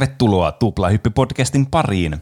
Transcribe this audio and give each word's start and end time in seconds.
Tervetuloa 0.00 0.50
Tuplahyppy-podcastin 0.50 1.66
pariin. 1.70 2.16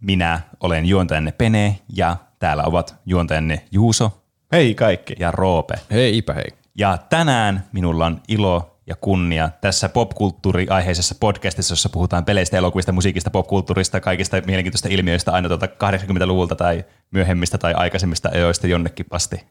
Minä 0.00 0.40
olen 0.60 0.86
juontajanne 0.86 1.32
Pene 1.32 1.78
ja 1.96 2.16
täällä 2.38 2.62
ovat 2.62 2.94
juontajanne 3.06 3.64
Juuso 3.72 4.22
Hei 4.52 4.74
kaikki. 4.74 5.14
ja 5.18 5.30
Roope. 5.30 5.74
Hei 5.90 6.16
Ipä 6.16 6.32
hei. 6.32 6.48
Ja 6.78 6.98
tänään 7.08 7.64
minulla 7.72 8.06
on 8.06 8.20
ilo 8.28 8.78
ja 8.86 8.96
kunnia 8.96 9.50
tässä 9.60 9.88
popkulttuuri-aiheisessa 9.88 11.14
podcastissa, 11.20 11.72
jossa 11.72 11.88
puhutaan 11.88 12.24
peleistä, 12.24 12.56
elokuvista, 12.56 12.92
musiikista, 12.92 13.30
popkulttuurista, 13.30 14.00
kaikista 14.00 14.40
mielenkiintoista 14.46 14.88
ilmiöistä 14.88 15.32
aina 15.32 15.48
tuolta 15.48 15.66
80-luvulta 15.66 16.56
tai 16.56 16.84
myöhemmistä 17.10 17.58
tai 17.58 17.74
aikaisemmista 17.76 18.28
ajoista 18.34 18.66
jonnekin 18.66 19.06
asti. 19.10 19.44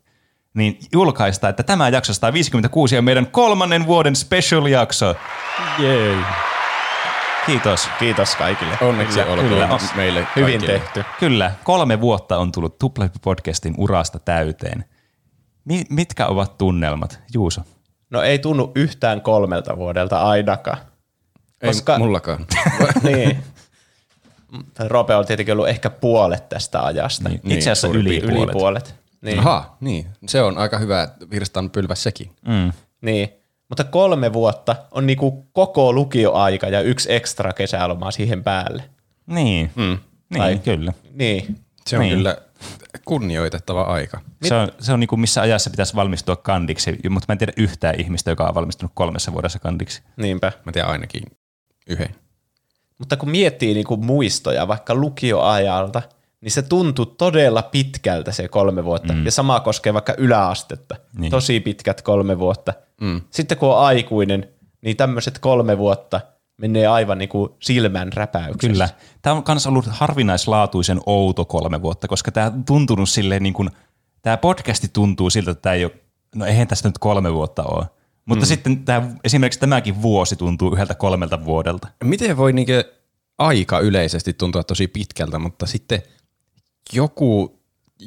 Niin 0.54 0.80
julkaista, 0.94 1.50
että 1.50 1.63
tämä 1.63 1.90
jakso 1.90 2.13
156 2.13 2.98
on 2.98 3.04
meidän 3.04 3.27
kolmannen 3.27 3.88
vuoden 3.88 4.16
special-jakso. 4.16 5.16
Jei. 5.80 6.16
Kiitos. 7.46 7.90
Kiitos 8.00 8.36
kaikille. 8.36 8.78
Onneksi 8.82 9.20
Kyllä, 9.20 9.32
olkoon 9.32 9.50
kyllä. 9.50 9.80
meille 9.96 10.28
Hyvin 10.36 10.60
kaikille. 10.60 10.80
tehty. 10.80 11.04
Kyllä, 11.20 11.52
kolme 11.64 12.02
vuotta 12.02 12.38
on 12.38 12.52
tullut 12.52 12.78
Tuplahyppy-podcastin 12.84 13.74
urasta 13.78 14.20
täyteen. 14.20 14.86
Mi- 15.66 15.86
mitkä 15.90 16.28
ovat 16.28 16.58
tunnelmat, 16.58 17.20
Juuso? 17.34 17.62
No 18.10 18.22
ei 18.22 18.40
tunnu 18.40 18.72
yhtään 18.76 19.22
kolmelta 19.22 19.78
vuodelta 19.78 20.22
ainakaan. 20.22 20.78
Ei 21.62 21.70
Koska- 21.70 21.98
mullakaan. 21.98 22.46
niin. 23.04 23.44
Roope 24.88 25.16
on 25.16 25.26
tietenkin 25.26 25.52
ollut 25.54 25.68
ehkä 25.70 25.90
puolet 25.90 26.50
tästä 26.50 26.84
ajasta. 26.85 27.30
Niin, 27.30 27.41
Niin, 27.44 27.57
Itse 27.57 27.72
asiassa 27.72 27.88
suurin 27.88 28.02
yli, 28.07 28.20
puolet. 28.22 28.44
Yli 28.44 28.52
puolet. 28.52 28.96
Niin. 29.22 29.40
Aha, 29.40 29.78
niin. 29.80 30.07
Se 30.28 30.41
on 30.41 30.57
aika 30.57 30.78
hyvä 30.78 31.07
virstan 31.32 31.70
pylväs 31.70 32.04
sekin. 32.04 32.32
Mm. 32.48 32.72
niin. 33.02 33.30
Mutta 33.74 33.84
kolme 33.84 34.34
vuotta 34.34 34.76
on 34.91 35.07
niinku 35.07 35.46
koko 35.54 35.93
lukioaika 35.93 36.68
ja 36.68 36.82
yksi 36.82 37.13
ekstra 37.13 37.54
kesäloma 37.54 38.12
siihen 38.12 38.43
päälle. 38.43 38.84
Niin, 39.26 39.71
Mm. 39.76 39.98
niin 40.29 40.41
Ai. 40.43 40.60
kyllä. 40.63 40.93
Niin. 41.13 41.55
Se 41.88 41.98
on 41.98 42.01
Niin. 42.01 42.18
kyllä 42.18 42.38
kunnioitettava 43.05 43.82
aika. 43.82 44.20
Se 44.44 44.55
on, 44.55 44.71
se 44.79 44.94
on 44.94 44.99
niin 44.99 45.07
kuin 45.07 45.20
missä 45.20 45.41
ajassa 45.41 45.70
pitäisi 45.70 45.96
valmistua 45.96 46.35
kandiksi, 46.35 46.99
mutta 47.10 47.26
mä 47.29 47.34
en 47.34 47.38
tiedä 47.38 47.54
yhtään 47.57 47.99
ihmistä, 47.99 48.32
joka 48.32 48.48
on 48.48 48.55
valmistunut 48.55 48.91
kolmessa 48.96 49.34
vuodessa 49.34 49.60
kandiksi. 49.60 50.01
Niinpä. 50.18 50.51
Mä 50.66 50.71
tiedän 50.71 50.91
ainakin 50.91 51.24
yhden. 51.88 52.16
Mutta 52.98 53.18
kun 53.18 53.29
miettii 53.29 53.74
niinku 53.74 53.98
muistoja 53.98 54.68
vaikka 54.68 54.96
lukioajalta, 54.96 56.01
niin 56.41 56.51
se 56.51 56.62
tuntuu 56.62 57.05
todella 57.05 57.62
pitkältä 57.62 58.32
se 58.32 58.48
kolme 58.48 58.84
vuotta. 58.84 59.13
Mm. 59.13 59.26
Ja 59.26 59.32
sama 59.32 59.60
koskee 59.60 59.94
vaikka 59.94 60.13
yläastetta. 60.18 60.96
Niin. 60.96 61.21
Niin. 61.21 61.32
Tosi 61.32 61.60
pitkät 61.60 62.01
kolme 62.01 62.40
vuotta. 62.40 62.74
Mm. 63.02 63.22
Sitten 63.30 63.58
kun 63.58 63.70
on 63.70 63.80
aikuinen, 63.80 64.50
niin 64.81 64.97
tämmöiset 64.97 65.40
kolme 65.40 65.78
vuotta 65.78 66.22
menee 66.58 66.88
aivan 66.88 67.18
niinku 67.18 67.58
silmän 67.62 68.13
räpäyksessä. 68.13 68.68
Kyllä. 68.68 68.90
Tämä 69.22 69.35
on 69.35 69.44
myös 69.47 69.68
ollut 69.68 69.85
harvinaislaatuisen 69.90 71.00
outo 71.06 71.46
kolme 71.46 71.81
vuotta, 71.81 72.08
koska 72.08 72.31
tämä 72.31 72.47
on 72.47 72.66
tuntunut 72.66 73.09
silleen 73.09 73.44
niin 73.44 73.53
kuin, 73.53 73.69
tämä 74.22 74.38
podcasti 74.38 74.88
tuntuu 74.94 75.30
siltä, 75.30 75.52
että 75.52 75.62
tämä 75.62 75.74
ei 75.74 75.85
ole, 75.85 75.94
no 76.35 76.46
eihän 76.46 76.68
tästä 76.68 76.90
nyt 76.90 76.97
kolme 76.97 77.34
vuotta 77.34 77.63
ole. 77.63 77.85
Mutta 78.25 78.46
mm. 78.46 78.47
sitten 78.47 78.85
tämä, 78.85 79.09
esimerkiksi 79.24 79.59
tämäkin 79.59 80.02
vuosi 80.02 80.35
tuntuu 80.35 80.74
yhdeltä 80.74 80.96
kolmelta 80.96 81.46
vuodelta. 81.46 81.88
Miten 82.03 82.38
voi 82.38 82.53
niinkö 82.53 82.94
aika 83.38 83.80
yleisesti 83.80 84.34
tuntua 84.34 84.63
tosi 84.63 84.88
pitkältä, 84.88 85.40
mutta 85.40 85.66
sitten 85.66 86.02
joku, 86.94 87.59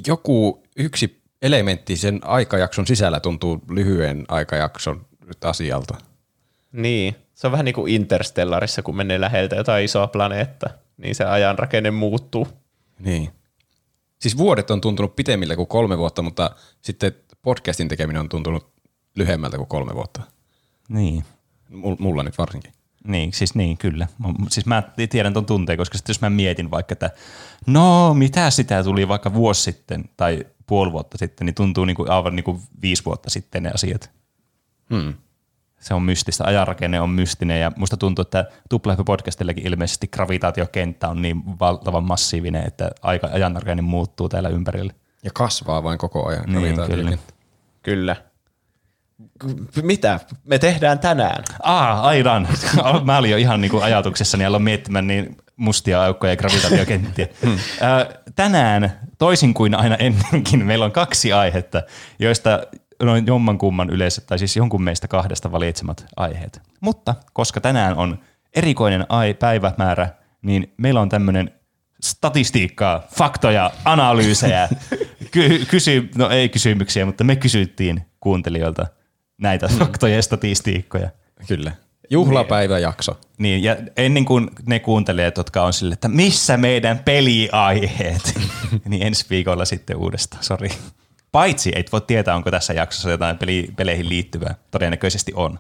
joku 0.07 0.63
yksi 0.77 1.23
elementti 1.43 1.97
sen 1.97 2.21
aikajakson 2.23 2.87
sisällä 2.87 3.21
tuntuu 3.21 3.63
lyhyen 3.71 4.25
aikajakson 4.29 5.07
asialta. 5.45 5.95
Niin. 6.73 7.17
Se 7.35 7.47
on 7.47 7.51
vähän 7.53 7.65
niin 7.65 7.75
kuin 7.75 7.93
Interstellarissa, 7.95 8.83
kun 8.83 8.97
menee 8.97 9.21
läheltä 9.21 9.57
jotain 9.57 9.85
isoa 9.85 10.07
planeetta, 10.07 10.71
niin 10.97 11.15
se 11.15 11.25
ajan 11.25 11.59
rakenne 11.59 11.91
muuttuu. 11.91 12.49
Niin. 12.99 13.31
Siis 14.19 14.39
vuodet 14.39 14.71
on 14.71 14.81
tuntunut 14.81 15.17
pitemmillä 15.17 15.57
kuin 15.57 15.69
kolme 15.69 15.99
vuotta, 15.99 16.23
mutta 16.23 16.51
sitten 16.81 17.13
podcastin 17.43 17.89
tekeminen 17.89 18.21
on 18.21 18.29
tuntunut 18.29 18.73
lyhyemmältä 19.17 19.57
kuin 19.57 19.69
kolme 19.69 19.95
vuotta. 19.95 20.23
Niin. 20.89 21.25
Mul- 21.71 21.97
Mulla 21.99 22.23
nyt 22.23 22.39
varsinkin. 22.39 22.73
Niin, 23.07 23.33
siis 23.33 23.55
niin, 23.55 23.79
kyllä. 23.79 24.07
Mä- 24.19 24.29
Siis 24.51 24.67
mä 24.67 24.83
tiedän 25.11 25.33
ton 25.35 25.47
tunteen, 25.47 25.79
koska 25.79 25.99
sitten 25.99 26.11
jos 26.15 26.21
mä 26.21 26.31
mietin 26.31 26.71
vaikka, 26.71 26.93
että 26.93 27.11
no 27.67 28.15
mitä 28.15 28.51
sitä 28.51 28.85
tuli 28.85 29.09
vaikka 29.09 29.35
vuosi 29.35 29.63
sitten 29.63 30.05
tai 30.17 30.47
puoli 30.67 30.93
vuotta 30.93 31.19
sitten, 31.19 31.47
niin 31.47 31.55
tuntuu 31.55 31.85
niin 31.85 31.97
kuin 31.97 32.11
aivan 32.11 32.37
niin 32.37 32.45
kuin 32.45 32.61
viisi 32.83 33.05
vuotta 33.05 33.31
sitten 33.31 33.63
ne 33.63 33.71
asiat. 33.75 34.11
Hmm. 34.95 35.15
Se 35.81 35.95
on 35.95 36.03
mystistä, 36.03 36.45
ajanrakenne 36.45 37.01
on 37.01 37.11
mystinen 37.11 37.61
ja 37.61 37.73
musta 37.77 37.97
tuntuu, 37.97 38.23
että 38.23 38.45
Tuplahyppy 38.69 39.05
podcastillakin 39.05 39.67
ilmeisesti 39.67 40.09
gravitaatiokenttä 40.09 41.09
on 41.09 41.23
niin 41.23 41.59
valtavan 41.61 42.05
massiivinen, 42.05 42.67
että 42.67 42.91
aika 43.03 43.29
ajanrakenne 43.33 43.83
muuttuu 43.83 44.29
täällä 44.29 44.49
ympärillä. 44.49 44.93
Ja 45.23 45.31
kasvaa 45.35 45.83
vain 45.83 45.99
koko 45.99 46.27
ajan. 46.27 46.45
Niin. 46.47 47.19
Kyllä. 47.83 48.17
K- 49.39 49.83
Mitä 49.83 50.21
me 50.45 50.59
tehdään 50.59 50.99
tänään? 50.99 51.45
Aa, 51.63 52.01
aidan. 52.01 52.49
Mä 53.05 53.19
olin 53.19 53.31
jo 53.31 53.37
ihan 53.37 53.61
niin 53.61 53.71
kuin 53.71 53.85
ajatuksessani 53.85 54.45
aloin 54.45 54.63
miettimään 54.63 55.07
niin 55.07 55.37
mustia 55.57 56.03
aukkoja 56.05 56.33
ja 56.33 56.37
gravitaatiokenttiä. 56.37 57.27
Ö, 57.45 58.21
Tänään, 58.37 58.93
toisin 59.19 59.55
kuin 59.55 59.75
aina 59.75 59.97
ennenkin, 59.97 60.67
meillä 60.67 60.85
on 60.85 60.93
kaksi 60.93 61.33
aihetta, 61.33 61.83
joista 62.19 62.61
noin 63.03 63.27
jommankumman 63.27 63.91
yleensä, 63.91 64.21
tai 64.21 64.39
siis 64.39 64.57
jonkun 64.57 64.83
meistä 64.83 65.09
kahdesta 65.09 65.53
valitsemat 65.53 66.07
aiheet. 66.17 66.63
Mutta 66.81 67.15
koska 67.33 67.61
tänään 67.61 67.97
on 67.97 68.19
erikoinen 68.55 69.07
ai- 69.09 69.35
päivämäärä, 69.35 70.09
niin 70.43 70.75
meillä 70.77 71.01
on 71.01 71.09
tämmöinen 71.09 71.51
statistiikkaa, 72.03 73.03
faktoja, 73.17 73.71
analyysejä, 73.85 74.69
ky- 75.33 75.65
kysy- 75.71 76.11
no 76.17 76.31
ei 76.31 76.49
kysymyksiä, 76.49 77.07
mutta 77.07 77.25
me 77.25 77.37
kysyttiin 77.37 78.03
kuuntelijoilta 78.21 78.87
näitä 79.39 79.69
faktoja 79.69 80.15
ja 80.17 80.23
statistiikkoja. 80.23 81.11
Kyllä. 81.49 81.73
Juhlapäiväjakso. 82.11 83.21
Niin, 83.39 83.63
ja 83.63 83.77
ennen 83.97 84.25
kuin 84.25 84.51
ne 84.67 84.79
kuuntelijat, 84.79 85.37
jotka 85.37 85.63
on 85.63 85.73
sille, 85.73 85.93
että 85.93 86.09
missä 86.09 86.57
meidän 86.57 86.99
peliaiheet, 86.99 88.35
niin 88.89 89.07
ensi 89.07 89.27
viikolla 89.31 89.65
sitten 89.65 89.97
uudestaan, 89.97 90.45
sori. 90.45 90.69
Paitsi 91.33 91.73
et 91.75 91.93
voi 91.93 92.01
tietää, 92.01 92.35
onko 92.35 92.51
tässä 92.51 92.73
jaksossa 92.73 93.11
jotain 93.11 93.39
peli, 93.39 93.69
peleihin 93.77 94.09
liittyvää. 94.09 94.55
Todennäköisesti 94.71 95.33
on. 95.35 95.59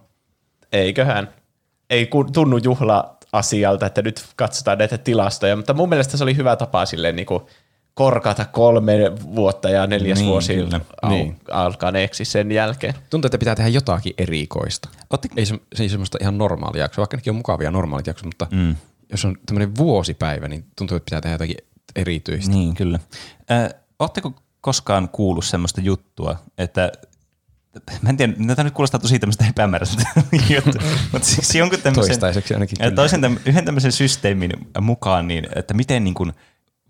Eiköhän. 0.72 1.28
Ei 1.90 2.10
tunnu 2.32 2.56
juhla-asialta, 2.56 3.86
että 3.86 4.02
nyt 4.02 4.24
katsotaan 4.36 4.78
näitä 4.78 4.98
tilastoja, 4.98 5.56
mutta 5.56 5.74
mun 5.74 5.88
mielestä 5.88 6.16
se 6.16 6.24
oli 6.24 6.36
hyvä 6.36 6.56
tapa 6.56 6.86
silleen 6.86 7.16
niin 7.16 7.26
kuin 7.26 7.42
korkata 7.96 8.44
kolme 8.44 8.92
vuotta 9.34 9.70
ja 9.70 9.86
neljäs 9.86 10.18
Niin, 10.18 10.28
vuosi 10.28 10.54
kyllä. 10.54 10.80
au- 11.06 11.08
Niin. 11.08 11.36
alkaneeksi 11.50 12.24
sen 12.24 12.52
jälkeen. 12.52 12.94
Tuntuu, 13.10 13.26
että 13.26 13.38
pitää 13.38 13.54
tehdä 13.54 13.68
jotakin 13.70 14.14
erikoista. 14.18 14.88
Otti, 15.10 15.28
Ei, 15.36 15.46
se, 15.46 15.58
se 15.74 15.82
ei 15.82 15.88
semmoista 15.88 16.18
ihan 16.20 16.38
normaalia 16.38 16.82
jaksoa, 16.82 17.02
vaikka 17.02 17.16
nekin 17.16 17.30
on 17.30 17.36
mukavia 17.36 17.70
normaalit 17.70 18.06
jaksot, 18.06 18.26
mutta 18.26 18.46
mm. 18.50 18.74
jos 19.10 19.24
on 19.24 19.36
tämmöinen 19.46 19.76
vuosipäivä, 19.76 20.48
niin 20.48 20.64
tuntuu, 20.78 20.96
että 20.96 21.04
pitää 21.04 21.20
tehdä 21.20 21.34
jotakin 21.34 21.56
erityistä. 21.96 22.50
Niin, 22.52 22.74
kyllä. 22.74 22.98
Äh, 23.50 23.68
Oletteko 23.98 24.32
koskaan 24.60 25.08
kuullut 25.08 25.44
semmoista 25.44 25.80
juttua, 25.80 26.36
että 26.58 26.92
Mä 28.02 28.10
en 28.10 28.16
tiedä, 28.16 28.32
tämä 28.56 28.64
nyt 28.64 28.74
kuulostaa 28.74 29.00
tosi 29.00 29.18
tämmöistä 29.18 29.44
epämääräiseltä 29.50 30.06
juttu, 30.54 30.78
mutta 31.12 31.28
siis 31.28 31.54
jonkun 31.54 31.78
tämmöisen, 31.78 32.10
Toistaiseksi 32.10 32.54
ainakin 32.54 32.94
toisen 32.94 33.40
yhden 33.46 33.64
tämmöisen 33.64 33.92
systeemin 33.92 34.52
mukaan, 34.80 35.28
niin, 35.28 35.46
että 35.56 35.74
miten 35.74 36.04
niin 36.04 36.14
kuin, 36.14 36.32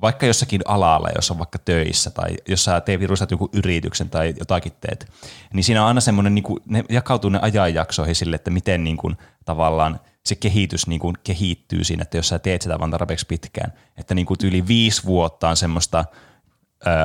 vaikka 0.02 0.26
jossakin 0.26 0.60
alalla, 0.64 1.08
jos 1.14 1.30
on 1.30 1.38
vaikka 1.38 1.58
töissä 1.58 2.10
tai 2.10 2.30
jos 2.48 2.64
sä 2.64 2.80
teet 2.80 3.00
virustat 3.00 3.30
joku 3.30 3.50
yrityksen 3.52 4.10
tai 4.10 4.34
jotakin 4.38 4.72
teet, 4.80 5.12
niin 5.54 5.64
siinä 5.64 5.82
on 5.82 5.88
aina 5.88 6.00
semmoinen, 6.00 6.34
niin 6.34 6.42
kuin, 6.42 6.62
ne 6.66 6.84
jakautuu 6.88 7.30
ne 7.30 7.38
ajanjaksoihin 7.42 8.14
sille, 8.14 8.36
että 8.36 8.50
miten 8.50 8.84
niin 8.84 8.96
kuin, 8.96 9.16
tavallaan 9.44 10.00
se 10.26 10.34
kehitys 10.34 10.86
niin 10.86 11.00
kuin, 11.00 11.16
kehittyy 11.24 11.84
siinä, 11.84 12.02
että 12.02 12.18
jos 12.18 12.28
sä 12.28 12.38
teet 12.38 12.62
sitä 12.62 12.78
vaan 12.78 12.90
tarpeeksi 12.90 13.26
pitkään, 13.26 13.72
että 13.98 14.14
niin 14.14 14.26
kuin, 14.26 14.38
yli 14.44 14.66
viisi 14.66 15.04
vuotta 15.04 15.48
on 15.48 15.56
semmoista 15.56 16.04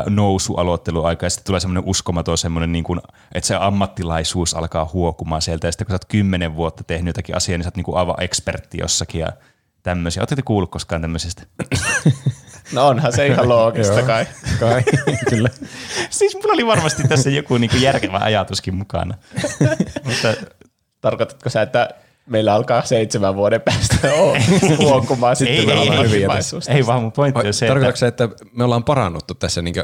nousualoitteluaika 0.09 1.25
ja 1.25 1.29
sitten 1.29 1.45
tulee 1.45 1.59
semmoinen 1.59 1.89
uskomaton 1.89 2.37
semmoinen, 2.37 2.71
niin 2.71 2.83
kuin, 2.83 2.99
että 3.33 3.47
se 3.47 3.55
ammattilaisuus 3.55 4.53
alkaa 4.53 4.89
huokumaan 4.93 5.41
sieltä 5.41 5.67
ja 5.67 5.71
sitten 5.71 5.85
kun 5.87 5.91
sä 5.91 5.95
oot 5.95 6.05
kymmenen 6.05 6.55
vuotta 6.55 6.83
tehnyt 6.83 7.07
jotakin 7.07 7.37
asiaa, 7.37 7.57
niin 7.57 7.63
sä 7.63 7.67
oot 7.67 7.75
niin 7.75 7.83
kuin 7.83 7.97
aivan 7.97 8.23
ekspertti 8.23 8.77
jossakin 8.81 9.21
ja 9.21 9.27
tämmöisiä. 9.83 10.21
Oletteko 10.21 10.41
kuullut 10.45 10.71
koskaan 10.71 11.01
tämmöisestä? 11.01 11.43
No 12.73 12.87
onhan 12.87 13.13
se 13.13 13.27
ihan 13.27 13.49
loogista 13.55 14.01
kai. 14.01 14.25
Kai, 14.59 14.83
kyllä. 15.29 15.49
siis 16.09 16.35
mulla 16.35 16.53
oli 16.53 16.65
varmasti 16.65 17.03
tässä 17.03 17.29
joku 17.29 17.57
niin 17.57 17.69
kuin 17.69 17.81
järkevä 17.81 18.17
ajatuskin 18.17 18.75
mukana. 18.75 19.17
Mutta 20.05 20.33
Tarkoitatko 21.01 21.49
sä, 21.49 21.61
että 21.61 21.89
meillä 22.25 22.53
alkaa 22.53 22.85
seitsemän 22.85 23.35
vuoden 23.35 23.61
päästä 23.61 24.13
olla 24.13 24.37
huokumaan 24.77 25.35
sitten 25.35 25.57
Ei, 25.57 25.65
me 25.65 25.71
ei, 25.71 25.79
ollaan 25.79 26.05
ei. 26.05 26.75
Ei 26.75 26.85
vaan 26.85 27.01
mun 27.01 27.11
pointti 27.11 27.47
on 27.47 27.53
se, 27.53 27.65
että... 27.65 27.73
Tarkoitatko 27.73 27.97
se, 27.97 28.07
että 28.07 28.29
me 28.53 28.63
ollaan 28.63 28.83
parannuttu 28.83 29.33
tässä 29.33 29.61
niin 29.61 29.75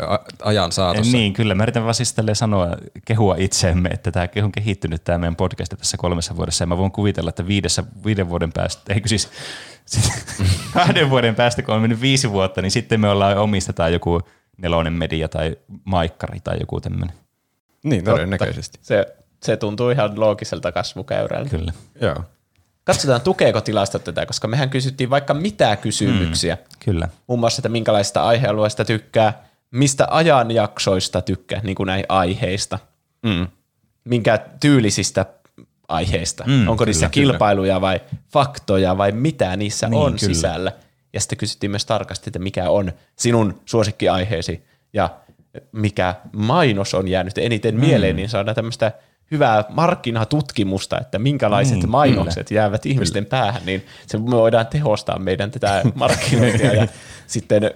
ajan 0.44 0.72
saatossa? 0.72 1.18
Niin, 1.18 1.34
kyllä. 1.34 1.56
Mä 1.56 1.64
yritän 1.64 1.84
vaan 1.84 1.96
siis 1.96 2.16
sanoa, 2.34 2.68
kehua 3.06 3.36
itseemme, 3.38 3.90
että 3.90 4.12
tämä 4.12 4.28
on 4.44 4.52
kehittynyt 4.52 5.04
tämä 5.04 5.18
meidän 5.18 5.36
podcast 5.36 5.74
tässä 5.78 5.98
kolmessa 5.98 6.36
vuodessa. 6.36 6.64
Ja 6.64 6.68
mä 6.68 6.78
voin 6.78 6.92
kuvitella, 6.92 7.30
että 7.30 7.48
viidessä, 7.48 7.84
viiden 8.06 8.30
vuoden 8.30 8.52
päästä, 8.54 8.94
eikö 8.94 9.08
siis 9.08 9.30
kahden 10.74 11.10
vuoden 11.10 11.36
päästä, 11.36 11.62
kun 11.62 11.76
on 11.76 11.82
mennyt 11.82 12.02
viisi 12.02 12.32
vuotta, 12.32 12.62
niin 12.62 12.72
sitten 12.72 13.00
me 13.00 13.10
ollaan 13.10 13.38
omistetaan 13.38 13.94
joku 13.94 14.22
nelonen 14.58 14.94
media 14.94 15.28
tai 15.28 15.58
maikkari 15.84 16.40
tai 16.44 16.58
joku 16.60 16.82
tämmöinen. 16.82 17.16
Niin, 17.84 18.04
todennäköisesti. 18.04 18.80
Se, 18.82 19.06
se 19.44 19.58
tuntuu 19.58 19.90
ihan 19.90 20.20
loogiselta 20.20 20.72
kasvukäyrältä. 20.72 21.50
Kyllä. 21.50 21.74
Joo. 22.02 22.24
Katsotaan, 22.84 23.22
tukeeko 23.22 23.62
tilastot 23.62 24.04
tätä, 24.04 24.26
koska 24.26 24.48
mehän 24.48 24.70
kysyttiin 24.70 25.10
vaikka 25.10 25.34
mitä 25.34 25.76
kysymyksiä. 25.76 26.56
Mm. 26.56 26.62
Kyllä. 26.86 27.10
Muun 27.28 27.40
muassa, 27.40 27.60
että 27.60 27.70
minkälaista 27.70 28.24
aihealueesta 28.24 28.86
tykkää, 28.86 29.44
mistä 29.72 30.08
ajanjaksoista 30.10 31.22
tykkää, 31.22 31.62
niin 31.64 31.76
kuin 31.76 31.88
näin 31.88 32.06
aiheista. 32.10 32.80
Mm. 33.24 33.48
Minkä 34.04 34.40
tyylisistä 34.60 35.26
aiheista. 35.88 36.44
Mm, 36.48 36.68
Onko 36.68 36.76
kyllä, 36.84 36.90
niissä 36.90 37.10
kyllä. 37.10 37.32
kilpailuja 37.32 37.82
vai 37.82 38.02
faktoja 38.34 38.98
vai 38.98 39.12
mitä 39.12 39.56
niissä 39.56 39.88
Niin, 39.88 39.98
on 40.02 40.06
kyllä. 40.20 40.34
sisällä. 40.34 40.72
Ja 41.14 41.20
sitten 41.20 41.38
kysyttiin 41.38 41.72
myös 41.72 41.86
tarkasti, 41.86 42.30
että 42.30 42.40
mikä 42.40 42.70
on 42.70 42.92
sinun 43.16 43.62
suosikkiaiheesi 43.66 44.64
ja 44.94 45.10
mikä 45.72 46.16
mainos 46.34 46.94
on 46.94 47.08
jäänyt 47.08 47.38
eniten 47.38 47.76
Mm. 47.76 47.80
mieleen, 47.80 48.16
niin 48.16 48.30
saadaan 48.30 48.56
tämmöistä 48.56 48.92
hyvää 49.32 49.64
markkinatutkimusta, 49.70 50.98
että 51.02 51.20
minkälaiset 51.20 51.76
Niin, 51.78 51.90
mainokset 51.90 52.52
jäävät 52.52 52.86
ihmisten 52.86 53.26
päähän, 53.26 53.62
niin 53.66 53.86
se 54.08 54.18
me 54.18 54.32
voidaan 54.32 54.68
tehostaa 54.68 55.20
meidän 55.20 55.52
tätä 55.52 55.82
markkinointia 55.96 56.74
ja 56.74 56.88
sitten 57.28 57.72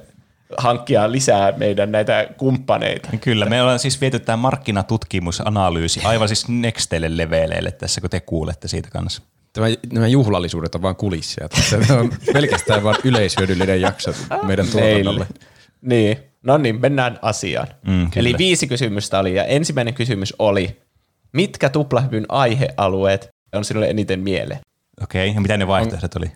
hankkia 0.57 1.11
lisää 1.11 1.53
meidän 1.57 1.91
näitä 1.91 2.27
kumppaneita. 2.37 3.09
Kyllä, 3.21 3.45
me 3.45 3.61
ollaan 3.61 3.79
siis 3.79 4.01
viety 4.01 4.19
tämä 4.19 4.37
markkinatutkimusanalyysi 4.37 6.01
aivan 6.03 6.27
siis 6.27 6.47
nextelle 6.47 7.17
leveleille 7.17 7.71
tässä, 7.71 8.01
kun 8.01 8.09
te 8.09 8.19
kuulette 8.19 8.67
siitä 8.67 8.89
kanssa. 8.89 9.21
Tämä, 9.53 9.67
nämä 9.93 10.07
juhlallisuudet 10.07 10.75
on 10.75 10.81
vain 10.81 10.95
kulissia. 10.95 11.47
Tämä 11.87 11.99
on 11.99 12.11
pelkästään 12.33 12.83
vain 12.83 12.97
yleishyödyllinen 13.03 13.81
jakso 13.81 14.13
meidän 14.43 14.67
tuotannolle. 14.67 15.27
Niin, 15.81 16.17
no 16.43 16.57
niin, 16.57 16.81
mennään 16.81 17.19
asiaan. 17.21 17.67
Mm, 17.87 18.11
kyllä. 18.11 18.29
Eli 18.29 18.37
viisi 18.37 18.67
kysymystä 18.67 19.19
oli, 19.19 19.35
ja 19.35 19.43
ensimmäinen 19.43 19.93
kysymys 19.93 20.33
oli, 20.39 20.81
mitkä 21.33 21.69
tuplahypyn 21.69 22.25
aihealueet 22.29 23.29
on 23.53 23.65
sinulle 23.65 23.89
eniten 23.89 24.19
mieleen? 24.19 24.59
Okei, 25.03 25.33
ja 25.35 25.41
mitä 25.41 25.57
ne 25.57 25.67
vaihtoehdot 25.67 26.15
oli? 26.15 26.31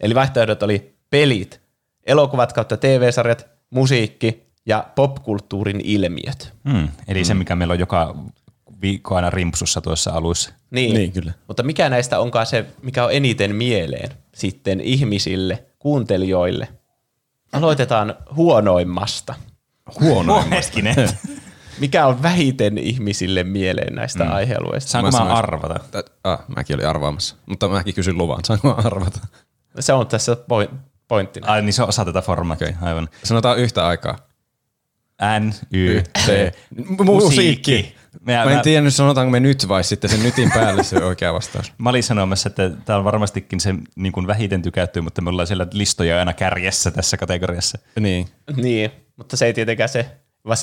Eli 0.00 0.14
vaihtoehdot 0.14 0.62
oli 0.62 0.94
pelit, 1.10 1.59
elokuvat 2.06 2.52
kautta 2.52 2.76
TV-sarjat, 2.76 3.46
musiikki 3.70 4.50
ja 4.66 4.84
popkulttuurin 4.94 5.80
ilmiöt. 5.84 6.52
Hmm, 6.70 6.88
eli 7.08 7.24
se, 7.24 7.34
mikä 7.34 7.56
meillä 7.56 7.72
on 7.72 7.78
joka 7.78 8.16
viikko 8.82 9.16
aina 9.16 9.30
rimpsussa 9.30 9.80
tuossa 9.80 10.10
alussa. 10.10 10.52
Niin, 10.70 10.94
Niin, 10.94 11.12
kyllä. 11.12 11.32
Mutta 11.48 11.62
mikä 11.62 11.88
näistä 11.88 12.18
onkaan 12.18 12.46
se, 12.46 12.66
mikä 12.82 13.04
on 13.04 13.12
eniten 13.12 13.54
mieleen 13.56 14.10
sitten 14.34 14.80
ihmisille, 14.80 15.64
kuuntelijoille? 15.78 16.68
Aloitetaan 17.52 18.14
huonoimmasta. 18.36 19.34
Huono. 20.00 20.44
Hetkinen. 20.50 20.94
Mikä 21.80 22.06
on 22.06 22.22
vähiten 22.22 22.78
ihmisille 22.78 23.44
mieleen 23.44 23.94
näistä 23.94 24.24
mm. 24.24 24.32
aihealueista? 24.32 24.90
Saanko 24.90 25.10
Mä 25.10 25.18
mä, 25.18 25.18
sanoisin- 25.18 25.38
arvata? 25.38 25.74
Ah, 26.24 26.38
mäkin 26.56 26.76
olin 26.76 26.86
arvaamassa, 26.88 27.36
mutta 27.46 27.68
mäkin 27.68 27.94
kysyn 27.94 28.18
luvan. 28.18 28.44
Saanko 28.44 28.68
mä 28.68 28.74
arvata? 28.74 29.18
Se 29.80 29.92
on 29.92 30.06
tässä 30.06 30.36
pointtina. 31.10 31.46
Ai 31.46 31.62
niin 31.62 31.72
se 31.72 31.82
on 31.82 31.88
osa 31.88 32.04
tätä 32.04 32.22
formaattia, 32.22 32.68
okay. 32.68 32.88
aivan. 32.88 33.08
Sanotaan 33.22 33.58
yhtä 33.58 33.86
aikaa. 33.86 34.18
N, 35.40 35.52
Y, 35.72 36.02
T, 36.02 36.54
Musiikki. 37.04 37.94
Mä, 38.26 38.44
Mä 38.44 38.50
en 38.50 38.60
tiedä, 38.60 38.80
nyt 38.80 38.94
sanotaanko 38.94 39.30
me 39.30 39.40
nyt 39.40 39.68
vai 39.68 39.84
sitten 39.84 40.10
sen 40.10 40.22
nytin 40.22 40.50
päälle 40.54 40.84
se 40.84 41.04
oikea 41.04 41.34
vastaus. 41.34 41.72
mä 41.78 41.90
olin 41.90 42.02
sanomassa, 42.02 42.48
että 42.48 42.70
tämä 42.84 42.98
on 42.98 43.04
varmastikin 43.04 43.60
se 43.60 43.74
niin 43.96 44.12
kuin 44.12 44.26
vähiten 44.26 44.62
tykätty, 44.62 45.00
mutta 45.00 45.22
me 45.22 45.30
ollaan 45.30 45.46
siellä 45.46 45.66
listoja 45.72 46.18
aina 46.18 46.32
kärjessä 46.32 46.90
tässä 46.90 47.16
kategoriassa. 47.16 47.78
Niin. 48.00 48.28
Niin, 48.56 48.90
mutta 49.16 49.36
se 49.36 49.46
ei 49.46 49.54
tietenkään 49.54 49.88
se, 49.88 50.06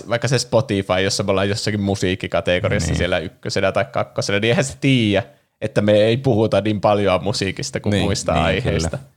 vaikka 0.09 0.27
se 0.27 0.39
Spotify, 0.39 0.99
jossa 1.03 1.23
me 1.23 1.31
ollaan 1.31 1.49
jossakin 1.49 1.81
musiikkikategoriassa 1.81 2.89
niin. 2.89 2.97
siellä 2.97 3.19
ykkösenä 3.19 3.71
tai 3.71 3.85
kakkosena, 3.85 4.39
niin 4.39 4.49
eihän 4.49 4.65
se 4.65 4.77
tiedä, 4.81 5.23
että 5.61 5.81
me 5.81 5.93
ei 5.93 6.17
puhuta 6.17 6.61
niin 6.61 6.81
paljon 6.81 7.23
musiikista 7.23 7.79
kuin 7.79 7.91
Niin, 7.91 8.03
muista 8.03 8.33
niin, 8.33 8.43
aiheista. 8.43 8.97
kyllä. 8.97 9.16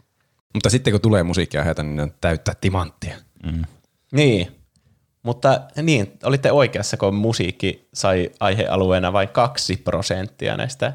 Mutta 0.54 0.70
sitten 0.70 0.92
kun 0.92 1.00
tulee 1.00 1.22
musiikkiaiheita, 1.22 1.82
niin 1.82 1.96
ne 1.96 2.02
on 2.02 2.14
täyttä 2.20 2.54
timanttia. 2.60 3.16
Niin, 4.12 4.56
mutta 5.22 5.60
niin, 5.82 6.18
olitte 6.24 6.52
oikeassa, 6.52 6.96
kun 6.96 7.14
musiikki 7.14 7.88
sai 7.94 8.30
aihealueena 8.40 9.12
vain 9.12 9.28
kaksi 9.28 9.76
prosenttia 9.76 10.56
näistä 10.56 10.92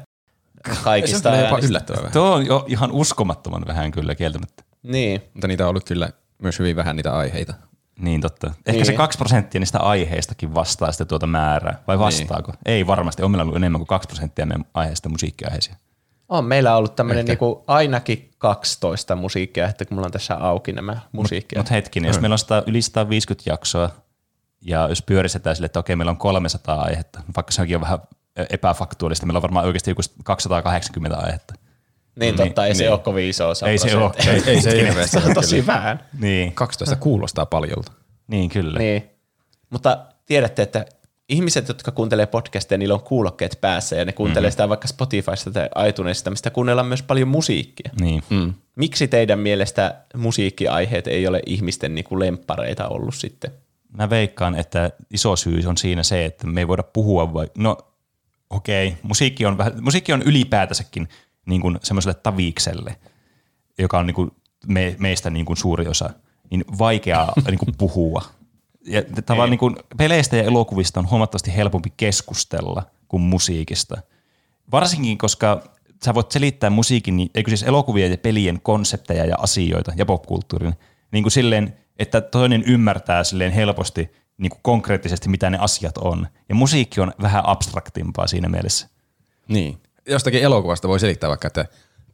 kaikista 0.84 1.30
Se 1.30 1.36
on 1.36 1.44
jopa 1.44 1.58
yllättävän 1.58 1.98
vähän. 1.98 2.12
Tuo 2.12 2.34
on 2.34 2.46
jo 2.46 2.64
ihan 2.68 2.92
uskomattoman 2.92 3.62
vähän 3.66 3.90
kyllä 3.90 4.14
kieltämättä. 4.14 4.62
Niin, 4.82 5.22
Mutta 5.34 5.48
niitä 5.48 5.64
on 5.64 5.70
ollut 5.70 5.84
kyllä 5.84 6.10
myös 6.42 6.58
hyvin 6.58 6.76
vähän 6.76 6.96
niitä 6.96 7.12
aiheita. 7.16 7.54
Niin 7.98 8.20
totta. 8.20 8.46
Ehkä 8.46 8.72
Niin. 8.72 8.86
se 8.86 8.92
kaksi 8.92 9.18
prosenttia 9.18 9.58
niistä 9.58 9.80
aiheistakin 9.80 10.54
vastaa 10.54 10.92
sitten 10.92 11.06
tuota 11.06 11.26
määrää. 11.26 11.82
Vai 11.86 11.98
vastaako? 11.98 12.52
Niin. 12.52 12.60
Ei 12.66 12.86
varmasti. 12.86 13.22
On 13.22 13.30
meillä 13.30 13.42
ollut 13.42 13.56
enemmän 13.56 13.78
kuin 13.78 13.86
kaksi 13.86 14.08
prosenttia 14.08 14.46
meidän 14.46 14.64
aiheista 14.74 15.08
musiikkiaiheisia. 15.08 15.76
On 16.28 16.44
meillä 16.44 16.76
ollut 16.76 16.96
tämmöinen 16.96 17.24
niinku 17.24 17.64
ainakin 17.66 18.30
12 18.38 19.16
musiikkia, 19.16 19.68
että 19.68 19.84
kun 19.84 19.94
mulla 19.94 20.06
on 20.06 20.12
tässä 20.12 20.36
auki 20.36 20.72
nämä 20.72 21.00
musiikkia. 21.12 21.58
Mutta 21.58 21.74
hetkinen, 21.74 22.08
jos 22.08 22.20
meillä 22.20 22.34
on 22.34 22.38
100, 22.38 22.62
yli 22.66 22.82
150 22.82 23.50
jaksoa, 23.50 23.90
ja 24.60 24.88
jos 24.88 25.02
pyöristetään 25.02 25.56
sille, 25.56 25.66
että 25.66 25.78
okei, 25.78 25.96
meillä 25.96 26.10
on 26.10 26.16
300 26.16 26.80
aihetta, 26.80 27.20
vaikka 27.36 27.52
se 27.52 27.60
onkin 27.60 27.72
jo 27.72 27.80
vähän 27.80 27.98
epäfaktuaalista, 28.50 29.26
meillä 29.26 29.38
on 29.38 29.42
varmaan 29.42 29.66
oikeasti 29.66 29.90
joku 29.90 30.02
280 30.24 31.18
aihetta. 31.18 31.54
niin 32.16 32.36
totta, 32.36 32.66
ei 32.66 32.74
se 32.74 32.82
niin. 32.82 32.92
ole 32.92 32.98
kovin 32.98 33.28
iso 33.28 33.48
osa 33.48 33.68
Ei 33.68 33.78
se 33.78 33.96
ole. 33.96 34.10
Ei, 34.26 34.42
ei 34.46 34.62
se 34.62 34.76
hirveästi. 34.76 35.20
Se 35.20 35.26
on 35.26 35.34
tosi 35.42 35.66
vähän. 35.66 36.06
Niin, 36.20 36.52
12 36.52 36.96
kuulostaa 36.96 37.46
paljolta. 37.46 37.92
niin 38.26 38.50
kyllä. 38.50 38.78
Niin. 38.78 39.02
Niin. 39.02 39.10
Mutta 39.70 39.98
tiedätte, 40.26 40.62
että 40.62 40.86
ihmiset, 41.28 41.68
jotka 41.68 41.90
kuuntelee 41.90 42.26
podcasteja, 42.26 42.78
niillä 42.78 42.94
on 42.94 43.02
kuulokkeet 43.02 43.58
päässä 43.60 43.96
ja 43.96 44.04
ne 44.04 44.12
kuuntelee 44.12 44.48
mm-hmm. 44.48 44.52
sitä 44.52 44.68
vaikka 44.68 44.88
Spotifysta 44.88 45.50
tai 45.50 45.88
iTunesista, 45.88 46.30
mistä 46.30 46.50
kuunnellaan 46.50 46.86
myös 46.86 47.02
paljon 47.02 47.28
musiikkia. 47.28 47.90
niin. 48.00 48.22
Mm. 48.30 48.54
Miksi 48.76 49.08
teidän 49.08 49.38
mielestä 49.38 49.94
musiikkiaiheet 50.16 51.06
ei 51.06 51.26
ole 51.26 51.40
ihmisten 51.46 51.94
niinku 51.94 52.18
lemppareita 52.18 52.88
ollut 52.88 53.14
sitten? 53.14 53.50
Mä 53.92 54.10
veikkaan, 54.10 54.54
että 54.54 54.90
iso 55.10 55.36
syy 55.36 55.62
on 55.66 55.76
siinä 55.76 56.02
se, 56.02 56.24
että 56.24 56.46
me 56.46 56.60
ei 56.60 56.68
voida 56.68 56.82
puhua 56.82 57.34
vai... 57.34 57.50
No 57.58 57.78
okei, 58.50 58.88
okay. 58.88 58.98
musiikki, 59.02 59.46
on 59.46 59.58
vähän, 59.58 59.72
musiikki 59.80 60.12
on 60.12 60.22
ylipäätänsäkin 60.22 61.08
niin 61.46 61.60
kuin 61.60 61.78
semmoiselle 61.82 62.14
tavikselle, 62.22 62.96
joka 63.78 63.98
on 63.98 64.06
niin 64.06 64.14
kuin 64.14 64.30
me, 64.66 64.96
meistä 64.98 65.30
niin 65.30 65.46
kuin 65.46 65.56
suuri 65.56 65.86
osa, 65.86 66.10
niin 66.50 66.64
vaikeaa 66.78 67.32
niin 67.46 67.58
kuin 67.58 67.74
puhua. 67.78 68.24
Ja 68.86 69.02
tavallaan 69.26 69.50
niin 69.50 69.58
kuin 69.58 69.76
peleistä 69.96 70.36
ja 70.36 70.42
elokuvista 70.42 71.00
on 71.00 71.10
huomattavasti 71.10 71.56
helpompi 71.56 71.92
keskustella 71.96 72.82
kuin 73.08 73.22
musiikista. 73.22 73.96
Varsinkin, 74.72 75.18
koska 75.18 75.62
sä 76.04 76.14
voit 76.14 76.32
selittää 76.32 76.70
musiikin, 76.70 77.30
eikö 77.34 77.50
siis 77.50 77.62
elokuvien 77.62 78.10
ja 78.10 78.18
pelien 78.18 78.60
konsepteja 78.62 79.24
ja 79.24 79.36
asioita 79.38 79.92
ja 79.96 80.06
popkulttuurin, 80.06 80.74
niin 81.10 81.24
kuin 81.24 81.32
silleen, 81.32 81.76
että 81.98 82.20
toinen 82.20 82.64
ymmärtää 82.66 83.24
silleen 83.24 83.52
helposti 83.52 84.10
niin 84.38 84.50
kuin 84.50 84.60
konkreettisesti, 84.62 85.28
mitä 85.28 85.50
ne 85.50 85.58
asiat 85.58 85.98
on. 85.98 86.26
Ja 86.48 86.54
musiikki 86.54 87.00
on 87.00 87.12
vähän 87.22 87.42
abstraktimpaa 87.46 88.26
siinä 88.26 88.48
mielessä. 88.48 88.88
Niin. 89.48 89.78
Jostakin 90.08 90.42
elokuvasta 90.42 90.88
voi 90.88 91.00
selittää 91.00 91.28
vaikka, 91.28 91.46
että 91.46 91.64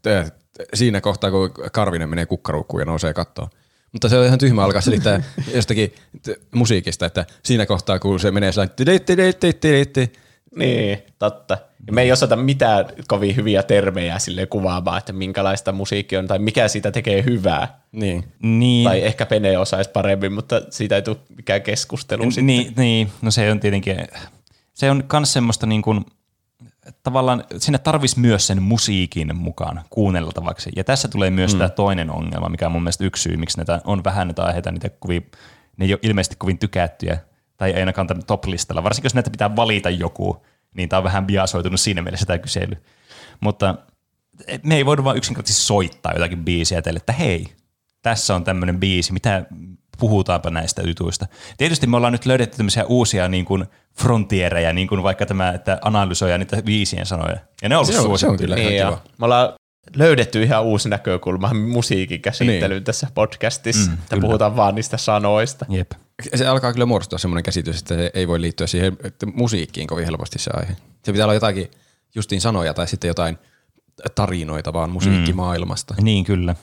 t- 0.02 0.35
siinä 0.75 1.00
kohtaa, 1.00 1.31
kun 1.31 1.50
Karvinen 1.73 2.09
menee 2.09 2.26
kukkaruukkuun 2.26 2.81
ja 2.81 2.87
nousee 2.87 3.14
kattoon. 3.14 3.49
Mutta 3.92 4.08
se 4.08 4.18
on 4.18 4.26
ihan 4.26 4.38
tyhmä 4.38 4.64
alkaa 4.64 4.80
selittää 4.80 5.22
jostakin 5.54 5.94
t- 6.22 6.54
musiikista, 6.54 7.06
että 7.06 7.26
siinä 7.44 7.66
kohtaa, 7.66 7.99
kun 7.99 8.20
se 8.20 8.30
menee 8.30 8.52
sellainen 8.52 8.76
Niin, 10.56 10.99
totta. 11.18 11.58
Ja 11.87 11.92
me 11.92 12.02
ei 12.02 12.12
osata 12.12 12.37
mitään 12.37 12.87
kovin 13.08 13.37
hyviä 13.37 13.62
termejä 13.62 14.18
sille 14.18 14.46
kuvaamaan, 14.46 14.99
että 14.99 15.12
minkälaista 15.12 15.72
musiikki 15.72 16.16
on 16.16 16.26
tai 16.26 16.38
mikä 16.38 16.68
siitä 16.68 16.90
tekee 16.90 17.25
hyvää. 17.25 17.80
Niin. 17.92 18.25
Niin, 18.42 18.84
Tai 18.84 19.02
ehkä 19.02 19.26
Pene 19.26 19.58
osaisi 19.58 19.90
paremmin, 19.90 20.32
mutta 20.32 20.62
siitä 20.70 20.96
ei 20.96 21.02
tule 21.02 21.16
mikään 21.37 21.62
keskustelu 21.62 22.22
sitten. 22.30 22.46
niin, 22.46 22.72
niin, 22.76 23.08
no 23.22 23.30
se 23.30 23.50
on 23.50 23.61
tietenkin, 23.61 23.96
se 24.75 24.90
on 24.90 25.04
myös 25.12 25.32
semmoista 25.32 25.66
niin 25.66 25.82
kuin, 25.82 26.04
tavallaan 27.03 27.45
sinne 27.59 27.79
tarvisi 27.79 28.21
myös 28.21 28.47
sen 28.47 28.62
musiikin 28.62 29.37
mukaan 29.37 29.83
kuunneltavaksi. 29.91 30.71
Ja 30.77 30.85
tässä 30.85 31.09
tulee 31.09 31.31
myös 31.31 31.53
mm. 31.53 31.59
tämä 31.59 31.69
toinen 31.69 32.11
ongelma, 32.11 32.49
mikä 32.49 32.67
on 32.67 32.73
mun 32.73 32.83
mielestä 32.83 33.05
yksi 33.05 33.23
syy, 33.23 33.37
miksi 33.37 33.57
näitä 33.57 33.81
on 33.85 34.05
vähän 34.05 34.29
näitä 34.29 34.45
aiheita, 34.45 34.73
niitä 34.73 34.91
kovin, 34.91 35.31
ne 35.77 35.85
ei 35.85 35.93
ole 35.93 36.01
ilmeisesti 36.03 36.37
kovin 36.39 36.59
tykättyjä, 36.59 37.19
tai 37.57 37.71
ei 37.71 37.81
ainakaan 37.81 38.07
tämän 38.07 38.25
top-listalla. 38.25 38.85
Varsinkin 38.85 39.07
jos 39.07 39.15
näitä 39.15 39.31
pitää 39.31 39.57
valita 39.57 39.91
joku, 39.91 40.47
niin 40.75 40.89
tämä 40.89 40.99
on 40.99 41.05
vähän 41.05 41.27
biasoitunut 41.27 41.81
siinä 41.81 42.03
mielessä 42.03 42.27
tämä 42.27 42.39
kysely. 42.39 42.77
Mutta 43.41 43.75
me 44.62 44.77
ei 44.77 44.87
voida 44.87 45.05
vaan 45.05 45.17
yksinkertaisesti 45.17 45.67
soittaa 45.67 46.12
jotakin 46.12 46.45
biisiä 46.45 46.83
teille, 46.83 46.99
että 46.99 47.12
hei, 47.12 47.47
tässä 48.03 48.35
on 48.35 48.45
tämmöinen 48.45 48.81
biisi, 48.81 49.12
mitä 49.12 49.45
puhutaanpa 50.02 50.50
näistä 50.50 50.82
jutuista. 50.82 51.26
Tietysti 51.59 51.87
me 51.87 51.97
ollaan 51.97 52.12
nyt 52.12 52.26
löydetty 52.26 52.56
tämmöisiä 52.56 52.85
uusia 52.85 53.28
niin 53.28 53.44
kuin 53.44 53.64
frontiereja, 53.99 54.73
niin 54.73 54.88
kuin 54.88 55.02
vaikka 55.02 55.26
tämä, 55.26 55.50
että 55.52 55.78
analysoidaan 55.82 56.40
niitä 56.40 56.62
biisien 56.62 57.06
sanoja. 57.06 57.37
Ja 57.62 57.68
ne 57.68 57.76
on 57.76 57.80
ollut 57.80 57.94
Se 57.94 58.00
on- 58.09 58.18
se 58.18 58.26
on 58.26 58.37
kyllä. 58.37 58.54
Niin, 58.56 58.73
ihan 58.73 58.92
kiva. 58.92 59.02
me 59.18 59.25
ollaan 59.25 59.52
löydetty 59.97 60.42
ihan 60.42 60.62
uusi 60.64 60.88
näkökulma 60.88 61.54
musiikin 61.54 62.23
käsittelyyn 62.23 62.71
niin. 62.78 62.85
tässä 62.85 63.09
podcastissa, 63.14 63.90
mm, 63.90 63.94
että 63.94 64.06
kyllä. 64.16 64.21
puhutaan 64.26 64.56
vaan 64.56 64.75
niistä 64.75 64.97
sanoista. 64.97 65.66
Jep. 65.68 65.92
Se 66.35 66.47
alkaa 66.47 66.73
kyllä 66.73 66.87
muodostua 66.87 67.18
semmoinen 67.18 67.42
käsitys, 67.44 67.78
että 67.78 67.94
se 67.94 68.11
ei 68.14 68.28
voi 68.28 68.40
liittyä 68.40 68.66
siihen 68.66 68.97
että 69.04 69.26
musiikkiin 69.26 69.87
kovin 69.87 70.04
helposti 70.04 70.38
se 70.38 70.50
aihe. 70.54 70.76
Se 71.04 71.12
pitää 71.12 71.25
olla 71.26 71.35
jotakin 71.35 71.71
justiin 72.14 72.40
sanoja 72.40 72.75
tai 72.75 72.88
sitten 72.88 73.09
jotain 73.09 73.38
tarinoita 74.14 74.73
vaan 74.73 74.90
musiikkimaailmasta. 74.90 75.94
Niin 76.00 76.25
kyllä. 76.25 76.54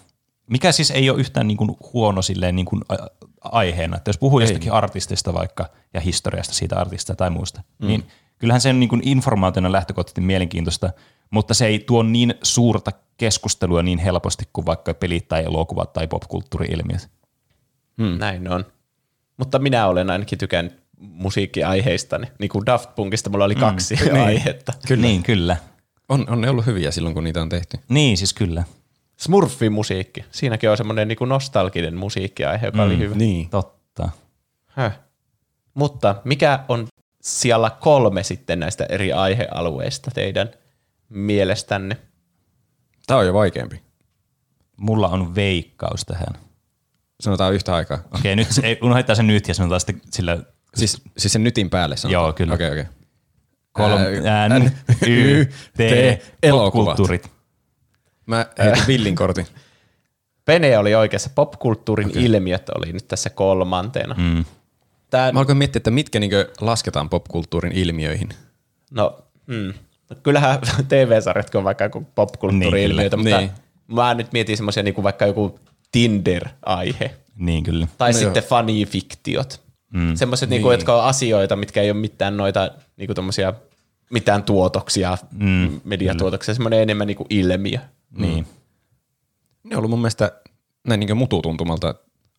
Mikä 0.49 0.71
siis 0.71 0.91
ei 0.91 1.09
ole 1.09 1.19
yhtään 1.19 1.47
niin 1.47 1.57
kuin 1.57 1.71
huono 1.93 2.21
silleen 2.21 2.55
niin 2.55 2.65
kuin 2.65 2.81
a- 2.89 2.95
aiheena, 3.41 3.97
että 3.97 4.09
jos 4.09 4.17
puhuu 4.17 4.39
jostakin 4.39 4.71
artistista 4.71 5.33
vaikka 5.33 5.69
ja 5.93 6.01
historiasta 6.01 6.53
siitä 6.53 6.79
artistista 6.79 7.15
tai 7.15 7.29
muusta, 7.29 7.61
mm. 7.79 7.87
niin 7.87 8.07
kyllähän 8.37 8.61
se 8.61 8.69
on 8.69 8.79
niin 8.79 8.89
kuin 8.89 9.01
informaationa 9.05 9.71
lähtökohtaisesti 9.71 10.21
mielenkiintoista, 10.21 10.89
mutta 11.29 11.53
se 11.53 11.65
ei 11.65 11.79
tuo 11.79 12.03
niin 12.03 12.33
suurta 12.43 12.91
keskustelua 13.17 13.83
niin 13.83 13.99
helposti 13.99 14.49
kuin 14.53 14.65
vaikka 14.65 14.93
pelit 14.93 15.27
tai 15.27 15.43
elokuvat 15.43 15.93
tai 15.93 16.07
popkulttuuri-ilmiöt. 16.07 17.09
Mm. 17.97 18.17
Näin 18.19 18.49
on. 18.49 18.65
Mutta 19.37 19.59
minä 19.59 19.87
olen 19.87 20.09
ainakin 20.09 20.37
tykännyt 20.37 20.79
musiikkiaiheistani. 20.99 22.27
Niin 22.39 22.49
kuin 22.49 22.65
Daft 22.65 22.95
Punkista 22.95 23.29
mulla 23.29 23.45
oli 23.45 23.55
kaksi 23.55 23.95
mm, 23.95 24.23
aihetta. 24.25 24.73
Kyllä. 24.87 25.01
Niin, 25.01 25.23
kyllä. 25.23 25.57
On, 26.09 26.29
on 26.29 26.41
ne 26.41 26.49
ollut 26.49 26.65
hyviä 26.65 26.91
silloin, 26.91 27.15
kun 27.15 27.23
niitä 27.23 27.41
on 27.41 27.49
tehty. 27.49 27.77
Niin, 27.89 28.17
siis 28.17 28.33
kyllä. 28.33 28.63
Smurfi-musiikki. 29.19 30.25
Siinäkin 30.31 30.69
on 30.69 30.77
semmoinen 30.77 31.07
niin 31.07 31.17
kuin 31.17 31.29
nostalginen 31.29 31.97
musiikkiaihe, 31.97 32.65
joka 32.67 32.77
mm, 32.77 32.83
oli 32.83 32.97
hyvä. 32.97 33.15
Niin. 33.15 33.49
Totta. 33.49 34.09
Höh. 34.67 34.99
Mutta 35.73 36.15
mikä 36.23 36.59
on 36.67 36.87
siellä 37.21 37.69
kolme 37.79 38.23
sitten 38.23 38.59
näistä 38.59 38.85
eri 38.89 39.13
aihealueista 39.13 40.11
teidän 40.11 40.49
mielestänne? 41.09 41.97
Tämä 43.07 43.19
on 43.19 43.25
jo 43.25 43.33
vaikeampi. 43.33 43.81
Mulla 44.77 45.07
on 45.07 45.35
veikkaus 45.35 46.05
tähän. 46.05 46.33
Sanotaan 47.19 47.53
yhtä 47.53 47.75
aikaa. 47.75 47.99
Okei, 48.19 48.35
nyt 48.35 48.47
se- 48.51 48.61
ei, 48.67 48.79
unohdetaan 48.81 49.15
se 49.15 49.23
nyt 49.23 49.47
ja 49.47 49.53
sanotaan 49.53 49.79
sitten 49.81 50.01
sillä 50.11 50.37
Siis, 50.75 51.01
siis 51.17 51.33
sen 51.33 51.43
nytin 51.43 51.69
päälle 51.69 51.97
sanotaan. 51.97 52.23
Joo, 52.23 52.33
kyllä. 52.33 52.53
Okei, 52.53 52.71
okei. 52.71 52.85
kolme, 53.71 54.03
N, 54.59 54.71
Y, 55.07 55.45
T, 55.77 55.79
elokuvat. 56.43 56.97
Mä 58.29 58.45
heitin 58.59 58.83
villin 58.87 59.15
kortin. 59.15 59.47
Pene 60.45 60.77
oli 60.77 60.95
oikeassa. 60.95 61.29
Popkulttuurin 61.35 62.07
okay. 62.09 62.23
ilmiöt 62.25 62.69
oli 62.69 62.93
nyt 62.93 63.07
tässä 63.07 63.29
kolmantena. 63.29 64.15
Mm. 64.17 64.45
Tää, 65.09 65.31
Mä 65.31 65.39
alkoin 65.39 65.57
miettiä, 65.57 65.79
että 65.79 65.91
mitkä 65.91 66.19
niinkö 66.19 66.51
lasketaan 66.61 67.09
popkulttuurin 67.09 67.71
ilmiöihin. 67.71 68.29
no, 68.91 69.19
mm. 69.47 69.73
Kyllähän 70.23 70.59
TV-sarjatkin 70.89 71.57
on 71.57 71.63
vaikka 71.63 71.83
joku 71.83 72.07
popkulttuuri-ilmiöitä, 72.15 73.17
Niin, 73.17 73.25
mutta 73.25 73.37
kyllä. 73.37 73.53
niin. 73.87 73.95
mä 73.95 74.13
nyt 74.13 74.33
mietin 74.33 74.57
semmoisia 74.57 74.83
niin 74.83 75.03
vaikka 75.03 75.25
joku 75.25 75.59
Tinder-aihe. 75.91 77.11
Niin 77.35 77.63
kyllä. 77.63 77.87
Tai 77.97 78.11
No 78.11 78.17
no 78.17 78.19
sitten 78.19 78.43
fanifiktiot. 78.43 79.61
Mm. 79.93 80.15
Semmoiset, 80.15 80.49
niin. 80.49 80.57
niinku, 80.57 80.71
jotka 80.71 80.95
on 80.97 81.03
asioita, 81.03 81.55
mitkä 81.55 81.81
ei 81.81 81.91
ole 81.91 81.99
mitään 81.99 82.37
noita 82.37 82.71
niinku 82.97 83.13
tommosia, 83.13 83.53
mitään 84.11 84.43
tuotoksia, 84.43 85.17
mm. 85.31 85.81
mediatuotoksia, 85.83 86.53
semmoinen 86.53 86.81
enemmän 86.81 87.07
niinku 87.07 87.25
ilmiö. 87.29 87.79
Niin. 88.11 88.47
Ne 89.63 89.75
on 89.75 89.77
ollut 89.77 89.89
mun 89.89 89.99
mielestä 89.99 90.31
näin 90.87 90.99
niin 90.99 91.17
mututuntumalta. 91.17 91.95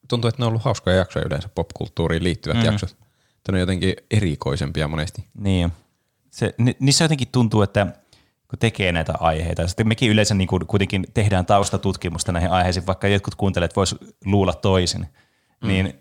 Tuntuu, 0.09 0.29
että 0.29 0.43
ne 0.43 0.47
on 0.47 0.49
ollut 0.49 0.63
hauskoja 0.63 0.97
jaksoja 0.97 1.27
yleensä 1.27 1.49
popkulttuuriin 1.55 2.25
liittyvät 2.25 2.57
mm. 2.57 2.65
jaksot. 2.65 2.91
Että 3.37 3.53
ne 3.53 3.57
on 3.57 3.61
jotenkin 3.61 3.95
erikoisempia 4.11 4.89
monesti. 4.89 5.25
Niin. 5.35 5.73
Se, 6.31 6.55
ni, 6.59 6.77
niissä 6.81 7.05
jotenkin 7.05 7.29
tuntuu, 7.33 7.63
että 7.63 7.87
kun 8.49 8.59
tekee 8.59 8.93
näitä 8.93 9.13
aiheita, 9.21 9.69
sitten 9.69 9.89
mekin 9.89 10.11
yleensä 10.11 10.35
niin 10.35 10.49
kuin 10.49 10.67
kuitenkin 10.67 11.07
tehdään 11.15 11.47
taustatutkimusta 11.47 12.33
näihin 12.33 12.51
aiheisiin, 12.51 12.87
vaikka 12.87 13.09
jotkut 13.09 13.35
kuuntelijat 13.35 13.77
vois 13.77 13.97
luulla 14.25 14.53
toisin, 14.53 15.07
mm. 15.61 15.69
niin 15.69 15.95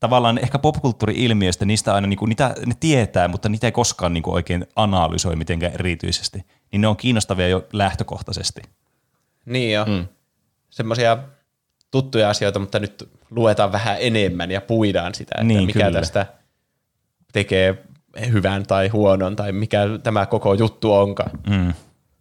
tavallaan 0.00 0.38
ehkä 0.38 0.58
popkulttuuri-ilmiöistä, 0.58 1.64
niistä 1.64 1.94
aina 1.94 2.06
niin 2.06 2.18
kuin, 2.18 2.28
niitä, 2.28 2.54
ne 2.66 2.74
tietää, 2.80 3.28
mutta 3.28 3.48
niitä 3.48 3.66
ei 3.66 3.72
koskaan 3.72 4.14
niin 4.14 4.22
kuin 4.22 4.34
oikein 4.34 4.66
analysoi 4.76 5.36
mitenkään 5.36 5.72
erityisesti. 5.72 6.44
Niin 6.72 6.80
ne 6.80 6.88
on 6.88 6.96
kiinnostavia 6.96 7.48
jo 7.48 7.66
lähtökohtaisesti. 7.72 8.62
Niin 9.48 9.72
jo. 9.72 9.84
Mm. 9.84 10.06
Semmoisia 10.70 11.18
tuttuja 11.90 12.30
asioita, 12.30 12.58
mutta 12.58 12.78
nyt 12.78 13.08
luetaan 13.30 13.72
vähän 13.72 13.96
enemmän 14.00 14.50
ja 14.50 14.60
puidaan 14.60 15.14
sitä, 15.14 15.32
että 15.34 15.44
Niin, 15.44 15.66
mikä 15.66 15.78
kyllä. 15.86 16.00
tästä 16.00 16.26
tekee 17.32 17.84
hyvän 18.32 18.66
tai 18.66 18.88
huonon 18.88 19.36
tai 19.36 19.52
mikä 19.52 19.82
tämä 20.02 20.26
koko 20.26 20.54
juttu 20.54 20.92
onkaan. 20.92 21.30
Mm. 21.50 21.72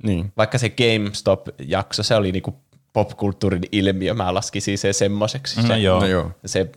Niin. 0.03 0.33
Vaikka 0.37 0.57
se 0.57 0.69
GameStop-jakso, 0.69 2.03
se 2.03 2.15
oli 2.15 2.31
niinku 2.31 2.55
popkulttuurin 2.93 3.63
ilmiö, 3.71 4.13
mä 4.13 4.33
laskisin 4.33 4.77
se 4.77 4.93
semmoiseksi. 4.93 5.61
No 5.61 5.67
se, 5.67 5.77
joo. 5.77 5.99
No 5.99 6.05
joo. 6.05 6.31
se 6.45 6.71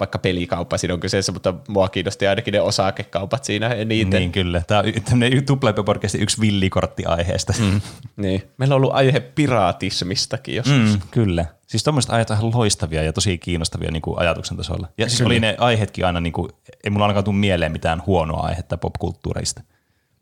vaikka 0.00 0.18
pelikauppa 0.18 0.78
siinä 0.78 0.94
on 0.94 1.00
kyseessä, 1.00 1.32
mutta 1.32 1.54
mua 1.68 1.88
kiinnosti 1.88 2.26
ainakin 2.26 2.52
ne 2.52 2.60
osakekaupat 2.60 3.44
siinä 3.44 3.68
eniten. 3.68 4.20
Niin 4.20 4.32
kyllä. 4.32 4.62
Tämä 4.66 4.80
on 4.80 5.02
tämmöinen 5.04 5.44
Tuplepö-podcastin 5.44 6.22
yksi 6.22 6.40
villikortti 6.40 7.04
aiheesta. 7.04 7.52
Mm. 7.58 7.80
Niin. 8.16 8.42
Meillä 8.58 8.74
on 8.74 8.76
ollut 8.76 8.94
aihe 8.94 9.20
piraatismistakin 9.20 10.54
joskus. 10.54 10.76
Mm. 10.76 11.00
Kyllä. 11.10 11.44
Siis 11.66 11.84
tuommoiset 11.84 12.10
aiheet 12.10 12.30
on 12.30 12.52
loistavia 12.54 13.02
ja 13.02 13.12
tosi 13.12 13.38
kiinnostavia 13.38 13.90
niin 13.90 14.02
kuin 14.02 14.18
ajatuksen 14.18 14.56
tasolla. 14.56 14.88
Ja 14.98 15.08
siis 15.08 15.20
oli 15.20 15.40
ne 15.40 15.56
aiheetkin 15.58 16.06
aina, 16.06 16.20
niin 16.20 16.32
kuin, 16.32 16.50
ei 16.84 16.90
mulla 16.90 17.04
ainakaan 17.04 17.24
tule 17.24 17.36
mieleen 17.36 17.72
mitään 17.72 18.02
huonoa 18.06 18.40
aihetta 18.40 18.76
popkulttuureista. 18.76 19.62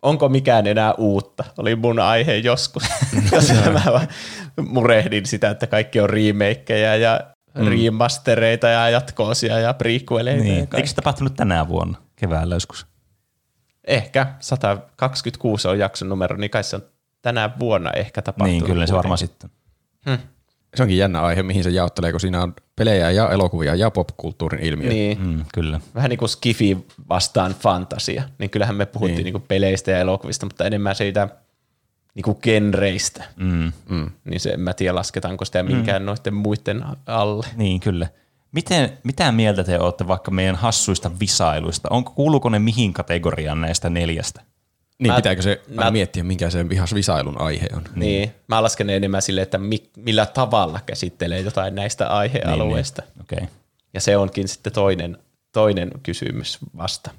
Onko 0.02 0.28
mikään 0.28 0.66
enää 0.66 0.94
uutta? 0.94 1.44
Oli 1.58 1.76
mun 1.76 2.00
aihe 2.00 2.36
joskus. 2.36 2.82
Jos 3.32 3.52
mä 3.72 4.06
murehdin 4.68 5.26
sitä, 5.26 5.50
että 5.50 5.66
kaikki 5.66 6.00
on 6.00 6.10
remakeja 6.10 6.96
ja 6.96 7.20
mm. 7.54 7.68
remastereita 7.68 8.68
ja 8.68 8.90
jatkoosia 8.90 9.58
ja 9.58 9.74
prequeleita. 9.74 10.44
Niin. 10.44 10.58
Ja 10.58 10.66
Eikö 10.76 10.88
se 10.88 10.94
tapahtunut 10.94 11.34
tänä 11.34 11.68
vuonna 11.68 11.98
keväällä 12.16 12.54
joskus? 12.54 12.86
Ehkä 13.86 14.26
126 14.40 15.68
on 15.68 15.78
jakson 15.78 16.08
numero, 16.08 16.36
niin 16.36 16.50
kai 16.50 16.64
se 16.64 16.76
on 16.76 16.82
tänä 17.22 17.50
vuonna 17.58 17.90
ehkä 17.90 18.22
tapahtunut. 18.22 18.62
Niin, 18.62 18.72
kyllä 18.72 18.86
se 18.86 18.94
varmaan 18.94 19.18
sitten. 19.18 19.50
Se 20.76 20.82
onkin 20.82 20.98
jännä 20.98 21.22
aihe, 21.22 21.42
mihin 21.42 21.64
se 21.64 21.70
jaottelee, 21.70 22.10
kun 22.10 22.20
siinä 22.20 22.42
on 22.42 22.54
pelejä 22.76 23.10
ja 23.10 23.30
elokuvia 23.30 23.74
ja 23.74 23.90
popkulttuurin 23.90 24.62
ilmiöitä. 24.62 24.94
Niin. 24.94 25.20
Mm, 25.20 25.44
kyllä. 25.54 25.80
Vähän 25.94 26.08
niin 26.08 26.18
kuin 26.18 26.28
skifi 26.28 26.86
vastaan 27.08 27.54
fantasia. 27.54 28.22
Niin 28.38 28.50
kyllähän 28.50 28.76
me 28.76 28.86
puhuttiin 28.86 29.16
niin. 29.16 29.24
Niin. 29.24 29.34
Niin 29.34 29.48
peleistä 29.48 29.90
ja 29.90 29.98
elokuvista, 29.98 30.46
mutta 30.46 30.64
enemmän 30.64 30.94
siitä 30.94 31.28
niin 32.18 32.24
kuin 32.24 32.38
genreistä. 32.42 33.24
Mm. 33.36 33.72
Mm. 33.88 34.10
Niin 34.24 34.40
se 34.40 34.50
en 34.50 34.60
mä 34.60 34.74
tiedä, 34.74 34.94
lasketaanko 34.94 35.44
sitä 35.44 35.62
minkään 35.62 36.02
mm. 36.02 36.06
noiden 36.06 36.34
muiden 36.34 36.84
alle. 37.06 37.46
Niin, 37.56 37.80
kyllä. 37.80 38.06
Miten, 38.52 38.98
mitä 39.04 39.32
mieltä 39.32 39.64
te 39.64 39.78
olette 39.78 40.08
vaikka 40.08 40.30
meidän 40.30 40.56
hassuista 40.56 41.10
visailuista? 41.20 41.88
Onko, 41.90 42.12
kuuluuko 42.12 42.48
ne 42.48 42.58
mihin 42.58 42.92
kategoriaan 42.92 43.60
näistä 43.60 43.90
neljästä? 43.90 44.40
Niin, 44.98 45.12
Mä- 45.12 45.16
pitääkö 45.16 45.42
se 45.42 45.60
mä- 45.68 45.84
mä, 45.84 45.90
miettiä, 45.90 46.24
mikä 46.24 46.50
se 46.50 46.68
vihas 46.68 46.94
visailun 46.94 47.40
aihe 47.40 47.66
on? 47.76 47.82
Niin. 47.94 48.32
Mä 48.48 48.62
lasken 48.62 48.86
ne 48.86 48.96
enemmän 48.96 49.22
sille, 49.22 49.42
että 49.42 49.58
mi- 49.58 49.90
millä 49.96 50.26
tavalla 50.26 50.80
käsittelee 50.86 51.40
jotain 51.40 51.74
näistä 51.74 52.08
aihealueista. 52.08 53.02
Niin, 53.02 53.12
niin. 53.14 53.22
Okei. 53.22 53.38
Okay. 53.38 53.48
Ja 53.94 54.00
se 54.00 54.16
onkin 54.16 54.48
sitten 54.48 54.72
toinen, 54.72 55.18
toinen 55.52 55.90
kysymys 56.02 56.58
vasta. 56.76 57.10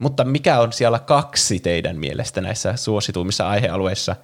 Mutta 0.00 0.24
mikä 0.24 0.60
on 0.60 0.72
siellä 0.72 0.98
kaksi 0.98 1.60
teidän 1.60 1.96
mielestä 1.96 2.40
näissä 2.40 2.76
suosituimmissa 2.76 3.48
aihealueissa? 3.48 4.16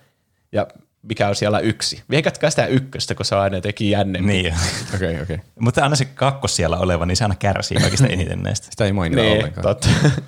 Ja 0.53 0.67
mikä 1.03 1.29
on 1.29 1.37
siellä 1.37 1.59
yksi? 1.59 2.03
Viekätkää 2.11 2.51
sitä 2.51 2.67
ykköstä, 2.67 3.15
kun 3.15 3.25
se 3.25 3.35
on 3.35 3.41
aina 3.41 3.57
jotenkin 3.57 3.91
jännempi. 3.91 4.27
Niin. 4.33 4.55
Okei, 4.95 5.11
okay, 5.11 5.23
okei. 5.23 5.35
Okay. 5.37 5.47
Mutta 5.61 5.83
aina 5.83 5.97
se 5.97 6.05
kakkos 6.05 6.57
siellä 6.57 6.77
oleva, 6.79 7.07
niin 7.07 7.17
se 7.17 7.25
aina 7.25 7.35
kärsii 7.35 7.79
kaikista 7.81 8.07
eniten 8.17 8.43
näistä. 8.43 8.67
Sitä 8.71 8.85
ei 8.85 8.93
mainita 8.93 9.23
Niin, 9.23 9.39
ollenkaan. 9.39 9.63
totta. 9.63 9.89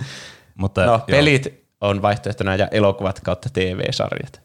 Mutta, 0.54 0.86
No, 0.86 0.92
joo. 0.92 0.98
pelit 1.06 1.64
on 1.80 2.02
vaihtoehtona 2.02 2.56
ja 2.56 2.68
elokuvat 2.70 3.20
kautta 3.20 3.48
TV-sarjat. 3.52 4.40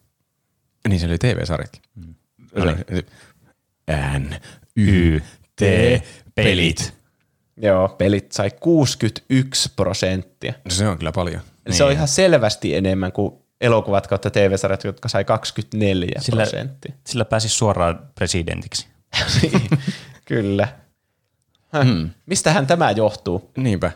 Niin 0.88 1.00
se 1.00 1.06
oli 1.06 1.18
TV-sarjatkin. 1.18 1.82
Mm. 1.96 2.16
N, 4.20 4.36
Y, 4.76 5.20
T, 5.56 5.62
pelit. 6.36 6.94
Joo, 7.58 7.90
pelit 7.90 8.32
sai 8.32 8.52
61 8.60 9.72
prosenttia. 9.76 10.54
No 10.66 10.72
se 10.72 10.88
on 10.88 10.98
kyllä 10.98 11.12
paljon. 11.12 11.42
Eli 11.66 11.76
se 11.76 11.84
on 11.84 11.92
ihan 11.92 12.08
selvästi 12.08 12.76
enemmän 12.76 13.12
kuin 13.12 13.34
elokuvat 13.62 14.08
kautta 14.08 14.30
TV-sarjat, 14.30 14.84
jotka 14.84 15.10
sai 15.10 15.26
24 15.26 16.22
Sillä, 16.22 16.42
prosenttia. 16.44 16.94
sillä 17.08 17.26
pääsi 17.26 17.50
suoraan 17.50 18.00
presidentiksi. 18.16 18.88
Niin, 19.42 19.70
Kyllä. 20.26 20.68
Hmm. 21.84 22.10
Mistähän 22.26 22.68
tämä 22.68 22.92
johtuu? 22.92 23.52
Niinpä. 23.58 23.92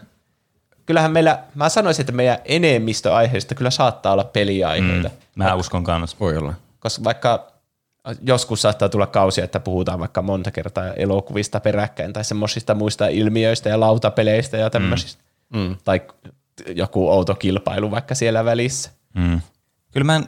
Kyllähän 0.86 1.12
meillä, 1.12 1.44
mä 1.56 1.70
sanoisin, 1.70 2.02
että 2.04 2.12
meidän 2.12 2.38
enemmistö 2.46 3.16
aiheista 3.16 3.56
kyllä 3.56 3.70
saattaa 3.70 4.14
olla 4.14 4.24
peliaiheita. 4.24 5.10
Mm. 5.10 5.16
Mä 5.36 5.54
uskon 5.56 5.84
kanssa. 5.84 6.18
Voi 6.20 6.38
olla. 6.38 6.54
Koska 6.80 7.04
vaikka 7.04 7.52
joskus 8.22 8.62
saattaa 8.62 8.90
tulla 8.90 9.08
kausia, 9.08 9.44
että 9.44 9.60
puhutaan 9.60 10.00
vaikka 10.00 10.22
monta 10.22 10.52
kertaa 10.52 10.94
elokuvista 10.94 11.60
peräkkäin 11.60 12.14
tai 12.14 12.24
semmoisista 12.24 12.76
muista 12.76 13.08
ilmiöistä 13.08 13.70
ja 13.70 13.80
lautapeleistä 13.80 14.58
ja 14.58 14.70
tämmöisistä. 14.70 15.24
Mm. 15.54 15.76
Tai 15.84 16.02
joku 16.76 17.10
outo 17.10 17.36
kilpailu 17.36 17.92
vaikka 17.92 18.16
siellä 18.16 18.46
välissä. 18.46 18.92
Mm. 19.14 19.42
Kyllä 19.92 20.06
mä 20.06 20.22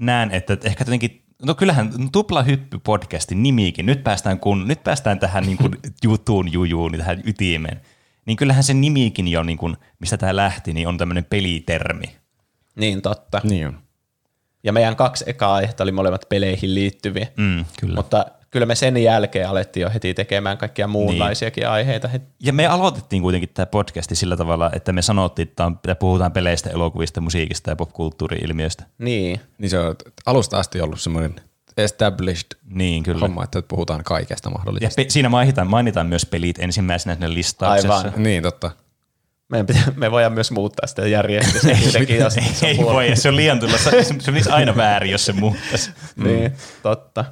näen, 0.00 0.30
että 0.30 0.56
ehkä 0.64 0.82
jotenkin, 0.82 1.22
no 1.42 1.54
kyllähän 1.54 1.92
Tupla 2.12 2.42
Hyppy 2.42 2.78
podcastin 2.78 3.42
nimikin, 3.42 3.86
nyt 3.86 4.04
päästään, 4.04 4.40
kun, 4.40 4.68
nyt 4.68 4.84
päästään 4.84 5.18
tähän 5.18 5.44
niin 5.44 5.56
kuin 5.56 5.72
jutuun 6.04 6.52
jujuun, 6.52 6.92
tähän 6.98 7.22
ytimeen, 7.24 7.80
niin 8.26 8.36
kyllähän 8.36 8.64
se 8.64 8.74
nimikin 8.74 9.28
jo, 9.28 9.42
niin 9.42 9.58
kuin, 9.58 9.76
mistä 9.98 10.16
tämä 10.16 10.36
lähti, 10.36 10.72
niin 10.72 10.88
on 10.88 10.98
tämmöinen 10.98 11.24
pelitermi. 11.24 12.16
Niin 12.76 13.02
totta. 13.02 13.40
Niin 13.44 13.66
on. 13.66 13.78
Ja 14.64 14.72
meidän 14.72 14.96
kaksi 14.96 15.24
ekaa 15.26 15.54
aihetta 15.54 15.82
oli 15.82 15.92
molemmat 15.92 16.26
peleihin 16.28 16.74
liittyviä. 16.74 17.26
Mm, 17.36 17.64
kyllä. 17.80 17.94
Mutta 17.94 18.26
kyllä 18.50 18.66
me 18.66 18.74
sen 18.74 18.96
jälkeen 18.96 19.48
alettiin 19.48 19.82
jo 19.82 19.90
heti 19.94 20.14
tekemään 20.14 20.58
kaikkia 20.58 20.86
muunlaisiakin 20.86 21.62
niin. 21.62 21.70
aiheita. 21.70 22.08
Ja 22.42 22.52
me 22.52 22.66
aloitettiin 22.66 23.22
kuitenkin 23.22 23.50
tämä 23.54 23.66
podcasti 23.66 24.14
sillä 24.14 24.36
tavalla, 24.36 24.70
että 24.74 24.92
me 24.92 25.02
sanottiin, 25.02 25.48
että, 25.48 25.66
on, 25.66 25.72
että 25.72 25.94
puhutaan 25.94 26.32
peleistä, 26.32 26.70
elokuvista, 26.70 27.20
musiikista 27.20 27.70
ja 27.70 27.76
popkulttuuri-ilmiöistä. 27.76 28.84
Niin. 28.98 29.40
Niin 29.58 29.70
se 29.70 29.78
on 29.78 29.96
alusta 30.26 30.58
asti 30.58 30.80
ollut 30.80 31.00
semmoinen 31.00 31.34
established 31.76 32.46
Niin, 32.64 33.02
kyllä. 33.02 33.20
homma, 33.20 33.44
että 33.44 33.62
puhutaan 33.68 34.04
kaikesta 34.04 34.48
Ja 34.48 34.52
mahdollisesta. 34.52 35.02
pe- 35.02 35.10
siinä 35.10 35.28
mainitaan, 35.28 35.66
mainitaan 35.70 36.06
myös 36.06 36.26
pelit 36.26 36.58
ensimmäisenä 36.58 37.14
siinä 37.14 37.34
listauksessa. 37.34 37.96
Aivan. 37.96 38.12
Niin, 38.22 38.42
totta. 38.42 38.70
Meidän 39.50 39.66
pitää, 39.66 39.92
me 39.96 40.10
voidaan 40.10 40.32
myös 40.32 40.50
muuttaa 40.50 40.86
sitä 40.86 41.06
järjestystä 41.06 41.68
kuitenkin, 41.82 42.16
jos 42.16 42.34
se 42.34 42.40
on 42.40 42.68
Ei 42.68 42.76
huono. 42.76 42.92
voi, 42.92 43.16
se 43.16 43.28
on 43.28 43.36
liian 43.36 43.60
tulla. 43.60 43.78
Se, 43.78 43.90
se 44.18 44.30
olisi 44.30 44.50
aina 44.50 44.76
väärin, 44.76 45.10
jos 45.10 45.24
se 45.26 45.32
muuttaisi. 45.32 45.90
Niin, 46.16 46.52
totta. 46.82 47.24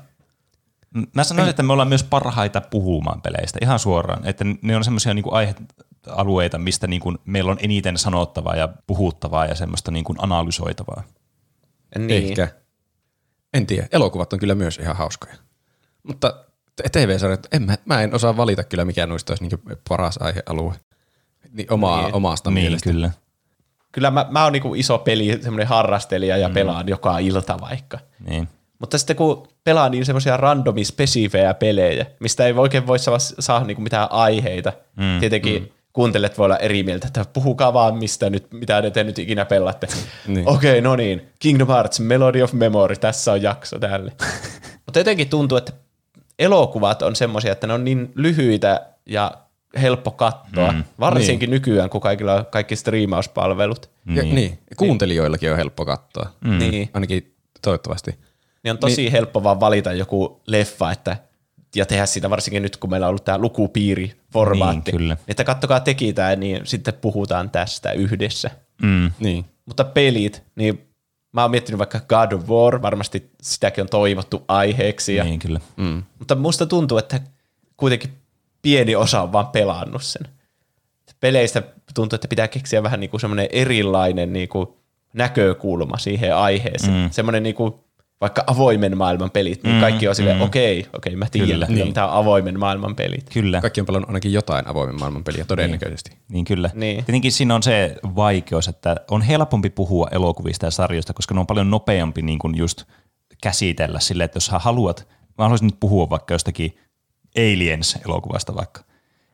Mä 1.14 1.24
sanoisin, 1.24 1.50
että 1.50 1.62
me 1.62 1.72
ollaan 1.72 1.88
myös 1.88 2.02
parhaita 2.02 2.60
puhumaan 2.60 3.22
peleistä 3.22 3.58
ihan 3.62 3.78
suoraan. 3.78 4.26
Että 4.26 4.44
ne 4.62 4.76
on 4.76 4.84
semmoisia 4.84 5.14
niinku 5.14 5.30
aihealueita, 5.34 6.58
mistä 6.58 6.86
niinku 6.86 7.14
meillä 7.24 7.50
on 7.50 7.58
eniten 7.60 7.98
sanottavaa 7.98 8.56
ja 8.56 8.68
puhuttavaa 8.86 9.46
ja 9.46 9.54
semmoista 9.54 9.90
niinku 9.90 10.14
analysoitavaa. 10.18 11.02
Niin. 11.98 12.10
Ehkä. 12.24 12.48
En 13.54 13.66
tiedä. 13.66 13.88
Elokuvat 13.92 14.32
on 14.32 14.38
kyllä 14.38 14.54
myös 14.54 14.78
ihan 14.78 14.96
hauskoja. 14.96 15.34
Mutta 16.02 16.44
TV-sarjat, 16.92 17.46
en 17.52 17.62
mä, 17.62 17.78
mä 17.84 18.02
en 18.02 18.14
osaa 18.14 18.36
valita 18.36 18.64
kyllä, 18.64 18.84
mikä 18.84 19.06
noista 19.06 19.32
olisi 19.32 19.44
niin 19.44 19.78
paras 19.88 20.18
aihealue. 20.20 20.74
Niin 21.52 21.72
omaa, 21.72 22.02
Niin. 22.02 22.14
omasta 22.14 22.50
Niin, 22.50 22.64
mielestä. 22.64 22.90
kyllä. 22.90 23.10
Kyllä 23.92 24.10
mä, 24.10 24.26
mä 24.30 24.44
oon 24.44 24.52
niinku 24.52 24.74
iso 24.74 24.98
peli, 24.98 25.38
semmoinen 25.42 25.66
harrastelija 25.66 26.36
ja 26.36 26.50
pelaan 26.50 26.88
joka 26.88 27.18
ilta 27.18 27.56
vaikka. 27.60 27.98
Niin. 28.28 28.48
Mutta 28.78 28.98
sitten 28.98 29.16
kun 29.16 29.48
pelaa 29.64 29.88
niin 29.88 30.06
semmoisia 30.06 30.36
randomi 30.36 30.84
spesifejä 30.84 31.54
pelejä, 31.54 32.06
mistä 32.20 32.46
ei 32.46 32.52
oikein 32.52 32.86
voi 32.86 32.98
saa, 32.98 33.18
saa 33.18 33.64
niinku 33.64 33.82
mitään 33.82 34.12
aiheita. 34.12 34.72
Mm, 34.96 35.20
Tietenkin 35.20 35.62
mm. 35.62 35.68
kuuntelet 35.92 36.38
voi 36.38 36.44
olla 36.44 36.56
eri 36.56 36.82
mieltä, 36.82 37.06
että 37.06 37.24
puhukaa 37.32 37.72
vaan 37.72 37.96
mistä 37.98 38.30
nyt, 38.30 38.52
mitä 38.52 38.90
te 38.90 39.04
nyt 39.04 39.18
ikinä 39.18 39.44
pelaatte. 39.44 39.86
Niin. 40.26 40.48
Okei, 40.48 40.70
okay, 40.70 40.80
no 40.80 40.96
niin. 40.96 41.28
Kingdom 41.38 41.68
Hearts, 41.68 42.00
Melody 42.00 42.42
of 42.42 42.52
Memory, 42.52 42.96
tässä 42.96 43.32
on 43.32 43.42
jakso 43.42 43.78
tälle. 43.78 44.12
Mutta 44.86 45.00
jotenkin 45.00 45.28
tuntuu, 45.28 45.58
että 45.58 45.72
elokuvat 46.38 47.02
on 47.02 47.16
semmoisia, 47.16 47.52
että 47.52 47.66
ne 47.66 47.72
on 47.72 47.84
niin 47.84 48.12
lyhyitä 48.14 48.86
ja 49.06 49.32
helppo 49.80 50.10
katsoa, 50.10 50.72
mm, 50.72 50.84
varsinkin 51.00 51.50
niin. 51.50 51.54
nykyään, 51.54 51.90
kun 51.90 52.00
kaikilla 52.00 52.34
on 52.34 52.46
kaikki 52.46 52.76
striimauspalvelut. 52.76 53.90
Ja, 54.06 54.22
niin. 54.22 54.34
niin. 54.34 54.58
Kuuntelijoillakin 54.76 55.50
on 55.50 55.56
helppo 55.56 55.84
katsoa. 55.84 56.32
Mm. 56.40 56.58
Niin. 56.58 56.90
Ainakin 56.94 57.34
toivottavasti. 57.62 58.18
Niin 58.64 58.72
on 58.72 58.78
tosi 58.78 59.02
niin. 59.02 59.12
helppo 59.12 59.42
vaan 59.42 59.60
valita 59.60 59.92
joku 59.92 60.40
leffa, 60.46 60.92
että 60.92 61.16
ja 61.76 61.86
tehdä 61.86 62.06
siitä 62.06 62.30
varsinkin 62.30 62.62
nyt, 62.62 62.76
kun 62.76 62.90
meillä 62.90 63.06
on 63.06 63.08
ollut 63.08 63.24
tämä 63.24 63.38
lukupiiri-formaatti. 63.38 64.90
Niin, 64.92 64.98
kyllä. 64.98 65.16
Että 65.28 65.44
kattokaa 65.44 65.80
teki 65.80 66.12
tämä, 66.12 66.36
niin 66.36 66.60
sitten 66.64 66.94
puhutaan 66.94 67.50
tästä 67.50 67.92
yhdessä. 67.92 68.50
Mm. 68.82 69.10
Niin. 69.20 69.44
Mutta 69.66 69.84
pelit, 69.84 70.42
niin 70.56 70.88
mä 71.32 71.42
oon 71.42 71.50
miettinyt 71.50 71.78
vaikka 71.78 72.00
God 72.00 72.32
of 72.32 72.48
War, 72.48 72.82
varmasti 72.82 73.30
sitäkin 73.42 73.82
on 73.82 73.88
toivottu 73.88 74.44
aiheeksi. 74.48 75.14
Ja, 75.14 75.24
Niin, 75.24 75.40
kyllä. 75.40 75.60
Mm. 75.76 76.02
Mutta 76.18 76.34
musta 76.34 76.66
tuntuu, 76.66 76.98
että 76.98 77.20
kuitenkin 77.76 78.10
pieni 78.62 78.96
osa 78.96 79.22
on 79.22 79.32
vaan 79.32 79.48
pelannut 79.48 80.02
sen. 80.02 80.22
Peleistä 81.20 81.62
tuntuu, 81.94 82.14
että 82.14 82.28
pitää 82.28 82.48
keksiä 82.48 82.82
vähän 82.82 83.00
niin 83.00 83.10
kuin 83.10 83.20
semmoinen 83.20 83.48
erilainen 83.50 84.32
niin 84.32 84.48
kuin 84.48 84.66
näkökulma 85.12 85.98
siihen 85.98 86.36
aiheeseen. 86.36 87.02
Mm. 87.02 87.10
Semmoinen 87.10 87.42
niin 87.42 87.54
kuin 87.54 87.74
vaikka 88.20 88.44
avoimen 88.46 88.98
maailman 88.98 89.30
pelit, 89.30 89.62
niin 89.62 89.80
kaikki 89.80 90.08
on 90.08 90.14
silleen, 90.14 90.40
okei, 90.40 90.80
okay, 90.80 90.90
okei, 90.96 91.16
mä 91.16 91.26
tiedän, 91.32 91.68
Niin. 91.68 91.86
mitä 91.86 92.06
on 92.06 92.12
avoimen 92.12 92.58
maailman 92.58 92.96
pelit. 92.96 93.30
Kyllä. 93.32 93.60
Kaikki 93.60 93.80
on 93.80 93.86
pelannut 93.86 94.08
ainakin 94.08 94.32
jotain 94.32 94.66
avoimen 94.66 94.98
maailman 94.98 95.24
peliä 95.24 95.44
todennäköisesti. 95.44 96.10
Niin 96.28 96.44
kyllä. 96.44 96.70
Niin. 96.74 97.04
Tietenkin 97.04 97.32
siinä 97.32 97.54
on 97.54 97.62
se 97.62 97.96
vaikeus, 98.16 98.68
että 98.68 98.96
on 99.10 99.22
helpompi 99.22 99.70
puhua 99.70 100.08
elokuvista 100.10 100.66
ja 100.66 100.70
sarjoista, 100.70 101.12
koska 101.12 101.34
ne 101.34 101.40
on 101.40 101.46
paljon 101.46 101.70
nopeampi 101.70 102.22
niin 102.22 102.38
kuin 102.38 102.56
just 102.56 102.84
käsitellä 103.42 104.00
sille, 104.00 104.24
että 104.24 104.36
jos 104.36 104.48
haluat, 104.48 105.08
mä 105.38 105.44
haluaisin 105.44 105.66
nyt 105.66 105.80
puhua 105.80 106.10
vaikka 106.10 106.34
jostakin 106.34 106.78
Aliens-elokuvasta 107.36 108.54
vaikka, 108.54 108.84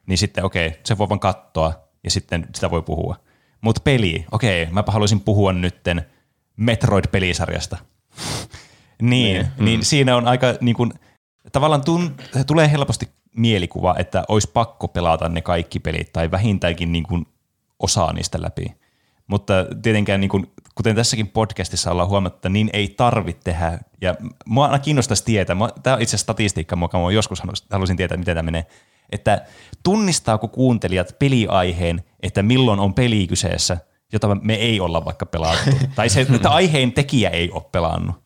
niin 0.07 0.19
sitten 0.19 0.45
okei, 0.45 0.81
se 0.85 0.99
voi 0.99 1.09
vaan 1.09 1.21
katsoa 1.21 1.73
ja 2.05 2.11
sitten 2.11 2.47
sitä 2.55 2.71
voi 2.71 2.83
puhua. 2.83 3.17
Mutta 3.61 3.81
peli, 3.85 4.25
okei, 4.33 4.67
mäpä 4.71 4.93
haluaisin 4.93 5.21
puhua 5.21 5.53
nytten 5.53 6.07
Metroid-pelisarjasta. 6.57 7.77
niin, 9.03 9.37
niin, 9.37 9.47
niin 9.59 9.85
siinä 9.85 10.17
on 10.17 10.29
aika 10.29 10.47
niin 10.61 10.77
kuin, 10.77 10.93
tavallaan 11.53 11.85
tun, 11.85 12.15
tulee 12.47 12.71
helposti 12.71 13.09
mielikuva, 13.37 13.95
että 13.99 14.25
olisi 14.29 14.51
pakko 14.53 14.89
pelata 14.89 15.29
ne 15.29 15.41
kaikki 15.43 15.81
pelit 15.81 16.13
tai 16.13 16.31
vähintäänkin 16.31 16.93
niin 16.93 17.05
kuin 17.05 17.27
osaa 17.79 18.13
niistä 18.13 18.43
läpi. 18.43 18.67
Mutta 19.27 19.55
tietenkään, 19.83 20.21
niin 20.21 20.29
kuin, 20.29 20.47
kuten 20.75 20.97
tässäkin 20.97 21.29
podcastissa 21.29 21.91
ollaan 21.91 22.09
huomattu, 22.09 22.37
että 22.37 22.49
niin 22.49 22.71
ei 22.73 22.89
tarvitse 22.89 23.43
tehdä. 23.45 23.79
Ja 24.01 24.15
mua 24.47 24.65
aina 24.67 24.79
kiinnostaisi 24.79 25.25
tietää, 25.25 25.57
tämä 25.83 25.97
on 25.97 26.03
itse 26.03 26.11
asiassa 26.17 26.25
statistiikka, 26.25 26.77
joka 26.81 26.99
mä 26.99 27.13
joskus 27.13 27.41
halus- 27.41 27.67
halusin 27.71 27.97
tietää, 27.97 28.19
miten 28.19 28.35
tämä 28.35 28.43
menee, 28.43 28.67
että 29.13 29.47
tunnistaako 29.83 30.49
kuuntelijat 30.49 31.19
peliaiheen, 31.19 32.05
että 32.23 32.43
milloin 32.43 32.81
on 32.81 32.95
peli 32.95 33.27
kyseessä, 33.27 33.77
jota 34.13 34.35
me 34.35 34.55
ei 34.55 34.81
olla 34.81 35.05
vaikka 35.05 35.27
pelattu. 35.27 35.71
tai 35.97 36.09
se, 36.09 36.27
että 36.35 36.51
aiheen 36.51 36.93
tekijä 36.93 37.31
ei 37.31 37.51
ole 37.51 37.63
pelannut. 37.73 38.25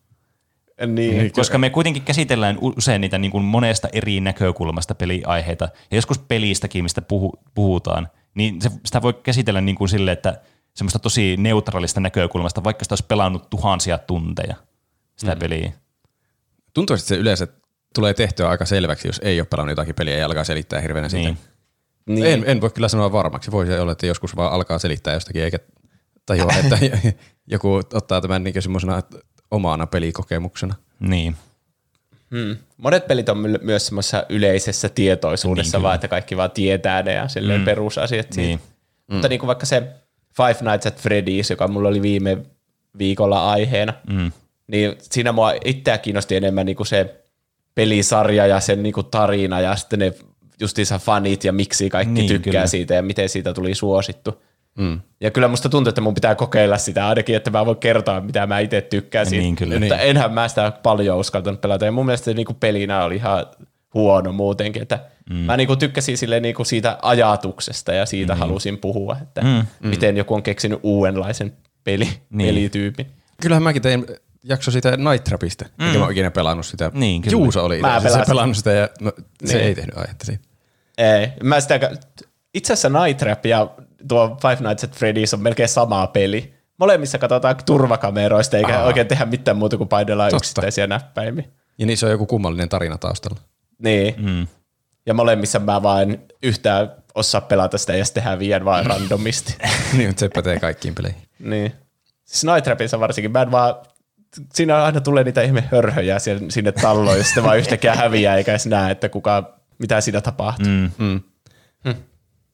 Niin, 0.87 1.33
Koska 1.33 1.59
me 1.59 1.71
kuitenkin 1.71 2.03
käsitellään 2.03 2.59
usein 2.61 3.01
niitä 3.01 3.19
niin 3.19 3.31
kuin 3.31 3.45
monesta 3.45 3.89
eri 3.93 4.21
näkökulmasta 4.21 4.95
peliaiheita, 4.95 5.69
ja 5.91 5.97
joskus 5.97 6.19
pelistäkin, 6.19 6.85
mistä 6.85 7.03
puhu, 7.03 7.33
puhutaan, 7.55 8.09
niin 8.35 8.63
se, 8.63 8.71
sitä 8.85 9.03
voi 9.03 9.15
käsitellä 9.15 9.61
niin 9.61 9.77
kuin 9.77 9.89
sille, 9.89 10.13
että 10.13 10.41
semmoista 10.79 10.99
tosi 10.99 11.37
neutraalista 11.37 12.01
näkökulmasta, 12.01 12.65
vaikka 12.65 12.85
sitä 12.85 12.93
olisi 12.93 13.05
pelannut 13.09 13.51
tuhansia 13.51 13.99
tunteja 13.99 14.55
sitä 15.17 15.33
mm. 15.33 15.39
peliä. 15.39 15.73
Tuntuu, 16.75 16.95
että 16.95 17.07
se 17.07 17.17
yleensä 17.17 17.47
tulee 17.95 18.15
tehtyä 18.15 18.49
aika 18.49 18.65
selväksi, 18.65 19.09
jos 19.09 19.21
ei 19.25 19.41
ole 19.41 19.47
pelannut 19.51 19.73
jotakin 19.73 19.95
peliä 19.95 20.17
ja 20.17 20.27
alkaa 20.27 20.45
selittää 20.45 20.81
hirveänä 20.81 21.09
siitä. 21.09 21.29
Niin. 21.29 21.39
Niin. 22.07 22.27
En, 22.27 22.45
en 22.47 22.61
voi 22.61 22.71
kyllä 22.71 22.89
sanoa 22.89 23.13
varmaksi. 23.13 23.51
Voi 23.51 23.67
se 23.67 23.81
olla, 23.81 23.93
että 23.93 24.07
joskus 24.07 24.37
vaan 24.37 24.53
alkaa 24.53 24.79
selittää 24.79 25.15
jostakin 25.15 25.43
eikä 25.43 25.59
tajua, 26.27 26.53
että 26.65 26.79
joku 27.53 27.75
ottaa 27.75 28.21
tämän 28.21 28.45
niin 28.45 28.63
semmoisena 28.63 29.03
omana 29.51 29.87
pelikokemuksena. 29.87 30.75
Niin. 31.01 31.37
Hmm. 32.31 32.57
Monet 32.77 33.07
pelit 33.07 33.29
on 33.29 33.39
my- 33.39 33.59
myös 33.63 33.87
semmoisessa 33.87 34.27
yleisessä 34.29 34.89
tietoisuudessa, 34.89 35.77
Niin, 35.77 35.81
niin, 35.81 35.83
vaan 35.83 35.95
että 35.95 36.09
kaikki 36.09 36.37
vaan 36.37 36.51
tietää 36.51 37.03
ne 37.03 37.15
ja 37.15 37.29
silleen 37.29 37.61
mm. 37.61 37.65
perusasiat 37.65 38.33
siitä. 38.33 38.49
Niin. 38.49 38.61
Mm. 39.09 39.15
Mutta 39.15 39.29
niin 39.29 39.39
kuin 39.39 39.47
vaikka 39.47 39.67
se 39.67 39.93
Five 40.39 40.71
Nights 40.71 40.87
at 40.87 41.01
Freddy's, 41.01 41.51
joka 41.51 41.69
mulla 41.69 41.89
oli 41.89 42.03
viime 42.03 42.39
viikolla 42.99 43.51
aiheena, 43.51 43.93
mm. 44.11 44.33
niin 44.67 44.97
siinä 45.01 45.33
mua 45.33 45.53
itseä 45.65 45.99
kiinnosti 45.99 46.37
enemmän 46.37 46.67
niin 46.67 46.77
kuin 46.77 46.87
se 46.87 47.25
pelisarja 47.75 48.47
ja 48.47 48.61
sen 48.61 48.83
niin 48.83 48.93
kuin 48.93 49.07
tarina 49.07 49.61
ja 49.61 49.77
sitten 49.77 49.99
ne 49.99 50.13
justiinsa 50.61 50.99
fanit 50.99 51.45
ja 51.45 51.53
miksi 51.53 51.91
kaikki 51.91 52.15
Niin, 52.15 52.21
niin, 52.21 52.29
tykkää 52.29 52.53
kyllä. 52.53 52.67
siitä 52.67 52.95
ja 52.95 53.03
miten 53.03 53.29
siitä 53.29 53.55
tuli 53.55 53.75
suosittu. 53.75 54.43
Mm. 54.79 55.01
Ja 55.21 55.31
kyllä 55.31 55.49
musta 55.49 55.69
tuntuu, 55.69 55.89
että 55.89 56.01
mun 56.01 56.15
pitää 56.15 56.35
kokeilla 56.35 56.79
sitä 56.79 57.09
ainakin, 57.09 57.37
että 57.37 57.51
mä 57.51 57.67
voin 57.67 57.77
kertoa, 57.77 58.21
mitä 58.21 58.47
mä 58.47 58.59
itse 58.59 58.81
tykkään 58.81 59.27
siitä. 59.27 59.43
Niin, 59.43 59.57
kyllä. 59.57 59.79
Mutta 59.81 59.99
enhän 59.99 60.33
mä 60.33 60.49
sitä 60.49 60.73
paljon 60.83 61.19
uskaltanut 61.19 61.61
pelata. 61.61 61.85
Ja 61.85 61.93
mun 61.93 62.07
mielestä 62.07 62.25
se 62.25 62.35
niinku 62.35 62.55
pelinä 62.55 63.05
oli 63.05 63.17
ihan 63.17 63.47
huono 63.95 64.33
muutenkin. 64.33 64.83
Että 64.83 65.01
mm. 65.31 65.37
Mä 65.37 65.57
niinku 65.57 65.77
tykkäsin 65.77 66.19
sille 66.19 66.41
niinku 66.41 66.65
siitä 66.65 66.99
ajatuksesta 67.03 67.93
ja 67.93 68.07
siitä 68.07 68.33
mm. 68.35 68.39
halusin 68.39 68.79
puhua, 68.79 69.17
että 69.23 69.41
mm. 69.41 69.67
miten 69.89 70.17
joku 70.17 70.35
on 70.35 70.43
keksinyt 70.43 70.81
uudenlaisen 70.83 71.53
peli, 71.85 72.09
Niin. 72.31 72.55
pelityypin. 72.55 73.07
Kyllähän 73.43 73.63
mäkin 73.63 73.83
tein 73.83 74.07
jakso 74.45 74.71
sitä 74.71 74.97
Night 74.97 75.25
Trapista, 75.25 75.65
mm. 75.79 75.87
enkä 75.87 75.99
mä 75.99 76.05
ole 76.05 76.13
ikinä 76.13 76.31
pelannut 76.31 76.67
sitä. 76.67 76.91
Niin, 76.95 77.23
kyllä. 77.23 77.33
Juuso 77.33 77.65
oli 77.65 77.81
Mä 77.81 77.97
itse 77.97 78.23
pelannut 78.29 78.57
sitä 78.57 78.73
ja 78.73 78.89
no, 79.01 79.13
se 79.45 79.55
Niin. 79.57 79.67
ei 79.67 79.75
tehnyt 79.75 79.99
aihetta 79.99 80.25
siitä. 80.27 80.45
Ei, 80.99 81.29
mä 81.43 81.61
sitä, 81.61 81.81
itse 82.55 82.73
asiassa 82.73 83.05
Night 83.05 83.19
Trap 83.19 83.47
ja 83.47 83.71
tuo 84.09 84.39
Five 84.43 84.69
Nights 84.69 84.85
at 84.85 84.97
Freddy's 84.97 85.35
on 85.35 85.41
melkein 85.41 85.69
samaa 85.69 86.07
peli. 86.07 86.55
Molemmissa 86.79 87.19
katsotaan 87.19 87.57
turvakameroista 87.67 88.57
eikä 88.57 88.79
Aa. 88.79 88.85
oikein 88.85 89.07
tehdä 89.07 89.25
mitään 89.27 89.57
muuta 89.57 89.77
kuin 89.77 89.89
painellaan 89.89 90.31
Totta. 90.31 90.43
yksittäisiä 90.43 90.87
näppäimiä. 90.87 91.45
Ja 91.79 91.87
niissä 91.87 92.07
on 92.07 92.13
joku 92.13 92.27
kummallinen 92.27 92.69
tarina 92.69 92.99
taustalla. 92.99 93.41
Niin. 93.79 94.15
Mm. 94.19 94.47
Ja 95.09 95.15
molemmissa 95.15 95.59
mä 95.59 95.83
vaan 95.83 96.19
yhtään 96.43 96.93
osaa 97.15 97.41
pelata 97.41 97.79
sitä 97.79 97.97
ja 97.97 98.05
sitten 98.05 98.23
häviän 98.23 98.65
vaan 98.65 98.87
randomisti. 98.87 99.57
niin, 99.97 100.09
mutta 100.09 100.21
se 100.21 100.29
pätee 100.29 100.61
kaikkiin 100.61 100.95
peleihin. 100.95 101.23
niin. 101.39 101.73
Siis 102.25 102.45
Night 102.45 102.65
Trapissa 102.65 103.01
varsinkin, 103.01 103.33
mä 103.33 103.43
en 103.43 103.51
vaan, 103.51 103.75
siinä 104.55 104.85
aina 104.85 105.01
tulee 105.01 105.25
niitä 105.25 105.43
ihme 105.43 105.65
hörhöjä 105.73 106.19
sinne, 106.49 106.73
talloon 106.73 107.19
ja 107.19 107.25
sitten 107.25 107.45
vaan 107.45 107.59
yhtäkkiä 107.59 107.95
häviää 107.95 108.37
eikä 108.37 108.53
edes 108.53 108.67
näe, 108.67 108.91
että 108.91 109.09
kuka, 109.09 109.59
mitä 109.79 110.01
siinä 110.01 110.21
tapahtuu. 110.21 110.67
Mm. 110.67 110.91
Mm. 111.85 111.95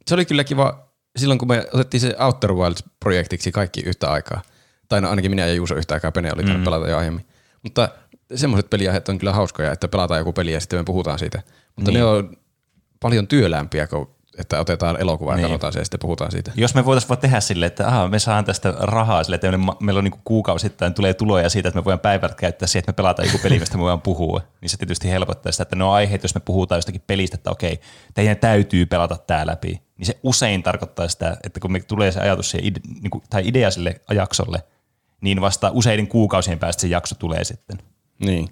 Se 0.07 0.15
oli 0.15 0.25
kyllä 0.25 0.45
kiva 0.45 0.89
silloin, 1.17 1.39
kun 1.39 1.49
me 1.49 1.67
otettiin 1.73 2.01
se 2.01 2.15
Outer 2.19 2.53
Wilds-projektiksi 2.53 3.53
kaikki 3.53 3.81
yhtä 3.81 4.11
aikaa. 4.11 4.43
Tai 4.89 5.01
no 5.01 5.11
ainakin 5.11 5.31
minä 5.31 5.47
ja 5.47 5.55
Juuso 5.55 5.75
yhtä 5.75 5.95
aikaa, 5.95 6.13
Pene 6.13 6.33
oli 6.35 6.43
mm. 6.43 6.65
pelata 6.65 6.89
jo 6.89 6.99
aiemmin. 6.99 7.27
Mutta 7.63 7.89
semmoiset 8.35 8.71
peliaiheet 8.71 9.09
on 9.09 9.19
kyllä 9.19 9.33
hauskoja, 9.33 9.73
että 9.73 9.89
pelataan 9.89 10.21
joku 10.21 10.33
peli 10.33 10.53
ja 10.53 10.61
sitten 10.61 10.79
me 10.79 10.85
puhutaan 10.85 11.19
siitä. 11.19 11.43
Mutta 11.77 11.91
niin. 11.91 11.99
ne 11.99 12.05
on 12.05 12.37
paljon 13.05 13.29
työlämpiä, 13.29 13.87
kun 13.87 14.15
että 14.39 14.61
otetaan 14.61 15.01
elokuva 15.01 15.33
ja 15.33 15.37
niin. 15.37 15.45
katsotaan 15.45 15.73
se 15.73 15.79
ja 15.79 15.85
sitten 15.85 16.01
puhutaan 16.01 16.31
siitä. 16.31 16.53
Jos 16.55 16.75
me 16.75 16.85
voitaisiin 16.85 17.09
vaan 17.09 17.21
tehdä 17.21 17.41
silleen, 17.41 17.67
että 17.67 17.89
aha, 17.89 18.09
me 18.09 18.19
saadaan 18.19 18.45
tästä 18.45 18.75
rahaa 18.79 19.25
sille, 19.25 19.35
että 19.35 19.49
meillä 19.81 19.99
on 19.99 20.05
niin 20.05 20.21
kuukausittain 20.25 20.95
tulee 20.95 21.15
tuloja 21.15 21.49
siitä, 21.49 21.69
että 21.69 21.81
me 21.81 21.85
voidaan 21.85 22.01
päivät 22.01 22.35
käyttää 22.35 22.69
siihen, 22.69 22.81
että 22.81 22.93
me 22.93 22.97
pelataan 22.97 23.29
joku 23.29 23.39
peli, 23.43 23.59
mistä 23.59 23.77
me 23.77 23.83
voidaan 23.83 24.01
puhua, 24.01 24.41
niin 24.61 24.71
se 24.71 24.77
tietysti 24.77 25.11
helpottaa 25.11 25.53
sitä, 25.53 25.63
että 25.63 25.77
ne 25.77 25.85
on 25.85 25.93
aiheet, 25.93 26.23
jos 26.23 26.35
me 26.35 26.41
puhutaan 26.45 26.77
jostakin 26.77 27.03
pelistä, 27.07 27.35
että 27.35 27.51
okei, 27.51 27.81
teidän 28.15 28.37
täytyy 28.37 28.87
pelata 28.87 29.17
tämä 29.17 29.47
läpi, 29.47 29.83
niin 29.99 30.07
se 30.07 30.19
usein 30.23 30.63
tarkoittaa 30.63 31.09
sitä, 31.09 31.37
että 31.45 31.61
kun 31.61 31.73
me 31.73 31.81
tulee 31.81 32.13
se 32.13 32.21
ajatus 32.21 32.51
siihen, 32.51 32.73
niin 33.01 33.11
kuin, 33.11 33.25
tai 33.31 33.49
idea 33.49 33.71
sille 33.71 34.01
jaksolle, 34.15 34.63
niin 35.21 35.41
vasta 35.41 35.71
useiden 35.75 36.09
kuukausien 36.09 36.59
päästä 36.59 36.81
se 36.81 36.87
jakso 36.87 37.15
tulee 37.15 37.45
sitten. 37.45 37.79
Niin. 38.19 38.49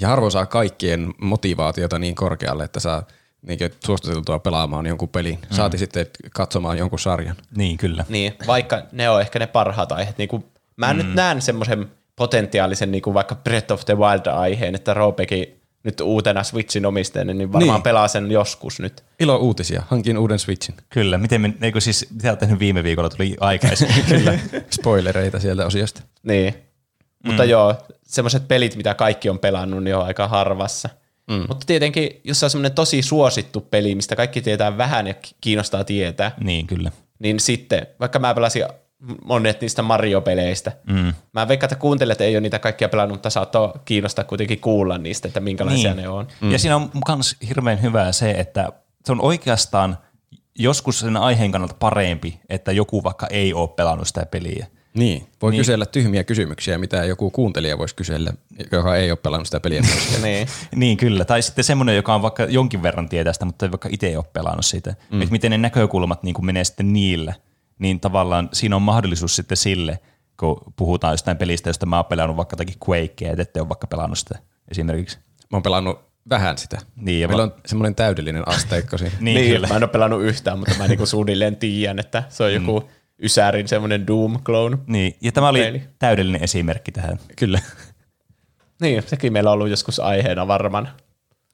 Ja 0.00 0.08
harvoin 0.08 0.32
saa 0.32 0.46
kaikkien 0.46 1.14
motivaatiota 1.20 1.98
niin 1.98 2.14
korkealle, 2.14 2.64
että 2.64 2.80
saa 2.80 3.02
niin 3.42 3.58
suositeltua 3.86 4.38
pelaamaan 4.38 4.86
jonkun 4.86 5.08
pelin. 5.08 5.38
Mm. 5.50 5.56
Saati 5.56 5.78
sitten 5.78 6.06
katsomaan 6.32 6.78
jonkun 6.78 6.98
sarjan. 6.98 7.36
Niin, 7.56 7.76
kyllä. 7.76 8.04
Niin, 8.08 8.34
vaikka 8.46 8.82
ne 8.92 9.10
on 9.10 9.20
ehkä 9.20 9.38
ne 9.38 9.46
parhaat 9.46 9.92
aiheet. 9.92 10.18
Niin 10.18 10.28
kuin, 10.28 10.44
mä 10.76 10.92
mm. 10.92 10.98
nyt 10.98 11.14
näen 11.14 11.42
semmoisen 11.42 11.90
potentiaalisen 12.16 12.92
niin 12.92 13.02
kuin 13.02 13.14
vaikka 13.14 13.34
Breath 13.34 13.72
of 13.72 13.84
the 13.84 13.94
Wild-aiheen, 13.94 14.74
että 14.74 14.94
Roopeki 14.94 15.62
nyt 15.84 16.00
uutena 16.00 16.42
Switchin 16.42 16.86
omistajana, 16.86 17.34
niin 17.34 17.52
varmaan 17.52 17.76
niin. 17.76 17.82
pelaa 17.82 18.08
sen 18.08 18.30
joskus 18.30 18.80
nyt. 18.80 19.04
Ilo 19.20 19.36
uutisia, 19.36 19.82
hankin 19.88 20.18
uuden 20.18 20.38
Switchin. 20.38 20.74
Kyllä, 20.88 21.18
miten 21.18 21.40
me, 21.40 21.54
eikö 21.62 21.80
siis, 21.80 22.06
mitä 22.10 22.28
olet 22.28 22.38
tehnyt 22.38 22.58
viime 22.58 22.84
viikolla, 22.84 23.08
tuli 23.08 23.36
aikaisemmin. 23.40 24.04
Kyllä, 24.18 24.38
spoilereita 24.80 25.40
sieltä 25.40 25.66
osiosta. 25.66 26.02
Niin, 26.22 26.54
mm. 26.54 27.28
mutta 27.28 27.44
joo, 27.44 27.74
semmoiset 28.02 28.48
pelit, 28.48 28.76
mitä 28.76 28.94
kaikki 28.94 29.28
on 29.28 29.38
pelannut, 29.38 29.84
niin 29.84 29.96
on 29.96 30.06
aika 30.06 30.28
harvassa. 30.28 30.88
Mm. 31.30 31.44
Mutta 31.48 31.66
tietenkin, 31.66 32.20
jos 32.24 32.42
on 32.42 32.50
semmoinen 32.50 32.72
tosi 32.72 33.02
suosittu 33.02 33.60
peli, 33.60 33.94
mistä 33.94 34.16
kaikki 34.16 34.42
tietää 34.42 34.78
vähän 34.78 35.06
ja 35.06 35.14
kiinnostaa 35.40 35.84
tietää. 35.84 36.34
Niin, 36.40 36.66
kyllä. 36.66 36.92
Niin 37.18 37.40
sitten, 37.40 37.86
vaikka 38.00 38.18
mä 38.18 38.34
pelasin 38.34 38.64
monet 39.24 39.60
niistä 39.60 39.82
Mario-peleistä. 39.82 40.72
Mm. 40.86 41.14
Mä 41.32 41.48
veikkaan, 41.48 41.66
että 41.66 41.80
kuuntelijat 41.80 42.20
ei 42.20 42.34
ole 42.34 42.40
niitä 42.40 42.58
kaikkia 42.58 42.88
pelannut, 42.88 43.14
mutta 43.14 43.30
saattoi 43.30 43.72
kiinnostaa 43.84 44.24
kuitenkin 44.24 44.60
kuulla 44.60 44.98
niistä, 44.98 45.28
että 45.28 45.40
minkälaisia 45.40 45.94
niin. 45.94 46.02
ne 46.02 46.08
on. 46.08 46.26
Mm. 46.40 46.50
Ja 46.50 46.58
siinä 46.58 46.76
on 46.76 46.90
myös 47.16 47.36
hirveän 47.48 47.82
hyvää 47.82 48.12
se, 48.12 48.30
että 48.30 48.68
se 49.04 49.12
on 49.12 49.20
oikeastaan 49.20 49.98
joskus 50.58 50.98
sen 50.98 51.16
aiheen 51.16 51.52
kannalta 51.52 51.76
parempi, 51.78 52.40
että 52.48 52.72
joku 52.72 53.04
vaikka 53.04 53.26
ei 53.30 53.54
ole 53.54 53.68
pelannut 53.68 54.08
sitä 54.08 54.26
peliä. 54.26 54.66
Niin, 54.94 55.26
voi 55.42 55.50
niin. 55.50 55.60
kysellä 55.60 55.86
tyhmiä 55.86 56.24
kysymyksiä, 56.24 56.78
mitä 56.78 57.04
joku 57.04 57.30
kuuntelija 57.30 57.78
voisi 57.78 57.94
kysellä, 57.94 58.32
joka 58.72 58.96
ei 58.96 59.10
ole 59.10 59.18
pelannut 59.22 59.46
sitä 59.46 59.60
peliä 59.60 59.80
niin. 60.22 60.48
niin, 60.76 60.96
kyllä. 60.96 61.24
Tai 61.24 61.42
sitten 61.42 61.64
semmoinen, 61.64 61.96
joka 61.96 62.14
on 62.14 62.22
vaikka 62.22 62.44
jonkin 62.44 62.82
verran 62.82 63.08
tietää 63.08 63.32
sitä, 63.32 63.44
mutta 63.44 63.66
ei 63.66 63.72
vaikka 63.72 63.88
itse 63.92 64.06
ei 64.06 64.16
ole 64.16 64.24
pelannut 64.32 64.66
sitä. 64.66 64.94
Mm. 65.10 65.22
Että 65.22 65.32
miten 65.32 65.50
ne 65.50 65.58
näkökulmat 65.58 66.22
niin 66.22 66.34
kuin 66.34 66.46
menee 66.46 66.64
sitten 66.64 66.92
niille, 66.92 67.34
niin 67.78 68.00
tavallaan 68.00 68.48
siinä 68.52 68.76
on 68.76 68.82
mahdollisuus 68.82 69.36
sitten 69.36 69.56
sille, 69.56 69.98
kun 70.40 70.60
puhutaan 70.76 71.12
jostain 71.12 71.36
pelistä, 71.36 71.70
josta 71.70 71.86
mä 71.86 71.96
oon 71.96 72.04
pelannut 72.04 72.36
vaikka 72.36 72.54
jotakin 72.54 72.76
Quakea, 72.88 73.30
että 73.30 73.42
ette 73.42 73.60
ole 73.60 73.68
vaikka 73.68 73.86
pelannut 73.86 74.18
sitä 74.18 74.38
esimerkiksi. 74.70 75.18
Mä 75.50 75.56
oon 75.56 75.62
pelannut 75.62 75.98
vähän 76.30 76.58
sitä. 76.58 76.78
Niin, 76.96 77.20
ja 77.20 77.28
Meillä 77.28 77.46
va- 77.46 77.52
on 77.54 77.62
semmoinen 77.66 77.94
täydellinen 77.94 78.48
asteikko 78.48 78.98
siinä. 78.98 79.14
niin, 79.20 79.34
niin 79.34 79.52
kyllä. 79.52 79.68
Mä 79.68 79.76
en 79.76 79.82
ole 79.82 79.90
pelannut 79.90 80.22
yhtään, 80.22 80.58
mutta 80.58 80.74
mä 80.78 80.88
niinku 80.88 81.06
suunnilleen 81.06 81.56
tiedän, 81.56 81.98
että 81.98 82.22
se 82.28 82.44
on 82.44 82.54
joku 82.54 82.80
mm 82.80 82.86
Ysärin 83.22 83.68
semmoinen 83.68 84.06
Doom-clone. 84.06 84.78
Niin, 84.86 85.16
ja 85.20 85.32
tämä 85.32 85.48
oli 85.48 85.60
Reili. 85.60 85.82
täydellinen 85.98 86.44
esimerkki 86.44 86.92
tähän. 86.92 87.18
Kyllä. 87.36 87.60
niin, 88.80 89.02
sekin 89.06 89.32
meillä 89.32 89.50
on 89.50 89.54
ollut 89.54 89.70
joskus 89.70 90.00
aiheena 90.00 90.48
varmaan. 90.48 90.88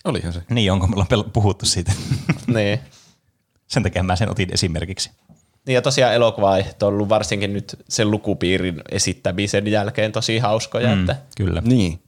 Olihan 0.04 0.32
se. 0.32 0.42
Niin, 0.50 0.72
onko 0.72 0.86
meillä 0.86 1.24
puhuttu 1.32 1.66
siitä? 1.66 1.92
niin. 2.54 2.80
Sen 3.66 3.82
takia 3.82 4.02
mä 4.02 4.16
sen 4.16 4.30
otin 4.30 4.48
esimerkiksi. 4.52 5.10
Niin 5.66 5.74
ja 5.74 5.82
tosiaan 5.82 6.14
elokuva 6.14 6.56
on 6.56 6.62
ollut 6.82 7.08
varsinkin 7.08 7.52
nyt 7.52 7.76
sen 7.88 8.10
lukupiirin 8.10 8.82
esittämisen 8.90 9.66
jälkeen 9.66 10.12
tosi 10.12 10.38
hauskoja. 10.38 10.94
Mm, 10.94 11.00
että 11.00 11.16
kyllä. 11.36 11.62
Niin. 11.64 12.02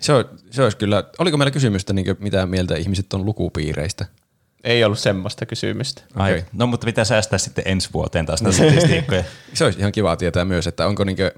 Se, 0.00 0.12
on, 0.12 0.24
se 0.50 0.62
olisi 0.62 0.76
kyllä, 0.76 1.04
oliko 1.18 1.36
meillä 1.36 1.50
kysymystä, 1.50 1.92
niin 1.92 2.06
mitä 2.18 2.46
mieltä 2.46 2.76
ihmiset 2.76 3.12
on 3.12 3.24
lukupiireistä? 3.24 4.06
Ei 4.64 4.84
ollut 4.84 4.98
semmoista 4.98 5.46
kysymystä. 5.46 6.02
Ai, 6.14 6.32
okay. 6.32 6.44
No 6.52 6.66
mutta 6.66 6.84
pitää 6.84 7.04
säästää 7.04 7.38
sitten 7.38 7.64
ensi 7.66 7.88
vuoteen 7.92 8.26
taas 8.26 8.42
näitä 8.42 8.56
statistiikkoja. 8.56 9.24
Se 9.54 9.64
olisi 9.64 9.78
ihan 9.78 9.92
kiva 9.92 10.16
tietää 10.16 10.44
myös, 10.44 10.66
että 10.66 10.86
onko 10.86 11.04
niinkö, 11.04 11.32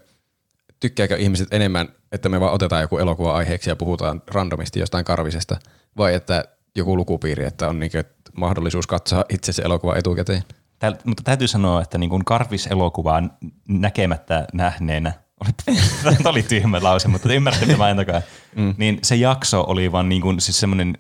tykkääkö 0.81 1.17
ihmiset 1.17 1.49
enemmän, 1.51 1.89
että 2.13 2.29
me 2.29 2.41
vaan 2.41 2.53
otetaan 2.53 2.83
joku 2.83 2.99
elokuva 2.99 3.37
aiheeksi 3.37 3.71
ja 3.71 3.77
puhutaan 3.77 4.23
randomisti 4.27 4.81
jostain 4.81 5.05
karvisesta, 5.05 5.57
vai 5.97 6.15
että 6.15 6.45
joku 6.77 6.97
lukupiiri, 6.97 7.45
että 7.45 7.69
on 7.69 7.81
niinkö 7.81 8.05
mahdollisuus 8.37 8.87
katsoa 8.87 9.25
itse 9.29 9.53
se 9.53 9.63
elokuva 9.63 9.97
etukäteen. 9.97 10.43
Tää, 10.79 10.93
mutta 11.05 11.23
täytyy 11.23 11.49
sanoa, 11.49 11.83
että 11.83 11.99
niin 11.99 12.25
karviselokuvaa 12.25 13.23
näkemättä 13.69 14.47
nähneenä, 14.53 15.13
tämä 16.03 16.31
oli 16.31 16.43
tyhmä 16.43 16.79
lause, 16.83 17.09
mutta 17.09 17.29
te 17.29 17.35
ymmärrätte 17.35 17.67
mitä 17.67 17.79
mä 17.79 18.23
mm. 18.57 18.75
niin 18.79 18.99
se 19.03 19.17
jakso 19.17 19.65
oli 19.69 19.93
vaan 19.93 20.09
niin 20.09 20.23
kuin, 20.23 20.41
siis 20.41 20.61
semmoinen 20.61 20.99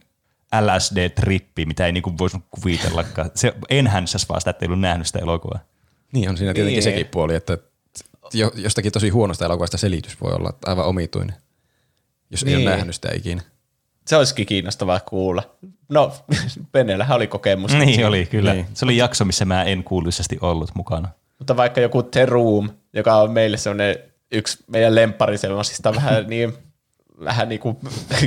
LSD-trippi, 0.61 1.67
mitä 1.67 1.87
ei 1.87 1.93
niinku 1.93 2.19
voisi 2.19 2.37
kuvitellakaan. 2.51 3.31
Se 3.35 3.55
enhän 3.71 4.09
se 4.09 4.19
vaan 4.29 4.41
sitä, 4.41 4.51
että 4.51 4.65
ei 4.65 4.67
ollut 4.67 4.81
nähnyt 4.81 5.07
sitä 5.07 5.19
elokuvaa. 5.19 5.59
Niin 6.13 6.31
on 6.31 6.37
siinä 6.37 6.55
tietenkin 6.55 6.77
niin. 6.77 6.83
sekin 6.83 7.07
puoli, 7.07 7.35
että 7.35 7.59
jostakin 8.55 8.93
tosi 8.93 9.09
huonosta 9.09 9.45
elokuvasta 9.45 9.79
selitys 9.79 10.21
voi 10.21 10.33
olla 10.33 10.53
aivan 10.67 10.87
omituinen, 10.87 11.37
jos 12.31 12.45
niin. 12.45 12.51
ei 12.51 12.55
ole 12.57 12.71
niin. 12.71 12.77
nähnyt 12.77 12.95
sitä 12.95 13.09
ikinä. 13.15 13.43
Se 14.07 14.17
olisikin 14.17 14.47
kiinnostavaa 14.47 15.01
kuulla. 15.01 15.57
No, 15.89 16.13
Penellähän 16.73 17.17
oli 17.17 17.27
kokemus. 17.27 17.73
Niin 17.73 18.07
oli, 18.07 18.27
kyllä. 18.27 18.55
Niin. 18.55 18.67
Se 18.75 18.85
oli 18.85 18.97
jakso, 18.97 19.25
missä 19.25 19.45
mä 19.45 19.65
en 19.65 19.85
kuuluisesti 19.85 20.39
ollut 20.41 20.71
mukana. 20.75 21.09
Mutta 21.39 21.57
vaikka 21.57 21.81
joku 21.81 22.03
The 22.03 22.27
Room, 22.27 22.71
joka 22.93 23.17
on 23.17 23.31
meille 23.31 23.57
sellainen 23.57 23.99
yksi 24.33 24.65
meidän 24.67 24.95
lemppari 24.95 25.39
sellaisista 25.39 25.95
vähän 25.95 26.27
niin 26.31 26.53
vähän 27.21 27.49
niin 27.49 27.61
kuin 27.61 27.77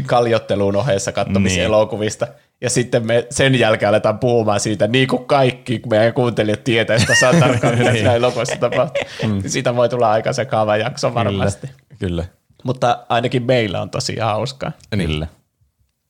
kaljotteluun 0.06 0.76
ohessa 0.76 1.12
katsomisen 1.12 1.58
niin. 1.58 1.66
elokuvista. 1.66 2.28
Ja 2.62 2.70
sitten 2.70 3.06
me 3.06 3.28
sen 3.30 3.60
jälkeen 3.60 3.90
aletaan 3.90 4.20
puhumaan 4.20 4.60
siitä, 4.60 4.88
niin 4.88 5.08
kuin 5.08 5.26
kaikki 5.26 5.82
meidän 5.90 6.14
kuuntelijat 6.14 6.64
tietää, 6.64 6.96
että 6.96 7.16
saa 7.20 7.34
tarkkaan, 7.40 7.78
mitä 7.78 7.92
siinä 7.92 8.14
elokuvassa 8.14 8.56
tapahtuu. 8.56 9.04
Mm. 9.24 9.44
Siitä 9.46 9.76
voi 9.76 9.90
tulla 9.90 10.12
aika 10.12 10.34
sekaava 10.34 10.78
jakso 10.78 11.14
varmasti. 11.14 11.68
Kyllä. 11.68 11.98
Kyllä. 12.00 12.26
Mutta 12.64 13.06
ainakin 13.10 13.44
meillä 13.44 13.82
on 13.82 13.90
tosi 13.90 14.20
hauskaa. 14.20 14.72
Kyllä. 14.90 15.28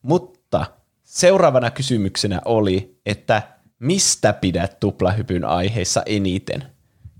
Mutta 0.02 0.66
seuraavana 1.04 1.70
kysymyksenä 1.70 2.40
oli, 2.44 2.98
että 3.06 3.42
mistä 3.78 4.32
pidät 4.32 4.80
tuplahypyn 4.80 5.44
aiheissa 5.44 6.02
eniten? 6.06 6.64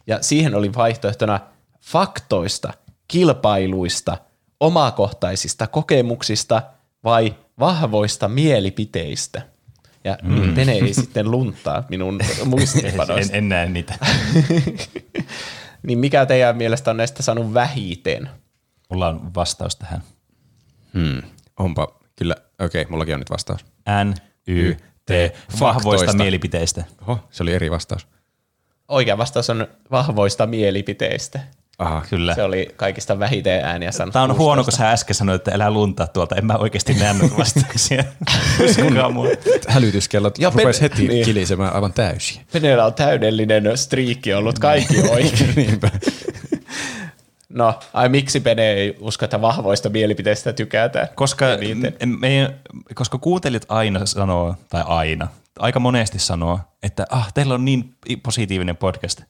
Ja 0.07 0.19
siihen 0.21 0.55
oli 0.55 0.75
vaihtoehtona 0.75 1.41
faktoista, 1.81 2.73
kilpailuista– 3.09 4.17
omakohtaisista 4.61 5.67
kokemuksista 5.67 6.63
vai 7.05 7.35
vahvoista 7.59 8.29
mielipiteistä. 8.29 9.43
Ja 10.05 10.19
mm. 10.23 10.55
Pene 10.55 10.73
ei 10.73 10.95
sitten 10.95 11.31
luntaa 11.31 11.83
minun 11.89 12.21
muistipanoista. 12.45 13.33
en, 13.33 13.39
en 13.39 13.49
näe 13.49 13.69
niitä. 13.69 13.95
niin 15.87 15.99
mikä 15.99 16.27
teidän 16.27 16.57
mielestä 16.57 16.91
on 16.91 16.97
näistä 16.97 17.23
saanut 17.23 17.55
vähiten? 17.55 18.31
Mulla 18.91 19.09
on 19.09 19.35
vastaus 19.35 19.77
tähän. 19.77 20.03
Hmm. 20.95 21.23
Onpa 21.59 21.99
kyllä. 22.17 22.35
Okei, 22.61 22.83
okay, 22.83 22.91
mullakin 22.91 23.15
on 23.15 23.21
nyt 23.21 23.31
vastaus. 23.31 23.65
N, 24.05 24.15
Y, 24.47 24.75
T, 25.07 25.11
vahvoista 25.61 26.13
mielipiteistä. 26.13 26.85
Oho, 27.03 27.29
se 27.31 27.43
oli 27.43 27.53
eri 27.53 27.71
vastaus. 27.71 28.07
Oikea 28.89 29.19
vastaus 29.19 29.51
on 29.51 29.69
vahvoista 29.91 30.47
mielipiteistä. 30.47 31.41
Aha, 31.79 32.03
kyllä. 32.11 32.35
Se 32.35 32.43
oli 32.43 32.69
kaikista 32.77 33.19
vähiten 33.19 33.65
ääniä 33.65 33.93
sanottu. 33.93 34.13
Tämä 34.13 34.25
on 34.25 34.39
huono, 34.39 34.65
kun 34.65 34.73
sä 34.73 34.91
äsken 34.91 35.15
sanoit, 35.15 35.41
että 35.41 35.51
elää 35.51 35.71
lunta 35.71 36.07
tuolta. 36.07 36.37
En 36.37 36.47
mä 36.47 36.55
oikeasti 36.55 36.95
näe 36.95 37.15
vastauksia. 37.39 38.05
Hälytyskellot 39.69 40.39
ja 40.39 40.51
rupesi 40.51 40.81
heti 40.81 41.09
niin. 41.09 41.25
kilisemään 41.25 41.75
aivan 41.75 41.93
täysin. 41.93 42.43
Penellä 42.53 42.85
on 42.87 42.95
täydellinen 42.95 43.79
striikki 43.79 44.35
ollut 44.35 44.59
kaikki 44.59 45.01
oikein. 45.11 45.53
Niinpä. 45.57 45.91
No, 47.49 47.79
ai 47.93 48.09
miksi 48.09 48.41
Pene 48.41 48.73
ei 48.73 48.97
usko, 49.01 49.25
että 49.25 49.41
vahvoista 49.41 49.89
mielipiteistä 49.89 50.53
tykätään? 50.53 51.09
Koska, 51.15 51.53
eniten? 51.55 51.95
m- 52.07 52.19
meidän, 52.21 52.55
koska 52.95 53.19
kuuntelijat 53.19 53.65
aina 53.69 54.07
sanoo, 54.07 54.55
tai 54.71 54.83
aina, 54.87 55.29
aika 55.59 55.81
monesti 55.81 56.19
sanoo, 56.19 56.61
että 56.83 57.07
ah, 57.11 57.33
teillä 57.33 57.55
on 57.55 57.65
niin 57.65 57.95
positiivinen 58.23 58.77
podcast, 58.77 59.23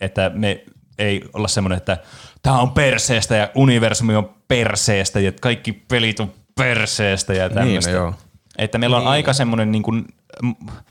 että 0.00 0.30
me 0.34 0.64
ei 0.98 1.22
olla 1.32 1.48
semmoinen, 1.48 1.76
että 1.76 1.98
tämä 2.42 2.60
on 2.60 2.70
perseestä 2.70 3.36
ja 3.36 3.50
universumi 3.54 4.16
on 4.16 4.30
perseestä 4.48 5.20
ja 5.20 5.32
kaikki 5.40 5.72
pelit 5.72 6.20
on 6.20 6.32
perseestä 6.56 7.34
ja 7.34 7.50
tämmöistä. 7.50 7.90
Niin, 7.90 7.98
no 7.98 8.04
joo. 8.04 8.14
Että 8.58 8.78
meillä 8.78 8.96
on 8.96 9.06
aika 9.06 9.32
semmoinen, 9.32 9.72
niin 9.72 9.82
kuin, 9.82 10.04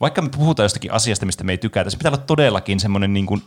vaikka 0.02 0.22
me 0.22 0.30
puhutaan 0.30 0.66
jostakin 0.66 0.92
asiasta, 0.92 1.26
mistä 1.26 1.44
me 1.44 1.52
ei 1.52 1.58
tykätä, 1.58 1.90
se 1.90 1.98
pitää 1.98 2.10
olla 2.10 2.24
todellakin 2.28 2.80
semmoinen 2.80 3.14
niin 3.14 3.26
kuin 3.26 3.42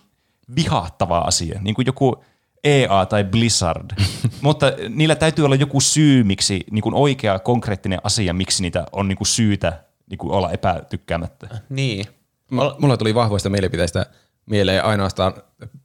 vihahtava 0.56 1.18
asia, 1.18 1.60
niin 1.62 1.74
kuin 1.74 1.86
joku 1.86 2.24
EA 2.64 3.06
tai 3.06 3.24
Blizzard. 3.24 3.90
Mutta 4.40 4.72
niillä 4.88 5.14
täytyy 5.14 5.44
olla 5.44 5.56
joku 5.56 5.80
syy, 5.80 6.24
miksi 6.24 6.64
niin 6.70 6.82
kuin 6.82 6.94
oikea 6.94 7.38
konkreettinen 7.38 8.00
asia, 8.04 8.32
miksi 8.34 8.62
niitä 8.62 8.84
on 8.92 9.08
niin 9.08 9.18
kuin 9.18 9.26
syytä 9.26 9.84
niin 10.10 10.18
kuin 10.18 10.32
olla 10.32 10.50
epätykkäämättä. 10.50 11.48
Niin. 11.68 12.06
Mulla, 12.50 12.76
mulla 12.78 12.96
tuli 12.96 13.14
vahvoista 13.14 13.50
mielipiteistä 13.50 14.06
mieleen 14.46 14.85
ainoastaan 14.85 15.35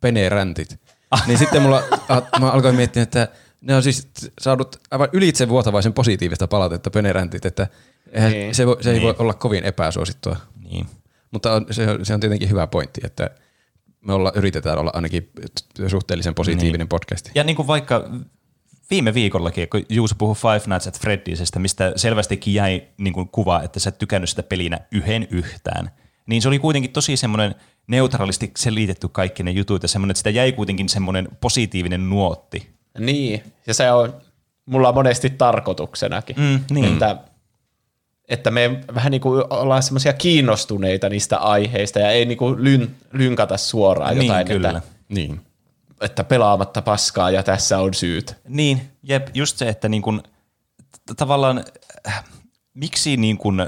peneräntit. 0.02 0.80
Niin 1.28 1.38
sitten 1.38 1.62
mulla, 1.62 1.84
mä 2.40 2.52
alkoin 2.52 2.76
miettiä, 2.76 3.04
että 3.04 3.28
ne 3.62 3.76
on 3.76 3.84
siis 3.84 4.08
saanut 4.42 4.80
aivan 4.92 5.10
ylitse 5.14 5.50
vuotavaisen 5.50 5.94
positiivista 5.94 6.48
palautetta 6.48 6.90
peneräntit, 6.90 7.46
että 7.46 7.68
eihän 8.12 8.32
Niin. 8.32 8.56
se, 8.56 8.68
voi, 8.68 8.84
se 8.84 8.90
ei 8.90 8.94
Niin. 8.94 9.04
voi 9.04 9.16
olla 9.20 9.34
kovin 9.34 9.64
epäsuosittua. 9.64 10.36
Niin. 10.70 10.86
Mutta 11.32 11.54
on, 11.54 11.66
se, 11.72 11.90
on, 11.92 12.06
se 12.06 12.14
on 12.14 12.20
tietenkin 12.20 12.50
hyvä 12.50 12.68
pointti, 12.68 13.02
että 13.04 13.30
me 14.02 14.14
olla, 14.14 14.32
yritetään 14.36 14.78
olla 14.78 14.92
ainakin 14.94 15.32
suhteellisen 15.88 16.36
positiivinen 16.36 16.80
niin. 16.80 16.88
podcasti. 16.90 17.32
Ja 17.36 17.44
niin 17.44 17.56
kuin 17.56 17.68
vaikka 17.68 18.10
viime 18.90 19.14
viikollakin, 19.14 19.70
kun 19.70 19.86
Juuso 19.90 20.16
puhui 20.18 20.36
Five 20.36 20.62
Nights 20.68 20.88
at 20.88 21.00
Freddy'sistä, 21.00 21.60
mistä 21.60 21.94
selvästikin 21.96 22.54
jäi 22.54 22.84
niin 22.98 23.14
kuin 23.14 23.30
kuva, 23.30 23.62
että 23.64 23.80
sä 23.80 23.90
et 23.90 23.98
tykännyt 23.98 24.30
sitä 24.30 24.44
pelinä 24.44 24.80
yhden 24.92 25.28
yhtään, 25.32 25.92
niin 26.26 26.42
se 26.42 26.48
oli 26.48 26.60
kuitenkin 26.60 26.92
tosi 26.92 27.18
semmoinen 27.18 27.56
neutraalisti 27.88 28.52
selitetty 28.58 29.08
kaikki 29.08 29.44
ne 29.44 29.52
jutut 29.52 29.84
ja 29.84 29.88
semmoinen, 29.90 30.12
että 30.12 30.18
sitä 30.20 30.30
jäi 30.30 30.52
kuitenkin 30.52 30.90
semmoinen 30.90 31.28
positiivinen 31.42 32.10
nuotti. 32.10 32.70
Niin, 33.00 33.44
ja 33.68 33.74
se 33.74 33.92
on 33.92 34.14
mulla 34.66 34.92
monesti 34.92 35.30
tarkoituksenakin, 35.30 36.36
Mm, 36.40 36.60
niin. 36.76 36.94
että, 36.94 37.18
että 38.30 38.52
me 38.52 38.80
vähän 38.96 39.12
niin 39.12 39.22
kuin 39.22 39.44
ollaan 39.50 39.84
semmoisia 39.84 40.14
kiinnostuneita 40.14 41.10
niistä 41.10 41.38
aiheista 41.38 42.00
ja 42.00 42.12
ei 42.12 42.26
niin 42.26 42.38
kuin 42.38 42.64
lyn, 42.64 42.96
lynkata 43.12 43.58
suoraan 43.58 44.18
Niin, 44.18 44.28
jotain, 44.28 44.48
kyllä. 44.48 44.70
Että, 44.70 44.82
Niin. 45.10 45.42
että 46.02 46.24
pelaamatta 46.24 46.82
paskaa 46.82 47.32
ja 47.32 47.44
tässä 47.44 47.80
on 47.80 47.94
syyt. 47.94 48.36
Niin, 48.48 48.82
jep, 49.04 49.28
just 49.34 49.58
se, 49.58 49.70
että 49.70 49.90
niin 49.90 50.02
kuin, 50.02 50.22
tavallaan, 51.18 51.64
äh, 52.08 52.24
miksi 52.74 53.18
niin 53.18 53.38
kuin, 53.38 53.62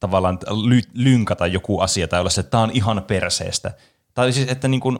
tavallaan 0.00 0.38
ly, 0.50 0.80
lynkata 0.94 1.46
joku 1.46 1.80
asia 1.80 2.08
tai 2.08 2.20
olla 2.20 2.30
se, 2.30 2.40
että 2.40 2.50
tämä 2.50 2.62
on 2.62 2.70
ihan 2.70 3.04
perseestä. 3.06 3.70
Tai 4.14 4.32
siis, 4.32 4.48
että 4.48 4.68
niin 4.68 4.80
kuin, 4.80 4.98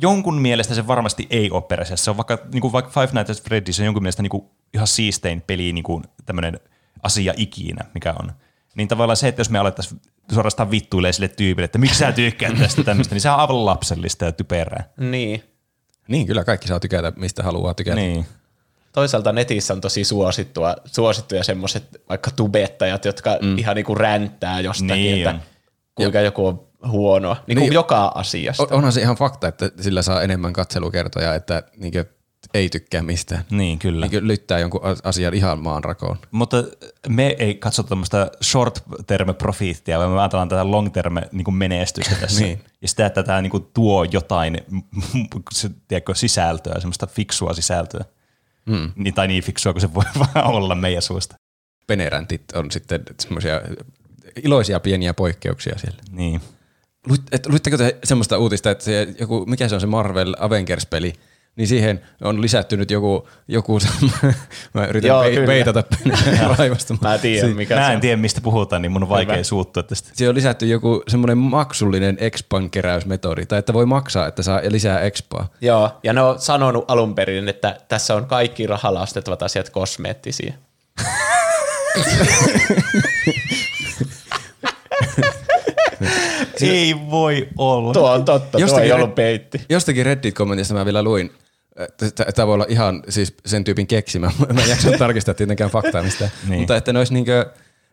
jonkun 0.00 0.40
mielestä 0.40 0.74
se 0.74 0.86
varmasti 0.86 1.26
ei 1.30 1.50
ole 1.50 1.62
perseestä. 1.62 2.04
Se 2.04 2.10
on 2.10 2.16
vaikka, 2.16 2.38
niin 2.52 2.60
kuin 2.60 2.72
vaikka 2.72 2.90
Five 2.90 3.20
Nights 3.20 3.30
at 3.30 3.46
Freddy's 3.50 3.80
on 3.80 3.84
jonkun 3.84 4.02
mielestä 4.02 4.22
niin 4.22 4.30
kuin 4.30 4.44
ihan 4.74 4.86
siistein 4.86 5.42
peli 5.46 5.72
niin 5.72 5.82
kuin 5.82 6.04
tämmöinen 6.26 6.60
asia 7.02 7.34
ikinä, 7.36 7.84
mikä 7.94 8.14
on. 8.22 8.32
Niin 8.74 8.88
tavallaan 8.88 9.16
se, 9.16 9.28
että 9.28 9.40
jos 9.40 9.50
me 9.50 9.58
alettaisiin 9.58 10.00
suorastaan 10.32 10.70
vittuilee 10.70 11.12
sille 11.12 11.28
tyypille, 11.28 11.64
että 11.64 11.78
miksi 11.78 11.98
sä 11.98 12.12
tykkäät 12.12 12.58
tästä 12.58 12.84
tämmöistä, 12.92 13.14
niin 13.14 13.20
se 13.20 13.30
on 13.30 13.40
aivan 13.40 13.66
lapsellista 13.66 14.24
ja 14.24 14.32
typerää. 14.32 14.84
Niin. 14.96 15.42
Niin, 16.08 16.26
kyllä 16.26 16.44
kaikki 16.44 16.68
saa 16.68 16.80
tykätä, 16.80 17.12
mistä 17.16 17.42
haluaa 17.42 17.74
tykätä. 17.74 17.96
Niin. 17.96 18.26
Toisaalta 18.92 19.32
netissä 19.32 19.74
on 19.74 19.80
tosi 19.80 20.04
suosittua, 20.04 20.76
suosittuja 20.84 21.44
semmoiset 21.44 21.84
vaikka 22.08 22.30
tubettajat, 22.30 23.04
jotka 23.04 23.38
mm. 23.42 23.58
ihan 23.58 23.76
niinku 23.76 23.94
ränttää 23.94 24.60
jostakin, 24.60 24.94
Niin 24.94 25.16
että 25.18 25.30
on. 25.30 25.40
kuinka 25.94 26.20
joku 26.20 26.46
on 26.46 26.66
huonoa. 26.88 27.36
Niin 27.46 27.56
kuin 27.58 27.64
Niin. 27.66 27.72
joka 27.72 28.12
asiasta. 28.14 28.62
On- 28.62 28.72
Onhan 28.72 28.92
se 28.92 29.00
ihan 29.00 29.16
fakta, 29.16 29.48
että 29.48 29.70
sillä 29.80 30.02
saa 30.02 30.22
enemmän 30.22 30.52
katselukertoja, 30.52 31.34
että 31.34 31.62
niinkö 31.76 32.04
ei 32.54 32.68
tykkää 32.68 33.02
mistään. 33.02 33.44
Niin, 33.50 33.78
kyllä. 33.78 34.06
Niinkö 34.06 34.26
lyttää 34.26 34.58
jonkun 34.58 34.84
as- 34.84 35.00
asian 35.04 35.34
ihan 35.34 35.58
maan 35.58 35.84
rakoon. 35.84 36.18
Mutta 36.30 36.64
me 37.08 37.36
ei 37.38 37.54
katsota 37.54 37.88
tämmöistä 37.88 38.30
short 38.42 38.82
term 39.06 39.34
profiittia, 39.34 39.98
vaan 39.98 40.10
me 40.10 40.20
ajatellaan 40.20 40.48
tätä 40.48 40.70
long 40.70 40.92
term 40.92 41.14
niin 41.32 41.54
menestystä 41.54 42.14
tässä. 42.20 42.40
Niin. 42.44 42.64
Ja 42.82 42.88
sitä, 42.88 43.06
että 43.06 43.22
tämä 43.22 43.42
niin 43.42 43.66
tuo 43.74 44.04
jotain 44.04 44.58
se, 45.52 45.70
tiedätkö, 45.88 46.14
sisältöä, 46.14 46.74
semmoista 46.80 47.06
fiksua 47.06 47.52
sisältöä. 47.54 48.04
Mm. 48.66 48.92
Niin, 48.96 49.14
tai 49.14 49.28
niin 49.28 49.44
fiksua 49.44 49.72
kuin 49.72 49.80
se 49.80 49.94
voi 49.94 50.04
vaan 50.18 50.46
olla 50.46 50.74
meidän 50.74 51.02
suusta. 51.02 51.36
Peneräntit 51.86 52.42
on 52.54 52.70
sitten 52.70 53.02
semmoisia 53.20 53.60
iloisia 54.44 54.80
pieniä 54.80 55.14
poikkeuksia 55.14 55.78
siellä. 55.78 55.98
Niin. 56.10 56.40
Luitteko 57.46 57.76
te 57.76 57.98
semmoista 58.04 58.38
uutista, 58.38 58.70
että 58.70 58.84
se 58.84 59.14
joku, 59.20 59.46
mikä 59.46 59.68
se 59.68 59.74
on 59.74 59.80
se 59.80 59.86
Marvel 59.86 60.34
Avengers-peli, 60.38 61.12
niin 61.56 61.68
siihen 61.68 62.00
on 62.22 62.42
lisätty 62.42 62.76
nyt 62.76 62.90
joku, 62.90 63.28
joku 63.48 63.78
mä 64.74 64.86
yritän 64.86 65.08
Joo, 65.08 65.22
kyllä. 65.22 65.46
peitata 65.46 65.84
raivasta. 66.58 66.96
Mä 67.02 67.18
tiedän, 67.18 67.48
Si- 67.50 67.54
mikä 67.54 67.76
Mä 67.76 67.86
se 67.86 67.92
en 67.92 68.00
tiedä, 68.00 68.16
mistä 68.16 68.40
puhutaan, 68.40 68.82
niin 68.82 68.92
mun 68.92 69.02
on 69.02 69.08
vaikea 69.08 69.34
Hyvä. 69.34 69.44
suuttua 69.44 69.82
tästä. 69.82 70.10
Siihen 70.12 70.28
on 70.30 70.34
lisätty 70.34 70.66
joku 70.66 71.02
semmoinen 71.08 71.38
maksullinen 71.38 72.16
expan 72.20 72.70
keräysmetodi, 72.70 73.46
tai 73.46 73.58
että 73.58 73.72
voi 73.72 73.86
maksaa, 73.86 74.26
että 74.26 74.42
saa 74.42 74.60
lisää 74.68 75.00
expaa. 75.00 75.48
Joo, 75.60 75.90
ja 76.02 76.12
ne 76.12 76.22
on 76.22 76.38
sanonut 76.38 76.84
alun 76.88 77.14
perin, 77.14 77.48
että 77.48 77.76
tässä 77.88 78.14
on 78.14 78.26
kaikki 78.26 78.66
rahalla 78.66 79.02
ostettavat 79.02 79.42
asiat 79.42 79.70
kosmeettisia. 79.70 80.52
Ei 86.60 86.94
voi 87.10 87.48
olla. 87.58 87.92
Tuo 87.92 88.10
on 88.12 88.24
totta, 88.24 88.50
tuo 88.50 88.60
Jostakin 88.60 88.84
ei 88.84 88.90
re- 88.90 88.94
ollut 88.94 89.14
peitti. 89.14 89.60
Jostakin 89.68 90.06
Reddit-kommentista 90.06 90.74
mä 90.74 90.84
vielä 90.84 91.02
luin, 91.02 91.32
tämä 92.34 92.46
voi 92.46 92.54
olla 92.54 92.66
ihan 92.68 93.02
siis 93.08 93.34
sen 93.46 93.64
tyypin 93.64 93.86
keksimä. 93.86 94.30
Mä 94.52 94.62
en 94.62 94.68
jaksa 94.68 94.90
tarkistaa 94.98 95.34
tietenkään 95.34 95.70
faktaa 95.70 96.02
mistä. 96.02 96.30
Niin. 96.48 96.58
Mutta 96.60 96.76
että 96.76 96.92
ne 96.92 96.98
olisi 96.98 97.14
niinkö 97.14 97.52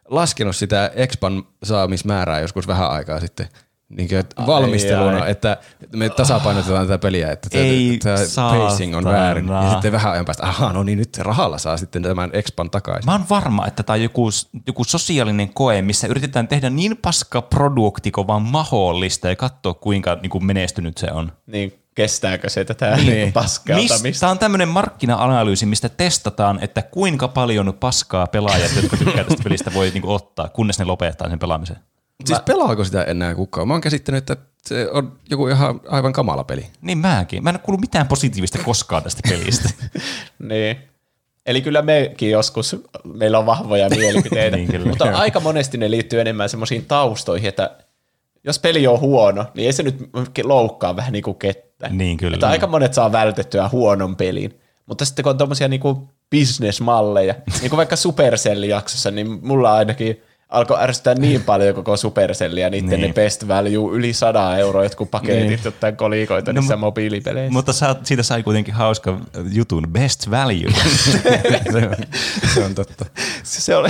laskenut 0.09 0.55
sitä 0.55 0.91
expan 0.95 1.43
saamismäärää 1.63 2.39
joskus 2.39 2.67
vähän 2.67 2.89
aikaa 2.89 3.19
sitten. 3.19 3.47
Niinkö 3.89 4.23
valmisteluna, 4.47 5.23
ai. 5.23 5.31
että 5.31 5.57
me 5.95 6.09
tasapainotetaan 6.09 6.87
tätä 6.87 6.97
peliä, 6.97 7.31
että 7.31 7.49
tämä 7.49 8.51
pacing 8.51 8.97
on 8.97 9.03
väärin. 9.03 9.47
Ja 9.47 9.71
sitten 9.71 9.91
vähän 9.91 10.11
ajan 10.11 10.25
päästä, 10.25 10.45
ahaa, 10.47 10.73
no 10.73 10.83
niin 10.83 10.97
nyt 10.97 11.17
rahalla 11.17 11.57
saa 11.57 11.77
sitten 11.77 12.03
tämän 12.03 12.29
expan 12.33 12.69
takaisin. 12.69 13.05
Mä 13.05 13.11
oon 13.11 13.25
varma, 13.29 13.67
että 13.67 13.83
tämä 13.83 13.95
on 13.95 14.03
joku, 14.03 14.29
joku 14.67 14.83
sosiaalinen 14.83 15.53
koe, 15.53 15.81
missä 15.81 16.07
yritetään 16.07 16.47
tehdä 16.47 16.69
niin 16.69 16.97
paska 16.97 17.41
produkti 17.41 18.11
kuin 18.11 18.27
vaan 18.27 18.41
mahdollista 18.41 19.27
ja 19.27 19.35
katsoa, 19.35 19.73
kuinka 19.73 20.17
niin 20.21 20.29
kuin 20.29 20.45
menestynyt 20.45 20.97
se 20.97 21.07
on. 21.11 21.31
Niin 21.47 21.73
kestääkö 21.99 22.49
se 22.49 22.65
tätä 22.65 22.95
niin. 22.95 23.33
paskeltamista? 23.33 24.19
Tämä 24.19 24.31
on 24.31 24.39
tämmöinen 24.39 24.67
markkina-analyysi, 24.67 25.65
mistä 25.65 25.89
testataan, 25.89 26.59
että 26.61 26.81
kuinka 26.81 27.27
paljon 27.27 27.73
paskaa 27.79 28.27
pelaajat, 28.27 28.75
jotka 28.75 28.97
tykkää 28.97 29.23
tästä 29.23 29.43
pelistä, 29.43 29.73
voi 29.73 29.89
niinku 29.89 30.13
ottaa, 30.13 30.49
kunnes 30.49 30.79
ne 30.79 30.85
lopettaa 30.85 31.29
sen 31.29 31.39
pelaamisen. 31.39 31.77
Siis 32.25 32.39
pelaako 32.39 32.83
sitä 32.83 33.03
enää 33.03 33.35
kukaan? 33.35 33.67
Mä 33.67 33.73
oon 33.73 33.81
käsittänyt, 33.81 34.17
että 34.17 34.45
se 34.65 34.89
on 34.91 35.17
joku 35.29 35.47
ihan 35.47 35.81
aivan 35.87 36.13
kamala 36.13 36.43
peli. 36.43 36.67
Niin 36.81 36.97
mäkin. 36.97 37.43
Mä 37.43 37.49
en 37.49 37.55
ole 37.55 37.61
kuullut 37.63 37.81
mitään 37.81 38.07
positiivista 38.07 38.57
koskaan 38.57 39.03
tästä 39.03 39.21
pelistä. 39.29 39.69
Niin. 40.49 40.77
Eli 41.45 41.61
kyllä 41.61 41.81
mekin 41.81 42.31
joskus, 42.31 42.75
meillä 43.13 43.39
on 43.39 43.45
vahvoja 43.45 43.89
mielipiteitä, 43.89 44.57
Niin 44.57 44.71
kyllä. 44.71 44.85
mutta 44.85 45.05
aika 45.25 45.39
monesti 45.39 45.77
ne 45.77 45.91
liittyy 45.91 46.21
enemmän 46.21 46.49
semmoisiin 46.49 46.85
taustoihin, 46.85 47.49
että 47.49 47.71
jos 48.43 48.59
peli 48.59 48.87
on 48.87 48.99
huono, 48.99 49.45
niin 49.53 49.65
ei 49.65 49.73
se 49.73 49.83
nyt 49.83 50.09
loukkaa 50.43 50.95
vähän 50.95 51.13
niin 51.13 51.23
kuin 51.23 51.37
kettä. 51.37 51.89
Niin 51.89 52.17
kyllä. 52.17 52.33
Että 52.35 52.49
aika 52.49 52.67
monet 52.67 52.93
saa 52.93 53.11
vältettyä 53.11 53.69
huonon 53.71 54.15
pelin. 54.15 54.59
Mutta 54.85 55.05
sitten 55.05 55.23
kun 55.23 55.29
on 55.29 55.37
tommosia 55.37 55.67
niinku 55.67 56.09
bisnesmalleja, 56.29 57.35
niin 57.61 57.69
kuin 57.69 57.77
vaikka 57.77 57.95
Supercell-jaksossa, 57.95 59.11
niin 59.11 59.39
mulla 59.41 59.73
ainakin 59.73 60.21
alkoi 60.49 60.77
ärsyttää 60.83 61.13
niin 61.15 61.43
paljon 61.43 61.75
koko 61.75 61.97
Supercellia 61.97 62.69
niiden 62.69 62.89
Niin. 62.89 63.01
ne 63.01 63.13
best 63.13 63.47
value 63.47 63.95
yli 63.95 64.13
100 64.13 64.57
euroa 64.57 64.83
jotkut 64.83 65.11
paketit, 65.11 65.35
Niin. 65.35 65.47
niin. 65.49 65.59
jotain 65.65 65.95
kolikoita 65.97 66.53
No, 66.53 66.59
niissä 66.61 66.75
mu- 66.75 66.77
mobiilipeleissä. 66.77 67.53
Mutta 67.53 67.73
sä, 67.73 67.95
siitä 68.03 68.23
sai 68.23 68.43
kuitenkin 68.43 68.73
hauska 68.73 69.17
jutun, 69.51 69.87
best 69.91 70.31
value. 70.31 70.71
se, 71.71 71.77
on, 71.77 71.95
se 72.53 72.63
on 72.63 72.75
totta. 72.75 73.05
Se, 73.43 73.61
se, 73.61 73.75
oli, 73.75 73.89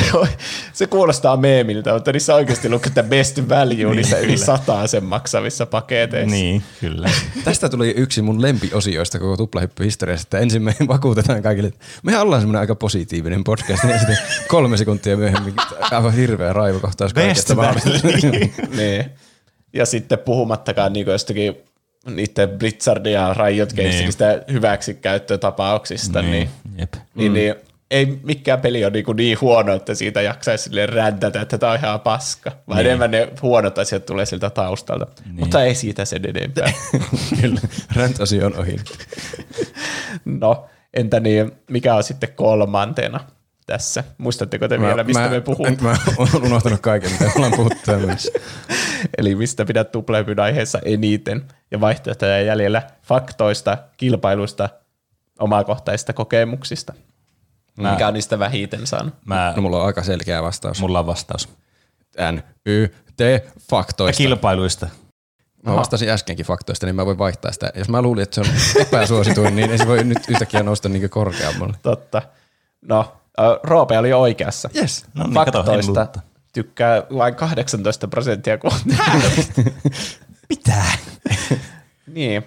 se 0.74 0.88
kuulostaa 0.88 1.38
meemiltä, 1.38 1.94
mutta 1.94 2.12
niissä 2.12 2.36
oikeasti 2.36 2.70
lukee, 2.70 2.88
että 2.88 3.04
best 3.04 3.50
value 3.50 3.96
niissä 3.96 4.18
yli 4.18 4.38
sataa 4.38 4.88
sen 4.88 5.04
maksavissa 5.04 5.66
paketeissa. 5.66 6.36
niin, 6.36 6.64
kyllä. 6.80 7.10
Tästä 7.44 7.70
tuli 7.70 7.94
yksi 7.98 8.22
mun 8.22 8.42
lempiosioista 8.42 9.20
koko 9.20 9.38
tuplahyppy-historiassa, 9.38 10.26
että 10.26 10.40
ensin 10.40 10.62
me 10.62 10.76
vakuutetaan 10.88 11.44
kaikille, 11.44 11.68
että 11.68 11.86
me 12.04 12.18
ollaan 12.18 12.42
semmoinen 12.42 12.60
aika 12.60 12.76
positiivinen 12.76 13.44
podcast, 13.44 13.84
ja 13.84 14.00
sitten 14.00 14.18
kolme 14.48 14.78
sekuntia 14.78 15.18
myöhemmin 15.18 15.54
aivan 15.92 16.14
hirveä 16.14 16.54
raivokohtaus 16.54 17.14
Best 17.14 17.26
kaikesta 17.26 17.56
mahdollisesta. 17.56 18.08
niin. 18.78 19.06
Ja 19.74 19.86
sitten 19.86 20.20
puhumattakaan 20.20 20.94
niin 20.94 21.08
jostakin 21.08 21.56
niiden 22.06 22.50
Blizzardin 22.50 23.14
ja 23.14 23.34
Riot 23.34 23.74
Gamesista 23.74 24.26
hyväksikäyttötapauksista, 24.52 26.22
niin, 26.22 26.32
niin, 26.32 26.50
Jep. 26.78 26.94
niin, 27.16 27.34
niin 27.34 27.56
ei 27.92 28.20
mikään 28.24 28.62
peli 28.62 28.86
ole 28.86 28.92
niin, 28.94 29.16
niin 29.16 29.42
huono, 29.42 29.74
että 29.74 29.96
siitä 29.96 30.22
jaksaisi 30.22 30.64
silleen 30.64 30.90
räntätä, 30.90 31.42
että 31.42 31.58
tämä 31.58 31.72
on 31.72 31.78
ihan 31.78 32.00
paska. 32.00 32.52
Vaan 32.68 32.78
niin. 32.78 32.88
enemmän 32.88 33.12
ne 33.12 33.30
huonot 33.42 33.78
asiat 33.78 34.06
tulee 34.06 34.26
siltä 34.26 34.50
taustalta. 34.50 35.08
Niin. 35.26 35.36
Mutta 35.40 35.64
ei 35.64 35.76
siitä 35.76 36.06
sen 36.06 36.30
enempää. 36.30 36.72
Kyllä, 37.42 37.62
rant-osio 37.96 38.46
on 38.46 38.60
ohi. 38.60 38.76
no, 40.26 40.66
entä 40.94 41.20
niin, 41.20 41.52
mikä 41.70 41.96
on 41.96 42.04
sitten 42.04 42.34
kolmantena 42.36 43.20
tässä? 43.66 44.04
Muistatteko 44.18 44.68
te 44.68 44.82
vielä, 44.82 45.04
mistä 45.04 45.24
mä, 45.24 45.30
me 45.30 45.42
puhumme? 45.42 45.78
Mä 45.82 45.96
oon 46.18 46.44
unohtanut 46.44 46.80
kaiken, 46.80 47.12
mitä 47.12 47.32
ollaan 47.36 47.54
puhuttu 47.56 47.80
tämmöisessä. 47.86 48.32
Eli 49.18 49.36
mistä 49.36 49.66
pidät 49.66 49.92
tuplepyn 49.92 50.40
aiheessa 50.40 50.80
eniten 50.86 51.46
ja 51.72 51.82
vaihtoehtoja 51.82 52.42
jäljellä 52.42 52.82
faktoista, 53.04 53.78
kilpailuista, 53.98 54.70
omakohtaisista 55.40 56.14
kokemuksista. 56.14 56.94
Mä, 57.80 57.92
Mikä 57.92 58.08
on 58.08 58.14
niistä 58.14 58.40
vähiten 58.40 58.88
saanut? 58.88 59.14
Mä, 59.26 59.54
No 59.56 59.62
mulla 59.62 59.80
on 59.80 59.86
aika 59.86 60.04
selkeä 60.04 60.44
vastaus. 60.44 60.82
mulla 60.82 61.00
on 61.00 61.08
vastaus. 61.08 61.50
N, 62.32 62.40
Y, 62.66 62.88
T, 62.88 63.22
faktoista. 63.70 64.18
Kilpailuista. 64.18 64.88
Mä 65.66 65.76
vastasin 65.76 66.10
äskenkin 66.10 66.46
faktoista, 66.46 66.86
niin 66.86 66.96
mä 66.96 67.06
voin 67.06 67.18
vaihtaa 67.18 67.52
sitä. 67.52 67.72
Jos 67.76 67.90
mä 67.90 68.02
luulin, 68.02 68.24
että 68.24 68.36
se 68.36 68.42
on 68.42 68.82
epäsuosituin, 68.82 69.56
niin 69.56 69.72
ei 69.72 69.78
se 69.78 69.88
voi 69.88 70.04
nyt 70.04 70.18
yhtäkkiä 70.28 70.64
nousta 70.64 70.90
niin 70.90 71.10
korkeammalle. 71.10 71.78
Totta. 71.82 72.22
No, 72.82 73.14
Roope 73.64 73.98
oli 73.98 74.14
oikeassa. 74.14 74.70
Yes. 74.76 75.06
No 75.14 75.24
niin, 75.24 75.34
kato, 75.34 75.58
Faktoista 75.64 75.92
luulta. 75.92 76.20
tykkää 76.54 77.04
vain 77.18 77.36
18 77.36 78.08
prosenttia 78.08 78.58
kuin 78.58 78.74
Pitää. 80.48 80.92
Niin. 82.14 82.44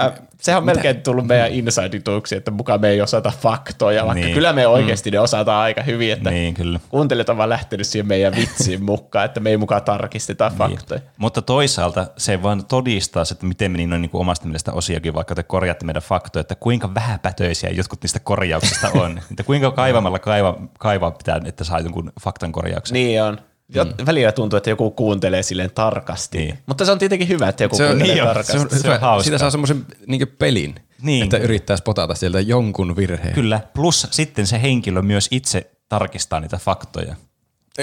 Äh, 0.00 0.12
sehän 0.40 0.58
on 0.58 0.64
melkein 0.64 1.02
tullut 1.02 1.26
meidän 1.26 1.52
insidituiksi, 1.52 2.36
että 2.36 2.50
mukaan 2.50 2.80
me 2.80 2.88
ei 2.88 3.00
osata 3.00 3.32
faktoja, 3.40 4.06
vaikka 4.06 4.24
Niin. 4.24 4.34
kyllä 4.34 4.52
me 4.52 4.66
oikeasti 4.66 5.10
ne 5.10 5.20
osataan 5.20 5.62
aika 5.62 5.82
hyvin, 5.82 6.12
että 6.12 6.30
Niin, 6.30 6.54
kyllä. 6.54 6.80
kuuntelijat 6.88 7.28
on 7.28 7.36
vaan 7.36 7.48
lähtenyt 7.48 7.86
siihen 7.86 8.06
meidän 8.06 8.36
vitsiin 8.36 8.84
mukaan, 8.84 9.24
että 9.24 9.40
me 9.40 9.50
ei 9.50 9.56
mukaan 9.56 9.82
tarkisteta 9.82 10.52
faktoja. 10.58 11.00
Mutta 11.16 11.42
toisaalta 11.42 12.06
se 12.16 12.42
vaan 12.42 12.64
todistaa, 12.64 13.24
että 13.32 13.46
miten 13.46 13.70
me 13.72 13.78
niin 13.78 13.92
on 13.92 14.02
niin 14.02 14.10
kuin 14.10 14.20
omasta 14.20 14.46
mielestä 14.46 14.72
osiakin, 14.72 15.14
vaikka 15.14 15.34
te 15.34 15.42
korjaatte 15.42 15.84
meidän 15.84 16.02
faktoja, 16.02 16.40
että 16.40 16.54
kuinka 16.54 16.94
vähäpätöisiä 16.94 17.70
jotkut 17.70 18.02
niistä 18.02 18.20
korjauksista 18.20 18.90
on. 18.94 19.20
että 19.30 19.42
kuinka 19.42 19.70
kaivamalla 19.70 20.18
kaiva, 20.18 20.58
kaivaa 20.78 21.10
pitää, 21.10 21.40
että 21.44 21.64
saa 21.64 21.80
jonkun 21.80 22.12
faktan 22.20 22.52
korjauksen. 22.52 22.94
Niin 22.94 23.22
on. 23.22 23.38
Mm. 23.74 24.06
Välillä 24.06 24.32
tuntuu, 24.32 24.56
että 24.56 24.70
joku 24.70 24.90
kuuntelee 24.90 25.42
silleen 25.42 25.70
tarkasti. 25.70 26.38
Niin. 26.38 26.58
Mutta 26.66 26.84
se 26.84 26.92
on 26.92 26.98
tietenkin 26.98 27.28
hyvä, 27.28 27.48
että 27.48 27.64
joku 27.64 27.76
Se 27.76 27.84
on, 27.84 27.88
kuuntelee 27.90 28.14
niin 28.14 28.24
tarkasti. 28.26 28.52
se 28.52 28.58
on, 28.58 28.70
Se 28.70 28.90
on 28.90 29.00
hauska. 29.00 29.24
Siitä 29.24 29.38
saa 29.38 29.50
semmoisen 29.50 29.86
niin 30.06 30.28
pelin, 30.38 30.74
Niin. 31.02 31.24
että 31.24 31.36
yrittää 31.36 31.76
spotata 31.76 32.14
sieltä 32.14 32.40
jonkun 32.40 32.96
virheen. 32.96 33.34
Kyllä, 33.34 33.60
plus 33.74 34.06
sitten 34.10 34.46
se 34.46 34.62
henkilö 34.62 35.02
myös 35.02 35.28
itse 35.30 35.70
tarkistaa 35.88 36.40
niitä 36.40 36.56
faktoja. 36.56 37.14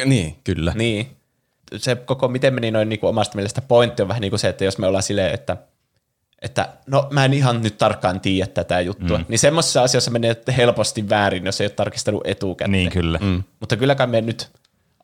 Niin, 0.06 0.36
kyllä. 0.44 0.72
Niin. 0.76 1.08
Se 1.78 1.96
koko, 1.96 2.28
miten 2.28 2.54
meni 2.54 2.72
noin 2.72 2.90
niin 2.90 3.00
kuin 3.00 3.10
omasta 3.10 3.36
mielestä 3.36 3.62
pointti 3.62 4.02
on 4.02 4.08
vähän 4.08 4.22
niin 4.22 4.32
kuin 4.32 4.40
se, 4.40 4.50
että 4.50 4.66
jos 4.66 4.78
me 4.78 4.88
ollaan 4.88 5.04
silleen, 5.04 5.34
että 5.34 5.58
että 6.42 6.70
no 6.88 7.08
mä 7.12 7.26
en 7.26 7.34
ihan 7.34 7.62
nyt 7.62 7.78
tarkkaan 7.78 8.20
tiedä 8.22 8.48
tätä 8.48 8.82
juttua, 8.82 9.18
mm. 9.18 9.26
niin 9.28 9.40
semmoisessa 9.40 9.84
asiassa 9.84 10.12
menee 10.12 10.36
helposti 10.58 11.10
väärin, 11.10 11.46
jos 11.46 11.62
ei 11.62 11.66
ole 11.66 11.72
tarkistanut 11.72 12.22
etukäteen. 12.28 12.72
Niin 12.72 12.92
kyllä. 12.92 13.20
Mm. 13.22 13.44
Mutta 13.60 13.78
kylläkään 13.78 14.10
me 14.10 14.22
nyt 14.22 14.50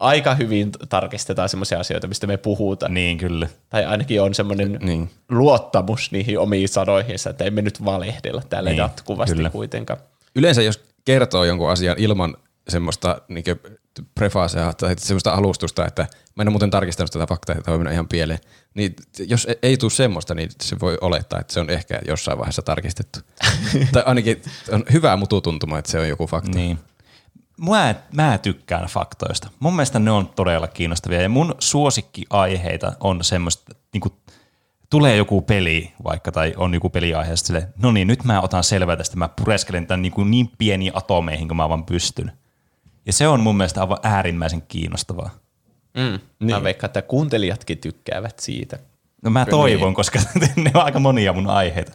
aika 0.01 0.35
hyvin 0.35 0.71
tarkistetaan 0.89 1.49
semmoisia 1.49 1.79
asioita, 1.79 2.07
mistä 2.07 2.27
me 2.27 2.37
puhutaan. 2.37 2.93
Niin 2.93 3.17
kyllä. 3.17 3.49
Tai 3.69 3.85
ainakin 3.85 4.21
on 4.21 4.33
semmoinen 4.33 4.79
Niin. 4.81 5.09
luottamus 5.29 6.11
niihin 6.11 6.39
omiin 6.39 6.69
sanoihinsa, 6.69 7.29
että 7.29 7.43
emme 7.43 7.61
nyt 7.61 7.85
valehdella 7.85 8.41
täällä 8.49 8.69
Niin, 8.69 8.77
jatkuvasti 8.77 9.35
kyllä. 9.35 9.49
kuitenkaan. 9.49 9.99
Yleensä 10.35 10.61
jos 10.61 10.79
kertoo 11.05 11.43
jonkun 11.43 11.69
asian 11.69 11.95
ilman 11.99 12.37
semmoista 12.69 13.21
niin 13.27 13.43
prefasea 14.15 14.73
tai 14.73 14.95
semmoista 14.97 15.31
alustusta, 15.33 15.85
että 15.85 16.07
mä 16.35 16.41
en 16.41 16.47
ole 16.47 16.51
muuten 16.51 16.69
tarkistanut 16.69 17.11
tätä 17.11 17.27
faktaa, 17.27 17.55
että 17.57 17.71
mennä 17.71 17.91
ihan 17.91 18.07
pieleen, 18.07 18.39
niin 18.73 18.95
jos 19.27 19.45
e- 19.49 19.55
ei 19.63 19.77
tule 19.77 19.91
semmoista, 19.91 20.35
niin 20.35 20.49
se 20.61 20.79
voi 20.79 20.97
olettaa, 21.01 21.39
että 21.39 21.53
se 21.53 21.59
on 21.59 21.69
ehkä 21.69 21.99
jossain 22.07 22.37
vaiheessa 22.37 22.61
tarkistettu. 22.61 23.19
tai 23.93 24.03
ainakin 24.05 24.41
on 24.71 24.83
hyvä 24.93 25.15
mututuntuma, 25.15 25.79
että 25.79 25.91
se 25.91 25.99
on 25.99 26.07
joku 26.09 26.27
fakta. 26.27 26.51
Niin. 26.57 26.79
Mä, 27.69 27.95
mä 28.11 28.37
tykkään 28.37 28.87
faktoista. 28.87 29.49
Mun 29.59 29.75
mielestä 29.75 29.99
ne 29.99 30.11
on 30.11 30.27
todella 30.27 30.67
kiinnostavia 30.67 31.21
ja 31.21 31.29
mun 31.29 31.55
suosikkiaiheita 31.59 32.91
on 32.99 33.23
semmoista, 33.23 33.75
niin 33.93 34.01
kuin, 34.01 34.13
tulee 34.89 35.15
joku 35.15 35.41
peli 35.41 35.93
vaikka 36.03 36.31
tai 36.31 36.53
on 36.57 36.73
joku 36.73 36.89
peliaihe, 36.89 37.31
ja 37.31 37.35
sit 37.35 37.45
silleen, 37.45 37.73
no 37.81 37.91
niin, 37.91 38.07
nyt 38.07 38.23
mä 38.23 38.41
otan 38.41 38.63
selvää 38.63 38.97
tästä, 38.97 39.17
mä 39.17 39.27
pureskelen 39.27 39.87
tämän 39.87 40.01
niin, 40.01 40.11
kuin 40.11 40.31
niin 40.31 40.51
pieniin 40.57 40.91
atomeihin 40.95 41.47
kuin 41.47 41.57
mä 41.57 41.69
vaan 41.69 41.85
pystyn. 41.85 42.31
Ja 43.05 43.13
se 43.13 43.27
on 43.27 43.39
mun 43.39 43.57
mielestä 43.57 43.81
aivan 43.81 43.97
äärimmäisen 44.03 44.61
kiinnostavaa. 44.61 45.29
Mm. 45.97 46.19
Niin. 46.39 46.55
Mä 46.55 46.63
veikkaan, 46.63 46.89
että 46.89 47.01
kuuntelijatkin 47.01 47.77
tykkäävät 47.77 48.39
siitä. 48.39 48.79
No 49.23 49.31
mä 49.31 49.45
toivon, 49.45 49.93
koska 49.93 50.19
ne 50.55 50.71
on 50.73 50.83
aika 50.83 50.99
monia 50.99 51.33
mun 51.33 51.49
aiheita. 51.49 51.91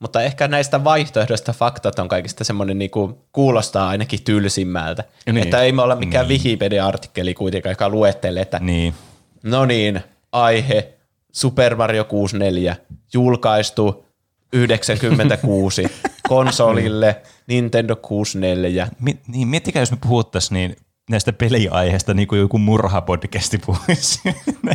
Mutta 0.00 0.22
ehkä 0.22 0.48
näistä 0.48 0.84
vaihtoehdoista 0.84 1.52
faktat 1.52 1.98
on 1.98 2.08
kaikista 2.08 2.44
semmoinen, 2.44 2.78
niinku, 2.78 3.26
kuulostaa 3.32 3.88
ainakin 3.88 4.22
tylsimmältä. 4.24 5.04
Niin. 5.26 5.34
Niin. 5.34 5.44
Että 5.44 5.62
ei 5.62 5.72
me 5.72 5.82
olla 5.82 5.96
mikään 5.96 6.28
niin. 6.28 6.40
Wikipedia-artikkeli 6.40 7.34
kuitenkaan, 7.34 7.72
joka 7.72 7.88
luettelee, 7.88 8.42
että 8.42 8.58
Niin. 8.58 8.94
no 9.42 9.64
niin, 9.66 10.00
aihe 10.32 10.92
Super 11.32 11.76
Mario 11.76 12.04
64, 12.04 12.76
julkaistu 13.14 14.06
96, 14.52 15.82
konsolille 16.28 17.16
Nintendo 17.46 17.96
64. 17.96 18.88
Mi- 19.00 19.18
niin, 19.26 19.48
miettikää, 19.48 19.82
jos 19.82 19.90
me 19.90 19.98
puhuttaisiin 20.00 20.54
niin 20.54 20.76
näistä 21.10 21.32
peliaiheista 21.32 22.14
niin 22.14 22.28
kuin 22.28 22.38
joku 22.40 22.58
murhapodcasti 22.58 23.58
puhuisi. 23.58 24.20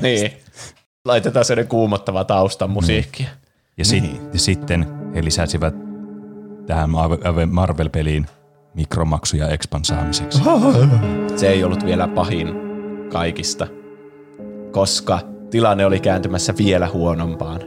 Niin, 0.02 0.32
laitetaan 1.06 1.46
sellainen 1.46 1.70
kuumottava 1.70 2.24
taustan 2.24 2.70
musiikkia. 2.70 3.28
Ja, 3.78 3.86
sit, 3.86 4.04
ja 4.34 4.40
sitten 4.40 4.86
he 5.16 5.24
lisäsivät 5.24 5.76
tähän 6.68 6.90
Marvel- 6.90 7.46
Marvel-peliin 7.52 8.26
mikromaksuja 8.74 9.50
Expan 9.50 9.86
saamiseksi. 9.86 10.42
Se 11.36 11.48
ei 11.48 11.64
ollut 11.64 11.86
vielä 11.86 12.08
pahin 12.08 12.48
kaikista, 13.12 13.68
koska 14.72 15.20
tilanne 15.50 15.86
oli 15.86 16.00
kääntymässä 16.00 16.54
vielä 16.58 16.90
huonompaan. 16.94 17.62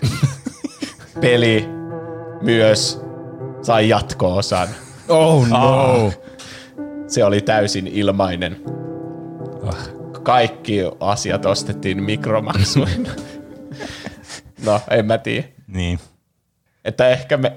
Peli 1.20 1.68
myös 2.42 3.00
sai 3.62 3.88
jatko-osan. 3.88 4.68
Oh 5.08 5.48
no! 5.48 6.12
Se 7.06 7.24
oli 7.24 7.40
täysin 7.40 7.86
ilmainen. 7.86 8.56
Ah. 9.66 9.88
Kaikki 10.22 10.78
asiat 11.00 11.46
ostettiin 11.46 12.02
mikromaksuina. 12.02 13.10
no, 14.64 14.80
en 14.90 15.06
mä 15.06 15.18
tiedä. 15.18 15.48
Niin. 15.66 15.98
Että 16.84 17.08
ehkä 17.08 17.36
me 17.36 17.52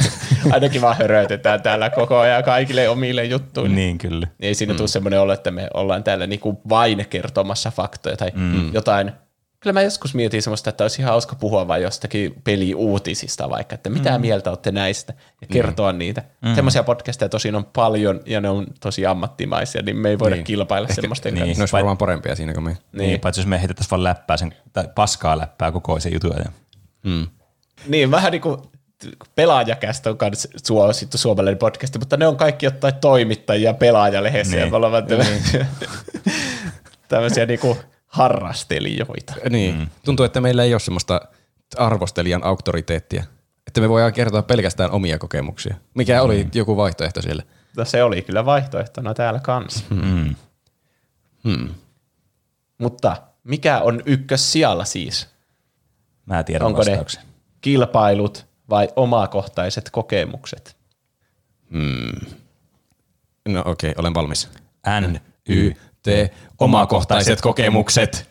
ainakin 0.52 0.80
vaan 0.80 0.96
hörötetään 0.96 1.62
täällä 1.62 1.90
koko 1.90 2.18
ajan 2.18 2.44
kaikille 2.44 2.88
omille 2.88 3.24
juttuille. 3.24 3.74
niin, 3.74 3.98
kyllä. 3.98 4.26
Ei 4.40 4.54
siinä 4.54 4.72
mm. 4.72 4.76
tule 4.76 4.88
semmoinen 4.88 5.20
olo, 5.20 5.32
että 5.32 5.50
me 5.50 5.68
ollaan 5.74 6.04
täällä 6.04 6.26
niinku 6.26 6.60
vain 6.68 7.06
kertomassa 7.10 7.70
faktoja 7.70 8.16
tai 8.16 8.30
mm. 8.34 8.74
jotain. 8.74 9.12
Kyllä 9.60 9.74
mä 9.74 9.82
joskus 9.82 10.14
mietin 10.14 10.42
semmoista, 10.42 10.70
että 10.70 10.84
olisi 10.84 11.02
ihan 11.02 11.10
hauska 11.12 11.36
puhua 11.36 11.68
vain 11.68 11.82
jostakin 11.82 12.34
peliuutisista 12.44 13.50
vaikka, 13.50 13.74
että 13.74 13.90
mitä 13.90 14.18
mm. 14.18 14.20
mieltä 14.20 14.50
olette 14.50 14.72
näistä 14.72 15.14
ja 15.40 15.46
kertoa 15.46 15.92
mm. 15.92 15.98
niitä. 15.98 16.22
Mm. 16.42 16.54
Semmoisia 16.54 16.82
podcasteja 16.82 17.28
tosin 17.28 17.54
on 17.54 17.64
paljon 17.64 18.20
ja 18.26 18.40
ne 18.40 18.48
on 18.48 18.66
tosi 18.80 19.06
ammattimaisia, 19.06 19.82
niin 19.82 19.96
me 19.96 20.08
ei 20.08 20.18
voida 20.18 20.36
Niin. 20.36 20.38
niin. 20.38 20.44
kilpailla 20.44 20.88
semmoisten 20.88 21.34
niin. 21.34 21.46
kanssa. 21.46 21.58
Ne 21.58 21.62
olisi 21.62 21.72
varmaan 21.72 21.98
parempia 21.98 22.36
siinä 22.36 22.52
kuin 22.52 22.64
me. 22.64 22.70
Niin. 22.70 22.80
niin. 22.92 23.20
Paitsi 23.20 23.40
jos 23.40 23.46
me 23.46 23.58
heitettäisiin 23.58 23.90
vaan 23.90 24.04
läppää 24.04 24.36
sen, 24.36 24.54
tai 24.72 24.88
paskaa 24.94 25.38
läppää 25.38 25.72
koko 25.72 26.00
sen 26.00 26.12
jutun 26.12 26.34
ajan. 26.34 26.52
Niin, 27.88 28.10
vähän 28.10 28.32
niin 28.32 28.42
kuin 28.42 28.60
pelaajakästä 29.34 30.10
on 30.10 30.16
myös 30.20 30.48
suosittu 30.66 31.18
suomalainen 31.18 31.58
podcasti, 31.58 31.98
mutta 31.98 32.16
ne 32.16 32.26
on 32.26 32.36
kaikki 32.36 32.66
jotain 32.66 32.94
toimittajia 32.94 33.74
pelaajalehdessä 33.74 34.56
Niin. 34.56 34.64
ja 34.64 34.70
me 34.70 34.76
ollaan 34.76 34.92
vaan 34.92 35.06
tämmöisiä, 37.08 37.46
niin 37.46 37.60
kuin 37.60 37.78
harrastelijoita. 38.10 39.34
Niin. 39.50 39.74
Mm. 39.78 39.86
Tuntuu, 40.04 40.26
että 40.26 40.40
meillä 40.40 40.64
ei 40.64 40.74
ole 40.74 40.80
semmoista 40.80 41.20
arvostelijan 41.76 42.44
auktoriteettia. 42.44 43.24
Että 43.66 43.80
me 43.80 43.88
voidaan 43.88 44.12
kertoa 44.12 44.42
pelkästään 44.42 44.90
omia 44.90 45.18
kokemuksia. 45.18 45.74
Mikä 45.94 46.22
oli 46.22 46.48
joku 46.54 46.76
vaihtoehto 46.76 47.22
siellä? 47.22 47.42
No 47.76 47.84
se 47.84 48.02
oli 48.02 48.22
kyllä 48.22 48.44
vaihtoehtona 48.44 49.14
täällä 49.14 49.40
kanssa. 49.40 49.84
Mm. 49.90 50.34
Hmm. 51.44 51.68
Mutta 52.78 53.16
mikä 53.44 53.80
on 53.80 54.02
ykkös 54.06 54.52
sijalla 54.52 54.84
siis? 54.84 55.28
Mä 56.26 56.42
tiedän 56.42 56.66
Onko 56.66 56.82
ne 56.82 56.90
vastauksen. 56.90 57.22
kilpailut 57.60 58.46
vai 58.70 58.88
omakohtaiset 58.96 59.90
kokemukset? 59.90 60.76
No 63.48 63.60
okei, 63.64 63.90
okay, 63.90 64.00
olen 64.00 64.14
valmis. 64.14 64.48
N, 65.00 65.16
Y, 65.48 65.72
T, 66.02 66.06
omakohtaiset 66.58 67.40
kokemukset. 67.40 68.30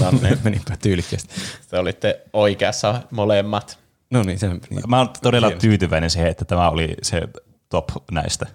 No, 0.00 0.10
niin. 0.10 0.38
Menipä 0.44 0.76
tyylikkästi. 0.76 1.34
te 1.70 1.78
olitte 1.78 2.22
oikeassa 2.32 3.02
molemmat. 3.10 3.78
No 4.10 4.22
niin, 4.22 4.38
se, 4.38 4.48
niin. 4.48 4.60
Mä 4.88 4.98
oon 4.98 5.08
todella 5.22 5.50
tyytyväinen 5.50 6.10
siihen, 6.10 6.30
että 6.30 6.44
tämä 6.44 6.70
oli 6.70 6.94
se 7.02 7.22
top 7.68 7.88
näistä. 8.10 8.46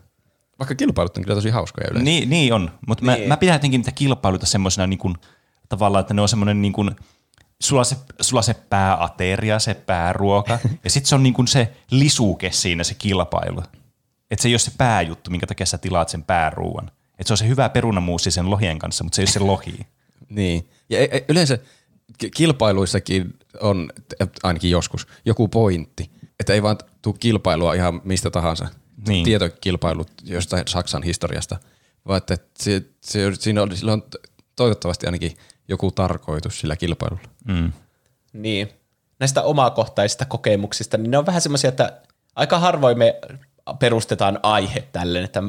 Vaikka 0.60 0.76
kilpailut 0.76 1.18
on 1.18 1.24
kyllä 1.24 1.36
tosi 1.36 1.50
hauskoja 1.50 1.88
yleensä. 1.92 2.04
Niin, 2.06 2.30
niin 2.30 2.54
on, 2.54 2.72
mutta 2.88 3.06
mä, 3.06 3.16
Niin. 3.16 3.28
mä 3.28 3.38
pidän 3.38 3.56
jotenkin 3.56 3.80
niitä 3.80 3.92
kilpailuita 3.92 4.46
semmoisena 4.46 4.88
niin 4.88 4.98
kuin, 5.00 5.16
tavallaan, 5.70 6.02
että 6.02 6.14
ne 6.14 6.22
on 6.22 6.30
semmoinen 6.30 6.62
niin 6.62 6.74
kuin, 6.74 6.92
sulla 7.64 7.84
se, 7.84 7.96
sulla 8.22 8.42
se 8.42 8.54
pääateria, 8.54 9.60
se 9.60 9.74
pääruoka, 9.74 10.60
ja 10.84 10.90
sitten 10.90 11.10
se 11.10 11.16
on 11.16 11.24
niin 11.24 11.34
kuin 11.34 11.48
se 11.48 11.74
lisuke 11.92 12.52
siinä 12.52 12.84
se 12.84 12.94
kilpailu. 12.94 13.64
Että 14.32 14.42
se 14.42 14.48
ei 14.48 14.54
ole 14.54 14.60
se 14.60 14.72
pääjuttu, 14.78 15.32
minkä 15.32 15.48
takia 15.48 15.66
sä 15.66 15.78
tilaat 15.78 16.10
sen 16.10 16.24
pääruuan. 16.24 16.92
Että 17.20 17.28
se 17.28 17.34
on 17.34 17.38
se 17.38 17.48
hyvä 17.48 17.70
perunamuusi 17.70 18.32
sen 18.32 18.50
lohien 18.50 18.80
kanssa, 18.80 19.04
mutta 19.04 19.16
se 19.16 19.22
ei 19.22 19.24
ole 19.24 19.32
se 19.32 19.40
lohi. 19.40 19.80
Niin. 20.30 20.70
Ja 20.90 21.00
e- 21.00 21.10
e- 21.12 21.26
yleensä 21.30 21.58
ki- 22.18 22.32
kilpailuissakin 22.32 23.40
on, 23.62 23.90
ainakin 24.44 24.72
joskus, 24.72 25.08
joku 25.26 25.48
pointti. 25.48 26.12
Että 26.40 26.54
ei 26.54 26.64
vaan 26.64 26.78
tule 27.02 27.16
kilpailua 27.20 27.74
ihan 27.74 28.02
mistä 28.04 28.30
tahansa. 28.30 28.68
Niin. 29.08 29.26
Tietokilpailut 29.26 30.12
jostain 30.24 30.64
Saksan 30.68 31.04
historiasta. 31.04 31.58
Vaan 32.08 32.18
että 32.18 32.38
se, 32.60 32.84
se, 33.02 33.36
siinä 33.40 33.62
on, 33.62 33.78
sillä 33.78 33.94
on 33.94 34.04
toivottavasti 34.56 35.06
ainakin 35.06 35.38
joku 35.68 35.92
tarkoitus 35.92 36.60
sillä 36.60 36.76
kilpailulla. 36.76 37.30
Mm. 37.46 37.72
Niin. 38.34 38.70
Näistä 39.20 39.42
omakohtaisista 39.42 40.26
kokemuksista, 40.26 40.98
niin 40.98 41.12
ne 41.12 41.18
on 41.18 41.26
vähän 41.26 41.42
semmoisia, 41.42 41.70
että 41.70 42.02
aika 42.36 42.60
harvoin 42.60 42.98
me 42.98 43.20
perustetaan 43.80 44.40
aihe 44.44 44.82
tälleen, 44.92 45.26
että 45.26 45.44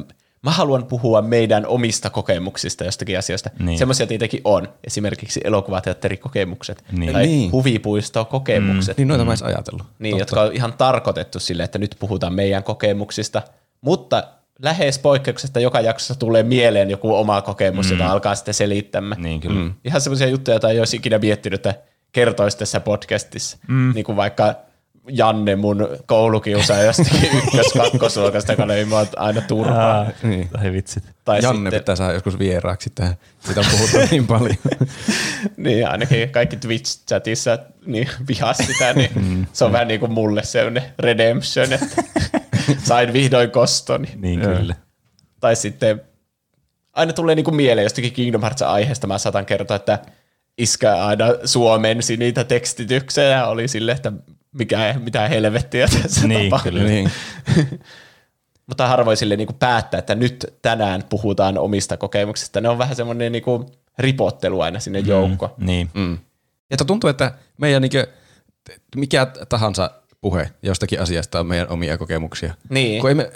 mä 0.45 0.51
haluan 0.51 0.85
puhua 0.85 1.21
meidän 1.21 1.67
omista 1.67 2.09
kokemuksista 2.09 2.83
jostakin 2.83 3.19
asioista. 3.19 3.49
Niin. 3.59 3.77
Semmoisia 3.77 4.07
tietenkin 4.07 4.41
on, 4.43 4.67
esimerkiksi 4.83 5.41
elokuvateatterikokemukset 5.43 6.83
Niin. 6.91 7.13
tai 7.13 7.25
Niin. 7.25 7.51
huvipuistokokemukset. 7.51 8.97
Niin 8.97 9.07
noita 9.07 9.23
mm. 9.23 9.27
mä 9.27 9.31
edes 9.31 9.41
ajatellut. 9.43 9.87
Niin, 9.99 10.17
jotka 10.17 10.41
on 10.41 10.53
ihan 10.53 10.73
tarkoitettu 10.73 11.39
sille, 11.39 11.63
että 11.63 11.77
nyt 11.77 11.95
puhutaan 11.99 12.33
meidän 12.33 12.63
kokemuksista, 12.63 13.41
mutta 13.81 14.23
lähes 14.61 14.99
poikkeuksesta 14.99 15.59
joka 15.59 15.81
jaksossa 15.81 16.15
tulee 16.15 16.43
mieleen 16.43 16.89
joku 16.89 17.15
oma 17.15 17.41
kokemus, 17.41 17.85
mm. 17.85 17.91
jota 17.91 18.11
alkaa 18.11 18.35
sitten 18.35 18.53
selittämään. 18.53 19.21
Niin 19.21 19.41
kyllä. 19.41 19.61
Mm. 19.61 19.73
Ihan 19.85 20.01
semmoisia 20.01 20.27
juttuja, 20.27 20.55
joita 20.55 20.69
ei 20.69 20.79
olisi 20.79 20.97
ikinä 20.97 21.17
miettinyt, 21.17 21.65
että 21.65 21.81
kertoisi 22.11 22.57
tässä 22.57 22.79
podcastissa. 22.79 23.57
Mm. 23.67 23.91
Niin 23.95 24.05
kuin 24.05 24.15
vaikka 24.15 24.55
Janne, 25.07 25.55
mun 25.55 25.87
koulukiusaaja 26.05 26.83
jostakin 26.83 27.29
ykkös-kakkosluokasta, 27.37 28.51
joka 28.51 28.67
löi 28.67 28.85
mua 28.85 29.05
aina 29.15 29.41
turpaa. 29.41 30.01
Ah, 30.01 30.07
niin. 30.23 30.49
Tai 30.49 30.71
vitsit. 30.73 31.03
Tai 31.25 31.39
Janne 31.43 31.69
sitten, 31.69 31.81
pitää 31.81 31.95
saada 31.95 32.13
joskus 32.13 32.39
vieraaksi 32.39 32.89
tähän. 32.95 33.15
Siitä 33.39 33.59
on 33.59 33.65
puhuttu 33.71 33.97
niin 34.11 34.27
paljon. 34.27 34.57
niin 35.57 35.87
ainakin 35.87 36.29
kaikki 36.29 36.55
Twitch-chatissa 36.55 37.73
niin 37.85 38.09
vihas 38.27 38.57
sitä, 38.57 38.93
niin 38.93 39.47
se 39.53 39.65
on 39.65 39.71
vähän 39.71 39.87
niin 39.87 39.99
kuin 39.99 40.11
mulle 40.11 40.43
sellainen 40.43 40.83
redemption, 40.99 41.73
että 41.73 42.03
sain 42.87 43.13
vihdoin 43.13 43.51
kostoni. 43.51 44.07
Niin 44.15 44.39
kyllä. 44.39 44.75
Tai 45.39 45.55
sitten 45.55 46.01
aina 46.93 47.13
tulee 47.13 47.35
niinku 47.35 47.51
mieleen 47.51 47.85
jostakin 47.85 48.13
Kingdom 48.13 48.41
Hearts 48.41 48.61
aiheesta. 48.61 49.07
Mä 49.07 49.17
saatan 49.17 49.45
kertoa, 49.45 49.75
että 49.75 49.99
iskä 50.57 51.05
aina 51.05 51.25
suomensi 51.45 52.17
niitä 52.17 52.43
tekstityksiä 52.43 53.23
ja 53.23 53.47
oli 53.47 53.67
sille, 53.67 53.91
että 53.91 54.11
mikä, 54.57 54.95
mitä 54.99 55.27
helvettiä 55.27 55.87
tässä 55.87 56.27
Niin, 56.27 56.49
tapahtuu. 56.49 56.71
kyllä. 56.71 56.83
niin. 56.83 57.11
Mutta 58.67 58.87
harvoin 58.87 59.17
sille 59.17 59.35
niinku 59.35 59.53
päättää, 59.53 59.97
että 59.97 60.15
nyt 60.15 60.45
tänään 60.61 61.03
puhutaan 61.09 61.57
omista 61.57 61.97
kokemuksista. 61.97 62.61
Ne 62.61 62.69
on 62.69 62.77
vähän 62.77 62.95
semmoinen 62.95 63.31
niinku 63.31 63.65
ripottelu 63.99 64.61
aina 64.61 64.79
sinne 64.79 64.99
joukkoon. 64.99 65.51
Niin. 65.57 65.89
Mm. 65.93 66.17
Että 66.71 66.85
tuntuu, 66.85 67.09
että 67.09 67.31
meidän 67.57 67.81
niinkö, 67.81 68.07
mikä 68.95 69.27
tahansa 69.49 69.91
puhe 70.25 70.51
jostakin 70.61 71.01
asiasta 71.01 71.39
on 71.39 71.47
meidän 71.47 71.69
omia 71.69 71.97
kokemuksia. 71.97 72.53
Niin. 72.69 73.01
Kun 73.01 73.09
ei 73.09 73.15
me, 73.15 73.31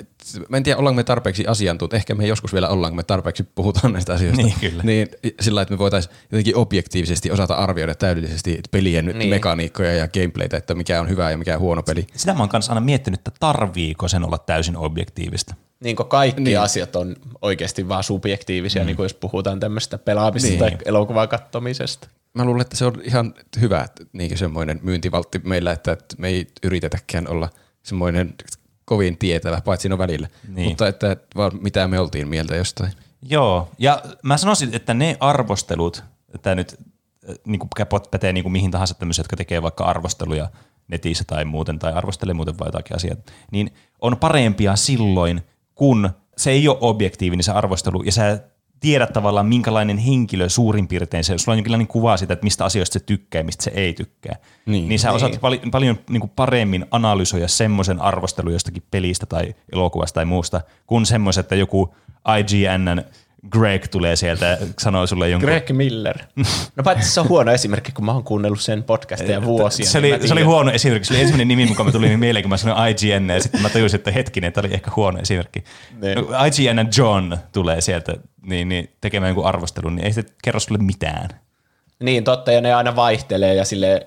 mä 0.50 0.58
en 0.58 0.64
tiedä, 0.64 0.78
ollaanko 0.78 0.96
me 0.96 1.04
tarpeeksi 1.04 1.48
asiantuntijat, 1.48 2.00
ehkä 2.00 2.16
me 2.16 2.28
joskus 2.28 2.54
vielä 2.54 2.70
ollaan, 2.70 2.92
kun 2.92 2.98
me 2.98 3.04
tarpeeksi 3.04 3.44
puhutaan 3.44 3.94
näistä 3.94 4.14
asioista. 4.14 4.42
Niin, 4.42 4.56
kyllä. 4.60 4.84
Niin 4.84 5.08
sillä 5.42 5.62
että 5.62 5.74
me 5.74 5.78
voitaisiin 5.78 6.16
jotenkin 6.32 6.56
objektiivisesti 6.56 7.32
osata 7.32 7.54
arvioida 7.54 7.96
täydellisesti 7.96 8.60
pelien 8.72 9.06
niin. 9.06 9.30
mekaniikkoja 9.30 9.94
ja 9.94 10.08
gameplaytä, 10.08 10.58
että 10.58 10.76
mikä 10.76 11.02
on 11.02 11.10
hyvä 11.10 11.32
ja 11.32 11.38
mikä 11.38 11.54
on 11.54 11.60
huono 11.60 11.84
peli. 11.84 12.08
Sitä 12.16 12.34
mä 12.34 12.40
oon 12.40 12.50
kanssa 12.50 12.72
aina 12.72 12.82
miettinyt, 12.82 13.20
että 13.20 13.32
tarviiko 13.40 14.08
sen 14.08 14.26
olla 14.26 14.38
täysin 14.38 14.78
objektiivista. 14.78 15.56
Niin 15.84 15.96
kaikki 15.96 16.42
Niin. 16.42 16.60
asiat 16.60 16.96
on 16.96 17.16
oikeasti 17.42 17.88
vaan 17.88 18.04
subjektiivisiä, 18.04 18.82
mm. 18.82 18.86
niin 18.86 18.96
kuin 18.96 19.06
jos 19.06 19.14
puhutaan 19.14 19.60
tämmöistä 19.60 19.98
pelaamisesta 19.98 20.66
Niin. 20.66 20.78
tai 20.78 20.86
elokuvan 20.86 21.30
kattomisesta. 21.30 22.08
Mä 22.34 22.46
luulen, 22.46 22.62
että 22.62 22.78
se 22.78 22.86
on 22.86 23.02
ihan 23.04 23.34
hyvä 23.60 23.88
niin 24.14 24.38
semmoinen 24.38 24.80
myyntivaltti 24.84 25.42
meillä, 25.44 25.72
että 25.72 25.98
me 26.18 26.28
ei 26.28 26.48
yritetäkään 26.64 27.28
olla 27.28 27.50
semmoinen 27.84 28.34
kovin 28.86 29.18
tietävä, 29.18 29.62
paitsi 29.62 29.82
siinä 29.82 29.96
on 29.96 30.00
välillä. 30.00 30.28
Niin. 30.48 30.70
Mutta 30.70 30.88
että 30.88 31.18
vaan 31.36 31.52
mitä 31.62 31.88
me 31.88 32.00
oltiin 32.00 32.28
mieltä 32.28 32.56
jostain. 32.56 32.92
Joo, 33.30 33.70
ja 33.78 34.04
mä 34.24 34.38
sanoisin, 34.38 34.76
että 34.76 34.94
ne 34.94 35.18
arvostelut, 35.20 36.04
että 36.36 36.56
nyt 36.56 36.76
äh, 37.30 37.36
niin 37.46 37.60
kuin 37.60 37.70
pätee 38.12 38.34
niin 38.34 38.44
kuin 38.44 38.52
mihin 38.52 38.72
tahansa 38.72 38.94
tämmöisiä, 38.94 39.22
jotka 39.22 39.36
tekee 39.36 39.62
vaikka 39.62 39.84
arvosteluja 39.84 40.50
netissä 40.88 41.24
tai 41.28 41.46
muuten, 41.46 41.80
tai 41.80 41.94
arvostelee 41.94 42.34
muuten 42.34 42.60
vai 42.60 42.68
jotakin 42.68 42.96
asiaa, 42.96 43.16
niin 43.52 43.74
on 44.02 44.18
parempia 44.18 44.76
silloin, 44.76 45.42
kun 45.80 46.10
se 46.38 46.52
ei 46.52 46.68
ole 46.68 46.78
objektiivinen 46.82 47.44
se 47.44 47.52
arvostelu, 47.52 48.04
ja 48.04 48.12
sä 48.12 48.40
tiedät 48.80 49.14
tavallaan, 49.14 49.46
minkälainen 49.46 49.98
henkilö 49.98 50.50
suurin 50.50 50.88
piirtein 50.88 51.24
se, 51.24 51.38
sulla 51.38 51.54
on 51.54 51.58
jonkinlainen 51.58 51.88
kuva 51.88 52.18
siitä, 52.18 52.34
että 52.34 52.44
mistä 52.44 52.66
asioista 52.66 52.94
se 52.94 53.00
tykkää 53.00 53.40
ja 53.40 53.44
mistä 53.44 53.64
se 53.64 53.72
ei 53.76 53.94
tykkää. 53.94 54.36
Niin. 54.66 54.90
niin 54.90 55.00
sä 55.00 55.12
osaat 55.12 55.42
pal- 55.42 55.70
paljon 55.72 56.00
niin 56.10 56.20
kuin 56.20 56.32
paremmin 56.36 56.86
analysoida 56.92 57.48
semmoisen 57.48 58.02
arvostelun 58.02 58.54
jostakin 58.54 58.84
pelistä 58.92 59.26
tai 59.26 59.56
elokuvasta 59.74 60.16
tai 60.16 60.26
muusta, 60.26 60.62
kuin 60.88 61.06
semmoisen, 61.06 61.42
että 61.42 61.56
joku 61.56 61.96
IGNn 62.40 63.04
Greg 63.52 63.86
tulee 63.92 64.16
sieltä 64.16 64.46
ja 64.46 64.58
sanoo 64.80 65.08
sulle 65.08 65.30
jonkun... 65.30 65.50
Greg 65.50 65.70
Miller. 65.70 66.18
No 66.76 66.84
paitsi 66.84 67.12
se 67.12 67.20
on 67.20 67.30
huono 67.30 67.52
esimerkki, 67.52 67.92
kun 67.92 68.06
mä 68.06 68.12
oon 68.12 68.24
kuunnellut 68.24 68.62
sen 68.62 68.84
podcasteja 68.84 69.44
vuosia. 69.44 69.86
Se 69.86 70.02
niin 70.02 70.16
oli, 70.16 70.28
se 70.28 70.34
oli 70.34 70.44
huono 70.44 70.72
esimerkki. 70.72 71.08
Se 71.08 71.14
oli 71.14 71.22
ensimmäinen 71.22 71.48
nimi, 71.48 71.66
mikä 71.66 71.84
mä 71.84 71.92
tuli 71.92 72.18
mieleen, 72.18 72.44
kun 72.44 72.50
mä 72.50 72.58
sanoin 72.58 72.92
IGN, 72.92 73.30
ja 73.30 73.42
sitten 73.42 73.62
mä 73.62 73.70
tajusin, 73.70 73.98
että 73.98 74.12
hetkinen, 74.12 74.54
tämä 74.54 74.68
oli 74.68 74.74
ehkä 74.74 74.92
huono 74.96 75.20
esimerkki. 75.20 75.64
Niin. 76.02 76.16
No, 76.16 76.24
IGN 76.46 76.90
John 76.98 77.38
tulee 77.52 77.82
sieltä 77.82 78.14
niin, 78.42 78.70
niin, 78.70 78.90
tekemään 79.02 79.30
jonkun 79.30 79.46
arvostelun, 79.46 79.96
niin 79.96 80.06
ei 80.06 80.14
se 80.14 80.24
kerro 80.44 80.60
sulle 80.60 80.84
mitään. 80.84 81.30
Niin, 82.04 82.24
totta, 82.24 82.52
ja 82.52 82.62
ne 82.62 82.74
aina 82.74 82.96
vaihtelee 82.96 83.56
ja 83.56 83.66
sille 83.66 84.06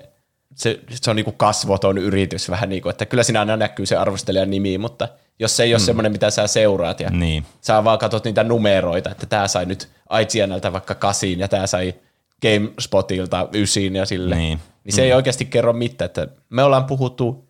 se, 0.55 0.79
se 0.89 1.09
on 1.09 1.15
niinku 1.15 1.31
kasvoton 1.31 1.97
yritys 1.97 2.49
vähän 2.49 2.69
niin 2.69 2.81
kuin, 2.81 2.91
että 2.91 3.05
kyllä 3.05 3.23
siinä 3.23 3.39
aina 3.39 3.57
näkyy 3.57 3.85
se 3.85 3.95
arvostelijan 3.95 4.49
nimi, 4.49 4.77
mutta 4.77 5.09
jos 5.39 5.57
se 5.57 5.63
ei 5.63 5.73
ole 5.73 5.79
mm. 5.79 5.85
semmoinen, 5.85 6.11
mitä 6.11 6.29
sä 6.29 6.47
seuraat 6.47 6.99
ja 6.99 7.09
Niin. 7.09 7.45
sä 7.61 7.83
vaan 7.83 7.99
katsot 7.99 8.25
niitä 8.25 8.43
numeroita, 8.43 9.11
että 9.11 9.25
tämä 9.25 9.47
sai 9.47 9.65
nyt 9.65 9.89
IGNltä 10.21 10.73
vaikka 10.73 10.95
kasiin 10.95 11.39
ja 11.39 11.47
tämä 11.47 11.67
sai 11.67 11.93
GameSpotilta 12.41 13.47
ysiin 13.53 13.95
ja 13.95 14.05
sille, 14.05 14.35
Niin. 14.35 14.59
niin 14.83 14.93
se 14.93 15.03
ei 15.03 15.13
oikeasti 15.13 15.45
kerro 15.45 15.73
mitään, 15.73 16.05
että 16.05 16.27
me 16.49 16.63
ollaan 16.63 16.85
puhuttu 16.85 17.47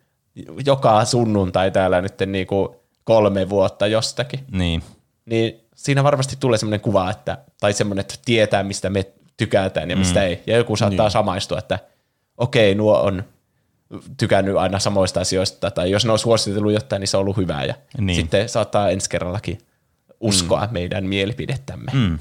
joka 0.66 1.04
sunnuntai 1.04 1.70
täällä 1.70 2.00
nyt 2.00 2.14
niinku 2.26 2.76
kolme 3.04 3.48
vuotta 3.48 3.86
jostakin, 3.86 4.40
Niin. 4.50 4.82
niin 5.26 5.60
siinä 5.74 6.04
varmasti 6.04 6.36
tulee 6.40 6.58
semmoinen 6.58 6.80
kuva, 6.80 7.10
että, 7.10 7.38
tai 7.60 7.72
semmoinen, 7.72 8.00
että 8.00 8.14
tietää, 8.24 8.62
mistä 8.62 8.90
me 8.90 9.06
tykätään 9.36 9.90
ja 9.90 9.96
mistä 9.96 10.20
mm. 10.20 10.26
ei. 10.26 10.42
Ja 10.46 10.56
joku 10.56 10.76
saattaa 10.76 11.06
niin. 11.06 11.12
samaistua, 11.12 11.58
että 11.58 11.78
okei, 12.36 12.74
nuo 12.74 13.00
on 13.00 13.24
tykännyt 14.16 14.56
aina 14.56 14.78
samoista 14.78 15.20
asioista, 15.20 15.70
tai 15.70 15.90
jos 15.90 16.04
ne 16.04 16.12
on 16.12 16.18
suositellut 16.18 16.72
jotain, 16.72 17.00
niin 17.00 17.08
se 17.08 17.16
on 17.16 17.20
ollut 17.20 17.36
hyvää. 17.36 17.64
Ja 17.64 17.74
Niin. 17.98 18.16
sitten 18.16 18.48
saattaa 18.48 18.90
ensi 18.90 19.10
kerrallakin 19.10 19.58
uskoa 20.20 20.66
mm. 20.66 20.72
meidän 20.72 21.04
mielipidettämme. 21.04 21.92
Mm. 21.94 22.18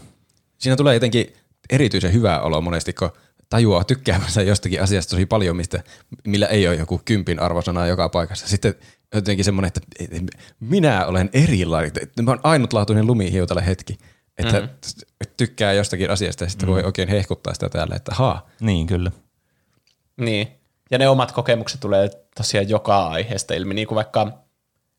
Siinä 0.57 0.75
tulee 0.75 0.93
jotenkin 0.93 1.33
erityisen 1.69 2.13
hyvä 2.13 2.41
olo 2.41 2.61
monesti, 2.61 2.93
kun 2.93 3.09
tajuaa 3.49 3.83
tykkäämänsä 3.83 4.41
jostakin 4.41 4.81
asiasta 4.81 5.09
tosi 5.09 5.25
paljon, 5.25 5.55
mistä, 5.55 5.83
millä 6.27 6.47
ei 6.47 6.67
ole 6.67 6.75
joku 6.75 7.01
kympin 7.05 7.39
arvosana 7.39 7.87
joka 7.87 8.09
paikassa. 8.09 8.47
Sitten 8.47 8.75
jotenkin 9.15 9.45
semmoinen, 9.45 9.67
että 9.67 9.81
minä 10.59 11.05
olen 11.05 11.29
erilainen, 11.33 11.91
mä 12.21 12.31
oon 12.31 12.39
ainutlaatuinen 12.43 13.07
lumihiutale 13.07 13.65
hetki. 13.65 13.97
Että 14.37 14.59
mm. 14.61 14.69
tykkää 15.37 15.73
jostakin 15.73 16.09
asiasta 16.11 16.43
ja 16.43 16.49
sitten 16.49 16.69
mm. 16.69 16.73
voi 16.73 16.83
oikein 16.83 17.09
hehkuttaa 17.09 17.53
sitä 17.53 17.69
täällä, 17.69 17.95
että 17.95 18.15
haa, 18.15 18.49
Niin, 18.59 18.87
kyllä. 18.87 19.11
Niin. 20.17 20.47
Ja 20.93 20.99
ne 20.99 21.09
omat 21.09 21.31
kokemukset 21.31 21.79
tulee 21.79 22.09
tosiaan 22.35 22.69
joka 22.69 23.07
aiheesta 23.07 23.53
ilmi, 23.53 23.73
niin 23.73 23.87
kuin 23.87 23.95
vaikka 23.95 24.27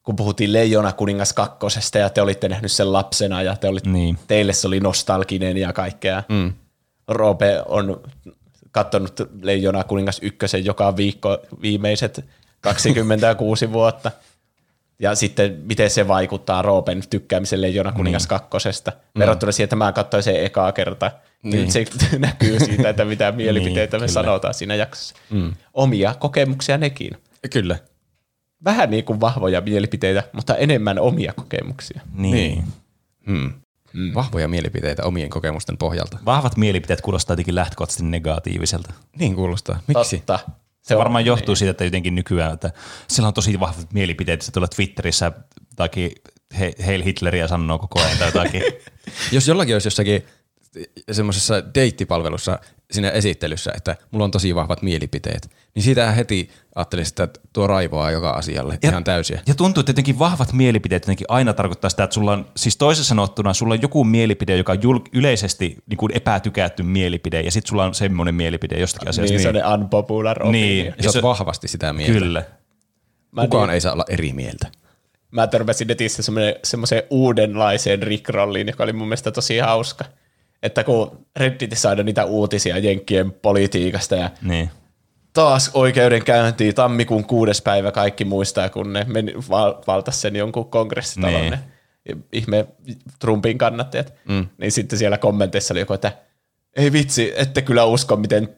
kun 0.03 0.17
puhuttiin 0.17 0.53
Leijona 0.53 0.93
kuningas 0.93 1.33
kakkosesta 1.33 1.99
ja 1.99 2.11
te 2.11 2.23
olitte 2.23 2.49
nähnyt 2.49 2.73
sen 2.73 2.93
lapsena 2.93 3.43
ja 3.43 3.57
te 3.57 3.69
olit, 3.69 3.87
Niin. 3.87 4.19
teille 4.27 4.53
se 4.53 4.67
oli 4.67 4.81
nostalginen 4.81 5.57
ja 5.57 5.73
kaikkea. 5.73 6.23
Mm. 6.29 6.53
Roope 7.09 7.63
on 7.67 8.01
katsonut 8.71 9.21
Leijona 9.43 9.85
kuningas 9.85 10.19
ykkösen 10.23 10.65
joka 10.65 10.97
viikko 10.97 11.39
viimeiset 11.63 12.25
26 12.61 13.73
vuotta. 13.73 14.11
Ja 14.99 15.15
sitten 15.15 15.63
miten 15.65 15.91
se 15.91 16.09
vaikuttaa 16.09 16.63
Roopen 16.63 17.03
tykkäämiselle 17.11 17.69
Jona 17.69 17.93
Kuningas 17.93 18.23
niin. 18.23 18.29
kakkosesta. 18.29 18.93
Verrattuna 19.19 19.53
siihen, 19.53 19.65
että 19.65 19.77
mä 19.77 19.93
katsoin 19.93 20.23
sen 20.23 20.45
ekaa 20.45 20.73
kertaa. 20.73 21.11
Niin. 21.43 21.63
Nyt 21.63 21.71
se 21.71 21.85
näkyy 22.19 22.61
siitä, 22.61 22.89
että 22.89 23.05
mitä 23.05 23.33
mielipiteitä 23.33 23.97
me 23.97 24.01
kyllä. 24.01 24.13
sanotaan 24.13 24.55
siinä 24.55 24.75
jaksossa. 24.75 25.15
Mm. 25.31 25.53
Omia 25.75 26.15
kokemuksia 26.15 26.79
nekin. 26.79 27.17
Kyllä. 27.53 27.79
Vähän 28.65 28.91
niin 28.91 29.05
kuin 29.05 29.21
vahvoja 29.21 29.61
mielipiteitä, 29.61 30.23
mutta 30.33 30.57
enemmän 30.57 30.99
omia 30.99 31.33
kokemuksia. 31.33 32.01
Niin. 32.15 32.33
niin. 32.33 32.65
Hmm. 33.27 33.53
Mm. 33.93 34.15
Vahvoja 34.15 34.49
mielipiteitä 34.49 35.05
omien 35.05 35.31
kokemusten 35.31 35.77
pohjalta. 35.77 36.19
Vahvat 36.25 36.57
mielipiteet 36.57 37.01
kuulostaa 37.01 37.33
jotenkin 37.33 37.55
lähtökohtaisesti 37.55 38.05
negatiiviselta. 38.05 38.93
Niin 39.19 39.35
kuulostaa. 39.35 39.81
Miksi? 39.87 40.17
Totta. 40.17 40.39
Se 40.85 40.99
varmaan 40.99 41.25
johtuu 41.25 41.57
siitä, 41.57 41.71
että 41.71 41.85
jotenkin 41.85 42.15
nykyään, 42.15 42.55
että 42.55 42.73
sillä 43.09 43.29
on 43.29 43.35
tosi 43.35 43.61
vahvat 43.61 43.93
mielipiteet, 43.93 44.35
että 44.35 44.47
se 44.47 44.53
tulee 44.53 44.69
Twitterissä 44.77 45.33
jotakin 45.71 46.13
he, 46.59 46.73
Heil 46.87 47.03
Hitleriä 47.03 47.49
sanoo 47.49 47.79
koko 47.79 48.01
ajan 48.01 48.19
tai 48.19 48.29
jotakin. 48.29 48.63
Jos 49.33 49.49
jollakin 49.49 49.75
olisi 49.75 49.87
jossakin 49.87 50.27
semmoisessa 51.13 51.75
deittipalvelussa 51.75 52.59
siinä 52.91 53.11
esittelyssä, 53.11 53.73
että 53.77 53.97
mulla 54.11 54.25
on 54.25 54.31
tosi 54.31 54.55
vahvat 54.55 54.83
mielipiteet, 54.83 55.51
niin 55.75 55.83
siitä 55.83 56.13
heti 56.13 56.51
ajattelisi, 56.75 57.09
että 57.09 57.41
tuo 57.53 57.67
raivoaa 57.67 58.11
joka 58.11 58.31
asialle 58.31 58.79
ja, 58.83 58.91
ihan 58.91 59.05
täysiä. 59.05 59.41
Ja 59.47 59.55
tuntuu, 59.55 59.81
että 59.81 59.91
jotenkin 59.91 60.19
vahvat 60.19 60.53
mielipiteet 60.53 61.03
jotenkin 61.03 61.27
aina 61.29 61.53
tarkoittaa 61.53 61.91
sitä, 61.91 62.05
että 62.05 62.15
sulla 62.15 62.33
on, 62.33 62.47
siis 62.57 62.77
toisessa 62.77 63.09
sanottuna, 63.09 63.55
sulla 63.55 63.75
on 63.75 63.83
joku 63.83 64.05
mielipide, 64.05 64.57
joka 64.57 64.73
on 64.73 64.83
jul, 64.83 64.99
yleisesti 65.13 65.77
niin 65.87 65.99
kuin 65.99 66.17
epätykätty 66.17 66.83
mielipide, 66.83 67.41
ja 67.41 67.51
sitten 67.51 67.69
sulla 67.69 67.85
on 67.85 67.95
semmoinen 67.95 68.35
mielipide 68.35 68.81
jostakin 68.81 69.09
asiasta. 69.09 69.33
Niin, 69.33 69.43
se 69.43 69.49
on 69.49 69.81
unpopular 69.81 70.43
opinion. 70.43 70.53
Niin. 70.53 70.87
Ja, 70.87 70.93
ja 71.03 71.13
sä 71.13 71.19
oot 71.19 71.23
vahvasti 71.23 71.69
sitä 71.69 71.93
mieltä. 71.93 72.13
Kyllä. 72.13 72.43
Kukaan 73.41 73.69
niin, 73.69 73.75
ei 73.75 73.81
saa 73.81 73.93
olla 73.93 74.05
eri 74.09 74.33
mieltä. 74.33 74.69
Mä 75.31 75.47
törmäsin 75.47 75.89
netissä 75.89 76.23
semmoiseen 76.65 77.03
uudenlaiseen 77.11 78.03
Rickrolliin, 78.03 78.67
joka 78.67 78.85
oli 78.85 78.93
mun 78.93 79.09
mielestä 79.09 79.31
tosi 79.31 79.59
hauska. 79.59 80.05
Että 80.65 80.85
kun 80.85 81.27
Redditissä 81.37 81.89
aina 81.89 82.03
niitä 82.03 82.25
uutisia 82.25 82.79
Jenkkien 82.79 83.33
politiikasta 83.33 84.17
ja 84.17 84.31
Niin. 84.43 84.71
taas 85.33 85.71
oikeudenkäyntiin 85.75 86.75
tammikuun 86.75 87.25
kuudes 87.25 87.63
päivä 87.63 87.93
kaikki 87.93 88.25
muistaa, 88.25 88.69
kun 88.69 88.93
ne 88.93 89.05
meni, 89.09 89.35
val, 89.51 89.75
valtas 89.87 90.21
sen 90.21 90.37
jonkun 90.37 90.71
kongressitalon 90.71 91.41
Niin. 91.41 91.51
ne 91.51 91.59
ihme 92.33 92.67
Trumpin 93.19 93.59
kannattajat. 93.59 94.13
Mm. 94.29 94.47
Niin 94.59 94.73
sitten 94.73 94.99
siellä 94.99 95.19
kommenteissa 95.19 95.75
oli 95.75 95.81
joku, 95.81 95.93
että 95.93 96.13
ei 96.77 96.93
vitsi, 96.93 97.33
ette 97.37 97.63
kyllä 97.63 97.85
usko, 97.85 98.17
miten 98.17 98.49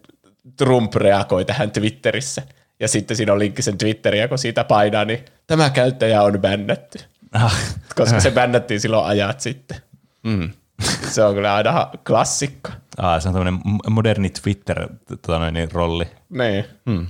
Trump 0.57 0.94
reagoi 0.94 1.44
tähän 1.44 1.70
Twitterissä. 1.70 2.42
Ja 2.80 2.88
sitten 2.88 3.16
siinä 3.16 3.32
on 3.32 3.38
linkki 3.38 3.62
sen 3.62 3.78
Twitteriä, 3.78 4.28
kun 4.28 4.38
siitä 4.38 4.64
painaa, 4.64 5.04
niin 5.04 5.24
tämä 5.46 5.70
käyttäjä 5.70 6.22
on 6.22 6.38
bännätty. 6.40 6.98
Ah, 7.32 7.54
Koska 7.94 8.20
se 8.20 8.30
bännättiin 8.40 8.80
silloin 8.80 9.07
ajat 9.07 9.40
sitten. 9.40 9.76
Mm. 10.22 10.50
Se 11.14 11.24
on 11.24 11.34
kyllä 11.34 11.54
aina 11.54 11.90
klassikko. 12.06 12.70
ah, 12.98 13.22
se 13.22 13.28
on 13.28 13.34
tämmöinen 13.34 13.60
moderni 13.90 14.30
Twitter 14.30 14.88
tota 15.22 15.50
niin, 15.50 15.72
rolli. 15.72 16.04
Niin. 16.28 16.64
Hmm. 16.90 17.06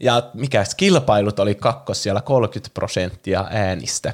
Ja 0.00 0.30
mikä 0.34 0.64
kilpailut 0.76 1.38
oli 1.38 1.54
kakkos 1.54 2.02
siellä 2.02 2.20
30 2.20 2.74
prosenttia 2.74 3.46
äänistä. 3.50 4.12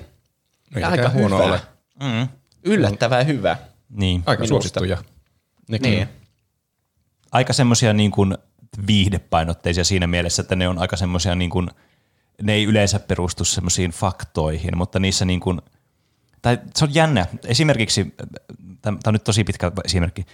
Ei 0.76 0.82
Aika 0.82 1.08
huono 1.10 1.36
hyvä. 1.36 1.46
ole. 1.46 1.60
Mm. 2.02 2.28
Yllättävän 2.64 3.26
hyvä. 3.26 3.56
Niin. 3.90 4.22
Aika 4.26 4.40
Minusta. 4.40 4.48
suosittuja. 4.48 4.96
Nekin. 5.68 5.90
Niin. 5.90 6.08
aika 7.32 7.52
semmoisia 7.52 7.92
niin 7.92 8.10
kuin 8.10 8.38
viihdepainotteisia 8.86 9.84
siinä 9.84 10.06
mielessä, 10.06 10.42
että 10.42 10.56
ne 10.56 10.68
on 10.68 10.78
aika 10.78 10.96
semmoisia 10.96 11.34
niin 11.34 11.50
kuin, 11.50 11.70
ne 12.42 12.52
ei 12.52 12.64
yleensä 12.64 12.98
perustu 13.00 13.44
semmoisiin 13.44 13.90
faktoihin, 13.90 14.76
mutta 14.78 14.98
niissä 14.98 15.24
niin 15.24 15.40
kuin, 15.40 15.62
tai 16.43 16.59
se 16.74 16.84
on 16.84 16.95
jännä. 16.95 17.26
Esimerkiksi, 17.45 18.14
tämä 18.82 18.99
on 19.07 19.12
nyt 19.14 19.24
tosi 19.24 19.45
pitkä 19.45 19.72
esimerkki, 19.84 20.26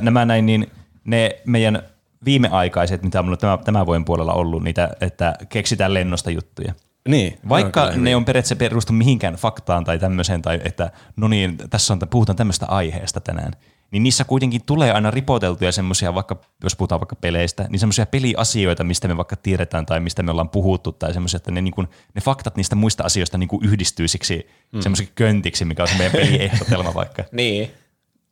nämä 0.00 0.24
näin, 0.24 0.46
niin 0.46 0.70
ne 1.04 1.30
meidän 1.46 1.82
viimeaikaiset, 2.24 3.02
mitä 3.02 3.18
on 3.18 3.24
mulla 3.24 3.36
tämä, 3.36 3.58
tämän 3.64 3.86
vuoden 3.86 4.04
puolella 4.04 4.32
ollut, 4.32 4.62
niitä, 4.62 4.90
että 5.00 5.34
keksitään 5.48 5.94
lennosta 5.94 6.30
juttuja. 6.30 6.74
Niin. 7.08 7.38
Vaikka 7.48 7.86
ne 7.86 7.92
on 7.92 8.04
ne 8.04 8.16
on 8.16 8.24
periaatteessa 8.24 8.56
perustu 8.56 8.92
mihinkään 8.92 9.34
faktaan 9.34 9.84
tai 9.84 9.98
tämmöiseen, 9.98 10.42
tai 10.42 10.60
että 10.64 10.90
no 11.16 11.28
niin, 11.28 11.56
tässä 11.70 11.92
on, 11.94 12.00
puhutaan 12.10 12.36
tämmöistä 12.36 12.66
aiheesta 12.66 13.20
tänään, 13.20 13.52
niin 13.92 14.02
niissä 14.02 14.24
kuitenkin 14.24 14.60
tulee 14.66 14.92
aina 14.92 15.10
ripoteltuja 15.10 15.72
semmoisia, 15.72 16.14
vaikka 16.14 16.40
jos 16.64 16.76
puhutaan 16.76 17.00
vaikka 17.00 17.16
peleistä, 17.16 17.66
niin 17.68 17.80
semmoisia 17.80 18.06
peliasioita, 18.06 18.84
mistä 18.84 19.08
me 19.08 19.16
vaikka 19.16 19.36
tiedetään 19.36 19.86
tai 19.86 20.00
mistä 20.00 20.22
me 20.22 20.30
ollaan 20.30 20.48
puhuttu, 20.48 20.92
tai 20.92 21.12
semmoisia, 21.12 21.36
että 21.36 21.50
ne, 21.50 21.62
niin 21.62 21.74
kuin, 21.74 21.88
ne 22.14 22.20
faktat 22.20 22.56
niistä 22.56 22.76
muista 22.76 23.04
asioista 23.04 23.38
niin 23.38 23.48
kuin 23.48 23.64
yhdistyy 23.64 24.08
siksi 24.08 24.46
mm. 24.72 24.80
semmoiseksi 24.80 25.12
köntiksi, 25.14 25.64
mikä 25.64 25.82
on 25.82 25.88
se 25.88 25.94
meidän 25.98 26.12
peliehtotelma 26.12 26.94
vaikka. 26.94 27.24
Niin. 27.32 27.70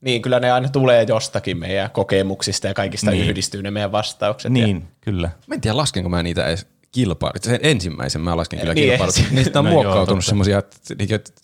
Niin, 0.01 0.23
kyllä 0.23 0.41
ne 0.41 0.51
aina 0.53 0.69
tulee 0.69 1.05
jostakin 1.09 1.59
meidän 1.59 1.91
kokemuksista 1.91 2.67
ja 2.67 2.75
kaikista 2.75 3.11
Niin. 3.11 3.29
yhdistyy 3.31 3.63
ne 3.63 3.71
meidän 3.71 3.93
vastaukset. 3.93 4.57
Ja, 4.57 4.67
Niin, 4.67 4.89
kyllä. 5.01 5.31
Mä 5.47 5.55
en 5.55 5.61
tiedä, 5.61 5.77
laskenko 5.77 6.09
mä 6.09 6.23
niitä 6.23 6.47
edes 6.47 6.67
kilpailut. 6.93 7.43
Sen 7.43 7.61
ensimmäisen 7.63 8.21
mä 8.21 8.37
lasken 8.37 8.61
kyllä 8.61 8.75
Niin, 8.75 8.89
kilpailut. 8.91 9.17
ensin- 9.17 9.35
Niistä 9.35 9.59
on 9.59 9.65
No 9.65 9.71
muokkautunut 9.71 10.25
semmoisia 10.25 10.63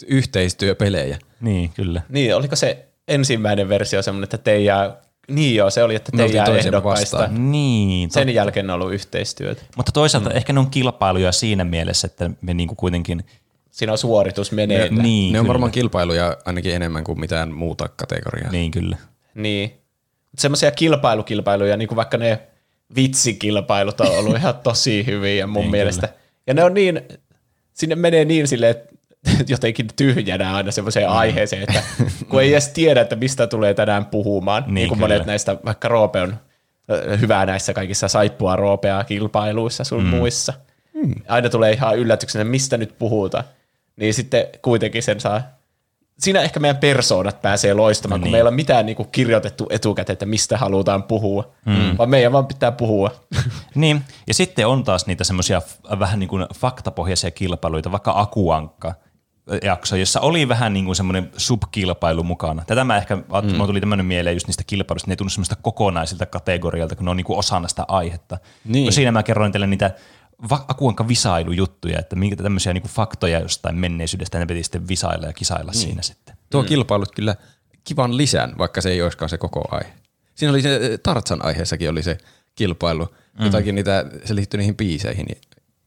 yhteistyöpelejä. 0.06 1.18
Niin, 1.40 1.70
kyllä. 1.70 2.02
niin, 2.08 2.36
oliko 2.36 2.56
se 2.56 2.86
ensimmäinen 3.08 3.68
versio 3.68 4.02
semmoinen, 4.02 4.24
että 4.24 4.38
te 4.38 4.60
jää, 4.60 4.96
niin 5.28 5.54
joo, 5.56 5.70
se 5.70 5.82
oli, 5.82 5.94
että 5.94 6.12
Me 6.12 6.16
te 6.16 6.22
oltiin 6.22 6.36
jää 6.36 6.46
toisen 6.46 6.66
ehdokkaista. 6.66 7.18
vastaan. 7.18 7.52
Niin, 7.52 8.10
Sen 8.10 8.20
totta. 8.26 8.36
jälkeen 8.36 8.70
on 8.70 8.74
ollut 8.74 8.92
yhteistyötä. 8.94 9.62
Mutta 9.76 9.92
toisaalta 9.92 10.30
mm. 10.30 10.36
ehkä 10.36 10.52
ne 10.52 10.60
on 10.60 10.70
kilpailuja 10.70 11.32
siinä 11.32 11.64
mielessä, 11.64 12.06
että 12.06 12.30
me 12.40 12.54
niinku 12.54 12.74
kuitenkin, 12.74 13.24
Siinä 13.70 13.92
on 13.92 13.98
suoritus 13.98 14.52
meneillä. 14.52 15.02
niin, 15.02 15.32
ne 15.32 15.38
on 15.38 15.44
kyllä. 15.44 15.52
varmaan 15.52 15.72
kilpailuja 15.72 16.36
ainakin 16.44 16.74
enemmän 16.74 17.04
kuin 17.04 17.20
mitään 17.20 17.52
muuta 17.52 17.88
kategoriaa. 17.96 18.50
Niin, 18.50 18.70
kyllä. 18.70 18.96
Niin. 19.34 19.72
Semmoisia 20.38 20.70
kilpailukilpailuja, 20.70 21.76
niin 21.76 21.88
kuin 21.88 21.96
vaikka 21.96 22.16
ne 22.18 22.40
vitsikilpailut 22.96 24.00
on 24.00 24.18
ollut 24.18 24.36
ihan 24.36 24.54
tosi 24.62 25.06
hyviä 25.06 25.46
mun 25.46 25.60
Niin, 25.62 25.70
mielestä. 25.70 26.08
Ja 26.46 26.54
ne 26.54 26.64
on 26.64 26.74
niin, 26.74 27.00
sinne 27.74 27.94
menee 27.94 28.24
niin 28.24 28.48
silleen, 28.48 28.74
jotenkin 29.48 29.86
tyhjänä 29.96 30.54
aina 30.54 30.70
semmoiseen 30.70 31.10
mm. 31.10 31.16
aiheeseen, 31.16 31.62
että 31.62 31.82
kun 32.28 32.42
ei 32.42 32.52
edes 32.52 32.68
tiedä, 32.68 33.00
että 33.00 33.16
mistä 33.16 33.46
tulee 33.46 33.74
tänään 33.74 34.06
puhumaan. 34.06 34.62
Niin, 34.62 34.74
niin 34.74 34.88
kuin 34.88 34.98
kyllä. 34.98 35.08
monet 35.08 35.26
näistä, 35.26 35.56
vaikka 35.64 35.88
Roope 35.88 36.20
on 36.22 36.36
ö, 36.90 37.16
hyvä 37.16 37.46
näissä 37.46 37.74
kaikissa 37.74 38.08
saippua 38.08 38.56
Roopea 38.56 39.04
kilpailuissa 39.04 39.84
sun 39.84 40.04
mm. 40.04 40.08
muissa. 40.08 40.52
Mm. 40.94 41.14
Aina 41.28 41.48
tulee 41.48 41.72
ihan 41.72 41.98
yllätyksenä, 41.98 42.44
mistä 42.44 42.76
nyt 42.76 42.98
puhutaan. 42.98 43.44
Niin 43.96 44.14
sitten 44.14 44.46
kuitenkin 44.62 45.02
sen 45.02 45.20
saa 45.20 45.42
siinä 46.18 46.40
ehkä 46.40 46.60
meidän 46.60 46.76
persoonat 46.76 47.42
pääsee 47.42 47.74
loistamaan, 47.74 48.20
no 48.20 48.22
kun 48.22 48.24
niin. 48.24 48.32
meillä 48.32 48.48
ei 48.48 48.50
ole 48.50 48.56
mitään 48.56 48.86
niinku 48.86 49.04
kirjoitettu 49.04 49.66
etukäteen, 49.70 50.12
että 50.12 50.26
mistä 50.26 50.58
halutaan 50.58 51.02
puhua, 51.02 51.52
mm. 51.64 51.98
vaan 51.98 52.10
meidän 52.10 52.32
vaan 52.32 52.46
pitää 52.46 52.72
puhua. 52.72 53.10
Niin, 53.74 54.02
ja 54.26 54.34
sitten 54.34 54.66
on 54.66 54.84
taas 54.84 55.06
niitä 55.06 55.24
semmoisia 55.24 55.62
vähän 55.98 56.18
niin 56.18 56.28
kuin 56.28 56.46
faktapohjaisia 56.54 57.30
kilpailuita, 57.30 57.92
vaikka 57.92 58.20
Akuankka 58.20 58.94
jakso, 59.62 59.96
jossa 59.96 60.20
oli 60.20 60.48
vähän 60.48 60.72
niin 60.72 60.84
kuin 60.84 60.96
semmoinen 60.96 61.30
subkilpailu 61.36 62.22
mukana. 62.22 62.64
Tätä 62.66 62.84
mä 62.84 62.96
ehkä, 62.96 63.16
mm. 63.16 63.22
mulla 63.52 63.66
tuli 63.66 63.80
tämmöinen 63.80 64.06
mieleen 64.06 64.36
just 64.36 64.46
niistä 64.46 64.64
kilpailuista, 64.66 65.08
ne 65.08 65.12
ei 65.12 65.16
tunnu 65.16 65.30
semmoista 65.30 65.56
kokonaisilta 65.56 66.26
kategorialta, 66.26 66.96
kun 66.96 67.04
ne 67.04 67.10
on 67.10 67.16
niin 67.16 67.24
kuin 67.24 67.38
osana 67.38 67.68
sitä 67.68 67.84
aihetta. 67.88 68.38
Niin. 68.64 68.84
No 68.86 68.90
siinä 68.90 69.12
mä 69.12 69.22
kerroin 69.22 69.52
teille 69.52 69.66
niitä 69.66 69.90
Akuankka 70.50 71.08
visailujuttuja, 71.08 71.98
että 71.98 72.16
minkä 72.16 72.36
tämmöisiä 72.36 72.72
niin 72.72 72.82
kuin 72.82 72.92
faktoja 72.92 73.40
jostain 73.40 73.76
menneisyydestä, 73.76 74.38
ne 74.38 74.46
piti 74.46 74.62
sitten 74.62 74.88
visailla 74.88 75.26
ja 75.26 75.32
kisailla 75.32 75.72
niin. 75.72 75.80
siinä 75.80 76.02
sitten. 76.02 76.36
Tuo 76.50 76.62
mm. 76.62 76.68
kilpailut 76.68 77.12
kyllä 77.12 77.36
kivan 77.84 78.16
lisän, 78.16 78.54
vaikka 78.58 78.80
se 78.80 78.90
ei 78.90 79.02
olisikaan 79.02 79.28
se 79.28 79.38
koko 79.38 79.64
aihe. 79.70 79.92
Siinä 80.34 80.50
oli 80.50 80.62
se 80.62 80.76
eh, 80.76 80.98
Tartsan 81.02 81.44
aiheessakin 81.44 81.90
oli 81.90 82.02
se 82.02 82.18
kilpailu. 82.54 83.04
Mm. 83.38 83.44
Jotakin 83.44 83.74
niitä, 83.74 84.04
se 84.24 84.34
liittyy 84.34 84.58
niihin 84.58 84.76
biiseihin 84.76 85.26
ja 85.28 85.34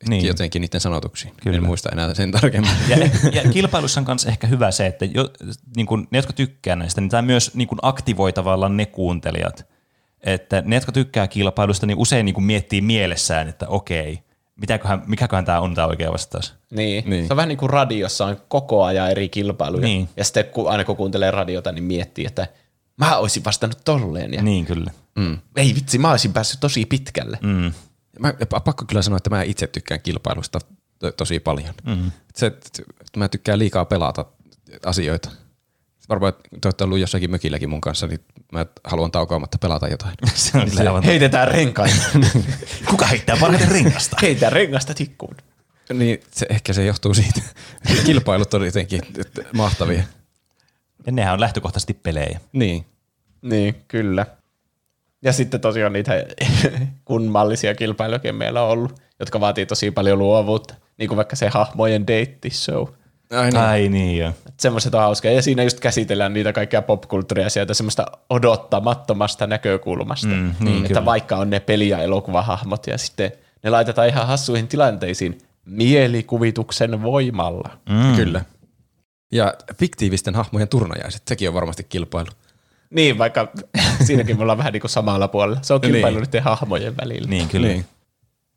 Niin. 0.07 0.25
jotenkin 0.25 0.61
niiden 0.61 0.81
sanotuksiin. 0.81 1.33
Kyllä. 1.43 1.57
En 1.57 1.63
muista 1.63 1.89
enää 1.91 2.13
sen 2.13 2.31
tarkemmin. 2.31 2.71
Ja, 2.87 2.97
ja 3.33 3.51
kilpailussa 3.51 3.99
on 3.99 4.05
myös 4.07 4.25
ehkä 4.25 4.47
hyvä 4.47 4.71
se, 4.71 4.85
että 4.85 5.05
jo, 5.05 5.29
niin 5.75 5.85
kun, 5.87 6.07
ne, 6.11 6.17
jotka 6.17 6.33
tykkää 6.33 6.75
näistä, 6.75 7.01
niin 7.01 7.09
tämä 7.09 7.21
myös 7.21 7.55
niin 7.55 7.67
kun 7.67 7.79
aktivoi 7.81 8.33
tavallaan 8.33 8.77
ne 8.77 8.85
kuuntelijat. 8.85 9.65
Että 10.23 10.63
ne, 10.65 10.75
jotka 10.75 10.91
tykkää 10.91 11.27
kilpailusta, 11.27 11.85
niin 11.85 11.97
usein 11.97 12.25
niin 12.25 12.33
kun 12.33 12.43
miettii 12.43 12.81
mielessään, 12.81 13.47
että 13.47 13.67
okei, 13.67 14.19
mitäköhän, 14.61 15.03
mikäköhän 15.07 15.45
tämä 15.45 15.59
on 15.59 15.75
tämä 15.75 15.87
oikea 15.87 16.11
vastaus. 16.11 16.53
Niin. 16.71 17.09
Niin. 17.09 17.27
Se 17.27 17.33
on 17.33 17.37
vähän 17.37 17.49
niin 17.49 17.57
kuin 17.57 17.69
radiossa 17.69 18.25
on 18.25 18.37
koko 18.47 18.83
ajan 18.83 19.11
eri 19.11 19.29
kilpailuja. 19.29 19.83
Niin. 19.83 20.09
Ja 20.17 20.23
sitten 20.23 20.45
kun, 20.45 20.69
aina 20.71 20.83
kun 20.83 20.95
kuuntelee 20.97 21.31
radiota, 21.31 21.71
niin 21.71 21.83
miettii, 21.83 22.25
että 22.25 22.47
mä 22.97 23.17
olisin 23.17 23.43
vastannut 23.45 23.79
tolleen. 23.85 24.33
Ja 24.33 24.41
Niin 24.41 24.65
kyllä. 24.65 24.91
mm. 25.15 25.37
Ei 25.55 25.75
vitsi, 25.75 25.97
mä 25.97 26.11
olisin 26.11 26.33
päässyt 26.33 26.59
tosi 26.59 26.85
pitkälle. 26.85 27.37
Mm. 27.41 27.71
Mä, 28.19 28.33
pakko 28.63 28.85
kyllä 28.85 29.01
sanoa, 29.01 29.17
että 29.17 29.29
mä 29.29 29.43
itse 29.43 29.67
tykkään 29.67 30.01
kilpailusta 30.01 30.59
to- 30.99 31.11
tosi 31.11 31.39
paljon. 31.39 31.73
Mm. 31.85 32.11
Se, 32.35 32.45
että 32.45 32.83
mä 33.17 33.27
tykkään 33.29 33.59
liikaa 33.59 33.85
pelata 33.85 34.25
asioita. 34.85 35.31
Varmaan, 36.09 36.29
että 36.29 36.49
te 36.61 36.67
olette 36.67 36.83
ollut 36.83 36.99
jossakin 36.99 37.31
mökilläkin 37.31 37.69
mun 37.69 37.81
kanssa, 37.81 38.07
niin 38.07 38.19
mä 38.51 38.65
haluan 38.83 39.11
taukoamatta 39.11 39.57
pelata 39.57 39.87
jotain. 39.87 40.15
Se 40.33 40.57
on 40.57 40.69
kyllä 40.69 40.89
aivan 40.89 41.03
Heitetään 41.03 41.47
renkaita. 41.47 41.95
Kuka 42.89 43.05
heittää 43.05 43.37
parhaiten 43.41 43.71
rengasta? 43.71 44.17
Heitetään 44.21 44.53
rengasta 44.53 44.93
tikkuun. 44.93 45.35
Niin, 45.93 46.19
se, 46.31 46.45
ehkä 46.49 46.73
se 46.73 46.85
johtuu 46.85 47.13
siitä. 47.13 47.41
Kilpailut 48.05 48.53
on 48.53 48.65
jotenkin 48.65 49.01
mahtavia. 49.53 50.03
Ja 51.05 51.11
nehän 51.11 51.33
on 51.33 51.39
lähtökohtaisesti 51.39 51.93
pelejä. 51.93 52.39
Niin. 52.53 52.85
Niin, 53.41 53.75
kyllä. 53.87 54.25
Ja 55.23 55.33
sitten 55.33 55.61
tosiaan 55.61 55.93
niitä 55.93 56.13
kummallisia 57.05 57.75
kilpailuja 57.75 58.33
meillä 58.33 58.63
on 58.63 58.69
ollut, 58.69 59.01
jotka 59.19 59.39
vaatii 59.39 59.65
tosi 59.65 59.91
paljon 59.91 60.19
luovuutta. 60.19 60.75
Niin 60.97 61.07
kuin 61.07 61.17
vaikka 61.17 61.35
se 61.35 61.49
hahmojen 61.49 62.07
date 62.07 62.49
show. 62.49 62.87
Ai 63.31 63.51
niin. 63.51 63.57
Ai 63.63 63.89
niin 63.89 64.17
joo. 64.17 64.31
Semmoiset 64.57 64.95
on 64.95 65.01
hauskaa. 65.01 65.31
Ja 65.31 65.41
siinä 65.41 65.63
just 65.63 65.79
käsitellään 65.79 66.33
niitä 66.33 66.53
kaikkia 66.53 66.81
popkulttuuria 66.81 67.49
sieltä 67.49 67.73
semmoista 67.73 68.05
odottamattomasta 68.29 69.47
näkökulmasta. 69.47 70.27
Mm, 70.27 70.53
niin, 70.59 70.75
että 70.77 70.87
kyllä. 70.87 71.05
vaikka 71.05 71.35
on 71.35 71.49
ne 71.49 71.59
peli- 71.59 71.89
ja 71.89 71.99
elokuvahahmot 71.99 72.87
ja 72.87 72.97
sitten 72.97 73.31
ne 73.63 73.69
laitetaan 73.69 74.07
ihan 74.07 74.27
hassuihin 74.27 74.67
tilanteisiin 74.67 75.37
mielikuvituksen 75.65 77.01
voimalla. 77.03 77.77
Mm. 77.89 78.15
Kyllä. 78.15 78.45
Ja 79.31 79.53
fiktiivisten 79.75 80.35
hahmojen 80.35 80.67
turnajaiset, 80.67 81.21
sekin 81.27 81.47
on 81.47 81.53
varmasti 81.53 81.83
kilpailu. 81.83 82.29
Niin, 82.89 83.17
vaikka 83.17 83.51
siinäkin 84.05 84.37
me 84.37 84.41
ollaan 84.41 84.57
vähän 84.57 84.73
niin 84.73 84.81
kuin 84.81 84.91
samalla 84.91 85.27
puolella. 85.27 85.59
Se 85.61 85.73
on 85.73 85.81
kilpailu 85.81 86.17
Niin. 86.17 86.23
niiden 86.25 86.43
hahmojen 86.43 86.97
välillä. 86.97 87.29
Niin 87.29 87.47
kyllä. 87.49 87.67
Niin. 87.67 87.85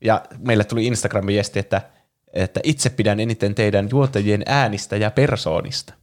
Ja 0.05 0.23
meille 0.39 0.65
tuli 0.65 0.87
Instagramin 0.87 1.27
viesti, 1.33 1.59
että, 1.59 1.83
että 2.33 2.61
itse 2.65 2.91
pidän 2.91 3.21
eniten 3.21 3.55
teidän 3.55 3.89
juontajien 3.91 4.43
äänistä 4.47 4.97
ja 4.97 5.11
persoonista. 5.11 5.95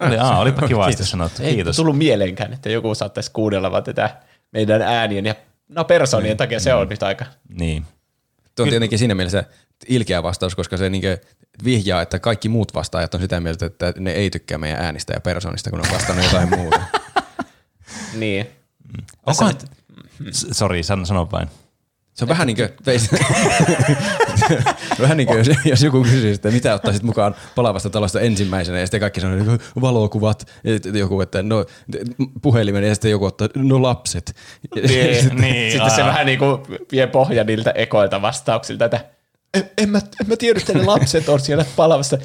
Oli, 0.00 0.18
aa, 0.18 0.38
olipa 0.40 0.68
kivasti 0.68 0.90
Kiitos. 0.92 1.10
sanottu. 1.10 1.42
Ei 1.42 1.54
Kiitos. 1.54 1.76
tullut 1.76 1.98
mieleenkään, 1.98 2.52
että 2.52 2.70
joku 2.70 2.94
saattaisi 2.94 3.30
kuunnella 3.32 3.70
vaan 3.70 3.84
tätä 3.84 4.16
meidän 4.52 4.82
äänien 4.82 5.26
ja 5.26 5.34
no 5.68 5.84
persoonien 5.84 6.36
takia 6.36 6.60
se 6.60 6.74
on 6.74 6.88
nyt 6.88 7.02
aika. 7.02 7.24
Niin. 7.48 7.84
Tuo 8.54 8.64
on 8.64 8.70
tietenkin 8.70 8.98
siinä 8.98 9.14
mielessä 9.14 9.44
ilkeä 9.88 10.22
vastaus, 10.22 10.54
koska 10.54 10.76
se 10.76 10.90
niinkö 10.90 11.18
vihjaa, 11.64 12.02
että 12.02 12.18
kaikki 12.18 12.48
muut 12.48 12.74
vastaajat 12.74 13.14
on 13.14 13.20
sitä 13.20 13.40
mieltä, 13.40 13.66
että 13.66 13.92
ne 13.98 14.10
ei 14.10 14.30
tykkää 14.30 14.58
meidän 14.58 14.80
äänistä 14.84 15.12
ja 15.14 15.20
persoonista, 15.20 15.70
kun 15.70 15.78
ne 15.80 15.88
on 15.88 15.94
vastannut 15.94 16.24
jotain 16.24 16.48
muuta. 16.58 16.80
Niin. 18.14 18.46
Onko... 19.26 19.50
S- 20.30 20.46
Sori, 20.50 20.82
sano, 20.82 21.04
sano 21.04 21.28
vain. 21.32 21.48
Se 22.14 22.24
on 22.24 22.28
vähän 22.28 22.46
niin 22.46 22.56
kuin, 22.56 22.68
vähän 25.00 25.16
niin 25.16 25.26
kuin 25.26 25.38
jos, 25.38 25.48
jos 25.64 25.82
joku 25.82 26.02
kysyisi, 26.02 26.28
että 26.28 26.50
mitä 26.50 26.74
ottaisit 26.74 27.02
mukaan 27.02 27.34
palavasta 27.54 27.90
talosta 27.90 28.20
ensimmäisenä, 28.20 28.78
ja 28.78 28.86
sitten 28.86 29.00
kaikki 29.00 29.20
sanoo 29.20 29.36
niin 29.36 29.46
kuin, 29.46 29.60
valokuvat, 29.80 30.46
ja 30.64 30.72
sitten 30.72 30.96
joku, 30.96 31.20
että 31.20 31.42
no 31.42 31.64
puhelimen, 32.42 32.84
ja 32.84 32.94
sitten 32.94 33.10
joku 33.10 33.24
ottaa, 33.24 33.48
no 33.54 33.82
lapset. 33.82 34.36
Niin, 34.74 35.36
Niin, 35.40 35.72
Sitten 35.72 35.90
se 35.90 36.04
vähän 36.04 36.26
niin 36.26 36.38
kuin 36.38 36.58
vie 36.92 37.06
pohja 37.06 37.44
niiltä 37.44 37.70
ekoilta 37.70 38.22
vastauksilta, 38.22 38.84
että 38.84 39.04
en, 39.54 39.70
en, 39.78 39.88
mä, 39.88 39.98
en 39.98 40.28
mä 40.28 40.36
tiedä, 40.36 40.58
että 40.58 40.72
ne 40.72 40.84
lapset 40.84 41.28
on 41.28 41.40
siellä 41.40 41.64
palavassa. 41.76 42.18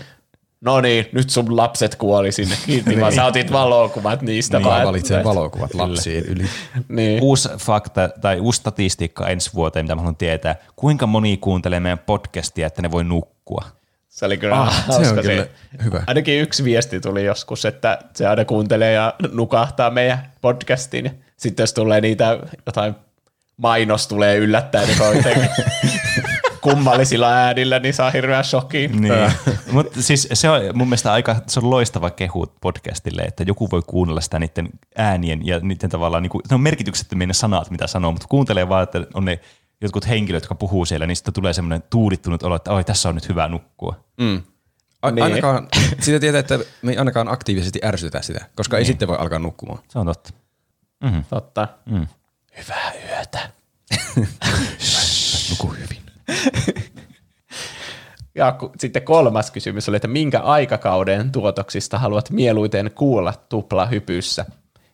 No 0.62 0.82
niin, 0.82 1.06
nyt 1.12 1.30
sun 1.30 1.58
lapset 1.58 1.96
kuoli 1.96 2.32
sinne 2.32 2.56
kiinni, 2.66 3.00
vaan 3.02 3.14
sä 3.14 3.26
otit 3.26 3.52
valokuvat 3.52 4.22
niistä. 4.22 4.58
Kuka 4.58 4.70
vaan. 4.70 4.88
valitsee 4.88 5.24
valokuvat 5.24 5.74
lapsiin 5.74 6.26
yli. 6.26 6.46
Niin. 6.90 7.24
Uusi 7.24 7.50
fakta 7.58 8.10
tai 8.22 8.40
uusi 8.40 8.58
statistiikka 8.60 9.28
ensi 9.28 9.50
vuoteen, 9.54 9.86
mitä 9.86 9.96
mä 9.96 10.02
haluan 10.02 10.16
tietää. 10.16 10.56
Kuinka 10.76 11.08
moni 11.08 11.38
kuuntelee 11.38 11.80
meidän 11.80 12.00
podcastia, 12.00 12.68
että 12.68 12.82
ne 12.82 12.92
voi 12.92 13.04
nukkua? 13.04 13.64
Se 14.10 14.26
oli 14.26 14.38
kyllä 14.38 14.62
Ah, 14.62 14.86
se 14.86 15.10
on 15.10 15.16
kyllä 15.22 15.46
hyvä. 15.84 16.04
Ainakin 16.08 16.42
yksi 16.42 16.64
viesti 16.64 17.00
tuli 17.00 17.26
joskus, 17.26 17.66
että 17.66 18.00
se 18.16 18.28
aina 18.28 18.46
kuuntelee 18.46 18.94
ja 18.94 19.14
nukahtaa 19.32 19.90
meidän 19.90 20.32
podcastiin. 20.42 21.06
Ja 21.06 21.12
Sitten 21.38 21.64
jos 21.64 21.74
tulee 21.74 22.02
niitä 22.02 22.40
jotain 22.66 22.96
mainos 23.58 24.08
tulee 24.08 24.38
yllättäen 24.38 24.88
niin 24.88 25.50
kummallisilla 26.62 27.28
äänillä, 27.32 27.80
niin 27.80 27.94
saa 27.94 28.12
hirveän 28.12 28.44
shokin. 28.44 29.02
Niin. 29.02 29.14
Mutta 29.72 30.02
siis 30.02 30.28
se 30.34 30.50
on 30.50 30.62
mun 30.74 30.88
mielestä 30.88 31.14
aika 31.14 31.36
se 31.48 31.60
on 31.60 31.70
loistava 31.70 32.10
kehu 32.10 32.48
podcastille, 32.62 33.22
että 33.22 33.44
joku 33.48 33.72
voi 33.72 33.82
kuunnella 33.88 34.22
sitä 34.22 34.40
niiden 34.40 34.70
äänien 34.98 35.46
ja 35.48 35.60
niiden 35.60 35.90
tavallaan, 35.90 36.24
niin 36.24 36.32
kuin, 36.32 36.42
ne 36.50 36.54
on 36.56 36.62
merkityksettömiä 36.62 37.28
ne 37.28 37.34
sanat, 37.34 37.70
mitä 37.72 37.88
sanoo, 37.88 38.12
mutta 38.12 38.28
kuuntelee 38.30 38.70
vaan, 38.70 38.84
että 38.84 39.02
on 39.14 39.26
ne 39.26 39.40
jotkut 39.82 40.08
henkilöt, 40.08 40.44
jotka 40.44 40.56
puhuu 40.56 40.86
siellä, 40.86 41.08
niin 41.08 41.16
sitten 41.16 41.34
tulee 41.34 41.54
semmoinen 41.54 41.84
tuudittunut 41.90 42.44
olo, 42.44 42.56
että 42.56 42.72
oi, 42.72 42.84
tässä 42.84 43.10
on 43.10 43.16
nyt 43.16 43.30
hyvä 43.30 43.48
nukkua. 43.48 43.96
Mm. 44.22 44.42
A- 45.02 45.12
Niin. 45.12 45.24
ainakaan, 45.24 45.68
sitä 46.02 46.20
tietää, 46.20 46.40
että 46.40 46.60
me 46.82 46.92
ei 46.92 46.98
ainakaan 46.98 47.28
aktiivisesti 47.28 47.80
ärsytä 47.84 48.22
sitä, 48.22 48.46
koska 48.56 48.78
ei 48.78 48.86
sitten 48.86 49.08
voi 49.08 49.18
alkaa 49.18 49.40
nukkumaan. 49.40 49.80
Se 49.90 50.00
on 50.00 50.06
totta. 50.06 50.34
Totta. 51.30 51.68
Mm. 51.86 52.08
Hyvää 52.58 52.92
yötä. 53.10 53.50
Nuku 55.50 55.68
hyvin. 55.74 55.99
Ja 58.36 58.58
sitten 58.78 59.02
kolmas 59.02 59.52
kysymys 59.52 59.90
oli, 59.90 59.96
että 59.96 60.08
minkä 60.08 60.40
aikakauden 60.40 61.32
tuotoksista 61.32 62.00
haluat 62.00 62.30
mieluiten 62.30 62.92
kuulla 62.96 63.34
tuplahypyssä? 63.50 64.46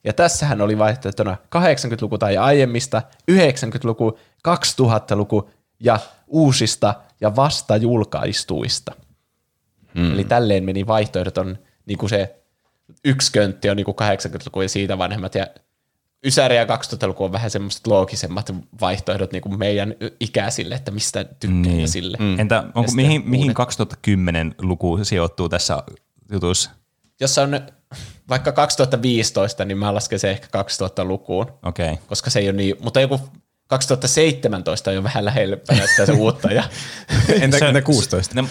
Ja 0.04 0.14
tässähän 0.14 0.62
oli 0.62 0.78
vaihtoehtona 0.78 1.38
80-luku 1.56 2.18
tai 2.18 2.38
aiemmista, 2.38 3.02
90-luku, 3.32 4.20
2000-luku 4.48 5.50
ja 5.80 6.00
uusista 6.28 6.94
ja 7.22 7.36
vasta 7.36 7.78
julkaistuista. 7.78 8.94
Mm. 9.94 10.14
Eli 10.14 10.24
tälleen 10.24 10.64
meni 10.64 10.88
vaihtoehdot 10.88 11.38
on 11.38 11.58
niin 11.86 11.98
kuin 11.98 12.10
se 12.10 12.36
yksi 13.06 13.32
köntti 13.32 13.70
on 13.70 13.78
niin 13.78 13.86
kuin 13.86 13.96
80-luku 13.96 14.62
ja 14.62 14.70
siitä 14.70 14.98
vanhemmat 14.98 15.36
ja 15.36 15.48
Ysäri 16.26 16.56
ja 16.56 16.66
2000-luku 16.66 17.24
on 17.24 17.32
vähän 17.32 17.52
semmoiset 17.52 17.88
loogisemmat 17.88 18.52
vaihtoehdot 18.82 19.32
niin 19.32 19.42
kuin 19.42 19.60
meidän 19.60 19.96
ikäisille, 20.20 20.76
että 20.76 20.92
mistä 20.92 21.24
tykkää 21.24 21.74
niin. 21.74 21.90
sille. 21.90 22.18
Mm. 22.20 22.40
Entä 22.40 22.64
onko, 22.76 22.92
mihin, 22.92 23.30
mihin 23.30 23.44
uudet. 23.44 23.56
2010 23.56 24.56
luku 24.62 25.00
sijoittuu 25.04 25.50
tässä 25.50 25.84
jutussa? 26.32 26.70
Jos 27.20 27.36
se 27.36 27.42
on 27.42 27.60
vaikka 28.30 28.52
2015, 28.52 29.66
niin 29.66 29.78
mä 29.78 29.94
lasken 29.94 30.20
se 30.20 30.32
ehkä 30.32 30.48
2000-lukuun, 30.62 31.46
Okei. 31.64 31.92
Okay. 31.92 32.04
koska 32.08 32.30
se 32.30 32.40
ei 32.40 32.50
ole 32.50 32.58
niin, 32.58 32.76
mutta 32.80 33.02
joku 33.02 33.20
2017 33.68 34.90
on 34.90 34.96
jo 34.96 35.04
vähän 35.04 35.26
lähellä 35.26 35.58
sitä 35.88 36.06
se 36.06 36.12
uutta. 36.12 36.52
Ja, 36.52 36.64
Entä, 37.42 37.60
Se- 37.60 37.68
entä 37.68 37.82
16? 37.82 38.42
Ne, 38.42 38.50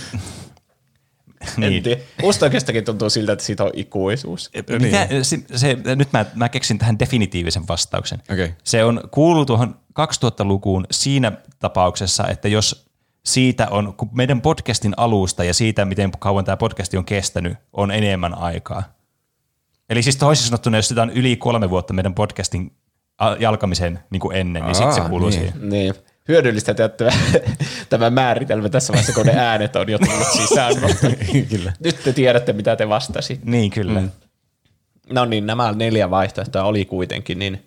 niin. 1.57 1.82
tiedä. 1.82 2.01
Musta 2.22 2.47
oikeastakin 2.47 2.84
tuntuu 2.84 3.11
siltä, 3.11 3.32
että 3.32 3.45
siitä 3.45 3.64
on 3.64 3.70
ikuisuus. 3.74 4.51
Mitä, 4.82 5.09
se, 5.22 5.38
se, 5.55 5.76
nyt 5.97 6.12
mä, 6.12 6.26
mä 6.34 6.49
keksin 6.49 6.78
tähän 6.78 6.99
definitiivisen 6.99 7.68
vastauksen. 7.68 8.22
Okei. 8.32 8.55
Se 8.64 8.84
on 8.84 9.01
kuuluu 9.11 9.45
tuohon 9.45 9.80
2000-lukuun 10.01 10.86
siinä 10.90 11.32
tapauksessa, 11.59 12.28
että 12.28 12.49
jos 12.49 12.86
siitä 13.24 13.68
on, 13.70 13.95
kun 13.97 14.09
meidän 14.12 14.40
podcastin 14.40 14.95
alusta 14.97 15.45
ja 15.45 15.55
siitä, 15.55 15.84
miten 15.84 16.11
kauan 16.18 16.45
tämä 16.45 16.57
podcasti 16.57 16.97
on 16.97 17.05
kestänyt, 17.05 17.59
on 17.72 17.90
enemmän 17.90 18.38
aikaa. 18.38 18.82
Eli 19.90 20.03
siis 20.03 20.16
toisin 20.16 20.47
sanottuna, 20.47 20.78
jos 20.78 20.88
sitä 20.88 21.03
on 21.03 21.11
yli 21.11 21.36
kolme 21.36 21.70
vuotta 21.70 21.92
meidän 21.92 22.14
podcastin 22.14 22.72
jalkamisen 23.38 24.01
niin 24.11 24.20
kuin 24.20 24.36
ennen, 24.36 24.64
niin 24.64 24.74
sitten 24.74 24.95
se 24.95 25.01
Aa, 25.01 25.09
kuuluu 25.09 25.28
niin. 25.28 25.40
siihen. 25.40 25.68
Niin. 25.68 25.95
Hyödyllistä 26.29 26.75
tehdä 26.75 26.95
tämä 27.91 28.11
määritelmä 28.11 28.68
tässä 28.68 28.93
vaiheessa, 28.93 29.12
kun 29.12 29.27
ne 29.27 29.33
äänet 29.37 29.77
on 29.77 29.91
jo 29.91 29.99
tullut 29.99 30.27
sisään. 30.33 30.75
Kyllä. 31.51 31.72
Nyt 31.81 32.03
te 32.05 32.12
tiedätte, 32.12 32.53
mitä 32.53 32.77
te 32.77 32.89
vastasitte. 32.89 33.51
Niin, 33.51 33.70
kyllä. 33.70 34.01
Mm. 34.01 34.11
No 35.11 35.25
niin, 35.25 35.47
nämä 35.47 35.72
neljä 35.72 36.11
vaihtoehtoa 36.11 36.64
oli 36.64 36.85
kuitenkin, 36.85 37.39
niin 37.39 37.64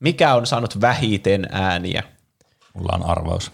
mikä 0.00 0.34
on 0.34 0.46
saanut 0.46 0.80
vähiten 0.80 1.46
ääniä? 1.52 2.02
Mulla 2.74 2.92
on 2.94 3.02
arvaus. 3.10 3.52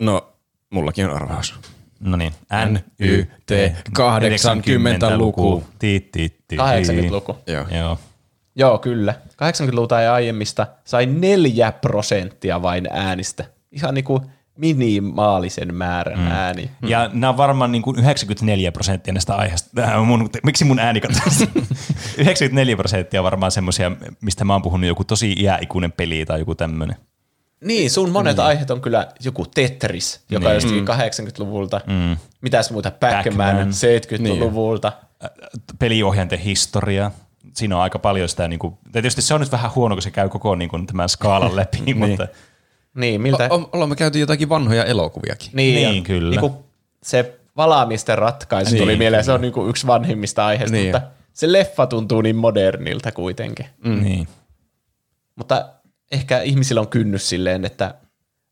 No, 0.00 0.32
mullakin 0.70 1.06
on 1.06 1.16
arvaus. 1.16 1.54
No 2.00 2.16
niin. 2.16 2.32
N, 2.66 2.78
Y, 2.98 3.24
T, 3.46 3.50
80-luku. 3.98 5.64
Ti, 5.78 6.08
ti, 6.12 6.36
ti. 6.48 6.56
80-luku. 6.56 7.36
Joo. 7.46 7.66
Joo. 7.78 7.98
Joo, 8.56 8.78
kyllä. 8.78 9.14
80-luvulta 9.28 10.00
ja 10.00 10.14
aiemmista 10.14 10.66
sai 10.84 11.06
neljä 11.06 11.72
prosenttia 11.72 12.62
vain 12.62 12.88
äänistä. 12.90 13.44
Ihan 13.72 13.94
niinku 13.94 14.22
minimaalisen 14.56 15.74
määrän 15.74 16.18
mm. 16.18 16.26
ääni. 16.26 16.70
Ja 16.82 17.10
nämä 17.12 17.28
on 17.28 17.36
varmaan 17.36 17.72
niin 17.72 17.82
kuin 17.82 17.98
94 17.98 18.72
prosenttia 18.72 19.14
näistä 19.14 19.34
aiheista. 19.34 19.96
On 19.96 20.06
Mun, 20.06 20.30
miksi 20.42 20.64
mun 20.64 20.78
ääni 20.78 21.00
katosi? 21.00 21.50
94 22.18 22.76
prosenttia 22.82 23.20
on 23.20 23.24
varmaan 23.24 23.52
semmoisia, 23.52 23.92
mistä 24.20 24.44
mä 24.44 24.52
oon 24.52 24.62
puhunut 24.62 24.88
joku 24.88 25.04
tosi 25.04 25.32
iäikuinen 25.32 25.92
peli 25.92 26.26
tai 26.26 26.38
joku 26.38 26.54
tämmöinen. 26.54 26.96
Niin, 27.64 27.90
sun 27.90 28.10
monet 28.10 28.36
niin. 28.36 28.46
aiheet 28.46 28.70
on 28.70 28.80
kyllä 28.80 29.08
joku 29.20 29.46
Tetris, 29.46 30.24
joka 30.30 30.48
niin. 30.48 30.72
on 30.72 30.76
just 30.76 31.38
80-luvulta. 31.38 31.80
Mm. 31.86 32.16
Mitäs 32.40 32.70
muuta? 32.70 32.90
Pac-Man, 32.90 33.24
Pac-Man. 33.24 33.68
70-luvulta. 33.68 34.92
Ä, 35.24 35.28
Peliohjainten 35.78 36.38
historia. 36.38 37.10
Siinä 37.56 37.76
on 37.76 37.82
aika 37.82 37.98
paljon 37.98 38.28
sitä, 38.28 38.48
niin 38.48 38.58
kuin, 38.58 38.74
tietysti 38.92 39.22
se 39.22 39.34
on 39.34 39.40
nyt 39.40 39.52
vähän 39.52 39.70
huono, 39.74 39.94
kun 39.94 40.02
se 40.02 40.10
käy 40.10 40.28
koko 40.28 40.54
niin 40.54 40.68
kuin, 40.70 40.86
tämän 40.86 41.08
skaalan 41.08 41.56
läpi, 41.60 41.94
mutta 41.94 42.28
Niin, 42.94 43.20
miltä? 43.20 43.48
O- 43.50 43.68
ollaan 43.72 43.88
me 43.88 43.96
käyty 43.96 44.18
jotakin 44.18 44.48
vanhoja 44.48 44.84
elokuviakin. 44.84 45.50
niin, 45.52 45.74
niin, 45.74 45.96
ja 45.96 46.02
kyllä. 46.02 46.30
Niinku 46.40 46.64
se 47.02 47.34
valaamisten 47.56 48.18
ratkaisu 48.18 48.70
Niin, 48.70 48.82
tuli 48.82 48.96
mieleen, 48.96 49.24
se 49.24 49.32
on 49.32 49.40
niinku 49.40 49.66
yksi 49.66 49.86
vanhimmista 49.86 50.46
aiheista, 50.46 50.76
Niin. 50.76 50.86
mutta 50.86 51.02
se 51.32 51.52
leffa 51.52 51.86
tuntuu 51.86 52.20
niin 52.22 52.36
modernilta 52.36 53.12
kuitenkin. 53.12 53.66
mm. 53.84 54.02
niin. 54.04 54.28
Mutta 55.36 55.68
ehkä 56.12 56.40
ihmisillä 56.42 56.80
on 56.80 56.88
kynnys 56.88 57.28
silleen, 57.28 57.64
että 57.64 57.94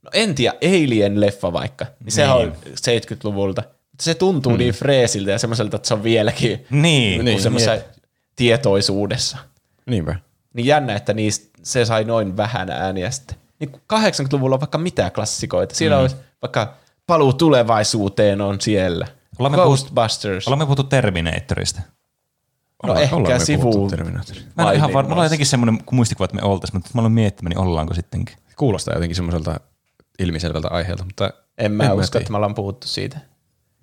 No 0.03 0.11
en 0.15 0.35
tiedä, 0.35 0.55
Alien-leffa 0.65 1.53
vaikka, 1.53 1.87
niin 2.05 2.13
sehän 2.13 2.37
on 2.37 2.53
70-luvulta. 2.67 3.63
Mutta 3.91 4.05
se 4.05 4.15
tuntuu 4.15 4.53
mm. 4.53 4.59
niin 4.59 4.75
freesiltä 4.75 5.31
ja 5.31 5.39
semmoiselta, 5.39 5.77
että 5.77 5.89
se 5.89 5.95
on 5.95 6.03
vieläkin 6.03 6.67
Niin. 6.71 7.25
niin, 7.25 7.43
semmoisessa 7.43 7.79
tietoisuudessa. 8.37 9.39
Niinpä. 9.87 10.17
Niin 10.55 10.67
jännä, 10.67 10.95
että 10.97 11.15
niistä 11.15 11.59
se 11.63 11.85
sai 11.85 12.05
noin 12.05 12.37
vähän 12.37 12.71
ääniä 12.71 13.11
sitten. 13.11 13.37
Niin 13.59 13.71
kun 13.71 13.81
80-luvulla 13.95 14.55
on 14.57 14.61
vaikka 14.61 14.79
mitä 14.79 15.11
klassikoita. 15.11 15.75
Siellä 15.75 15.97
mm. 15.97 16.01
olisi 16.01 16.17
vaikka 16.43 16.75
Paluu 17.07 17.33
tulevaisuuteen 17.33 18.41
on 18.41 18.61
siellä. 18.61 19.07
Olemme 19.39 19.59
Ghostbusters. 19.59 20.49
Olemme 20.49 20.65
puhuttu 20.65 20.85
Terminatorista. 20.85 21.81
No 21.81 21.93
Ollaan- 22.83 23.03
ehkä 23.03 23.17
ollaan 23.17 23.35
me 23.35 23.45
sivu- 23.45 23.63
puhuttu 23.63 23.97
Terminatorista. 23.97 24.51
Mä 24.57 24.71
en 24.71 24.77
ihan 24.77 24.93
var... 24.93 25.05
Mulla 25.05 25.21
on 25.21 25.25
jotenkin 25.25 25.47
semmoinen 25.47 25.79
muistikuva, 25.91 26.25
että 26.25 26.37
me 26.37 26.43
oltaisiin, 26.43 26.77
mutta 26.77 26.91
mä 26.95 27.01
aloin 27.01 27.13
miettimään, 27.13 27.51
niin 27.51 27.59
ollaanko 27.59 27.95
sittenkin. 27.95 28.37
Kuulostaa 28.57 28.95
jotenkin 28.95 29.17
semmoiselta 29.17 29.61
ilmiselvältä 30.19 30.69
aiheelta, 30.69 31.05
mutta 31.05 31.31
En 31.59 31.73
mä 31.73 31.85
en 31.85 31.93
usko, 31.93 32.11
tiedä. 32.11 32.23
että 32.23 32.31
me 32.31 32.37
ollaan 32.37 32.55
puhuttu 32.55 32.87
siitä. 32.89 33.19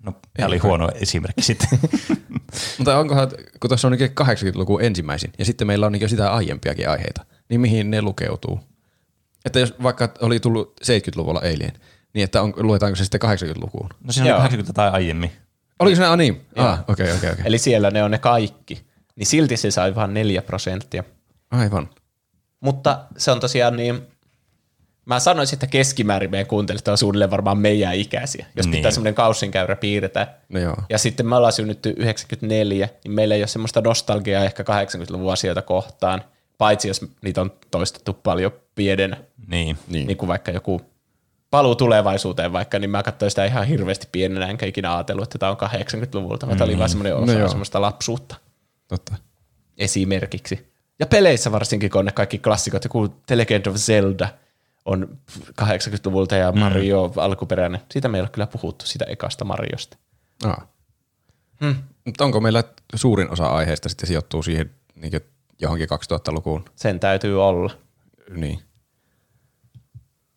No, 0.02 0.14
tämä 0.34 0.46
oli 0.46 0.58
huono 0.58 0.88
esimerkki 0.94 1.42
sitten. 1.42 1.68
Mutta 2.78 2.98
onkohan, 2.98 3.28
kun 3.60 3.68
tuossa 3.70 3.88
on 3.88 3.92
niin 3.92 4.10
80-luku 4.10 4.78
ensimmäisin, 4.78 5.32
ja 5.38 5.44
sitten 5.44 5.66
meillä 5.66 5.86
on 5.86 5.92
niin 5.92 6.08
sitä 6.08 6.32
aiempiakin 6.32 6.88
aiheita, 6.88 7.24
niin 7.48 7.60
mihin 7.60 7.90
ne 7.90 8.02
lukeutuu? 8.02 8.60
Että 9.44 9.60
jos 9.60 9.74
vaikka 9.82 10.14
oli 10.20 10.40
tullut 10.40 10.80
70-luvulla 10.84 11.38
Alien, 11.38 11.72
niin 12.14 12.24
että 12.24 12.42
on, 12.42 12.54
luetaanko 12.56 12.96
se 12.96 13.04
sitten 13.04 13.20
80-lukuun? 13.22 13.88
No 14.04 14.12
siinä 14.12 14.28
Joo. 14.28 14.36
oli 14.36 14.42
80 14.42 14.72
tai 14.72 14.90
aiemmin. 14.90 15.32
Oliko 15.78 15.96
se 15.96 16.04
ah, 16.04 16.16
niin? 16.16 16.46
Ah, 16.56 16.84
okei, 16.88 17.12
okei, 17.12 17.30
okei. 17.30 17.44
Eli 17.44 17.58
siellä 17.58 17.90
ne 17.90 18.02
on 18.02 18.10
ne 18.10 18.18
kaikki. 18.18 18.86
Niin 19.16 19.26
silti 19.26 19.56
se 19.56 19.70
sai 19.70 19.94
vain 19.94 20.14
4 20.14 20.42
prosenttia. 20.42 21.04
Aivan. 21.50 21.90
Mutta 22.60 23.04
se 23.16 23.30
on 23.30 23.40
tosiaan 23.40 23.76
niin, 23.76 24.06
mä 25.06 25.20
sanoisin, 25.20 25.56
että 25.56 25.66
keskimäärin 25.66 26.30
meidän 26.30 26.46
kuuntelijat 26.46 26.88
on 26.88 26.98
suunnilleen 26.98 27.30
varmaan 27.30 27.58
meidän 27.58 27.94
ikäisiä, 27.94 28.46
jos 28.56 28.66
Niin. 28.66 28.76
pitää 28.76 28.90
semmoinen 28.90 29.14
kaussinkäyrä 29.14 29.76
piirtää. 29.76 30.38
No 30.48 30.60
joo. 30.60 30.76
Ja 30.90 30.98
sitten 30.98 31.26
me 31.26 31.36
ollaan 31.36 31.52
synnytty 31.52 31.94
94, 31.96 32.88
niin 33.04 33.12
meillä 33.12 33.34
ei 33.34 33.40
ole 33.40 33.46
semmoista 33.46 33.80
nostalgiaa 33.80 34.44
ehkä 34.44 34.62
80-luvun 34.62 35.32
asioita 35.32 35.62
kohtaan, 35.62 36.24
paitsi 36.58 36.88
jos 36.88 37.00
niitä 37.22 37.40
on 37.40 37.52
toistettu 37.70 38.12
paljon 38.12 38.52
pienenä. 38.74 39.16
Niin. 39.46 39.78
Niin. 39.88 40.06
Niin 40.06 40.16
kuin 40.16 40.28
vaikka 40.28 40.50
joku 40.50 40.80
paluu 41.50 41.74
tulevaisuuteen 41.74 42.52
vaikka, 42.52 42.78
niin 42.78 42.90
mä 42.90 43.02
katsoin 43.02 43.30
sitä 43.30 43.44
ihan 43.44 43.66
hirveästi 43.66 44.08
pienenä, 44.12 44.46
enkä 44.46 44.66
ikinä 44.66 44.94
ajatellut, 44.94 45.24
että 45.24 45.38
tämä 45.38 45.52
on 45.52 45.58
80-luvulta, 45.58 46.46
vaan 46.46 46.58
tämä 46.58 46.68
oli 46.68 46.78
vaan 46.78 46.88
semmoinen 46.88 47.16
osa 47.16 47.38
No 47.38 47.48
semmoista 47.48 47.80
lapsuutta 47.80 48.34
Totta. 48.88 49.14
esimerkiksi. 49.78 50.72
Ja 50.98 51.06
peleissä 51.06 51.52
varsinkin, 51.52 51.90
kun 51.90 51.98
on 51.98 52.04
ne 52.04 52.12
kaikki 52.12 52.38
klassikot, 52.38 52.84
joku 52.84 53.08
The 53.26 53.36
Legend 53.38 53.66
of 53.66 53.76
Zelda 53.76 54.28
on 54.84 55.18
80-luvulta 55.62 56.36
ja 56.36 56.52
Mario 56.52 57.12
alkuperäinen. 57.16 57.80
Siitä 57.90 58.08
me 58.08 58.18
ei 58.18 58.22
ole 58.22 58.28
kyllä 58.28 58.46
puhuttu, 58.46 58.86
sitä 58.86 59.04
ekasta 59.04 59.44
Mariosta. 59.44 59.96
Ah. 60.44 60.68
Hmm. 61.60 61.74
Mutta 62.04 62.24
onko 62.24 62.40
meillä 62.40 62.64
suurin 62.94 63.30
osa 63.30 63.46
aiheesta 63.46 63.88
sitten 63.88 64.06
sijoittuu 64.06 64.42
siihen 64.42 64.70
niin 64.94 65.12
johonkin 65.60 65.88
2000-lukuun? 65.90 66.64
Sen 66.76 67.00
täytyy 67.00 67.44
olla. 67.44 67.74
Niin. 68.30 68.62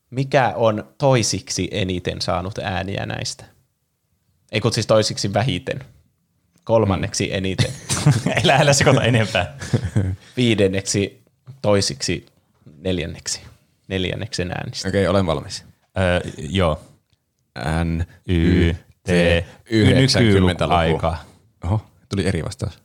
Mikä 0.09 0.53
on 0.55 0.87
toisiksi 0.97 1.67
eniten 1.71 2.21
saanut 2.21 2.57
ääniä 2.57 3.05
näistä? 3.05 3.45
Ei 4.51 4.61
kun 4.61 4.73
siis 4.73 4.87
toisiksi 4.87 5.33
vähiten. 5.33 5.79
Kolmanneksi 6.63 7.33
eniten. 7.33 7.71
Älä, 8.43 8.55
älä 8.55 8.73
sekoita 8.73 9.03
enempää. 9.03 9.57
Viidenneksi, 10.37 11.23
toisiksi, 11.61 12.25
neljänneksi. 12.77 13.41
Neljänneksen 13.87 14.51
äänistä. 14.51 14.87
Okei, 14.87 15.07
olen 15.07 15.25
valmis. 15.25 15.65
Öö, 15.97 16.19
joo. 16.37 16.79
N, 17.83 18.03
Y, 18.27 18.73
T, 19.03 19.09
90-luku. 19.69 20.73
aika. 20.73 21.17
Oho, 21.65 21.81
tuli 22.09 22.27
eri 22.27 22.43
vastaus. 22.43 22.79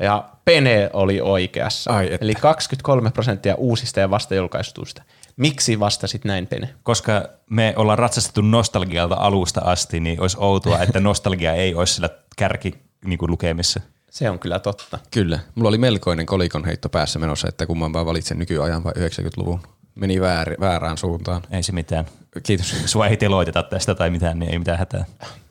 Ja 0.00 0.28
Pene 0.44 0.90
oli 0.92 1.20
oikeassa. 1.20 1.92
Ai 1.92 2.06
että. 2.12 2.24
Eli 2.24 2.34
23 2.34 3.10
prosenttia 3.10 3.54
uusista 3.54 4.00
ja 4.00 4.10
vastajulkaistuista. 4.10 5.02
Miksi 5.36 5.80
vastasit 5.80 6.24
näin, 6.24 6.46
Pene? 6.46 6.68
Koska 6.82 7.28
me 7.50 7.74
ollaan 7.76 7.98
ratsastettu 7.98 8.40
nostalgialta 8.40 9.14
alusta 9.14 9.60
asti, 9.60 10.00
niin 10.00 10.20
olisi 10.20 10.36
outoa, 10.40 10.78
että 10.82 11.00
nostalgia 11.00 11.52
ei 11.52 11.74
olisi 11.74 11.94
sillä 11.94 12.08
kärki 12.36 12.74
niin 13.04 13.18
kuin 13.18 13.30
lukemissa. 13.30 13.80
Se 14.10 14.30
on 14.30 14.38
kyllä 14.38 14.58
totta. 14.58 14.98
Kyllä. 15.10 15.38
Mulla 15.54 15.68
oli 15.68 15.78
melkoinen 15.78 16.26
kolikon 16.26 16.64
heitto 16.64 16.88
päässä 16.88 17.18
menossa, 17.18 17.48
että 17.48 17.66
kumman 17.66 17.92
vaan 17.92 18.06
valitsen 18.06 18.38
nykyajan 18.38 18.84
vai 18.84 18.92
90-luvun. 18.92 19.60
Meni 19.94 20.20
väär, 20.20 20.56
väärään 20.60 20.98
suuntaan. 20.98 21.42
Ei 21.50 21.62
se 21.62 21.72
mitään. 21.72 22.04
Kiitos. 22.42 22.74
Sua 22.86 23.06
ei 23.06 23.16
teloiteta 23.16 23.62
tästä 23.62 23.94
tai 23.94 24.10
mitään, 24.10 24.38
niin 24.38 24.52
ei 24.52 24.58
mitään 24.58 24.78
hätää. 24.78 25.04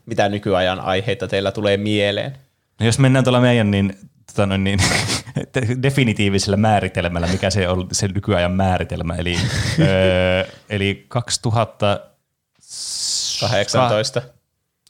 Mitä 0.06 0.28
nykyajan 0.28 0.80
aiheita 0.80 1.28
teillä 1.28 1.52
tulee 1.52 1.76
mieleen? 1.76 2.36
No 2.80 2.86
jos 2.86 2.98
mennään 2.98 3.24
tuolla 3.24 3.40
meidän 3.40 3.70
niin, 3.70 3.98
tota 4.26 4.46
noin, 4.46 4.64
niin 4.64 4.78
definitiivisellä 5.82 6.56
määritelmällä, 6.56 7.26
mikä 7.26 7.50
se 7.50 7.68
on 7.68 7.88
se 7.92 8.08
nykyajan 8.08 8.52
määritelmä, 8.52 9.14
eli, 9.14 9.36
öö, 9.78 10.44
eli 10.70 11.04
2000, 11.08 12.00
18. 13.40 14.22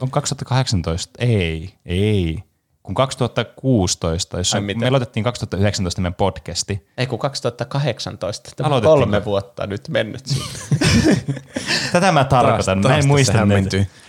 on 0.01 0.11
2018, 0.11 1.11
ei, 1.19 1.75
ei, 1.87 2.43
kun 2.83 2.95
2016, 2.95 4.39
jos 4.39 4.55
Ai 4.55 4.61
me 4.61 4.89
aloitettiin 4.89 5.25
2019 5.25 6.01
meidän 6.01 6.15
podcasti, 6.15 6.87
Ei 6.97 7.07
kun 7.07 7.19
2018. 7.19 8.51
Tämä 8.57 8.75
on 8.75 8.83
kolme 8.83 9.25
vuotta 9.25 9.67
nyt 9.67 9.89
mennyt 9.89 10.23
tätä 11.93 12.13
mä 12.13 12.25
tarkoitan, 12.25 12.79
mä 12.79 12.97
en 12.97 13.07
muista 13.07 13.47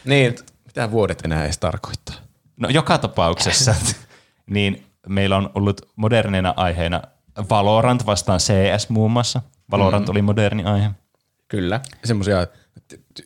niin, 0.05 0.35
Mitä 0.65 0.91
vuodet 0.91 1.21
enää 1.25 1.43
edes 1.43 1.57
tarkoittaa? 1.57 2.15
No 2.57 2.69
joka 2.69 2.97
tapauksessa, 2.97 3.75
niin 4.49 4.87
meillä 5.07 5.37
on 5.37 5.49
ollut 5.55 5.81
moderneina 5.95 6.53
aiheina 6.57 7.01
Valorant 7.49 8.05
vastaan 8.05 8.39
CS 8.39 8.89
muun 8.89 9.11
muassa. 9.11 9.41
Valorant 9.71 10.07
Mm. 10.07 10.11
oli 10.11 10.21
moderni 10.21 10.63
aihe. 10.63 10.89
kyllä. 11.47 11.81
Semmoisia 12.03 12.47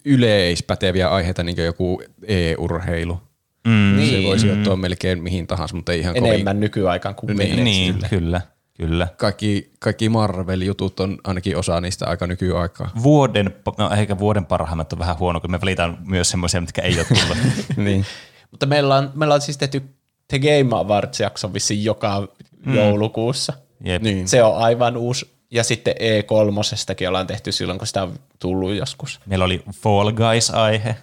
yleispäteviä 0.06 1.10
aiheita, 1.10 1.44
niin 1.44 1.56
kuin 1.56 1.66
joku 1.66 2.02
e-urheilu. 2.28 3.22
Mm, 3.66 4.06
Se 4.10 4.24
voi 4.24 4.40
sijoittua 4.40 4.76
melkein 4.76 5.24
mihin 5.24 5.48
tahansa, 5.48 5.76
mutta 5.76 5.92
ei 5.94 6.00
ihan 6.00 6.16
kovin. 6.16 6.32
Enemmän 6.34 6.60
nykyaikaan 6.60 7.16
kuin 7.16 7.38
Niin, 7.38 7.64
niin, 7.64 7.96
kyllä. 8.10 8.42
kyllä. 8.74 9.08
Kaikki, 9.18 9.72
kaikki 9.80 10.10
Marvel-jutut 10.10 11.00
on 11.00 11.18
ainakin 11.24 11.58
osa 11.58 11.82
niistä 11.82 12.06
aika 12.08 12.28
nykyaikaa. 12.28 12.92
Vuoden, 13.04 13.56
no 13.78 13.90
ehkä 13.92 14.20
vuoden 14.20 14.46
parhaimmat 14.46 14.94
on 14.94 15.00
vähän 15.00 15.20
huono, 15.20 15.42
kun 15.42 15.52
me 15.52 15.62
valitaan 15.62 15.98
myös 16.06 16.30
semmoisia, 16.30 16.62
mitkä 16.62 16.82
ei 16.82 16.96
ole 16.98 17.06
tullut. 17.06 17.38
niin. 17.86 18.06
Mutta 18.52 18.66
meillä 18.66 18.96
on, 18.96 19.12
meillä 19.16 19.36
on 19.36 19.42
siis 19.42 19.58
tehty 19.58 19.84
The 20.28 20.40
Game 20.40 20.76
Awards-jakso 20.76 21.54
vissiin 21.54 21.84
joka 21.84 22.28
mm. 22.66 22.76
joulukuussa. 22.76 23.54
Jep. 23.84 24.02
niin. 24.02 24.28
Se 24.28 24.44
on 24.44 24.58
aivan 24.58 24.98
uusi. 24.98 25.36
Ja 25.52 25.64
sitten 25.64 25.96
E3 25.96 27.08
ollaan 27.08 27.28
tehty 27.28 27.52
silloin, 27.52 27.80
kun 27.80 27.88
sitä 27.88 28.04
on 28.04 28.14
tullut 28.40 28.74
joskus. 28.76 29.20
Meillä 29.26 29.46
oli 29.46 29.64
Fall 29.82 30.12
Guys-aihe, 30.12 30.96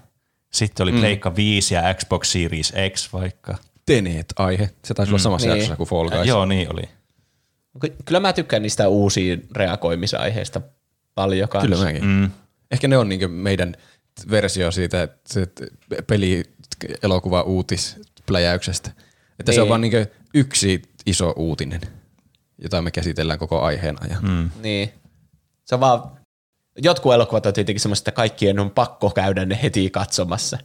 sitten 0.54 0.84
oli 0.84 0.92
Pleikka 0.92 1.36
5 1.36 1.74
ja 1.74 1.94
Xbox 1.94 2.32
Series 2.32 2.72
X 2.94 3.12
vaikka. 3.12 3.58
Tenet-aihe. 3.86 4.70
Se 4.84 4.94
taisi 4.94 5.10
olla 5.10 5.18
samassa 5.18 5.46
Niin. 5.46 5.56
jaksossa 5.56 5.76
kuin 5.76 5.88
Fall 5.88 6.08
Guys. 6.10 6.26
joo, 6.28 6.46
niin 6.46 6.72
oli. 6.72 6.82
Ky- 7.80 7.96
Kyllä 8.04 8.20
mä 8.20 8.32
tykkään 8.32 8.62
niistä 8.62 8.88
uusiin 8.88 9.46
reagoimisaiheista 9.56 10.60
paljon 11.14 11.48
kanssa. 11.48 11.68
Kyllä 11.68 11.84
mäkin. 11.84 12.04
Mm. 12.04 12.30
Ehkä 12.70 12.88
ne 12.88 12.98
on 12.98 13.08
niin 13.08 13.30
meidän 13.30 13.74
versio 14.30 14.70
siitä 14.70 15.02
että 15.02 15.32
se 15.32 15.46
peli, 16.06 16.42
elokuva, 17.02 17.42
uutispläjäyksestä. 17.42 18.90
Että 19.40 19.52
se 19.52 19.60
on 19.60 19.64
Niin. 19.64 19.68
vaan 19.70 19.80
niin 19.80 19.92
yksi 20.34 20.82
iso 21.06 21.30
uutinen, 21.36 21.80
jota 22.58 22.82
me 22.82 22.90
käsitellään 22.90 23.38
koko 23.38 23.60
aiheen 23.62 24.02
ajan. 24.02 24.22
Mm. 24.24 24.50
Niin. 24.62 24.92
Se 25.64 25.74
on 25.74 25.80
vaan, 25.80 26.02
jotkut 26.78 27.14
elokuvat 27.14 27.46
on 27.46 27.52
tietenkin 27.52 27.80
semmoista, 27.80 28.02
että 28.10 28.16
kaikkien 28.16 28.58
on 28.60 28.70
pakko 28.70 29.10
käydä 29.10 29.44
ne 29.44 29.58
heti 29.62 29.90
katsomassa. 29.90 30.58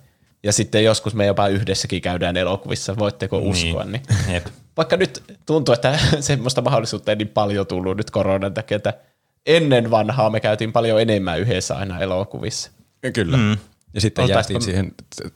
Ja 0.44 0.54
sitten 0.54 0.84
joskus 0.84 1.16
me 1.16 1.26
jopa 1.26 1.48
yhdessäkin 1.48 2.02
käydään 2.02 2.38
elokuvissa, 2.38 2.98
voitteko 2.98 3.38
uskoa. 3.38 3.84
Niin. 3.84 4.02
Jep. 4.34 4.46
Vaikka 4.78 4.98
nyt 4.98 5.24
tuntuu, 5.46 5.74
että 5.74 6.00
semmoista 6.20 6.62
mahdollisuutta 6.62 7.12
ei 7.12 7.16
niin 7.16 7.28
paljon 7.28 7.68
tullut 7.68 7.98
nyt 7.98 8.12
koronan 8.12 8.54
takia, 8.54 8.76
että 8.76 8.94
ennen 9.46 9.92
vanhaa 9.92 10.30
me 10.30 10.40
käytiin 10.40 10.74
paljon 10.74 11.02
enemmän 11.02 11.40
yhdessä 11.40 11.76
aina 11.78 12.00
elokuvissa. 12.00 12.72
Kyllä. 13.14 13.38
Mm. 13.38 13.58
Ja 13.94 14.02
sitten 14.02 14.24
Oltaisiko- 14.26 14.32
jäätiin 14.36 14.62
siihen 14.62 14.92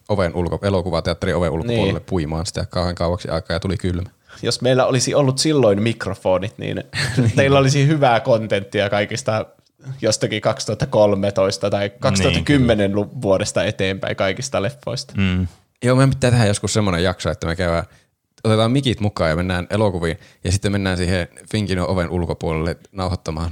oven 0.09 0.35
ulko, 0.35 0.59
elokuvateatterin 0.63 1.35
oven 1.35 1.51
ulkopuolelle 1.51 1.93
Niin. 1.99 2.05
puimaan 2.05 2.45
sitä 2.45 2.65
kauhean 2.69 2.95
kauaksi 2.95 3.29
aikaa 3.29 3.55
ja 3.55 3.59
tuli 3.59 3.77
kylmä. 3.77 4.09
Jos 4.41 4.61
meillä 4.61 4.85
olisi 4.85 5.15
ollut 5.15 5.37
silloin 5.37 5.81
mikrofonit, 5.81 6.53
niin 6.57 6.83
teillä 7.35 7.59
olisi 7.59 7.87
hyvää 7.87 8.19
kontenttia 8.19 8.89
kaikista 8.89 9.45
jostakin 10.01 10.41
2013 10.41 11.69
tai 11.69 11.89
2010 11.99 12.95
lu- 12.95 13.21
vuodesta 13.21 13.63
eteenpäin 13.63 14.15
kaikista 14.15 14.61
leffoista. 14.61 15.13
Mm. 15.17 15.47
Joo, 15.83 15.95
meidän 15.95 16.09
pitää 16.09 16.31
tehdä 16.31 16.45
joskus 16.45 16.73
semmoinen 16.73 17.03
jakso, 17.03 17.29
että 17.29 17.47
me 17.47 17.55
käydään 17.55 17.83
otetaan 18.43 18.71
mikit 18.71 18.99
mukaan 18.99 19.29
ja 19.29 19.35
mennään 19.35 19.67
elokuviin 19.69 20.17
ja 20.43 20.51
sitten 20.51 20.71
mennään 20.71 20.97
siihen 20.97 21.27
Finkinon 21.51 21.87
oven 21.89 22.09
ulkopuolelle 22.09 22.77
nauhoittamaan 22.91 23.51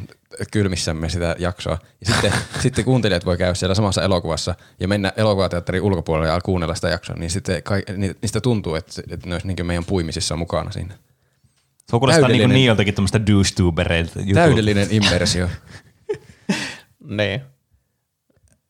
kylmissämme 0.51 1.09
sitä 1.09 1.35
jaksoa. 1.39 1.77
Ja 2.05 2.13
sitten, 2.13 2.33
sitten 2.63 2.85
kuuntelijat 2.85 3.25
voi 3.25 3.37
käydä 3.37 3.53
siellä 3.53 3.75
samassa 3.75 4.03
elokuvassa 4.03 4.55
ja 4.79 4.87
mennä 4.87 5.13
elokuvateatterin 5.17 5.81
ulkopuolelle 5.81 6.29
ja 6.33 6.41
kuunnella 6.41 6.75
sitä 6.75 6.89
jaksoa, 6.89 7.15
niin 7.15 7.29
sitten 7.29 7.63
kai, 7.63 7.83
ni- 7.97 8.15
niistä 8.21 8.41
tuntuu, 8.41 8.75
että, 8.75 8.93
se- 8.93 9.03
että 9.09 9.29
ne 9.29 9.35
olisi 9.35 9.47
niin 9.47 9.65
meidän 9.65 9.85
puimisissa 9.85 10.35
mukana 10.35 10.71
siinä. 10.71 10.93
Tuo 11.89 11.99
kuulostaa 11.99 12.19
niin 12.19 12.21
Täydellinen. 12.27 12.49
kuin 12.49 12.55
niiltäkin 12.55 12.93
tuommoista 12.93 13.19
douche-tubereilta. 13.27 14.19
Täydellinen 14.33 14.87
immersio. 14.91 15.47
Niin. 17.09 17.41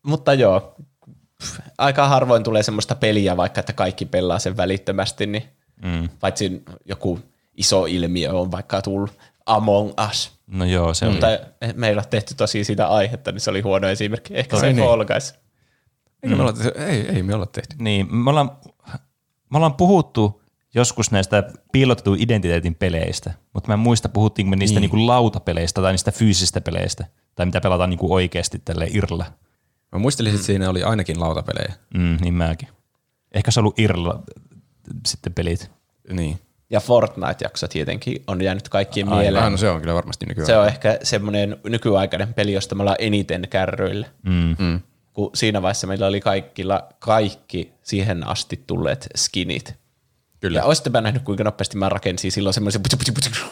Mutta 0.03 0.33
joo, 0.33 0.75
aika 1.77 2.07
harvoin 2.07 2.43
tulee 2.43 2.63
semmoista 2.63 2.95
peliä, 2.95 3.37
vaikka 3.37 3.59
että 3.59 3.73
kaikki 3.73 4.05
pelaa 4.05 4.39
sen 4.39 4.57
välittömästi, 4.57 5.25
niin 5.25 5.43
mm. 5.83 6.09
paitsi 6.19 6.63
joku 6.85 7.19
iso 7.57 7.85
ilmiö 7.85 8.33
on 8.33 8.51
vaikka 8.51 8.81
tullut 8.81 9.11
Among 9.45 9.91
Us. 10.09 10.39
No 10.47 10.65
joo, 10.65 10.93
se 10.93 11.05
on. 11.05 11.11
Mutta 11.11 11.27
meillä 11.75 11.99
on 11.99 12.09
tehty 12.09 12.35
tosi 12.35 12.63
sitä 12.63 12.87
aihetta, 12.87 13.31
niin 13.31 13.41
se 13.41 13.49
oli 13.49 13.61
huono 13.61 13.87
esimerkki. 13.87 14.37
Ehkä 14.37 14.55
Ai 14.55 14.61
se 14.61 14.73
niin. 14.73 14.85
Fall 14.85 15.05
Guys. 15.05 15.33
Eikä 16.23 16.35
me 16.35 16.41
olla, 16.41 16.53
tehty- 16.53 16.81
ei, 16.81 17.07
ei 17.09 17.23
me 17.23 17.35
olla 17.35 17.45
tehty. 17.45 17.75
Niin, 17.79 18.15
me 18.15 18.29
ollaan, 18.29 18.51
me 19.49 19.57
ollaan 19.57 19.73
puhuttu 19.73 20.41
joskus 20.75 21.11
näistä 21.11 21.43
piilotetun 21.71 22.17
identiteetin 22.19 22.75
peleistä, 22.75 23.33
mutta 23.53 23.67
mä 23.67 23.73
en 23.73 23.79
muista, 23.79 24.09
puhuttiinko 24.09 24.49
me 24.49 24.55
niistä 24.55 24.79
niin. 24.79 24.91
niinku 24.91 25.07
lautapeleistä 25.07 25.81
tai 25.81 25.93
niistä 25.93 26.11
fyysisistä 26.11 26.61
peleistä, 26.61 27.05
tai 27.39 27.45
mitä 27.45 27.61
pelataan 27.61 27.89
niinku 27.89 28.13
oikeasti 28.13 28.61
tälle 28.65 28.87
irla. 28.91 29.25
Mä 29.91 29.99
muistelin, 29.99 30.33
että 30.33 30.45
siinä 30.45 30.69
oli 30.69 30.83
ainakin 30.83 31.19
lautapelejä. 31.19 31.73
Mm, 31.93 32.17
niin 32.21 32.33
mäkin. 32.33 32.69
Ehkä 33.31 33.51
se 33.51 33.59
on 33.59 33.61
ollut 33.61 33.79
irla 33.79 34.23
sitten 35.07 35.33
pelit. 35.33 35.71
Niin. 36.11 36.39
Ja 36.69 36.79
Fortnite-jakso 36.79 37.67
tietenkin 37.67 38.23
on 38.27 38.41
jäänyt 38.41 38.69
kaikkien 38.69 39.09
Ai, 39.09 39.23
mieleen. 39.23 39.51
no 39.51 39.57
se 39.57 39.69
on 39.69 39.81
kyllä 39.81 39.93
varmasti 39.93 40.25
nykyään. 40.25 40.45
Se 40.45 40.57
on 40.57 40.67
ehkä 40.67 40.99
semmoinen 41.03 41.57
nykyaikainen 41.63 42.33
peli, 42.33 42.53
josta 42.53 42.75
me 42.75 42.81
ollaan 42.81 42.97
eniten 42.99 43.47
kärryillä. 43.49 44.07
Mm. 44.23 44.55
Mm. 44.59 44.79
Kun 45.13 45.29
siinä 45.33 45.61
vaiheessa 45.61 45.87
meillä 45.87 46.07
oli 46.07 46.21
kaikilla 46.21 46.89
kaikki 46.99 47.73
siihen 47.83 48.27
asti 48.27 48.63
tulleet 48.67 49.09
skinit. 49.15 49.75
Kyllä. 50.39 50.59
Ja 50.59 50.65
olisittepä 50.65 51.01
nähnyt, 51.01 51.23
kuinka 51.23 51.43
nopeasti 51.43 51.77
mä 51.77 51.89
rakensin 51.89 52.31
silloin 52.31 52.53
semmoisia 52.53 52.81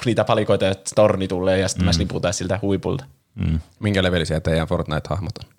niitä 0.06 0.24
palikoita, 0.24 0.70
että 0.70 0.92
torni 0.96 1.28
tulee 1.28 1.60
ja 1.60 1.68
sitten 1.68 1.86
mm. 1.86 2.24
mä 2.26 2.32
siltä 2.32 2.60
huipulta. 2.62 3.06
Mm. 3.38 3.60
Minkä 3.80 4.04
levelisiä 4.04 4.40
teidän 4.40 4.68
Fortnite-hahmot 4.68 5.46
on? 5.46 5.50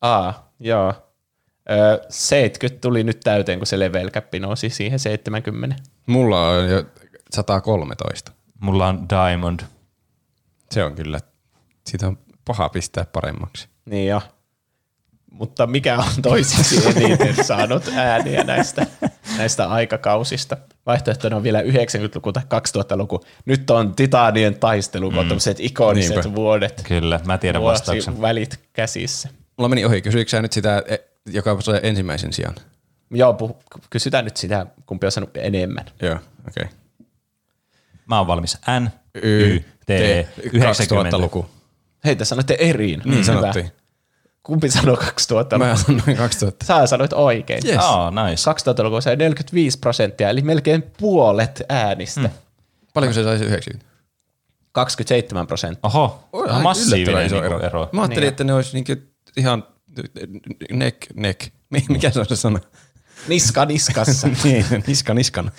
Aa, 0.00 0.52
joo. 0.60 0.94
Öö, 1.70 1.98
70 2.08 2.80
tuli 2.80 3.04
nyt 3.04 3.20
täyteen, 3.20 3.58
kun 3.58 3.66
se 3.66 3.78
level 3.78 4.10
cap 4.10 4.24
nousi 4.40 4.70
siihen 4.70 4.98
70. 4.98 5.76
Mulla 6.06 6.48
on 6.48 6.70
jo 6.70 6.84
113. 7.30 8.32
Mulla 8.60 8.86
on 8.86 9.06
Diamond. 9.08 9.60
Se 10.70 10.84
on 10.84 10.94
kyllä, 10.94 11.20
siitä 11.86 12.06
on 12.06 12.18
paha 12.44 12.68
pistää 12.68 13.04
paremmaksi. 13.12 13.68
Niin 13.84 14.08
jo. 14.08 14.22
Mutta 15.30 15.66
mikä 15.66 15.96
on 15.98 16.22
toisiksi 16.22 16.82
eniten 16.88 17.44
saanut 17.44 17.88
ääniä 17.96 18.44
näistä, 18.44 18.86
näistä 19.38 19.68
aikakausista? 19.68 20.56
Vaihtoehtona 20.86 21.36
on 21.36 21.42
vielä 21.42 21.60
90-luku 21.62 22.32
tai 22.32 22.42
2000-luku. 22.42 23.20
Nyt 23.44 23.70
on 23.70 23.94
Titanien 23.94 24.58
taistelu, 24.58 25.10
kun 25.10 25.18
on 25.18 25.28
tämmöiset 25.28 25.60
ikoniset 25.60 26.16
Niinpä. 26.16 26.34
vuodet. 26.34 26.82
Kyllä, 26.88 27.20
mä 27.26 27.38
tiedän 27.38 27.62
vastauksen. 27.62 28.20
Välit 28.20 28.60
käsissä. 28.72 29.28
Mulla 29.56 29.68
meni 29.68 29.84
ohi. 29.84 30.02
Kysyikö 30.02 30.30
sä 30.30 30.42
nyt 30.42 30.52
sitä, 30.52 30.82
e, 30.86 30.96
joka 31.30 31.52
on 31.52 31.58
ensimmäisen 31.82 32.32
sijaan? 32.32 32.54
Joo, 33.10 33.36
puh- 33.42 33.78
kysytään 33.90 34.24
nyt 34.24 34.36
sitä, 34.36 34.66
kumpi 34.86 35.06
on 35.06 35.12
saanut 35.12 35.36
enemmän. 35.36 35.84
Joo, 36.02 36.14
okei. 36.48 36.64
Okay. 36.64 36.76
Mä 38.06 38.18
oon 38.18 38.26
valmis. 38.26 38.58
N, 38.80 38.88
Y, 39.22 39.60
T, 39.86 39.90
90. 40.52 41.16
2000-luku. 41.16 41.46
Hei, 42.04 42.16
te 42.16 42.24
sanoitte 42.24 42.56
eriin. 42.60 43.02
Niin 43.04 43.24
sanottiin. 43.24 43.70
Kumpi 44.48 44.70
sanoi 44.70 44.96
2000 44.96 45.58
Mä 45.58 45.76
sanoin 45.76 46.16
2000. 46.16 46.64
Sä 46.66 46.86
sanoit 46.86 47.12
oikein. 47.12 47.60
Yes. 47.66 47.76
Aa, 47.80 48.10
nice. 48.10 48.50
2000-luku 48.50 49.00
sai 49.00 49.16
45 49.16 49.78
prosenttia, 49.78 50.30
eli 50.30 50.42
melkein 50.42 50.82
puolet 50.98 51.62
äänistä. 51.68 52.20
Mm. 52.20 52.28
Paljonko 52.94 53.14
se 53.14 53.24
saisi 53.24 53.44
90? 53.44 53.86
27 54.72 55.46
prosenttia. 55.46 55.80
Oho, 55.82 56.28
aika 56.32 56.58
massiivinen 56.58 57.02
yllättävän 57.02 57.26
iso 57.26 57.40
niinku 57.40 57.56
ero. 57.56 57.66
ero. 57.66 57.88
Mä 57.92 58.00
ajattelin, 58.00 58.20
Niin. 58.22 58.28
että 58.28 58.44
ne 58.44 58.54
olisi 58.54 58.70
niinku 58.82 59.02
ihan 59.36 59.64
neck, 60.72 60.96
neck. 61.14 61.40
Mi- 61.70 61.84
Mikä 61.88 62.10
se 62.10 62.20
on 62.20 62.26
se 62.26 62.36
sana? 62.36 62.58
Niska 63.28 63.64
niskassa. 63.64 64.28
niin, 64.44 64.64
niska 64.86 65.14
niskan. 65.14 65.52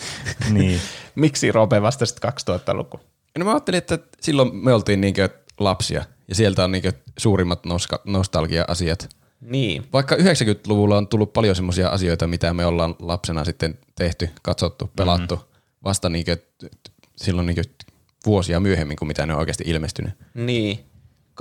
Niin. 0.49 0.81
Miksi 1.15 1.51
Robe 1.51 1.81
vastasit 1.81 2.17
2000-luku? 2.49 2.99
No 3.37 3.45
mä 3.45 3.51
ajattelin, 3.51 3.77
että 3.77 3.99
silloin 4.21 4.55
me 4.55 4.73
oltiin 4.73 5.01
niinkö 5.01 5.29
lapsia 5.59 6.05
ja 6.29 6.35
sieltä 6.35 6.63
on 6.63 6.71
niinkö 6.71 6.93
suurimmat 7.17 7.65
noska, 7.65 8.01
nostalgia-asiat. 8.05 9.09
Niin. 9.41 9.87
Vaikka 9.93 10.15
90-luvulla 10.15 10.97
on 10.97 11.07
tullut 11.07 11.33
paljon 11.33 11.55
semmoisia 11.55 11.89
asioita, 11.89 12.27
mitä 12.27 12.53
me 12.53 12.65
ollaan 12.65 12.95
lapsena 12.99 13.45
sitten 13.45 13.77
tehty, 13.95 14.29
katsottu, 14.41 14.91
pelattu 14.95 15.35
mm-hmm. 15.35 15.49
vasta 15.83 16.09
niinkö, 16.09 16.37
silloin 17.15 17.47
niinkö 17.47 17.61
vuosia 18.25 18.59
myöhemmin 18.59 18.97
kuin 18.97 19.07
mitä 19.07 19.25
ne 19.25 19.33
on 19.33 19.39
oikeasti 19.39 19.63
ilmestynyt. 19.67 20.13
Niin. 20.33 20.79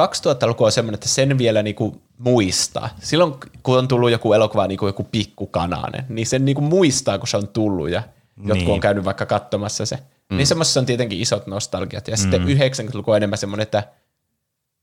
2000-luku 0.01 0.65
on 0.65 0.73
semmoinen, 0.73 0.95
että 0.95 1.09
sen 1.09 1.39
vielä 1.39 1.63
niinku 1.63 2.03
muistaa. 2.19 2.89
Silloin, 3.01 3.35
kun 3.63 3.79
on 3.79 3.89
tullut 3.89 4.11
joku 4.11 4.33
elokuva, 4.33 4.67
niinku 4.67 4.87
joku 4.87 5.05
pikkukananen, 5.05 6.05
niin 6.09 6.27
sen 6.27 6.45
niinku 6.45 6.61
muistaa, 6.61 7.19
kun 7.19 7.29
se 7.29 7.37
on 7.37 7.49
tullut 7.49 7.91
ja 7.91 8.03
jotkut 8.37 8.57
Niin. 8.57 8.71
on 8.71 8.81
käynyt 8.81 9.05
vaikka 9.05 9.27
katsomassa 9.27 9.87
se. 9.87 9.99
Mm. 10.31 10.37
Niin 10.37 10.47
semmoisessa 10.47 10.81
on 10.81 10.87
tietenkin 10.87 11.21
isot 11.21 11.47
nostalgiat. 11.47 12.09
Ja 12.09 12.15
mm. 12.15 12.21
sitten 12.21 12.43
90-luku 12.43 13.11
on 13.11 13.17
enemmän 13.17 13.39
semmoinen, 13.39 13.63
että 13.63 13.85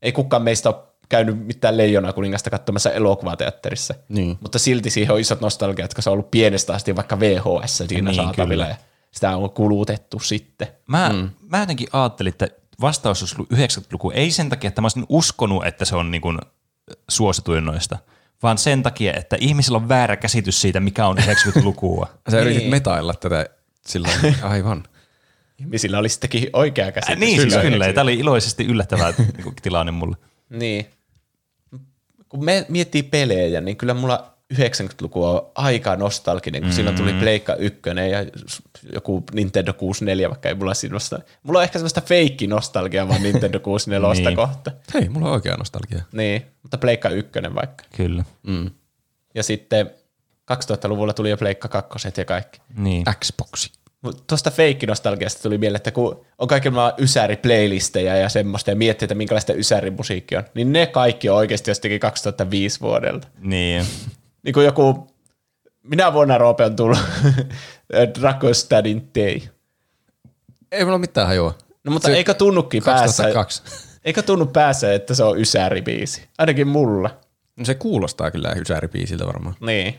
ei 0.02 0.12
kukaan 0.12 0.41
meistä 0.41 0.70
ole 0.70 0.76
käynyt 1.10 1.46
mitään 1.48 1.78
leijona 1.78 2.14
kuningasta 2.14 2.50
katsomassa 2.50 2.91
elokuvateatterissa. 2.91 3.93
Niin. 4.10 4.38
Mutta 4.41 4.60
silti 4.60 4.89
siihen 4.89 5.14
on 5.14 5.20
isot 5.20 5.41
nostalgiat, 5.41 5.89
koska 5.93 6.02
se 6.02 6.10
on 6.10 6.14
ollut 6.14 6.32
pienestä 6.32 6.74
asti 6.74 6.96
vaikka 6.96 7.20
VHS 7.20 7.78
siinä 7.78 8.10
Niin, 8.12 8.16
saatavilla. 8.16 8.48
kyllä. 8.64 8.68
Ja 8.68 8.76
sitä 9.12 9.38
on 9.38 9.50
kulutettu 9.50 10.20
sitten. 10.20 10.68
Mä, 10.88 11.10
mm. 11.10 11.30
mä 11.50 11.60
jotenkin 11.60 11.88
ajattelin, 11.93 12.30
että 12.30 12.48
vastaus 12.82 13.22
olisi 13.22 13.36
ollut 13.36 13.52
90-luku. 13.52 14.12
Ei 14.12 14.32
sen 14.32 14.50
takia, 14.50 14.68
että 14.68 14.82
mä 14.82 14.86
olisin 14.86 15.06
uskonut, 15.10 15.66
että 15.66 15.86
se 15.86 15.96
on 15.96 16.12
niin 16.12 16.22
kuin 16.22 16.39
suosituin 17.10 17.66
noista, 17.66 17.98
vaan 18.43 18.58
sen 18.58 18.84
takia, 18.84 19.14
että 19.14 19.38
ihmisillä 19.39 19.76
on 19.76 19.89
väärä 19.89 20.16
käsitys 20.18 20.62
siitä, 20.62 20.80
mikä 20.80 21.08
on 21.08 21.18
90-lukua. 21.18 22.08
Sä 22.32 22.38
Niin. 22.38 22.48
yritit 22.48 22.70
metailla 22.70 23.14
tätä 23.14 23.46
silloin, 23.88 24.14
aivan. 24.43 24.84
Ihmisillä 25.60 25.99
oli 25.99 26.10
sittenkin 26.10 26.49
oikea 26.53 26.91
käsitys. 26.91 27.14
äh, 27.14 27.20
niin, 27.20 27.41
siis 27.41 27.53
kyllä. 27.53 27.70
90-luvusta. 27.70 27.93
Tämä 27.93 28.03
oli 28.03 28.14
iloisesti 28.14 28.66
yllättävä 28.66 29.14
niinku 29.34 29.53
tilanne 29.62 29.91
mulle. 29.91 30.16
Niin. 30.49 30.86
Kun 32.30 32.45
me 32.45 32.66
miettii 32.70 33.03
pelejä, 33.03 33.62
niin 33.62 33.78
kyllä 33.78 33.93
mulla 33.93 34.34
90-luku 34.53 35.26
on 35.26 35.51
aika 35.56 35.95
nostalginen, 35.95 36.62
kun 36.62 36.72
mm. 36.72 36.76
silloin 36.76 36.95
tuli 36.95 37.14
Pleikka 37.14 37.56
1 37.56 37.80
ja 38.12 38.41
joku 38.93 39.24
Nintendo 39.34 39.74
64, 39.74 40.30
vaikka 40.30 40.49
ei 40.49 40.56
mulla 40.56 40.74
sinusta. 40.74 41.20
Mulla 41.43 41.60
on 41.60 41.64
ehkä 41.64 41.80
semmoista 41.80 42.01
feikki 42.01 42.47
nostalgia 42.47 43.08
vaan 43.08 43.24
Nintendo 43.24 43.60
64 43.60 44.14
Niin. 44.14 44.26
niin. 44.26 44.36
kohta. 44.36 44.72
Hei, 44.93 45.10
mulla 45.10 45.28
on 45.28 45.34
oikea 45.34 45.58
nostalgia. 45.58 46.01
Niin, 46.12 46.45
mutta 46.64 46.78
Pleikka 46.78 47.10
1 47.10 47.32
vaikka. 47.56 47.84
Kyllä. 47.97 48.24
Mm. 48.43 48.70
Ja 49.36 49.43
sitten 49.43 49.89
2000-luvulla 50.53 51.14
tuli 51.14 51.30
jo 51.30 51.38
Pleikka 51.38 51.68
2 51.68 52.08
ja 52.18 52.26
kaikki. 52.26 52.60
Niin. 52.78 53.03
Xboxi. 53.20 53.72
Mut 54.06 54.28
Tuosta 54.28 54.51
feikkinostalgiasta 54.51 55.41
tuli 55.43 55.58
mieleen, 55.58 55.76
että 55.76 55.91
kun 55.91 56.26
on 56.38 56.47
kaikilla 56.47 56.93
ysäri-playlistejä 56.97 58.18
ja 58.18 58.30
semmoista 58.30 58.70
ja 58.72 58.76
miettii, 58.76 59.06
että 59.06 59.16
minkälaista 59.16 59.53
ysärimusiikkia 59.53 60.39
on, 60.39 60.45
niin 60.53 60.74
ne 60.74 60.88
kaikki 60.88 61.30
on 61.30 61.38
oikeasti 61.38 61.72
jostakin 61.72 61.99
2005 61.99 62.80
vuodelta. 62.82 63.28
Niin. 63.39 63.86
Niin 64.43 64.53
kuin 64.53 64.66
joku, 64.66 65.08
minä 65.84 66.14
vuonna 66.14 66.38
Roope 66.38 66.66
on 66.66 66.76
tullut 66.76 66.97
Dragostadin 68.20 69.10
Day. 69.20 69.39
Ei 70.72 70.86
mulla 70.86 70.97
mitään 70.97 71.28
hajua. 71.28 71.58
No 71.84 71.91
mutta 71.91 72.08
Se- 72.08 72.16
eikö 72.16 72.34
tunnukin 72.34 72.84
päässä, 72.84 73.24
2002. 73.24 73.64
eikö 74.06 74.22
tunnu 74.22 74.45
päässä, 74.45 74.93
että 74.93 75.16
se 75.16 75.24
on 75.24 75.39
ysäribiisi? 75.39 76.28
Ainakin 76.38 76.68
mulla. 76.68 77.20
No 77.60 77.66
se 77.66 77.76
kuulostaa 77.76 78.32
kyllä 78.32 78.53
Ysäri-biisiltä 78.56 79.26
varmaan. 79.28 79.56
Niin. 79.60 79.95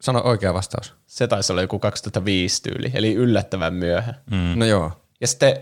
Sano 0.00 0.20
oikea 0.24 0.54
vastaus. 0.54 0.94
Se 1.06 1.26
taisi 1.26 1.52
olla 1.52 1.62
joku 1.62 1.78
2005 1.78 2.62
tyyli, 2.62 2.90
eli 2.94 3.14
yllättävän 3.14 3.74
myöhä. 3.74 4.14
Mm. 4.30 4.58
No 4.58 4.64
joo. 4.64 4.92
Ja 5.20 5.26
sitten 5.26 5.56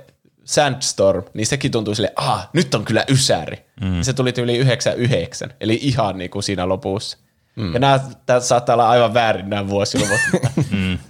Sandstorm, 0.45 1.25
niin 1.35 1.47
sekin 1.47 1.71
tuntui 1.71 1.97
sille, 1.97 2.13
ah, 2.17 2.49
nyt 2.53 2.75
on 2.75 2.85
kyllä 2.85 3.05
ysäri. 3.09 3.65
Mm. 3.81 4.03
Se 4.03 4.13
tuli 4.13 4.33
tyyli 4.33 4.57
99, 4.57 5.55
eli 5.61 5.79
ihan 5.83 6.19
niin 6.19 6.31
kuin 6.31 6.43
siinä 6.43 6.69
lopussa. 6.69 7.19
Mm. 7.57 7.75
Ja 7.75 7.81
nämä, 7.81 8.01
tämä 8.27 8.41
saattaa 8.41 8.75
olla 8.75 8.89
aivan 8.89 9.15
väärin 9.15 9.51
nämä 9.51 9.69
vuosiluvut, 9.69 10.21
mutta 10.33 10.49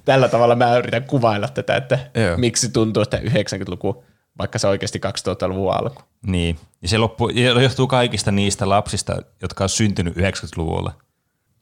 tällä 0.05 0.29
tavalla 0.29 0.55
mä 0.55 0.79
yritän 0.79 1.05
kuvailla 1.05 1.49
tätä, 1.49 1.77
että 1.77 1.99
Joo. 2.15 2.37
miksi 2.37 2.69
tuntuu, 2.69 3.03
että 3.03 3.17
90-luku, 3.17 4.05
vaikka 4.39 4.59
se 4.59 4.67
oikeasti 4.67 5.01
2000-luvun 5.29 5.75
alku. 5.75 6.03
Niin. 6.27 6.59
Ja 6.83 6.89
se 6.89 6.99
loppu, 6.99 7.29
ja 7.29 7.63
johtuu 7.63 7.87
kaikista 7.87 8.33
niistä 8.33 8.69
lapsista, 8.69 9.23
jotka 9.43 9.65
on 9.65 9.69
syntynyt 9.69 10.17
90-luvulla. 10.17 10.93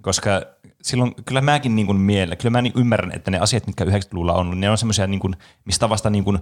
Koska 0.02 0.42
silloin 0.82 1.14
kyllä 1.24 1.40
mäkin 1.40 1.76
niin 1.76 1.86
kuin 1.86 2.06
kyllä 2.38 2.50
mä 2.50 2.62
niin 2.62 2.72
ymmärrän, 2.76 3.12
että 3.12 3.30
ne 3.30 3.38
asiat, 3.38 3.66
mitkä 3.66 3.84
90-luvulla 3.84 4.32
on, 4.32 4.60
ne 4.60 4.70
on 4.70 4.78
semmoisia, 4.78 5.06
niin 5.06 5.20
kuin, 5.20 5.36
mistä 5.64 5.88
vasta 5.88 6.10
niin 6.10 6.24
kuin, 6.24 6.38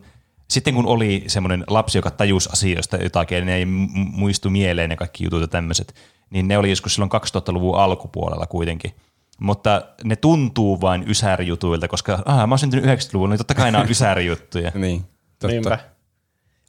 sitten 0.50 0.74
kun 0.74 0.86
oli 0.86 1.24
semmoinen 1.26 1.64
lapsi, 1.66 1.98
joka 1.98 2.10
tajusi 2.10 2.48
asioista 2.52 2.96
jotakin, 2.96 3.46
ne 3.46 3.54
ei 3.54 3.64
mu- 3.64 3.68
muistu 3.94 4.50
mieleen 4.50 4.90
ne 4.90 4.96
kaikki 4.96 5.24
jutut 5.24 5.40
ja 5.40 5.48
tämmöiset, 5.48 5.94
niin 6.30 6.48
ne 6.48 6.58
oli 6.58 6.70
joskus 6.70 6.94
silloin 6.94 7.10
2000-luvun 7.12 7.78
alkupuolella 7.78 8.46
kuitenkin. 8.46 8.94
Mutta 9.40 9.82
ne 10.04 10.16
tuntuu 10.16 10.80
vain 10.80 11.04
ysärijutuilta, 11.08 11.88
koska 11.88 12.22
aha, 12.24 12.46
mä 12.46 12.52
oon 12.52 12.58
syntynyt 12.58 12.84
90-luvulla, 12.84 13.30
niin 13.30 13.38
totta 13.38 13.54
kai 13.54 13.72
nämä 13.72 13.82
on 13.82 13.90
ysärijuttuja. 13.90 14.72
Niin, 14.80 15.00
totta. 15.38 15.46
Niinpä. 15.46 15.78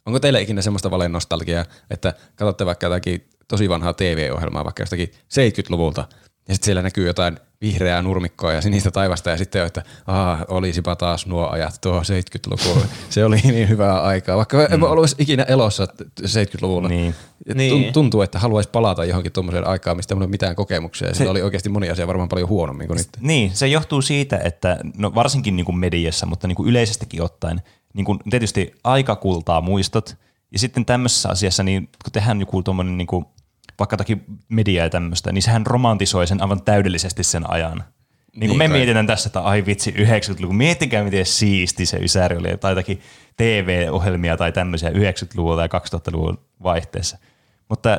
Onko 0.06 0.20
teille 0.20 0.40
ikinä 0.40 0.62
semmoista 0.62 0.90
valennostalgiaa, 0.90 1.64
että 1.90 2.14
katsotte 2.36 2.66
vaikka 2.66 2.86
jotakin 2.86 3.28
tosi 3.48 3.68
vanhaa 3.68 3.92
TV-ohjelmaa, 3.92 4.64
vaikka 4.64 4.82
jostakin 4.82 5.08
70-luvulta, 5.08 6.04
ja 6.48 6.54
sitten 6.54 6.64
siellä 6.66 6.82
näkyy 6.82 7.06
jotain 7.06 7.38
vihreää 7.60 8.02
nurmikkoa 8.02 8.52
ja 8.52 8.60
sinistä 8.60 8.90
taivasta, 8.90 9.30
ja 9.30 9.36
sitten 9.36 9.62
on, 9.62 9.66
että 9.66 9.82
Aa, 10.06 10.44
olisipa 10.48 10.96
taas 10.96 11.26
nuo 11.26 11.48
ajat 11.48 11.78
tuo 11.80 12.00
70-luku. 12.00 12.86
Se 13.10 13.24
oli 13.24 13.36
niin 13.36 13.68
hyvää 13.68 14.02
aikaa, 14.02 14.36
vaikka 14.36 14.56
mm. 14.56 14.66
en 14.70 14.80
mä 14.80 14.86
olisi 14.86 15.16
ikinä 15.18 15.42
elossa 15.42 15.86
70-luvulla. 16.22 16.88
Niin. 16.88 17.14
Niin. 17.54 17.72
tun- 17.72 17.92
Tuntuu, 17.92 18.22
että 18.22 18.38
haluaisi 18.38 18.70
palata 18.70 19.04
johonkin 19.04 19.32
tuommoiseen 19.32 19.66
aikaan, 19.66 19.96
mistä 19.96 20.14
ei 20.14 20.16
ole 20.16 20.26
mitään 20.26 20.56
kokemuksia, 20.56 21.08
ja 21.08 21.14
se 21.14 21.28
oli 21.28 21.42
oikeasti 21.42 21.68
moni 21.68 21.90
asia 21.90 22.06
varmaan 22.06 22.28
paljon 22.28 22.48
huonommin 22.48 22.86
kuin 22.86 22.96
nyt. 22.96 23.08
Niin, 23.20 23.50
se 23.56 23.66
johtuu 23.66 24.02
siitä, 24.02 24.40
että 24.44 24.78
no 24.96 25.14
varsinkin 25.14 25.56
niin 25.56 25.66
kuin 25.66 25.78
mediassa, 25.78 26.26
mutta 26.26 26.48
niin 26.48 26.56
kuin 26.56 26.68
yleisestikin 26.68 27.22
ottaen, 27.22 27.62
niin 27.94 28.04
kuin 28.04 28.18
tietysti 28.30 28.72
aika 28.84 29.16
kultaa 29.16 29.60
muistot, 29.60 30.16
ja 30.52 30.58
sitten 30.58 30.84
tämmöisessä 30.84 31.28
asiassa, 31.28 31.62
niin 31.62 31.88
kun 32.04 32.12
tehdään 32.12 32.40
joku 32.40 32.62
tuommoinen 32.62 32.98
niin 32.98 33.06
kuin, 33.06 33.24
vaikka 33.82 33.94
jotakin 33.94 34.24
media 34.48 34.82
ja 34.82 34.90
tämmöistä, 34.90 35.32
niin 35.32 35.42
sehän 35.42 35.66
romantisoi 35.66 36.26
sen 36.26 36.42
aivan 36.42 36.62
täydellisesti 36.62 37.24
sen 37.24 37.50
ajan. 37.50 37.78
Niin, 37.78 37.84
niin 38.32 38.40
Niin 38.40 38.48
kuin 38.48 38.58
me 38.58 38.68
kai. 38.68 38.78
mietitään 38.78 39.06
tässä, 39.06 39.28
että 39.28 39.40
ai 39.40 39.66
vitsi, 39.66 39.90
90-luku, 39.90 40.52
miettikää 40.52 41.04
miten 41.04 41.26
siisti 41.26 41.86
se 41.86 41.96
Ysäri 41.96 42.36
oli, 42.36 42.56
tai 42.56 42.72
jotakin 42.72 43.00
TV-ohjelmia 43.36 44.36
tai 44.36 44.52
tämmöisiä 44.52 44.90
90-luvulta 44.90 45.62
ja 45.62 45.68
2000-luvun 45.68 46.38
vaihteessa. 46.62 47.18
Mutta 47.68 47.98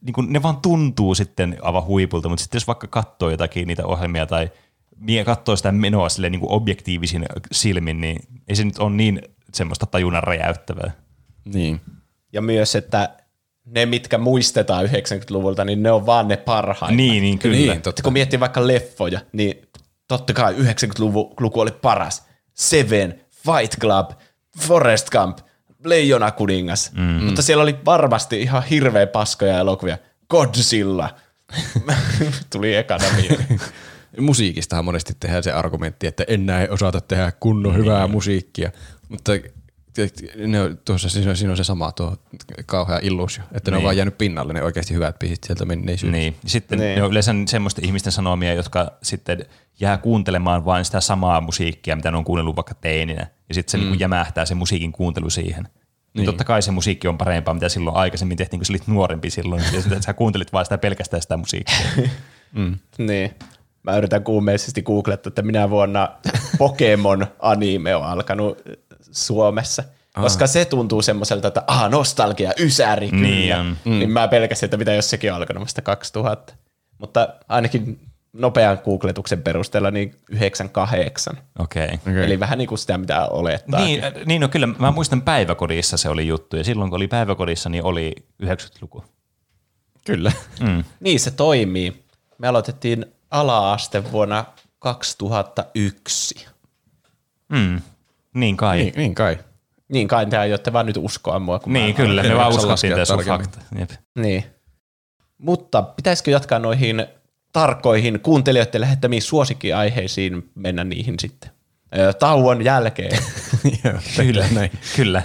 niin 0.00 0.12
kuin 0.12 0.32
ne 0.32 0.42
vaan 0.42 0.56
tuntuu 0.56 1.14
sitten 1.14 1.56
aivan 1.62 1.84
huipulta, 1.84 2.28
mutta 2.28 2.42
sitten 2.42 2.56
jos 2.56 2.66
vaikka 2.66 2.86
katsoo 2.86 3.30
jotakin 3.30 3.68
niitä 3.68 3.86
ohjelmia 3.86 4.26
tai 4.26 4.50
mie 4.96 5.24
katsoo 5.24 5.56
sitä 5.56 5.72
menoa 5.72 6.08
sille 6.08 6.30
niin 6.30 6.40
kuin 6.40 6.52
objektiivisin 6.52 7.26
silmin, 7.52 8.00
niin 8.00 8.20
ei 8.48 8.56
se 8.56 8.64
nyt 8.64 8.78
ole 8.78 8.90
niin 8.90 9.22
semmoista 9.54 9.86
tajunnan 9.86 10.22
räjäyttävää. 10.22 10.90
Niin. 11.44 11.80
Ja 12.32 12.42
myös, 12.42 12.76
että 12.76 13.16
ne, 13.64 13.86
mitkä 13.86 14.18
muistetaan 14.18 14.86
90-luvulta, 14.86 15.64
niin 15.64 15.82
ne 15.82 15.92
on 15.92 16.06
vaan 16.06 16.28
ne 16.28 16.36
parhaimmat. 16.36 16.96
Niin, 16.96 17.22
niin 17.22 17.38
kyllä. 17.38 17.56
Niin, 17.56 17.70
Niin, 17.70 17.82
totta. 17.82 18.02
Kun 18.02 18.12
miettii 18.12 18.40
vaikka 18.40 18.66
leffoja, 18.66 19.20
niin 19.32 19.68
totta 20.08 20.32
kai 20.32 20.54
90-luku 20.54 21.60
oli 21.60 21.70
paras. 21.70 22.26
Seven, 22.54 23.20
Fight 23.30 23.80
Club, 23.80 24.10
Forest 24.58 25.10
Gump, 25.10 25.38
Leijona 25.84 26.30
kuningas. 26.30 26.92
Mm. 26.92 27.02
Mutta 27.02 27.42
siellä 27.42 27.62
oli 27.62 27.76
varmasti 27.84 28.42
ihan 28.42 28.62
hirveä 28.62 29.06
paskoja 29.06 29.58
elokuvia. 29.58 29.98
Godzilla. 30.28 31.14
Tuli 32.52 32.74
ekana 32.74 33.04
mieleen. 33.16 33.60
Musiikistahan 34.20 34.84
monesti 34.84 35.12
tehdään 35.20 35.42
se 35.42 35.52
argumentti, 35.52 36.06
että 36.06 36.24
en 36.28 36.46
näe 36.46 36.68
osata 36.70 37.00
tehdä 37.00 37.32
kunnon 37.40 37.76
hyvää 37.76 38.06
musiikkia, 38.06 38.70
mutta 39.08 39.32
ne 40.46 40.60
on, 40.60 40.78
tuossa 40.84 41.08
siinä 41.08 41.30
on, 41.30 41.36
siinä 41.36 41.50
on 41.50 41.56
se 41.56 41.64
sama 41.64 41.92
tuo 41.92 42.16
kauhea 42.66 42.98
illuusio, 43.02 43.44
että 43.52 43.70
ne 43.70 43.76
on 43.76 43.78
Niin. 43.78 43.84
vaan 43.84 43.96
jäänyt 43.96 44.18
pinnalle 44.18 44.52
ne 44.52 44.62
oikeasti 44.62 44.94
hyvät 44.94 45.18
biisit 45.18 45.44
sieltä 45.44 45.64
menneisyydestä. 45.64 46.18
niin. 46.18 46.36
Sitten 46.46 46.78
Niin. 46.78 46.86
niin. 46.86 46.96
ne 46.96 47.02
on 47.02 47.10
yleensä 47.10 47.34
semmoisten 47.48 47.84
ihmisten 47.84 48.12
sanomia, 48.12 48.54
jotka 48.54 48.92
sitten 49.02 49.46
jää 49.80 49.98
kuuntelemaan 49.98 50.64
vain 50.64 50.84
sitä 50.84 51.00
samaa 51.00 51.40
musiikkia, 51.40 51.96
mitä 51.96 52.10
ne 52.10 52.16
on 52.16 52.24
kuunnellut 52.24 52.56
vaikka 52.56 52.74
teininä. 52.74 53.26
Ja 53.48 53.54
sitten 53.54 53.70
se 53.70 53.78
mm. 53.78 53.90
niin 53.90 54.00
jämähtää 54.00 54.44
se 54.44 54.54
musiikin 54.54 54.92
kuuntelu 54.92 55.30
siihen. 55.30 55.62
Niin. 55.64 55.72
Niin. 56.14 56.26
Totta 56.26 56.44
kai 56.44 56.62
se 56.62 56.70
musiikki 56.70 57.08
on 57.08 57.18
parempaa, 57.18 57.54
mitä 57.54 57.68
silloin 57.68 57.96
aikaisemmin 57.96 58.36
tehtiin, 58.36 58.60
kun 58.60 58.66
sä 58.66 58.72
olit 58.72 58.86
nuorempi 58.86 59.30
silloin. 59.30 59.62
Ja 59.72 59.82
sitten 59.82 60.02
sä 60.02 60.12
kuuntelit 60.14 60.52
vain 60.52 60.66
sitä 60.66 60.78
pelkästään 60.78 61.22
sitä 61.22 61.36
musiikkia. 61.36 61.76
niin. 62.98 63.34
Mä 63.82 63.96
yritän 63.96 64.24
kuumeisesti 64.24 64.82
googlettaa, 64.82 65.28
että 65.28 65.42
minä 65.42 65.70
vuonna 65.70 66.08
Pokemon 66.58 67.26
anime 67.38 67.96
on 67.96 68.04
alkanut 68.04 68.58
Suomessa. 69.10 69.84
Koska 70.20 70.46
se 70.46 70.64
tuntuu 70.64 71.02
semmoiselta, 71.02 71.48
että 71.48 71.64
ah, 71.66 71.90
nostalgia, 71.90 72.52
ysäri 72.58 73.10
kyllä. 73.10 73.22
Niin. 73.22 73.56
Mm. 73.84 73.90
Niin 73.90 74.10
mä 74.10 74.28
pelkäsin, 74.28 74.66
että 74.66 74.76
mitä 74.76 74.92
jos 74.92 75.10
sekin 75.10 75.32
on 75.32 75.36
alkanut 75.36 75.62
vasta 75.62 75.82
2000. 75.82 76.54
Mutta 76.98 77.28
ainakin 77.48 78.00
nopean 78.32 78.78
googletuksen 78.84 79.42
perusteella 79.42 79.90
niin 79.90 80.14
98. 80.28 81.38
Okei. 81.58 81.84
Okay. 81.84 81.96
Okei. 81.96 82.24
Eli 82.24 82.40
vähän 82.40 82.58
niin 82.58 82.68
kuin 82.68 82.78
sitä, 82.78 82.98
mitä 82.98 83.26
olettaa. 83.26 83.84
Niin, 83.84 84.04
äh, 84.04 84.12
niin 84.26 84.40
no 84.40 84.48
kyllä, 84.48 84.66
mä 84.66 84.90
muistan 84.90 85.22
päiväkodissa 85.22 85.96
se 85.96 86.08
oli 86.08 86.26
juttu, 86.26 86.56
ja 86.56 86.64
silloin 86.64 86.90
kun 86.90 86.96
oli 86.96 87.08
päiväkodissa, 87.08 87.68
niin 87.68 87.84
oli 87.84 88.14
90-luku. 88.42 89.04
Kyllä. 90.04 90.32
Mm. 90.60 90.84
niin 91.00 91.20
se 91.20 91.30
toimii. 91.30 92.04
Me 92.38 92.48
aloitettiin 92.48 93.06
ala-aste 93.30 94.12
vuonna 94.12 94.44
2001. 94.78 96.46
Mm. 97.48 97.80
Niin 98.34 98.56
kai. 98.56 98.76
Niin, 98.76 98.94
Niin, 98.96 99.14
kai. 99.14 99.38
Niin 99.88 100.08
kai 100.08 100.26
te 100.26 100.36
aiotte 100.38 100.72
vaan 100.72 100.86
nyt 100.86 100.96
uskoa 100.96 101.38
mua. 101.38 101.58
Kun 101.58 101.72
niin 101.72 101.86
mä 101.86 101.92
kyllä, 101.96 102.22
me 102.22 102.34
vaan 102.36 102.68
laskea 102.68 102.96
tässä 102.96 103.14
sun 103.14 103.24
fakta. 103.24 103.58
Jep. 103.78 103.90
Niin. 104.14 104.44
Mutta 105.38 105.82
pitäisikö 105.82 106.30
jatkaa 106.30 106.58
noihin 106.58 107.06
tarkkoihin 107.52 108.20
kuuntelijoiden 108.20 108.80
lähettämiin 108.80 109.22
suosikkiaiheisiin 109.22 110.50
mennä 110.54 110.84
niihin 110.84 111.14
sitten? 111.20 111.50
Ö, 111.98 112.12
tauon 112.12 112.64
jälkeen. 112.64 113.18
Joo, 113.84 113.94
Kyllä, 114.16 114.46
näin. 114.54 114.70
kyllä. 114.96 115.22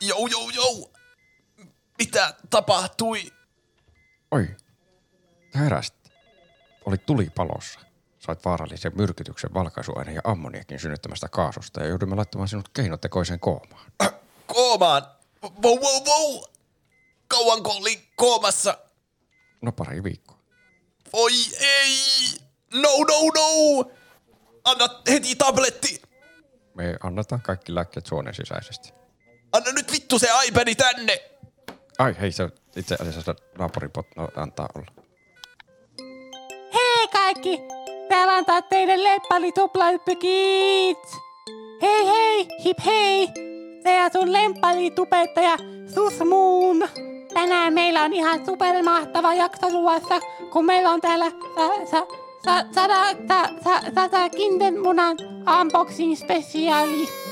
Jou, 0.00 0.26
jou, 0.26 0.50
jou! 0.50 0.90
Mitä 1.98 2.34
tapahtui? 2.50 3.22
Oi, 4.30 4.56
heräsit. 5.54 5.94
Olit 6.86 7.06
tulipalossa. 7.06 7.80
Sait 8.18 8.44
vaarallisen 8.44 8.92
myrkytyksen 8.96 9.54
valkaisuaineen 9.54 10.14
ja 10.14 10.20
ammoniakin 10.24 10.80
synnyttämästä 10.80 11.28
kaasusta 11.28 11.80
ja 11.80 11.86
joudumme 11.86 12.16
laittamaan 12.16 12.48
sinut 12.48 12.68
keinotekoiseen 12.68 13.40
koomaan. 13.40 13.92
Koomaan! 14.54 15.02
Wow, 15.42 15.78
wow, 15.78 16.04
wow! 16.06 16.42
Kauanko 17.28 17.70
oli 17.70 18.08
koomassa? 18.16 18.78
No 19.62 19.72
pari 19.72 20.04
viikkoa. 20.04 20.38
Oi 21.12 21.32
ei! 21.60 21.98
No, 22.74 22.88
no, 22.98 23.30
no! 23.34 23.90
Anna 24.64 24.88
heti 25.10 25.36
tabletti! 25.36 26.02
Me 26.74 26.96
annetaan 27.02 27.42
kaikki 27.42 27.74
lääkkeet 27.74 28.06
suonen 28.06 28.34
sisäisesti. 28.34 28.92
Anna 29.52 29.72
nyt 29.72 29.92
vittu 29.92 30.18
se 30.18 30.28
iPadi 30.46 30.74
tänne! 30.74 31.30
Ai 31.98 32.16
hei, 32.20 32.32
se 32.32 32.48
itse 32.78 32.96
asiassa 33.00 33.34
naapurin 33.58 33.90
pot 33.90 34.06
no, 34.16 34.28
antaa 34.36 34.68
olla. 34.74 34.86
Hei 36.74 37.08
kaikki! 37.08 37.60
Täällä 38.08 38.34
antaa 38.34 38.62
teille 38.62 39.04
lemppari 39.04 39.52
tuplahyppykit! 39.52 40.98
Hei 41.82 42.06
hei, 42.06 42.48
hip 42.64 42.78
hei! 42.84 43.28
Ja 43.84 44.10
sun 44.12 44.32
lemppari 44.32 44.90
tubettaja 44.90 45.56
Susmoon! 45.94 46.88
Tänään 47.34 47.74
meillä 47.74 48.02
on 48.02 48.12
ihan 48.12 48.46
supermahtava 48.46 49.34
jakso 49.34 49.70
luvassa, 49.70 50.20
kun 50.52 50.64
meillä 50.64 50.90
on 50.90 51.00
täällä 51.00 51.30
sa, 51.54 51.68
sa, 51.90 52.06
sa, 52.44 52.64
sada, 52.74 53.04
sa, 53.94 54.08
sa, 54.10 54.28
kindermunan 54.28 55.16
unboxing 55.60 56.16
spesiaali. 56.16 57.27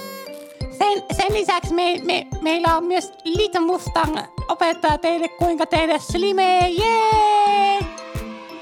Sen, 0.78 1.02
sen 1.16 1.34
lisäksi 1.34 1.74
me, 1.74 2.00
me, 2.04 2.26
meillä 2.42 2.76
on 2.76 2.84
myös 2.84 3.12
Little 3.24 3.60
Mustang 3.60 4.18
opettaa 4.48 4.98
teille 4.98 5.28
kuinka 5.28 5.66
tehdä 5.66 5.98
slimeä, 5.98 6.66
jee! 6.66 7.78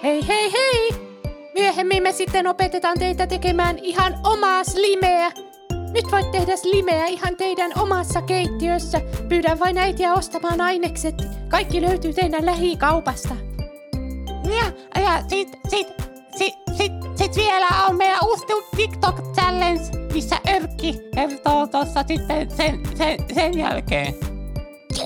Hei 0.02 0.28
hei 0.28 0.52
hei! 0.52 0.90
Myöhemmin 1.54 2.02
me 2.02 2.12
sitten 2.12 2.46
opetetaan 2.46 2.98
teitä 2.98 3.26
tekemään 3.26 3.78
ihan 3.78 4.14
omaa 4.24 4.64
slimeä. 4.64 5.32
Nyt 5.92 6.12
voit 6.12 6.30
tehdä 6.30 6.56
slimeä 6.56 7.06
ihan 7.06 7.36
teidän 7.36 7.72
omassa 7.78 8.22
keittiössä. 8.22 9.00
Pyydän 9.28 9.60
vain 9.60 9.78
äitiä 9.78 10.14
ostamaan 10.14 10.60
ainekset. 10.60 11.14
Kaikki 11.48 11.82
löytyy 11.82 12.12
teidän 12.12 12.46
lähikaupasta. 12.46 13.36
Ja, 14.44 15.00
ja 15.02 15.22
sit, 15.28 15.48
sit, 15.68 15.88
sit, 16.36 16.54
sit, 16.76 16.92
sit 17.16 17.36
vielä 17.36 17.66
on 17.88 17.96
meidän 17.96 18.18
uusi 18.26 18.46
TikTok 18.76 19.14
Challenge, 19.34 20.03
missä 20.14 20.40
Örkki 20.48 21.00
kertoo 21.14 21.66
tuossa 21.66 22.04
sitten 22.08 22.50
sen, 22.50 22.80
sen, 22.96 23.18
sen 23.34 23.58
jälkeen. 23.58 24.14
Ja, 24.98 25.04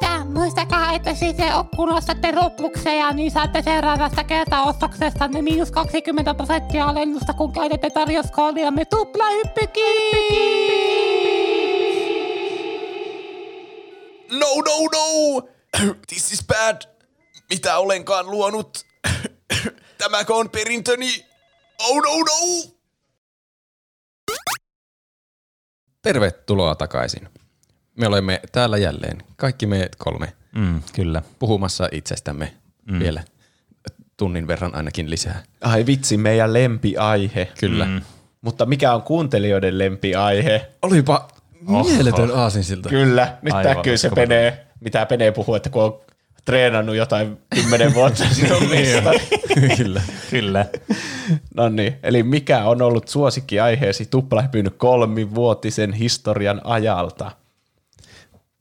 ja 0.00 0.24
muistakaa, 0.24 0.92
että 0.92 1.14
sitten 1.14 1.52
kun 1.76 1.92
ostatte 1.92 2.30
Robluxeja, 2.30 3.12
niin 3.12 3.30
saatte 3.30 3.62
seuraavasta 3.62 4.24
kertaostoksesta 4.24 5.28
ne 5.28 5.42
miinus 5.42 5.70
20 5.70 6.34
prosenttia 6.34 6.84
alennusta, 6.84 7.32
kun 7.32 7.52
käytätte 7.52 7.90
tarjouskoodiamme 7.90 8.84
tuplahyppykin. 8.84 9.96
No, 14.30 14.46
no, 14.66 14.88
no! 14.92 15.48
This 16.08 16.32
is 16.32 16.44
bad. 16.46 16.82
Mitä 17.50 17.78
olenkaan 17.78 18.30
luonut? 18.30 18.86
Tämäkö 19.98 20.34
on 20.34 20.50
perintöni? 20.50 21.26
Oh, 21.78 21.96
no, 21.96 22.16
no! 22.18 22.72
Tervetuloa 26.02 26.74
takaisin. 26.74 27.28
Me 27.98 28.06
olemme 28.06 28.40
täällä 28.52 28.78
jälleen, 28.78 29.18
kaikki 29.36 29.66
me 29.66 29.88
kolme, 29.98 30.32
Mm, 30.54 30.80
kyllä. 30.94 31.22
puhumassa 31.38 31.88
itsestämme 31.92 32.52
mm. 32.90 32.98
vielä 32.98 33.22
tunnin 34.16 34.46
verran 34.48 34.74
ainakin 34.74 35.10
lisää. 35.10 35.42
Ai 35.60 35.86
vitsi, 35.86 36.16
meidän 36.16 36.52
lempiaihe. 36.52 37.48
Kyllä. 37.60 37.84
Mm. 37.84 38.00
Mutta 38.40 38.66
mikä 38.66 38.94
on 38.94 39.02
kuuntelijoiden 39.02 39.78
lempiaihe? 39.78 40.66
Olipa 40.82 41.28
mieletön 41.68 42.30
aasinsilta. 42.34 42.88
Kyllä, 42.88 43.36
nyt 43.42 43.54
Aivan 43.54 43.76
näkyy 43.76 43.98
se. 43.98 44.10
Pene, 44.10 44.58
mitä 44.80 45.06
Pene 45.06 45.32
puhuu, 45.32 45.54
että 45.54 45.70
kun 45.70 45.82
on 45.82 46.00
treenannut 46.44 46.96
jotain 46.96 47.38
kymmenen 47.54 47.94
vuotta, 47.94 48.24
niin 48.36 48.52
on 48.52 48.68
mestari. 48.68 49.20
Kyllä. 49.76 50.02
Kyllä. 50.30 50.66
No 51.54 51.68
niin, 51.68 51.96
eli 52.02 52.22
mikä 52.22 52.64
on 52.64 52.82
ollut 52.82 53.08
suosikkiaiheesi 53.08 54.06
tuplahypyn 54.06 54.70
kolmivuotisen 54.76 55.92
historian 55.92 56.60
ajalta? 56.64 57.30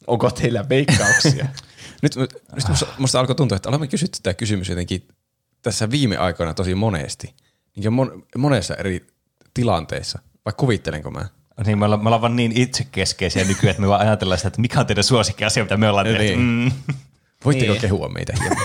Onko 0.07 0.31
teillä 0.31 0.69
veikkauksia? 0.69 1.45
Nyt, 2.01 2.15
nyt 2.15 2.67
musta, 2.69 2.87
musta 2.97 3.19
alkoi 3.19 3.35
tuntua, 3.35 3.55
että 3.55 3.69
olemme 3.69 3.87
kysytty 3.87 4.19
tämä 4.23 4.33
kysymys 4.33 4.69
jotenkin 4.69 5.07
tässä 5.61 5.91
viime 5.91 6.17
aikoina 6.17 6.53
tosi 6.53 6.75
monesti. 6.75 7.33
Niin 7.75 7.93
mon, 7.93 8.23
monessa 8.37 8.75
eri 8.75 9.07
tilanteissa. 9.53 10.19
Vai 10.45 10.53
kuvittelenko 10.57 11.11
mä? 11.11 11.25
Niin 11.65 11.77
me 11.77 11.85
ollaan, 11.85 12.03
me 12.03 12.07
ollaan 12.07 12.21
vaan 12.21 12.35
niin 12.35 12.51
itsekeskeisiä 12.61 13.43
nykyään, 13.43 13.71
että 13.71 13.81
me 13.81 13.87
vaan 13.87 14.01
ajatellaan 14.01 14.37
sitä, 14.37 14.47
että 14.47 14.61
mikä 14.61 14.79
on 14.79 14.85
teidän 14.85 15.03
suosikkiasia, 15.03 15.63
mitä 15.63 15.77
me 15.77 15.89
ollaan 15.89 16.05
tehty. 16.07 16.23
Niin. 16.23 16.39
Mm. 16.39 16.71
Voitteko 17.45 17.71
Niin. 17.71 17.81
kehua 17.81 18.09
meitä 18.09 18.33
hieman? 18.41 18.57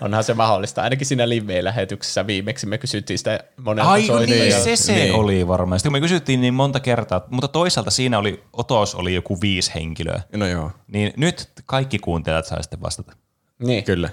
Onhan 0.00 0.24
se 0.24 0.34
mahdollista. 0.34 0.82
Ainakin 0.82 1.06
siinä 1.06 1.28
live-lähetyksessä 1.28 2.26
viimeksi 2.26 2.66
me 2.66 2.78
kysyttiin 2.78 3.18
sitä 3.18 3.40
monelta 3.56 3.90
Ai 3.90 4.06
niin, 4.26 4.52
se 4.52 4.76
se 4.76 4.92
Niin. 4.92 5.14
oli 5.14 5.48
varmaan. 5.48 5.78
Sitten 5.78 5.90
kun 5.90 5.96
me 5.96 6.00
kysyttiin 6.00 6.40
niin 6.40 6.54
monta 6.54 6.80
kertaa, 6.80 7.26
mutta 7.30 7.48
toisaalta 7.48 7.90
siinä 7.90 8.18
oli, 8.18 8.44
otos 8.52 8.94
oli 8.94 9.14
joku 9.14 9.40
viisi 9.40 9.74
henkilöä. 9.74 10.22
No 10.36 10.46
joo, 10.46 10.70
Niin 10.88 11.12
nyt 11.16 11.48
kaikki 11.66 11.98
kuuntelijat 11.98 12.46
saa 12.46 12.62
sitten 12.62 12.80
vastata. 12.82 13.12
Niin. 13.58 13.84
kyllä. 13.84 14.10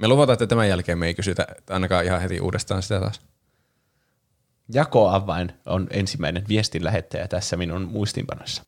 Me 0.00 0.08
luvataan, 0.08 0.34
että 0.34 0.46
tämän 0.46 0.68
jälkeen 0.68 0.98
me 0.98 1.06
ei 1.06 1.14
kysytä 1.14 1.46
ainakaan 1.70 2.04
ihan 2.04 2.20
heti 2.20 2.40
uudestaan 2.40 2.82
sitä 2.82 3.00
taas. 3.00 3.20
Jakoavain 4.72 5.52
on 5.66 5.86
ensimmäinen 5.90 6.44
viestin 6.48 6.84
lähettäjä 6.84 7.28
tässä 7.28 7.56
minun 7.56 7.82
muistinpanossa. 7.82 8.62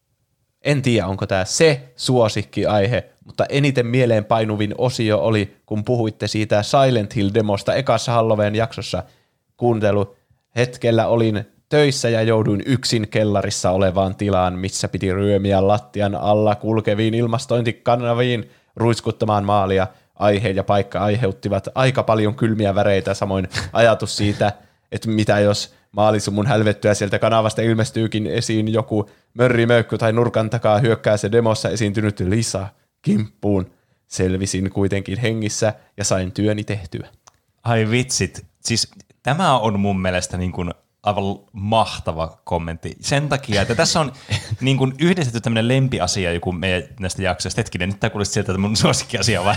En 0.66 0.82
tiedä, 0.82 1.06
onko 1.06 1.26
tämä 1.26 1.44
se 1.44 1.92
suosikkiaihe, 1.96 3.04
mutta 3.24 3.46
eniten 3.48 3.86
mieleen 3.86 4.24
painuvin 4.24 4.74
osio 4.78 5.18
oli, 5.18 5.56
kun 5.66 5.84
puhuitte 5.84 6.26
siitä 6.26 6.62
Silent 6.62 7.16
Hill-demosta 7.16 7.74
ekassa 7.74 8.12
Halloween 8.12 8.54
jaksossa. 8.54 9.02
Kuuntelu 9.56 10.16
hetkellä 10.56 11.06
olin 11.06 11.46
töissä 11.68 12.08
ja 12.08 12.22
jouduin 12.22 12.62
yksin 12.66 13.08
kellarissa 13.08 13.70
olevaan 13.70 14.14
tilaan, 14.14 14.58
missä 14.58 14.88
piti 14.88 15.12
ryömiä 15.12 15.68
lattian 15.68 16.14
alla 16.14 16.54
kulkeviin 16.54 17.14
ilmastointikanaviin 17.14 18.50
ruiskuttamaan 18.76 19.44
maalia. 19.44 19.86
Aihe 20.14 20.48
ja 20.48 20.64
paikka 20.64 21.00
aiheuttivat 21.00 21.68
aika 21.74 22.02
paljon 22.02 22.34
kylmiä 22.34 22.74
väreitä, 22.74 23.14
samoin 23.14 23.48
ajatus 23.72 24.16
siitä, 24.16 24.52
että 24.92 25.08
mitä 25.08 25.38
jos 25.38 25.74
maalisumun 25.92 26.46
hälvettyä 26.46 26.94
sieltä 26.94 27.18
kanavasta 27.18 27.62
ilmestyykin 27.62 28.26
esiin 28.26 28.72
joku 28.72 29.10
mörrimöykky 29.38 29.98
tai 29.98 30.12
nurkan 30.12 30.50
takaa 30.50 30.78
hyökkää 30.78 31.16
se 31.16 31.32
demossa 31.32 31.68
esiintynyt 31.70 32.20
Lisa 32.20 32.68
kimppuun. 33.02 33.70
Selvisin 34.06 34.70
kuitenkin 34.70 35.18
hengissä 35.18 35.74
ja 35.96 36.04
sain 36.04 36.32
työni 36.32 36.64
tehtyä. 36.64 37.08
Ai 37.62 37.90
vitsit. 37.90 38.46
Siis 38.60 38.90
tämä 39.22 39.58
on 39.58 39.80
mun 39.80 40.00
mielestä 40.00 40.36
niin 40.36 40.52
kuin 40.52 40.70
aivan 41.02 41.24
mahtava 41.52 42.40
kommentti. 42.44 42.96
Sen 43.00 43.28
takia, 43.28 43.62
että 43.62 43.74
tässä 43.74 44.00
on 44.00 44.12
niin 44.60 44.76
kuin 44.76 44.94
yhdistetty 44.98 45.40
tämmöinen 45.40 45.68
lempiasia 45.68 46.32
joku 46.32 46.52
meidän 46.52 46.82
näistä 47.00 47.22
jaksoista. 47.22 47.58
Hetkinen, 47.58 47.88
nyt 47.88 48.00
tämä 48.00 48.10
kuulosti 48.10 48.34
sieltä, 48.34 48.52
että 48.52 48.60
mun 48.60 48.76
suosikkiasia 48.76 49.56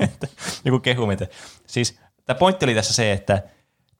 Että 0.00 0.28
joku 0.64 0.78
kehu 0.78 1.06
meitä. 1.06 1.26
Siis 1.66 1.98
tämä 2.24 2.38
pointti 2.38 2.64
oli 2.64 2.74
tässä 2.74 2.94
se, 2.94 3.12
että 3.12 3.42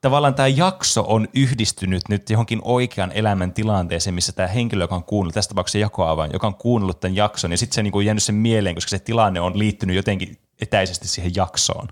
tavallaan 0.03 0.34
tämä 0.34 0.48
jakso 0.48 1.05
on 1.09 1.28
yhdistynyt 1.34 2.03
nyt 2.09 2.30
johonkin 2.30 2.61
oikean 2.64 3.12
elämän 3.12 3.53
tilanteeseen, 3.53 4.14
missä 4.14 4.32
tämä 4.32 4.48
henkilö, 4.48 4.84
joka 4.84 4.94
on 4.94 5.05
kuunnellut, 5.05 5.34
tässä 5.34 5.48
tapauksessa 5.48 5.78
jakoavain, 5.78 6.30
joka 6.32 6.46
on 6.46 6.55
kuunnellut 6.55 7.00
tämän 7.00 7.16
jakson, 7.16 7.50
ja 7.50 7.59
sitten 7.59 7.74
se 7.74 7.82
niin 7.82 7.92
kuin 7.92 8.07
jäänyt 8.07 8.22
sen 8.22 8.34
mieleen, 8.34 8.74
koska 8.74 8.90
se 8.90 8.98
tilanne 8.98 9.40
on 9.40 9.59
liittynyt 9.59 9.96
jotenkin 9.96 10.38
etäisesti 10.61 11.09
siihen 11.09 11.32
jaksoon. 11.36 11.88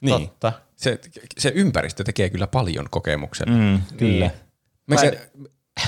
Niin. 0.00 0.28
Totta. 0.28 0.52
Se, 0.76 1.00
se 1.38 1.52
ympäristö 1.54 2.04
tekee 2.04 2.30
kyllä 2.30 2.46
paljon 2.46 2.86
kokemukselle. 2.90 3.52
Mm. 3.52 3.60
Mm, 3.60 3.80
kyllä. 3.96 4.30
Me 4.86 4.94
Mä, 4.94 5.00
se, 5.00 5.30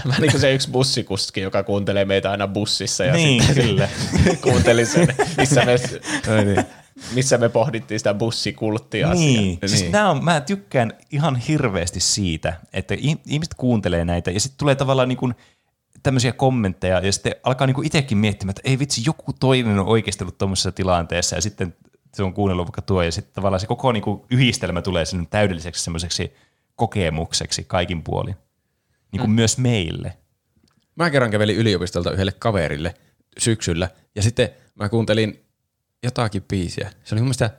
Vähän 0.08 0.20
niin 0.22 0.30
kuin 0.30 0.40
se 0.40 0.54
yksi 0.54 0.70
bussikuski, 0.70 1.40
joka 1.40 1.62
kuuntelee 1.62 2.04
meitä 2.04 2.30
aina 2.30 2.48
bussissa 2.48 3.04
ja 3.04 3.14
Niin, 3.14 3.42
sitten 3.42 3.64
kyllä. 3.64 3.88
kuuntelin 4.42 4.86
sen, 4.86 5.08
missä 5.38 5.64
me, 5.64 5.76
Ai 6.34 6.44
niin. 6.44 6.64
Missä 7.14 7.38
me 7.38 7.48
pohdittiin 7.48 8.00
sitä 8.00 8.14
bussikulttia 8.14 9.14
Niin, 9.14 9.58
siis 9.66 9.82
Niin. 9.82 9.92
Nämä 9.92 10.10
on, 10.10 10.24
mä 10.24 10.40
tykkään 10.40 10.92
ihan 11.10 11.36
hirveästi 11.36 12.00
siitä, 12.00 12.54
että 12.72 12.94
ihmiset 13.26 13.54
kuuntelee 13.54 14.04
näitä 14.04 14.30
ja 14.30 14.40
sitten 14.40 14.58
tulee 14.58 14.74
tavallaan 14.74 15.08
niin 15.08 15.16
kuin 15.16 15.34
tämmöisiä 16.02 16.32
kommentteja 16.32 17.00
ja 17.00 17.12
sitten 17.12 17.34
alkaa 17.42 17.66
niin 17.66 17.74
kuin 17.74 17.86
itsekin 17.86 18.18
miettimään, 18.18 18.50
että 18.50 18.70
ei 18.70 18.78
vitsi, 18.78 19.02
joku 19.06 19.32
toinen 19.32 19.78
on 19.78 19.86
oikeasti 19.86 20.24
ollut 20.24 20.38
tuommoisessa 20.38 20.72
tilanteessa 20.72 21.36
ja 21.36 21.42
sitten 21.42 21.74
se 22.14 22.22
on 22.22 22.34
kuunnellut 22.34 22.66
vaikka 22.66 22.82
tuo 22.82 23.02
ja 23.02 23.12
sitten 23.12 23.34
tavallaan 23.34 23.60
se 23.60 23.66
koko 23.66 23.92
niin 23.92 24.02
kuin 24.02 24.22
yhdistelmä 24.30 24.82
tulee 24.82 25.04
sinne 25.04 25.26
täydelliseksi 25.30 25.84
semmoiseksi 25.84 26.32
kokemukseksi 26.76 27.64
kaikin 27.64 28.02
puolin. 28.02 28.36
Niin 29.12 29.20
kuin 29.20 29.30
mm. 29.30 29.34
myös 29.34 29.58
meille. 29.58 30.12
Mä 30.96 31.10
kerran 31.10 31.30
kävelin 31.30 31.56
yliopistolta 31.56 32.10
yhdelle 32.10 32.32
kaverille 32.32 32.94
syksyllä 33.38 33.88
ja 34.14 34.22
sitten 34.22 34.48
mä 34.74 34.88
kuuntelin 34.88 35.43
jotakin 36.04 36.42
biisiä. 36.42 36.90
Se 37.04 37.14
oli 37.14 37.20
mun 37.20 37.26
mielestä 37.26 37.50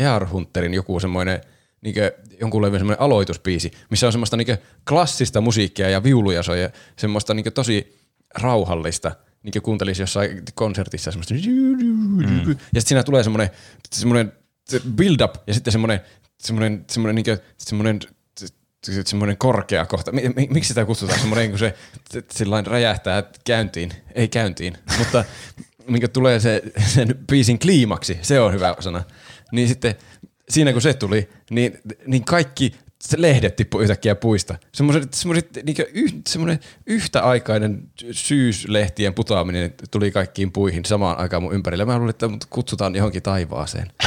Dear 0.00 0.28
Hunterin 0.28 0.74
joku 0.74 1.00
semmoinen 1.00 1.40
niin 1.80 1.94
jonkun 2.40 2.62
levyn 2.62 2.80
semmoinen 2.80 3.00
aloitusbiisi, 3.00 3.72
missä 3.90 4.06
on 4.06 4.12
semmoista 4.12 4.36
niin 4.36 4.58
klassista 4.88 5.40
musiikkia 5.40 5.90
ja 5.90 6.02
viuluja 6.02 6.42
soi 6.42 6.62
ja 6.62 6.70
semmoista 6.96 7.34
niin 7.34 7.52
tosi 7.52 7.98
rauhallista, 8.34 9.12
niin 9.42 9.52
kuin 9.52 9.62
kuuntelisi 9.62 10.02
jossain 10.02 10.42
konsertissa 10.54 11.10
semmoista 11.10 11.34
mm. 11.34 12.50
ja 12.50 12.54
sitten 12.56 12.82
siinä 12.82 13.02
tulee 13.02 13.22
semmoinen, 13.22 13.50
semmoinen 13.92 14.32
build 14.96 15.20
up 15.20 15.34
ja 15.46 15.54
sitten 15.54 15.72
semmoinen, 15.72 16.00
semmoinen, 16.38 16.84
semmoinen, 16.90 17.14
niin 17.14 17.38
semmoinen 17.58 18.00
se- 18.86 19.02
semmoinen 19.04 19.36
korkea 19.36 19.86
kohta. 19.86 20.12
Mi- 20.12 20.32
mi- 20.36 20.48
miksi 20.50 20.68
sitä 20.68 20.84
kutsutaan? 20.84 21.20
Semmoinen, 21.20 21.50
kun 21.50 21.58
se- 21.58 21.74
sillain 22.30 22.66
räjähtää 22.66 23.22
käyntiin. 23.44 23.92
Ei 24.14 24.28
käyntiin, 24.28 24.78
mutta 24.98 25.24
minkä 25.88 26.08
tulee 26.08 26.40
se, 26.40 26.62
sen 26.86 27.14
biisin 27.26 27.58
kliimaksi, 27.58 28.18
se 28.22 28.40
on 28.40 28.52
hyvä 28.52 28.76
sana. 28.80 29.02
Niin 29.52 29.68
sitten 29.68 29.94
siinä 30.48 30.72
kun 30.72 30.82
se 30.82 30.94
tuli, 30.94 31.28
niin, 31.50 31.78
niin 32.06 32.24
kaikki 32.24 32.72
se 33.02 33.22
lehdet 33.22 33.56
tippu 33.56 33.80
yhtäkkiä 33.80 34.14
puista. 34.14 34.54
Semmoiset, 34.72 35.14
semmoiset 35.14 35.58
niin 35.64 35.76
yh, 35.94 36.14
semmoinen 36.28 36.58
yhtäaikainen 36.86 37.82
syyslehtien 38.12 39.14
putoaminen 39.14 39.74
tuli 39.90 40.10
kaikkiin 40.10 40.52
puihin 40.52 40.84
samaan 40.84 41.18
aikaan 41.18 41.42
mun 41.42 41.54
ympärillä. 41.54 41.84
Mä 41.84 41.98
luulin, 41.98 42.10
että 42.10 42.28
mut 42.28 42.44
kutsutaan 42.44 42.94
johonkin 42.94 43.22
taivaaseen. 43.22 43.92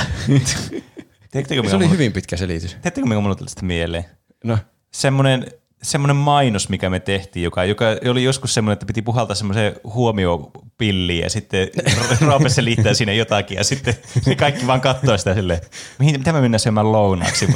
Se 1.69 1.75
oli 1.75 1.89
hyvin 1.89 2.13
pitkä 2.13 2.37
selitys. 2.37 2.71
Tiedättekö, 2.71 3.07
mikä 3.07 3.19
mulla 3.19 3.35
tästä 3.35 3.65
mieleen? 3.65 4.05
No, 4.43 4.57
semmoinen, 4.91 5.51
semmoinen 5.81 6.15
mainos, 6.15 6.69
mikä 6.69 6.89
me 6.89 6.99
tehtiin, 6.99 7.43
joka, 7.43 7.63
joka 7.65 7.85
oli 8.09 8.23
joskus 8.23 8.53
semmoinen, 8.53 8.73
että 8.73 8.85
piti 8.85 9.01
puhaltaa 9.01 9.35
semmoiseen 9.35 9.75
huomiopilliin 9.83 11.23
ja 11.23 11.29
sitten 11.29 11.67
Roope 12.27 12.49
se 12.49 12.63
liittää 12.63 12.93
sinne 12.93 13.15
jotakin 13.15 13.57
ja 13.57 13.63
sitten 13.63 13.93
ne 14.25 14.35
kaikki 14.35 14.67
vaan 14.67 14.81
katsoo 14.81 15.17
sitä 15.17 15.33
silleen, 15.33 15.61
mihin, 15.99 16.19
mitä 16.19 16.33
me 16.33 16.41
mennään 16.41 16.59
syömään 16.59 16.91
lounaaksi. 16.91 17.47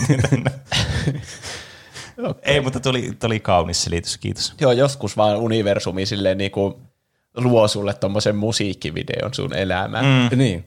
Ei, 2.41 2.61
mutta 2.61 2.79
tuli, 2.79 3.11
tuli 3.19 3.39
kaunis 3.39 3.83
selitys, 3.83 4.17
kiitos. 4.17 4.53
Joo, 4.61 4.71
joskus 4.71 5.17
vaan 5.17 5.37
universumi 5.37 6.05
silleen 6.05 6.37
niinku 6.37 6.81
luo 7.37 7.67
sulle 7.67 7.93
tommosen 7.93 8.35
musiikkivideon 8.35 9.33
sun 9.33 9.53
elämään. 9.53 10.05
Mm. 10.31 10.37
niin. 10.37 10.65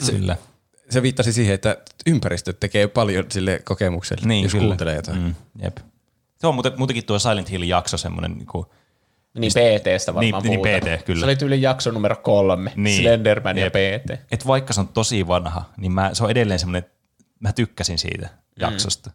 Se, 0.00 0.12
Kyllä. 0.12 0.36
se 0.90 1.02
viittasi 1.02 1.32
siihen, 1.32 1.54
että 1.54 1.76
ympäristö 2.06 2.52
tekee 2.52 2.88
paljon 2.88 3.24
sille 3.30 3.60
kokemukselle, 3.64 4.26
Niin, 4.26 4.42
jos 4.42 4.52
kyllä. 4.52 4.66
kuuntelee 4.66 4.96
jotain. 4.96 5.18
Mm, 5.22 5.34
jep. 5.62 5.76
Se 6.38 6.46
on 6.46 6.54
muuten, 6.54 6.72
muutenkin 6.76 7.04
tuo 7.04 7.18
Silent 7.18 7.50
Hill-jakso 7.50 7.96
semmoinen, 7.98 8.32
niin 8.32 8.46
kuin, 8.46 8.66
Niin 9.38 9.52
PTstä 9.52 10.14
varmaan 10.14 10.42
Niin- 10.42 10.62
niin. 10.62 10.80
PT, 10.80 11.04
kyllä. 11.04 11.20
Se 11.20 11.24
oli 11.26 11.36
tyyli 11.36 11.62
jakso 11.62 11.90
numero 11.90 12.16
kolme, 12.16 12.72
Niin. 12.76 13.02
Slenderman 13.02 13.58
ja 13.58 13.64
Jep. 13.64 13.72
PT. 14.02 14.10
Et 14.32 14.46
vaikka 14.46 14.72
se 14.72 14.80
on 14.80 14.88
tosi 14.88 15.26
vanha, 15.26 15.64
niin 15.76 15.92
mä, 15.92 16.10
se 16.12 16.24
on 16.24 16.30
edelleen 16.30 16.58
semmoinen, 16.60 16.90
mä 17.40 17.52
tykkäsin 17.52 17.98
siitä 17.98 18.28
jaksosta. 18.60 19.10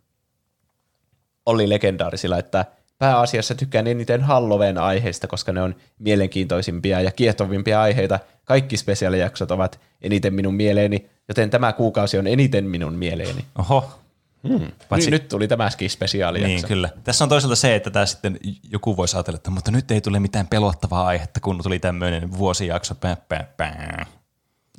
oli 1.46 1.70
legendaarisilla, 1.70 2.38
että 2.38 2.66
pääasiassa 2.98 3.56
tykkään 3.56 3.88
eniten 3.88 4.22
Halloween 4.22 4.78
aiheista, 4.78 5.28
koska 5.28 5.52
ne 5.54 5.62
on 5.62 5.76
mielenkiintoisimpia 6.00 7.02
ja 7.02 7.12
kiehtovimpia 7.12 7.82
aiheita. 7.82 8.20
Kaikki 8.46 8.78
spesiaalijaksot 8.78 9.52
ovat 9.52 9.80
eniten 10.02 10.34
minun 10.34 10.54
mieleeni, 10.54 11.10
joten 11.28 11.50
tämä 11.50 11.74
kuukausi 11.74 12.18
on 12.18 12.28
eniten 12.28 12.66
minun 12.66 12.94
mieleeni. 12.94 13.46
Oho. 13.60 14.00
Hmm. 14.48 14.72
Niin 14.98 15.12
nyt 15.12 15.28
tuli 15.28 15.48
tämäkin 15.48 15.90
spesiaalijakso. 15.90 16.48
Niin, 16.56 16.68
kyllä. 16.68 16.90
Tässä 17.04 17.26
on 17.26 17.30
toisaalta 17.30 17.56
se, 17.56 17.76
että 17.76 17.90
tämä 17.90 18.06
sitten 18.06 18.40
joku 18.72 18.98
voisi 18.98 19.18
ajatella, 19.18 19.36
että 19.36 19.52
mutta 19.52 19.72
nyt 19.72 19.92
ei 19.92 20.02
tule 20.02 20.20
mitään 20.20 20.48
pelottavaa 20.48 21.06
aihetta, 21.08 21.40
kun 21.40 21.64
tuli 21.64 21.80
tämmöinen 21.80 22.38
vuosijakso. 22.38 22.96
Pää, 22.96 23.18
pää, 23.30 23.54
pää. 23.58 24.06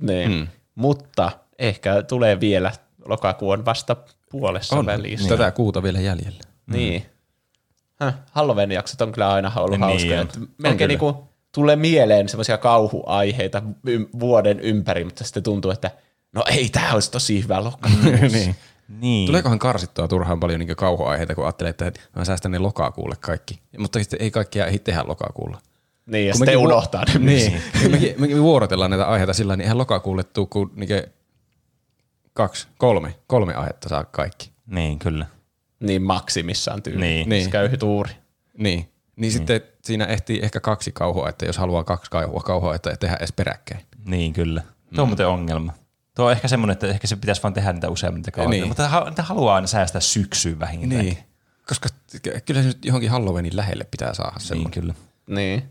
Niin. 0.00 0.30
Hmm. 0.30 0.46
Mutta 0.74 1.32
ehkä 1.58 2.02
tulee 2.02 2.40
vielä 2.40 2.72
lokakuun 3.04 3.64
vasta 3.64 3.96
puolessa 4.30 4.76
On 4.76 4.86
välissä. 4.86 5.28
tätä 5.28 5.50
kuuta 5.50 5.82
vielä 5.82 6.00
jäljellä. 6.00 6.40
Niin. 6.66 7.06
Häh, 8.00 8.14
Halloween 8.32 8.72
jaksot 8.72 9.00
on 9.00 9.12
kyllä 9.12 9.32
aina 9.32 9.52
ollut 9.56 9.70
Niin 9.70 9.80
hauskoja. 9.80 10.20
on. 10.20 10.28
On 10.36 10.48
Melkein 10.58 10.78
kyllä. 10.78 10.88
niinku 10.88 11.28
tulee 11.54 11.76
mieleen 11.76 12.28
semmoisia 12.28 12.58
kauhuaiheita 12.58 13.62
vuoden 14.20 14.60
ympäri, 14.60 15.04
mutta 15.04 15.24
sitten 15.24 15.42
tuntuu, 15.42 15.70
että 15.70 15.90
no 16.32 16.44
ei, 16.50 16.68
tämä 16.68 16.92
olisi 16.92 17.10
tosi 17.10 17.42
hyvä 17.42 17.64
lokakuussa. 17.64 18.36
niin. 18.38 18.56
Niin. 18.88 19.26
Tuleekohan 19.26 19.58
karsittua 19.58 20.08
turhaan 20.08 20.40
paljon 20.40 20.60
niin 20.60 20.76
kauhuaiheita, 20.76 21.34
kun 21.34 21.44
ajattelee, 21.44 21.70
että 21.70 21.92
mä 22.16 22.24
säästän 22.24 22.52
ne 22.52 22.58
lokakuulle 22.58 23.16
kaikki. 23.20 23.60
Mutta 23.78 23.98
sitten 23.98 24.22
ei 24.22 24.30
kaikkia 24.30 24.66
ehdi 24.66 24.78
tehdä 24.78 25.02
lokakuulla. 25.06 25.58
niin, 26.06 26.26
ja 26.26 26.32
Kun 26.32 26.38
sitten 26.38 26.58
unohtaa 26.58 27.04
ne. 27.04 27.18
Niin, 27.18 27.62
niin 27.80 27.90
mekin, 27.92 28.14
mekin 28.18 28.42
vuorotellaan 28.42 28.90
näitä 28.90 29.06
aiheita 29.06 29.32
sillä, 29.32 29.56
niin 29.56 29.62
eihän 29.62 29.78
lokakuulle 29.78 30.24
tuu 30.24 30.46
kuin 30.46 30.70
niin 30.74 30.88
kaksi, 32.32 32.68
kolme, 32.78 33.14
kolme 33.26 33.54
aihetta 33.54 33.88
saa 33.88 34.04
kaikki. 34.04 34.50
Niin, 34.66 34.98
kyllä. 34.98 35.26
niin 35.80 36.02
maksimissaan 36.02 36.82
tyyli. 36.82 37.00
Niin. 37.00 37.28
niin. 37.28 37.44
Se 37.44 37.50
käy 37.50 37.76
tuuri. 37.76 38.12
Niin. 38.58 38.88
Niin 39.16 39.32
sitten 39.32 39.60
siinä 39.82 40.04
ehtii 40.04 40.40
ehkä 40.42 40.60
kaksi 40.60 40.92
kauhua, 40.92 41.28
että 41.28 41.46
jos 41.46 41.58
haluaa 41.58 41.84
kaksi 41.84 42.10
kauhua, 42.10 42.40
kauhua 42.40 42.74
että 42.74 42.96
tehdä 42.96 43.16
edes 43.16 43.32
peräkkäin. 43.32 43.80
Niin, 44.06 44.32
kyllä. 44.32 44.62
Tuo 44.94 45.02
on 45.02 45.08
muuten 45.08 45.26
ongelma. 45.26 45.72
Tuo 46.14 46.26
on 46.26 46.32
ehkä 46.32 46.48
semmoinen, 46.48 46.72
että 46.72 46.86
ehkä 46.86 47.06
se 47.06 47.16
pitäisi 47.16 47.42
vaan 47.42 47.54
tehdä 47.54 47.72
niitä 47.72 47.88
useammin 47.88 48.18
niitä 48.18 48.30
kauheita. 48.30 48.50
Niin. 48.50 48.68
Mutta 48.68 49.04
niitä 49.06 49.22
haluaa 49.22 49.54
aina 49.54 49.66
säästää 49.66 50.00
syksyyn 50.00 50.60
vähintään. 50.60 51.04
Niin. 51.04 51.18
Koska 51.68 51.88
kyllä 52.44 52.62
se 52.62 52.68
nyt 52.68 52.84
johonkin 52.84 53.10
Halloweenin 53.10 53.56
lähelle 53.56 53.84
pitää 53.84 54.14
saada 54.14 54.30
niin 54.30 54.46
semmoinen. 54.46 54.72
kyllä. 54.72 54.94
Niin. 55.26 55.68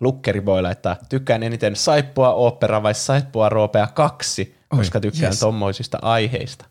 Lukkeri 0.00 0.44
voi 0.44 0.62
laittaa, 0.62 0.96
tykkään 1.08 1.42
eniten 1.42 1.76
saippua 1.76 2.34
opera 2.34 2.82
vai 2.82 2.94
saippua 2.94 3.48
roopea 3.48 3.86
kaksi, 3.86 4.56
Oi, 4.72 4.78
koska 4.78 5.00
tykkään 5.00 5.32
yes. 5.32 5.40
tommoisista 5.40 5.98
aiheista. 6.02 6.64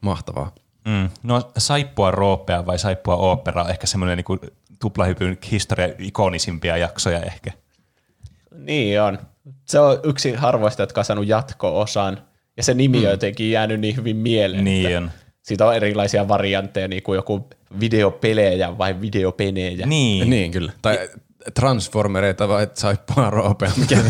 Mahtavaa. 0.00 0.54
Mm. 0.84 1.10
No 1.22 1.50
saippua 1.58 2.10
roopea 2.10 2.66
vai 2.66 2.78
saippua 2.78 3.16
opera 3.16 3.62
on 3.62 3.70
ehkä 3.70 3.86
semmoinen 3.86 4.18
niin 4.18 4.52
tuplahypyn 4.78 5.38
historian 5.50 5.90
ikonisimpia 5.98 6.76
jaksoja 6.76 7.20
ehkä. 7.20 7.52
Niin 8.54 9.02
on. 9.02 9.18
Se 9.64 9.80
on 9.80 9.98
yksi 10.04 10.32
harvoista, 10.32 10.82
jotka 10.82 11.00
on 11.00 11.04
saanut 11.04 11.26
jatko-osan, 11.26 12.18
ja 12.56 12.62
se 12.62 12.74
nimi 12.74 13.06
on 13.06 13.10
jotenkin 13.10 13.50
jäänyt 13.50 13.80
niin 13.80 13.96
hyvin 13.96 14.16
mieleen. 14.16 14.64
Niin 14.64 14.98
on. 14.98 15.10
Siitä 15.42 15.66
on 15.66 15.74
erilaisia 15.74 16.28
variantteja, 16.28 16.88
niin 16.88 17.02
kuin 17.02 17.16
joku 17.16 17.48
videopelejä 17.80 18.78
vai 18.78 19.00
videopenejä. 19.00 19.86
Niin. 19.86 20.30
Niin 20.30 20.52
kyllä. 20.52 20.72
Tai 20.82 21.08
transformereita 21.54 22.48
vai 22.48 22.68
saippua 22.74 23.30
roopea, 23.30 23.70
mikä 23.76 23.96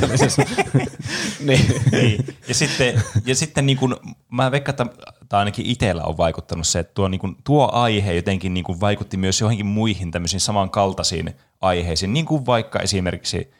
niin. 1.40 1.60
niin. 1.92 2.26
Ja 2.48 2.54
sitten, 2.54 3.02
ja 3.26 3.34
sitten 3.34 3.66
niin 3.66 3.78
kuin, 3.78 3.94
mä 4.30 4.50
veikkaan, 4.50 4.72
että 4.72 4.86
tai 5.28 5.38
ainakin 5.38 5.66
itsellä 5.66 6.02
on 6.02 6.16
vaikuttanut 6.16 6.66
se, 6.66 6.78
että 6.78 6.94
tuo, 6.94 7.08
niin 7.08 7.18
kuin, 7.18 7.36
tuo 7.44 7.70
aihe 7.72 8.12
jotenkin 8.12 8.54
niin 8.54 8.64
kuin 8.64 8.80
vaikutti 8.80 9.16
myös 9.16 9.40
johonkin 9.40 9.66
muihin 9.66 10.10
tämmöisiin 10.10 10.40
samankaltaisiin 10.40 11.34
aiheisiin, 11.60 12.12
niin 12.12 12.26
kuin 12.26 12.46
vaikka 12.46 12.80
esimerkiksi 12.80 13.50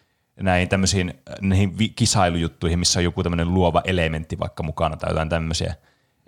näihin 0.41 0.69
tämmöisiin 0.69 1.15
näihin 1.41 1.77
kisailujuttuihin, 1.97 2.79
missä 2.79 3.01
on 3.01 3.05
joku 3.05 3.23
tämmöinen 3.23 3.55
luova 3.55 3.83
elementti 3.85 4.39
vaikka 4.39 4.63
mukana 4.63 4.97
tai 4.97 5.11
jotain 5.11 5.29
tämmöisiä. 5.29 5.75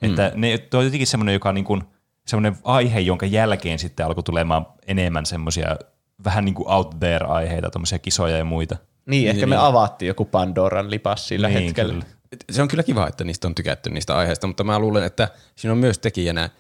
Mm. 0.03 0.11
Että 0.11 0.33
ne, 0.35 0.59
tuo 0.59 0.81
on 0.81 0.85
jotenkin 0.87 1.07
semmoinen, 1.07 1.33
joka 1.33 1.49
on 1.49 1.55
niin 1.55 1.65
kuin, 1.65 1.83
semmoinen 2.27 2.57
aihe, 2.65 3.01
jonka 3.01 3.27
jälkeen 3.27 3.79
sitten 3.79 4.07
alkoi 4.07 4.23
tulemaan 4.23 4.67
enemmän 4.87 5.27
semmoisia 5.27 5.77
vähän 6.25 6.45
niin 6.45 6.55
kuin 6.55 6.69
out 6.69 7.01
there-aiheita, 7.01 7.71
tämmöisiä 7.71 7.99
kisoja 7.99 8.37
ja 8.37 8.45
muita. 8.45 8.77
Niin, 9.07 9.29
ehkä 9.29 9.47
me 9.47 9.57
avattiin 9.57 10.07
joku 10.07 10.25
Pandoran 10.25 10.91
lipas 10.91 11.29
sillä 11.29 11.49
Niin, 11.49 11.63
hetkellä. 11.63 11.93
kyllä. 11.93 12.05
se 12.51 12.63
on 12.63 12.69
kyllä 12.69 12.83
kiva, 12.83 13.09
että 13.09 13.25
niistä 13.25 13.49
on 13.49 13.55
tykätty 13.55 13.91
niistä 13.91 14.17
aiheista, 14.17 14.47
mutta 14.47 14.65
mä 14.65 14.79
luulen, 14.79 15.05
että 15.05 15.29
siinä 15.57 15.73
on 15.73 15.79
myös 15.79 15.99
tekijänä 15.99 16.51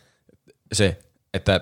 se, 0.72 0.98
että 1.34 1.60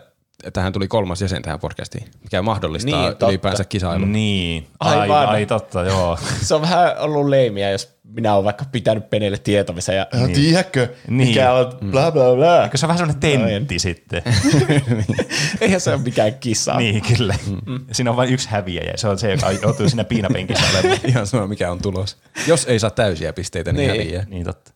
tähän 0.53 0.73
tuli 0.73 0.89
kolmas 0.89 1.23
jäsen 1.23 1.43
tähän 1.43 1.61
podcastiin, 1.61 2.09
mikä 2.23 2.43
mahdollistaa 2.43 2.91
Niin, 2.93 3.01
niin, 3.03 3.11
totta. 3.13 3.29
ylipäänsä 3.29 3.65
kisailun. 3.65 4.13
Niin, 4.13 4.67
ai, 4.81 4.97
Aivan. 4.99 5.27
ai 5.29 5.47
totta, 5.47 5.83
joo. 5.83 6.19
Se 6.43 6.55
on 6.55 6.61
vähän 6.61 6.99
ollut 6.99 7.29
leimiä, 7.29 7.71
jos 7.71 7.97
minä 8.05 8.35
olen 8.35 8.45
vaikka 8.45 8.65
pitänyt 8.73 9.11
Penelle 9.11 9.39
tietomissa 9.39 9.93
ja 9.93 10.07
niin. 10.15 10.33
tiedätkö, 10.33 10.89
Niin. 11.09 11.29
mikä 11.29 11.53
on 11.53 11.73
bla 11.91 12.11
bla 12.13 12.35
bla. 12.35 12.63
Eikö 12.65 12.77
se 12.77 12.87
on 12.87 12.89
vähän 12.89 12.99
semmoinen 12.99 13.51
tentti 13.51 13.79
sitten? 13.79 14.23
Eihän 15.61 15.81
se 15.81 15.91
ole 15.95 16.01
mikään 16.01 16.35
kisa. 16.35 16.77
niin, 16.77 17.03
kyllä. 17.17 17.35
Mm. 17.67 17.81
Siinä 17.93 18.11
on 18.11 18.17
vain 18.17 18.31
yksi 18.33 18.49
häviäjä 18.51 18.93
se 18.97 19.09
on 19.09 19.19
se, 19.19 19.31
joka 19.33 19.51
joutuu 19.53 19.89
siinä 19.89 20.05
piinapenkissä 20.05 20.65
olemaan. 20.75 21.01
Ihan 21.09 21.27
sama, 21.27 21.47
mikä 21.47 21.71
on 21.73 21.79
tulos. 21.83 22.17
Jos 22.47 22.65
ei 22.65 22.79
saa 22.79 22.91
täysiä 22.91 23.33
pisteitä, 23.33 23.73
niin, 23.73 23.91
Niin. 23.93 24.01
häviää. 24.03 24.25
niin 24.29 24.45
totta. 24.45 24.73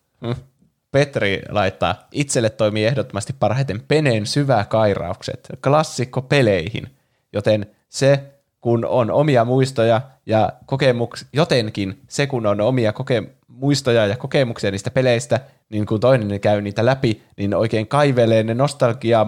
Petri 0.91 1.41
laittaa, 1.49 2.07
itselle 2.11 2.49
toimii 2.49 2.85
ehdottomasti 2.85 3.33
parhaiten 3.39 3.83
Peneen 3.87 4.25
syväkairaukset, 4.25 5.47
klassikko 5.63 6.21
peleihin, 6.21 6.87
joten 7.33 7.65
se, 7.89 8.23
kun 8.61 8.85
on 8.85 9.11
omia 9.11 9.45
muistoja 9.45 10.01
ja 10.25 10.53
kokemuks, 10.65 11.25
jotenkin 11.33 12.01
se, 12.07 12.27
kun 12.27 12.45
on 12.45 12.61
omia 12.61 12.93
koke, 12.93 13.23
muistoja 13.47 14.07
ja 14.07 14.17
kokemuksia 14.17 14.71
niistä 14.71 14.91
peleistä, 14.91 15.39
niin 15.69 15.85
kun 15.85 15.99
toinen 15.99 16.39
käy 16.39 16.61
niitä 16.61 16.85
läpi, 16.85 17.23
niin 17.37 17.55
oikein 17.55 17.87
kaivelee 17.87 18.43
ne 18.43 18.53
nostalgia 18.53 19.27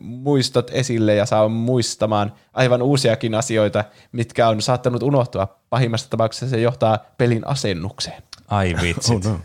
muistot 0.00 0.70
esille 0.74 1.14
ja 1.14 1.26
saa 1.26 1.48
muistamaan 1.48 2.32
aivan 2.52 2.82
uusiakin 2.82 3.34
asioita, 3.34 3.84
mitkä 4.12 4.48
on 4.48 4.62
saattanut 4.62 5.02
unohtua. 5.02 5.58
Pahimmassa 5.70 6.10
tapauksessa 6.10 6.48
se 6.48 6.60
johtaa 6.60 6.98
pelin 7.18 7.46
asennukseen. 7.46 8.22
Ai 8.48 8.74
vitsit. 8.82 9.26
Oh 9.26 9.32
no. 9.32 9.40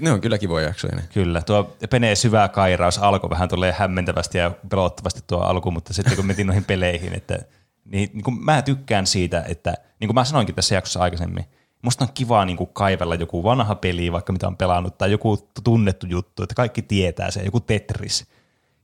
Ne 0.00 0.12
on 0.12 0.20
kyllä 0.20 0.38
kivoja 0.38 0.66
jaksoja. 0.66 0.96
ne. 0.96 1.02
Kyllä, 1.14 1.42
tuo 1.42 1.76
Peneen 1.90 2.16
syvä 2.16 2.48
kairaus 2.48 2.98
alkoi 2.98 3.30
vähän 3.30 3.48
tulee 3.48 3.72
hämmentävästi 3.78 4.38
ja 4.38 4.50
pelottavasti 4.68 5.20
tuo 5.26 5.38
alku, 5.38 5.70
mutta 5.70 5.92
sitten 5.92 6.16
kun 6.16 6.26
metin 6.26 6.46
noihin 6.46 6.64
peleihin, 6.64 7.14
että 7.14 7.38
niin, 7.84 8.10
niin 8.12 8.24
kuin 8.24 8.44
mä 8.44 8.62
tykkään 8.62 9.06
siitä, 9.06 9.44
että 9.48 9.74
niin 10.00 10.08
kuin 10.08 10.14
mä 10.14 10.24
sanoinkin 10.24 10.54
tässä 10.54 10.74
jaksossa 10.74 11.00
aikaisemmin, 11.00 11.44
musta 11.82 12.04
on 12.04 12.10
kiva 12.14 12.44
niin 12.44 12.56
kuin 12.56 12.70
kaivella 12.72 13.14
joku 13.14 13.44
vanha 13.44 13.74
peli, 13.74 14.12
vaikka 14.12 14.32
mitä 14.32 14.46
on 14.46 14.56
pelannut, 14.56 14.98
tai 14.98 15.10
joku 15.10 15.48
tunnettu 15.64 16.06
juttu, 16.06 16.42
että 16.42 16.54
kaikki 16.54 16.82
tietää 16.82 17.30
se, 17.30 17.42
joku 17.42 17.60
Tetris. 17.60 18.26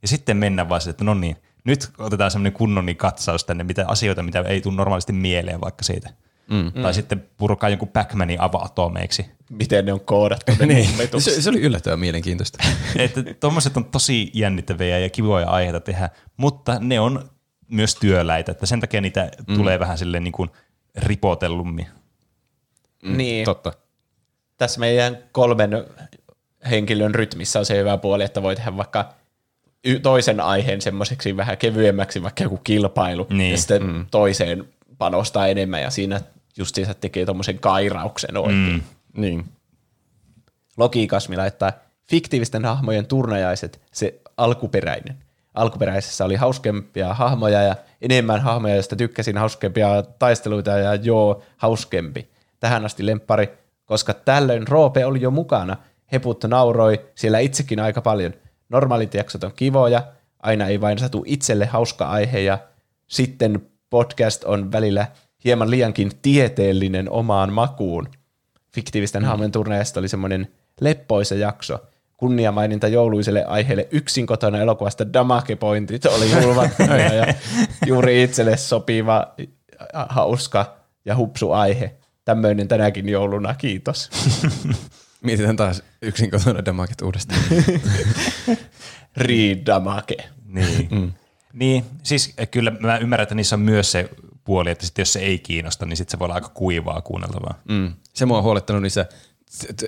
Ja 0.02 0.08
sitten 0.08 0.36
mennä 0.36 0.68
vaan 0.68 0.80
että 0.90 1.04
no 1.04 1.14
niin, 1.14 1.36
nyt 1.64 1.90
otetaan 1.98 2.30
semmoinen 2.30 2.52
kunnon 2.52 2.86
katsaus 2.96 3.44
tänne, 3.44 3.64
mitä 3.64 3.84
asioita, 3.88 4.22
mitä 4.22 4.40
ei 4.40 4.60
tule 4.60 4.74
normaalisti 4.74 5.12
mieleen 5.12 5.60
vaikka 5.60 5.84
siitä. 5.84 6.10
Mm. 6.50 6.72
Tai 6.82 6.94
sitten 6.94 7.28
purkaa 7.36 7.68
jonkun 7.68 7.88
Pac-Manin 7.88 8.40
ava-atomeiksi. 8.40 9.26
Miten 9.50 9.84
ne 9.86 9.92
on 9.92 10.00
koodattu 10.00 10.52
ne 10.58 10.66
Niin. 10.74 10.88
Se, 11.18 11.42
se 11.42 11.50
oli 11.50 11.60
yllättävän 11.60 12.00
mielenkiintoista. 12.00 12.64
että 12.96 13.22
tuommoiset 13.40 13.76
on 13.76 13.84
tosi 13.84 14.30
jännittäviä 14.34 14.98
ja 14.98 15.10
kivoja 15.10 15.48
aiheita 15.48 15.80
tehdä, 15.80 16.10
mutta 16.36 16.78
ne 16.80 17.00
on 17.00 17.30
myös 17.68 17.94
työläitä, 17.94 18.52
että 18.52 18.66
sen 18.66 18.80
takia 18.80 19.00
niitä 19.00 19.30
mm. 19.48 19.54
tulee 19.56 19.78
vähän 19.78 19.98
silleen 19.98 20.24
niin 20.24 20.32
kuin 20.32 20.50
ripotellummin. 20.96 21.86
Niin. 23.02 23.44
Totta. 23.44 23.72
Tässä 24.58 24.80
meidän 24.80 25.18
kolmen 25.32 25.70
henkilön 26.70 27.14
rytmissä 27.14 27.58
on 27.58 27.66
se 27.66 27.78
hyvä 27.78 27.98
puoli, 27.98 28.24
että 28.24 28.42
voi 28.42 28.56
tehdä 28.56 28.76
vaikka 28.76 29.14
toisen 30.02 30.40
aiheen 30.40 30.80
semmoiseksi 30.80 31.36
vähän 31.36 31.58
kevyemmäksi, 31.58 32.22
vaikka 32.22 32.42
joku 32.42 32.56
kilpailu, 32.56 33.26
Niin. 33.30 33.50
ja 33.50 33.56
sitten 33.56 33.86
mm. 33.86 34.06
toiseen 34.10 34.68
panostaa 34.98 35.46
enemmän, 35.46 35.82
ja 35.82 35.90
siinä 35.90 36.20
justiinsa 36.56 36.94
tekee 36.94 37.24
tuommoisen 37.24 37.58
kairauksen 37.58 38.36
oikein. 38.36 38.72
Mm. 38.72 38.80
Niin. 39.16 39.44
Loki 40.76 41.06
Kasmi 41.06 41.36
laittaa 41.36 41.72
fiktiivisten 42.08 42.64
hahmojen 42.64 43.06
turnajaiset, 43.06 43.80
se 43.92 44.20
alkuperäinen. 44.36 45.16
Alkuperäisessä 45.54 46.24
oli 46.24 46.36
hauskempia 46.36 47.14
hahmoja 47.14 47.62
ja 47.62 47.76
enemmän 48.02 48.40
hahmoja, 48.40 48.74
joista 48.74 48.96
tykkäsin 48.96 49.38
hauskempia 49.38 50.02
taisteluita 50.18 50.70
ja 50.70 50.94
joo, 50.94 51.42
hauskempi. 51.56 52.28
Tähän 52.60 52.84
asti 52.84 53.06
lemppari, 53.06 53.48
koska 53.84 54.14
tällöin 54.14 54.68
Roope 54.68 55.06
oli 55.06 55.20
jo 55.20 55.30
mukana. 55.30 55.76
Heput 56.12 56.44
nauroi 56.44 57.00
siellä 57.14 57.38
itsekin 57.38 57.80
aika 57.80 58.00
paljon. 58.00 58.34
Normaalit 58.68 59.14
jaksot 59.14 59.44
on 59.44 59.52
kivoja, 59.56 60.02
aina 60.42 60.66
ei 60.66 60.80
vain 60.80 60.98
satu 60.98 61.24
itselle 61.26 61.66
hauska 61.66 62.08
aihe 62.08 62.40
ja 62.40 62.58
sitten 63.06 63.66
podcast 63.92 64.44
on 64.44 64.72
välillä 64.72 65.06
hieman 65.44 65.70
liiankin 65.70 66.10
tieteellinen 66.22 67.10
omaan 67.10 67.52
makuun. 67.52 68.08
Fiktiivisten 68.74 69.22
mm. 69.22 69.26
hahmojen 69.26 69.52
turneesta 69.52 70.00
oli 70.00 70.08
semmoinen 70.08 70.48
leppoisa 70.80 71.34
jakso. 71.34 71.78
Kunniamaininta 72.16 72.88
jouluiselle 72.88 73.44
aiheelle 73.44 73.88
yksin 73.90 74.26
kotona 74.26 74.58
elokuvasta 74.58 75.12
Damake 75.12 75.56
Pointit 75.56 76.06
oli 76.06 76.30
julvattuja 76.42 77.14
ja 77.20 77.34
juuri 77.86 78.22
itselle 78.22 78.56
sopiva, 78.56 79.34
äh, 79.40 80.06
hauska 80.08 80.76
ja 81.04 81.16
hupsu 81.16 81.52
aihe. 81.52 81.96
Tämmöinen 82.24 82.68
tänäkin 82.68 83.08
jouluna, 83.08 83.54
kiitos. 83.54 84.10
Mietitään 85.24 85.56
taas 85.56 85.82
yksin 86.02 86.30
kotona 86.30 86.64
damaket 86.64 87.02
uudestaan. 87.02 87.40
Read 89.16 89.66
Damake. 89.66 90.16
Niin. 90.44 90.88
Mm. 90.90 91.12
Niin, 91.52 91.84
siis 92.02 92.34
eh, 92.38 92.48
kyllä 92.50 92.72
mä 92.80 92.96
ymmärrän, 92.98 93.22
että 93.22 93.34
niissä 93.34 93.56
on 93.56 93.60
myös 93.60 93.92
se 93.92 94.08
puoli, 94.44 94.70
että 94.70 94.86
sit 94.86 94.98
jos 94.98 95.12
se 95.12 95.20
ei 95.20 95.38
kiinnosta, 95.38 95.86
niin 95.86 95.96
sitten 95.96 96.10
se 96.10 96.18
voi 96.18 96.24
olla 96.26 96.34
aika 96.34 96.48
kuivaa 96.48 97.00
kuunneltavaa. 97.00 97.58
Mm. 97.68 97.92
Se 98.14 98.26
mua 98.26 98.38
on 98.38 98.44
huolettanut 98.44 98.82
niissä 98.82 99.06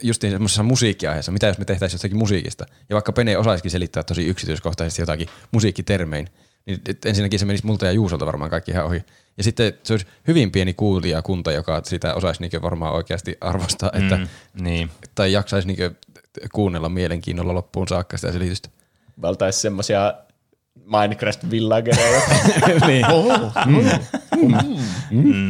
justiin 0.02 0.32
semmoisessa 0.32 0.62
musiikkiaiheessa, 0.62 1.32
mitä 1.32 1.46
jos 1.46 1.58
me 1.58 1.64
tehtäisiin 1.64 1.94
jostakin 1.94 2.16
musiikista, 2.18 2.66
ja 2.88 2.94
vaikka 2.94 3.12
Pene 3.12 3.38
osaisikin 3.38 3.70
selittää 3.70 4.02
tosi 4.02 4.26
yksityiskohtaisesti 4.26 5.02
jotakin 5.02 5.28
musiikkitermein, 5.50 6.28
niin 6.66 6.80
et 6.88 7.04
ensinnäkin 7.04 7.38
se 7.38 7.44
menisi 7.46 7.66
multa 7.66 7.86
ja 7.86 7.92
Juusolta 7.92 8.26
varmaan 8.26 8.50
kaikki 8.50 8.70
ihan 8.70 8.84
ohi. 8.86 9.04
Ja 9.36 9.44
sitten 9.44 9.72
se 9.82 9.92
olisi 9.92 10.06
hyvin 10.28 10.50
pieni 10.50 10.74
kuulijakunta, 10.74 11.52
joka 11.52 11.80
sitä 11.84 12.14
osaisi 12.14 12.40
niinku 12.40 12.62
varmaan 12.62 12.94
oikeasti 12.94 13.38
arvostaa, 13.40 13.90
että, 13.92 14.16
Mm, 14.16 14.28
niin. 14.64 14.90
tai 15.14 15.32
jaksaisi 15.32 15.68
niinku 15.68 15.96
kuunnella 16.52 16.88
mielenkiinnolla 16.88 17.54
loppuun 17.54 17.88
saakka 17.88 18.16
sitä 18.16 18.32
selitystä. 18.32 18.68
Me 19.16 19.28
oltaisiin 19.28 19.62
semmosia 19.62 20.14
Minecraft 20.74 21.50
villagereja. 21.50 22.20
niin. 22.86 23.06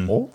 Oh. 0.08 0.30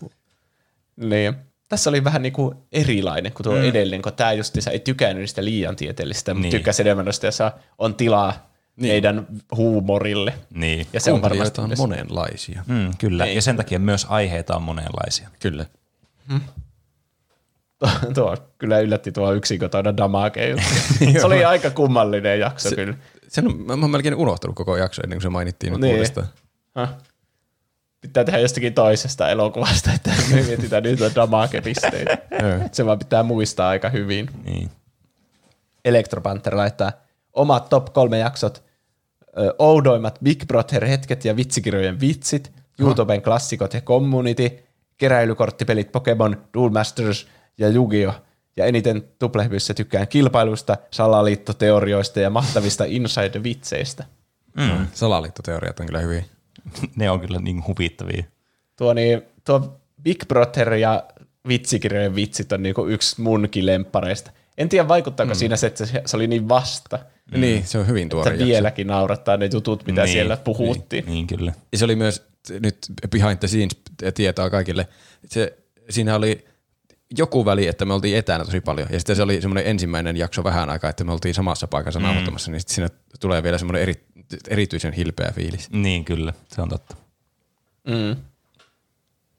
Niin. 0.96 1.36
Tässä 1.70 1.90
oli 1.90 2.04
vähän 2.04 2.22
niinku 2.22 2.54
erilainen 2.72 3.34
kuin 3.34 3.44
tuo 3.44 3.56
mm. 3.56 3.64
edellinen, 3.64 4.02
kun 4.02 4.14
tämä 4.14 4.34
justiinsa 4.34 4.72
ei 4.72 4.80
tykännyt 4.80 5.22
niistä 5.22 5.46
liian 5.46 5.76
tieteellisistä, 5.76 6.34
mutta 6.34 6.42
Niin. 6.42 6.52
tykkäsi 6.52 6.82
enemmän 6.82 7.06
noista, 7.06 7.26
jossa 7.26 7.52
on 7.78 7.96
tilaa 7.96 8.50
niin. 8.76 8.92
meidän 8.94 9.28
huumorille. 9.56 10.34
Niin. 10.54 10.88
Ja 10.94 11.00
se 11.00 11.12
on 11.12 11.22
varmasti 11.22 11.62
on 11.62 11.72
monenlaisia. 11.78 12.64
Mm, 12.68 12.92
kyllä, 12.98 13.26
Niin. 13.26 13.36
ja 13.36 13.42
sen 13.42 13.58
takia 13.58 13.80
myös 13.80 14.06
aiheita 14.10 14.56
on 14.56 14.64
monenlaisia. 14.64 15.30
Kyllä. 15.40 15.66
tuo, 17.80 17.90
tuo 18.14 18.38
kyllä 18.58 18.80
yllätti 18.80 19.12
tuo 19.12 19.30
damake 19.98 20.50
juttu. 20.50 20.66
se 21.20 21.26
oli 21.26 21.46
aika 21.46 21.70
kummallinen 21.70 22.40
jakso 22.40 22.70
se, 22.70 22.76
kyllä. 22.76 22.94
Sen 23.30 23.48
on, 23.48 23.62
mä, 23.62 23.74
oon 23.74 23.90
melkein 23.90 24.16
unohtanut 24.16 24.56
koko 24.56 24.78
jakso 24.78 25.02
ennen 25.04 25.18
kuin 25.18 25.24
se 25.24 25.30
mainittiin 25.30 25.74
nyt 25.74 25.82
Niin. 25.82 25.94
uudestaan. 25.96 26.28
Häh? 26.76 26.90
Pitää 28.02 28.24
tehdä 28.24 28.40
jostakin 28.40 28.74
toisesta 28.74 29.30
elokuvasta, 29.30 29.92
että 29.94 30.12
me 30.32 30.42
mietitään 30.42 30.84
niitä 30.84 31.12
damake-pisteitä. 31.16 32.18
se 32.72 32.86
vaan 32.86 33.00
pitää 33.00 33.24
muistaa 33.24 33.70
aika 33.70 33.90
hyvin. 33.90 34.30
Niin. 34.46 34.70
Electropanther 35.86 36.56
laittaa 36.58 36.92
omat 37.34 37.70
top 37.70 37.94
kolme 37.94 38.18
jaksot, 38.18 38.64
ö, 39.38 39.54
oudoimmat 39.60 40.20
Big 40.24 40.44
Brother-hetket 40.48 41.26
ja 41.26 41.36
vitsikirjojen 41.36 42.00
vitsit, 42.00 42.52
YouTuben 42.80 43.22
klassikot 43.22 43.74
ja 43.74 43.82
community, 43.82 44.60
keräilykorttipelit 44.98 45.92
Pokemon, 45.92 46.46
Duel 46.54 46.70
Masters 46.70 47.28
ja 47.58 47.70
Yu-Gi-Oh! 47.70 48.16
Ja 48.58 48.66
eniten 48.66 49.04
tuplehypyssä 49.20 49.74
tykkään 49.74 50.08
kilpailusta, 50.08 50.78
salaliittoteorioista 50.92 52.20
ja 52.20 52.30
mahtavista 52.30 52.84
inside-vitseistä. 52.84 54.04
Mm. 54.58 54.88
Salaliittoteoriat 54.94 55.80
on 55.80 55.86
kyllä 55.86 56.00
hyviä. 56.00 56.24
ne 56.96 57.10
on 57.10 57.20
kyllä 57.20 57.40
niin 57.40 57.68
huvittavia. 57.68 58.24
Tuo, 58.76 58.94
niin, 58.94 59.22
tuo 59.46 59.80
Big 60.02 60.26
Brother 60.28 60.74
ja 60.74 61.04
vitsikirjojen 61.48 62.16
vitsit 62.16 62.52
on 62.52 62.64
niinku 62.64 62.86
yksi 62.86 63.22
munkin 63.22 63.66
lemppareista. 63.66 64.32
En 64.58 64.70
tiedä, 64.70 64.88
vaikuttaako 64.88 65.34
mm. 65.34 65.38
siinä 65.38 65.56
se, 65.56 65.68
että 65.68 65.86
se 66.06 66.18
oli 66.18 66.28
niin 66.28 66.50
vasta. 66.50 67.00
Mm. 67.32 67.42
Niin, 67.42 67.68
se 67.68 67.78
on 67.78 67.88
hyvin 67.88 68.10
tuore 68.10 68.32
Että 68.32 68.46
vieläkin 68.46 68.88
naurattaa 68.88 69.38
ne 69.38 69.50
jutut, 69.54 69.86
mitä 69.86 70.04
niin, 70.04 70.12
siellä 70.12 70.38
puhuttiin. 70.38 71.06
Niin, 71.06 71.14
niin 71.14 71.28
kyllä. 71.28 71.54
Ja 71.72 71.78
se 71.78 71.86
oli 71.86 71.96
myös 71.96 72.28
nyt 72.60 72.78
behind 73.10 73.38
the 73.38 73.48
scenes 73.48 73.78
tietoa 74.14 74.50
kaikille. 74.50 74.88
Se, 75.26 75.58
siinä 75.90 76.16
oli 76.16 76.46
joku 77.18 77.46
väli, 77.46 77.68
että 77.68 77.86
me 77.86 77.94
oltiin 77.94 78.18
etänä 78.18 78.46
tosi 78.46 78.62
paljon. 78.62 78.88
Ja 78.92 79.00
sitten 79.00 79.16
se 79.16 79.24
oli 79.24 79.42
semmoinen 79.42 79.68
ensimmäinen 79.68 80.18
jakso 80.18 80.44
vähän 80.44 80.70
aikaa, 80.70 80.90
että 80.90 81.04
me 81.04 81.12
oltiin 81.12 81.34
samassa 81.34 81.68
paikassa 81.68 82.00
mm. 82.00 82.04
nauhoittamassa, 82.04 82.52
niin 82.52 82.60
sitten 82.60 82.76
siinä 82.76 82.90
tulee 83.20 83.44
vielä 83.44 83.58
semmoinen 83.58 83.82
eri, 83.82 84.08
erityisen 84.48 84.94
hilpeä 84.94 85.32
fiilis. 85.36 85.72
Niin 85.72 86.06
kyllä, 86.06 86.34
se 86.48 86.62
on 86.62 86.70
totta. 86.70 86.96
Mm. 87.88 88.16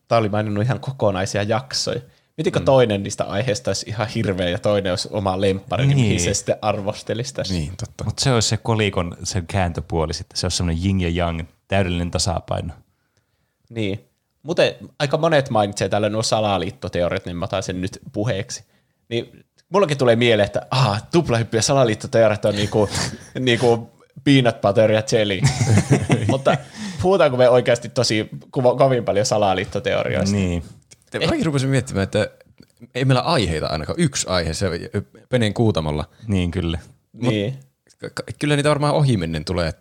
Tämä 0.08 0.18
oli 0.18 0.28
maininnut 0.28 0.64
ihan 0.64 0.80
kokonaisia 0.80 1.42
jaksoja. 1.42 2.00
Mitinkö 2.36 2.58
mm. 2.58 2.64
toinen 2.64 3.02
niistä 3.02 3.24
aiheista 3.24 3.70
olisi 3.70 3.88
ihan 3.88 4.08
hirveä 4.08 4.48
ja 4.48 4.58
toinen 4.58 4.92
olisi 4.92 5.08
oma 5.12 5.40
lemppari, 5.40 5.86
niin, 5.86 5.98
mihin 5.98 6.20
se 6.20 6.34
sitten 6.34 6.56
arvostelisi 6.62 7.34
tässä. 7.34 7.54
Niin, 7.54 7.72
totta. 7.76 8.04
Mutta 8.04 8.22
se 8.22 8.32
olisi 8.32 8.48
se 8.48 8.56
kolikon 8.56 9.16
se 9.24 9.42
kääntöpuoli 9.48 10.14
sitten. 10.14 10.38
Se 10.38 10.46
olisi 10.46 10.56
semmoinen 10.56 10.84
yin 10.84 11.00
ja 11.00 11.24
yang, 11.24 11.42
täydellinen 11.68 12.10
tasapaino. 12.10 12.74
Niin. 13.70 14.09
Mutta 14.42 14.62
aika 14.98 15.16
monet 15.18 15.50
mainitsee 15.50 15.88
täällä 15.88 16.08
nuo 16.08 16.22
salaliittoteoriat, 16.22 17.26
niin 17.26 17.36
mä 17.36 17.44
otan 17.44 17.62
sen 17.62 17.80
nyt 17.80 17.98
puheeksi. 18.12 18.64
Niin 19.08 19.44
mullakin 19.68 19.98
tulee 19.98 20.16
mieleen, 20.16 20.46
että 20.46 20.66
aha, 20.70 20.98
tuplahyppy 21.12 21.56
ja 21.56 21.62
salaliittoteoriat 21.62 22.44
on 22.44 22.54
niinku, 22.54 22.88
niinku 23.40 23.90
peanut 24.24 24.60
butter 24.60 24.90
ja 24.92 25.02
jelly. 25.12 25.40
Mutta 26.28 26.56
puhutaanko 27.02 27.36
me 27.36 27.48
oikeasti 27.48 27.88
tosi 27.88 28.28
kuva, 28.52 28.74
kovin 28.76 29.04
paljon 29.04 29.26
salaliittoteorioista? 29.26 30.36
Niin. 30.36 30.62
Eh. 31.14 31.28
Mäkin 31.30 31.46
rupesin 31.46 31.68
miettimään, 31.68 32.04
että 32.04 32.30
ei 32.94 33.04
meillä 33.04 33.20
aiheita 33.20 33.66
ainakaan. 33.66 34.00
Yksi 34.00 34.26
aihe, 34.28 34.54
se 34.54 34.70
Penen 35.28 35.54
kuutamolla. 35.54 36.04
Niin 36.26 36.50
kyllä. 36.50 36.78
Niin. 37.12 37.54
Kyllä 38.38 38.56
niitä 38.56 38.68
varmaan 38.68 38.94
ohimennen 38.94 39.44
tulee 39.44 39.72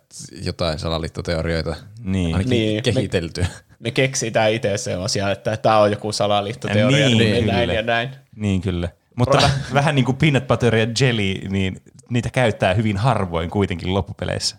jotain 0.42 0.78
salaliittoteorioita 0.78 1.76
Niin. 2.04 2.34
ainakin 2.34 2.50
Niin. 2.50 2.82
kehiteltyä. 2.82 3.46
Me 3.68 3.69
keksitään 3.94 4.52
itse 4.52 4.76
sellaisia, 4.76 5.30
että 5.30 5.56
tämä 5.56 5.78
on 5.78 5.90
joku 5.90 6.12
salaliittoteoria, 6.12 7.06
Niin, 7.06 7.18
niin, 7.18 7.32
niin 7.32 7.46
näin 7.46 7.60
kyllä. 7.60 7.72
ja 7.74 7.82
näin. 7.82 8.10
Niin 8.36 8.60
kyllä. 8.60 8.88
Mutta 9.16 9.38
väh- 9.38 9.74
vähän 9.74 9.94
niin 9.94 10.04
kuin 10.04 10.16
peanut 10.16 10.46
butter 10.48 10.76
ja 10.76 10.86
jelly, 11.00 11.34
niin 11.48 11.82
niitä 12.10 12.30
käyttää 12.30 12.74
hyvin 12.74 12.96
harvoin 12.96 13.50
kuitenkin 13.50 13.94
loppupeleissä. 13.94 14.56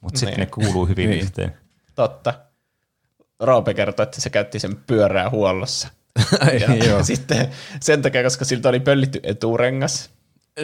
Mutta 0.00 0.18
sitten 0.20 0.38
ne 0.38 0.44
Niin. 0.44 0.50
kuuluu 0.50 0.86
hyvin 0.86 1.10
Niin. 1.10 1.22
yhteen. 1.22 1.54
Totta. 1.94 2.34
Roope 3.40 3.74
kertoi, 3.74 4.04
että 4.04 4.20
se 4.20 4.30
käytti 4.30 4.58
sen 4.58 4.76
pyörää 4.86 5.30
huollossa. 5.30 5.88
Ja 6.60 6.74
Joo. 6.86 7.02
sitten 7.04 7.48
sen 7.80 8.02
takia, 8.02 8.22
koska 8.22 8.44
siltä 8.44 8.68
oli 8.68 8.80
pöllitty 8.80 9.20
eturengas. 9.22 10.10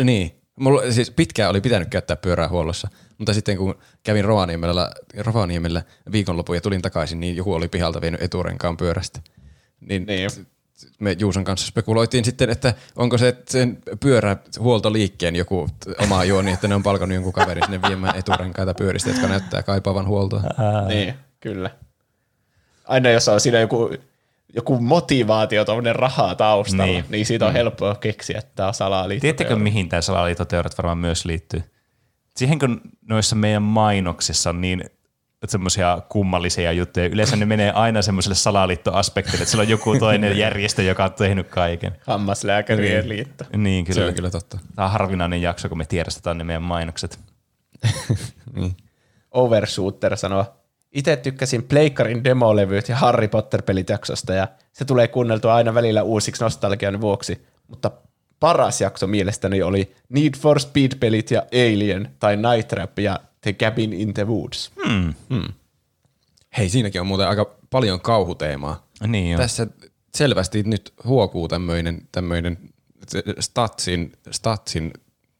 Niin. 0.04 0.34
Mulla 0.60 0.92
siis 0.92 1.10
pitkään 1.10 1.50
oli 1.50 1.60
pitänyt 1.60 1.88
käyttää 1.88 2.16
pyörää 2.16 2.48
huollossa, 2.48 2.88
mutta 3.20 3.34
sitten 3.34 3.56
kun 3.56 3.78
kävin 4.02 4.24
Rovaniemellä, 4.24 4.90
Rovaniemellä 5.18 5.82
viikonlopun 6.12 6.54
ja 6.54 6.60
tulin 6.60 6.82
takaisin, 6.82 7.20
niin 7.20 7.36
joku 7.36 7.54
oli 7.54 7.68
pihalta 7.68 8.00
vienyt 8.00 8.22
eturenkaan 8.22 8.76
pyörästä. 8.76 9.20
Niin, 9.80 10.06
Niin. 10.06 10.30
me 10.98 11.16
Juuson 11.18 11.44
kanssa 11.44 11.66
spekuloitiin 11.66 12.24
sitten, 12.24 12.50
että 12.50 12.74
onko 12.96 13.18
se 13.18 13.36
sen 13.48 13.78
pyörähuoltoliikkeen 14.00 15.36
joku 15.36 15.68
oma 15.98 16.24
juoni, 16.24 16.52
että 16.52 16.68
ne 16.68 16.74
on 16.74 16.82
palkannut 16.82 17.14
jonkun 17.14 17.32
kaverin 17.32 17.64
sinne 17.64 17.88
viemään 17.88 18.16
eturenkaita 18.16 18.74
pyöristä, 18.74 19.10
jotka 19.10 19.26
näyttää 19.28 19.62
kaipaavan 19.62 20.06
huoltoa. 20.06 20.42
Niin, 20.88 21.14
kyllä. 21.40 21.70
Aina 22.84 23.10
jos 23.10 23.28
on 23.28 23.40
siinä 23.40 23.60
joku, 23.60 23.90
joku 24.54 24.78
motivaatio, 24.78 25.64
tuommoinen 25.64 25.96
rahaa 25.96 26.34
taustalla, 26.34 26.84
niin, 26.86 27.04
Niin. 27.08 27.26
siitä 27.26 27.46
on 27.46 27.52
helppoa 27.52 27.94
keksiä, 27.94 28.38
että 28.38 28.50
tämä 28.54 28.68
on 28.68 28.74
salaliittoteoria. 28.74 29.36
Tiedättekö, 29.36 29.62
mihin 29.62 29.88
tämä 29.88 30.02
salaliittoteoriat 30.02 30.78
varmaan 30.78 30.98
myös 30.98 31.24
liittyy? 31.24 31.62
Siihen, 32.40 32.58
kun 32.58 32.80
noissa 33.08 33.36
meidän 33.36 33.62
mainoksissa 33.62 34.50
on 34.50 34.60
niin 34.60 34.84
semmoisia 35.48 36.02
kummallisia 36.08 36.72
juttuja. 36.72 37.06
Yleensä 37.06 37.36
ne 37.36 37.46
menee 37.46 37.70
aina 37.72 38.02
semmoiselle 38.02 38.34
salaliittoaspektille, 38.34 39.42
että 39.42 39.50
siellä 39.50 39.62
on 39.62 39.68
joku 39.68 39.98
toinen 39.98 40.38
järjestö, 40.38 40.82
joka 40.82 41.04
on 41.04 41.12
tehnyt 41.12 41.48
kaiken. 41.48 41.96
Hammaslääkärien 42.06 43.08
liitto. 43.08 43.44
Niin, 43.56 43.86
Se 43.86 43.92
kyllä. 43.92 44.08
on 44.08 44.14
kyllä 44.14 44.30
totta. 44.30 44.58
Tämä 44.74 44.86
on 44.86 44.92
harvinainen 44.92 45.42
jakso, 45.42 45.68
kun 45.68 45.78
me 45.78 45.84
tiedostetaan 45.84 46.38
ne 46.38 46.44
meidän 46.44 46.62
mainokset. 46.62 47.18
Overshooter 49.30 50.16
sanoo, 50.16 50.44
itse 50.92 51.16
tykkäsin 51.16 51.62
Pleikkarin 51.62 52.24
demolevyt 52.24 52.88
ja 52.88 52.96
Harry 52.96 53.28
Potter-pelit 53.28 53.88
jaksosta 53.88 54.34
ja 54.34 54.48
se 54.72 54.84
tulee 54.84 55.08
kuunneltua 55.08 55.54
aina 55.54 55.74
välillä 55.74 56.02
uusiksi 56.02 56.44
nostalgian 56.44 57.00
vuoksi, 57.00 57.46
mutta 57.68 57.90
paras 58.40 58.80
jakso 58.80 59.06
mielestäni 59.06 59.62
oli 59.62 59.94
Need 60.08 60.36
for 60.38 60.60
Speed-pelit 60.60 61.30
ja 61.30 61.42
Alien 61.52 62.10
tai 62.18 62.36
Night 62.36 62.68
Trap 62.68 62.98
ja 62.98 63.20
The 63.40 63.52
Cabin 63.52 63.92
in 63.92 64.14
the 64.14 64.26
Woods. 64.26 64.72
Hmm. 64.88 65.14
Hei, 66.58 66.68
siinäkin 66.68 67.00
on 67.00 67.06
muuten 67.06 67.28
aika 67.28 67.56
paljon 67.70 68.00
kauhuteemaa. 68.00 68.86
Niin. 69.06 69.36
Tässä 69.36 69.66
selvästi 70.14 70.62
nyt 70.62 70.94
huokuu 71.04 71.48
tämmöinen, 71.48 72.08
tämmöinen 72.12 72.58
statsin, 73.40 74.12
statsin, 74.30 74.92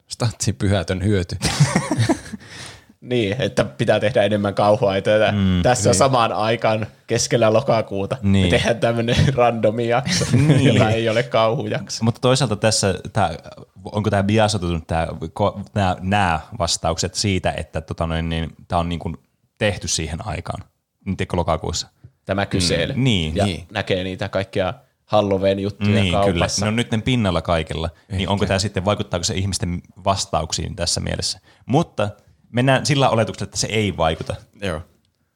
statsin 0.07 0.55
pyhätön 0.55 1.03
hyöty. 1.03 1.37
Niin, 3.01 3.35
että 3.39 3.63
pitää 3.65 3.99
tehdä 3.99 4.23
enemmän 4.23 4.53
kauhuaitoja 4.53 5.31
mm, 5.31 5.61
tässä 5.63 5.89
niin. 5.89 5.97
samaan 5.97 6.33
aikaan 6.33 6.87
keskellä 7.07 7.53
lokakuuta. 7.53 8.17
Niin. 8.21 8.45
Me 8.45 8.49
tehdään 8.49 8.79
tämmöinen 8.79 9.15
randomi 9.35 9.87
jakso, 9.87 10.25
niin. 10.47 10.73
joka 10.73 10.89
ei 10.89 11.09
ole 11.09 11.23
kauhujakso. 11.23 12.03
Mutta 12.03 12.21
toisaalta 12.21 12.55
tässä, 12.55 12.95
tää, 13.13 13.37
onko 13.85 14.09
tämä 14.09 14.23
biasotunut 14.23 14.83
nämä, 16.01 16.39
vastaukset 16.59 17.15
siitä, 17.15 17.51
että 17.51 17.81
tota 17.81 18.07
noin, 18.07 18.29
niin, 18.29 18.49
tämä 18.67 18.79
on 18.79 18.89
niin 18.89 18.99
kuin 18.99 19.17
tehty 19.57 19.87
siihen 19.87 20.27
aikaan, 20.27 20.63
niin 21.05 21.17
tiedätkö 21.17 21.37
lokakuussa? 21.37 21.87
Tämä 22.25 22.45
kyselee. 22.45 22.95
Mm, 22.95 23.03
niin. 23.03 23.35
Ja 23.35 23.45
niin. 23.45 23.67
näkee 23.71 24.03
niitä 24.03 24.29
kaikkia 24.29 24.73
Halloween-juttuja 25.05 26.01
Niin, 26.01 26.11
kaupassa. 26.13 26.31
kyllä. 26.33 26.65
Ne 26.65 26.67
on 26.67 26.75
nyt 26.75 26.91
ne 26.91 27.01
pinnalla 27.01 27.41
kaikilla. 27.41 27.89
Niin 28.11 28.29
onko 28.29 28.45
tämä 28.45 28.59
sitten, 28.59 28.85
vaikuttaako 28.85 29.23
se 29.23 29.33
ihmisten 29.33 29.81
vastauksiin 30.05 30.75
tässä 30.75 31.01
mielessä? 31.01 31.39
Mutta 31.65 32.09
mennään 32.51 32.85
sillä 32.85 33.09
oletuksella, 33.09 33.47
että 33.47 33.57
se 33.57 33.67
ei 33.67 33.97
vaikuta. 33.97 34.35
Joo. 34.61 34.81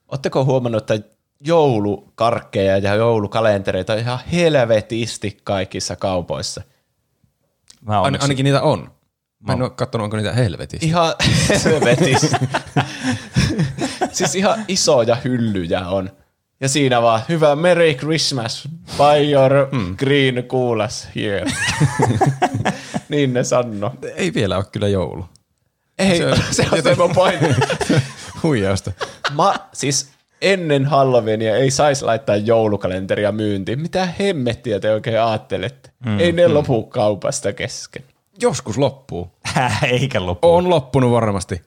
Oletteko 0.08 0.46
huomannut, 0.46 0.92
että 0.92 1.10
joulukarkkeja 1.46 2.78
ja 2.78 2.96
joulukalentereita 2.96 3.94
on 3.94 4.00
ihan 4.00 4.20
helvetisti 4.32 5.38
kaikissa 5.44 5.96
kaupoissa? 5.96 6.62
Mä 7.82 8.02
Ain, 8.02 8.22
ainakin 8.22 8.44
niitä 8.44 8.62
on. 8.62 8.92
Mä 9.48 9.54
en 9.54 9.62
ole 9.62 9.70
katsonut, 9.70 10.04
onko 10.04 10.18
niitä 10.18 10.34
helvetissä. 10.34 10.88
Ihan 10.88 11.14
helvetisti. 11.66 12.28
siis 14.12 14.36
ihan 14.36 14.66
isoja 14.68 15.16
hyllyjä 15.24 15.88
on. 15.88 16.10
Ja 16.62 16.70
siinä 16.70 17.02
vaan, 17.02 17.22
hyvä 17.30 17.56
Merry 17.56 17.94
Christmas, 17.94 18.68
buy 18.98 19.32
your 19.32 19.52
Hmm. 19.72 19.96
green 19.98 20.44
kuulas 20.48 21.08
here. 21.16 21.46
niin 23.10 23.34
ne 23.34 23.44
sanoo. 23.44 23.92
Ei 24.16 24.34
vielä 24.34 24.58
ole 24.58 24.66
kyllä 24.72 24.88
joulu. 24.88 25.26
Ei, 26.00 26.18
se, 26.18 26.36
se 26.52 26.66
on 26.72 26.84
se 26.84 26.96
mun 26.96 27.12
pointti. 27.16 27.46
Huijausta. 28.44 28.92
Ma, 29.32 29.54
siis 29.74 30.10
ennen 30.42 30.86
Halloweenia 30.86 31.56
ei 31.56 31.72
saisi 31.72 32.06
laittaa 32.06 32.36
joulukalenteria 32.36 33.32
myyntiin. 33.32 33.82
Mitä 33.82 34.10
hemmettiä 34.20 34.80
te 34.80 34.92
oikein 34.92 35.22
ajattelette? 35.22 35.90
Mm, 36.06 36.20
ei 36.20 36.32
ne 36.32 36.48
mm. 36.48 36.54
lopu 36.54 36.84
kaupasta 36.84 37.54
kesken. 37.54 38.04
Joskus 38.42 38.78
loppuu. 38.78 39.32
eikä 39.92 40.26
loppu. 40.26 40.56
On 40.56 40.70
loppunut 40.70 41.12
varmasti. 41.12 41.62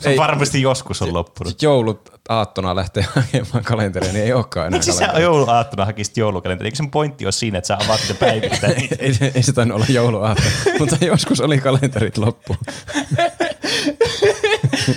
Se 0.00 0.08
on 0.08 0.16
varmasti 0.16 0.62
joskus 0.62 1.02
on 1.02 1.12
loppunut. 1.14 1.48
Sitten 1.48 1.66
joulut 1.66 2.10
aattona 2.28 2.76
lähtee 2.76 3.02
hakemaan 3.14 3.64
kalenteria, 3.64 4.12
niin 4.12 4.24
ei 4.24 4.32
olekaan 4.32 4.66
enää 4.66 4.76
Miksi 4.78 4.92
sä 4.92 4.98
kalenteria. 4.98 5.24
jouluaattona 5.24 5.84
hakisit 5.84 6.16
joulukalenteri? 6.16 6.66
Eikö 6.68 6.76
sen 6.76 6.90
pointti 6.90 7.24
ole 7.26 7.32
siinä, 7.32 7.58
että 7.58 7.68
sä 7.68 7.78
avaat 7.84 8.00
niitä 8.00 8.14
päivittäin? 8.14 8.88
ei, 8.98 9.14
se- 9.14 9.32
ei 9.34 9.42
se 9.42 9.52
tainnut 9.52 9.76
olla 9.76 9.86
jouluaatto, 9.88 10.42
mutta 10.78 10.96
joskus 11.04 11.40
oli 11.40 11.58
kalenterit 11.58 12.18
loppu. 12.18 12.56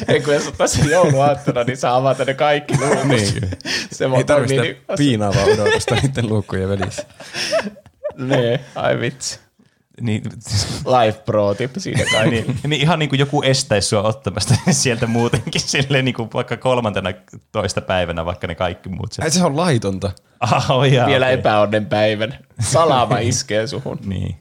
Ei 0.07 0.22
kun 0.22 0.34
jos 0.34 0.48
ottaisi 0.48 0.90
jouluaattona, 0.91 1.64
niin 1.64 1.78
saa 1.78 1.95
avata 1.95 2.26
ne 2.26 2.34
kaikki 2.34 2.78
luukut. 2.80 3.03
Niin. 3.03 3.52
Se 3.91 4.06
Ei 4.18 4.23
tarvitse 4.23 4.56
sitä 4.56 4.94
piinaavaa 4.98 5.44
odotusta 5.44 5.95
niiden 5.95 6.30
luukkujen 6.30 6.69
välissä. 6.69 7.03
niin, 8.18 8.60
ai 8.76 8.99
vitsi. 8.99 9.40
Niin, 10.02 10.23
Live 10.86 11.18
pro 11.26 11.53
tip 11.53 11.72
siinä 11.78 12.03
kaikki. 12.11 12.30
niin, 12.30 12.60
niin, 12.68 12.82
ihan 12.82 12.99
niin 12.99 13.10
kuin 13.10 13.19
joku 13.19 13.41
estäisi 13.41 13.88
sua 13.88 14.02
ottamasta 14.02 14.53
sieltä 14.72 15.07
muutenkin 15.07 15.61
silleen 15.61 16.06
niin 16.06 16.15
kuin 16.15 16.30
vaikka 16.34 16.57
kolmantena 16.57 17.10
toista 17.52 17.82
päivänä, 17.82 18.26
vaikka 18.26 18.48
ne 18.48 18.56
kaikki 18.56 18.90
muut. 18.90 19.15
Ei, 19.23 19.32
se 19.32 19.45
on 19.45 19.57
laitonta. 19.57 20.11
Ah, 20.40 20.72
oh, 20.72 20.84
jaa, 20.84 21.07
Vielä 21.07 21.26
okei. 21.26 21.40
epäonnen 21.40 21.86
päivän. 21.86 22.38
Salama 22.60 23.18
iskee 23.18 23.68
suhun. 23.68 23.99
Niin. 24.06 24.36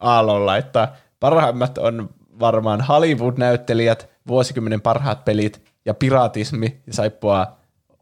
Aallon 0.00 0.46
laittaa. 0.46 0.88
Parhaimmat 1.20 1.78
on 1.78 2.08
varmaan 2.40 2.80
Hollywood-näyttelijät, 2.80 4.08
vuosikymmenen 4.28 4.80
parhaat 4.80 5.24
pelit 5.24 5.62
ja 5.84 5.94
piratismi 5.94 6.80
ja 6.86 6.92
saippua 6.92 7.46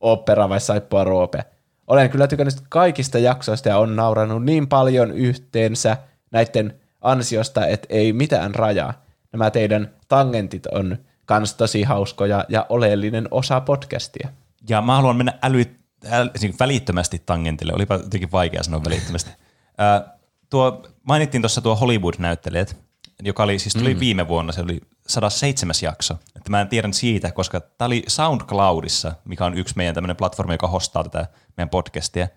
opera 0.00 0.48
vai 0.48 0.60
saippua 0.60 1.04
roope. 1.04 1.44
Olen 1.86 2.10
kyllä 2.10 2.26
tykännyt 2.26 2.54
kaikista 2.68 3.18
jaksoista 3.18 3.68
ja 3.68 3.78
on 3.78 3.96
nauranut 3.96 4.44
niin 4.44 4.68
paljon 4.68 5.10
yhteensä 5.10 5.96
näiden 6.34 6.80
ansiosta, 7.00 7.66
että 7.66 7.86
ei 7.90 8.12
mitään 8.12 8.54
rajaa. 8.54 9.04
Nämä 9.32 9.50
teidän 9.50 9.90
tangentit 10.08 10.66
on 10.66 10.98
kans 11.24 11.54
tosi 11.54 11.82
hauskoja 11.82 12.44
ja 12.48 12.66
oleellinen 12.68 13.28
osa 13.30 13.60
podcastia. 13.60 14.28
Ja 14.68 14.82
mä 14.82 14.96
haluan 14.96 15.16
mennä 15.16 15.38
äly, 15.42 15.64
äl, 16.10 16.28
siis 16.36 16.60
välittömästi 16.60 17.22
tangentille. 17.26 17.72
Olipa 17.72 17.94
jotenkin 17.94 18.32
vaikea 18.32 18.62
sanoa 18.62 18.84
välittömästi. 18.84 19.30
Ää, 19.78 20.16
tuo, 20.50 20.86
mainittiin 21.02 21.42
tuossa 21.42 21.60
tuo 21.60 21.76
Hollywood-näyttelijät, 21.76 22.76
joka 23.22 23.42
oli, 23.42 23.58
siis 23.58 23.74
tuli 23.74 23.94
mm. 23.94 24.00
viime 24.00 24.28
vuonna, 24.28 24.52
se 24.52 24.60
oli 24.60 24.80
107. 25.06 25.74
jakso. 25.82 26.14
Että 26.36 26.50
mä 26.50 26.60
en 26.60 26.68
tiedä 26.68 26.88
siitä, 26.92 27.32
koska 27.32 27.60
tämä 27.60 27.86
oli 27.86 28.02
SoundCloudissa, 28.08 29.12
mikä 29.24 29.44
on 29.44 29.58
yksi 29.58 29.74
meidän 29.76 29.94
tämmöinen 29.94 30.16
platformi, 30.16 30.54
joka 30.54 30.68
hostaa 30.68 31.04
tätä 31.04 31.26
meidän 31.56 31.70
podcastia, 31.70 32.28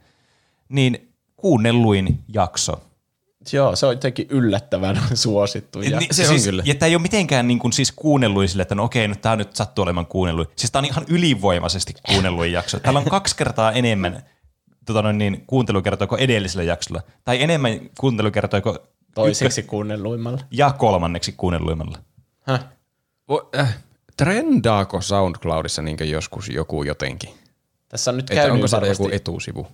niin 0.70 1.14
kuunnelluin 1.36 2.24
jakso. 2.28 2.82
Joo, 3.54 3.76
se 3.76 3.86
on 3.86 3.94
jotenkin 3.94 4.28
yllättävän 4.30 5.02
suosittu. 5.14 5.82
Ja 5.82 6.00
Niin, 6.00 6.14
se 6.16 6.22
on 6.22 6.28
siis, 6.28 6.44
kyllä. 6.46 6.64
Ja 6.66 6.76
tämä 6.76 6.88
ei 6.88 6.96
ole 6.96 7.02
mitenkään 7.02 7.48
niin 7.48 7.60
kuin 7.60 7.74
siis 7.74 7.92
kuunnelluin 7.92 8.50
sille, 8.50 8.62
että 8.62 8.76
no 8.76 8.84
okei, 8.84 9.08
nyt 9.08 9.22
tämä 9.22 9.36
nyt 9.36 9.56
sattuu 9.56 9.84
olemaan 9.84 10.06
kuunnelluin. 10.06 10.48
Siis 10.56 10.72
tämä 10.72 10.80
on 10.80 10.86
ihan 10.86 11.06
ylivoimaisesti 11.10 11.94
kuunnelluin 12.12 12.52
jakso. 12.52 12.80
Täällä 12.80 13.00
on 13.00 13.06
kaksi 13.06 13.36
kertaa 13.36 13.72
enemmän 13.72 14.24
tota 14.86 15.02
noin, 15.02 15.18
niin, 15.18 15.44
kuuntelukertoja 15.48 16.08
kuin 16.08 16.22
edellisellä 16.22 16.64
jaksolla. 16.64 17.02
Tai 17.24 17.42
enemmän 17.44 17.80
kuuntelukertoja 18.00 18.62
kuin 18.62 18.78
toiseksi 19.16 19.64
kuunnelluimmalla. 19.64 20.40
ja 20.52 20.72
kolmanneksi 20.78 21.32
kuunnelluimmalla. 21.32 21.98
Häh? 22.42 22.66
Vo- 23.32 23.60
Äh, 23.60 23.78
trendaako 24.18 25.02
SoundCloudissa 25.02 25.82
niin 25.82 25.98
joskus 26.10 26.50
joku 26.50 26.84
jotenkin? 26.84 27.30
Tässä 27.90 28.12
on 28.12 28.18
nyt 28.18 28.24
Että 28.24 28.36
käynyt 28.36 28.54
onko 28.54 28.68
siellä 28.68 28.82
varmasti. 28.82 29.04
joku 29.04 29.16
etusivu? 29.16 29.68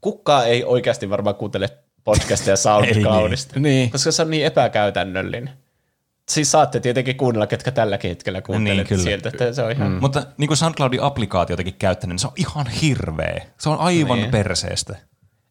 Kukaan 0.00 0.46
ei 0.46 0.64
oikeasti 0.64 1.10
varmaan 1.10 1.36
kuuntele 1.36 1.68
podcasteja 2.06 2.56
SoundCloudista, 2.56 3.60
Niin. 3.60 3.90
koska 3.90 4.12
se 4.12 4.22
on 4.22 4.30
niin 4.30 4.46
epäkäytännöllinen. 4.46 5.50
Siis 6.28 6.50
saatte 6.50 6.80
tietenkin 6.80 7.16
kuunnella, 7.16 7.46
ketkä 7.46 7.70
tälläkin 7.70 8.08
hetkellä 8.08 8.42
kuuntelet 8.42 8.76
Niin, 8.76 8.86
kyllä. 8.86 9.02
sieltä, 9.02 9.28
että 9.28 9.52
se 9.52 9.62
on 9.62 9.70
ihan... 9.72 9.92
Mm. 9.92 9.98
Mutta 10.00 10.26
niin 10.36 10.48
kuin 10.48 10.56
SoundCloudin 10.56 11.02
applikaatiotakin 11.02 11.74
käyttänyt, 11.78 12.12
niin 12.14 12.18
se 12.18 12.26
on 12.26 12.32
ihan 12.36 12.66
hirveä. 12.66 13.46
Se 13.58 13.68
on 13.68 13.78
aivan 13.78 14.18
Niin. 14.18 14.30
perseestä. 14.30 14.96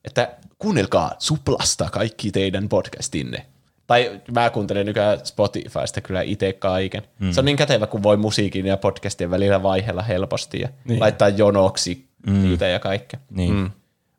Että 0.06 0.32
kuunnelkaa 0.60 1.16
suplasta 1.20 1.90
kaikki 1.92 2.32
teidän 2.32 2.70
podcastinne. 2.70 3.46
Tai 3.88 4.22
mä 4.36 4.50
kuuntelen 4.50 4.86
nykyään 4.86 5.20
Spotifysta 5.24 6.02
kyllä 6.02 6.22
itse 6.22 6.54
kaiken. 6.54 7.04
Mm. 7.20 7.32
Se 7.32 7.42
on 7.42 7.46
niin 7.46 7.58
kätevä, 7.58 7.88
kun 7.88 8.04
voi 8.04 8.18
musiikin 8.18 8.66
ja 8.66 8.78
podcastien 8.78 9.32
välillä 9.32 9.64
vaihella 9.64 10.02
helposti 10.02 10.60
ja 10.60 10.70
niin. 10.86 11.00
laittaa 11.00 11.30
jonoksi 11.30 12.06
mm. 12.28 12.44
niitä 12.44 12.68
ja 12.68 12.80
kaikkea. 12.80 13.20
Niin. 13.30 13.54
Mm. 13.54 13.72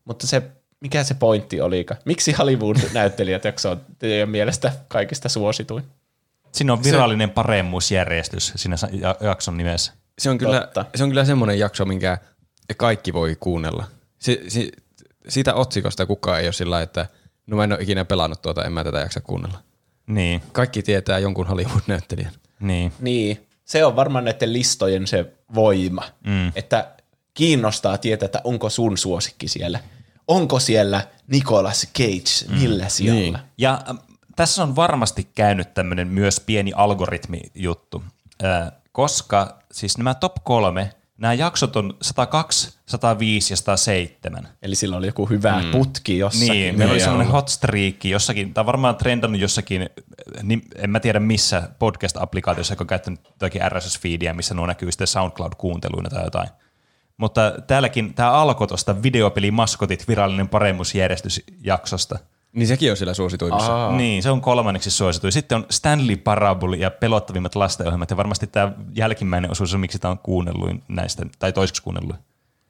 Mutta 0.04 0.26
se, 0.26 0.42
mikä 0.80 1.04
se 1.04 1.14
pointti 1.14 1.60
olikaan? 1.60 2.00
Miksi 2.04 2.32
Hollywood-näyttelijät 2.32 3.44
jakso 3.50 3.70
on 3.70 3.80
teidän 3.98 4.30
mielestä 4.30 4.72
kaikista 4.88 5.28
suosituin? 5.28 5.84
Siinä 6.52 6.72
on 6.72 6.84
virallinen 6.84 7.30
paremmuusjärjestys 7.30 8.52
siinä 8.56 8.76
jakson 9.20 9.56
nimessä. 9.56 9.92
Se 10.18 10.30
on 10.30 10.38
kyllä, 10.38 10.60
Totta. 10.60 10.84
se 10.94 11.04
on 11.04 11.10
kyllä 11.10 11.24
semmoinen 11.24 11.58
jakso, 11.58 11.84
minkä 11.84 12.18
kaikki 12.76 13.12
voi 13.12 13.36
kuunnella. 13.40 13.84
Si, 14.18 14.44
si, 14.48 14.72
siitä 15.28 15.54
otsikosta 15.54 16.06
kukaan 16.06 16.40
ei 16.40 16.46
ole 16.46 16.52
sillä 16.52 16.82
että 16.82 17.06
no 17.46 17.56
mä 17.56 17.64
en 17.64 17.72
ole 17.72 17.82
ikinä 17.82 18.04
pelannut 18.04 18.42
tuota, 18.42 18.64
en 18.64 18.72
mä 18.72 18.84
tätä 18.84 18.98
jaksa 18.98 19.20
kuunnella. 19.20 19.58
Niin, 20.06 20.42
Kaikki 20.52 20.82
tietää 20.82 21.18
jonkun 21.18 21.46
Hollywood-näyttelijän. 21.46 22.32
niin. 22.60 22.92
Niin, 23.00 23.46
se 23.64 23.84
on 23.84 23.96
varmaan 23.96 24.24
näiden 24.24 24.52
listojen 24.52 25.06
se 25.06 25.32
voima, 25.54 26.02
mm. 26.26 26.52
että 26.54 26.88
kiinnostaa 27.34 27.98
tietää, 27.98 28.26
että 28.26 28.40
onko 28.44 28.70
sun 28.70 28.98
suosikki 28.98 29.48
siellä. 29.48 29.80
Onko 30.28 30.60
siellä 30.60 31.06
Nicolas 31.26 31.88
Cage, 31.98 32.58
millä 32.60 32.88
siellä? 32.88 33.20
Niin. 33.20 33.38
Ja 33.58 33.80
ähm, 33.88 33.96
tässä 34.36 34.62
on 34.62 34.76
varmasti 34.76 35.28
käynyt 35.34 35.74
tämmöinen 35.74 36.08
myös 36.08 36.40
pieni 36.40 36.72
algoritmijuttu, 36.76 38.04
äh, 38.44 38.72
koska 38.92 39.58
siis 39.72 39.98
nämä 39.98 40.14
top 40.14 40.34
kolme, 40.44 40.90
nämä 41.18 41.34
jaksot 41.34 41.76
on 41.76 41.96
102, 42.02 42.78
105 42.86 43.52
ja 43.52 43.56
107. 43.56 44.48
Eli 44.62 44.74
sillä 44.74 44.96
oli 44.96 45.06
joku 45.06 45.26
hyvä 45.26 45.62
mm. 45.62 45.70
putki 45.70 46.18
jossakin. 46.18 46.52
Niin, 46.52 46.78
meillä 46.78 46.92
oli 46.92 47.00
semmoinen 47.00 47.32
hot 47.32 47.48
streak 47.48 48.04
jossakin, 48.04 48.54
tai 48.54 48.66
varmaan 48.66 48.96
trendannut 48.96 49.40
jossakin, 49.40 49.82
äh, 49.82 50.42
niin 50.42 50.62
en 50.74 50.90
mä 50.90 51.00
tiedä 51.00 51.20
missä 51.20 51.68
podcast-applikaatiossa, 51.78 52.72
joka 52.72 52.82
on 52.82 52.88
käyttänyt 52.88 53.20
jotakin 53.24 53.62
RSS-feedia, 53.62 54.34
missä 54.34 54.54
nuo 54.54 54.66
näkyy 54.66 54.92
sitten 54.92 55.06
SoundCloud-kuunteluina 55.06 56.10
tai 56.10 56.24
jotain. 56.24 56.48
Mutta 57.16 57.52
täälläkin 57.66 58.14
tämä 58.14 58.30
alkoi 58.30 58.66
tuosta 58.66 59.02
videopeli 59.02 59.50
Maskotit 59.50 60.08
virallinen 60.08 60.48
paremmuusjärjestysjaksosta. 60.48 62.18
Niin 62.52 62.66
sekin 62.66 62.90
on 62.90 62.96
siellä 62.96 63.14
suosituimmissa. 63.14 63.74
Aa. 63.74 63.96
Niin, 63.96 64.22
se 64.22 64.30
on 64.30 64.40
kolmanneksi 64.40 64.90
suosituin. 64.90 65.32
Sitten 65.32 65.56
on 65.56 65.66
Stanley 65.70 66.16
Parable 66.16 66.76
ja 66.76 66.90
pelottavimmat 66.90 67.54
lastenohjelmat, 67.54 68.10
ja 68.10 68.16
varmasti 68.16 68.46
tämä 68.46 68.72
jälkimmäinen 68.94 69.50
osuus 69.50 69.74
on, 69.74 69.80
miksi 69.80 69.98
tämä 69.98 70.12
on 70.12 70.18
kuunnelluin 70.18 70.82
näistä, 70.88 71.26
tai 71.38 71.52
toiseksi 71.52 71.82
kuunnelluin. 71.82 72.18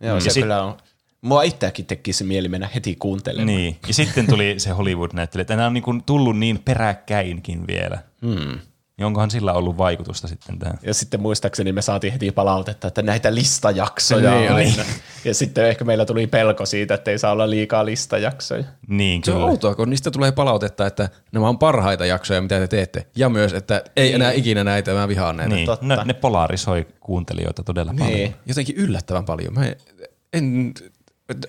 Joo, 0.00 0.20
se 0.20 0.26
Ja 0.26 0.32
sit- 0.32 0.42
kyllä 0.42 0.62
on. 0.62 0.76
Mua 1.20 1.42
itseäkin 1.42 1.86
tekisi 1.86 2.24
mieli 2.24 2.48
mennä 2.48 2.68
heti 2.74 2.96
kuuntelemaan. 2.98 3.46
Niin, 3.46 3.76
ja 3.88 3.94
sitten 3.94 4.26
tuli 4.26 4.54
se 4.58 4.70
Hollywood-näyttely, 4.70 5.40
että 5.40 5.56
nämä 5.56 5.66
on 5.66 5.74
niin 5.74 5.82
kuin 5.82 6.02
tullut 6.02 6.38
niin 6.38 6.62
peräkkäinkin 6.64 7.66
vielä. 7.66 7.98
Hmm. 8.22 8.58
Niin 8.98 9.06
onkohan 9.06 9.30
sillä 9.30 9.52
ollut 9.52 9.78
vaikutusta 9.78 10.28
sitten 10.28 10.58
tähän? 10.58 10.78
Ja 10.82 10.94
sitten 10.94 11.20
muistaakseni 11.20 11.72
me 11.72 11.82
saatiin 11.82 12.12
heti 12.12 12.32
palautetta, 12.32 12.88
että 12.88 13.02
näitä 13.02 13.34
listajaksoja 13.34 14.30
Niin, 14.34 14.50
on 14.52 14.56
niin. 14.56 14.70
aina. 14.80 14.84
Ja 15.24 15.34
sitten 15.34 15.66
ehkä 15.68 15.84
meillä 15.84 16.04
tuli 16.04 16.26
pelko 16.26 16.66
siitä, 16.66 16.94
että 16.94 17.10
ei 17.10 17.18
saa 17.18 17.32
olla 17.32 17.50
liikaa 17.50 17.84
listajaksoja. 17.84 18.64
Niin, 18.88 19.22
Se 19.24 19.30
on 19.30 19.36
kyllä. 19.36 19.46
outoa, 19.50 19.74
kun 19.74 19.90
niistä 19.90 20.10
tulee 20.10 20.32
palautetta, 20.32 20.86
että 20.86 21.08
nämä 21.32 21.48
on 21.48 21.58
parhaita 21.58 22.06
jaksoja, 22.06 22.42
mitä 22.42 22.58
te 22.58 22.68
teette. 22.68 23.06
Ja 23.16 23.28
myös, 23.28 23.52
että 23.52 23.82
ei 23.96 24.12
enää 24.14 24.30
ikinä 24.32 24.64
näitä, 24.64 24.92
mä 24.94 25.08
vihaan 25.08 25.36
näitä. 25.36 25.54
Niin, 25.54 25.66
totta. 25.66 25.86
ne, 25.86 25.96
ne 26.04 26.14
polarisoi 26.14 26.86
kuuntelijoita 27.00 27.62
todella 27.62 27.94
paljon. 27.98 28.14
Niin. 28.14 28.34
Jotenkin 28.46 28.76
yllättävän 28.76 29.24
paljon. 29.24 29.54
Mä 29.54 29.64
en, 29.66 29.76
en 30.32 30.74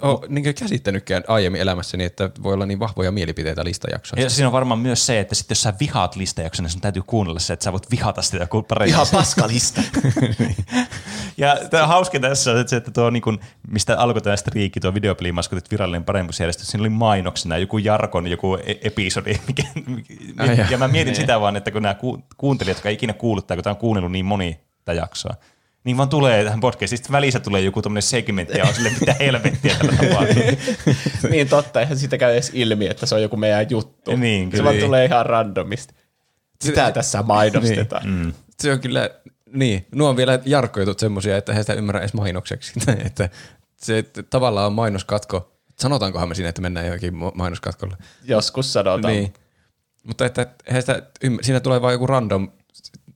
ole 0.02 0.20
niin 0.30 0.56
käsittänytkään 0.56 1.24
aiemmin 1.28 1.62
elämässäni, 1.62 2.04
että 2.04 2.30
voi 2.44 2.54
olla 2.54 2.66
niin 2.66 2.80
vahvoja 2.80 3.12
mielipiteitä 3.12 3.64
listajaksoista. 3.64 4.24
Ja 4.24 4.30
siinä 4.30 4.48
on 4.48 4.54
varmaan 4.54 4.80
myös 4.80 5.06
se, 5.06 5.20
että 5.20 5.36
sit 5.36 5.50
jos 5.50 5.62
sä 5.62 5.74
vihaat 5.80 6.16
listajakson, 6.16 6.64
niin 6.64 6.72
sun 6.72 6.82
täytyy 6.82 7.04
kuunnella 7.08 7.40
se, 7.40 7.54
että 7.54 7.64
sä 7.64 7.72
voit 7.72 7.92
vihata 7.92 8.22
sitä 8.22 8.38
joku 8.38 8.64
paremmin. 8.64 8.94
Ihan 8.94 9.08
paskalista. 9.12 9.82
Ja 11.40 11.58
tämä 11.70 11.88
hauska 11.88 12.20
tässä 12.20 12.52
on 12.52 12.60
että 12.60 12.70
se, 12.70 12.76
että 12.76 12.92
tuo, 12.92 13.10
niin 13.10 13.22
kuin, 13.22 13.40
mistä 13.68 13.98
alkoi 13.98 14.22
tämä 14.22 14.36
striikki, 14.36 14.80
tuo 14.80 14.94
videopelimaskotit 14.94 15.72
virallinen 15.72 16.04
paremmuusjärjestys, 16.04 16.68
siinä 16.68 16.82
oli 16.82 16.90
mainoksena 16.90 17.58
joku 17.58 17.78
Jarkon 17.78 18.28
joku 18.28 18.56
e- 18.56 18.76
episodi. 18.82 19.36
Mikä, 19.48 19.64
Ai 20.38 20.58
ja, 20.72 20.78
mä 20.78 20.88
mietin 20.88 21.16
sitä 21.16 21.42
vaan, 21.42 21.56
että 21.56 21.72
kun 21.72 21.82
nämä 21.82 21.94
ku, 21.94 22.24
kuuntelijat, 22.38 22.78
jotka 22.78 22.90
ei 22.90 22.96
ikinä 22.96 23.14
kuullut, 23.14 23.48
tai 23.48 23.58
kun 23.58 23.64
tämä 23.64 23.72
on 23.72 23.78
kuunnellut 23.78 24.12
niin 24.12 24.26
moni 24.26 24.60
tätä 24.86 24.94
jaksoa, 24.94 25.34
niin 25.84 25.98
vaan 25.98 26.10
tulee 26.10 26.44
tähän 26.44 26.60
podcastiin, 26.60 26.98
sitten 26.98 27.12
välissä 27.12 27.40
tulee 27.40 27.62
joku 27.62 27.82
tämmöinen 27.82 28.02
segmentti, 28.02 28.58
ja 28.58 28.66
on 28.66 28.74
silleen, 28.74 28.96
mitä 29.00 29.16
helvettiä 29.20 29.76
tällä 29.76 29.94
tapahtuu. 29.94 30.44
niin 31.32 31.50
totta, 31.50 31.82
eihän 31.82 31.98
siitä 31.98 32.18
käy 32.18 32.34
edes 32.34 32.52
ilmi, 32.54 32.88
että 32.88 33.06
se 33.06 33.16
on 33.16 33.22
joku 33.22 33.38
meidän 33.38 33.68
juttu. 33.70 34.16
Niin, 34.16 34.52
se 34.52 34.52
kyllä. 34.52 34.64
vaan 34.64 34.78
tulee 34.78 35.06
ihan 35.06 35.26
randomisti. 35.26 35.94
Sitä 36.62 36.92
tässä 36.92 37.24
mainostetaan. 37.24 38.10
Mm. 38.10 38.34
Se 38.60 38.72
on 38.72 38.80
kyllä, 38.80 39.10
niin, 39.54 39.88
nuo 39.96 40.10
on 40.10 40.18
vielä 40.18 40.40
jarkkoitut 40.46 41.00
semmosia, 41.00 41.38
että 41.38 41.54
he 41.54 41.64
sitä 41.64 41.74
ymmärrä 41.74 42.00
edes 42.00 42.14
mainokseksi. 42.14 42.74
että 43.06 43.30
se 43.78 43.98
että 43.98 44.24
tavallaan 44.24 44.68
on 44.68 44.74
mainoskatko. 44.74 45.54
Sanotaankohan 45.80 46.30
me 46.30 46.36
siinä, 46.36 46.50
että 46.50 46.62
mennään 46.62 46.86
johonkin 46.86 47.14
mainoskatkolle. 47.36 47.98
Joskus 48.24 48.74
sanotaan. 48.74 49.14
Niin. 49.14 49.34
Mutta 50.04 50.26
että 50.26 50.48
eihän 50.66 50.82
sitä, 50.82 51.04
siinä 51.42 51.60
tulee 51.60 51.82
vaan 51.82 51.94
joku 51.94 52.08
random 52.08 52.52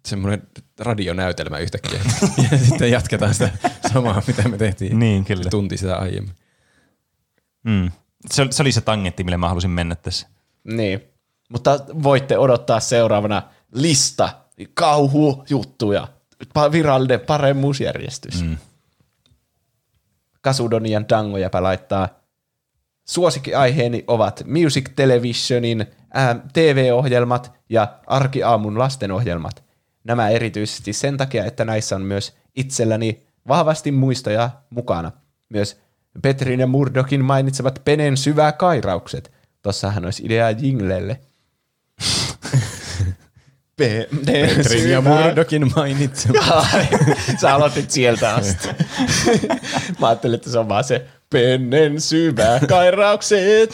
semmoinen 0.06 0.48
radionäytelmä 0.80 1.58
yhtäkkiä. 1.58 2.00
ja 2.52 2.58
sitten 2.58 2.92
jatketaan 2.92 3.34
sitä 3.34 3.50
samaa, 3.94 4.22
mitä 4.28 4.50
me 4.50 4.58
tehtiin 4.58 5.00
Niin, 5.00 5.26
kyllä. 5.26 5.50
tunti 5.50 5.78
sitä 5.78 5.98
aiemmin. 5.98 6.36
Mm. 7.64 7.92
Se, 8.32 8.42
oli- 8.42 8.52
se 8.54 8.64
oli 8.64 8.72
se 8.72 8.82
tangentti, 8.82 9.24
mille 9.24 9.38
mä 9.38 9.50
halusin 9.50 9.72
mennä 9.72 9.96
tässä. 9.96 10.28
Niin. 10.64 11.02
Mutta 11.50 11.80
voitte 12.04 12.38
odottaa 12.38 12.80
seuraavana 12.80 13.44
lista 13.74 14.30
kauhujuttuja. 14.74 16.08
Pa- 16.60 16.72
virallinen 16.72 17.20
paremmuusjärjestys. 17.20 18.44
Mm. 18.44 18.58
Kasudonian 20.42 21.10
dangojäpä 21.10 21.64
laittaa 21.64 22.10
Suosikkiaiheeni 23.08 24.04
ovat 24.08 24.44
Music 24.46 24.90
Televisionin 24.96 25.86
ää, 26.14 26.40
TV-ohjelmat 26.54 27.52
ja 27.70 28.00
Arkiaamun 28.08 28.80
lastenohjelmat. 28.80 29.64
Nämä 30.04 30.30
erityisesti 30.30 30.94
sen 30.94 31.18
takia, 31.18 31.46
että 31.46 31.66
näissä 31.66 31.96
on 31.96 32.02
myös 32.02 32.34
itselläni 32.56 33.24
vahvasti 33.48 33.92
muistoja 33.92 34.50
mukana. 34.70 35.12
Myös 35.50 35.78
Petrin 36.22 36.60
ja 36.60 36.68
Murdokin 36.68 37.26
mainitsevat 37.26 37.82
Penen 37.86 38.18
syvää 38.18 38.52
kairaukset. 38.52 39.32
Tossahan 39.62 40.06
olisi 40.06 40.26
idea 40.26 40.50
jinglelle. 40.50 41.20
Penen 43.78 44.08
Petrin 44.26 44.90
ja 44.90 45.02
Murdokin 45.02 45.72
mainitsema. 45.76 46.40
Ai, 46.40 46.88
Sä 47.42 47.56
aloitit 47.56 47.92
sieltä 47.92 48.36
asti. 48.36 48.68
Mä 50.00 50.08
ajattelin, 50.08 50.36
että 50.36 50.50
se 50.50 50.60
on 50.60 50.70
vaan 50.70 50.84
se 50.84 51.06
pennen 51.30 52.02
syvä 52.02 52.60
kairaukset. 52.70 53.72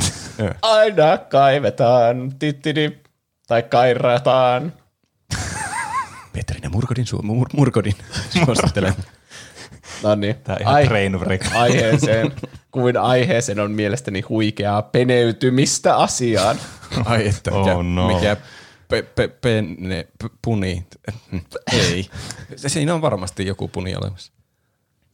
Aina 0.61 1.17
kaivetaan. 1.17 2.31
Tittidi. 2.39 2.91
Tai 3.47 3.63
kairataan. 3.63 4.73
Petrin 6.37 6.63
ja 6.63 6.69
Murkodin, 6.69 7.05
su- 7.07 7.23
mur- 7.23 7.49
Murkodin. 7.53 7.93
Suosittelen. 8.45 8.93
No 10.03 10.15
niin. 10.15 10.35
Tää 10.43 10.55
on 10.65 10.81
ihan 10.81 11.11
wreck. 11.19 11.45
aiheeseen, 11.55 12.31
kuin 12.71 12.97
aiheeseen 12.97 13.59
on 13.59 13.71
mielestäni 13.71 14.21
huikeaa 14.21 14.81
peneytymistä 14.81 15.97
asiaan. 15.97 16.57
Ai 17.05 17.27
että, 17.27 17.51
mikä, 17.51 17.75
Oh 17.75 17.83
no. 17.83 18.07
mikä 18.07 18.37
pe, 18.87 19.01
pe, 19.01 19.27
penne, 19.27 20.07
p, 20.23 20.25
puni. 20.41 20.85
Ei. 21.73 22.09
Se- 22.55 22.69
Siinä 22.69 22.93
on 22.93 23.01
varmasti 23.01 23.45
joku 23.45 23.67
puni 23.67 23.95
olemassa. 23.95 24.33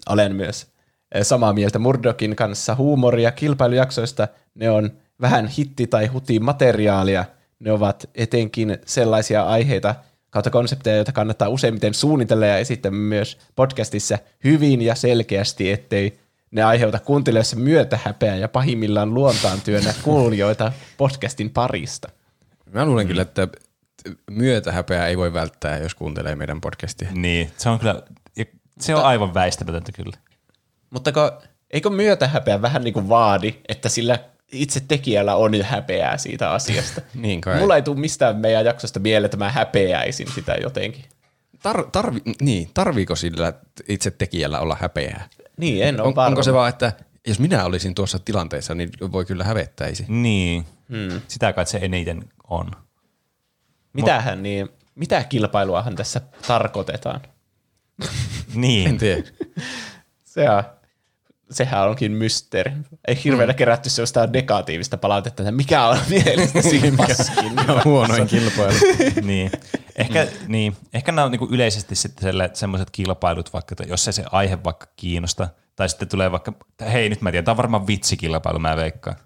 Olen 0.10 0.36
myös 0.36 0.68
eh, 1.16 1.24
samaa 1.26 1.54
mieltä 1.54 1.80
Murdokin 1.80 2.36
kanssa 2.36 2.76
huumoria 2.76 3.32
kilpailujaksoista. 3.32 4.28
Ne 4.56 4.70
on 4.70 4.92
vähän 5.22 5.48
hitti- 5.48 5.88
tai 5.88 6.08
huti-materiaalia. 6.08 7.26
Ne 7.60 7.72
ovat 7.72 8.10
etenkin 8.16 8.78
sellaisia 8.86 9.44
aiheita 9.44 9.96
kautta 10.34 10.50
konsepteja, 10.50 10.96
joita 10.96 11.12
kannattaa 11.12 11.50
useimmiten 11.50 11.94
suunnitella 11.94 12.46
ja 12.46 12.58
esittää 12.58 12.92
myös 12.92 13.38
podcastissa 13.56 14.18
hyvin 14.44 14.82
ja 14.82 14.96
selkeästi, 14.96 15.72
ettei 15.72 16.20
ne 16.52 16.64
aiheuta 16.64 17.00
kuuntelijoissa 17.00 17.56
myötähäpeää 17.56 18.36
ja 18.36 18.48
pahimmillaan 18.48 19.14
luontaan 19.14 19.62
työnnä 19.62 19.94
kuulijoita 20.04 20.72
podcastin 20.98 21.50
parista. 21.50 22.10
Mä 22.72 22.86
luulen 22.86 23.08
kyllä, 23.08 23.22
että 23.22 23.48
myötähäpeää 24.32 25.08
ei 25.08 25.18
voi 25.18 25.34
välttää, 25.34 25.78
jos 25.78 25.96
kuuntelee 25.96 26.36
meidän 26.36 26.62
podcastia. 26.62 27.08
Niin, 27.12 27.52
se 27.58 27.70
on 27.70 27.80
kyllä, 27.80 28.02
se 28.80 28.96
on 28.96 29.04
aivan 29.04 29.34
väistämätöntä 29.34 29.92
kyllä. 29.92 30.18
Mutta 30.90 31.12
eikö 31.72 31.90
myötähäpeä 31.90 32.62
vähän 32.62 32.84
niin 32.84 32.94
kuin 32.94 33.10
vaadi, 33.10 33.56
että 33.68 33.90
sillä 33.90 34.20
itse 34.54 34.80
tekijällä 34.88 35.36
on 35.36 35.56
jo 35.56 35.64
häpeää 35.64 36.18
siitä 36.18 36.52
asiasta? 36.52 37.02
Niin 37.16 37.42
kai. 37.42 37.60
Mulla 37.60 37.76
ei 37.76 37.82
tule 37.82 38.00
mistään 38.00 38.38
meidän 38.38 38.66
jaksosta 38.66 39.00
mieleen, 39.00 39.26
että 39.26 39.38
mä 39.38 39.50
häpeäisin 39.52 40.32
sitä 40.32 40.56
jotenkin. 40.62 41.06
Tar, 41.64 41.86
tarvi, 41.92 42.22
niin, 42.42 42.70
tarviiko 42.74 43.16
sillä 43.16 43.54
itse 43.88 44.12
tekijällä 44.12 44.60
olla 44.60 44.78
häpeää? 44.82 45.30
Niin, 45.58 45.84
en 45.84 46.02
ole 46.02 46.08
On, 46.08 46.16
varma. 46.16 46.28
onko 46.28 46.44
se 46.44 46.54
vaan, 46.54 46.70
että 46.70 46.92
jos 47.28 47.40
minä 47.40 47.66
olisin 47.66 47.96
tuossa 47.96 48.20
tilanteessa, 48.20 48.76
niin 48.76 48.90
voi 49.12 49.26
kyllä 49.26 49.44
hävettäisi. 49.44 50.06
Niin, 50.08 50.66
hmm. 50.90 51.22
sitä 51.28 51.54
kai 51.54 51.66
se 51.66 51.80
eniten 51.82 52.24
on. 52.50 52.72
Mitähän 53.94 54.44
niin, 54.44 54.70
mitä 54.96 55.24
kilpailuahan 55.24 55.96
tässä 55.96 56.22
tarkoitetaan? 56.48 57.22
Niin. 58.54 58.90
En 58.90 58.98
tiedä. 58.98 59.24
Se 60.24 60.50
on, 60.50 60.64
sehän 61.54 61.90
onkin 61.90 62.12
mysteeri. 62.12 62.72
Ei 63.08 63.20
hirveänä 63.24 63.54
kerätty 63.54 63.90
sellaista 63.90 64.28
negatiivista 64.28 64.98
palautetta, 64.98 65.44
että 65.44 65.52
mikä 65.52 65.88
on 65.88 65.98
mielestäsi 66.10 66.94
paskin. 66.98 67.56
Ja 67.68 67.82
huonoin 67.86 68.28
kilpailu. 68.28 68.74
niin. 69.22 69.52
Ehkä, 69.96 70.28
niin. 70.48 70.76
Ehkä 70.94 71.12
nämä 71.12 71.26
on 71.26 71.32
niinku 71.32 71.48
yleisesti 71.52 71.96
sitten 71.96 72.50
semmoiset 72.54 72.90
kilpailut, 72.92 73.54
vaikka 73.54 73.76
jos 73.88 74.08
ei 74.08 74.14
se 74.14 74.24
aihe 74.32 74.64
vaikka 74.64 74.88
kiinnosta, 74.96 75.50
tai 75.76 75.90
sitten 75.90 76.08
tulee 76.08 76.32
vaikka, 76.32 76.54
hei 76.92 77.10
nyt 77.10 77.22
mä 77.22 77.32
tiedän, 77.32 77.46
tämä 77.46 77.54
on 77.54 77.58
varmaan 77.58 77.88
vitsikilpailu, 77.88 78.60
mä 78.60 78.76
veikkaan. 78.76 79.18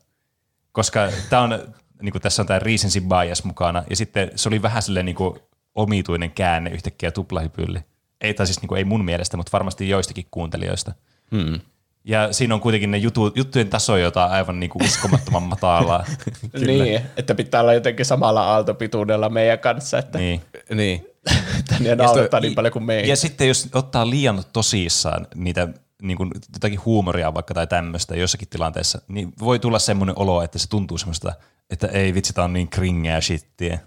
Koska 0.71 1.09
tämä 1.29 1.41
on, 1.41 1.73
niin 2.01 2.11
kuin 2.11 2.21
tässä 2.21 2.41
on 2.41 2.47
tämä 2.47 2.59
recency 2.59 3.01
bias 3.01 3.43
mukana, 3.43 3.83
ja 3.89 3.95
sitten 3.95 4.31
se 4.35 4.49
oli 4.49 4.61
vähän 4.61 4.81
silleen 4.81 5.05
niin 5.05 5.15
kuin 5.15 5.39
omituinen 5.75 6.31
käänne 6.31 6.69
yhtäkkiä 6.69 7.11
tuplahypylle. 7.11 7.83
Ei, 8.21 8.33
tai 8.33 8.45
siis 8.45 8.61
niin 8.61 8.67
kuin, 8.67 8.77
ei 8.77 8.83
mun 8.83 9.05
mielestä, 9.05 9.37
mutta 9.37 9.51
varmasti 9.53 9.89
joistakin 9.89 10.27
kuuntelijoista. 10.31 10.93
Hmm. 11.31 11.59
Ja 12.07 12.33
siinä 12.33 12.53
on 12.53 12.61
kuitenkin 12.61 12.91
ne 12.91 12.97
jutu, 12.97 13.31
juttujen 13.35 13.69
taso, 13.69 13.97
jota 13.97 14.25
on 14.25 14.31
aivan 14.31 14.59
niin 14.59 14.69
kuin 14.69 14.85
uskomattoman 14.85 15.43
matalaa. 15.43 16.05
Niin, 16.67 17.01
että 17.17 17.35
pitää 17.35 17.61
olla 17.61 17.73
jotenkin 17.73 18.05
samalla 18.05 18.43
aaltopituudella 18.43 19.29
meidän 19.29 19.59
kanssa, 19.59 19.97
että, 19.97 20.17
niin. 20.17 20.41
Niin. 20.69 21.07
että 21.59 21.75
ne 21.79 21.95
naurattaa 21.95 22.39
niin 22.39 22.55
paljon 22.55 22.73
kuin 22.73 22.85
meitä. 22.85 23.07
Ja 23.07 23.15
sitten 23.15 23.47
jos 23.47 23.69
ottaa 23.73 24.09
liian 24.09 24.43
tosissaan 24.53 25.27
niitä 25.35 25.67
niin 26.01 26.17
kuin, 26.17 26.31
jotakin 26.53 26.85
huumoria 26.85 27.33
vaikka 27.33 27.53
tai 27.53 27.67
tämmöistä 27.67 28.15
jossakin 28.15 28.47
tilanteessa, 28.47 29.01
niin 29.07 29.33
voi 29.39 29.59
tulla 29.59 29.79
semmoinen 29.79 30.19
olo, 30.19 30.41
että 30.41 30.59
se 30.59 30.69
tuntuu 30.69 30.97
semmoista, 30.97 31.33
että 31.69 31.87
ei 31.87 32.13
vitsi, 32.13 32.33
tää 32.33 32.43
on 32.43 32.53
niin 32.53 32.67
kringeä 32.67 33.21
shittiä. 33.21 33.79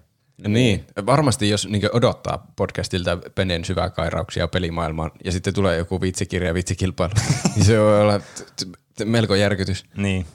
Niin, 0.49 0.85
varmasti 1.07 1.49
jos 1.49 1.69
niin 1.69 1.97
odottaa 1.97 2.47
podcastilta 2.57 3.19
Penen 3.35 3.65
syvää 3.65 3.91
kairauksia 3.91 4.49
pelimaailmaan 4.49 5.11
ja 5.25 5.33
sitten 5.33 5.55
tulee 5.55 5.77
joku 5.79 6.01
vitsikirja 6.01 6.49
ja 6.49 6.55
vitsikilpailu, 6.55 7.13
niin 7.57 7.65
se 7.65 7.81
voi 7.81 8.01
olla 8.01 8.19
t- 8.19 8.69
t- 8.97 9.05
melko 9.05 9.35
järkytys. 9.35 9.85
Niin. 9.97 10.27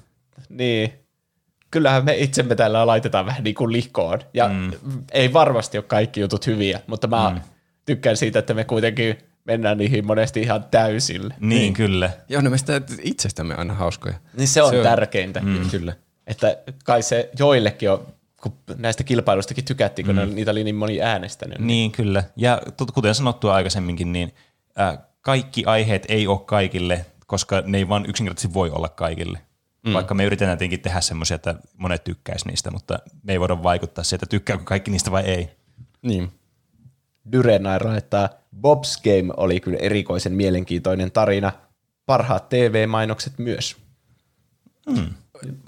Niin. 0.49 0.93
Kyllähän 1.71 2.05
me 2.05 2.15
itsemme 2.15 2.55
täällä 2.55 2.87
laitetaan 2.87 3.25
vähän 3.25 3.43
niin 3.43 3.55
kuin 3.55 3.71
likoon. 3.71 4.19
Ja 4.33 4.47
mm. 4.47 4.71
ei 5.11 5.33
varmasti 5.33 5.77
ole 5.77 5.85
kaikki 5.87 6.19
jutut 6.19 6.47
hyviä, 6.47 6.79
mutta 6.87 7.07
mä 7.07 7.29
mm. 7.29 7.41
tykkään 7.85 8.17
siitä, 8.17 8.39
että 8.39 8.53
me 8.53 8.63
kuitenkin 8.63 9.17
mennään 9.45 9.77
niihin 9.77 10.05
monesti 10.05 10.41
ihan 10.41 10.63
täysille. 10.63 11.33
Niin, 11.39 11.49
niin. 11.49 11.73
kyllä. 11.73 12.09
Ja 12.29 12.39
on 12.39 12.49
meistä 12.49 12.81
itsestämme 13.01 13.55
aina 13.55 13.73
hauskoja. 13.73 14.15
Niin 14.37 14.47
se 14.47 14.61
on, 14.61 14.69
Se 14.69 14.77
on- 14.77 14.83
tärkeintä. 14.83 15.39
Mm. 15.39 15.69
Kyllä. 15.71 15.93
Että 16.27 16.57
kai 16.83 17.01
se 17.01 17.29
joillekin 17.39 17.91
on 17.91 18.07
kun 18.41 18.53
näistä 18.77 19.03
kilpailuistakin 19.03 19.65
tykättiin, 19.65 20.05
kun 20.05 20.15
mm. 20.15 20.35
niitä 20.35 20.51
oli 20.51 20.63
niin 20.63 20.75
moni 20.75 21.01
äänestänyt. 21.01 21.59
Niin, 21.59 21.91
kyllä. 21.91 22.23
Ja 22.35 22.61
kuten 22.93 23.15
sanottua 23.15 23.55
aikaisemminkin, 23.55 24.11
niin 24.11 24.33
äh, 24.79 24.97
kaikki 25.21 25.65
aiheet 25.65 26.05
ei 26.09 26.27
ole 26.27 26.39
kaikille, 26.39 27.05
koska 27.27 27.63
ne 27.65 27.77
ei 27.77 27.89
vaan 27.89 28.05
yksinkertaisesti 28.05 28.53
voi 28.53 28.69
olla 28.69 28.89
kaikille. 28.89 29.39
Mm. 29.85 29.93
Vaikka 29.93 30.13
me 30.13 30.25
yritetään 30.25 30.57
tietenkin 30.57 30.81
tehdä 30.81 31.01
semmoisia, 31.01 31.35
että 31.35 31.55
monet 31.77 32.03
tykkäisi 32.03 32.47
niistä, 32.47 32.71
mutta 32.71 32.99
me 33.23 33.31
ei 33.33 33.39
voida 33.39 33.63
vaikuttaa 33.63 34.03
siihen, 34.03 34.15
että 34.15 34.25
tykkääkö 34.25 34.63
kaikki 34.63 34.91
niistä 34.91 35.11
vai 35.11 35.23
ei. 35.23 35.49
Niin. 36.01 36.31
Dyrenai 37.31 37.79
laittaa, 37.83 38.29
Bob's 38.55 39.01
Game 39.03 39.33
oli 39.37 39.59
kyllä 39.59 39.77
erikoisen 39.81 40.33
mielenkiintoinen 40.33 41.11
tarina. 41.11 41.51
Parhaat 42.05 42.49
TV-mainokset 42.49 43.33
myös. 43.37 43.77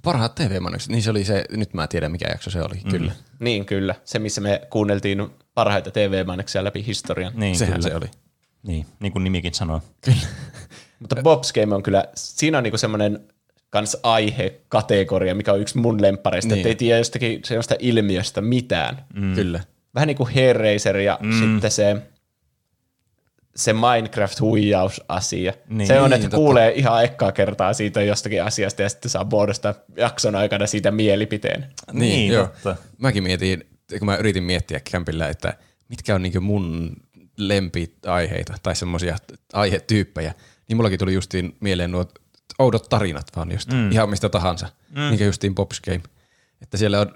Parhaat 0.03 0.35
TV-mainokset, 0.35 0.89
niin 0.89 1.01
se 1.01 1.09
oli 1.09 1.23
se, 1.23 1.45
nyt 1.49 1.73
mä 1.73 1.87
tiedän 1.87 2.11
mikä 2.11 2.27
jakso 2.29 2.49
se 2.49 2.61
oli, 2.61 2.81
mm. 2.83 2.91
kyllä. 2.91 3.11
Niin 3.39 3.65
kyllä, 3.65 3.95
se 4.03 4.19
missä 4.19 4.41
me 4.41 4.61
kuunneltiin 4.69 5.29
parhaita 5.53 5.91
TV-mainoksia 5.91 6.63
läpi 6.63 6.85
historian. 6.85 7.33
Niin, 7.35 7.55
Sehän 7.55 7.73
kyllä. 7.73 7.89
se 7.89 7.95
oli. 7.95 8.05
Niin, 8.63 8.85
niin 8.99 9.11
kuin 9.13 9.23
nimikin 9.23 9.53
sanoo. 9.53 9.81
Mutta 10.99 11.15
Bob's 11.15 11.61
Game 11.61 11.75
on 11.75 11.83
kyllä, 11.83 12.05
siinä 12.15 12.57
on 12.57 12.63
niinku 12.63 12.77
semmoinen 12.77 13.19
kans 13.69 13.97
aihekategoria, 14.03 15.35
mikä 15.35 15.53
on 15.53 15.61
yksi 15.61 15.77
mun 15.77 16.01
lemppareista, 16.01 16.47
niin. 16.47 16.55
Niin. 16.55 16.59
että 16.61 16.69
ei 16.69 16.75
tiedä 16.75 16.97
jostakin 16.97 17.39
sellaista 17.45 17.75
ilmiöstä 17.79 18.41
mitään. 18.41 19.05
Mm. 19.13 19.35
Kyllä. 19.35 19.59
Vähän 19.95 20.07
niin 20.07 20.17
kuin 20.17 20.29
Hellraiser 20.29 20.97
ja 20.97 21.19
mm. 21.21 21.39
sitten 21.39 21.71
se, 21.71 21.97
se 23.57 23.73
Minecraft-huijausasia. 23.73 25.53
Niin. 25.69 25.87
se 25.87 25.99
on, 25.99 26.09
Niin, 26.09 26.13
että 26.13 26.23
totta. 26.23 26.37
kuulee 26.37 26.71
ihan 26.75 27.03
ekkaa 27.03 27.31
kertaa 27.31 27.73
siitä 27.73 28.01
jostakin 28.01 28.43
asiasta 28.43 28.81
ja 28.81 28.89
sitten 28.89 29.11
saa 29.11 29.23
muodostaa 29.31 29.73
jakson 29.95 30.35
aikana 30.35 30.67
siitä 30.67 30.91
mielipiteen. 30.91 31.65
Niin, 31.91 32.33
joo. 32.33 32.45
totta. 32.47 32.75
Mäkin 32.97 33.23
mietin, 33.23 33.67
kun 33.99 34.05
mä 34.05 34.15
yritin 34.15 34.43
miettiä 34.43 34.79
kämpillä, 34.91 35.29
että 35.29 35.53
mitkä 35.89 36.15
on 36.15 36.21
niinku 36.21 36.41
mun 36.41 36.95
lempiaiheita 37.37 38.53
tai 38.63 38.75
semmoisia 38.75 39.17
aihetyyppejä, 39.53 40.33
niin 40.67 40.77
mullakin 40.77 40.99
tuli 40.99 41.13
justiin 41.13 41.57
mieleen 41.59 41.91
nuo 41.91 42.05
oudot 42.59 42.89
tarinat 42.89 43.27
vaan 43.35 43.51
just, 43.51 43.73
mm. 43.73 43.91
ihan 43.91 44.09
mistä 44.09 44.29
tahansa, 44.29 44.67
mm. 44.89 45.01
mikä 45.01 45.25
justiin 45.25 45.55
Bob's 45.59 45.79
Game. 45.85 46.01
Että 46.61 46.77
siellä 46.77 47.01
on 47.01 47.15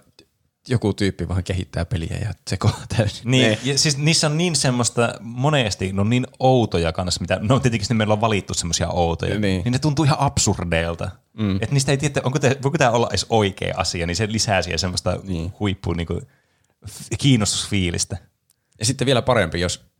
joku 0.68 0.94
tyyppi 0.94 1.28
vaan 1.28 1.44
kehittää 1.44 1.86
peliä 1.86 2.18
ja 2.22 2.34
sekoaa 2.50 2.86
täysin. 2.98 3.32
Niin, 3.32 3.50
Ne. 3.50 3.60
ja 3.64 3.78
siis 3.78 3.98
niissä 3.98 4.28
on 4.28 4.38
niin 4.38 4.56
semmoista, 4.56 5.14
monesti 5.20 5.94
ne 5.94 6.02
on 6.02 6.10
niin 6.10 6.28
outoja 6.40 6.94
kanssa, 6.94 7.22
mitä, 7.22 7.40
no 7.42 7.60
tietenkin 7.60 7.98
meillä 7.98 8.14
on 8.14 8.22
valittu 8.22 8.54
semmoisia 8.54 8.90
outoja, 8.90 9.32
niin. 9.32 9.42
Niin. 9.42 9.64
niin 9.64 9.72
ne 9.72 9.80
tuntuu 9.80 10.06
ihan 10.06 10.20
absurdeilta. 10.20 11.12
Mm. 11.34 11.56
Että 11.56 11.72
niistä 11.72 11.92
ei 11.92 11.98
tiedä, 11.98 12.22
onko 12.24 12.40
te, 12.40 12.58
voiko 12.64 12.78
tämä 12.78 12.92
olla 12.92 13.08
edes 13.10 13.26
oikea 13.30 13.74
asia, 13.78 14.08
niin 14.08 14.16
se 14.16 14.32
lisää 14.32 14.62
siihen 14.62 14.80
semmoista 14.80 15.12
niin. 15.12 15.24
Niin. 15.28 15.54
huippua 15.60 15.94
niin 15.96 16.08
kuin, 16.08 16.22
kiinnostusfiilistä. 17.20 18.18
Ja 18.80 18.86
sitten 18.86 19.06
vielä 19.06 19.22
parempi, 19.22 19.60
jos 19.60 19.91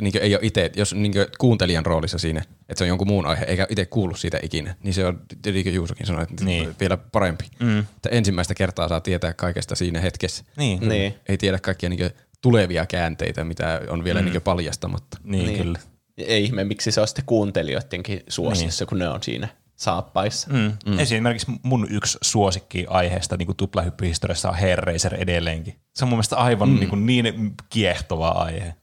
niin 0.00 0.12
ei 0.20 0.34
ole 0.34 0.40
itse, 0.42 0.70
jos 0.76 0.94
niin 0.94 1.12
kuuntelijan 1.38 1.86
roolissa 1.86 2.18
siinä, 2.18 2.40
että 2.40 2.74
se 2.78 2.84
on 2.84 2.88
jonkun 2.88 3.06
muun 3.06 3.26
aihe, 3.26 3.44
eikä 3.44 3.66
itse 3.70 3.86
kuullut 3.86 4.18
siitä 4.18 4.38
ikinä, 4.42 4.74
niin 4.82 4.94
se 4.94 5.06
on, 5.06 5.20
niin 5.44 5.64
kuin 5.64 5.74
Juusokin 5.74 6.06
sanoi, 6.06 6.22
että 6.22 6.44
Niin. 6.44 6.76
vielä 6.80 6.96
parempi. 6.96 7.44
Mm. 7.58 7.78
Että 7.78 8.08
ensimmäistä 8.08 8.54
kertaa 8.54 8.88
saa 8.88 9.00
tietää 9.00 9.32
kaikesta 9.32 9.74
siinä 9.74 10.00
hetkessä. 10.00 10.44
Niin, 10.56 10.88
Niin. 10.88 11.14
Ei 11.28 11.38
tiedä 11.38 11.58
kaikkia 11.58 11.88
niin 11.88 12.10
tulevia 12.40 12.86
käänteitä, 12.86 13.44
mitä 13.44 13.80
on 13.88 14.04
vielä 14.04 14.22
mm. 14.22 14.30
niin 14.30 14.42
paljastamatta. 14.42 15.18
niin, 15.24 15.46
niin. 15.46 15.58
kyllä. 15.58 15.78
Ei 16.18 16.44
ihme, 16.44 16.64
miksi 16.64 16.92
se 16.92 17.00
on 17.00 17.08
sitten 17.08 17.24
kuuntelijoidenkin 17.24 18.22
suosiossa, 18.28 18.82
niin. 18.82 18.88
kun 18.88 18.98
ne 18.98 19.08
on 19.08 19.22
siinä 19.22 19.48
saappaissa. 19.76 20.48
Mm. 20.50 20.72
Mm. 20.86 20.98
Esimerkiksi 20.98 21.46
mun 21.62 21.86
yksi 21.90 22.18
suosikki 22.22 22.86
aiheesta 22.88 23.36
niin 23.36 23.56
tuplahyppyhistoriassa 23.56 24.48
on 24.48 24.54
Hellraiser 24.54 25.14
edelleenkin. 25.14 25.74
Se 25.94 26.04
on 26.04 26.08
mun 26.08 26.16
mielestä 26.16 26.36
aivan 26.36 26.68
mm. 26.68 26.74
niin, 26.74 26.88
kuin 26.88 27.06
niin 27.06 27.54
kiehtova 27.70 28.28
aihe. 28.28 28.74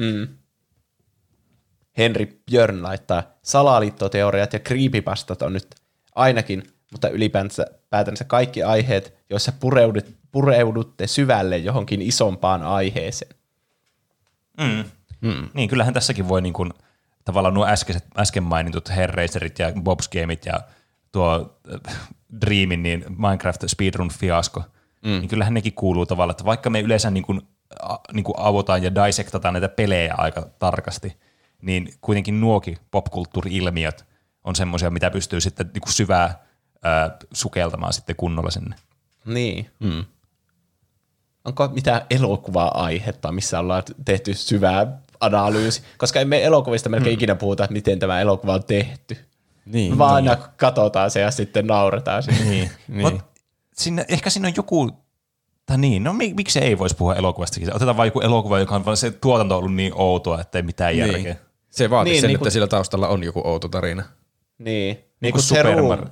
Mm. 0.00 0.28
Henri 1.98 2.42
Björn 2.50 2.82
laittaa, 2.82 3.22
salaliittoteoriat 3.42 4.52
ja 4.52 4.58
creepypastat 4.58 5.42
on 5.42 5.52
nyt 5.52 5.74
ainakin, 6.14 6.62
mutta 6.92 7.08
ylipäätänsä 7.08 7.66
päätänsä 7.90 8.24
kaikki 8.24 8.62
aiheet, 8.62 9.14
joissa 9.30 9.52
pureudut, 9.52 10.04
pureudutte 10.32 11.06
syvälle 11.06 11.58
johonkin 11.58 12.02
isompaan 12.02 12.62
aiheeseen. 12.62 13.34
Mm. 14.58 14.84
Mm. 15.20 15.48
Niin, 15.54 15.68
kyllähän 15.68 15.94
tässäkin 15.94 16.28
voi 16.28 16.42
niin 16.42 16.52
kuin, 16.52 16.72
tavallaan 17.24 17.54
nuo 17.54 17.66
äskeiset, 17.66 18.04
äsken 18.18 18.42
mainitut 18.42 18.90
Hellraiserit 18.96 19.58
ja 19.58 19.70
Bob's 19.70 20.20
Gameit 20.20 20.46
ja 20.46 20.60
tuo 21.12 21.58
äh, 21.88 22.08
Dreamin, 22.40 22.82
niin 22.82 23.04
Minecraft 23.08 23.60
Speedrun 23.66 24.10
fiasko, 24.10 24.60
mm. 25.02 25.10
niin 25.10 25.28
kyllähän 25.28 25.54
nekin 25.54 25.74
kuuluu 25.74 26.06
tavallaan, 26.06 26.32
että 26.32 26.44
vaikka 26.44 26.70
me 26.70 26.80
yleensä 26.80 27.10
niin 27.10 27.24
kuin, 27.24 27.42
a, 27.82 27.96
niin 28.12 28.24
kuin 28.24 28.34
avotaan 28.38 28.82
ja 28.82 28.94
dissektataan 28.94 29.54
näitä 29.54 29.68
pelejä 29.68 30.14
aika 30.18 30.46
tarkasti, 30.58 31.16
niin 31.62 31.94
kuitenkin 32.00 32.40
nuokin 32.40 32.78
popkulttuuri-ilmiöt 32.90 34.04
on 34.44 34.56
semmoisia, 34.56 34.90
mitä 34.90 35.10
pystyy 35.10 35.40
sitten 35.40 35.70
niin 35.74 35.80
kuin 35.80 35.92
syvää 35.92 36.44
ää, 36.82 37.16
sukeltamaan 37.32 37.92
sitten 37.92 38.16
kunnolla 38.16 38.50
sinne. 38.50 38.76
Niin. 39.24 39.70
Mm. 39.78 40.04
Onko 41.44 41.68
mitään 41.68 42.00
elokuvaa-aihetta, 42.10 43.32
missä 43.32 43.58
ollaan 43.58 43.82
tehty 44.04 44.34
syvää 44.34 45.00
analyysi? 45.20 45.82
Koska 45.98 46.20
emme 46.20 46.44
elokuvista 46.44 46.88
melkein 46.88 47.12
mm. 47.12 47.14
ikinä 47.14 47.34
puhuta, 47.34 47.64
että 47.64 47.72
miten 47.72 47.98
tämä 47.98 48.20
elokuva 48.20 48.54
on 48.54 48.64
tehty. 48.64 49.16
Niin, 49.64 49.98
Vaan 49.98 50.14
aina 50.14 50.36
katsotaan 50.36 51.10
se 51.10 51.20
ja 51.20 51.30
sitten 51.30 51.66
nauretaan 51.66 52.22
siihen. 52.22 52.46
Niin. 52.50 52.70
Niin. 52.88 53.12
Mut 53.12 53.22
sinne, 53.74 54.04
ehkä 54.08 54.30
siinä 54.30 54.48
on 54.48 54.54
joku, 54.56 54.90
tai 55.70 55.78
niin, 55.78 56.04
no 56.04 56.12
mi- 56.12 56.34
miksi 56.34 56.58
ei 56.58 56.78
voisi 56.78 56.96
puhua 56.96 57.14
elokuvastakin? 57.14 57.76
Otetaan 57.76 57.96
vain 57.96 58.06
joku 58.08 58.20
elokuva, 58.20 58.58
joka 58.58 58.74
on 58.76 58.84
vaan 58.84 58.96
se 58.96 59.10
tuotanto 59.10 59.54
on 59.54 59.58
ollut 59.58 59.74
niin 59.74 59.92
outoa, 59.94 60.40
että 60.40 60.58
ei 60.58 60.62
mitään 60.62 60.96
Niin. 60.96 61.06
järkeä. 61.12 61.36
Se 61.70 61.90
vaatii 61.90 62.12
Niin, 62.12 62.20
sen, 62.20 62.28
niin 62.28 62.38
kuin- 62.38 62.46
että 62.46 62.52
sillä 62.52 62.66
taustalla 62.66 63.08
on 63.08 63.24
joku 63.24 63.42
outo 63.44 63.68
tarina. 63.68 64.02
Niin. 64.58 64.94
Niin, 64.96 65.04
Niin 65.20 65.32
kuin 65.32 65.42
Super. 65.42 65.66
Mario. 65.82 66.04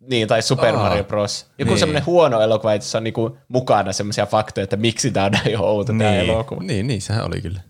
Niin, 0.00 0.28
tai 0.28 0.42
Super 0.42 0.74
Aa, 0.76 0.82
Mario 0.82 1.04
Bros. 1.04 1.46
Joku 1.58 1.70
niin. 1.70 1.78
semmoinen 1.78 2.06
huono 2.06 2.40
elokuva, 2.40 2.74
jossa 2.74 2.98
on 2.98 3.04
niinku 3.04 3.36
mukana 3.48 3.92
semmoisia 3.92 4.26
faktoja, 4.26 4.64
että 4.64 4.76
miksi 4.76 5.10
tämä 5.10 5.26
on 5.26 5.32
näin 5.32 5.58
outo 5.60 5.92
tämä 5.92 6.10
Niin. 6.10 6.30
elokuva. 6.30 6.62
Niin, 6.62 6.86
niin, 6.86 7.02
sehän 7.02 7.26
oli 7.26 7.40
kyllä. 7.40 7.60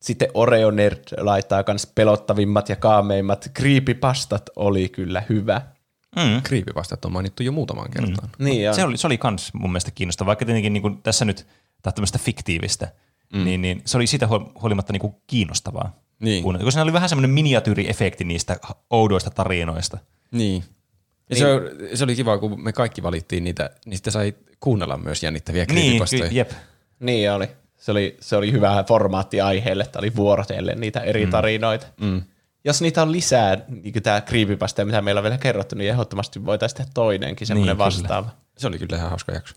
Sitten 0.00 0.28
Oreo 0.34 0.70
Nerd 0.70 0.98
laittaa 1.18 1.64
myös 1.66 1.86
pelottavimmat 1.94 2.68
ja 2.68 2.76
kaameimmat 2.76 3.50
creepypastat 3.58 4.42
oli 4.56 4.88
kyllä 4.88 5.22
hyvä. 5.28 5.62
Mm. 6.16 6.42
Creepypastat 6.42 7.04
on 7.04 7.12
mainittu 7.12 7.42
jo 7.42 7.52
muutamaan 7.52 7.90
kertaan. 7.90 8.28
Mm. 8.38 8.44
Niin 8.44 8.62
ja 8.62 8.72
Se 8.74 8.84
oli, 8.84 8.96
se 8.96 9.06
oli 9.06 9.18
kans 9.18 9.54
mun 9.54 9.70
mielestä 9.70 9.90
kiinnostava, 9.90 10.26
vaikka 10.26 10.44
tietenkin 10.44 10.72
niin 10.72 10.82
kuin 10.82 11.02
tässä 11.02 11.24
nyt, 11.24 11.46
tämmöistä 11.82 12.18
fiktiivistä, 12.18 12.92
mm. 13.32 13.44
niin, 13.44 13.62
niin 13.62 13.82
se 13.84 13.96
oli 13.96 14.06
siitä 14.06 14.26
huol- 14.26 14.60
huolimatta 14.62 14.92
niin 14.92 15.00
kuin 15.00 15.14
kiinnostavaa. 15.26 15.96
Niin. 16.20 16.42
Kun, 16.42 16.58
kun 16.58 16.72
siinä 16.72 16.82
oli 16.82 16.92
vähän 16.92 17.08
semmoinen 17.08 17.30
miniatyyriefekti 17.30 18.24
niistä 18.24 18.56
oudoista 18.90 19.30
tarinoista. 19.30 19.98
Niin. 20.30 20.64
Ja 21.30 21.36
se, 21.36 21.46
on- 21.52 21.62
se 21.94 22.04
oli 22.04 22.16
kiva, 22.16 22.38
kun 22.38 22.62
me 22.62 22.72
kaikki 22.72 23.02
valittiin 23.02 23.44
niitä, 23.44 23.70
niin 23.86 23.96
sitten 23.96 24.12
sai 24.12 24.34
kuunnella 24.60 24.96
myös 24.98 25.22
jännittäviä 25.22 25.64
Niin, 25.64 25.76
creepypastoja. 25.82 26.28
ky- 26.28 26.34
jep. 26.34 26.50
niin 27.00 27.32
oli. 27.32 27.48
Se 27.76 27.90
oli, 27.90 28.16
se 28.20 28.36
oli 28.36 28.52
hyvä 28.52 28.84
formaatti 28.88 29.40
aiheelle, 29.40 29.84
että 29.84 29.98
oli 29.98 30.16
vuorotellen 30.16 30.80
niitä 30.80 31.00
eri 31.00 31.24
mm. 31.26 31.30
tarinoita. 31.30 31.86
Mm. 32.00 32.22
Jos 32.64 32.82
niitä 32.82 33.02
on 33.02 33.12
lisää, 33.12 33.58
niin 33.68 33.92
kuin 33.92 34.02
tämä 34.02 34.20
creepypasta, 34.20 34.84
mitä 34.84 35.02
meillä 35.02 35.18
on 35.18 35.22
vielä 35.22 35.38
kerrottu, 35.38 35.76
niin 35.76 35.90
ehdottomasti 35.90 36.44
voitaisiin 36.44 36.76
tehdä 36.76 36.90
toinenkin 36.94 37.46
semmoinen 37.46 37.76
Niin, 37.76 37.84
niin, 37.88 37.92
kyllä. 37.94 38.08
vastaava. 38.08 38.30
Se 38.58 38.66
oli 38.66 38.78
kyllä 38.78 38.96
ihan 38.96 39.08
hauska 39.10 39.32
jakso. 39.32 39.56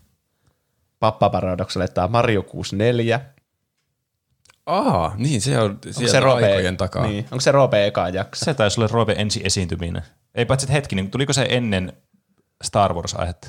Pappa 1.00 1.30
Paradox 1.30 1.76
laittaa 1.76 2.08
Mario 2.08 2.42
64. 2.42 3.20
Aa, 4.66 5.14
niin 5.16 5.40
se 5.40 5.58
on 5.58 5.70
Onko 5.70 6.08
se 6.10 6.20
Robe, 6.20 6.44
aikojen 6.46 6.76
takaa. 6.76 7.06
Niin. 7.06 7.24
Onko 7.24 7.40
se 7.40 7.52
Robe 7.52 7.86
eka 7.86 8.08
jakso? 8.08 8.44
Se 8.44 8.54
taisi 8.54 8.80
olla 8.80 8.88
Robe 8.92 9.14
ensi 9.18 9.40
esiintyminen. 9.44 10.02
Ei 10.34 10.44
paitsi, 10.44 10.64
että 10.64 10.72
hetkinen, 10.72 11.10
tuliko 11.10 11.32
se 11.32 11.46
ennen 11.50 11.92
Star 12.64 12.94
Wars-aihetta? 12.94 13.48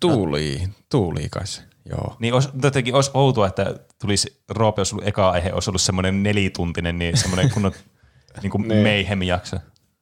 Tuuli, 0.00 0.68
tuuli 0.90 1.28
kai 1.30 1.46
se. 1.46 1.62
Joo. 1.84 2.16
Niin 2.18 2.34
olisi, 2.34 2.48
jotenkin 2.62 2.94
olisi 2.94 3.10
outoa, 3.14 3.46
että 3.46 3.74
tulisi 4.00 4.42
Roope, 4.48 4.80
olisi 4.80 4.94
ollut 4.94 5.08
eka 5.08 5.30
aihe, 5.30 5.52
olisi 5.52 5.70
ollut 5.70 5.80
semmoinen 5.82 6.22
nelituntinen, 6.22 6.98
niin 6.98 7.16
semmoinen 7.16 7.50
kunnon 7.50 7.72
niin 8.42 8.50
kuin 8.50 8.66
mayhem-jakso. 8.82 9.56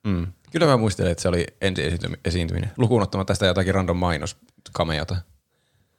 Mm. 0.06 0.26
Kyllä 0.52 0.66
mä 0.66 0.76
muistelen, 0.76 1.12
että 1.12 1.22
se 1.22 1.28
oli 1.28 1.46
ensi 1.60 1.82
esiintymi- 1.82 2.18
esiintyminen. 2.24 2.70
Lukuun 2.76 3.02
ottamatta 3.02 3.30
tästä 3.30 3.46
jotakin 3.46 3.74
random 3.74 3.96
mainoskameota. 3.96 5.16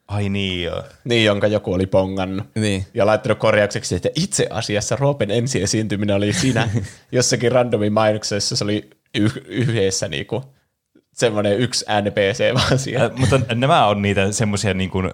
Ai 0.08 0.30
niin 0.30 0.64
joo. 0.64 0.84
Niin, 1.04 1.26
jonka 1.26 1.48
joku 1.48 1.74
oli 1.74 1.86
pongannut. 1.86 2.48
Niin. 2.56 2.86
Ja 2.94 3.06
laittanut 3.06 3.40
korjaukseksi, 3.40 3.96
että 3.96 4.10
itse 4.16 4.48
asiassa 4.50 4.96
Roopen 4.96 5.32
ensi 5.32 5.62
esiintyminen 5.64 6.16
oli 6.16 6.34
siinä 6.34 6.70
jossakin 7.12 7.52
randomin 7.52 7.94
mainoksessa, 7.94 8.56
se 8.56 8.64
oli 8.64 8.90
yh- 9.16 9.42
yhdessä 9.48 10.08
niinku 10.08 10.44
semmoinen 11.16 11.60
yksi 11.60 11.86
NPC 12.02 12.54
vaan 12.54 12.80
siellä. 12.80 13.06
Äh, 13.06 13.12
mutta 13.18 13.40
nämä 13.56 13.88
on 13.88 14.02
niitä 14.02 14.32
semmoisia 14.32 14.74
niin 14.74 14.90
kuin, 14.90 15.14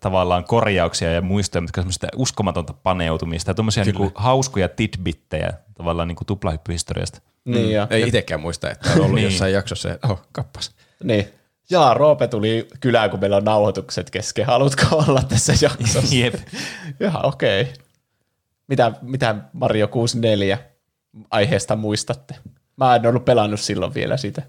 tavallaan 0.00 0.44
korjauksia 0.44 1.12
ja 1.12 1.20
muistoja, 1.22 1.62
mitkä 1.62 1.80
on 1.80 1.82
semmoista 1.82 2.06
uskomatonta 2.16 2.72
paneutumista 2.72 3.50
ja 3.50 3.54
tuommoisia 3.54 3.84
niin 3.84 3.94
kuin, 3.94 4.10
hauskoja 4.14 4.68
tidbittejä 4.68 5.52
tavallaan 5.74 6.08
niin 6.08 6.16
kuin 6.16 6.26
tuplahyppyhistoriasta. 6.26 7.20
Niin, 7.44 7.70
ja, 7.70 7.86
Ei 7.90 8.02
itsekään 8.02 8.40
muista, 8.40 8.70
että 8.70 8.90
on 8.92 9.00
ollut 9.00 9.14
Niin. 9.14 9.24
jossain 9.24 9.52
jaksossa, 9.52 9.92
että 9.92 10.08
oh, 10.08 10.22
kappas. 10.32 10.74
niin. 11.02 11.28
Jaa, 11.70 11.94
Roope 11.94 12.28
tuli 12.28 12.68
kylään, 12.80 13.10
kun 13.10 13.20
meillä 13.20 13.36
on 13.36 13.44
nauhoitukset 13.44 14.10
kesken. 14.10 14.46
Haluatko 14.46 14.96
olla 14.96 15.22
tässä 15.22 15.52
jaksossa? 15.60 16.16
Jep. 16.20 16.34
Jaa, 17.00 17.20
okei. 17.22 17.62
Okay. 17.62 17.74
Mitä, 18.66 18.92
mitä 19.02 19.34
Mario 19.52 19.88
64 19.88 20.58
aiheesta 21.30 21.76
muistatte? 21.76 22.34
Mä 22.76 22.96
en 22.96 23.06
ollut 23.06 23.24
pelannut 23.24 23.60
silloin 23.60 23.94
vielä 23.94 24.16
sitä. 24.16 24.42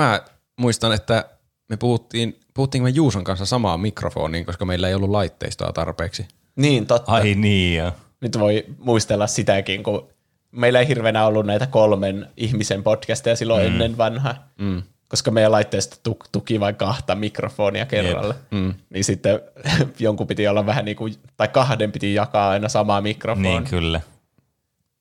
Mä 0.00 0.20
muistan, 0.60 0.92
että 0.92 1.24
me 1.68 1.76
puhuttiin, 1.76 2.40
puhuttiinko 2.54 2.84
me 2.84 2.90
Juuson 2.90 3.24
kanssa 3.24 3.46
samaan 3.46 3.80
mikrofoniin, 3.80 4.46
koska 4.46 4.64
meillä 4.64 4.88
ei 4.88 4.94
ollut 4.94 5.10
laitteistoa 5.10 5.72
tarpeeksi. 5.72 6.26
Niin, 6.56 6.86
totta. 6.86 7.12
Ai 7.12 7.34
niin, 7.34 7.76
joo. 7.76 7.92
Nyt 8.20 8.38
voi 8.38 8.64
muistella 8.78 9.26
sitäkin, 9.26 9.82
kun 9.82 10.08
meillä 10.52 10.80
ei 10.80 10.88
hirveänä 10.88 11.26
ollut 11.26 11.46
näitä 11.46 11.66
kolmen 11.66 12.26
ihmisen 12.36 12.82
podcasteja 12.82 13.36
silloin 13.36 13.62
mm. 13.62 13.66
ennen 13.66 13.98
vanhaa. 13.98 14.48
Mm. 14.58 14.82
Koska 15.08 15.30
meidän 15.30 15.52
laitteesta 15.52 15.96
tuk- 16.08 16.28
tuki 16.32 16.60
vain 16.60 16.76
kahta 16.76 17.14
mikrofonia 17.14 17.86
kerralla. 17.86 18.34
Mm. 18.50 18.74
Niin 18.90 19.04
sitten 19.04 19.40
jonkun 19.98 20.26
piti 20.26 20.48
olla 20.48 20.66
vähän 20.66 20.84
niin 20.84 20.96
kuin, 20.96 21.14
tai 21.36 21.48
kahden 21.48 21.92
piti 21.92 22.14
jakaa 22.14 22.50
aina 22.50 22.68
samaa 22.68 23.00
mikrofonia. 23.00 23.50
Niin 23.50 23.70
kyllä. 23.70 24.00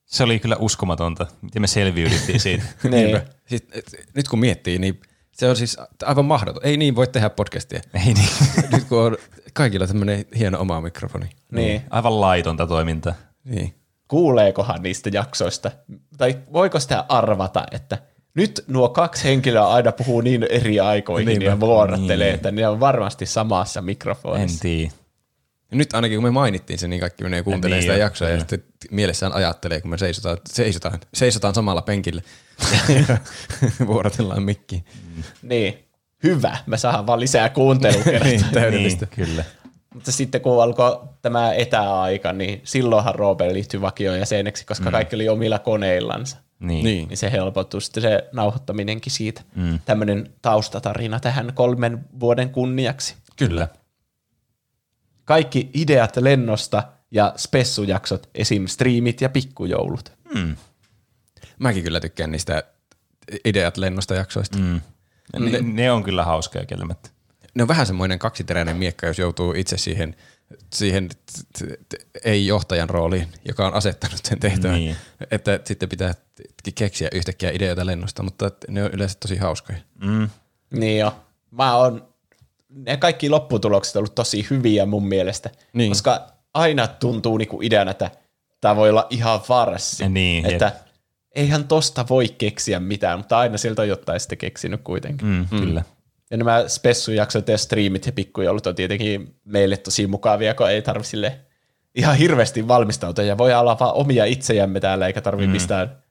Se 0.10 0.24
oli 0.24 0.40
kyllä 0.40 0.56
uskomatonta, 0.60 1.28
miten 1.42 1.62
me 1.62 1.68
selviydyttiin 1.68 2.40
siitä. 2.50 2.64
Niin. 2.90 3.22
Siis, 3.46 3.64
et, 3.72 3.86
nyt 4.16 4.28
kun 4.28 4.40
miettii, 4.40 4.80
niin 4.80 5.00
se 5.32 5.50
on 5.50 5.56
siis 5.56 5.78
aivan 6.06 6.26
mahdoton. 6.26 6.66
Ei 6.66 6.78
niin 6.78 6.96
voi 6.96 7.08
tehdä 7.08 7.30
podcastia. 7.30 7.82
Ei 7.94 8.14
niin. 8.14 8.30
nyt 8.74 8.84
kun 8.84 9.00
on 9.06 9.18
kaikilla 9.54 9.88
tämmöinen 9.88 10.26
hieno 10.38 10.60
oma 10.60 10.82
mikrofoni. 10.82 11.30
niin. 11.52 11.82
Aivan 11.90 12.22
laitonta 12.22 12.68
toimintaa. 12.68 13.14
Niin. 13.44 13.74
Kuuleekohan 14.08 14.82
niistä 14.84 15.10
jaksoista, 15.14 15.72
tai 16.18 16.38
voiko 16.54 16.80
sitä 16.80 17.06
arvata, 17.10 17.64
että 17.72 17.98
nyt 18.36 18.64
nuo 18.68 18.90
kaksi 18.90 19.24
henkilöä 19.24 19.68
aina 19.68 19.92
puhuu 19.92 20.22
niin 20.22 20.44
eri 20.50 20.80
aikoihin 20.80 21.28
Niinpä. 21.28 21.46
ja 21.46 21.60
vuorottelee, 21.60 22.28
Niin. 22.28 22.36
että 22.36 22.52
ne 22.52 22.68
on 22.68 22.80
varmasti 22.80 23.26
samassa 23.26 23.80
En 23.80 23.84
mikrofonissa. 23.86 24.62
tiedä. 24.62 24.92
Ja 25.72 25.78
nyt 25.78 25.94
ainakin 25.94 26.18
kun 26.18 26.24
me 26.24 26.32
mainittiin 26.32 26.80
se, 26.80 26.88
niin 26.88 27.00
kaikki 27.00 27.24
menee 27.24 27.44
kuuntelemaan 27.44 27.78
Niin 27.78 27.84
sitä 27.84 27.94
jo, 27.94 28.00
jaksoa 28.00 28.28
ja 28.28 28.36
kyllä. 28.36 28.48
sitten 28.50 28.64
mielessään 28.92 29.34
ajattelee, 29.34 29.82
kun 29.82 29.92
me 29.92 29.98
seisotaan, 29.98 30.38
seisotaan, 30.50 31.00
seisotaan 31.14 31.56
samalla 31.56 31.82
penkillä 31.82 32.22
ja 33.08 33.18
vuorotellaan 33.88 34.44
mikkiin. 34.44 34.86
Niin, 35.42 35.90
hyvä. 36.24 36.58
Me 36.66 36.78
saadaan 36.78 37.08
vaan 37.08 37.20
lisää 37.20 37.50
kuuntelukertaa. 37.50 38.28
Niin, 38.30 38.46
täydellistä. 38.54 39.08
Niin, 39.18 39.28
kyllä. 39.28 39.44
Mutta 39.94 40.12
sitten 40.12 40.42
kun 40.42 40.64
alkoi 40.64 41.00
tämä 41.22 41.54
etäaika, 41.54 42.34
niin 42.34 42.62
silloinhan 42.64 43.16
Roope 43.16 43.54
liittyi 43.54 43.82
vakioon 43.82 44.20
jäseneksi, 44.20 44.66
koska 44.66 44.86
mm. 44.86 44.92
kaikki 44.92 45.16
oli 45.16 45.30
omilla 45.30 45.60
koneillansa. 45.60 46.38
Niin. 46.60 46.84
Niin. 46.84 47.08
Niin 47.08 47.18
se 47.18 47.32
helpottui 47.32 47.82
sitten 47.82 48.04
se 48.04 48.30
nauhoittaminenkin 48.32 49.12
siitä. 49.12 49.42
Mm. 49.56 49.80
Tämmöinen 49.86 50.30
taustatarina 50.42 51.20
tähän 51.20 51.52
kolmen 51.54 52.06
vuoden 52.20 52.50
kunniaksi. 52.50 53.16
Kyllä. 53.36 53.68
Kaikki 55.30 55.70
ideat 55.74 56.18
lennosta 56.18 56.84
ja 57.12 57.34
spessujaksot, 57.38 58.30
esim. 58.36 58.68
striimit 58.68 59.22
ja 59.22 59.30
pikkujoulut. 59.30 60.12
Mäkin 61.60 61.84
kyllä 61.84 62.00
tykkään 62.00 62.32
niistä 62.32 62.64
ideat 63.46 63.78
lennosta 63.78 64.14
jaksoista. 64.14 64.58
Mm. 64.58 64.82
Ne, 65.40 65.62
ne 65.62 65.92
on 65.92 66.04
kyllä 66.04 66.26
hauskoja 66.26 66.66
kelmät. 66.66 67.12
Ne 67.54 67.64
on 67.64 67.68
vähän 67.68 67.86
semmoinen 67.86 68.20
kaksiteräinen 68.20 68.78
miekka, 68.78 69.08
jos 69.08 69.20
joutuu 69.20 69.54
itse 69.58 69.78
siihen, 69.78 70.16
siihen 70.74 71.10
t- 71.10 71.14
t- 71.58 71.90
t- 71.90 72.26
ei-johtajan 72.26 72.90
rooliin, 72.90 73.28
joka 73.48 73.68
on 73.68 73.74
asettanut 73.74 74.26
sen 74.26 74.40
tehtävän. 74.40 74.76
Niin. 74.76 74.96
Että 75.32 75.60
sitten 75.66 75.90
pitää 75.90 76.14
keksiä 76.76 77.10
yhtäkkiä 77.14 77.52
ideoita 77.52 77.86
lennosta, 77.86 78.24
mutta 78.24 78.52
ne 78.68 78.84
on 78.84 78.92
yleensä 78.94 79.18
tosi 79.20 79.38
hauskoja. 79.38 79.80
Mm. 80.04 80.30
Niin 80.72 81.00
jo. 81.00 81.20
Mä 81.52 81.76
oon, 81.76 82.09
ne 82.70 82.98
kaikki 82.98 83.30
lopputulokset 83.30 83.96
on 83.96 84.00
ollut 84.00 84.16
tosi 84.16 84.48
hyviä 84.50 84.86
mun 84.86 85.08
mielestä, 85.08 85.50
Niin. 85.74 85.92
koska 85.92 86.28
aina 86.54 86.88
tuntuu 86.88 87.38
niinku 87.38 87.60
ideana, 87.62 87.92
että 87.92 88.12
tämä 88.62 88.76
voi 88.76 88.90
olla 88.90 89.08
ihan 89.10 89.40
varssi. 89.50 90.10
Niin, 90.10 90.44
jep. 90.44 90.54
että 90.54 90.72
eihän 91.36 91.68
tosta 91.68 92.06
voi 92.10 92.30
keksiä 92.38 92.80
mitään, 92.80 93.20
mutta 93.20 93.38
aina 93.38 93.58
sieltä 93.58 93.82
on 93.82 93.88
jotain 93.88 94.20
sitten 94.20 94.38
keksinyt 94.38 94.82
kuitenkin. 94.84 95.28
Mm, 95.28 95.48
Kyllä. 95.50 95.84
Ja 96.32 96.38
nämä 96.38 96.64
spessujaksot 96.68 97.48
ja 97.48 97.58
striimit 97.58 98.06
ja 98.06 98.12
pikkujoulut 98.12 98.68
on 98.68 98.76
tietenkin 98.76 99.36
meille 99.46 99.78
tosi 99.78 100.08
mukavia, 100.08 100.54
kun 100.54 100.70
ei 100.70 100.82
tarvi 100.82 101.04
sille 101.04 101.40
ihan 101.96 102.16
hirveästi 102.16 102.68
valmistautua 102.68 103.24
ja 103.24 103.38
voi 103.38 103.54
olla 103.54 103.78
vaan 103.80 103.94
omia 103.94 104.26
itsejämme 104.26 104.80
täällä, 104.80 105.08
eikä 105.08 105.22
tarvi 105.22 105.48
mm. 105.48 105.52
mistään 105.52 106.04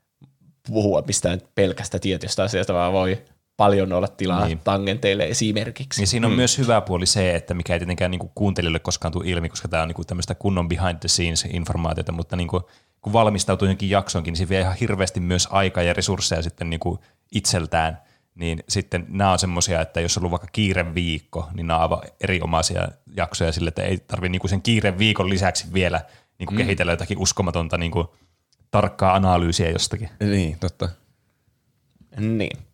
puhua 0.68 1.02
mistään 1.06 1.40
pelkästä 1.54 1.98
tietystä 1.98 2.42
asiasta, 2.42 2.74
vaan 2.74 2.92
voi 2.92 3.22
paljon 3.58 3.92
olla 3.92 4.08
tilaa 4.08 4.40
Niin. 4.40 4.46
niin. 4.46 4.60
tangenteille 4.64 5.24
esimerkiksi. 5.24 6.02
Ja 6.02 6.06
siinä 6.06 6.26
on 6.26 6.32
mm. 6.32 6.36
myös 6.36 6.58
hyvä 6.58 6.80
puoli 6.80 7.06
se, 7.06 7.34
että 7.34 7.54
mikä 7.54 7.72
ei 7.72 7.78
tietenkään 7.78 8.10
niin 8.10 8.30
kuuntelijoille 8.34 8.78
koskaan 8.78 9.12
tule 9.12 9.24
ilmi, 9.26 9.48
koska 9.48 9.68
tämä 9.68 9.82
on 9.82 9.88
niin 9.88 10.06
tämmöistä 10.06 10.34
kunnon 10.34 10.68
behind 10.68 10.98
the 10.98 11.08
scenes 11.08 11.44
informaatiota, 11.44 12.12
mutta 12.12 12.36
niin 12.36 12.48
kuin, 12.48 12.62
kun 13.00 13.12
valmistautuu 13.12 13.66
johonkin 13.66 13.90
jaksoonkin, 13.90 14.32
niin 14.32 14.38
se 14.38 14.48
vie 14.48 14.60
ihan 14.60 14.76
hirveästi 14.80 15.20
myös 15.20 15.48
aikaa 15.50 15.82
ja 15.82 15.92
resursseja 15.92 16.42
sitten 16.42 16.70
niin 16.70 16.80
kuin 16.80 16.98
itseltään, 17.32 17.98
niin 18.34 18.62
sitten 18.68 19.06
nämä 19.08 19.32
on 19.32 19.38
semmoisia, 19.38 19.80
että 19.80 20.00
jos 20.00 20.16
on 20.16 20.20
ollut 20.20 20.30
vaikka 20.30 20.48
kiire 20.52 20.94
viikko, 20.94 21.48
niin 21.54 21.66
nämä 21.66 21.76
on 21.76 21.82
aivan 21.82 22.02
erinomaisia 22.20 22.88
jaksoja 23.16 23.52
sille, 23.52 23.68
että 23.68 23.82
ei 23.82 23.98
tarvitse 23.98 24.38
niin 24.38 24.48
sen 24.48 24.62
kiireen 24.62 24.98
viikon 24.98 25.28
lisäksi 25.28 25.66
vielä 25.74 26.00
niin 26.38 26.46
kuin 26.46 26.54
mm. 26.56 26.58
kehitellä 26.58 26.92
jotakin 26.92 27.18
uskomatonta 27.18 27.78
niin 27.78 27.92
kuin 27.92 28.06
tarkkaa 28.70 29.14
analyysiä 29.14 29.70
jostakin. 29.70 30.10
Niin, 30.20 30.58
totta. 30.58 30.88
Niin. 32.16 32.67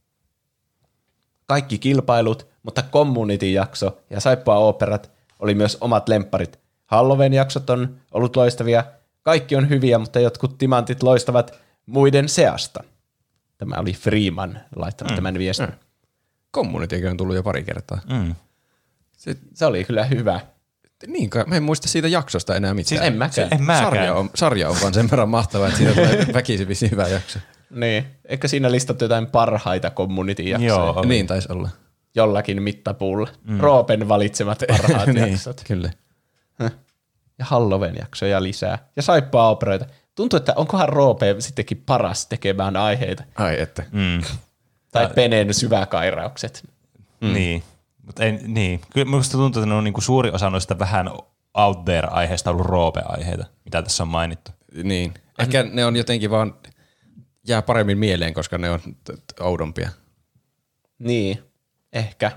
Kaikki 1.46 1.78
kilpailut, 1.78 2.46
mutta 2.62 2.82
Community-jakso 2.92 3.98
ja 4.10 4.20
Saippua 4.20 4.56
Operat 4.56 5.10
oli 5.38 5.54
myös 5.54 5.78
omat 5.80 6.08
lempparit. 6.08 6.58
Halloween-jaksot 6.86 7.70
on 7.70 7.96
ollut 8.12 8.36
loistavia. 8.36 8.84
Kaikki 9.22 9.56
on 9.56 9.68
hyviä, 9.68 9.98
mutta 9.98 10.20
jotkut 10.20 10.58
timantit 10.58 11.02
loistavat 11.02 11.58
muiden 11.86 12.28
seasta. 12.28 12.84
Tämä 13.58 13.74
oli 13.78 13.92
Freeman 13.92 14.60
laittanut 14.76 15.12
mm. 15.12 15.16
tämän 15.16 15.38
viestin. 15.38 15.66
Mm. 15.66 15.74
Communitykin 16.54 17.10
on 17.10 17.16
tullut 17.16 17.36
jo 17.36 17.42
pari 17.42 17.64
kertaa. 17.64 18.00
Mm. 18.10 18.34
Se, 19.16 19.36
Se 19.54 19.66
oli 19.66 19.84
kyllä 19.84 20.04
hyvä. 20.04 20.40
niin 21.06 21.30
mä 21.46 21.56
en 21.56 21.62
muista 21.62 21.88
siitä 21.88 22.08
jaksosta 22.08 22.56
enää 22.56 22.74
mitään. 22.74 22.88
Siis 22.88 23.00
en 23.00 23.16
mäkään. 23.16 23.48
En 23.52 23.62
mäkään. 23.62 23.84
sarja, 23.84 24.14
on, 24.14 24.30
sarja 24.34 24.68
on 24.68 24.76
vaan 24.82 24.94
sen 24.94 25.10
verran 25.10 25.28
mahtava, 25.28 25.66
että 25.66 25.78
siitä 25.78 25.94
tulee 25.94 26.26
väkisin 26.34 26.90
hyvä 26.90 27.08
jakso. 27.08 27.38
Niin. 27.74 28.06
Eikö 28.24 28.48
siinä 28.48 28.70
listattu 28.70 29.04
jotain 29.04 29.26
parhaita 29.26 29.90
Community-jaksoja? 29.90 30.68
Joo, 30.68 30.92
oli. 30.96 31.06
Niin 31.06 31.26
taisi 31.26 31.52
olla. 31.52 31.68
Jollakin 32.14 32.62
mittapuulla. 32.62 33.28
Mm. 33.44 33.60
Roopen 33.60 34.08
valitsemat 34.08 34.62
parhaat 34.68 35.06
niin, 35.06 35.30
jaksot. 35.30 35.62
kyllä. 35.66 35.90
Ja 37.38 37.44
Halloween-jaksoja 37.44 38.42
lisää. 38.42 38.78
Ja 38.96 39.02
Saippua 39.02 39.48
Operoita. 39.48 39.86
Tuntuu, 40.14 40.36
että 40.36 40.52
onkohan 40.56 40.88
Roope 40.88 41.36
sittenkin 41.38 41.82
paras 41.86 42.26
tekemään 42.26 42.76
aiheita. 42.76 43.24
Ai 43.34 43.60
että. 43.60 43.82
Mm. 43.92 44.22
Tai 44.92 45.08
Penen 45.14 45.54
syväkairaukset. 45.54 46.68
Mm. 47.20 47.32
Niin, 47.32 47.62
mutta 48.02 48.24
ei, 48.24 48.32
niin. 48.32 48.80
Kyllä 48.92 49.04
minusta 49.04 49.38
tuntuu, 49.38 49.62
että 49.62 49.68
ne 49.68 49.74
on 49.74 49.84
niinku 49.84 50.00
suuri 50.00 50.30
osa 50.30 50.50
noista 50.50 50.78
vähän 50.78 51.10
out 51.54 51.84
there 51.84 52.08
aiheista 52.10 52.50
ollut 52.50 52.66
roope-aiheita, 52.66 53.44
mitä 53.64 53.82
tässä 53.82 54.02
on 54.02 54.08
mainittu. 54.08 54.50
Niin. 54.82 55.14
Ehkä 55.38 55.62
ne 55.62 55.86
on 55.86 55.96
jotenkin 55.96 56.30
vaan, 56.30 56.54
jää 57.48 57.62
paremmin 57.62 57.98
mieleen, 57.98 58.34
koska 58.34 58.58
ne 58.58 58.70
on 58.70 58.80
oudompia. 59.40 59.90
Niin, 60.98 61.38
ehkä. 61.92 62.32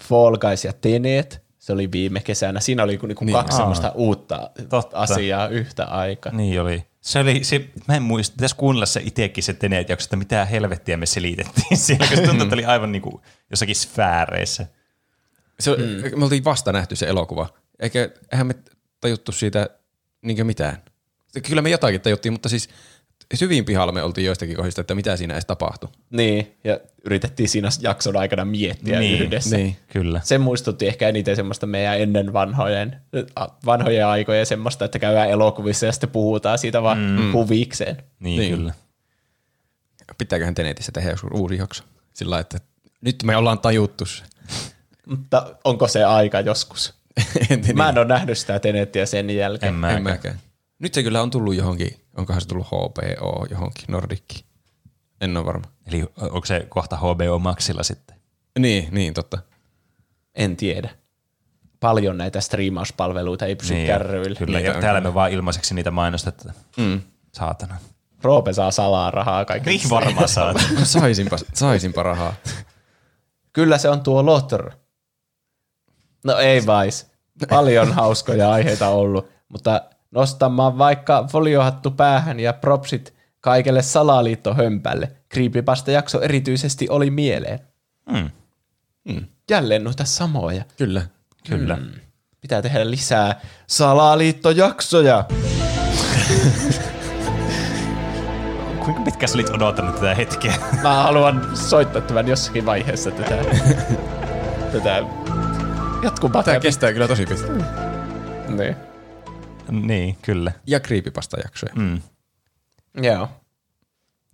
Fall 0.00 0.36
Guys 0.36 0.64
ja 0.64 0.72
Teneet. 0.72 1.44
Se 1.58 1.72
oli 1.72 1.92
viime 1.92 2.20
kesänä. 2.20 2.60
Siinä 2.60 2.82
oli 2.82 2.98
niinku 3.02 3.24
Niin. 3.24 3.32
kaksi 3.36 3.52
Aa. 3.54 3.58
semmoista 3.58 3.92
uutta 3.94 4.50
Totta. 4.68 4.96
asiaa 4.98 5.48
yhtä 5.48 5.84
aikaa. 5.84 6.32
Niin 6.32 6.60
oli. 6.60 6.84
Se 7.00 7.18
oli, 7.18 7.44
se, 7.44 7.70
mä 7.88 7.96
en 7.96 8.02
muista, 8.02 8.34
pitäisi 8.34 8.56
kuunnella 8.56 8.86
se 8.86 9.02
itsekin 9.04 9.44
se 9.44 9.54
teneet 9.54 9.88
jakso, 9.88 10.06
että 10.06 10.16
mitä 10.16 10.44
helvettiä 10.44 10.96
me 10.96 11.06
selitettiin 11.06 11.76
siellä, 11.86 12.06
koska 12.06 12.26
tuntui, 12.26 12.42
että 12.42 12.54
oli 12.54 12.64
aivan 12.64 12.92
niinku 12.92 13.22
jossakin 13.50 13.76
sfääreissä. 13.76 14.66
Se, 15.60 15.70
mm. 15.76 16.18
Me 16.18 16.24
oltiin 16.24 16.44
vasta 16.44 16.72
nähty 16.72 16.96
se 16.96 17.06
elokuva. 17.06 17.48
Eikä, 17.80 18.10
eihän 18.32 18.46
me 18.46 18.54
tajuttu 19.00 19.32
siitä 19.32 19.70
niinkö 20.22 20.44
mitään. 20.44 20.82
Kyllä 21.48 21.62
me 21.62 21.70
jotakin 21.70 22.00
tajuttiin, 22.00 22.32
mutta 22.32 22.48
siis 22.48 22.68
syviin 23.34 23.64
pihalla 23.64 23.92
me 23.92 24.02
oltiin 24.02 24.24
joistakin 24.24 24.56
kohdista, 24.56 24.80
että 24.80 24.94
mitä 24.94 25.16
siinä 25.16 25.34
edes 25.34 25.46
tapahtui. 25.46 25.88
Niin, 26.10 26.56
ja 26.64 26.80
yritettiin 27.04 27.48
siinä 27.48 27.68
jakson 27.80 28.16
aikana 28.16 28.44
miettiä 28.44 28.98
Niin, 29.00 29.22
yhdessä. 29.22 29.56
Niin. 29.56 29.76
Kyllä. 29.92 30.20
Se 30.24 30.38
muistutti 30.38 30.86
ehkä 30.86 31.08
eniten 31.08 31.36
semmoista 31.36 31.66
meidän 31.66 32.00
ennen 32.00 32.32
vanhojen, 32.32 32.96
vanhojen 33.66 34.06
aikojen 34.06 34.46
semmoista, 34.46 34.84
että 34.84 34.98
käydään 34.98 35.30
elokuvissa 35.30 35.86
ja 35.86 35.92
sitten 35.92 36.10
puhutaan 36.10 36.58
siitä 36.58 36.82
vaan 36.82 36.98
mm. 36.98 37.32
huvikseen. 37.32 37.96
Niin, 38.20 38.40
Niin. 38.40 38.54
kyllä. 38.56 38.72
Pitääköhän 40.18 40.54
Tenetissä 40.54 40.92
tehdä 40.92 41.10
joskus 41.10 41.30
uusi 41.34 41.56
jakso? 41.56 41.84
Sillä 42.12 42.38
että 42.38 42.58
nyt 43.00 43.16
me 43.24 43.36
ollaan 43.36 43.58
tajuttu 43.58 44.06
se. 44.06 44.24
Mutta 45.06 45.56
onko 45.64 45.88
se 45.88 46.04
aika 46.04 46.40
joskus? 46.40 46.94
en. 47.50 47.62
Mä 47.74 47.88
en 47.88 47.98
ole 47.98 48.06
nähnyt 48.06 48.38
sitä 48.38 48.58
Tenettiä 48.58 49.06
sen 49.06 49.30
jälkeen. 49.30 49.74
En 49.74 49.80
mäkään. 49.80 49.96
en 49.96 50.02
mäkään. 50.02 50.40
Nyt 50.78 50.94
se 50.94 51.02
kyllä 51.02 51.22
on 51.22 51.30
tullut 51.30 51.54
johonkin, 51.54 51.96
onkohan 52.16 52.40
se 52.42 52.48
tullut 52.48 52.66
HBO 52.66 53.46
johonkin 53.50 53.84
Nordikkiin. 53.88 54.44
En 55.20 55.36
ole 55.36 55.46
varma. 55.46 55.66
Eli 55.86 56.06
onko 56.16 56.46
se 56.46 56.66
kohta 56.68 56.96
HBO 56.96 57.38
Maxilla 57.38 57.82
sitten? 57.82 58.16
Niin, 58.58 58.88
niin 58.90 59.14
totta. 59.14 59.38
En 60.34 60.56
tiedä. 60.56 60.90
Paljon 61.80 62.18
näitä 62.18 62.40
striimauspalveluita 62.40 63.46
ei 63.46 63.56
pysy 63.56 63.74
niin, 63.74 63.86
kärryillä. 63.86 64.38
Kyllä, 64.38 64.58
Niitä 64.58 64.72
ja 64.72 64.80
täällä 64.80 65.00
kyllä. 65.00 65.10
me 65.10 65.14
vaan 65.14 65.32
ilmaiseksi 65.32 65.74
niitä 65.74 65.90
mainostetaan. 65.90 66.54
Mm. 66.76 67.00
Saatana. 67.32 67.76
Roope 68.22 68.52
saa 68.52 68.70
salaa 68.70 69.10
rahaa 69.10 69.44
kaikille. 69.44 69.76
Niin 69.78 69.90
varmaan 69.90 70.28
saa. 70.28 70.54
Saisinpa, 70.84 71.36
saisinpa 71.54 72.02
rahaa. 72.02 72.34
Kyllä 73.52 73.78
se 73.78 73.88
on 73.88 74.00
tuo 74.00 74.26
Lotter. 74.26 74.70
No 76.24 76.38
ei 76.38 76.66
vais. 76.66 77.10
Paljon 77.48 77.92
hauskoja 77.92 78.52
aiheita 78.52 78.88
ollut, 78.88 79.30
mutta 79.48 79.82
nostamaan 80.14 80.78
vaikka 80.78 81.24
foliohattu 81.32 81.90
päähän 81.90 82.40
ja 82.40 82.52
propsit 82.52 83.14
kaikelle 83.40 83.82
salaliittohömpälle. 83.82 85.12
Creepypasta 85.34 85.90
jakso 85.90 86.20
erityisesti 86.20 86.88
oli 86.88 87.10
mieleen. 87.10 87.58
Mm. 88.12 88.30
Jälleen 89.50 89.84
noita 89.84 90.04
samoja. 90.04 90.64
Kyllä. 90.76 91.02
Kyllä. 91.48 91.76
Mm. 91.76 91.90
Pitää 92.40 92.62
tehdä 92.62 92.90
lisää 92.90 93.40
salaliittojaksoja. 93.66 95.24
Kuinka 98.84 99.02
pitkä 99.02 99.26
sä 99.26 99.34
olit 99.34 99.50
odottanut 99.50 99.94
tätä 99.94 100.14
hetkeä? 100.14 100.54
Mä 100.82 101.02
haluan 101.02 101.56
soittaa 101.56 102.02
tämän 102.02 102.28
jossakin 102.28 102.66
vaiheessa 102.66 103.10
tätä, 103.10 103.44
tätä 104.72 105.02
jatkumaa. 106.02 106.42
Tämä 106.42 106.60
kestää 106.60 106.92
kyllä 106.92 107.08
tosi 107.08 107.26
pitkään. 107.26 107.66
Niin. 108.48 108.76
Niin, 109.70 110.16
kyllä. 110.22 110.52
Ja 110.66 110.80
creepypasta 110.80 111.40
jaksoja. 111.40 111.72
Mm. 111.76 112.00
Joo. 113.02 113.28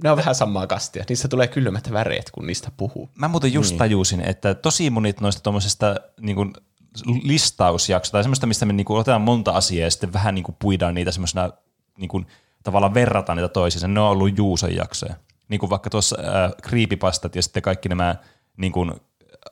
Ne 0.02 0.11
on 0.11 0.16
vähän 0.16 0.35
samaa 0.35 0.66
kastia. 0.66 1.05
Niistä 1.09 1.28
tulee 1.28 1.48
kylmät 1.48 1.93
väreet, 1.93 2.31
kun 2.31 2.47
niistä 2.47 2.70
puhuu. 2.77 3.11
Mä 3.15 3.28
muuten 3.28 3.52
just 3.52 3.70
niin. 3.70 3.78
tajusin, 3.78 4.20
että 4.20 4.55
tosi 4.55 4.90
monet 4.90 5.20
noista 5.20 5.43
tuommoisesta 5.43 5.97
niin 6.20 6.36
kuin 6.36 6.52
listausjaksoista 7.23 8.12
tai 8.12 8.24
semmoista, 8.24 8.47
mistä 8.47 8.66
me 8.66 8.73
niin 8.73 8.85
kuin 8.85 9.01
otetaan 9.01 9.20
monta 9.20 9.51
asiaa 9.51 9.85
ja 9.86 9.90
sitten 9.90 10.12
vähän 10.12 10.35
niin 10.35 10.43
kuin 10.43 10.57
puidaan 10.59 10.94
niitä 10.94 11.12
semmoisena, 11.12 11.51
niin 11.98 12.09
kuin, 12.09 12.27
tavallaan 12.62 12.94
verrataan 12.94 13.36
niitä 13.36 13.48
toisiinsa. 13.48 13.89
Ne 13.89 14.01
on 14.01 14.09
ollut 14.09 14.39
Juuson 14.39 14.77
jaksoja. 14.77 15.15
Niin 15.48 15.61
kuin 15.61 15.70
vaikka 15.70 15.90
tuossa 15.90 16.16
äh, 16.20 16.52
creepypastat 16.62 17.36
ja 17.36 17.43
sitten 17.43 17.62
kaikki 17.62 17.89
nämä 17.89 18.16
niin 18.57 18.73
kuin, 18.73 18.93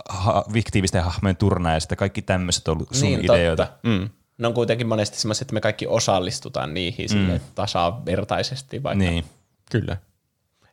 ha, 0.08 0.44
fiktiivisten 0.52 1.04
hahmojen 1.04 1.36
turnaa 1.36 1.72
ja 1.72 1.80
sitten 1.80 1.98
kaikki 1.98 2.22
tämmöiset 2.22 2.68
on 2.68 2.76
ollut 2.76 2.88
sun 2.92 3.08
niin, 3.08 3.24
ideoita. 3.24 3.66
Totta. 3.66 3.88
Mm. 3.88 4.10
Ne 4.38 4.46
on 4.46 4.54
kuitenkin 4.54 4.86
monesti 4.86 5.20
semmoiset, 5.20 5.42
että 5.42 5.54
me 5.54 5.60
kaikki 5.60 5.86
osallistutaan 5.86 6.74
niihin 6.74 7.08
mm. 7.14 7.40
tasavertaisesti. 7.54 8.82
Vaikka. 8.82 9.04
Niin. 9.04 9.24
Kyllä. 9.70 9.96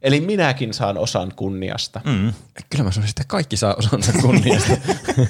Eli 0.02 0.22
minäkin 0.22 0.74
saan 0.74 0.98
osan 0.98 1.32
kunniasta. 1.36 2.02
Mm. 2.04 2.34
Kyllä 2.70 2.84
mä 2.84 2.92
sanoisin, 2.92 3.12
että 3.12 3.24
kaikki 3.28 3.58
saa 3.58 3.74
osansa 3.74 4.14
kunniasta. 4.22 4.74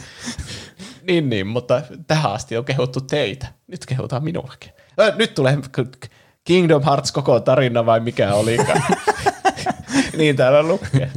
Niin, 1.08 1.30
niin, 1.30 1.48
mutta 1.48 1.82
tähän 2.08 2.32
asti 2.32 2.58
on 2.58 2.66
kehuttu 2.66 3.02
teitä. 3.02 3.48
Nyt 3.68 3.86
kehutaan 3.86 4.24
minuakin. 4.24 4.72
Äh, 5.00 5.18
nyt 5.18 5.36
tulee 5.36 5.58
Kingdom 6.44 6.84
Hearts 6.84 7.12
koko 7.12 7.40
tarina 7.40 7.86
vai 7.86 8.00
mikä 8.00 8.34
olikaan. 8.34 8.84
niin 10.18 10.36
täällä 10.36 10.64
lukee. 10.64 11.12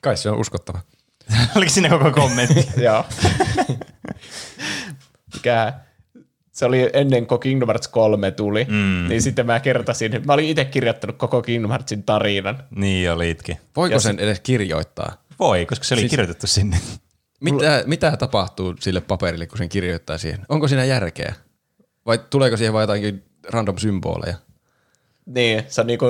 Kai 0.00 0.16
se 0.16 0.30
on 0.30 0.38
uskottava. 0.38 0.80
Oliko 1.56 1.70
siinä 1.72 1.88
koko 1.88 2.10
kommentti? 2.10 2.68
Joo. 2.76 3.04
Mikä 5.34 5.72
se 6.52 6.64
oli 6.64 6.90
ennen 6.92 7.26
kuin 7.26 7.40
Kingdom 7.40 7.68
Hearts 7.68 7.88
3 7.88 8.30
tuli, 8.30 8.66
mm. 8.68 9.08
niin 9.08 9.22
sitten 9.22 9.46
mä 9.46 9.60
kertasin, 9.60 10.22
mä 10.26 10.32
olin 10.32 10.48
itse 10.48 10.64
kirjoittanut 10.64 11.16
koko 11.16 11.42
Kingdom 11.42 11.70
Heartsin 11.70 12.02
tarinan. 12.02 12.64
niin 12.70 13.12
olitkin. 13.12 13.58
Voiko 13.76 13.94
Ja 13.94 14.00
sen 14.00 14.18
edes 14.18 14.40
kirjoittaa? 14.40 15.22
Voi, 15.38 15.66
koska 15.66 15.84
se 15.84 15.94
oli 15.94 16.00
siis... 16.00 16.10
kirjoitettu 16.10 16.46
sinne. 16.46 16.78
Mitä, 17.40 17.82
mitä 17.86 18.16
tapahtuu 18.16 18.74
sille 18.80 19.00
paperille, 19.00 19.46
kun 19.46 19.58
sen 19.58 19.68
kirjoittaa 19.68 20.18
siihen? 20.18 20.40
Onko 20.48 20.68
siinä 20.68 20.84
järkeä? 20.84 21.34
Vai 22.06 22.20
tuleeko 22.30 22.56
siihen 22.56 22.72
vain 22.72 22.82
jotakin 22.82 23.24
random 23.48 23.78
symboleja? 23.78 24.36
Niin, 25.26 25.64
se 25.68 25.80
on 25.80 25.86
niinku, 25.86 26.06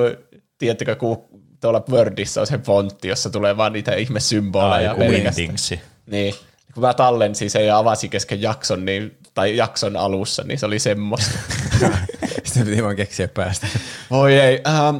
tiedättekö, 0.59 0.97
kun 0.97 1.25
tuolla 1.61 1.85
Wordissa 1.91 2.41
on 2.41 2.47
se 2.47 2.59
fontti, 2.59 3.09
jossa 3.09 3.31
tulee 3.31 3.57
vaan 3.57 3.73
niitä 3.73 3.95
ihmesymboleja. 3.95 4.91
Ai, 4.91 4.97
pelkästään. 4.97 5.37
Wingdingsi. 5.37 5.81
Niin, 6.07 6.35
kun 6.75 6.83
mä 6.83 6.95
tallensin 6.95 7.51
sen 7.51 7.67
ja 7.67 7.79
avasin 7.79 8.11
kesken 8.11 8.43
jakson, 8.43 8.85
niin, 8.85 9.19
tai 9.35 9.57
jakson 9.57 9.97
alussa, 9.97 10.43
niin 10.47 10.59
se 10.59 10.67
oli 10.67 10.79
semmoista. 10.79 11.39
Sitten 12.45 12.67
piti 12.67 12.83
vaan 12.83 12.97
keksiä 12.97 13.29
päästä. 13.29 13.67
Voi 14.11 14.35
ei. 14.35 14.61
Ähm, 14.67 14.97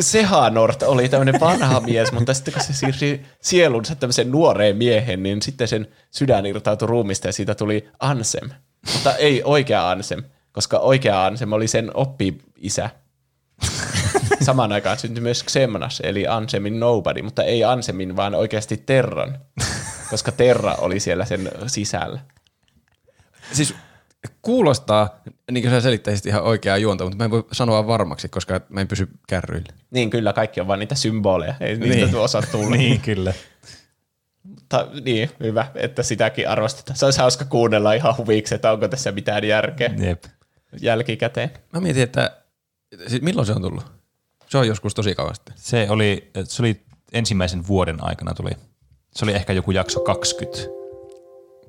Sehanort 0.00 0.82
oli 0.82 1.08
tämmöinen 1.08 1.40
vanha 1.40 1.80
mies, 1.80 2.12
mutta 2.12 2.34
sitten 2.34 2.54
kun 2.54 2.62
se 2.62 2.72
siirsi 2.72 3.22
sielunsa 3.42 3.94
tämmöisen 3.94 4.32
nuoreen 4.32 4.76
miehen, 4.76 5.22
niin 5.22 5.42
sitten 5.42 5.68
sen 5.68 5.88
sydän 6.10 6.46
irtautui 6.46 6.88
ruumista 6.88 7.28
ja 7.28 7.32
siitä 7.32 7.54
tuli 7.54 7.88
Ansem. 8.00 8.50
Mutta 8.92 9.16
ei 9.16 9.42
oikea 9.44 9.90
Ansem, 9.90 10.22
koska 10.52 10.78
oikea 10.78 11.24
Ansem 11.24 11.52
oli 11.52 11.68
sen 11.68 11.90
oppi-isä. 11.94 12.90
Samaan 14.40 14.72
aikaan 14.72 14.98
syntyi 14.98 15.22
myös 15.22 15.44
Xemnas, 15.44 16.00
eli 16.04 16.26
Ansemin 16.26 16.80
Nobody, 16.80 17.22
mutta 17.22 17.42
ei 17.42 17.64
Ansemin, 17.64 18.16
vaan 18.16 18.34
oikeasti 18.34 18.76
Terran, 18.86 19.38
koska 20.10 20.32
Terra 20.32 20.74
oli 20.74 21.00
siellä 21.00 21.24
sen 21.24 21.50
sisällä. 21.66 22.20
Siis 23.52 23.74
kuulostaa, 24.42 25.20
niin 25.50 25.62
kuin 25.62 25.70
sä 25.74 25.80
selittäisit 25.80 26.26
ihan 26.26 26.42
oikeaa 26.42 26.76
juonta, 26.76 27.04
mutta 27.04 27.16
mä 27.16 27.24
en 27.24 27.30
voi 27.30 27.44
sanoa 27.52 27.86
varmaksi, 27.86 28.28
koska 28.28 28.60
mä 28.68 28.80
en 28.80 28.88
pysy 28.88 29.08
kärryillä. 29.28 29.72
Niin 29.90 30.10
kyllä, 30.10 30.32
kaikki 30.32 30.60
on 30.60 30.66
vaan 30.66 30.78
niitä 30.78 30.94
symboleja, 30.94 31.54
ei 31.60 31.76
niistä 31.76 32.06
Niin. 32.06 32.16
osaa 32.16 32.42
tulla. 32.42 32.70
niin, 32.76 33.00
kyllä. 33.00 33.32
Ta, 34.68 34.88
niin, 35.04 35.30
hyvä, 35.40 35.66
että 35.74 36.02
sitäkin 36.02 36.48
arvostetaan. 36.48 36.96
Se 36.96 37.04
olisi 37.04 37.20
hauska 37.20 37.44
kuunnella 37.44 37.92
ihan 37.92 38.16
huviksi, 38.16 38.54
että 38.54 38.72
onko 38.72 38.88
tässä 38.88 39.12
mitään 39.12 39.44
järkeä 39.44 39.90
Jep. 39.98 40.24
jälkikäteen. 40.80 41.50
Mä 41.72 41.80
mietin, 41.80 42.02
että 42.02 42.36
siis 43.06 43.22
milloin 43.22 43.46
se 43.46 43.52
on 43.52 43.62
tullut? 43.62 43.84
Se 44.48 44.58
on 44.58 44.66
joskus 44.68 44.94
tosi 44.94 45.14
kauan 45.14 45.34
sitten. 45.34 45.54
Se 45.58 45.86
oli, 45.90 46.30
se 46.44 46.62
oli 46.62 46.80
ensimmäisen 47.12 47.66
vuoden 47.66 48.04
aikana 48.04 48.34
tuli. 48.34 48.50
Se 49.18 49.24
oli 49.24 49.32
ehkä 49.32 49.52
joku 49.52 49.70
jakso 49.70 50.00
20. 50.00 50.58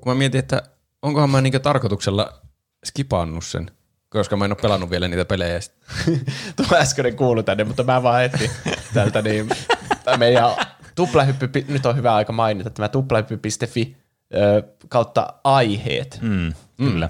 Kun 0.00 0.12
mä 0.12 0.14
mietin, 0.14 0.38
että 0.38 0.62
onkohan 1.02 1.30
mä 1.30 1.40
niinku 1.40 1.58
tarkoituksella 1.58 2.40
skipannut 2.84 3.44
sen, 3.44 3.70
koska 4.08 4.36
mä 4.36 4.44
en 4.44 4.52
ole 4.52 4.58
pelannut 4.62 4.90
vielä 4.90 5.08
niitä 5.08 5.24
pelejä. 5.24 5.60
Tuo 6.56 6.78
äskeinen 6.78 7.16
kuului 7.16 7.42
tänne, 7.42 7.64
mutta 7.64 7.82
mä 7.82 8.02
vaan 8.02 8.24
etsin 8.24 8.50
tältä 8.94 9.22
niin, 9.22 9.48
tämä 10.04 10.16
meidän 10.16 10.50
tuplahyppy, 10.94 11.64
nyt 11.68 11.86
on 11.86 11.96
hyvä 11.96 12.14
aika 12.14 12.32
mainita, 12.32 12.70
tämä 12.70 12.88
tuplahyppy.fi 12.88 13.96
kautta 14.88 15.34
aiheet. 15.44 16.18
Mm, 16.22 16.52
kyllä. 16.76 17.08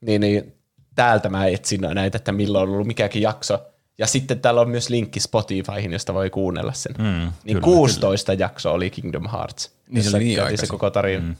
Niin, 0.00 0.20
niin 0.20 0.54
täältä 0.94 1.28
mä 1.28 1.46
etsin 1.46 1.80
näitä, 1.80 2.16
että 2.16 2.32
milloin 2.32 2.68
on 2.68 2.74
ollut 2.74 2.86
mikäkin 2.86 3.22
jakso. 3.22 3.71
Ja 3.98 4.06
sitten 4.06 4.40
täällä 4.40 4.60
on 4.60 4.70
myös 4.70 4.90
linkki 4.90 5.20
Spotifyhin, 5.20 5.92
josta 5.92 6.14
voi 6.14 6.30
kuunnella 6.30 6.72
sen. 6.72 6.94
Mm, 6.98 7.04
niin 7.04 7.32
kyllä, 7.44 7.60
16 7.60 8.32
jakso 8.32 8.72
oli 8.72 8.90
Kingdom 8.90 9.28
Hearts. 9.28 9.72
Niin 9.88 10.04
se 10.04 10.16
oli 10.16 10.24
niin 10.24 10.42
aikaisin. 10.42 10.66
se 10.66 10.70
koko 10.70 10.90
tarina. 10.90 11.22
Mm. 11.22 11.36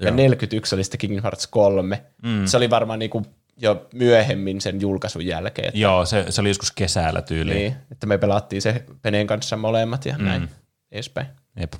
Ja 0.00 0.08
Joo. 0.08 0.16
41 0.16 0.74
oli 0.74 0.84
sitten 0.84 0.98
Kingdom 0.98 1.22
Hearts 1.22 1.46
3. 1.46 2.02
Mm. 2.22 2.46
Se 2.46 2.56
oli 2.56 2.70
varmaan 2.70 2.98
niinku 2.98 3.26
jo 3.56 3.86
myöhemmin 3.94 4.60
sen 4.60 4.80
julkaisun 4.80 5.26
jälkeen. 5.26 5.68
Että, 5.68 5.78
Joo, 5.78 6.06
se, 6.06 6.24
se 6.30 6.40
oli 6.40 6.48
joskus 6.48 6.72
kesällä 6.72 7.22
tyyliin. 7.22 7.56
niin, 7.56 7.76
että 7.92 8.06
me 8.06 8.18
pelattiin 8.18 8.62
se 8.62 8.84
Peneen 9.02 9.26
kanssa 9.26 9.56
molemmat 9.56 10.06
ja 10.06 10.18
mm. 10.18 10.24
näin 10.24 10.48
edespäin. 10.92 11.26
Jep. 11.60 11.72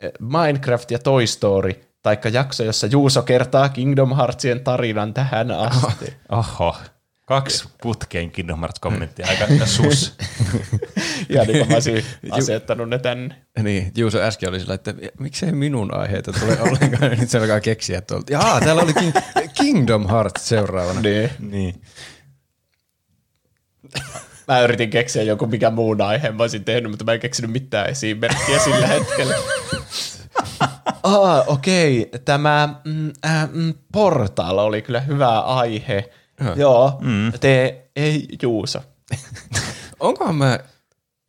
Eh, 0.00 0.12
Minecraft 0.20 0.90
ja 0.90 0.98
Toy 0.98 1.26
Story, 1.26 1.72
taikka 2.02 2.28
jakso, 2.28 2.64
jossa 2.64 2.86
Juuso 2.86 3.22
kertaa 3.22 3.68
Kingdom 3.68 4.16
Heartsien 4.16 4.60
tarinan 4.60 5.14
tähän 5.14 5.50
asti. 5.50 6.14
Oho. 6.28 6.76
Kaksi 7.28 7.68
putkeen 7.82 8.30
Kingdom 8.30 8.60
Hearts 8.60 8.80
kommenttia. 8.80 9.26
Aika 9.28 9.66
sus. 9.66 10.14
ja 11.34 11.44
niin 11.44 11.58
kuin 11.58 11.68
mä 11.68 11.74
olisin 11.74 12.04
asettanut 12.30 12.88
ne 12.88 12.98
tänne. 12.98 13.34
Niin, 13.62 13.92
Juuso 13.96 14.18
äsken 14.18 14.48
oli 14.48 14.60
sillä, 14.60 14.74
että 14.74 14.94
miksei 15.20 15.52
minun 15.52 15.94
aiheita 15.94 16.32
tule 16.32 16.60
ollenkaan. 16.60 17.10
Nyt 17.20 17.30
se 17.30 17.38
alkaa 17.38 17.60
keksiä 17.60 18.00
tuolta. 18.00 18.32
Jaa, 18.32 18.60
täällä 18.60 18.82
oli 18.82 18.94
King, 18.94 19.14
Kingdom 19.60 20.08
Hearts 20.08 20.48
seuraavana. 20.48 21.00
Niin. 21.00 21.30
niin. 21.38 21.82
Mä 24.48 24.60
yritin 24.60 24.90
keksiä 24.90 25.22
joku 25.22 25.46
mikä 25.46 25.70
muun 25.70 26.02
aihe 26.02 26.30
mä 26.30 26.42
olisin 26.42 26.64
tehnyt, 26.64 26.90
mutta 26.90 27.04
mä 27.04 27.12
en 27.12 27.20
keksinyt 27.20 27.50
mitään 27.50 27.90
esimerkkiä 27.90 28.58
sillä 28.58 28.86
hetkellä. 28.96 29.34
Ah, 31.02 31.48
okei. 31.48 32.02
Okay. 32.02 32.20
Tämä 32.24 32.68
mm, 32.84 33.12
äh, 33.26 33.48
mm, 33.52 33.74
Portal 33.92 34.58
oli 34.58 34.82
kyllä 34.82 35.00
hyvä 35.00 35.40
aihe. 35.40 36.10
Joo, 36.56 36.98
mm. 37.00 37.32
te 37.40 37.84
ei 37.96 38.28
Juuso. 38.42 38.80
Onkohan 40.00 40.34
mä 40.34 40.58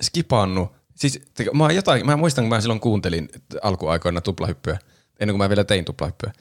skipannut, 0.01 0.71
siis 0.95 1.21
te- 1.33 1.45
mä, 1.53 1.71
jotain, 1.71 2.05
mä 2.05 2.17
muistan, 2.17 2.43
kun 2.43 2.49
mä 2.49 2.61
silloin 2.61 2.79
kuuntelin 2.79 3.29
alkuaikoina 3.61 4.21
tuplahyppyä, 4.21 4.79
ennen 5.19 5.33
kuin 5.33 5.37
mä 5.37 5.49
vielä 5.49 5.63
tein 5.63 5.85
tuplahyppyä, 5.85 6.31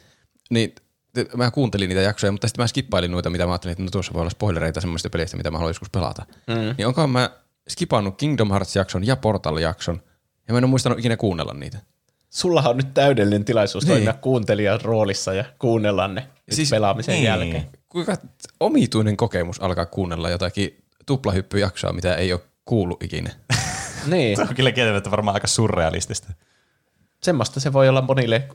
niin 0.51 0.75
te- 1.13 1.27
mä 1.37 1.51
kuuntelin 1.51 1.89
niitä 1.89 2.03
jaksoja, 2.03 2.33
mutta 2.33 2.49
sitten 2.49 2.63
mä 2.63 2.67
skippailin 2.67 3.11
noita, 3.11 3.31
mitä 3.31 3.47
mä 3.47 3.53
ajattelin, 3.53 3.73
että 3.73 3.83
no 3.85 3.91
tuossa 3.91 4.13
voi 4.13 4.21
olla 4.21 4.31
spoilereita 4.31 4.81
semmoista 4.81 5.11
pelistä, 5.11 5.37
mitä 5.37 5.51
mä 5.51 5.59
haluan 5.59 5.71
joskus 5.71 5.91
pelata. 5.91 6.27
Mm. 6.47 6.75
Niin 6.79 6.87
onkohan 6.87 7.11
mä 7.11 7.31
skipannut 7.69 8.17
Kingdom 8.17 8.51
Hearts-jakson 8.51 9.07
ja 9.07 9.17
Portal-jakson, 9.17 10.03
ja 10.49 10.55
mä 10.55 10.59
en 10.59 10.65
ole 10.65 10.71
muistanut 10.71 10.99
ikinä 10.99 11.17
kuunnella 11.17 11.55
niitä. 11.55 11.79
Sullahan 12.31 12.71
on 12.71 12.77
nyt 12.77 12.95
täydellinen 12.95 13.45
tilaisuus 13.45 13.85
Niin. 13.85 13.93
toimia 13.95 14.13
kuuntelijan 14.13 14.81
roolissa 14.81 15.35
ja 15.35 15.45
kuunnella 15.59 16.09
ne 16.09 16.29
Siis- 16.51 16.71
pelaamisen 16.71 17.13
niin. 17.13 17.25
jälkeen. 17.25 17.67
Kuinka 17.89 18.17
omituinen 18.61 19.17
kokemus 19.17 19.63
alkaa 19.63 19.87
kuunnella 19.87 20.31
jotakin 20.31 20.85
tuplahyppyjaksoa, 21.07 21.93
mitä 21.93 22.15
ei 22.15 22.33
ole 22.33 22.41
kuullut 22.65 23.03
ikinä. 23.03 23.31
Niin, 24.07 24.37
Se 24.37 24.43
on 24.43 24.55
kyllä 24.55 24.73
kieltämättä 24.73 25.11
varmaan 25.11 25.35
aika 25.35 25.47
surrealistista. 25.47 26.33
semmoista 27.23 27.61
se 27.61 27.73
voi 27.73 27.89
olla 27.89 28.03
monille 28.03 28.49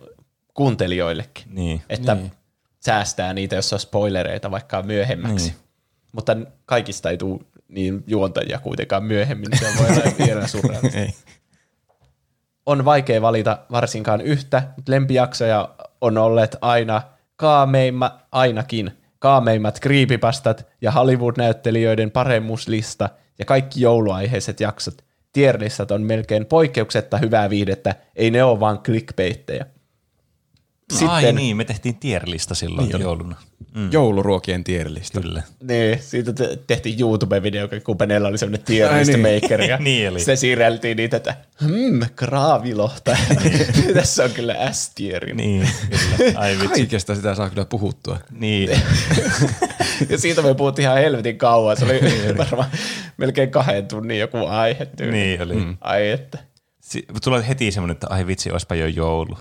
kuuntelijoillekin. 0.54 1.44
Niin. 1.50 1.82
Että 1.90 2.16
niin. 2.16 2.32
säästää 2.80 3.34
niitä, 3.34 3.56
jos 3.56 3.74
on 3.74 3.80
spoilereita 3.80 4.52
vaikka 4.52 4.82
myöhemmäksi. 4.82 5.50
Niin. 5.50 5.58
Mutta 6.12 6.38
kaikista 6.66 7.10
ei 7.10 7.18
tule 7.18 7.40
niin 7.68 8.04
juontajia 8.08 8.60
kuitenkaan 8.60 9.04
myöhemmin, 9.04 9.50
niin 9.50 9.60
se 9.60 9.80
voi 9.80 9.90
olla 9.90 10.18
vielä 10.26 10.48
on 12.66 12.86
vaikea 12.86 13.22
valita 13.22 13.60
varsinkaan 13.72 14.22
yhtä, 14.22 14.64
mutta 14.76 14.92
lempijaksoja 14.92 15.76
on 16.02 16.18
olleet 16.18 16.56
aina 16.62 17.02
kaameimma, 17.36 18.20
ainakin 18.32 19.03
kaameimmat 19.24 19.80
creepypastat 19.80 20.68
ja 20.82 20.92
Hollywood-näyttelijöiden 20.92 22.12
paremmuuslista 22.12 23.10
ja 23.40 23.46
kaikki 23.46 23.82
jouluaiheiset 23.82 24.60
jaksot. 24.60 24.96
Tierlistat 25.34 25.92
on 25.92 26.02
melkein 26.02 26.46
poikkeuksetta 26.46 27.18
hyvää 27.18 27.50
viihdettä, 27.50 27.96
ei 28.16 28.32
ne 28.32 28.44
ole 28.44 28.60
vaan 28.60 28.80
clickbaittejä. 28.80 29.66
Sitten, 30.92 31.10
Ai 31.10 31.34
niin, 31.34 31.58
me 31.58 31.66
tehtiin 31.66 31.96
tierlista 31.96 32.56
silloin 32.56 32.90
niin 32.90 33.02
jouluna. 33.02 33.36
Mm. 33.76 33.92
Jouluruokien 33.92 34.64
tierlista. 34.64 35.22
Kyllä. 35.22 35.44
Niin, 35.64 36.00
siitä 36.02 36.34
te- 36.34 36.60
tehtiin 36.68 37.00
YouTube-video, 37.00 37.82
kun 37.84 37.98
Penella 37.98 38.28
oli 38.28 38.38
semmoinen 38.38 38.66
tier 38.66 38.92
Ai 38.92 39.00
list 39.00 39.12
niin. 39.14 39.20
maker. 39.42 39.62
Ja 39.62 39.78
Niin 39.84 40.10
oli. 40.12 40.20
Sitten 40.20 40.38
siirreltiin 40.38 40.98
niitä, 40.98 41.18
että 41.18 41.36
hmm, 41.62 42.00
kraavilohta. 42.16 43.18
Tässä 43.94 44.24
on 44.24 44.32
kyllä 44.32 44.72
S-tieri. 44.72 45.34
Niin, 45.34 45.70
kyllä. 46.18 46.40
Ai 46.40 46.52
vitsi. 46.62 46.68
Kaikesta 46.80 47.16
sitä 47.16 47.36
saa 47.36 47.50
kyllä 47.50 47.66
puhuttua. 47.66 48.20
Niin. 48.32 48.70
Ja 50.10 50.18
siitä 50.18 50.42
me 50.42 50.54
puhuttiin 50.56 50.84
ihan 50.84 50.98
helvetin 50.98 51.38
kauan. 51.38 51.78
Se 51.78 51.86
oli 51.86 52.00
varmaan 52.38 52.70
melkein 53.18 53.52
kahden 53.52 53.88
tunnin 53.88 54.20
joku 54.20 54.38
aihe. 54.38 54.86
tyyli. 54.86 55.12
niin 55.12 55.42
oli. 55.42 55.56
Mm. 55.56 55.78
Ai 55.82 56.10
että. 56.12 56.38
Si- 56.82 57.06
tulee 57.24 57.48
heti 57.48 57.72
semmoinen, 57.72 57.94
että 57.94 58.08
ai 58.10 58.28
vitsi, 58.28 58.52
olisipa 58.52 58.76
jo 58.76 58.88
joulu. 58.88 59.38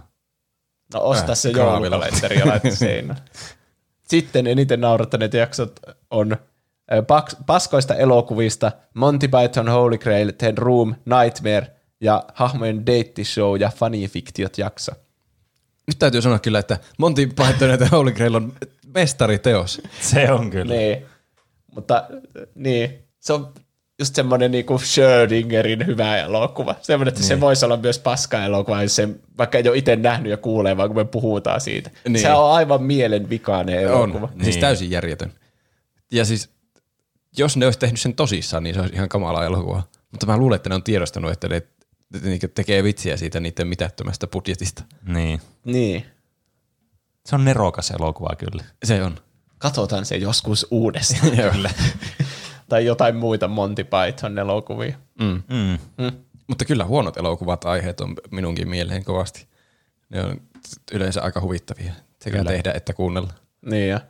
No 0.93 1.01
osta 1.02 1.32
Äh, 1.32 1.39
se 1.39 1.51
joulukalenteri 1.51 2.39
ja 2.39 2.47
laita 2.47 2.70
seinään. 2.77 3.19
Sitten 4.09 4.47
eniten 4.47 4.81
naurattaneet 4.81 5.35
jaksot 5.35 5.81
on 6.10 6.32
äh, 6.32 7.27
paskoista 7.47 7.94
elokuvista 7.94 8.73
Monty 8.94 9.28
Python 9.28 9.69
Holy 9.69 9.98
Grail, 9.98 10.32
Ten 10.39 10.59
Room, 10.59 10.94
Nightmare 11.05 11.66
ja 12.01 12.24
hahmojen 12.35 12.86
date 12.86 13.24
show 13.24 13.60
ja 13.60 13.70
fanifiktiot 13.77 14.59
jakso. 14.59 14.93
Nyt 15.86 15.98
täytyy 15.98 16.23
sanoa 16.23 16.39
kyllä, 16.39 16.59
että 16.59 16.78
Monty 16.98 17.27
Python 17.27 17.70
ja 17.70 17.89
Holy 17.93 18.12
Grail 18.12 18.35
on 18.35 18.52
mestariteos. 18.94 19.82
Se 20.01 20.32
on 20.32 20.51
kyllä. 20.51 20.74
Niin. 20.74 21.06
Mutta 21.74 22.06
niin, 22.55 23.05
se 23.20 23.32
on 23.32 23.55
just 24.03 24.15
semmoinen 24.15 24.51
niinku 24.51 24.79
Schrödingerin 24.79 25.87
hyvä 25.87 26.16
elokuva. 26.16 26.74
Semmoinen, 26.83 27.09
että 27.09 27.20
niin. 27.20 27.29
se 27.29 27.41
voisi 27.41 27.65
olla 27.65 27.77
myös 27.77 27.99
paska 27.99 28.45
elokuva, 28.45 28.83
jos 28.83 28.97
se, 28.97 29.09
vaikka 29.39 29.59
ei 29.59 29.69
ole 29.69 29.79
itse 29.79 29.97
nähnyt 29.97 30.31
ja 30.31 30.37
kuulee, 30.37 30.77
vaan 30.77 30.89
kun 30.89 30.97
me 30.97 31.05
puhutaan 31.05 31.61
siitä. 31.61 31.91
Niin. 32.09 32.23
Se 32.23 32.33
on 32.33 32.53
aivan 32.53 32.83
mielen 32.83 33.29
elokuva. 33.81 34.24
On, 34.27 34.31
niin. 34.35 34.45
siis 34.45 34.57
täysin 34.57 34.91
järjetön. 34.91 35.33
Ja 36.12 36.24
siis, 36.24 36.51
jos 37.37 37.57
ne 37.57 37.66
olisi 37.66 37.79
tehnyt 37.79 38.01
sen 38.01 38.15
tosissaan, 38.15 38.62
niin 38.62 38.74
se 38.74 38.81
olisi 38.81 38.95
ihan 38.95 39.09
kamala 39.09 39.45
elokuva. 39.45 39.83
Mutta 40.11 40.27
mä 40.27 40.37
luulen, 40.37 40.57
että 40.57 40.69
ne 40.69 40.74
on 40.74 40.83
tiedostanut, 40.83 41.33
että 41.33 41.49
ne 41.49 41.62
ne 42.12 42.20
niinku 42.29 42.49
tekee 42.55 42.85
vitsiä 42.85 43.16
siitä 43.16 43.41
niiden 43.41 43.66
mitättömästä 43.66 44.27
budjetista. 44.27 44.85
Niin. 45.07 45.41
Niin. 45.65 46.07
Se 47.27 47.35
on 47.35 47.45
nerokas 47.45 47.91
elokuva 47.91 48.37
kyllä. 48.39 48.65
Se 48.85 49.03
on. 49.03 49.19
Katsotaan 49.59 50.07
se 50.07 50.16
joskus 50.16 50.66
uudestaan. 50.70 51.31
Kyllä. 51.53 51.70
tai 52.73 52.85
jotain 52.86 53.16
muita 53.16 53.49
Monty 53.49 53.85
Python 53.85 54.39
elokuvia. 54.39 54.97
Mm. 55.20 55.43
Mm. 55.49 55.78
Mm. 55.99 56.12
Mutta 56.47 56.65
kyllä 56.65 56.85
huonot 56.85 57.16
elokuvat, 57.16 57.65
aiheet 57.65 58.01
on 58.01 58.15
minunkin 58.31 58.69
mieleen 58.69 59.05
kovasti. 59.05 59.47
Ne 60.09 60.24
on 60.24 60.40
yleensä 60.93 61.23
aika 61.23 61.40
huvittavia 61.40 61.93
sekä 62.20 62.39
kyllä. 62.39 62.51
tehdä 62.51 62.73
että 62.74 62.93
kuunnella. 62.93 63.32
Niin 63.66 63.89
ja. 63.89 64.01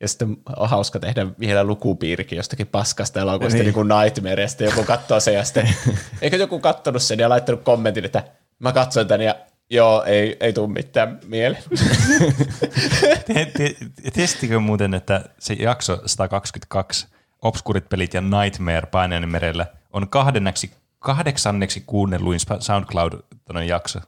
Ja 0.00 0.08
sitten 0.08 0.36
on 0.56 0.68
hauska 0.68 0.98
tehdä 1.00 1.26
vielä 1.40 1.64
lukupiirikin 1.64 2.36
jostakin 2.36 2.66
paskasta 2.66 3.20
elokuvasta, 3.20 3.56
niin, 3.56 3.64
Niin. 3.64 3.74
kuin 3.74 3.88
Nightmare, 3.88 4.42
ja 4.42 4.48
sitten 4.48 4.64
joku 4.64 4.84
katsoo 4.84 5.20
sen, 5.20 5.34
ja 5.34 5.44
sitten, 5.44 5.68
eikö 6.22 6.36
joku 6.36 6.58
kattonut 6.60 7.02
sen 7.02 7.18
ja 7.18 7.28
laittanut 7.28 7.62
kommentin, 7.62 8.04
että 8.04 8.24
mä 8.58 8.72
katsoin 8.72 9.08
tän, 9.08 9.20
ja 9.20 9.34
joo, 9.70 10.02
ei, 10.04 10.36
ei 10.40 10.52
tule 10.52 10.68
mitään 10.68 11.20
mieleen. 11.26 11.62
Te- 13.26 13.50
te- 13.56 13.76
Tiesittekö 14.12 14.58
muuten, 14.60 14.94
että 14.94 15.24
se 15.38 15.54
jakso 15.54 16.02
122, 16.06 17.06
Obskurit 17.42 17.88
pelit 17.88 18.14
ja 18.14 18.20
Nightmare 18.20 18.86
Painajainen 18.86 19.30
merellä, 19.30 19.66
on 19.92 20.08
kahdenneksi, 20.08 20.70
kahdeksanneksi 20.98 21.82
kuunnelluin 21.86 22.40
SoundCloud 22.60 23.12
jakso. 23.66 23.98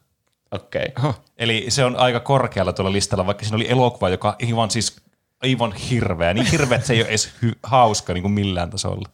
Okei. 0.51 0.83
Okay. 0.83 0.93
Aha. 0.97 1.15
Eli 1.37 1.67
se 1.69 1.85
on 1.85 1.97
aika 1.97 2.21
korkealla 2.21 2.73
tuolla 2.73 2.93
listalla, 2.93 3.27
vaikka 3.27 3.45
siinä 3.45 3.57
oli 3.57 3.71
elokuva, 3.71 4.09
joka 4.09 4.37
aivan 4.43 4.71
siis 4.71 4.97
aivan 5.43 5.73
hirveä. 5.73 6.35
Niin 6.35 6.47
hirveä, 6.47 6.77
että 6.77 6.87
se 6.87 6.93
ei 6.93 7.01
ole 7.01 7.09
edes 7.09 7.33
hy- 7.45 7.59
hauska 7.63 8.13
niin 8.13 8.23
kuin 8.23 8.33
millään 8.33 8.71
tasolla. 8.71 9.09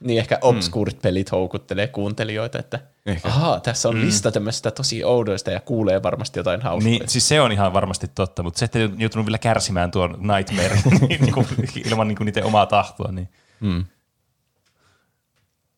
Niin 0.00 0.18
ehkä 0.18 0.38
obskuurit 0.42 1.02
pelit 1.02 1.32
houkuttelee 1.32 1.86
kuuntelijoita, 1.86 2.58
että 2.58 2.80
Ehkä. 3.06 3.28
ahaa, 3.28 3.60
tässä 3.60 3.88
on 3.88 4.00
lista 4.00 4.32
tämmöistä 4.32 4.70
tosi 4.70 5.04
oudoista 5.04 5.50
ja 5.50 5.60
kuulee 5.60 6.02
varmasti 6.02 6.38
jotain 6.38 6.62
hauskaa. 6.62 6.90
Niin, 6.90 7.08
siis 7.08 7.28
se 7.28 7.40
on 7.40 7.52
ihan 7.52 7.72
varmasti 7.72 8.08
totta, 8.14 8.42
mutta 8.42 8.58
se, 8.58 8.64
että 8.64 8.78
on 8.78 9.00
joutunut 9.00 9.26
vielä 9.26 9.38
kärsimään 9.38 9.90
tuon 9.90 10.10
Nightmare 10.10 10.80
niin 11.08 11.32
kuin, 11.32 11.46
ilman 11.86 12.08
niin 12.08 12.16
kuin 12.16 12.24
niiden 12.26 12.44
omaa 12.44 12.66
tahtoa. 12.66 13.12
Niin. 13.12 13.28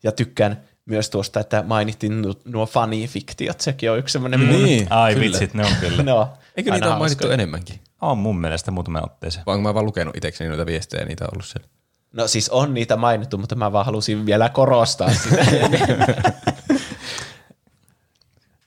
Ja 0.03 0.13
tykkään 0.13 0.61
myös 0.85 1.11
tuosta, 1.11 1.41
että 1.41 1.65
mainittiin 1.67 2.23
nu- 2.23 2.41
nuo 2.45 2.67
fanifiktiot, 2.67 3.61
sekin 3.61 3.91
on 3.91 3.99
yksi 3.99 4.13
semmoinen 4.13 4.49
Niin, 4.49 4.87
Ai 4.93 5.15
kyllä. 5.15 5.25
vitsit, 5.27 5.55
ne 5.55 5.67
on 5.67 5.73
kyllä. 5.81 6.03
No, 6.03 6.33
Eikö 6.57 6.71
niitä 6.71 6.89
ole 6.91 6.99
mainittu 6.99 7.31
enemmänkin? 7.31 7.81
On 8.01 8.19
mun 8.19 8.41
mielestä 8.41 8.71
muutama 8.71 9.01
otteeseen. 9.05 9.47
Vai 9.47 9.55
onko 9.55 9.69
mä 9.69 9.75
vaan 9.75 9.87
lukenut 9.87 10.17
itsekseni 10.17 10.49
noita 10.49 10.67
viestejä 10.67 11.01
ja 11.03 11.07
niitä 11.07 11.25
on 11.25 11.29
ollut 11.33 11.47
siellä? 11.47 11.69
No 12.13 12.29
siis 12.29 12.49
on 12.49 12.75
niitä 12.75 12.97
mainittu, 12.97 13.39
mutta 13.39 13.55
mä 13.55 13.73
vaan 13.73 13.87
halusin 13.87 14.27
vielä 14.27 14.49
korostaa 14.49 15.11
sitä. 15.15 15.47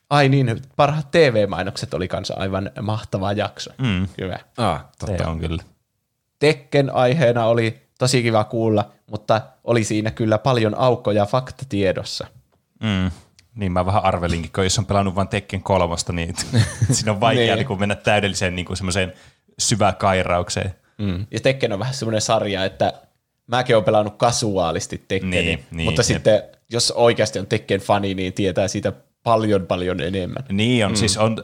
Ai 0.10 0.30
niin, 0.30 0.62
parhaat 0.76 1.12
TV-mainokset 1.12 1.94
oli 1.94 2.08
kanssa 2.08 2.34
aivan 2.38 2.72
mahtava 2.82 3.32
jakso. 3.34 3.72
Mm. 3.78 4.08
Hyvä. 4.22 4.40
Ah, 4.58 4.86
Se 5.06 5.26
on 5.28 5.40
kyllä. 5.40 5.64
Tekken 6.40 6.96
aiheena 6.96 7.46
oli 7.46 7.85
tosi 8.00 8.24
kiva 8.24 8.44
kuulla, 8.44 8.92
mutta 9.12 9.42
oli 9.64 9.84
siinä 9.84 10.12
kyllä 10.12 10.38
paljon 10.38 10.76
aukkoja 10.78 11.26
faktatiedossa. 11.26 12.28
Mm. 12.84 13.12
Niin 13.56 13.72
mä 13.72 13.86
vähän 13.86 14.04
arvelinkin, 14.04 14.52
kun 14.52 14.64
jos 14.64 14.80
on 14.80 14.86
pelannut 14.86 15.16
vain 15.16 15.28
Tekken 15.28 15.64
kolmosta, 15.64 16.14
niin 16.14 16.36
siinä 16.92 17.12
on 17.12 17.20
vaikea 17.22 17.56
Niin. 17.56 17.58
niin. 17.58 17.68
niin 17.70 17.80
mennä 17.80 17.96
täydelliseen 17.96 18.56
niin 18.56 18.66
kuin 18.66 18.78
semmoiseen 18.78 19.14
syväkairaukseen. 19.60 20.76
Mm. 20.98 21.26
Ja 21.32 21.40
Tekken 21.40 21.74
on 21.74 21.80
vähän 21.80 21.94
semmoinen 21.94 22.22
sarja, 22.22 22.66
että 22.66 22.94
mäkin 23.48 23.76
olen 23.76 23.86
pelannut 23.86 24.18
kasuaalisti 24.18 25.04
Tekkeniä, 25.08 25.42
Niin, 25.42 25.66
niin, 25.72 25.86
mutta 25.86 26.02
jep. 26.02 26.06
sitten 26.06 26.44
jos 26.70 26.92
oikeasti 26.92 27.40
on 27.40 27.48
Tekken-fani, 27.48 28.14
niin 28.14 28.34
tietää 28.34 28.68
siitä 28.68 28.94
paljon 29.24 29.68
paljon 29.68 30.00
enemmän. 30.02 30.44
Niin 30.52 30.86
on, 30.86 30.92
mm. 30.92 30.96
siis 30.96 31.18
on, 31.18 31.38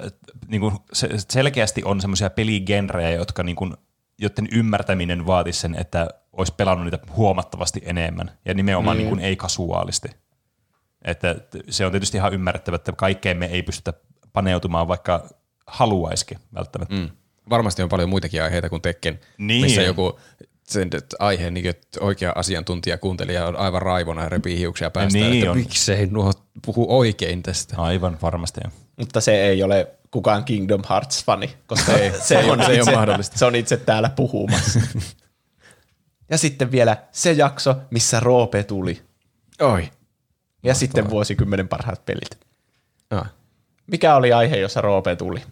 niin 0.47 0.61
kuin, 0.61 0.75
se, 0.93 1.09
selkeästi 1.29 1.83
on 1.85 2.01
semmoisia 2.01 2.29
peligenrejä, 2.29 3.09
jotka 3.11 3.43
niin 3.43 3.55
kuin, 3.55 3.73
joiden 4.19 4.47
ymmärtäminen 4.51 5.25
vaatisi 5.25 5.59
sen, 5.59 5.75
että 5.75 6.07
olisi 6.33 6.53
pelannut 6.57 6.85
niitä 6.85 6.99
huomattavasti 7.15 7.81
enemmän, 7.85 8.31
ja 8.45 8.53
nimenomaan 8.53 8.97
niin. 8.97 9.05
Niin 9.05 9.15
kuin, 9.15 9.25
ei 9.25 9.35
kasuaalisti. 9.35 10.09
Että 11.05 11.35
se 11.69 11.85
on 11.85 11.91
tietysti 11.91 12.17
ihan 12.17 12.33
ymmärrettävä, 12.33 12.75
että 12.75 12.91
kaikkeen 12.91 13.37
me 13.37 13.45
ei 13.45 13.63
pystytä 13.63 13.93
paneutumaan, 14.33 14.87
vaikka 14.87 15.27
haluaisikin 15.67 16.37
välttämättä. 16.53 16.95
Mm. 16.95 17.09
Varmasti 17.49 17.83
on 17.83 17.89
paljon 17.89 18.09
muitakin 18.09 18.43
aiheita 18.43 18.69
kuin 18.69 18.81
Tekken, 18.81 19.19
Niin. 19.37 19.61
missä 19.65 19.81
joku 19.81 20.19
sen 20.67 20.89
aiheen 21.19 21.53
niin 21.53 21.67
että 21.67 21.99
oikea 22.01 22.31
asiantuntija 22.35 22.97
kuuntelija 22.97 23.47
on 23.47 23.55
aivan 23.55 23.81
raivona 23.81 24.23
ja 24.23 24.29
repii 24.29 24.57
hiuksia 24.59 24.91
päästä, 24.91 25.17
Niin 25.19 25.37
että 25.37 25.51
on. 25.51 25.57
miksei 25.57 26.05
nuo 26.07 26.33
puhu 26.65 26.97
oikein 26.97 27.43
tästä. 27.43 27.75
Aivan 27.77 28.17
varmasti. 28.21 28.61
Mutta 28.97 29.21
se 29.21 29.41
ei 29.43 29.63
ole 29.63 29.87
kukaan 30.11 30.45
Kingdom 30.45 30.81
Hearts-fani, 30.89 31.49
koska 31.67 31.93
Ei, 31.93 32.11
se 32.21 32.39
ei 32.39 32.49
ole- 32.49 32.65
se 32.65 32.71
ei 32.71 32.81
ole 32.81 32.91
mahdollista. 32.95 33.37
Se 33.37 33.45
on 33.45 33.55
itse 33.55 33.77
täällä 33.77 34.09
puhumassa. 34.09 34.79
ja 36.31 36.37
sitten 36.37 36.71
vielä 36.71 36.97
se 37.11 37.31
jakso, 37.31 37.75
missä 37.89 38.19
Roope 38.19 38.63
tuli. 38.63 39.01
Oi. 39.61 39.91
Ja 40.63 40.75
sitten 40.75 41.09
vuosikymmenen 41.09 41.67
parhaat 41.67 42.05
pelit. 42.05 42.39
Ah. 43.09 43.31
Mikä 43.87 44.15
oli 44.15 44.33
aihe, 44.33 44.57
jossa 44.57 44.81
Roope 44.81 45.15
tuli? 45.15 45.43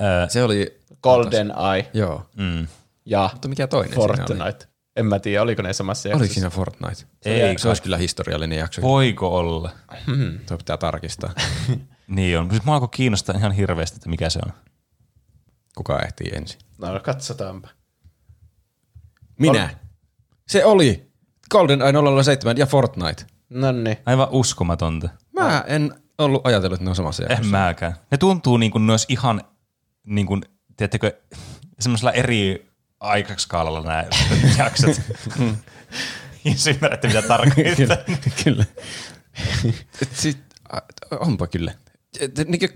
Öö, 0.00 0.28
Se 0.28 0.42
oli, 0.42 0.80
Golden 1.02 1.52
Eye 1.74 1.90
joo. 1.94 2.26
mm. 2.36 2.66
ja 3.04 3.30
Mutta 3.32 3.48
mikä 3.48 3.66
toinen 3.66 3.92
siinä 3.92 4.04
oli? 4.04 4.16
Fortnite. 4.16 4.66
En 4.96 5.06
mä 5.06 5.18
tiedä, 5.18 5.42
oliko 5.42 5.62
ne 5.62 5.72
samassa 5.72 6.08
jaksossa. 6.08 6.22
Oliko 6.22 6.34
siinä 6.34 6.50
Fortnite? 6.50 7.04
Ei 7.24 7.58
se 7.58 7.68
olisi 7.68 7.82
kyllä 7.82 7.96
historiallinen 7.96 8.58
jakso. 8.58 8.82
Voiko 8.82 9.36
olla? 9.36 9.70
Tuo 10.48 10.58
pitää 10.58 10.76
tarkistaa. 10.76 11.32
Niin 12.06 12.38
on. 12.38 12.50
Siis 12.50 12.64
mua 12.64 12.74
alkoi 12.74 12.88
kiinnostaa 12.92 13.36
ihan 13.36 13.52
hirveästi, 13.52 13.96
että 13.96 14.08
mikä 14.08 14.30
se 14.30 14.40
on. 14.46 14.52
Kuka 15.76 15.98
ehtii 15.98 16.30
ensin? 16.34 16.60
No 16.78 17.00
katsotaanpa. 17.00 17.68
Minä. 19.38 19.70
Se 20.48 20.64
oli 20.64 21.10
GoldenEye 21.50 21.92
007 22.22 22.56
ja 22.58 22.66
Fortnite. 22.66 23.26
No 23.50 23.72
niin. 23.72 23.96
Aivan 24.06 24.28
uskomatonta. 24.30 25.08
Mä 25.32 25.64
en 25.66 25.94
ollut 26.18 26.46
ajatellut, 26.46 26.76
että 26.76 26.84
ne 26.84 26.90
on 26.90 26.96
samassa 26.96 27.22
En 27.22 27.30
jaksossa. 27.30 27.50
mäkään. 27.50 27.96
Ne 28.10 28.18
tuntuu 28.18 28.56
niin 28.56 28.72
kuin 28.72 28.86
ne 28.86 28.92
olisi 28.92 29.06
ihan, 29.08 29.40
niin 30.06 30.26
kuin, 30.26 30.42
tiedättekö, 30.76 31.12
semmoisella 31.80 32.12
eri 32.12 32.70
aikaskaalalla 33.00 33.80
nämä 33.82 34.04
jaksot. 34.58 35.00
Jos 36.44 36.66
ymmärrätte, 36.66 37.08
mitä 37.08 37.22
tarkoittaa. 37.22 37.96
kyllä. 38.44 38.64
Et 40.02 40.08
sit, 40.12 40.38
a- 40.72 41.16
onpa 41.20 41.46
kyllä. 41.46 41.74
Et, 42.20 42.48
niinkö, 42.48 42.68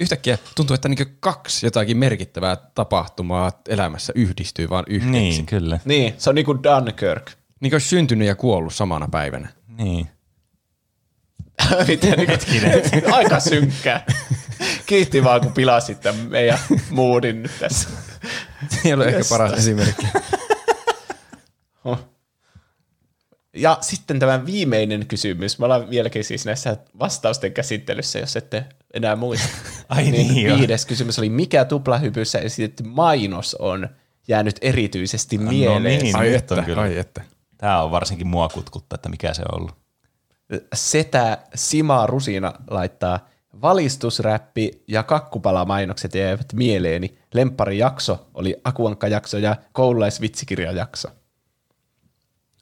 yhtäkkiä 0.00 0.38
tuntuu, 0.56 0.74
että 0.74 0.88
niinkö 0.88 1.06
kaksi 1.20 1.66
jotakin 1.66 1.96
merkittävää 1.96 2.56
tapahtumaa 2.74 3.52
elämässä 3.68 4.12
yhdistyy 4.16 4.68
vaan 4.68 4.84
yhdeksi. 4.88 5.10
niin, 5.10 5.46
kyllä. 5.46 5.78
Niin, 5.84 6.14
se 6.18 6.30
on 6.30 6.34
niinku 6.34 6.58
Dunkirk. 6.62 7.30
Niin 7.60 7.70
kuin 7.70 7.80
syntynyt 7.80 8.28
ja 8.28 8.34
kuollut 8.34 8.74
samana 8.74 9.08
päivänä. 9.08 9.48
Niin. 9.68 10.08
Miten 11.88 12.18
niinku, 12.18 13.10
aika 13.16 13.40
synkkää. 13.40 14.06
Kiitti 14.86 15.24
vaan, 15.24 15.40
kun 15.40 15.52
pilasit 15.52 16.00
tämän 16.00 16.20
meidän 16.20 16.58
moodin 16.90 17.42
nyt 17.42 17.52
tässä. 17.58 17.88
Se 18.68 18.80
ei 18.88 18.92
ole 18.92 19.04
ehkä 19.04 19.22
paras 19.28 19.52
esimerkki. 19.52 20.06
Ja 23.56 23.78
sitten 23.80 24.18
tämä 24.18 24.46
viimeinen 24.46 25.06
kysymys. 25.06 25.58
Me 25.58 25.64
ollaan 25.64 25.90
vieläkin 25.90 26.24
siis 26.24 26.46
näissä 26.46 26.76
vastausten 26.98 27.52
käsittelyssä, 27.52 28.18
jos 28.18 28.36
ette 28.36 28.64
enää 28.94 29.16
muista. 29.16 29.48
Ai 29.88 30.10
niin 30.10 30.42
joo. 30.42 30.58
Viides 30.58 30.86
kysymys 30.86 31.18
oli, 31.18 31.30
mikä 31.30 31.64
tuplahypyssä 31.64 32.38
esitetty 32.38 32.82
mainos 32.82 33.54
on 33.54 33.88
jäänyt 34.28 34.56
erityisesti 34.62 35.38
mieleen? 35.38 36.02
niin. 36.02 36.16
ai 36.16 36.34
että, 36.34 36.54
on 36.54 36.64
kyllä. 36.64 36.82
ai 36.82 36.98
että. 36.98 37.20
Tämä 37.58 37.82
on 37.82 37.90
varsinkin 37.90 38.26
mua 38.26 38.48
kutkuttaa, 38.48 38.94
että 38.94 39.08
mikä 39.08 39.34
se 39.34 39.42
on 39.42 39.60
ollut. 39.60 39.74
Setä 40.74 41.38
Sima 41.54 42.06
Rusina 42.06 42.52
laittaa 42.70 43.28
valistusräppi 43.62 44.84
ja 44.88 45.02
kakkupalamainokset 45.02 46.14
jäivät 46.14 46.52
mieleeni. 46.52 47.18
Lempparijakso 47.34 48.26
oli 48.34 48.56
Akuankka-jakso 48.64 49.38
ja 49.38 49.56
koululaisvitsikirjajakso. 49.72 51.08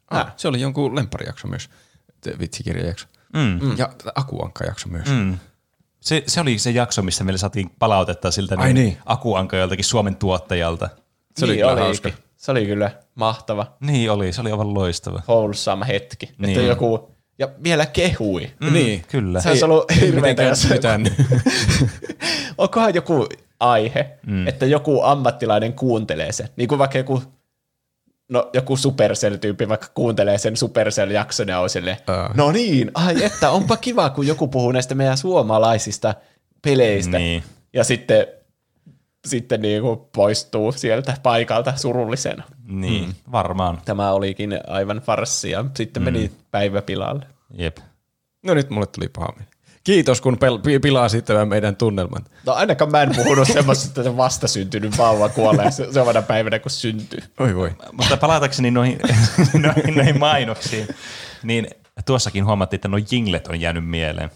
Ah, 0.09 0.33
se 0.37 0.47
oli 0.47 0.61
jonkun 0.61 0.95
lempparijakso 0.95 1.47
myös, 1.47 1.69
te- 2.21 2.39
vitsikirjajakso. 2.39 3.07
Mm. 3.33 3.77
Ja 3.77 3.89
Akuankka-jakso 4.15 4.89
myös. 4.89 5.07
Mm. 5.09 5.37
Se, 5.99 6.23
se 6.27 6.41
oli 6.41 6.59
se 6.59 6.71
jakso, 6.71 7.01
missä 7.01 7.23
meille 7.23 7.37
saatiin 7.37 7.71
palautetta 7.79 8.31
siltä 8.31 8.55
Ai 8.57 8.73
niin. 8.73 8.97
Akuanka 9.05 9.57
joltakin 9.57 9.85
Suomen 9.85 10.15
tuottajalta. 10.15 10.89
Se 11.37 11.45
oli 11.45 11.51
niin 11.53 11.59
kyllä 11.59 11.71
olikin. 11.71 11.83
hauska. 11.85 12.09
Se 12.37 12.51
oli 12.51 12.65
kyllä 12.65 12.91
mahtava, 13.15 13.77
Niin 13.79 14.11
oli, 14.11 14.33
se 14.33 14.41
oli 14.41 14.51
aivan 14.51 14.73
loistava. 14.73 15.21
wholesome 15.27 15.87
hetki. 15.87 16.25
Niin. 16.25 16.49
Että 16.49 16.59
Niin. 16.59 16.69
joku, 16.69 17.15
ja 17.39 17.49
vielä 17.63 17.85
kehui. 17.85 18.51
Mm, 18.61 18.73
niin. 18.73 19.03
Kyllä. 19.07 19.41
Se 19.41 19.49
olisi 19.49 19.65
ollut 19.65 19.85
hirveätä, 20.01 20.43
jos 20.43 20.69
mitään. 20.69 21.03
onkohan 22.57 22.95
joku 22.95 23.27
aihe, 23.59 24.17
mm. 24.27 24.47
että 24.47 24.65
joku 24.65 25.01
ammattilainen 25.03 25.73
kuuntelee 25.73 26.31
sen. 26.31 26.49
Niin 26.55 26.67
kuin 26.67 26.79
vaikka 26.79 26.97
joku, 26.97 27.23
no, 28.29 28.49
joku 28.53 28.77
Supercell-tyyppi 28.77 29.69
vaikka 29.69 29.87
kuuntelee 29.93 30.37
sen 30.37 30.57
Supercell-jakson 30.57 31.47
ja 31.47 31.59
on 31.59 31.69
silleen, 31.69 31.97
Ää. 32.07 32.31
no 32.33 32.51
niin, 32.51 32.91
ai 32.93 33.23
että, 33.23 33.51
onpa 33.51 33.77
kiva, 33.77 34.09
kun 34.09 34.27
joku 34.27 34.47
puhuu 34.47 34.71
näistä 34.71 34.95
meidän 34.95 35.17
suomalaisista 35.17 36.15
peleistä. 36.61 37.17
Niin. 37.17 37.43
Ja 37.73 37.83
sitten, 37.83 38.27
sitten 39.27 39.61
niin 39.61 39.81
kuin 39.81 39.99
poistuu 40.15 40.71
sieltä 40.71 41.17
paikalta 41.23 41.73
surullisena. 41.75 42.43
Niin, 42.63 43.05
mm. 43.05 43.13
varmaan. 43.31 43.81
Tämä 43.85 44.11
olikin 44.11 44.59
aivan 44.67 44.97
farssi 44.97 45.51
ja 45.51 45.65
sitten 45.75 46.03
mm. 46.03 46.05
meni 46.05 46.31
päivä 46.51 46.81
pilalle. 46.81 47.25
Jep. 47.53 47.77
No 48.43 48.53
nyt 48.53 48.69
mulle 48.69 48.87
tuli 48.87 49.07
paha 49.07 49.33
mieli. 49.37 49.51
Kiitos, 49.89 50.21
kun 50.21 50.33
pel- 50.37 50.61
pi- 50.63 50.79
pilasit 50.79 51.25
tämän 51.25 51.47
meidän 51.47 51.75
tunnelman. 51.75 52.25
No 52.45 52.53
ainakaan 52.53 52.91
mä 52.91 53.01
en 53.01 53.15
puhunut 53.15 53.47
semmoista, 53.47 54.01
että 54.01 54.17
vastasyntynyt 54.17 54.97
vauva 54.97 55.29
kuolee 55.29 55.71
se- 55.71 55.83
seuraavana 55.93 56.21
päivänä, 56.21 56.59
kun 56.59 56.71
syntyy. 56.71 57.19
Oi 57.39 57.55
voi. 57.55 57.71
Mutta 57.91 58.17
palatakseni 58.17 58.71
noihin, 58.71 58.99
noihin, 59.63 59.95
noihin 59.95 60.19
mainoksiin, 60.19 60.87
niin 61.43 61.67
tuossakin 62.05 62.45
huomattiin, 62.45 62.77
että 62.77 62.87
nuo 62.87 62.99
jinglet 63.11 63.47
on 63.47 63.61
jäänyt 63.61 63.85
mieleen. 63.85 64.29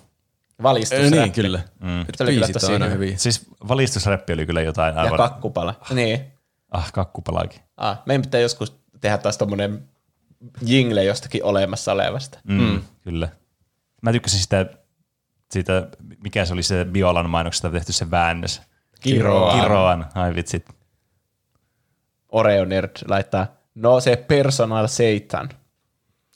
Valistus. 0.63 1.11
niin, 1.11 1.31
kyllä. 1.31 1.59
Mm. 1.79 2.05
Se 2.17 2.23
oli 2.23 2.33
kyllä 2.35 2.47
hyvä. 2.73 2.85
hyviä. 2.85 3.17
Siis 3.17 3.45
valistusräppi 3.67 4.33
oli 4.33 4.45
kyllä 4.45 4.61
jotain 4.61 4.95
Ja 4.95 5.01
aivan... 5.01 5.17
kakkupala. 5.17 5.75
Niin. 5.93 6.19
ah, 6.71 6.91
kakkupalaakin. 6.91 7.61
Ah, 7.77 7.99
meidän 8.05 8.21
pitää 8.21 8.41
joskus 8.41 8.75
tehdä 9.01 9.17
taas 9.17 9.37
tommonen 9.37 9.83
jingle 10.61 11.03
jostakin 11.03 11.43
olemassa 11.43 11.91
olevasta. 11.91 12.39
Mm, 12.43 12.81
Kyllä. 13.03 13.29
Mä 14.01 14.11
tykkäsin 14.11 14.39
sitä, 14.39 14.65
siitä, 15.53 15.87
mikä 16.23 16.45
se 16.45 16.53
oli 16.53 16.63
se 16.63 16.85
Biolan 16.85 17.29
mainoksesta 17.29 17.69
tehty 17.69 17.93
se 17.93 18.11
väännös. 18.11 18.61
Kiroan. 19.01 19.61
Kiroan, 19.61 20.05
ai 20.15 20.35
vitsit. 20.35 20.65
Oreo 22.29 22.65
Nerd 22.65 22.91
laittaa, 23.07 23.47
no 23.75 23.99
se 23.99 24.15
personal 24.15 24.87
seitan. 24.87 25.49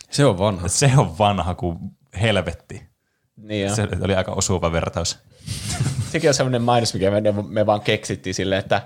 Se 0.10 0.26
on 0.26 0.38
vanha. 0.38 0.68
Se 0.68 0.91
on 0.98 1.18
vanha 1.18 1.56
kuin 1.56 1.77
helvetti. 2.22 2.84
Niin 3.35 3.69
Se 3.69 3.76
se... 3.76 3.88
oli 4.02 4.15
aika 4.15 4.31
osuva 4.31 4.72
vertaus. 4.72 5.19
Sekin 6.11 6.30
on 6.30 6.34
semmoinen 6.34 6.61
mainos, 6.61 6.94
mikä 6.94 7.11
me, 7.11 7.22
me 7.48 7.65
vaan 7.65 7.81
keksittiin 7.81 8.34
silleen, 8.34 8.60
että 8.60 8.81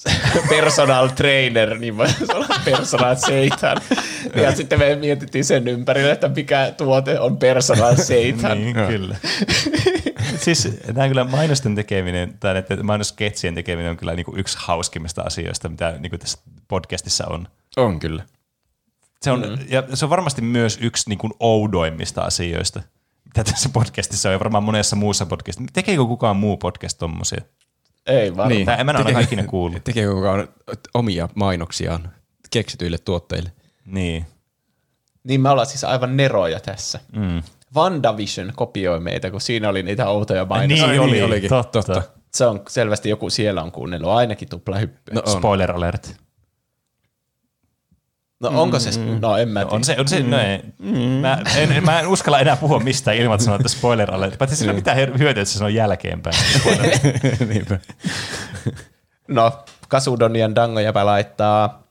personal 0.48 1.08
trainer, 1.08 1.78
niin 1.78 1.96
voi 1.96 2.06
olla 2.34 2.46
personal 2.64 3.16
seitan. 3.16 3.76
Ja 4.34 4.56
sitten 4.56 4.78
me 4.78 4.96
mietittiin 4.96 5.44
sen 5.44 5.68
ympärille, 5.68 6.12
että 6.12 6.28
mikä 6.28 6.74
tuote 6.76 7.20
on 7.20 7.36
personal 7.36 7.96
seitan. 7.96 8.58
niin, 8.58 8.74
kyllä. 8.86 9.16
siis 10.36 10.68
tämä 10.94 11.08
kyllä 11.08 11.24
mainosten 11.24 11.74
tekeminen, 11.74 12.38
tai 12.40 12.54
näiden 12.54 12.86
mainosketsien 12.86 13.54
tekeminen 13.54 13.90
on 13.90 13.96
kyllä 13.96 14.14
niinku 14.14 14.34
yksi 14.36 14.58
hauskimmista 14.60 15.22
asioista, 15.22 15.68
mitä 15.68 15.94
niinku 15.98 16.18
tässä 16.18 16.38
podcastissa 16.68 17.26
on. 17.26 17.48
On 17.76 17.98
kyllä. 17.98 18.24
Se 19.22 19.30
on, 19.30 19.40
mm. 19.40 19.58
ja 19.68 19.82
se 19.94 20.04
on 20.04 20.10
varmasti 20.10 20.42
myös 20.42 20.78
yksi 20.80 21.08
niinku 21.08 21.30
oudoimmista 21.40 22.20
asioista, 22.20 22.82
mitä 23.24 23.44
tässä 23.44 23.68
podcastissa 23.68 24.28
on, 24.28 24.32
ja 24.32 24.38
varmaan 24.38 24.64
monessa 24.64 24.96
muussa 24.96 25.26
podcastissa. 25.26 25.72
Tekeekö 25.72 26.04
kukaan 26.04 26.36
muu 26.36 26.56
podcast 26.56 26.98
tommosia? 26.98 27.42
Ei 28.06 28.30
varmaan. 28.30 28.48
Niin. 28.48 28.66
Tai 28.66 28.76
en 28.80 28.86
mä 28.86 28.92
ainakaan 28.92 29.24
ikinä 29.24 29.42
kuullut. 29.44 29.84
Tekeekö 29.84 30.14
kukaan 30.14 30.48
omia 30.94 31.28
mainoksiaan 31.34 32.10
keksityille 32.50 32.98
tuotteille? 32.98 33.52
Niin. 33.86 34.26
Niin 35.24 35.40
me 35.40 35.48
ollaan 35.50 35.66
siis 35.66 35.84
aivan 35.84 36.16
neroja 36.16 36.60
tässä. 36.60 37.00
Mm. 37.16 37.42
WandaVision 37.76 38.52
kopioi 38.56 39.00
meitä, 39.00 39.30
kun 39.30 39.40
siinä 39.40 39.68
oli 39.68 39.82
niitä 39.82 40.08
outoja 40.08 40.44
mainoksia. 40.44 40.86
Niin 40.86 41.00
oli, 41.00 41.10
oli, 41.10 41.22
olikin. 41.22 41.48
totta. 41.48 41.82
Totta. 41.82 42.02
Se 42.34 42.46
on 42.46 42.62
selvästi 42.68 43.08
joku 43.08 43.30
siellä 43.30 43.62
on 43.62 43.72
kuunnellut, 43.72 44.10
ainakin 44.10 44.48
tupla 44.48 44.78
hyppy. 44.78 45.14
No 45.14 45.22
No, 45.26 45.32
on. 45.32 45.38
Spoiler 45.38 45.72
alert. 45.72 46.16
No 48.42 48.62
onko 48.62 48.78
se, 48.78 48.90
no 49.20 49.36
en 49.36 49.48
mä 49.48 49.60
tiedä. 49.60 49.74
On 49.74 49.84
se, 49.84 49.96
on 49.98 50.08
se, 50.08 50.20
no 50.20 50.38
ei. 50.38 50.60
Mä, 51.20 51.38
en, 51.56 51.84
mä 51.84 52.00
en 52.00 52.08
uskalla 52.08 52.40
enää 52.40 52.56
puhua 52.56 52.80
mistään 52.80 53.16
ilman, 53.16 53.34
että 53.34 53.44
sanoo, 53.44 53.56
että 53.56 53.68
spoiler 53.68 54.14
alert. 54.14 54.38
Paitsi 54.38 54.56
sillä 54.56 54.72
her- 54.72 55.18
hyötyä, 55.18 55.42
että 55.42 55.44
se 55.44 55.58
sanoo 55.58 55.68
jälkeenpäin. 55.68 56.36
Niinpä. 57.48 57.78
No, 59.28 59.52
Kasudonian 59.88 60.54
Dangojäpä 60.54 61.06
laittaa, 61.06 61.82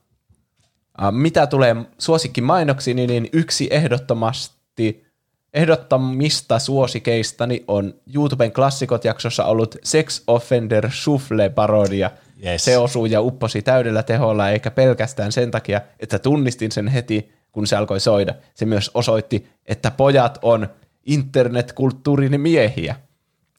mitä 1.10 1.46
tulee 1.46 1.76
suosikkimainoksiin, 1.98 2.96
niin 2.96 3.28
yksi 3.32 3.68
ehdottomasti 3.70 5.12
ehdottomista 5.54 6.58
suosikeistani 6.58 7.64
on 7.68 7.94
YouTuben 8.14 8.52
klassikot 8.52 9.04
jaksossa 9.04 9.44
ollut 9.44 9.76
Sex 9.84 10.22
Offender 10.26 10.90
Shuffle-parodia. 10.90 12.10
Yes. 12.46 12.64
Se 12.64 12.78
osui 12.78 13.10
ja 13.10 13.20
upposi 13.20 13.62
täydellä 13.62 14.02
teholla, 14.02 14.50
eikä 14.50 14.70
pelkästään 14.70 15.32
sen 15.32 15.50
takia, 15.50 15.80
että 16.00 16.18
tunnistin 16.18 16.72
sen 16.72 16.88
heti, 16.88 17.32
kun 17.52 17.66
se 17.66 17.76
alkoi 17.76 18.00
soida. 18.00 18.34
Se 18.54 18.64
myös 18.64 18.90
osoitti, 18.94 19.48
että 19.66 19.90
pojat 19.90 20.38
on 20.42 20.68
internetkulttuurin 21.06 22.40
miehiä. 22.40 22.96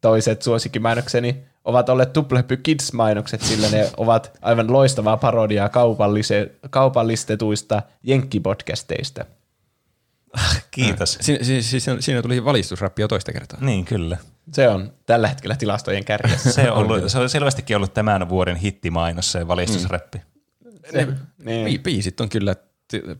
Toiset 0.01 0.41
suosikkimainokseni 0.41 1.43
ovat 1.65 1.89
olleet 1.89 2.14
Tuplehyppy 2.14 2.57
Kids-mainokset, 2.57 3.41
sillä 3.41 3.69
ne 3.69 3.89
ovat 3.97 4.38
aivan 4.41 4.73
loistavaa 4.73 5.18
parodiaa 5.18 5.68
kaupallise- 5.68 6.51
kaupallistetuista 6.69 7.81
jenkkipodcasteista. 8.03 9.26
Kiitos. 10.72 11.18
Siinä, 11.22 11.43
siinä, 11.43 11.61
siinä, 11.61 12.01
siinä 12.01 12.22
tuli 12.22 12.45
valistusräppi 12.45 13.01
jo 13.01 13.07
toista 13.07 13.34
kertaa. 13.34 13.60
Niin, 13.61 13.85
kyllä. 13.85 14.18
Se 14.52 14.68
on 14.68 14.94
tällä 15.06 15.28
hetkellä 15.28 15.56
tilastojen 15.56 16.06
kärjessä. 16.06 16.52
Se 16.52 16.72
on, 16.72 16.78
ollut, 16.78 17.11
se 17.11 17.18
on 17.20 17.30
selvästikin 17.30 17.76
ollut 17.76 17.94
tämän 17.94 18.30
vuoden 18.30 18.56
hittimainos, 18.56 19.32
se 19.32 19.48
valistusräppi. 19.48 20.22
Se, 20.91 21.06
Niin. 21.45 21.65
niin. 21.65 21.84
Biisit 21.84 22.22
on 22.22 22.30
kyllä 22.30 22.56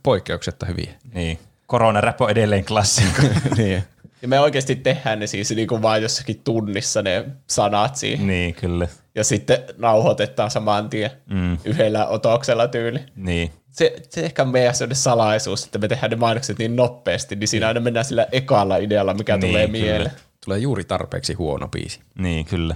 poikkeuksetta 0.04 0.66
hyviä. 0.66 0.92
Niin. 1.14 1.40
Koronaräpö 1.68 2.24
on 2.24 2.30
edelleen 2.30 2.66
klassikko. 2.66 3.22
niin. 3.58 3.84
Ja 4.22 4.28
me 4.28 4.40
oikeasti 4.40 4.76
tehdään 4.76 5.20
ne 5.20 5.28
siis 5.28 5.52
niin 5.52 5.68
kuin 5.68 5.82
vaan 5.82 6.02
jossakin 6.02 6.42
tunnissa 6.44 7.02
ne 7.02 7.26
sanat 7.48 7.96
siihen. 7.96 8.28
niin, 8.28 8.56
kyllä. 8.56 8.88
Ja 9.16 9.24
sitten 9.24 9.58
nauhoitetaan 9.78 10.52
saman 10.52 10.90
tien 10.90 11.12
mm. 11.30 11.58
yhdellä 11.66 12.08
otoksella 12.08 12.68
tyyli. 12.68 13.00
Niin. 13.16 13.52
Se, 13.72 13.96
se 14.10 14.22
ehkä 14.22 14.42
on 14.42 14.50
meidän 14.50 14.74
salaisuus, 14.94 15.66
että 15.66 15.80
me 15.80 15.88
tehdään 15.88 16.10
ne 16.10 16.16
mainokset 16.16 16.58
niin 16.60 16.76
nopeasti, 16.76 17.36
niin 17.36 17.48
siinä 17.48 17.68
aina 17.68 17.80
mennään 17.80 18.06
sillä 18.06 18.28
ekalla 18.32 18.78
idealla, 18.78 19.14
mikä 19.14 19.38
Niin, 19.38 19.48
tulee 19.48 19.68
kyllä. 19.68 20.12
Tulee 20.46 20.60
juuri 20.60 20.84
tarpeeksi 20.84 21.34
huono 21.34 21.68
biisi. 21.68 22.00
Niin, 22.20 22.46
kyllä. 22.46 22.76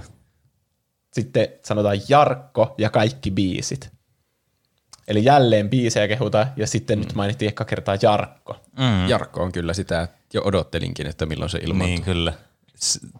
Sitten 1.12 1.48
sanotaan 1.64 1.96
Jarkko 2.08 2.74
ja 2.78 2.90
kaikki 2.90 3.30
biisit. 3.30 3.90
Eli 5.08 5.24
jälleen 5.24 5.70
biisejä 5.70 6.08
kehutaan, 6.08 6.46
ja 6.56 6.66
sitten 6.66 6.98
mm. 6.98 7.02
nyt 7.04 7.14
mainittiin 7.14 7.48
eka 7.48 7.64
kertaa 7.64 7.96
Jarkko. 8.02 8.56
Mm. 8.78 9.08
Jarkko 9.08 9.42
on 9.42 9.52
kyllä 9.52 9.74
sitä, 9.74 10.08
jo 10.34 10.42
odottelinkin, 10.44 11.06
että 11.06 11.26
milloin 11.26 11.50
se 11.50 11.58
ilmoittuu. 11.58 11.86
Niin, 11.86 12.02
kyllä. 12.02 12.32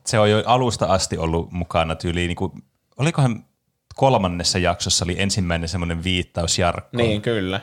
Se 0.07 0.19
on 0.19 0.31
jo 0.31 0.43
alusta 0.47 0.87
asti 0.87 1.19
ollut 1.19 1.53
mukana 1.53 1.95
tyyliin, 1.95 2.29
niin 2.29 2.37
kuin, 2.37 2.53
olikohan 2.97 3.45
kolmannessa 3.95 4.59
jaksossa 4.59 5.05
oli 5.05 5.17
ensimmäinen 5.19 5.69
semmoinen 5.69 6.05
viittaus 6.05 6.59
Jarkkoon. 6.59 7.05
Niin, 7.05 7.23
kyllä. 7.23 7.61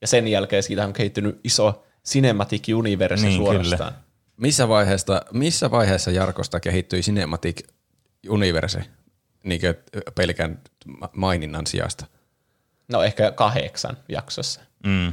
Ja 0.00 0.06
sen 0.06 0.28
jälkeen 0.28 0.62
siitä 0.62 0.84
on 0.84 0.92
kehittynyt 0.92 1.40
iso 1.44 1.84
Cinematic 2.08 2.68
Universe 2.74 3.26
Niin, 3.26 3.36
suorastaan. 3.36 3.92
kyllä. 3.92 4.07
Missä, 4.38 4.68
vaiheesta, 4.68 5.22
missä 5.32 5.70
vaiheessa 5.70 6.10
Jarkosta 6.10 6.60
kehittyi 6.60 7.00
Cinematic 7.00 7.60
Universe 8.28 8.84
niin 9.44 9.60
pelkän 10.14 10.60
ma- 10.86 11.10
maininnan 11.16 11.66
sijasta? 11.66 12.06
No 12.88 13.02
ehkä 13.02 13.32
kahdeksan 13.32 13.96
jaksossa, 14.08 14.60
Mm, 14.86 15.12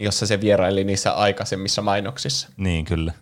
jossa 0.00 0.26
se 0.26 0.40
vieraili 0.40 0.84
niissä 0.84 1.12
aikaisemmissa 1.12 1.82
mainoksissa. 1.82 2.48
niin, 2.56 2.84
kyllä. 2.84 3.12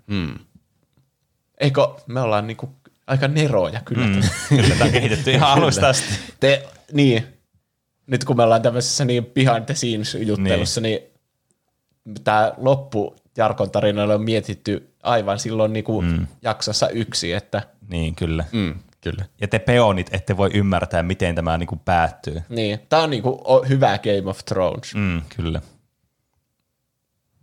Eikö 1.60 1.80
me 2.06 2.20
ollaan 2.20 2.46
niinku 2.46 2.74
aika 3.06 3.28
neroja 3.28 3.80
kyllä. 3.84 4.06
Mm. 4.06 4.20
kyllä 4.62 4.68
tämä 4.74 4.84
on 4.84 4.90
kehitetty 4.92 5.30
ihan 5.30 5.50
alusta 5.50 5.88
asti. 5.88 6.14
Te, 6.40 6.68
niin, 6.92 7.26
nyt 8.06 8.24
kun 8.24 8.36
me 8.36 8.42
ollaan 8.42 8.62
tämmöisessä 8.62 9.04
niin 9.04 9.26
behind 9.26 9.64
the 9.66 9.74
scenes 9.74 10.14
juttelussa, 10.14 10.80
niin, 10.80 10.98
niin 12.04 12.24
tämä 12.24 12.52
loppu 12.56 13.16
Jarkon 13.36 13.70
tarinalle 13.70 14.14
on 14.14 14.24
mietitty 14.24 14.94
aivan 15.06 15.38
silloin 15.38 15.72
niinku 15.72 16.02
mm. 16.02 16.26
jaksossa 16.42 16.88
yksi, 16.88 17.32
että 17.32 17.62
Niin, 17.88 18.14
kyllä. 18.14 18.44
Mm, 18.52 18.74
kyllä. 19.00 19.24
Ja 19.40 19.48
te 19.48 19.58
peonit 19.58 20.14
ette 20.14 20.36
voi 20.36 20.50
ymmärtää, 20.54 21.02
miten 21.02 21.34
tämä 21.34 21.58
niin 21.58 21.66
kuin 21.66 21.80
päättyy. 21.84 22.42
niin, 22.48 22.80
tämä 22.88 23.02
on 23.02 23.10
niinku 23.10 23.42
hyvä 23.68 23.98
Game 23.98 24.30
of 24.30 24.38
Thrones. 24.44 24.94
Mm. 24.94 25.22
Kyllä. 25.36 25.60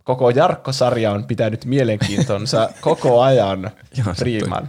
Koko 0.04 0.30
Jarkko-sarja 0.30 1.12
on 1.12 1.24
pitänyt 1.24 1.64
mielenkiintonsa 1.64 2.70
koko 2.80 3.22
ajan 3.22 3.70
Ihan 3.98 4.14
priiman. 4.18 4.68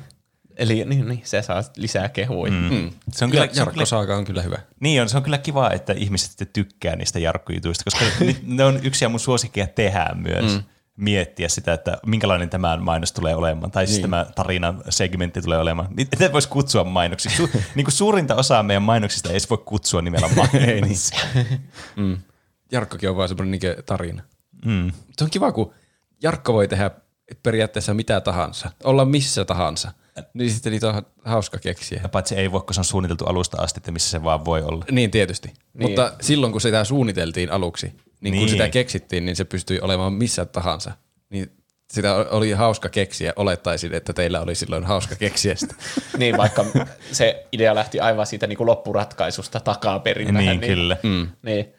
Eli 0.58 0.86
niin, 0.86 1.08
niin, 1.08 1.22
se 1.24 1.42
saa 1.42 1.64
lisää 1.78 2.10
kehuja. 2.10 2.52
Mm. 2.52 2.58
Mm. 2.58 2.92
Se 3.12 3.26
on 3.26 3.32
Kyllä, 3.32 3.48
kyllä, 3.48 3.56
se 3.56 3.62
on 3.62 3.66
Jarkko 3.66 3.74
kyllä, 3.74 3.86
Saaga 3.86 4.16
on 4.16 4.26
kyllä 4.26 4.42
hyvä. 4.42 4.58
niin 4.80 5.02
on, 5.02 5.10
se 5.10 5.18
on 5.18 5.24
kyllä 5.24 5.38
kiva, 5.38 5.72
että 5.72 5.94
ihmiset 5.94 6.50
tykkää 6.54 6.96
niistä 6.96 7.20
Jarkko-jutuista, 7.20 7.84
koska 7.84 8.06
ne 8.44 8.64
on 8.64 8.80
yksi 8.84 9.06
ja 9.06 9.10
mun 9.10 9.20
suosikkeja 9.20 9.68
tehdä 9.68 10.10
myös. 10.16 10.54
Mm. 10.54 10.64
Miettiä 10.98 11.50
sitä, 11.50 11.74
että 11.74 11.98
minkälainen 12.06 12.50
tämä 12.50 12.78
mainos 12.78 13.12
tulee 13.12 13.36
olemaan, 13.36 13.72
tai 13.72 13.88
siis 13.88 13.98
Niin. 13.98 14.02
tämä 14.04 14.26
tarinan 14.36 14.84
segmentti 14.90 15.42
tulee 15.42 15.60
olemaan. 15.60 15.88
Niitä 15.98 16.32
voisi 16.34 16.50
kutsua 16.50 16.84
mainoksiksi. 16.84 17.44
Su- 17.44 17.50
niin 17.76 17.86
kuin 17.86 17.94
suurinta 17.94 18.36
osaa 18.36 18.64
meidän 18.64 18.84
mainoksista 18.84 19.30
ei 19.30 19.34
edes 19.34 19.50
voi 19.50 19.58
kutsua 19.66 20.02
nimellä 20.02 20.30
mainoksiksi. 20.36 21.16
Mm. 21.96 22.18
Jarkkokin 22.72 23.10
on 23.10 23.16
vaan 23.18 23.30
semmoinen 23.30 23.52
niinku 23.62 23.82
tarina. 23.86 24.24
mm. 24.66 24.92
Se 25.18 25.24
on 25.24 25.30
kiva, 25.30 25.52
kun 25.52 25.74
Jarkko 26.24 26.54
voi 26.54 26.68
tehdä 26.68 26.92
periaatteessa 27.44 27.94
mitä 27.94 28.22
tahansa, 28.22 28.72
olla 28.84 29.06
missä 29.06 29.46
tahansa. 29.46 29.92
Niin 30.34 30.52
sitten 30.52 30.72
niitä 30.72 30.90
on 30.90 31.04
hauska 31.26 31.58
keksiä. 31.60 32.00
Ja 32.04 32.10
paitsi 32.10 32.36
ei 32.36 32.52
voi, 32.52 32.62
kun 32.62 32.74
se 32.74 32.80
on 32.82 32.86
suunniteltu 32.86 33.26
alusta 33.26 33.62
asti, 33.62 33.80
että 33.80 33.92
missä 33.92 34.10
se 34.10 34.24
vaan 34.24 34.46
voi 34.46 34.62
olla. 34.64 34.86
Niin 34.92 35.12
tietysti. 35.12 35.48
Niin. 35.48 35.90
Mutta 35.90 36.14
silloin 36.22 36.52
kun 36.52 36.62
sitä 36.62 36.84
suunniteltiin 36.84 37.52
aluksi, 37.52 37.94
niin, 38.26 38.32
niin 38.32 38.42
kun 38.42 38.46
Niin. 38.46 38.58
sitä 38.58 38.70
keksittiin, 38.70 39.26
niin 39.26 39.36
se 39.36 39.46
pystyi 39.46 39.80
olemaan 39.80 40.14
missä 40.14 40.46
tahansa. 40.46 40.92
Niin 41.30 41.52
sitä 41.94 42.16
oli 42.16 42.52
hauska 42.52 42.90
keksiä. 42.90 43.34
Olettaisin, 43.36 43.94
että 43.94 44.14
teillä 44.14 44.42
oli 44.42 44.56
silloin 44.56 44.84
hauska 44.84 45.16
keksiä 45.16 45.56
sitä. 45.56 45.76
Niin, 46.18 46.38
vaikka 46.38 46.66
se 47.12 47.46
idea 47.52 47.76
lähti 47.76 48.00
aivan 48.00 48.26
siitä 48.26 48.48
niin 48.48 48.58
kuin 48.58 48.68
loppuratkaisusta 48.68 49.60
takaperin. 49.60 50.26
Niin, 50.34 50.36
vähän, 50.36 50.60
kyllä. 50.60 50.98
Mm. 51.04 51.28
Niin. 51.42 51.74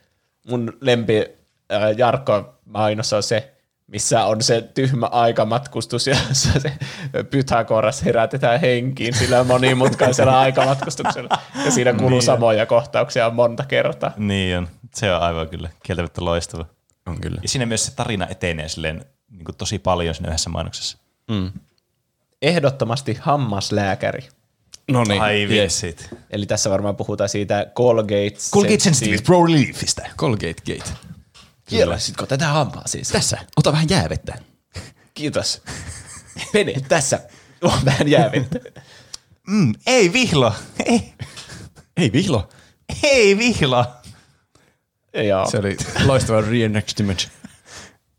Mun 0.51 0.77
lempi 0.81 1.25
äh, 1.73 1.97
Jarkko-mainos 1.97 3.13
on 3.13 3.23
se, 3.23 3.56
missä 3.87 4.25
on 4.25 4.43
se 4.43 4.63
tyhmä 4.75 5.07
aikamatkustus, 5.07 6.07
jossa 6.07 6.49
se 6.61 6.73
Pythagoras 7.31 8.05
herätetään 8.05 8.61
henkiin 8.61 9.15
sillä 9.15 9.45
monimutkaisella 9.45 10.41
aikamatkustuksella. 10.47 11.39
Ja 11.65 11.71
siinä 11.71 11.93
kuluu 11.93 12.11
Niin. 12.11 12.23
samoja 12.23 12.67
kohtauksia 12.67 13.31
monta 13.31 13.65
kertaa. 13.65 14.13
Niin 14.17 14.59
on. 14.59 14.69
Se 14.95 15.15
on 15.15 15.23
aivan 15.23 15.49
kyllä 15.49 15.71
kieltämättä 15.83 16.25
loistava. 16.25 16.67
On 17.07 17.21
kyllä. 17.21 17.39
Ja 17.43 17.49
siinä 17.49 17.67
myös 17.67 17.87
se 17.87 17.93
tarina 17.97 18.27
etenee 18.31 18.69
silleen 18.69 19.05
niin 19.31 19.45
kuin 19.45 19.57
tosi 19.57 19.79
paljon 19.79 20.15
siinä 20.15 20.29
yhdessä 20.29 20.51
mainoksessa. 20.51 20.99
Mm. 21.31 21.53
Ehdottomasti 22.43 23.19
hammaslääkäri. 23.21 24.29
No 24.91 25.05
niin, 25.05 25.23
Ai 25.23 25.43
yes. 25.43 25.83
vitsit. 25.83 26.09
Eli 26.31 26.47
tässä 26.47 26.71
varmaan 26.71 26.97
puhutaan 26.97 27.29
siitä 27.29 27.67
Colgate, 27.75 28.35
Colgate 28.53 28.79
Sensitive 28.79 29.23
Pro 29.23 29.45
Reliefistä. 29.47 30.11
Colgate 30.19 30.55
Gate. 30.67 30.91
Kierräsitkö 31.67 32.27
tätä 32.27 32.47
hampaa 32.49 32.83
siis? 32.87 33.09
Tässä, 33.09 33.39
ota 33.57 33.73
vähän 33.73 33.89
jäävettä. 33.89 34.39
Kiitos. 35.15 35.63
Pene, 36.53 36.75
tässä 36.89 37.21
on 37.63 37.79
vähän 37.85 38.09
jäävettä. 38.09 38.59
Mm, 39.47 39.75
ei 39.87 40.13
vihlo. 40.13 40.53
Ei, 40.87 41.15
Ei 41.97 42.13
vihlo. 42.13 42.49
ei 43.03 43.39
vihlo. 43.39 43.87
Joo. 45.29 45.51
Se 45.51 45.59
oli 45.59 45.77
loistava 46.05 46.41
reenactment. 46.41 47.29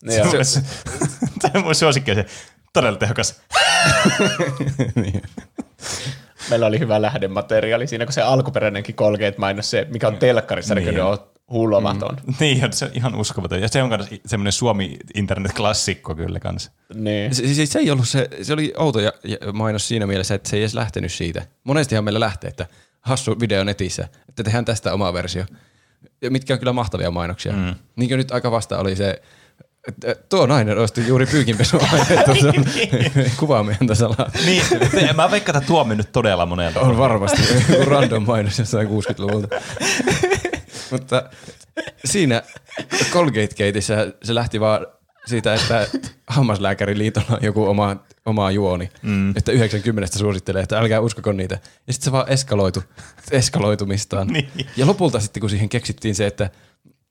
Joo. 0.03 0.25
Tämä 1.41 1.51
on 1.55 1.63
mun 1.63 1.75
suosikki 1.75 2.15
se 2.15 2.25
todella 2.73 2.97
tehokas. 2.99 3.41
Meillä 6.49 6.65
oli 6.65 6.79
hyvä 6.79 7.01
lähdemateriaali 7.01 7.87
siinä, 7.87 8.05
kun 8.05 8.13
se 8.13 8.21
alkuperäinenkin 8.21 8.95
Colgate-mainos, 8.95 9.69
se, 9.71 9.87
mikä 9.89 10.07
on 10.07 10.17
telkkarissa, 10.17 10.75
niin. 10.75 10.85
Niin. 10.95 10.97
On 11.47 11.59
hulvaton. 11.59 12.17
Mm. 12.25 12.33
Niin 12.39 12.65
on, 12.65 12.73
se 12.73 12.85
on 12.85 12.91
ihan 12.93 13.15
uskomaton. 13.15 13.61
Ja 13.61 13.67
se 13.67 13.83
on 13.83 13.89
myös 13.89 14.09
semmoinen 14.25 14.51
Suomi 14.51 14.97
internet-klassikko 15.15 16.15
kyllä 16.15 16.39
kanssa. 16.39 16.71
Niin. 16.93 17.35
Se, 17.35 17.53
siis 17.53 17.71
se 17.71 17.79
ei 17.79 17.91
ollut 17.91 18.07
se, 18.07 18.29
se 18.41 18.53
oli 18.53 18.73
outo 18.77 18.99
ja, 18.99 19.11
ja 19.23 19.53
mainos 19.53 19.87
siinä 19.87 20.07
mielessä, 20.07 20.35
että 20.35 20.49
se 20.49 20.55
ei 20.55 20.61
edes 20.61 20.73
lähtenyt 20.73 21.13
siitä. 21.13 21.45
Monestihan 21.63 22.03
meillä 22.03 22.19
lähtee, 22.19 22.47
että 22.47 22.67
hassu 23.01 23.39
video 23.39 23.63
netissä, 23.63 24.07
että 24.29 24.43
tehdään 24.43 24.65
tästä 24.65 24.93
oma 24.93 25.13
versio. 25.13 25.45
Ja 26.21 26.31
mitkä 26.31 26.53
on 26.53 26.59
kyllä 26.59 26.73
mahtavia 26.73 27.11
mainoksia. 27.11 27.53
Mm. 27.53 27.75
Niin 27.95 28.09
kuin 28.09 28.17
nyt 28.17 28.31
aika 28.31 28.51
vasta 28.51 28.79
oli 28.79 28.95
se, 28.95 29.21
että 29.87 30.15
tuo 30.29 30.45
nainen 30.45 30.77
osti 30.77 31.07
juuri 31.07 31.25
pyykinpesuainetta, 31.25 32.35
se 32.41 32.47
on 32.47 32.65
kuvaa 33.37 33.63
meidän 33.63 33.87
tasalla. 33.87 34.31
Niin, 34.45 34.63
te- 34.91 35.13
mä 35.13 35.31
veikkaan, 35.31 35.57
että 35.57 35.67
tuo 35.67 35.81
on 35.81 35.87
mennyt 35.87 36.11
todella 36.11 36.45
monelta. 36.45 36.79
On 36.79 36.97
varmasti 36.97 37.41
random 37.85 38.23
mainos 38.23 38.59
jossain 38.59 38.87
60-luvulta. 38.87 39.47
Mutta 40.91 41.29
siinä 42.05 42.43
Colgate 43.11 43.65
Gateissa 43.65 43.93
se 44.23 44.35
lähti 44.35 44.59
vaan 44.59 44.87
siitä, 45.27 45.53
että 45.53 45.87
hammaslääkäriliitolla 46.27 47.27
on 47.31 47.39
joku 47.41 47.65
oma, 47.65 47.95
oma 48.25 48.51
juoni, 48.51 48.89
mm. 49.01 49.37
että 49.37 49.51
90 49.51 50.17
suosittelee, 50.19 50.63
että 50.63 50.79
älkää 50.79 50.99
uskoko 50.99 51.31
niitä. 51.31 51.59
Ja 51.87 51.93
sitten 51.93 52.05
se 52.05 52.11
vaan 52.11 52.29
eskaloitu, 52.29 52.83
eskaloitumistaan. 53.31 54.27
Niin. 54.27 54.49
Ja 54.77 54.87
lopulta 54.87 55.19
sitten, 55.19 55.41
kun 55.41 55.49
siihen 55.49 55.69
keksittiin 55.69 56.15
se, 56.15 56.27
että 56.27 56.49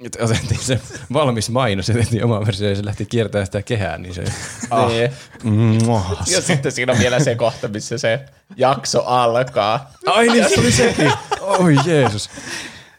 että 0.05 0.25
otettiin 0.25 0.61
se 0.61 0.81
valmis 1.13 1.51
mainos 1.51 1.89
ja 1.89 1.95
tehtiin 1.95 2.25
oma 2.25 2.47
versio 2.47 2.69
ja 2.69 2.77
se 2.77 2.85
lähti 2.85 3.07
kiertämään 3.07 3.47
sitä 3.47 3.63
kehää, 3.63 3.99
niin 3.99 4.15
se... 4.15 4.25
Ah. 4.71 4.89
Niin. 4.89 5.85
Mwah. 5.85 6.25
Ja 6.27 6.41
sitten 6.41 6.73
siinä 6.73 6.93
on 6.93 6.99
vielä 6.99 7.21
se 7.21 7.35
kohta, 7.35 7.69
missä 7.69 7.99
se 7.99 8.21
jakso 8.57 9.03
alkaa. 9.03 9.93
Ai 10.07 10.29
niin, 10.29 10.49
se 10.49 10.61
oli 10.61 10.73
sekin. 10.73 11.13
Oi 11.41 11.77
Jeesus. 11.87 12.31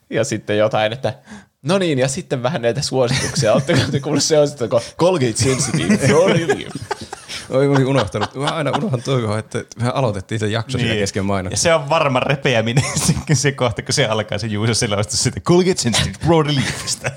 Ja 0.09 0.23
sitten 0.23 0.57
jotain, 0.57 0.93
että 0.93 1.13
no 1.61 1.77
niin, 1.77 1.99
ja 1.99 2.07
sitten 2.07 2.43
vähän 2.43 2.61
näitä 2.61 2.81
suosituksia. 2.81 3.53
Oletteko 3.53 3.79
te 3.91 3.99
kuullut 3.99 4.23
se 4.23 4.39
on 4.39 4.47
sitten, 4.47 4.69
kun 4.69 4.81
Colgate 4.99 5.33
Sensitive 5.35 5.97
Pro 6.07 6.27
Relief. 6.27 6.71
Oi, 7.49 7.67
mä 7.67 7.73
olin 7.73 7.85
unohtanut. 7.85 8.35
Mä 8.35 8.45
aina 8.45 8.71
unohdan 8.77 9.01
toivoa, 9.01 9.39
että 9.39 9.63
me 9.81 9.89
aloitettiin 9.93 10.39
se 10.39 10.47
jakso 10.47 10.77
niin. 10.77 10.89
kesken 10.89 11.19
Ja 11.19 11.23
mainoksen. 11.23 11.57
se 11.57 11.73
on 11.73 11.89
varma 11.89 12.19
repeäminen 12.19 12.83
se, 13.27 13.35
se 13.35 13.51
kohta, 13.51 13.81
kun 13.81 13.93
se 13.93 14.05
alkaa 14.05 14.37
se 14.37 14.47
Juuso 14.47 14.73
selostus 14.73 15.23
sitten 15.23 15.43
Colgate 15.43 15.77
Sensitive 15.81 16.15
Pro 16.25 16.43
Reliefistä. 16.43 17.11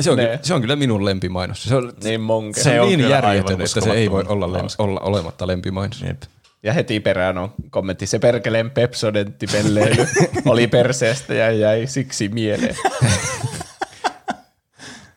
Se 0.00 0.10
on, 0.10 0.16
Ne. 0.16 0.26
ky- 0.26 0.46
se 0.46 0.54
on 0.54 0.60
kyllä 0.60 0.76
minun 0.76 1.04
lempimainos. 1.04 1.62
Se 1.62 1.74
on, 1.76 1.92
Niin 2.04 2.20
se 2.54 2.62
Se 2.62 2.80
on 2.80 2.88
niin 2.88 3.00
kyllä 3.00 3.14
järjetön, 3.14 3.60
että 3.60 3.80
se 3.80 3.90
ei 3.90 4.10
voi 4.10 4.24
olla, 4.28 4.46
lem- 4.46 4.74
olla 4.78 5.00
olematta 5.00 5.46
lempimainos. 5.46 6.02
Jep. 6.02 6.22
Ja 6.62 6.72
heti 6.72 7.00
perään 7.00 7.38
on 7.38 7.54
kommentti, 7.70 8.06
se 8.06 8.18
perkeleen 8.18 8.70
pepsodenttipelleily 8.70 10.06
oli 10.52 10.66
perseestä 10.66 11.34
ja 11.34 11.50
jäi 11.50 11.86
siksi 11.86 12.28
mieleen. 12.28 12.76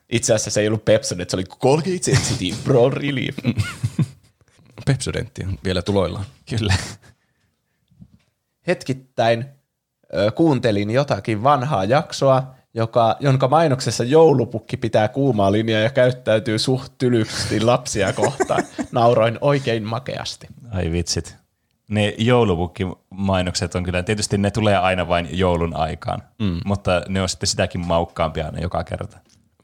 Itse 0.10 0.34
asiassa 0.34 0.50
se 0.52 0.62
ei 0.62 0.68
ollut 0.68 0.86
Pepsodent, 0.86 1.30
se 1.30 1.36
oli 1.36 1.44
Colgate 1.44 2.00
Sensitive 2.02 2.58
Pro 2.64 2.90
Relief. 2.90 3.38
Pepsodentti 4.86 5.44
on 5.44 5.58
vielä 5.64 5.82
tuloillaan. 5.82 6.26
Kyllä. 6.50 6.74
Hetkittäin 8.68 9.46
ö, 10.14 10.32
kuuntelin 10.32 10.92
jotakin 10.92 11.44
vanhaa 11.44 11.86
jaksoa, 11.86 12.56
joka, 12.73 13.15
jonka 13.19 13.48
mainoksessa 13.48 14.03
joulupukki 14.03 14.77
pitää 14.77 15.07
kuumaa 15.07 15.52
linjaa 15.52 15.81
ja 15.81 15.89
käyttäytyy 15.89 16.60
suht 16.60 16.93
tylysti 16.98 17.61
lapsia 17.61 18.14
kohtaan. 18.14 18.64
Nauroin 18.91 19.38
oikein 19.41 19.84
makeasti. 19.84 20.48
Ai 20.72 20.91
vitsit. 20.91 21.35
Ne 21.88 22.15
joulupukkimainokset 22.18 23.76
on 23.76 23.84
kyllä, 23.84 24.03
tietysti 24.03 24.38
ne 24.38 24.52
tulee 24.52 24.77
aina 24.77 25.07
vain 25.07 25.27
joulun 25.31 25.76
aikaan, 25.76 26.23
mm. 26.39 26.60
mutta 26.65 27.02
ne 27.07 27.22
on 27.22 27.30
sitten 27.30 27.48
sitäkin 27.48 27.88
maukkaampia 27.88 28.45
aina 28.45 28.60
joka 28.60 28.84
kerta. 28.84 29.18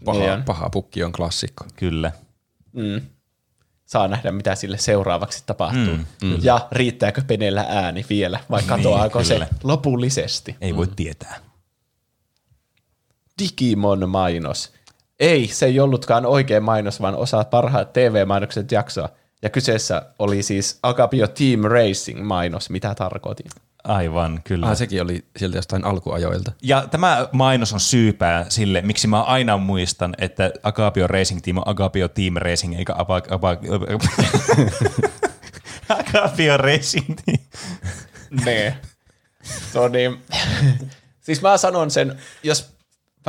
Paha, 0.06 0.20
Niin 0.20 0.44
paha 0.44 0.70
pukki 0.70 1.04
on 1.04 1.12
klassikko. 1.12 1.66
Kyllä. 1.76 2.12
Mm. 2.74 3.02
Saa 3.86 4.08
nähdä, 4.08 4.32
mitä 4.32 4.56
sille 4.56 4.78
seuraavaksi 4.78 5.44
tapahtuu. 5.46 5.96
Mm, 5.98 6.06
mm. 6.24 6.38
Ja 6.42 6.68
riittääkö 6.72 7.22
Penellä 7.28 7.66
ääni 7.70 8.06
vielä, 8.10 8.40
vai 8.50 8.64
katoaako 8.64 9.20
Niin, 9.20 9.28
se 9.28 9.48
lopullisesti? 9.64 10.56
Ei 10.62 10.76
voi 10.76 10.88
tietää. 10.96 11.47
Digimon 13.42 14.10
mainos. 14.10 14.74
Ei, 15.20 15.48
se 15.48 15.66
ei 15.66 15.80
ollutkaan 15.80 16.26
oikea 16.26 16.62
mainos, 16.62 17.02
vaan 17.02 17.16
osa 17.16 17.44
parhaat 17.44 17.94
TV-mainokset 17.94 18.72
jaksoa. 18.72 19.10
Ja 19.42 19.50
kyseessä 19.50 20.02
oli 20.20 20.44
siis 20.44 20.80
Agapio 20.84 21.28
Team 21.28 21.62
Racing 21.64 22.22
mainos, 22.22 22.70
mitä 22.70 22.96
tarkoitin. 22.96 23.52
Aivan, 23.84 24.42
kyllä. 24.44 24.68
Ah, 24.68 24.78
sekin 24.78 25.02
oli 25.02 25.26
sieltä 25.38 25.58
jostain 25.58 25.86
alkuajoilta. 25.86 26.52
Ja 26.62 26.88
tämä 26.92 27.28
mainos 27.32 27.74
on 27.74 27.80
syypää 27.80 28.46
sille, 28.50 28.82
miksi 28.82 29.08
mä 29.08 29.24
aina 29.24 29.58
muistan, 29.58 30.14
että 30.18 30.52
Agapio 30.64 31.08
Racing 31.08 31.42
Team 31.42 31.58
on 31.58 31.64
Agapio 31.66 32.08
Team 32.08 32.34
Racing, 32.36 32.76
eikä 32.76 32.94
Aba, 32.98 33.22
Aba, 33.30 33.58
Agapio 36.00 36.58
Racing 36.58 37.16
Team. 37.26 37.38
Nee. 38.46 38.78
On 39.76 39.92
niin. 39.92 40.18
siis 41.22 41.42
mä 41.42 41.58
sanon 41.58 41.92
sen, 41.92 42.18
jos 42.44 42.77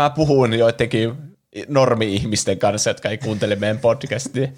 mä 0.03 0.11
puhun 0.11 0.55
joidenkin 0.59 1.13
normi-ihmisten 1.69 2.59
kanssa, 2.59 2.91
jotka 2.91 3.09
ei 3.09 3.19
kuuntele 3.19 3.57
meidän 3.57 3.79
podcastia, 3.79 4.49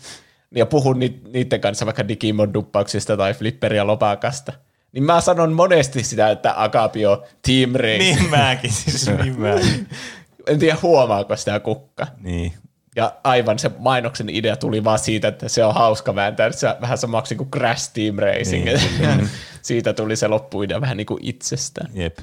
ja 0.55 0.67
puhun 0.67 0.99
ni- 0.99 1.21
niiden 1.33 1.61
kanssa 1.61 1.87
vaikka 1.87 2.09
Digimon 2.09 2.55
duppauksista 2.55 3.17
tai 3.17 3.35
Flipper 3.35 3.75
ja 3.75 3.87
Lopakasta, 3.87 4.53
niin 4.93 5.05
mä 5.05 5.21
sanon 5.21 5.53
monesti 5.53 6.05
sitä, 6.05 6.31
että 6.31 6.63
Agapio 6.63 7.25
Team 7.47 7.73
Race. 7.75 7.99
Niin 7.99 8.31
mäkin, 8.31 8.73
siis 8.73 9.11
niin 9.23 9.41
mäkin. 9.41 9.89
En 10.47 10.59
tiedä 10.59 10.77
huomaako 10.83 11.37
sitä 11.37 11.61
kukka. 11.61 12.07
Niin. 12.21 12.53
Ja 12.97 13.13
aivan 13.25 13.59
se 13.59 13.71
mainoksen 13.79 14.29
idea 14.29 14.57
tuli 14.57 14.85
vaan 14.85 14.99
siitä, 14.99 15.29
että 15.29 15.49
se 15.49 15.65
on 15.65 15.75
hauska 15.75 16.15
vääntää 16.15 16.53
se 16.53 16.69
vähän 16.81 16.99
samaksi 16.99 17.35
kuin 17.35 17.51
Crash 17.51 17.93
Team 17.93 18.17
Racing. 18.17 18.65
Niin, 18.65 19.29
siitä 19.63 19.93
tuli 19.93 20.17
se 20.17 20.29
loppuidea 20.29 20.81
vähän 20.81 20.97
niin 20.97 21.07
kuin 21.07 21.21
itsestään. 21.23 21.91
Jep. 21.95 22.19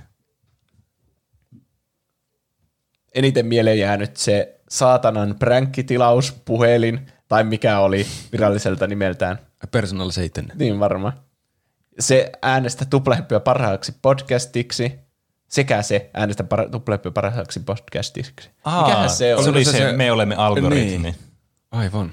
Eniten 3.17 3.45
mieleen 3.45 3.79
jäänyt 3.79 4.17
se 4.17 4.59
saatanan 4.69 5.35
pränkkitilaus, 5.39 6.31
puhelin, 6.45 7.07
tai 7.27 7.43
mikä 7.43 7.79
oli 7.79 8.05
viralliselta 8.31 8.87
nimeltään. 8.87 9.39
Personal 9.71 10.11
Satan. 10.11 10.45
Niin 10.55 10.79
varmaan. 10.79 11.13
Se 11.99 12.31
äänestä 12.41 12.85
tuplahyppyä 12.85 13.39
parhaaksi 13.39 13.93
podcastiksi, 14.01 14.93
sekä 15.47 15.81
se 15.81 16.09
äänestä 16.13 16.43
para- 16.43 16.69
tuplahyppyä 16.71 17.11
parhaaksi 17.11 17.59
podcastiksi. 17.59 18.49
Mikähän 18.83 19.09
se 19.09 19.15
Se 19.15 19.35
oli? 19.35 19.49
oli 19.49 19.65
se 19.65 19.71
se, 19.71 19.77
se- 19.77 19.91
me 19.93 20.11
olemme 20.11 20.35
algoritmi. 20.35 20.97
Niin. 20.97 21.15
Aivan. 21.71 22.11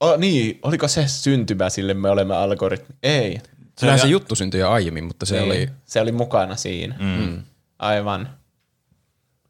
Oh, 0.00 0.18
niin, 0.18 0.58
oliko 0.62 0.88
se 0.88 1.08
syntymä 1.08 1.70
sille 1.70 1.94
me 1.94 2.10
olemme 2.10 2.36
algoritmi? 2.36 2.94
Ei. 3.02 3.40
Kyllähän 3.80 3.98
se 4.00 4.04
oli- 4.04 4.12
juttu 4.12 4.34
syntyi 4.34 4.60
jo 4.60 4.70
aiemmin, 4.70 5.04
mutta 5.04 5.26
se 5.26 5.34
Niin, 5.34 5.44
oli... 5.46 5.68
se 5.84 6.00
oli 6.00 6.12
mukana 6.12 6.56
siinä. 6.56 6.94
Mm. 6.98 7.42
Aivan. 7.78 8.28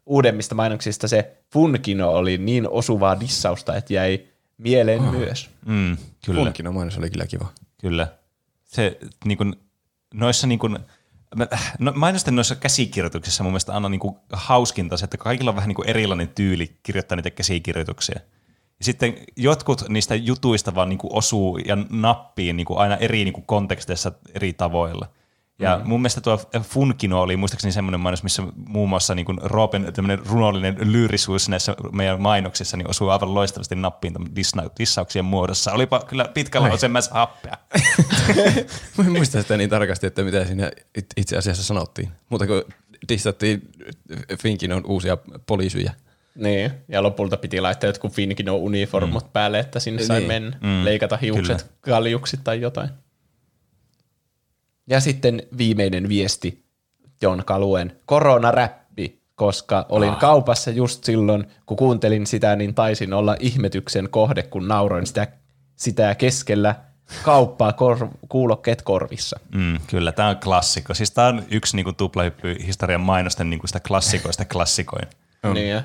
Uudemmista 0.05 0.55
mainoksista 0.55 1.07
se 1.07 1.37
Funkino 1.53 2.11
oli 2.11 2.37
niin 2.37 2.69
osuvaa 2.69 3.19
dissausta, 3.19 3.75
että 3.75 3.93
jäi 3.93 4.27
mieleen 4.57 5.01
oh. 5.01 5.11
myös. 5.11 5.49
Mm, 5.65 5.97
kyllä. 6.25 6.43
Funkino 6.43 6.71
mainos 6.71 6.97
oli 6.97 7.09
kyllä 7.09 7.27
kiva. 7.27 7.47
Kyllä. 7.81 8.07
Se 8.63 8.97
niin 9.25 9.37
kuin, 9.37 9.55
noissa 10.13 10.47
niin 10.47 10.59
kuin, 10.59 10.79
mä- 11.35 11.47
no, 11.79 11.91
mainosten 11.95 12.35
noissa 12.35 12.55
käsikirjoituksissa 12.55 13.43
mun 13.43 13.51
mielestä 13.51 13.73
aina 13.73 13.89
niin 13.89 13.99
kuin 13.99 14.15
hauskinta 14.33 14.97
se, 14.97 15.03
että 15.03 15.17
kaikilla 15.17 15.51
on 15.51 15.55
vähän 15.55 15.67
niin 15.67 15.75
kuin 15.75 15.89
erilainen 15.89 16.27
tyyli 16.27 16.77
kirjoittaa 16.83 17.15
niitä 17.15 17.29
käsikirjoituksia. 17.29 18.19
Ja 18.79 18.85
sitten 18.85 19.15
jotkut 19.35 19.89
niistä 19.89 20.15
jutuista 20.15 20.75
vaan 20.75 20.89
niin 20.89 20.99
kuin 20.99 21.15
osuu 21.15 21.57
ja 21.57 21.77
nappiin 21.89 22.57
niin 22.57 22.65
kuin 22.65 22.79
aina 22.79 22.95
eri 22.95 23.23
niin 23.23 23.33
kuin 23.33 23.45
konteksteissa 23.45 24.11
eri 24.33 24.53
tavoilla. 24.53 25.07
Ja 25.59 25.77
mm. 25.77 25.89
mun 25.89 26.01
mielestä 26.01 26.21
tuo 26.21 26.39
Funkino 26.61 27.21
oli 27.21 27.37
muistaakseni 27.37 27.71
semmoinen 27.71 27.99
mainos, 27.99 28.23
missä 28.23 28.43
muun 28.55 28.89
muassa 28.89 29.15
niin 29.15 29.25
Roopen 29.41 29.93
tämmöinen 29.93 30.25
runollinen 30.25 30.77
lyyrisuus 30.91 31.49
näissä 31.49 31.75
meidän 31.91 32.21
mainoksissa 32.21 32.77
niin 32.77 32.89
osuu 32.89 33.09
aivan 33.09 33.33
loistavasti 33.33 33.75
nappiin 33.75 34.13
dissa- 34.15 34.69
dissauksien 34.79 35.25
muodossa. 35.25 35.71
Olipa 35.71 35.99
kyllä 35.99 36.25
pitkällä 36.33 36.69
osemmässä 36.71 37.11
happea. 37.13 37.57
Mä 38.97 39.03
en 39.05 39.11
muista 39.11 39.41
sitä 39.41 39.57
niin 39.57 39.69
tarkasti, 39.69 40.07
että 40.07 40.23
mitä 40.23 40.45
siinä 40.45 40.71
it- 40.97 41.13
itse 41.17 41.37
asiassa 41.37 41.63
sanottiin. 41.63 42.09
Mutta 42.29 42.47
kun 42.47 42.63
dissattiin 43.09 43.71
Finkinon 44.41 44.85
uusia 44.85 45.17
poliisyjä. 45.45 45.93
Niin, 46.35 46.71
ja 46.87 47.03
lopulta 47.03 47.37
piti 47.37 47.61
laittaa 47.61 47.87
jotkut 47.87 48.13
Finkino 48.13 48.55
uniformut 48.55 49.23
mm. 49.23 49.29
päälle, 49.31 49.59
että 49.59 49.79
sinne 49.79 50.03
sai 50.03 50.17
Niin. 50.19 50.27
mennä, 50.27 50.57
mm. 50.61 50.85
leikata 50.85 51.17
hiukset 51.17 51.71
kaljuksi 51.81 52.37
tai 52.43 52.61
jotain. 52.61 52.89
Ja 54.91 54.99
sitten 54.99 55.43
viimeinen 55.57 56.09
viesti 56.09 56.63
Jon 57.21 57.43
Kaluen, 57.45 57.97
koronaräppi, 58.05 59.21
koska 59.35 59.85
olin 59.89 60.09
ah. 60.09 60.19
kaupassa 60.19 60.71
just 60.71 61.03
silloin, 61.03 61.47
kun 61.65 61.77
kuuntelin 61.77 62.27
sitä, 62.27 62.55
niin 62.55 62.75
taisin 62.75 63.13
olla 63.13 63.35
ihmetyksen 63.39 64.09
kohde, 64.09 64.43
kun 64.43 64.67
nauroin 64.67 65.07
sitä, 65.07 65.27
sitä 65.75 66.15
keskellä 66.15 66.75
kauppaa 67.23 67.73
kor- 67.73 68.07
kuulokkeet 68.29 68.81
korvissa. 68.81 69.39
Mm, 69.55 69.79
kyllä, 69.87 70.11
tämä 70.11 70.29
on 70.29 70.37
klassikko. 70.37 70.93
Siis 70.93 71.11
tämä 71.11 71.27
on 71.27 71.43
yksi 71.51 71.75
niin 71.75 71.95
tuplahyppy 71.95 72.55
historian 72.65 73.01
mainosten 73.01 73.49
niin 73.49 73.61
sitä 73.65 73.79
klassikoista 73.79 74.45
klassikoin. 74.45 75.07
On. 75.43 75.53
Niin, 75.53 75.69
ja 75.69 75.83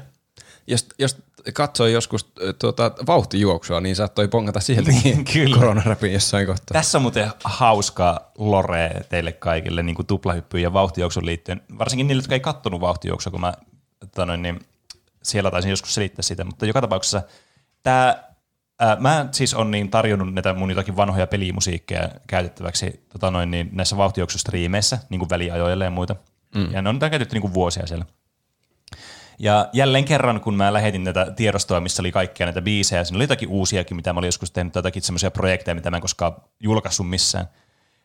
Jos, 0.67 0.87
jos 0.99 1.17
katsoi 1.53 1.93
joskus 1.93 2.33
tuota, 2.59 2.93
vauhtijuoksua, 3.07 3.81
niin 3.81 3.97
saattoi 3.97 4.29
pongata 4.29 4.61
sieltäkin 4.61 5.25
kyllä. 5.33 5.83
jossain 6.13 6.47
kohtaa. 6.47 6.73
Tässä 6.73 6.99
on 6.99 7.03
muuten 7.03 7.31
hauskaa 7.45 8.33
lore 8.39 8.91
teille 9.09 9.33
kaikille 9.33 9.83
niin 9.83 9.97
kuin 9.97 10.07
tuplahyppyyn 10.07 10.63
ja 10.63 10.73
vauhtijuoksun 10.73 11.27
liittyen. 11.27 11.63
Varsinkin 11.79 12.07
niille, 12.07 12.21
jotka 12.21 12.35
ei 12.35 12.41
kattonut 12.41 12.81
vauhtijuoksua, 12.81 13.31
kun 13.31 13.41
mä 13.41 13.55
tota 14.01 14.27
noin, 14.27 14.43
niin 14.43 14.61
siellä 15.23 15.51
taisin 15.51 15.71
joskus 15.71 15.95
selittää 15.95 16.23
sitä. 16.23 16.45
Mutta 16.45 16.67
joka 16.67 16.81
tapauksessa 16.81 17.23
tämä, 17.83 18.25
ää, 18.81 18.97
mä 19.01 19.29
siis 19.33 19.55
on 19.55 19.71
niin 19.71 19.91
tarjonnut 19.91 20.35
näitä 20.35 20.55
mun 20.55 20.71
jotakin 20.71 20.97
vanhoja 20.97 21.27
pelimusiikkeja 21.27 22.09
käytettäväksi 22.27 23.07
tota 23.09 23.31
noin, 23.31 23.51
niin 23.51 23.69
näissä 23.73 23.97
vauhtijuoksustriimeissä, 23.97 24.99
niin 25.09 25.19
kuin 25.19 25.31
väliajoille 25.31 25.85
ja 25.85 25.91
muita. 25.91 26.17
Mm. 26.55 26.73
Ja 26.73 26.83
ne 26.83 26.89
on 26.89 26.99
käytetty 26.99 27.35
niin 27.35 27.43
kuin 27.43 27.55
vuosia 27.55 27.87
siellä. 27.87 28.05
Ja 29.39 29.69
jälleen 29.73 30.05
kerran, 30.05 30.41
kun 30.41 30.55
mä 30.55 30.73
lähetin 30.73 31.05
tätä 31.05 31.31
tiedostoa, 31.37 31.81
missä 31.81 32.03
oli 32.03 32.13
kaikkia 32.13 32.47
näitä 32.47 32.63
biisejä, 32.63 33.05
siinä 33.05 33.17
oli 33.17 33.25
jotakin 33.25 33.49
uusiakin, 33.49 33.97
mitä 33.97 34.13
mä 34.13 34.19
olin 34.19 34.29
joskus 34.29 34.51
tehnyt, 34.51 34.75
jotakin 34.75 35.03
semmoisia 35.03 35.31
projekteja, 35.31 35.75
mitä 35.75 35.91
mä 35.91 35.97
en 35.97 36.01
koskaan 36.01 36.33
julkaissut 36.61 37.09
missään, 37.11 37.47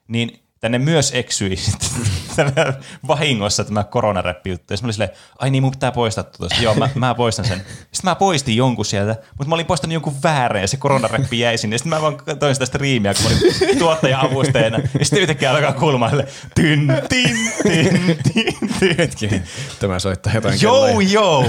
niin 0.07 0.43
tänne 0.61 0.79
myös 0.79 1.11
eksyi 1.15 1.55
tämä 2.35 2.73
vahingossa 3.07 3.63
tämä 3.63 3.83
koronaräppi 3.83 4.49
juttu. 4.49 4.73
Ja 4.73 4.77
mä 4.81 4.85
olin 4.85 4.93
silleen, 4.93 5.11
ai 5.39 5.49
niin, 5.49 5.63
mun 5.63 5.71
pitää 5.71 5.91
poistaa 5.91 6.23
tuosta. 6.23 6.61
Joo, 6.61 6.75
mä, 6.75 6.89
mä 6.95 7.15
poistan 7.15 7.45
sen. 7.45 7.57
Sitten 7.77 8.11
mä 8.11 8.15
poistin 8.15 8.57
jonkun 8.57 8.85
sieltä, 8.85 9.15
mutta 9.37 9.49
mä 9.49 9.55
olin 9.55 9.65
poistanut 9.65 9.93
jonkun 9.93 10.23
väärän 10.23 10.61
ja 10.61 10.67
se 10.67 10.77
koronaräppi 10.77 11.39
jäi 11.39 11.57
sinne. 11.57 11.77
Sitten 11.77 11.89
mä 11.89 12.01
vaan 12.01 12.17
toin 12.39 12.55
sitä 12.55 12.65
striimiä, 12.65 13.13
kun 13.13 13.23
mä 13.23 13.29
olin 13.29 13.77
tuottaja-avustajana. 13.79 14.79
Ja 14.99 15.05
sitten 15.05 15.21
yhtäkkiä 15.21 15.51
alkaa 15.51 15.73
kuulumaan 15.73 16.11
sille, 16.11 16.27
tyn, 16.55 17.01
tin, 17.09 17.37
tin, 17.63 18.17
tin, 18.33 18.55
tin. 18.79 18.95
Hetki, 18.97 19.41
tämä 19.79 19.99
soittaa 19.99 20.33
jotain 20.33 20.61
Joo, 20.61 20.85
kelloja. 20.85 21.09
joo. 21.11 21.45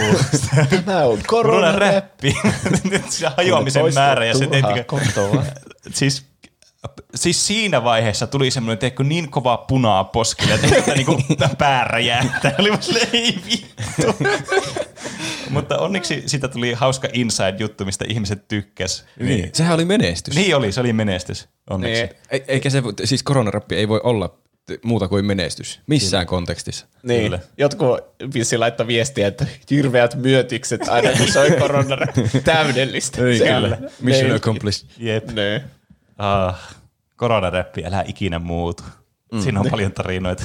Tämä 0.85 1.05
on 1.05 1.19
Koronaräppi. 1.27 2.37
Nyt 2.91 3.11
se 3.11 3.29
hajoamisen 3.37 3.95
määrä 3.95 4.25
ja 4.25 4.39
se 4.39 4.47
tehtikö, 4.47 4.85
siis, 5.95 6.32
siis 7.15 7.47
siinä 7.47 7.85
vaiheessa 7.85 8.27
tuli 8.27 8.51
semmoinen 8.51 8.79
teekö 8.79 9.05
niin 9.05 9.31
kova 9.31 9.57
punaa 9.57 10.05
poskille, 10.05 10.55
että 10.55 10.77
että 10.77 10.95
niinku 10.95 11.23
pää 11.59 11.85
räjähtää. 11.85 12.55
Oli 12.59 12.71
ei 13.13 13.39
vittu. 13.51 14.15
Mutta 15.51 15.79
onneksi 15.79 16.23
siitä 16.27 16.49
tuli 16.49 16.73
hauska 16.73 17.09
inside-juttu, 17.13 17.85
mistä 17.85 18.05
ihmiset 18.09 18.49
tykkäs. 18.49 19.05
Niin. 19.21 19.51
Sehän 19.53 19.75
oli 19.75 19.85
menestys. 19.85 20.35
Niin 20.35 20.57
oli, 20.57 20.73
se 20.73 20.81
oli 20.81 20.93
menestys. 20.93 21.49
Onneksi. 21.71 22.03
Niin. 22.03 22.13
E- 22.31 22.41
eikä 22.49 22.71
se, 22.71 22.83
siis 23.05 23.23
koronaräppi 23.23 23.75
ei 23.77 23.89
voi 23.89 24.01
olla 24.05 24.39
muuta 24.85 25.09
kuin 25.09 25.25
menestys. 25.25 25.81
Missään 25.87 26.27
kontekstissa. 26.27 26.87
Niin, 27.03 27.23
Kyllä. 27.23 27.39
jotkut 27.59 27.99
vissi 28.35 28.59
laittoi 28.59 28.87
viestiä, 28.87 29.27
että 29.27 29.47
hirveät 29.71 30.15
myötykset 30.15 30.89
aina 30.89 31.11
kun 31.19 31.29
soi 31.33 31.51
korona 31.51 31.97
täydellistä. 32.45 33.19
siellä. 33.39 33.79
Mission 34.01 34.27
Niin. 34.27 34.37
accomplished. 34.37 34.89
Jep. 34.99 35.31
Niin. 35.31 35.61
Ah, 36.23 36.77
koronaräppi, 37.17 37.85
älä 37.87 38.05
ikinä 38.07 38.39
muutu. 38.39 38.83
Siinä 39.43 39.61
on 39.61 39.67
paljon 39.71 39.93
tarinoita. 39.93 40.45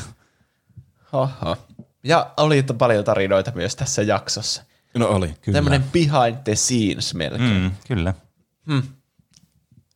Oho. 1.13 1.57
Ja 2.03 2.31
oli 2.37 2.63
paljon 2.77 3.03
tarinoita 3.03 3.51
myös 3.55 3.75
tässä 3.75 4.01
jaksossa. 4.01 4.63
No 4.93 5.07
oli. 5.07 5.33
Kyllä. 5.41 5.57
Tämmöinen 5.57 5.83
behind 5.83 6.37
the 6.43 6.55
scenes 6.55 7.13
melkein. 7.13 7.61
Mm, 7.61 7.71
kyllä. 7.87 8.13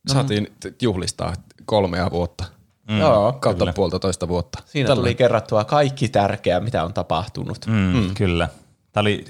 Saatiin 0.07 0.47
t- 0.59 0.81
juhlistaa 0.81 1.33
kolmea 1.65 2.11
vuotta. 2.11 2.43
Mm. 2.89 2.99
Joo, 2.99 3.33
Kautta 3.33 3.59
kyllä. 3.59 3.73
puolitoista 3.73 4.27
vuotta. 4.27 4.59
Siinä 4.65 4.87
Tällä. 4.87 5.01
tuli 5.01 5.15
kerrattua 5.15 5.63
kaikki 5.65 6.09
tärkeää, 6.09 6.59
mitä 6.59 6.83
on 6.83 6.93
tapahtunut. 6.93 7.65
Mm. 7.65 7.73
Mm, 7.73 7.97
mm. 7.97 8.13
Kyllä. 8.15 8.49
Tämä 8.91 9.01
oli, 9.01 9.25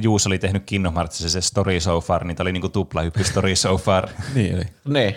Juus 0.00 0.26
oli 0.26 0.38
tehnyt 0.38 0.62
Kingdom 0.66 0.94
Heartsissa 0.94 1.28
se 1.30 1.40
story 1.40 1.80
so 1.80 2.00
far, 2.00 2.24
niin 2.24 2.36
tämä 2.36 2.44
oli 2.44 2.52
niinku 2.52 2.68
tuplahyppy 2.68 3.24
story 3.24 3.56
so 3.56 3.76
far. 3.78 4.08
Niin 4.34 4.54
oli. 4.56 4.64
Niin. 4.88 5.16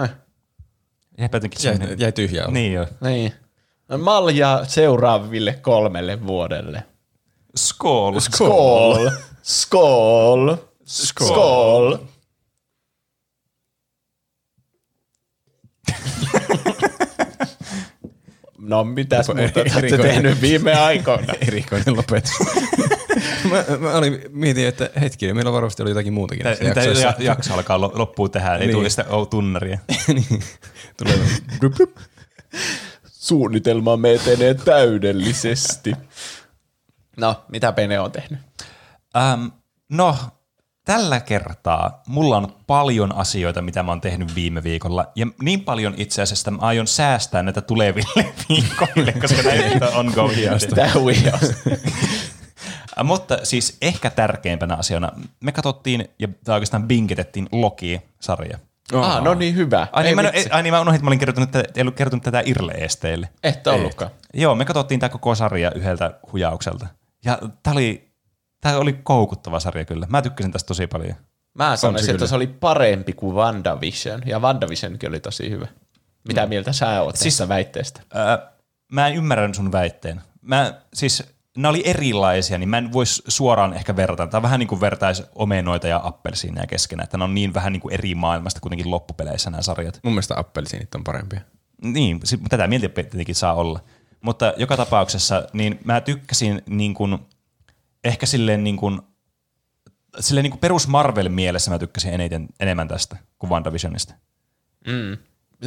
Häh. 0.00 0.10
Jäipä 1.18 1.36
jotenkin 1.36 1.60
Jäi, 1.64 1.74
semmoinen- 1.74 2.00
jäi 2.00 2.12
tyhjää. 2.12 2.50
Niin 2.50 2.72
joo. 2.72 2.86
Niin. 3.00 3.32
Malja 3.98 4.60
seuraaville 4.68 5.52
kolmelle 5.52 6.26
vuodelle. 6.26 6.84
Skål. 7.56 8.20
Skål! 8.20 9.10
Skål! 9.42 10.56
Skål! 10.84 11.98
No 18.58 18.84
mitäs 18.84 19.28
muuta 19.28 19.52
te 19.52 19.60
olette 19.60 19.98
tehnyt 19.98 20.40
viime 20.40 20.74
aikoina? 20.74 21.32
Erikoinen 21.48 21.96
lopetus. 21.96 22.30
Mä, 23.50 23.76
mä 23.78 23.92
olin, 23.92 24.20
mietin, 24.28 24.68
että 24.68 24.90
hetkinen, 25.00 25.36
meillä 25.36 25.52
varmasti 25.52 25.82
oli 25.82 25.90
jotakin 25.90 26.12
muutakin 26.12 26.42
Tämä 26.42 26.56
jaksoissa. 26.68 27.06
ja, 27.06 27.14
jakso 27.18 27.54
alkaa 27.54 27.80
lo- 27.80 27.92
loppuun 27.94 28.30
tähän, 28.30 28.60
ei 28.60 28.66
Niin. 28.66 28.76
tule 28.76 28.90
sitä 28.90 29.04
oh, 29.08 29.28
tunnaria. 29.28 29.78
niin. 30.08 30.42
Tulee. 30.96 31.18
Suunnitelmamme 33.06 34.12
etenee 34.14 34.54
täydellisesti. 34.54 35.92
No, 37.16 37.44
mitä 37.48 37.72
Pene 37.72 38.00
on 38.00 38.12
tehnyt? 38.12 38.38
Ähm, 39.16 39.46
no, 39.88 40.16
tällä 40.84 41.20
kertaa 41.20 42.02
mulla 42.06 42.36
on 42.36 42.54
paljon 42.66 43.14
asioita, 43.14 43.62
mitä 43.62 43.82
mä 43.82 43.90
oon 43.92 44.00
tehnyt 44.00 44.34
viime 44.34 44.62
viikolla. 44.62 45.12
Ja 45.16 45.26
niin 45.42 45.60
paljon 45.60 45.94
itse 45.96 46.22
asiassa, 46.22 46.50
mä 46.50 46.58
aion 46.60 46.86
säästää 46.86 47.42
näitä 47.42 47.60
tuleville 47.60 48.34
viikoille, 48.48 49.12
koska 49.12 49.42
näitä 49.42 49.88
on 49.88 49.94
ongoing. 49.94 50.36
Tämä 50.74 50.90
huijaus. 50.94 51.52
Mutta 53.04 53.38
siis 53.42 53.76
ehkä 53.82 54.10
tärkeimpänä 54.10 54.74
asiana, 54.74 55.12
me 55.40 55.52
katsottiin 55.52 56.08
ja 56.18 56.28
tai 56.44 56.54
oikeastaan 56.54 56.88
bingetettiin 56.88 57.48
Loki-sarja. 57.52 58.58
Ah, 58.92 59.22
no 59.22 59.34
niin 59.34 59.56
hyvä. 59.56 59.86
Ai 59.92 60.04
niin, 60.04 60.16
mä, 60.16 60.22
en- 60.22 60.52
ai 60.52 60.62
niin, 60.62 60.74
mä 60.74 60.80
unohdin, 60.80 60.96
että 60.96 61.04
mä 61.04 61.08
olin 61.08 61.18
kertonut, 61.18 61.50
tätä- 61.50 61.68
ei 61.76 61.80
ollut 61.82 61.94
kertonut 61.94 62.22
tätä 62.24 62.42
Irle 62.46 62.72
Esteille. 62.72 63.28
Et 63.44 63.66
ollutkaan. 63.66 64.10
Joo, 64.34 64.54
me 64.54 64.64
katsottiin 64.64 65.00
tämä 65.00 65.10
koko 65.10 65.34
sarja 65.34 65.70
yhdeltä 65.74 66.14
hujaukselta. 66.32 66.86
Ja 67.24 67.38
tämä 67.62 67.72
oli, 67.74 68.08
tää 68.60 68.78
oli 68.78 68.92
koukuttava 68.92 69.60
sarja 69.60 69.84
kyllä. 69.84 70.06
Mä 70.10 70.22
tykkäsin 70.22 70.52
tästä 70.52 70.66
tosi 70.68 70.86
paljon. 70.86 71.14
Mä 71.54 71.76
sanoisin, 71.76 72.10
että 72.14 72.26
se 72.26 72.34
oli 72.34 72.46
parempi 72.46 73.12
kuin 73.12 73.36
WandaVision. 73.36 74.22
Ja 74.26 74.38
WandaVisionkin 74.38 75.08
oli 75.08 75.20
tosi 75.20 75.50
hyvä. 75.50 75.66
Mitä 76.28 76.46
mieltä 76.46 76.72
sä 76.72 77.02
oot 77.02 77.16
siis, 77.16 77.34
tästä 77.36 77.48
väitteestä? 77.48 78.00
Öö, 78.16 78.38
mä 78.92 79.08
en 79.08 79.14
ymmärrän 79.14 79.54
sun 79.54 79.72
väitteen. 79.72 80.20
Mä, 80.42 80.74
siis, 80.94 81.22
nämä 81.62 81.70
oli 81.70 81.82
erilaisia, 81.84 82.58
niin 82.58 82.68
mä 82.68 82.78
en 82.78 82.92
voisi 82.92 83.22
suoraan 83.28 83.74
ehkä 83.74 83.96
verrata. 83.96 84.26
Tämä 84.26 84.38
on 84.38 84.42
vähän 84.42 84.58
niin 84.58 84.68
kuin 84.68 84.80
vertaisi 84.80 85.24
omenoita 85.34 85.88
ja 85.88 86.00
appelsiineja 86.04 86.66
keskenään. 86.66 87.04
Että 87.04 87.18
ne 87.18 87.24
on 87.24 87.34
niin 87.34 87.54
vähän 87.54 87.72
niin 87.72 87.80
kuin 87.80 87.94
eri 87.94 88.14
maailmasta 88.14 88.60
kuitenkin 88.60 88.90
loppupeleissä 88.90 89.50
nämä 89.50 89.62
sarjat. 89.62 90.00
Mun 90.02 90.12
mielestä 90.12 90.38
appelsiinit 90.38 90.94
on 90.94 91.04
parempia. 91.04 91.40
Niin, 91.82 92.20
tätä 92.48 92.66
mieltä 92.66 92.88
tietenkin 92.88 93.34
saa 93.34 93.54
olla. 93.54 93.80
Mutta 94.20 94.52
joka 94.56 94.76
tapauksessa, 94.76 95.46
niin 95.52 95.80
mä 95.84 96.00
tykkäsin 96.00 96.62
niin 96.66 96.94
kuin, 96.94 97.18
ehkä 98.04 98.26
silleen 98.26 98.64
niin 98.64 98.76
kuin, 98.76 99.00
silleen 100.20 100.42
niin 100.42 100.50
kuin 100.50 100.60
perus 100.60 100.88
Marvel-mielessä 100.88 101.70
mä 101.70 101.78
tykkäsin 101.78 102.14
eniten, 102.14 102.48
enemmän 102.60 102.88
tästä 102.88 103.16
kuin 103.38 103.50
WandaVisionista. 103.50 104.14
Mm. 104.86 105.16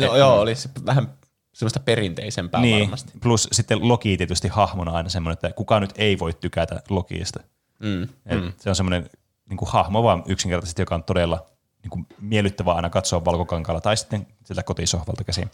No, 0.01 0.17
joo, 0.17 0.39
oli 0.39 0.55
se 0.55 0.69
vähän 0.85 1.13
semmoista 1.53 1.79
perinteisempää 1.79 2.61
Niin, 2.61 2.81
varmasti. 2.81 3.11
plus 3.21 3.47
sitten 3.51 3.87
Loki 3.87 4.17
tietysti 4.17 4.47
hahmona 4.47 4.91
aina 4.91 5.09
semmoinen, 5.09 5.33
että 5.33 5.51
kukaan 5.51 5.81
nyt 5.81 5.93
ei 5.95 6.19
voi 6.19 6.33
tykätä 6.33 6.81
Lokiista. 6.89 7.39
Mm. 7.79 8.03
Et 8.03 8.59
Se 8.59 8.69
on 8.69 8.75
semmoinen 8.75 9.09
niin 9.49 9.57
kuin 9.57 9.69
hahmo 9.71 10.03
vaan 10.03 10.23
yksinkertaisesti, 10.27 10.81
joka 10.81 10.95
on 10.95 11.03
todella 11.03 11.45
niin 11.83 11.89
kuin 11.89 12.07
miellyttävää 12.21 12.73
aina 12.73 12.89
katsoa 12.89 13.25
valkokankaalla 13.25 13.81
tai 13.81 13.97
sitten 13.97 14.27
sieltä 14.43 14.63
kotisohvalta 14.63 15.23
käsin. 15.23 15.51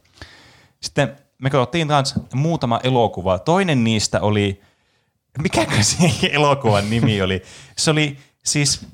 Sitten 0.82 1.16
me 1.38 1.50
katsottiin 1.50 1.88
taas 1.88 2.16
muutama 2.34 2.80
elokuva. 2.84 3.40
Toinen 3.40 3.84
niistä 3.84 4.22
oli, 4.22 4.62
mikäkö 5.42 5.84
se 5.84 6.12
elokuvan 6.32 6.90
nimi 6.90 7.22
oli? 7.22 7.42
Se 7.78 7.92
oli 7.92 8.18
siis 8.46 8.86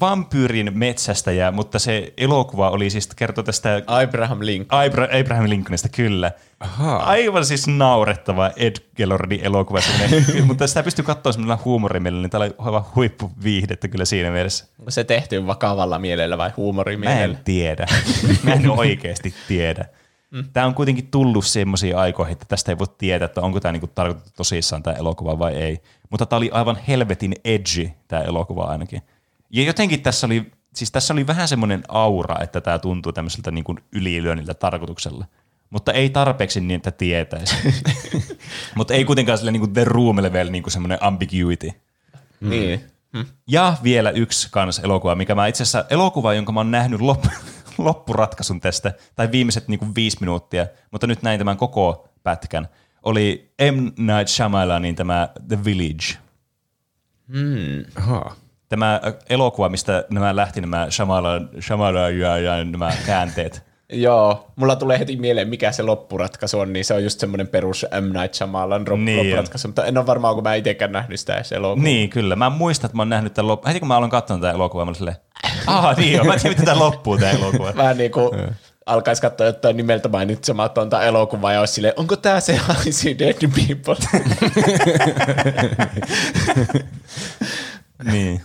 vampyyrin 0.00 0.70
metsästäjä, 0.74 1.50
mutta 1.52 1.78
se 1.78 2.12
elokuva 2.16 2.70
oli 2.70 2.90
siis 2.90 3.08
kertoo 3.16 3.44
tästä 3.44 3.82
Abraham 3.86 4.38
Lincoln. 4.40 4.82
Abra- 4.86 5.20
Abraham 5.20 5.48
Lincolnista, 5.48 5.88
kyllä. 5.88 6.32
Ahaa. 6.60 7.02
Aivan 7.04 7.46
siis 7.46 7.66
naurettava 7.68 8.50
Ed 8.56 8.76
Gellordin 8.96 9.40
elokuva, 9.44 9.80
semmoinen, 9.80 10.24
mutta 10.46 10.66
sitä 10.66 10.82
pystyy 10.82 11.04
katsoa 11.04 11.32
semmoilla 11.32 11.58
huumorimielellä, 11.64 12.22
niin 12.22 12.30
täällä 12.30 12.44
oli 12.44 12.54
aivan 12.58 12.84
huippuviihdettä 12.96 13.88
kyllä 13.88 14.04
siinä 14.04 14.30
mielessä. 14.30 14.66
Onko 14.78 14.90
se 14.90 15.04
tehty 15.04 15.46
vakavalla 15.46 15.98
mielellä 15.98 16.38
vai 16.38 16.48
Mä 16.48 16.54
huumorimielellä? 16.56 17.24
en 17.24 17.38
tiedä. 17.44 17.86
Mä 18.42 18.52
en 18.52 18.70
oikeasti 18.70 19.34
tiedä. 19.48 19.84
Tämä 20.52 20.66
on 20.66 20.74
kuitenkin 20.74 21.08
tullut 21.10 21.46
semmoisiin 21.46 21.96
aikoihin, 21.96 22.32
että 22.32 22.44
tästä 22.48 22.72
ei 22.72 22.78
voi 22.78 22.86
tietää, 22.98 23.26
että 23.26 23.40
onko 23.40 23.60
tämä 23.60 23.72
niinku 23.72 23.86
tarkoitettu 23.86 24.30
tosissaan 24.36 24.82
tämä 24.82 24.96
elokuva 24.96 25.38
vai 25.38 25.54
ei. 25.54 25.80
Mutta 26.10 26.26
tämä 26.26 26.36
oli 26.36 26.50
aivan 26.52 26.78
helvetin 26.88 27.34
edgy, 27.44 27.90
tämä 28.08 28.22
elokuva 28.22 28.64
ainakin. 28.64 29.02
Ja 29.50 29.64
jotenkin 29.64 30.02
tässä 30.02 30.26
oli, 30.26 30.50
siis 30.74 30.92
tässä 30.92 31.14
oli 31.14 31.26
vähän 31.26 31.48
semmoinen 31.48 31.82
aura, 31.88 32.42
että 32.42 32.60
tämä 32.60 32.78
tuntuu 32.78 33.12
tämmöiseltä 33.12 33.50
niinku 33.50 33.74
ylilyönniltä 33.92 34.54
tarkoituksella. 34.54 35.24
Mutta 35.70 35.92
ei 35.92 36.10
tarpeeksi 36.10 36.60
niin, 36.60 36.76
että 36.76 36.90
tietäisi. 36.90 37.56
Mutta 38.76 38.94
ei 38.94 39.04
kuitenkaan 39.04 39.38
sille 39.38 39.52
niinku 39.52 39.66
the 39.66 39.84
room 39.84 40.22
level 40.22 40.50
niinku 40.50 40.70
semmoinen 40.70 40.98
ambiguity. 41.00 41.70
Niin. 42.40 42.84
Ja 43.46 43.76
vielä 43.82 44.10
yksi 44.10 44.48
kans 44.50 44.78
elokuva, 44.78 45.14
mikä 45.14 45.34
mä 45.34 45.46
itse 45.46 45.62
asiassa, 45.62 45.84
elokuva, 45.90 46.34
jonka 46.34 46.52
mä 46.52 46.60
oon 46.60 46.70
nähnyt 46.70 47.00
lop, 47.00 47.24
loppuratkaisun 47.78 48.60
tästä, 48.60 48.92
tai 49.14 49.32
viimeiset 49.32 49.68
niinku 49.68 49.86
viisi 49.94 50.16
minuuttia, 50.20 50.66
mutta 50.90 51.06
nyt 51.06 51.22
näin 51.22 51.38
tämän 51.38 51.56
koko 51.56 52.08
pätkän, 52.22 52.68
oli 53.02 53.52
M. 53.72 53.84
Night 53.84 54.28
Shyamalanin 54.28 54.94
tämä 54.94 55.28
The 55.48 55.64
Village. 55.64 56.18
Ahaa. 57.96 58.36
Tämä 58.74 59.00
ö, 59.06 59.12
elokuva, 59.30 59.68
mistä 59.68 60.04
nämä 60.10 60.36
lähti 60.36 60.60
nämä 60.60 60.86
Shyamalan 61.60 62.18
ja, 62.18 62.38
ja 62.38 62.64
nämä 62.64 62.92
käänteet. 63.06 63.62
Joo, 63.92 64.46
mulla 64.56 64.76
tulee 64.76 64.98
heti 64.98 65.16
mieleen, 65.16 65.48
mikä 65.48 65.72
se 65.72 65.82
loppuratkaisu 65.82 66.60
on, 66.60 66.72
niin 66.72 66.84
se 66.84 66.94
on 66.94 67.04
just 67.04 67.20
semmoinen 67.20 67.48
perus 67.48 67.86
M. 68.00 68.18
Night 68.20 68.34
Shyamalan 68.34 68.84
Niin. 69.04 69.18
loppuratkaisu, 69.18 69.68
mutta 69.68 69.84
en 69.86 69.98
ole 69.98 70.06
varmaan, 70.06 70.34
kun 70.34 70.44
mä 70.44 70.54
itsekään 70.54 70.92
nähnyt 70.92 71.20
sitä 71.20 71.42
elokuvaa. 71.50 71.84
Niin, 71.84 72.10
kyllä. 72.10 72.36
Mä 72.36 72.50
muistan, 72.50 72.88
että 72.88 72.96
mä 72.96 73.00
oon 73.02 73.08
nähnyt 73.08 73.34
tämän 73.34 73.48
loppuun. 73.48 73.68
Heti 73.68 73.78
kun 73.80 73.88
mä 73.88 73.96
aloin 73.96 74.10
katsoa 74.10 74.36
tätä 74.36 74.50
elokuvaa, 74.50 74.84
mä 74.84 74.88
olin 74.88 74.96
silleen, 74.96 75.16
aha, 75.66 75.92
niin 75.92 76.12
joo, 76.12 76.24
mä 76.24 76.32
en 76.34 76.40
tiedä, 76.40 76.50
miten 76.52 76.64
tämä 76.74 76.78
loppuu 76.78 77.18
tämä 77.18 77.30
elokuva. 77.32 77.72
Vähän 77.82 77.96
niin 77.98 78.10
kuin 78.10 78.30
alkaisi 78.86 79.22
katsoa 79.22 79.46
jotain 79.46 79.76
nimeltä 79.76 80.08
mainitsematonta 80.08 81.02
elokuvaa 81.02 81.52
ja 81.52 81.60
olisi 81.60 81.74
silleen, 81.74 81.94
onko 81.96 82.16
tämä 82.16 82.40
se 82.40 82.60
I 82.86 82.92
See 82.92 83.16
Dead 83.18 83.34
People? 83.68 83.96
Niin. 88.12 88.40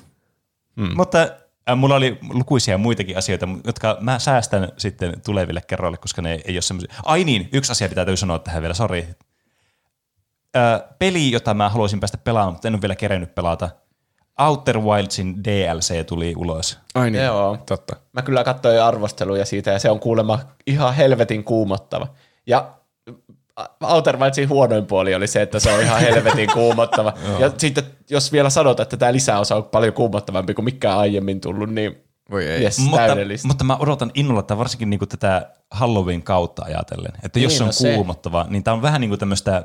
Hmm. 0.80 0.91
Mutta 0.95 1.22
äh, 1.69 1.77
mulla 1.77 1.95
oli 1.95 2.18
lukuisia 2.34 2.77
muitakin 2.77 3.18
asioita, 3.18 3.47
jotka 3.65 3.97
mä 4.01 4.19
säästän 4.19 4.72
sitten 4.77 5.22
tuleville 5.26 5.61
kerroille, 5.68 5.97
koska 5.97 6.22
ne 6.22 6.39
ei 6.45 6.56
ole 6.56 6.61
semmoisia. 6.61 6.93
Ai 7.06 7.23
niin, 7.23 7.49
yksi 7.53 7.72
asia 7.72 7.89
pitää 7.89 8.06
täytyy 8.06 8.18
sanoa 8.18 8.39
tähän 8.39 8.61
vielä, 8.61 8.73
sori. 8.73 9.07
Äh, 10.57 10.81
peli, 10.99 11.31
jota 11.31 11.53
mä 11.53 11.69
haluaisin 11.69 11.99
päästä 11.99 12.18
pelaamaan, 12.18 12.53
mutta 12.53 12.68
en 12.68 12.73
ole 12.73 12.81
vielä 12.81 12.95
kerennyt 12.95 13.35
pelata. 13.35 13.69
Outer 14.39 14.80
Wildsin 14.80 15.43
DLC 15.43 16.06
tuli 16.06 16.34
ulos. 16.38 16.80
Ai 16.95 17.11
niin, 17.11 17.23
Joo. 17.23 17.57
totta. 17.65 17.95
Mä 18.14 18.22
kyllä 18.22 18.43
katsoin 18.43 18.81
arvosteluja 18.81 19.45
siitä 19.45 19.72
ja 19.72 19.80
se 19.80 19.89
on 19.89 19.99
kuulemma 19.99 20.39
ihan 20.68 20.93
helvetin 20.93 21.43
kuumottava. 21.43 22.07
Ja 22.47 22.72
Outer 23.84 24.18
Wildsin 24.19 24.49
huonoin 24.49 24.86
puoli 24.86 25.15
oli 25.15 25.27
se, 25.27 25.41
että 25.41 25.60
se 25.60 25.72
on 25.73 25.81
ihan 25.81 25.99
helvetin 25.99 26.49
kuumottava. 26.53 27.14
ja 27.40 27.52
sitten 27.57 27.84
jos 28.10 28.31
vielä 28.31 28.49
sanotaan, 28.49 28.84
että 28.84 28.98
tämä 28.98 29.14
lisäosa 29.14 29.56
on 29.56 29.64
paljon 29.64 29.94
kuumottavampi 29.94 30.53
kuin 30.53 30.65
mikään 30.65 30.98
aiemmin 30.98 31.41
tullut, 31.41 31.69
niin 31.69 32.03
Voi 32.31 32.48
ei. 32.48 32.61
Yes, 32.64 32.80
Mutta, 32.80 32.98
täydellistä. 32.98 33.48
mutta 33.48 33.64
mä 33.64 33.77
odotan 33.77 34.11
innolla, 34.14 34.40
että 34.40 34.57
varsinkin 34.57 34.90
niinku 34.90 35.06
tätä 35.06 35.49
Halloween 35.72 36.23
kautta 36.23 36.65
ajatellen, 36.65 37.11
että 37.23 37.40
jos 37.40 37.52
Niin, 37.52 37.57
se 37.57 37.64
on 37.64 37.68
no 37.68 37.72
se. 37.72 37.94
kuumottava, 37.95 38.45
niin 38.49 38.64
tämä 38.64 38.76
on 38.76 38.81
vähän 38.81 39.02
niin 39.02 39.10
kuin 39.10 39.19
tämmöistä 39.19 39.64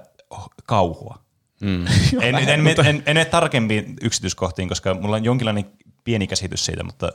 kauhua. 0.66 1.18
Mm. 1.60 1.86
en, 2.20 2.34
en, 2.34 2.48
en, 2.48 2.66
en, 2.68 2.86
en 2.86 3.02
mene 3.06 3.24
tarkempiin 3.24 3.94
yksityiskohtiin, 4.02 4.68
koska 4.68 4.94
mulla 4.94 5.16
on 5.16 5.24
jonkinlainen 5.24 5.64
pieni 6.04 6.26
käsitys 6.26 6.64
siitä, 6.66 6.84
mutta 6.84 7.12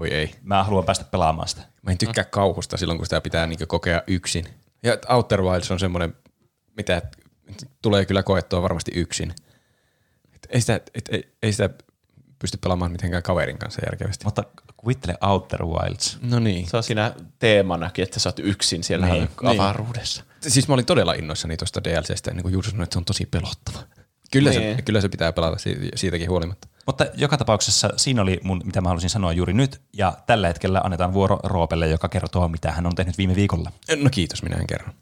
Voi 0.00 0.10
ei. 0.10 0.30
mä 0.42 0.64
haluan 0.64 0.84
päästä 0.84 1.04
pelaamaan 1.04 1.48
sitä. 1.48 1.62
Mä 1.82 1.90
en 1.90 1.98
tykkää 1.98 2.24
kauhusta 2.24 2.76
silloin, 2.76 2.98
kun 2.98 3.06
sitä 3.06 3.20
pitää 3.20 3.46
niinku 3.46 3.64
kokea 3.66 4.02
yksin. 4.06 4.44
Ja 4.84 4.98
Outer 5.08 5.42
Wilds 5.42 5.70
on 5.70 5.78
semmoinen, 5.80 6.16
mitä 6.76 7.02
tulee 7.82 8.04
kyllä 8.04 8.22
koettua 8.22 8.62
varmasti 8.62 8.92
yksin. 8.94 9.34
Et 10.34 10.46
ei, 10.50 10.60
sitä, 10.60 10.74
et, 10.94 11.08
ei, 11.12 11.32
ei 11.42 11.52
sitä 11.52 11.70
pysty 12.38 12.58
pelaamaan 12.58 12.92
mitenkään 12.92 13.22
kaverin 13.22 13.58
kanssa 13.58 13.82
järkevästi. 13.86 14.24
Mutta 14.24 14.44
kuvittele 14.76 15.16
Outer 15.20 15.64
Wilds. 15.64 16.18
No 16.22 16.38
niin. 16.38 16.66
Se 16.68 16.76
on 16.76 16.82
siinä 16.82 17.14
teemanakin, 17.38 18.02
että 18.02 18.20
sä 18.20 18.28
oot 18.28 18.38
yksin 18.38 18.84
siellä 18.84 19.06
Niin. 19.06 19.28
avaruudessa. 19.44 20.24
Siis 20.40 20.68
mä 20.68 20.74
olin 20.74 20.86
todella 20.86 21.12
innoissani 21.12 21.56
tuosta 21.56 21.84
DLCstä, 21.84 22.30
niin 22.30 22.42
kuin 22.42 22.52
Juuso 22.52 22.70
sanoi, 22.70 22.84
että 22.84 22.94
se 22.94 22.98
on 22.98 23.04
tosi 23.04 23.26
pelottava. 23.26 23.78
Kyllä, 24.38 24.52
se, 24.52 24.58
Niin. 24.60 24.84
kyllä 24.84 25.00
se 25.00 25.08
pitää 25.08 25.32
pelata 25.32 25.58
si- 25.58 25.88
siitäkin 25.94 26.30
huolimatta. 26.30 26.68
Mutta 26.86 27.06
joka 27.14 27.36
tapauksessa 27.36 27.90
siinä 27.96 28.22
oli 28.22 28.40
mun, 28.42 28.62
mitä 28.64 28.80
mä 28.80 28.88
halusin 28.88 29.10
sanoa 29.10 29.32
juuri 29.32 29.52
nyt, 29.52 29.80
ja 29.96 30.16
tällä 30.26 30.46
hetkellä 30.46 30.80
annetaan 30.84 31.12
vuoro 31.12 31.38
Roopelle, 31.44 31.88
joka 31.88 32.08
kertoo, 32.08 32.48
mitä 32.48 32.70
hän 32.72 32.86
on 32.86 32.94
tehnyt 32.94 33.18
viime 33.18 33.34
viikolla. 33.36 33.72
No 34.02 34.10
kiitos, 34.10 34.42
minä 34.42 34.56
en 34.56 34.66
kerro. 34.66 34.92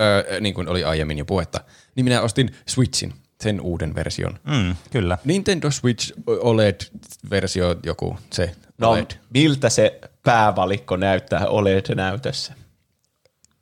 Öö, 0.00 0.40
niin 0.40 0.54
kuin 0.54 0.68
oli 0.68 0.84
aiemmin 0.84 1.18
jo 1.18 1.24
puhetta. 1.24 1.60
Niin 1.96 2.04
minä 2.04 2.22
ostin 2.22 2.54
Switchin, 2.68 3.12
sen 3.42 3.60
uuden 3.60 3.94
version. 3.94 4.38
Mm, 4.46 4.76
kyllä. 4.90 5.18
Nintendo 5.24 5.70
Switch 5.70 6.12
OLED-versio 6.26 7.76
joku, 7.82 8.18
se 8.32 8.52
No, 8.78 8.90
OLED. 8.90 9.10
miltä 9.34 9.68
se 9.70 10.00
päävalikko 10.24 10.96
näyttää 10.96 11.46
OLED-näytössä? 11.46 12.52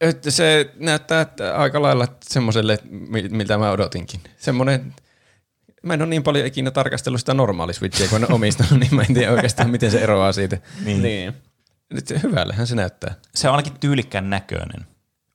Että 0.00 0.30
se 0.30 0.70
näyttää 0.78 1.26
aika 1.56 1.82
lailla 1.82 2.06
semmoiselle, 2.28 2.78
mi- 2.90 3.28
miltä 3.28 3.58
mä 3.58 3.70
odotinkin. 3.70 4.20
Semmoinen, 4.36 4.94
mä 5.82 5.94
en 5.94 6.02
ole 6.02 6.08
niin 6.08 6.22
paljon 6.22 6.46
ikinä 6.46 6.70
tarkastellut 6.70 7.20
sitä 7.20 7.34
normaali 7.34 7.74
Switchia, 7.74 8.08
kun 8.08 8.24
en 8.24 8.32
omistanut, 8.32 8.78
niin 8.80 8.94
mä 8.94 9.02
en 9.02 9.14
tiedä 9.14 9.32
oikeastaan, 9.32 9.70
miten 9.70 9.90
se 9.90 9.98
eroaa 10.00 10.32
siitä. 10.32 10.58
Niin. 10.84 11.02
niin. 11.02 11.34
Nyt 11.92 12.06
se- 12.06 12.20
hyvällähän 12.22 12.66
se 12.66 12.74
näyttää. 12.74 13.14
Se 13.34 13.48
on 13.48 13.54
ainakin 13.54 13.80
tyylikkään 13.80 14.30
näköinen. 14.30 14.86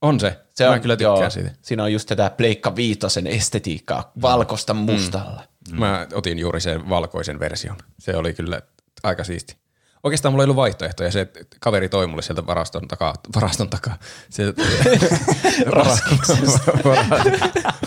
On 0.02 0.20
se. 0.20 0.40
Se 0.54 0.64
mä 0.64 0.70
on, 0.70 0.80
kyllä 0.80 0.96
tykkään 0.96 1.20
joo, 1.20 1.30
siitä. 1.30 1.50
Siinä 1.62 1.82
on 1.82 1.92
just 1.92 2.08
tätä 2.08 2.30
Pleikka 2.30 2.76
Viitosen 2.76 3.26
estetiikkaa 3.26 4.12
valkosta 4.22 4.74
mustalla. 4.74 5.42
Mm. 5.70 5.78
Mä 5.78 6.06
otin 6.12 6.38
juuri 6.38 6.60
sen 6.60 6.88
valkoisen 6.88 7.40
version. 7.40 7.76
Se 7.98 8.16
oli 8.16 8.34
kyllä 8.34 8.62
aika 9.02 9.24
siisti. 9.24 9.56
Oikeastaan 10.04 10.32
mulla 10.32 10.42
ei 10.42 10.44
ollut 10.44 10.56
vaihtoehtoja. 10.56 11.10
Se 11.10 11.28
kaveri 11.60 11.88
toi 11.88 12.06
mulle 12.06 12.22
sieltä 12.22 12.46
varaston 12.46 12.88
takaa. 12.88 13.14
Varaston 13.34 13.70
takaa. 13.70 13.98
Sieltä, 14.30 14.62
vara- 15.76 15.98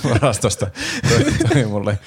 varastosta 0.10 0.68
toi, 1.10 1.49
toi 1.53 1.65
mulle 1.65 1.99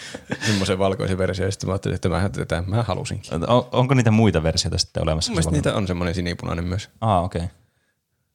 semmoisen 0.47 0.79
valkoisen 0.79 1.19
version. 1.19 1.49
Ja 1.49 1.53
sitten 1.53 1.69
mä 1.69 1.73
ajattelin, 1.73 1.95
että 1.95 2.09
mä, 2.09 2.29
tätä 2.29 2.63
mä 2.67 2.83
halusinkin. 2.83 3.51
On, 3.51 3.69
onko 3.73 3.95
niitä 3.95 4.11
muita 4.11 4.43
versioita 4.43 4.79
sitten 4.79 5.03
olemassa? 5.03 5.31
Mun 5.31 5.35
mielestä 5.35 5.53
niitä 5.53 5.75
on 5.75 5.87
semmoinen 5.87 6.15
sinipunainen 6.15 6.65
myös. 6.65 6.91
Ah, 7.01 7.25
okei. 7.25 7.43
Okay. 7.45 7.57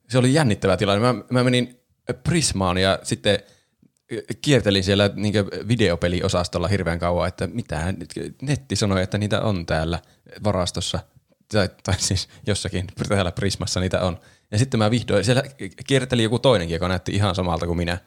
Se 0.09 0.17
oli 0.17 0.33
jännittävä 0.33 0.77
tilanne. 0.77 1.13
Mä, 1.13 1.23
mä 1.29 1.43
menin 1.43 1.79
Prismaan 2.23 2.77
ja 2.77 2.99
sitten 3.03 3.39
kiertelin 4.41 4.83
siellä 4.83 5.09
niin 5.15 5.33
videopeliosastolla 5.67 6.67
hirveän 6.67 6.99
kauan, 6.99 7.27
että 7.27 7.47
mitä 7.47 7.93
netti 8.41 8.75
sanoi, 8.75 9.03
että 9.03 9.17
niitä 9.17 9.41
on 9.41 9.65
täällä 9.65 9.99
varastossa. 10.43 10.99
Tai, 11.51 11.69
tai 11.83 11.95
siis 11.97 12.27
jossakin 12.47 12.87
täällä 13.09 13.31
Prismassa 13.31 13.79
niitä 13.79 14.01
on. 14.01 14.19
Ja 14.51 14.57
sitten 14.57 14.77
mä 14.77 14.91
vihdoin, 14.91 15.25
siellä 15.25 15.43
kierteli 15.87 16.23
joku 16.23 16.39
toinenkin, 16.39 16.75
joka 16.75 16.87
näytti 16.87 17.11
ihan 17.11 17.35
samalta 17.35 17.65
kuin 17.65 17.77
minä. 17.77 17.97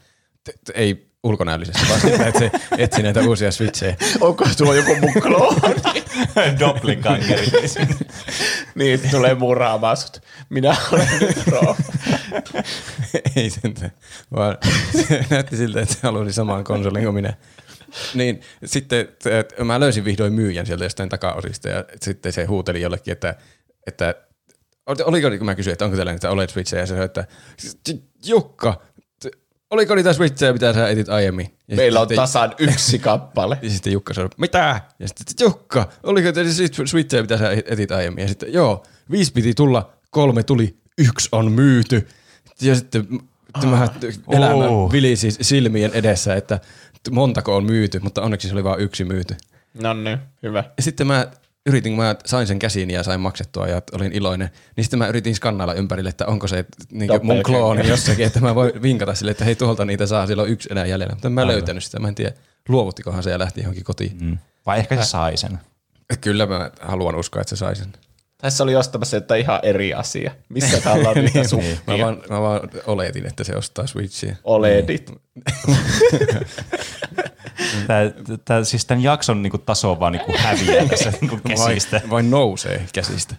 T- 0.45 0.71
ei 0.75 1.09
ulkonäöllisesti, 1.23 1.89
vaan 1.89 2.01
sitä, 2.01 2.27
että 2.27 2.39
se 2.39 2.51
etsi 2.79 3.03
näitä 3.03 3.21
uusia 3.21 3.53
switchejä. 3.53 3.97
Onko 4.21 4.45
tuo 4.57 4.75
joku 4.75 4.97
mun 4.97 5.13
klooni? 5.23 6.05
Doppelgangeri. 6.61 7.47
niin, 8.75 9.01
tulee 9.11 9.35
muraamaan 9.35 9.97
sut. 9.97 10.23
Minä 10.49 10.77
olen 10.93 11.09
nyt 11.21 11.47
Roo. 11.47 11.77
ei 13.37 13.51
sentään, 13.51 13.93
vaan 14.35 14.59
se 15.09 15.25
näytti 15.31 15.57
siltä, 15.57 15.81
että 15.81 15.95
se 15.95 16.01
halusi 16.03 16.33
saman 16.33 16.65
konsolin 16.65 17.03
kuin 17.03 17.15
minä. 17.15 17.35
Niin 18.15 18.41
sitten 18.65 19.09
et, 19.31 19.55
mä 19.65 19.81
löysin 19.81 20.05
vihdoin 20.05 20.33
myyjän 20.33 20.67
sieltä 20.67 20.85
jostain 20.85 21.09
takaosista 21.09 21.69
ja 21.69 21.85
sitten 22.03 22.33
se 22.33 22.45
huuteli 22.45 22.81
jollekin, 22.81 23.13
että, 23.13 23.35
että 23.87 24.15
oliko, 24.87 25.31
kun 25.39 25.47
mä 25.47 25.55
kysyin, 25.55 25.73
että 25.73 25.85
onko 25.85 25.97
teillä 25.97 26.13
niitä 26.13 26.31
OLED 26.31 26.49
switchejä 26.49 26.83
ja 26.83 26.87
se 26.87 26.91
sanoi, 26.91 27.05
että 27.05 27.27
Jukka, 28.25 28.81
oliko 29.71 29.95
niitä 29.95 30.13
switchejä, 30.13 30.53
mitä 30.53 30.73
sä 30.73 30.89
etit 30.89 31.09
aiemmin? 31.09 31.55
Ja 31.69 31.77
Meillä 31.77 32.01
on 32.01 32.09
tasan 32.09 32.55
yksi 32.59 32.99
kappale. 32.99 33.59
ja 33.63 33.71
sitten 33.71 33.93
Jukka 33.93 34.15
sanoi, 34.15 34.31
mitä? 34.37 34.81
Ja 34.99 35.09
sitten 35.09 35.45
Jukka, 35.45 35.89
oliko 36.03 36.33
teillä 36.33 36.53
siis 36.53 36.71
switchejä, 36.85 37.23
mitä 37.23 37.39
sä 37.39 37.51
etit 37.67 37.93
aiemmin? 37.93 38.23
Ja 38.23 38.29
sitten 38.29 38.53
joo, 38.53 38.85
viisi 39.11 39.33
piti 39.33 39.55
tulla, 39.55 39.93
kolme 40.11 40.43
tuli, 40.43 40.77
yksi 40.99 41.29
on 41.33 41.53
myyty. 41.53 42.09
Ja 42.61 42.75
sitten 42.75 43.07
tämä 43.61 43.89
elämä 44.33 44.69
Oh. 44.69 44.93
vilisi 44.93 45.31
silmien 45.31 45.91
edessä, 45.95 46.35
että 46.35 46.61
montako 47.11 47.57
on 47.57 47.65
myyty, 47.65 47.99
mutta 47.99 48.23
onneksi 48.23 48.49
se 48.49 48.55
oli 48.55 48.65
vain 48.65 48.81
yksi 48.81 49.05
myyty. 49.05 49.37
No 49.83 49.95
niin, 49.95 50.19
hyvä. 50.43 50.65
Ja 50.77 50.83
sitten 50.83 51.07
mä 51.07 51.27
yritin, 51.67 51.93
kun 51.93 52.05
mä 52.05 52.17
sain 52.27 52.47
sen 52.47 52.59
käsiin 52.59 52.91
ja 52.91 53.03
sain 53.03 53.21
maksettua 53.21 53.67
ja 53.67 53.83
olin 53.93 54.13
iloinen, 54.13 54.51
niin 54.77 54.85
sitten 54.85 54.99
mä 54.99 55.09
yritin 55.09 55.35
skannailla 55.35 55.75
ympärille, 55.75 56.11
että 56.11 56.27
onko 56.27 56.49
se 56.49 56.65
niin 56.91 57.11
mun 57.23 57.43
klooni 57.43 57.89
jossakin, 57.89 58.27
että 58.27 58.41
mä 58.41 58.55
voin 58.55 58.83
vinkata 58.83 59.15
sille, 59.15 59.31
että 59.31 59.45
hei 59.45 59.55
tuolta 59.55 59.85
niitä 59.85 60.07
saa, 60.07 60.27
siellä 60.27 60.43
on 60.43 60.49
yksi 60.49 60.69
enää 60.73 60.87
jäljellä. 60.87 61.15
Mutta 61.15 61.29
en 61.29 61.33
mä 61.33 61.47
löytänyt 61.47 61.85
sitä, 61.85 61.99
mä 61.99 62.09
en 62.09 62.15
tiedä, 62.15 62.33
luovuttikohan 62.69 63.23
se 63.23 63.31
ja 63.31 63.39
lähti 63.39 63.61
johonkin 63.61 63.85
kotiin. 63.85 64.17
Mm. 64.21 64.39
Vai 64.67 64.79
ehkä 64.79 64.97
se 64.97 65.05
sai 65.05 65.37
sen. 65.37 65.59
Kyllä 66.21 66.47
mä 66.47 66.71
haluan 66.81 67.15
uskoa, 67.15 67.41
että 67.41 67.51
se 67.51 67.57
sai 67.57 67.77
sen. 67.77 67.93
Tässä 68.39 68.65
oli 68.65 68.77
ostamassa 68.77 69.17
jotain 69.17 69.41
ihan 69.41 69.61
eri 69.63 69.95
asia. 69.95 70.31
Missä 70.49 70.81
täällä 70.81 71.09
on 71.09 71.17
niitä 71.17 71.39
Niin, 71.39 71.49
suppia? 71.49 71.77
mä, 71.87 71.99
vaan, 71.99 72.23
mä 72.31 72.41
vaan 72.41 72.61
oletin, 72.87 73.27
että 73.27 73.45
se 73.45 73.57
ostaa 73.57 73.87
Switchiä. 73.87 74.37
OLEDit. 74.45 75.13
Tää, 77.87 78.03
tää, 78.45 78.65
siis 78.65 78.85
tämän 78.85 79.03
jakson 79.03 79.43
niinku 79.43 79.59
taso 79.59 80.01
vaan 80.01 80.13
niinku 80.13 80.35
häviää 80.39 80.87
tässä 80.91 81.13
niinku 81.21 81.39
käsistä. 81.49 82.01
Vai, 82.03 82.11
vai 82.11 82.23
nousee 82.23 82.87
käsistä. 82.95 83.35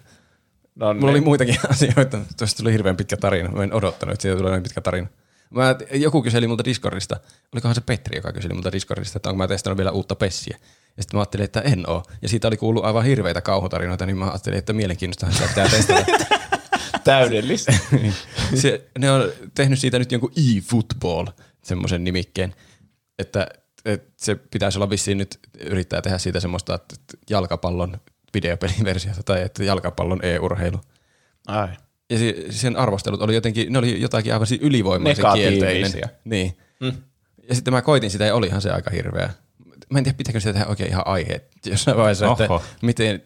No 0.74 0.94
Mulla 0.94 1.06
oli 1.06 1.12
niin. 1.12 1.24
muitakin 1.24 1.56
asioita. 1.68 2.18
Tuosta 2.38 2.62
tuli 2.62 2.72
hirveän 2.72 2.96
pitkä 2.96 3.16
tarina. 3.16 3.48
Mä 3.48 3.62
en 3.62 3.74
odottanut, 3.74 4.12
että 4.12 4.22
siitä 4.22 4.36
tulee 4.36 4.50
noin 4.50 4.62
pitkä 4.62 4.80
tarina. 4.80 5.06
Mä, 5.50 5.76
joku 5.92 6.22
kyseli 6.22 6.46
multa 6.46 6.64
Discordista, 6.64 7.20
olikohan 7.52 7.74
se 7.74 7.80
Petri, 7.80 8.18
joka 8.18 8.32
kyseli 8.32 8.54
multa 8.54 8.72
Discordista, 8.72 9.18
että 9.18 9.28
onko 9.28 9.38
mä 9.38 9.48
testannut 9.48 9.76
vielä 9.76 9.90
uutta 9.90 10.16
pessiä. 10.16 10.58
Ja 10.96 11.02
sitten 11.02 11.16
mä 11.16 11.20
ajattelin, 11.20 11.44
että 11.44 11.60
en 11.60 11.90
oo. 11.90 12.02
Ja 12.22 12.28
siitä 12.28 12.48
oli 12.48 12.56
kuullut 12.56 12.84
aivan 12.84 13.04
hirveitä 13.04 13.40
kauhutarinoita, 13.40 14.06
niin 14.06 14.16
mä 14.16 14.30
ajattelin, 14.30 14.58
että 14.58 14.72
mielenkiintoista 14.72 15.30
sitä 15.32 15.48
pitää 15.48 15.68
testata. 15.68 16.04
Täydellistä. 17.04 17.72
se, 18.54 18.90
ne 18.98 19.10
on 19.10 19.32
tehnyt 19.54 19.78
siitä 19.78 19.98
nyt 19.98 20.12
jonkun 20.12 20.32
e-football, 20.36 21.26
semmoisen 21.62 22.04
nimikkeen, 22.04 22.54
että, 23.18 23.46
että 23.84 24.12
se 24.16 24.34
pitäisi 24.34 24.78
olla 24.78 24.90
vissiin 24.90 25.18
nyt 25.18 25.38
yrittää 25.60 26.02
tehdä 26.02 26.18
siitä 26.18 26.40
semmoista 26.40 26.74
että 26.74 26.96
jalkapallon 27.30 28.00
videopeliversiota 28.34 29.22
tai 29.22 29.42
että 29.42 29.64
jalkapallon 29.64 30.24
e-urheilu. 30.24 30.80
Ai. 31.46 31.68
Ja 32.10 32.18
sen 32.50 32.76
arvostelut 32.76 33.22
oli 33.22 33.34
jotenkin, 33.34 33.72
ne 33.72 33.78
oli 33.78 34.00
jotakin 34.00 34.32
aivan 34.32 34.46
ylivoimaisen 34.60 35.24
kielteinen. 35.34 35.92
Niin. 36.24 36.56
Mm. 36.80 36.92
Ja 37.48 37.54
sitten 37.54 37.74
mä 37.74 37.82
koitin 37.82 38.10
sitä 38.10 38.24
ja 38.24 38.34
olihan 38.34 38.62
se 38.62 38.70
aika 38.70 38.90
hirveä. 38.90 39.30
Mä 39.90 39.98
en 39.98 40.04
tiedä, 40.04 40.16
pitääkö 40.16 40.40
sitä 40.40 40.52
tehdä 40.52 40.66
oikein 40.66 40.90
ihan 40.90 41.06
aiheet 41.06 41.48
jossain 41.66 41.96
vaiheessa, 41.96 42.30
että 42.30 42.44
Oho. 42.44 42.62
miten, 42.82 43.22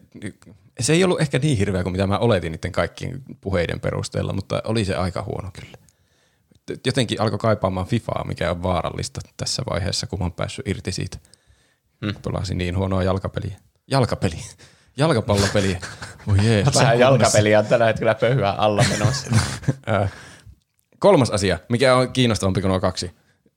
se 0.79 0.93
ei 0.93 1.03
ollut 1.03 1.21
ehkä 1.21 1.39
niin 1.39 1.57
hirveä 1.57 1.83
kuin 1.83 1.91
mitä 1.91 2.07
mä 2.07 2.17
oletin 2.17 2.51
niiden 2.51 2.71
kaikkien 2.71 3.23
puheiden 3.41 3.79
perusteella, 3.79 4.33
mutta 4.33 4.61
oli 4.65 4.85
se 4.85 4.95
aika 4.95 5.23
huono 5.23 5.49
kyllä. 5.53 5.77
Jotenkin 6.85 7.21
alkoi 7.21 7.39
kaipaamaan 7.39 7.87
Fifaa, 7.87 8.25
mikä 8.27 8.51
on 8.51 8.63
vaarallista 8.63 9.21
tässä 9.37 9.63
vaiheessa, 9.69 10.07
kun 10.07 10.19
mä 10.19 10.25
oon 10.25 10.31
päässyt 10.31 10.67
irti 10.67 10.91
siitä. 10.91 11.17
Hmm. 12.05 12.15
Pelasin 12.21 12.57
niin 12.57 12.77
huonoa 12.77 13.03
jalkapeliä. 13.03 13.57
Jalkapeli. 13.87 14.37
Jalkapallopeliä. 14.97 15.79
Voi 16.27 16.37
jee. 16.45 16.65
Vähän 16.75 16.99
jalkapeliä 16.99 17.59
on 17.59 17.65
tällä 17.65 17.85
hetkellä 17.85 18.15
pöhyä 18.15 18.49
alla 18.49 18.83
menossa. 18.89 19.27
Kolmas 20.99 21.29
asia, 21.29 21.59
mikä 21.69 21.95
on 21.95 22.11
kiinnostavampi 22.13 22.61
kuin 22.61 22.69
nuo 22.69 22.79
kaksi. 22.79 23.11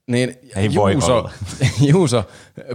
Niin 0.07 0.35
Ei 0.57 0.75
voi 0.75 0.93
Juuso, 0.93 1.19
olla. 1.19 1.33
Juuso 1.93 2.29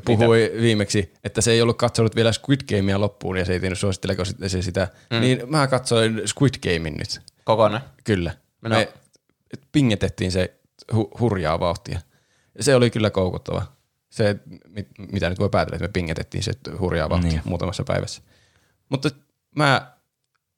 puhui 0.06 0.50
Mitä? 0.52 0.62
viimeksi, 0.62 1.14
että 1.24 1.42
se 1.42 1.52
ei 1.52 1.62
ollut 1.62 1.78
katsonut 1.78 2.16
vielä 2.16 2.32
Squid 2.32 2.60
Gamea 2.78 3.00
loppuun 3.02 3.38
ja 3.38 3.46
se 3.46 3.54
ei 3.54 3.60
tiennyt 3.60 3.80
suositteleeko 3.80 4.26
sit- 4.26 4.38
se 4.48 4.62
sitä. 4.62 4.88
Mm. 5.12 5.20
Niin 5.22 5.42
mä 5.48 5.68
katsoin 5.68 6.22
Squid 6.26 6.54
Gamein 6.64 6.98
nyt. 6.98 7.22
Kokonaan. 7.44 7.82
Kyllä. 8.04 8.32
No. 8.62 8.70
Me 8.70 8.88
pingetettiin 9.72 10.32
se 10.32 10.54
hu- 10.94 11.20
hurjaa 11.20 11.60
vauhtia. 11.60 12.00
Se 12.60 12.76
oli 12.76 12.90
kyllä 12.90 13.10
koukuttava. 13.10 13.66
Se, 14.10 14.36
mit, 14.68 14.88
mitä 15.12 15.30
nyt 15.30 15.40
voi 15.40 15.50
päätellä, 15.50 15.76
että 15.76 15.88
me 15.88 15.92
pingetettiin 15.94 16.44
se 16.44 16.52
hurjaa 16.80 17.10
vauhtia. 17.10 17.30
Niin. 17.32 17.42
muutamassa 17.46 17.84
päivässä. 17.84 18.22
Mutta 18.94 19.10
mä 19.56 19.92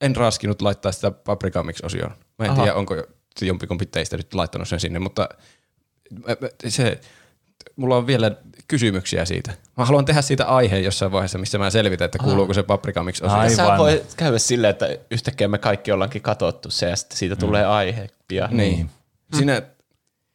en 0.02 0.16
raskinut 0.16 0.62
laittaa 0.62 0.92
sitä 0.92 1.12
Paprika 1.12 1.64
Mix-osioon. 1.64 2.12
Mä 2.40 2.46
en 2.46 2.52
Aha. 2.52 2.64
tiedä, 2.64 2.76
onko 2.76 2.96
jompikumpi 3.42 3.86
teistä 3.86 4.18
nyt 4.18 4.34
laittanut 4.34 4.68
sen 4.68 4.80
sinne, 4.80 5.00
mutta 5.00 5.30
se, 6.68 7.02
mulla 7.76 7.98
on 7.98 8.08
vielä 8.08 8.32
kysymyksiä 8.68 9.26
siitä. 9.26 9.54
Mä 9.78 9.86
haluan 9.86 10.06
tehdä 10.06 10.22
siitä 10.22 10.46
aiheen 10.46 10.84
jossain 10.84 11.12
vaiheessa, 11.12 11.38
missä 11.38 11.58
mä 11.58 11.70
selvitän, 11.70 12.06
että 12.06 12.18
kuuluuko 12.18 12.54
se 12.54 12.64
Paprika 12.64 13.04
Mix-osio. 13.04 13.38
Ai. 13.38 13.56
Sä 13.56 13.64
Aivan. 13.64 13.78
voi 13.78 14.04
käydä 14.18 14.40
silleen, 14.40 14.72
että 14.72 14.98
yhtäkkiä 15.12 15.48
me 15.48 15.58
kaikki 15.58 15.92
ollaankin 15.92 16.22
katsottu 16.22 16.72
se 16.72 16.90
ja 16.90 16.96
sitten 16.96 17.18
siitä 17.18 17.36
tulee 17.36 17.66
aihe 17.66 18.10
pian. 18.28 18.58
Niin. 18.58 18.90
Siinä 19.38 19.62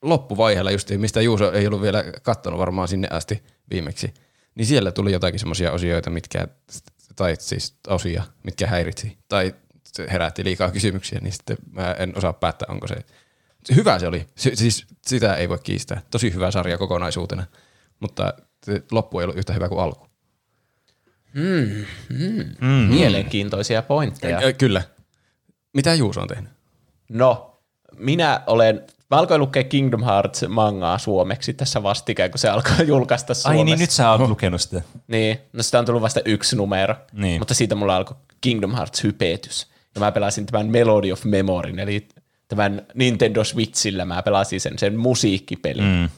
loppuvaiheella 0.02 0.70
just, 0.70 0.90
mistä 0.90 1.20
Juuso 1.20 1.52
ei 1.52 1.66
ollut 1.66 1.82
vielä 1.82 2.05
kattonut 2.22 2.60
varmaan 2.60 2.89
sinne 2.89 3.09
asti 3.10 3.43
viimeksi, 3.70 4.14
niin 4.55 4.66
siellä 4.66 4.93
tuli 4.93 5.12
jotakin 5.12 5.40
semmoisia 5.40 5.72
osioita, 5.72 6.10
mitkä, 6.10 6.48
tai 7.16 7.37
siis 7.39 7.77
osia, 7.89 8.23
mitkä 8.43 8.66
häiritsi, 8.66 9.19
tai 9.28 9.55
se 9.85 10.07
herätti 10.11 10.45
liikaa 10.45 10.70
kysymyksiä, 10.70 11.19
niin 11.23 11.32
sitten 11.32 11.57
mä 11.73 11.93
en 11.99 12.19
osaa 12.19 12.32
päättää, 12.32 12.66
onko 12.70 12.87
se, 12.87 12.97
hyvä 13.74 13.99
se 13.99 14.07
oli, 14.07 14.27
si- 14.37 14.57
siis 14.57 14.87
sitä 15.07 15.35
ei 15.35 15.49
voi 15.49 15.59
kiistää, 15.62 16.03
tosi 16.11 16.35
hyvä 16.35 16.51
sarja 16.51 16.78
kokonaisuutena, 16.78 17.47
mutta 18.01 18.35
loppu 18.91 19.19
ei 19.20 19.24
ollut 19.24 19.37
yhtä 19.39 19.53
hyvä 19.53 19.69
kuin 19.69 19.81
alku. 19.81 20.07
Mielenkiintoisia 22.89 23.82
pointteja. 23.82 24.53
Kyllä. 24.53 24.82
Mitä 25.74 25.95
Juuso 25.95 26.20
on 26.20 26.28
tehnyt? 26.28 26.51
No, 27.09 27.61
minä 27.97 28.43
olen, 28.47 28.87
mä 29.11 29.16
alkoin 29.19 29.41
lukea 29.41 29.65
Kingdom 29.65 30.05
Hearts 30.05 30.45
mangaa 30.49 30.99
suomeksi 30.99 31.55
tässä 31.55 31.82
vastikään, 31.82 32.31
kun 32.31 32.39
se 32.39 32.49
alkoi 32.49 32.87
julkaista 32.87 33.35
Suomessa. 33.35 33.61
Ai 33.61 33.65
niin, 33.65 33.78
nyt 33.78 33.91
sä 33.91 34.11
oot 34.11 34.28
lukenut 34.28 34.61
sitä. 34.61 34.82
Niin, 35.09 35.39
no 35.53 35.62
sitä 35.62 35.78
on 35.78 35.85
tullut 35.85 36.03
vasta 36.03 36.20
yksi 36.24 36.57
numero, 36.57 36.95
Niin. 37.12 37.41
mutta 37.41 37.55
siitä 37.55 37.74
mulla 37.74 37.97
alkoi 37.97 38.16
Kingdom 38.41 38.74
Hearts 38.74 39.03
hypetys. 39.05 39.66
Ja 39.95 40.01
mä 40.01 40.12
pelasin 40.12 40.47
tämän 40.47 40.66
Melody 40.66 41.12
of 41.12 41.24
Memoryn, 41.24 41.78
eli 41.78 42.09
tämän 42.49 42.82
Nintendo 42.95 43.45
Switchillä 43.45 44.05
mä 44.05 44.23
pelasin 44.23 44.61
sen, 44.61 44.78
sen 44.78 44.99
musiikkipelin, 44.99 45.85
mm. 45.85 46.09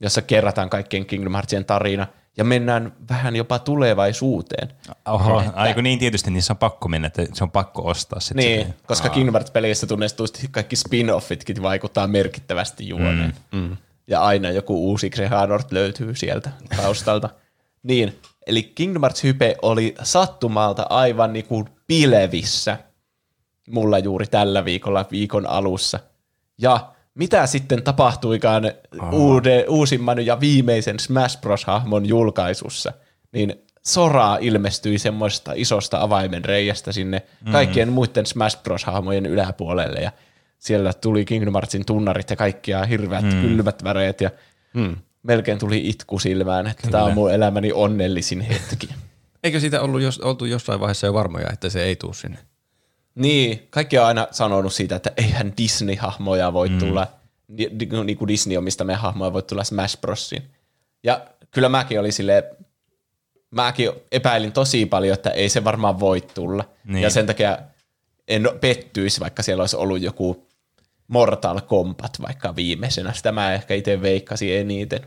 jossa 0.00 0.22
kerrataan 0.22 0.70
kaikkien 0.70 1.06
Kingdom 1.06 1.32
Heartsien 1.32 1.64
tarina, 1.64 2.06
ja 2.36 2.44
mennään 2.44 2.92
vähän 3.10 3.36
jopa 3.36 3.58
tulevaisuuteen. 3.58 4.68
Oho, 5.08 5.42
ai 5.54 5.74
kun 5.74 5.82
niin 5.82 5.98
tietysti, 5.98 6.30
niin 6.30 6.42
se 6.42 6.52
on 6.52 6.56
pakko 6.56 6.88
mennä, 6.88 7.06
että 7.06 7.26
se 7.32 7.44
on 7.44 7.50
pakko 7.50 7.86
ostaa 7.86 8.20
sitten. 8.20 8.36
Niin, 8.36 8.74
koska 8.86 9.08
Kingdom 9.08 9.34
Hearts-peleissä 9.34 9.86
tunnetusti 9.86 10.48
kaikki 10.50 10.76
spin-offitkin 10.76 11.62
vaikuttaa 11.62 12.06
merkittävästi 12.06 12.88
juoneen. 12.88 13.34
Mm, 13.52 13.58
mm. 13.58 13.76
Ja 14.06 14.22
aina 14.22 14.50
joku 14.50 14.88
uusi 14.90 15.10
Xehanort 15.10 15.72
löytyy 15.72 16.14
sieltä 16.14 16.50
taustalta. 16.76 17.30
niin, 17.82 18.20
eli 18.46 18.62
Kingdom 18.62 19.02
Hearts 19.02 19.24
Hype 19.24 19.56
oli 19.62 19.94
sattumalta 20.02 20.86
aivan 20.90 21.32
niinku 21.32 21.68
pilevissä 21.86 22.78
mulla 23.70 23.98
juuri 23.98 24.26
tällä 24.26 24.64
viikolla 24.64 25.06
viikon 25.10 25.46
alussa. 25.46 26.00
Ja 26.58 26.92
mitä 27.16 27.46
sitten 27.46 27.82
tapahtuikaan 27.82 28.72
uude, 29.12 29.64
uusimman 29.68 30.26
ja 30.26 30.40
viimeisen 30.40 31.00
Smash 31.00 31.40
Bros-hahmon 31.40 32.06
julkaisussa, 32.06 32.92
niin 33.32 33.54
Sora 33.86 34.36
ilmestyi 34.40 34.98
semmoista 34.98 35.52
isosta 35.54 36.00
avaimen 36.00 36.44
reiästä 36.44 36.92
sinne 36.92 37.22
kaikkien 37.52 37.92
muiden 37.92 38.26
Smash 38.26 38.62
Bros-hahmojen 38.62 39.26
yläpuolelle 39.26 40.00
ja 40.00 40.12
siellä 40.58 40.92
tuli 40.92 41.24
Kingdom 41.24 41.54
Heartsin 41.54 41.86
tunnarit 41.86 42.30
ja 42.30 42.36
kaikkia 42.36 42.84
hirveät 42.84 43.24
mm. 43.24 43.40
kylmät 43.40 43.84
väreet 43.84 44.20
ja 44.20 44.30
mm. 44.74 44.96
melkein 45.22 45.58
tuli 45.58 45.88
itku 45.88 46.18
silmään, 46.18 46.66
että 46.66 46.90
tämä 46.90 47.04
on 47.04 47.14
mun 47.14 47.32
elämäni 47.32 47.72
onnellisin 47.72 48.40
hetki. 48.40 48.88
Eikö 49.44 49.60
siitä 49.60 49.80
ollut 49.80 50.02
jos, 50.02 50.18
oltu 50.18 50.44
jossain 50.44 50.80
vaiheessa 50.80 51.06
jo 51.06 51.14
varmoja, 51.14 51.50
että 51.52 51.68
se 51.68 51.82
ei 51.82 51.96
tuu 51.96 52.12
sinne? 52.12 52.38
Niin, 53.16 53.66
kaikki 53.70 53.98
on 53.98 54.06
aina 54.06 54.28
sanonut 54.30 54.72
siitä, 54.72 54.96
että 54.96 55.12
eihän 55.16 55.52
Disney-hahmoja 55.56 56.52
voi 56.52 56.68
mm. 56.68 56.78
tulla, 56.78 57.06
ni, 57.48 57.68
ni, 57.72 58.04
niin 58.04 58.18
kuin 58.18 58.28
Disney 58.28 58.56
omista 58.56 58.84
meidän 58.84 59.02
hahmoja 59.02 59.32
voi 59.32 59.42
tulla 59.42 59.64
Smash 59.64 60.00
Brosiin. 60.00 60.42
Ja 61.02 61.26
kyllä 61.50 61.68
mäkin 61.68 62.00
oli 62.00 62.12
silleen, 62.12 62.42
mäkin 63.50 63.90
epäilin 64.12 64.52
tosi 64.52 64.86
paljon, 64.86 65.14
että 65.14 65.30
ei 65.30 65.48
se 65.48 65.64
varmaan 65.64 66.00
voi 66.00 66.20
tulla. 66.20 66.62
Niin. 66.62 66.94
Niin. 66.94 67.02
Ja 67.02 67.10
sen 67.10 67.26
takia 67.26 67.58
en 68.28 68.48
pettyisi, 68.60 69.20
vaikka 69.20 69.42
siellä 69.42 69.62
olisi 69.62 69.76
ollut 69.76 70.02
joku 70.02 70.46
Mortal 71.08 71.60
Kombat 71.60 72.12
vaikka 72.22 72.56
viimeisenä. 72.56 73.12
Sitä 73.12 73.32
mä 73.32 73.54
ehkä 73.54 73.74
itse 73.74 74.02
veikkasin 74.02 74.56
eniten. 74.56 75.00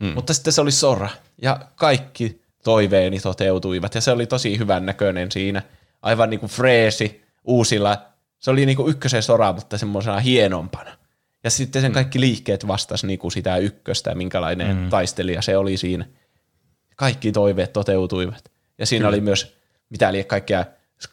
Mm. 0.00 0.12
Mutta 0.14 0.34
sitten 0.34 0.52
se 0.52 0.60
oli 0.60 0.72
Sora. 0.72 1.08
Ja 1.42 1.60
kaikki 1.74 2.42
toiveeni 2.64 3.20
toteutuivat. 3.20 3.94
Ja 3.94 4.00
se 4.00 4.10
oli 4.10 4.26
tosi 4.26 4.58
hyvän 4.58 4.86
näköinen 4.86 5.32
siinä. 5.32 5.62
Aivan 6.02 6.30
niinku 6.30 6.48
freesi, 6.48 7.21
uusilla. 7.44 8.02
Se 8.38 8.50
oli 8.50 8.66
niinku 8.66 8.88
ykkösen 8.88 9.22
Sora, 9.22 9.52
mutta 9.52 9.78
semmoisena 9.78 10.20
hienompana. 10.20 10.98
Ja 11.44 11.50
sitten 11.50 11.82
sen 11.82 11.92
kaikki 11.92 12.20
liikkeet 12.20 12.66
vastas 12.66 13.04
niinku 13.04 13.30
sitä 13.30 13.56
ykköstä, 13.56 14.14
minkälainen 14.14 14.76
mm. 14.76 14.90
taistelija 14.90 15.42
se 15.42 15.56
oli 15.56 15.76
siinä. 15.76 16.06
Kaikki 16.96 17.32
toiveet 17.32 17.72
toteutuivat. 17.72 18.44
Ja 18.78 18.86
siinä 18.86 19.02
Kyllä. 19.02 19.08
oli 19.08 19.20
myös, 19.20 19.56
mitä 19.90 20.12
liian 20.12 20.26
kaikkea, 20.26 20.64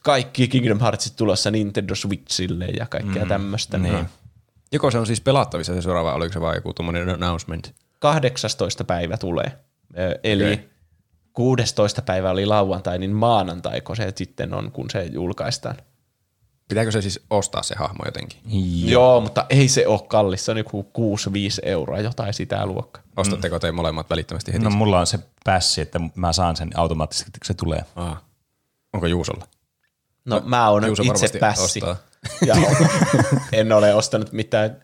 kaikki 0.03 0.47
Kingdom 0.47 0.79
Heartsit 0.79 1.15
tulossa 1.15 1.51
Nintendo 1.51 1.95
Switchille 1.95 2.65
ja 2.65 2.85
kaikkea 2.85 3.23
mm. 3.23 3.29
tämmöistä. 3.29 3.77
Niin. 3.77 4.05
Joko 4.71 4.91
se 4.91 4.97
on 4.97 5.07
siis 5.07 5.21
pelattavissa 5.21 5.73
se 5.73 5.81
seuraava, 5.81 6.13
oliko 6.13 6.33
se 6.33 6.41
vaan 6.41 6.55
joku 6.55 6.73
tuommoinen 6.73 7.09
announcement? 7.09 7.71
18. 7.99 8.83
päivä 8.83 9.17
tulee. 9.17 9.51
Eli 10.23 10.53
okay. 10.53 10.65
16. 11.33 12.01
päivä 12.01 12.29
oli 12.29 12.45
lauantai, 12.45 12.99
niin 12.99 13.11
maanantaiko 13.11 13.95
se 13.95 14.13
sitten 14.15 14.53
on, 14.53 14.71
kun 14.71 14.89
se 14.89 15.03
julkaistaan. 15.03 15.75
Pitääkö 16.69 16.91
se 16.91 17.01
siis 17.01 17.19
ostaa 17.29 17.63
se 17.63 17.75
hahmo 17.77 18.03
jotenkin? 18.05 18.39
Joo, 18.45 19.01
Joo 19.01 19.21
mutta 19.21 19.45
ei 19.49 19.67
se 19.67 19.87
ole 19.87 20.01
kallis. 20.07 20.45
Se 20.45 20.51
on 20.51 20.57
joku 20.57 20.91
6-5 20.97 21.01
euroa, 21.63 21.99
jotain 21.99 22.33
sitä 22.33 22.65
luokkaa. 22.65 23.03
Ostatteko 23.17 23.59
te 23.59 23.71
molemmat 23.71 24.09
välittömästi 24.09 24.53
heti? 24.53 24.63
No 24.63 24.69
mulla 24.69 24.99
on 24.99 25.07
se 25.07 25.19
pässi, 25.43 25.81
että 25.81 25.99
mä 26.15 26.33
saan 26.33 26.55
sen 26.55 26.69
automaattisesti, 26.75 27.31
kun 27.31 27.45
se 27.45 27.53
tulee. 27.53 27.85
Aha. 27.95 28.17
Onko 28.93 29.07
Juusolla? 29.07 29.47
No, 30.25 30.41
mä 30.45 30.69
oon 30.69 30.87
Juuso 30.87 31.03
itse 31.03 31.39
pässi. 31.39 31.79
ostaa. 31.85 31.95
Ja 32.45 32.55
en 33.53 33.71
ole 33.71 33.93
ostanut 33.93 34.31
mitään 34.31 34.77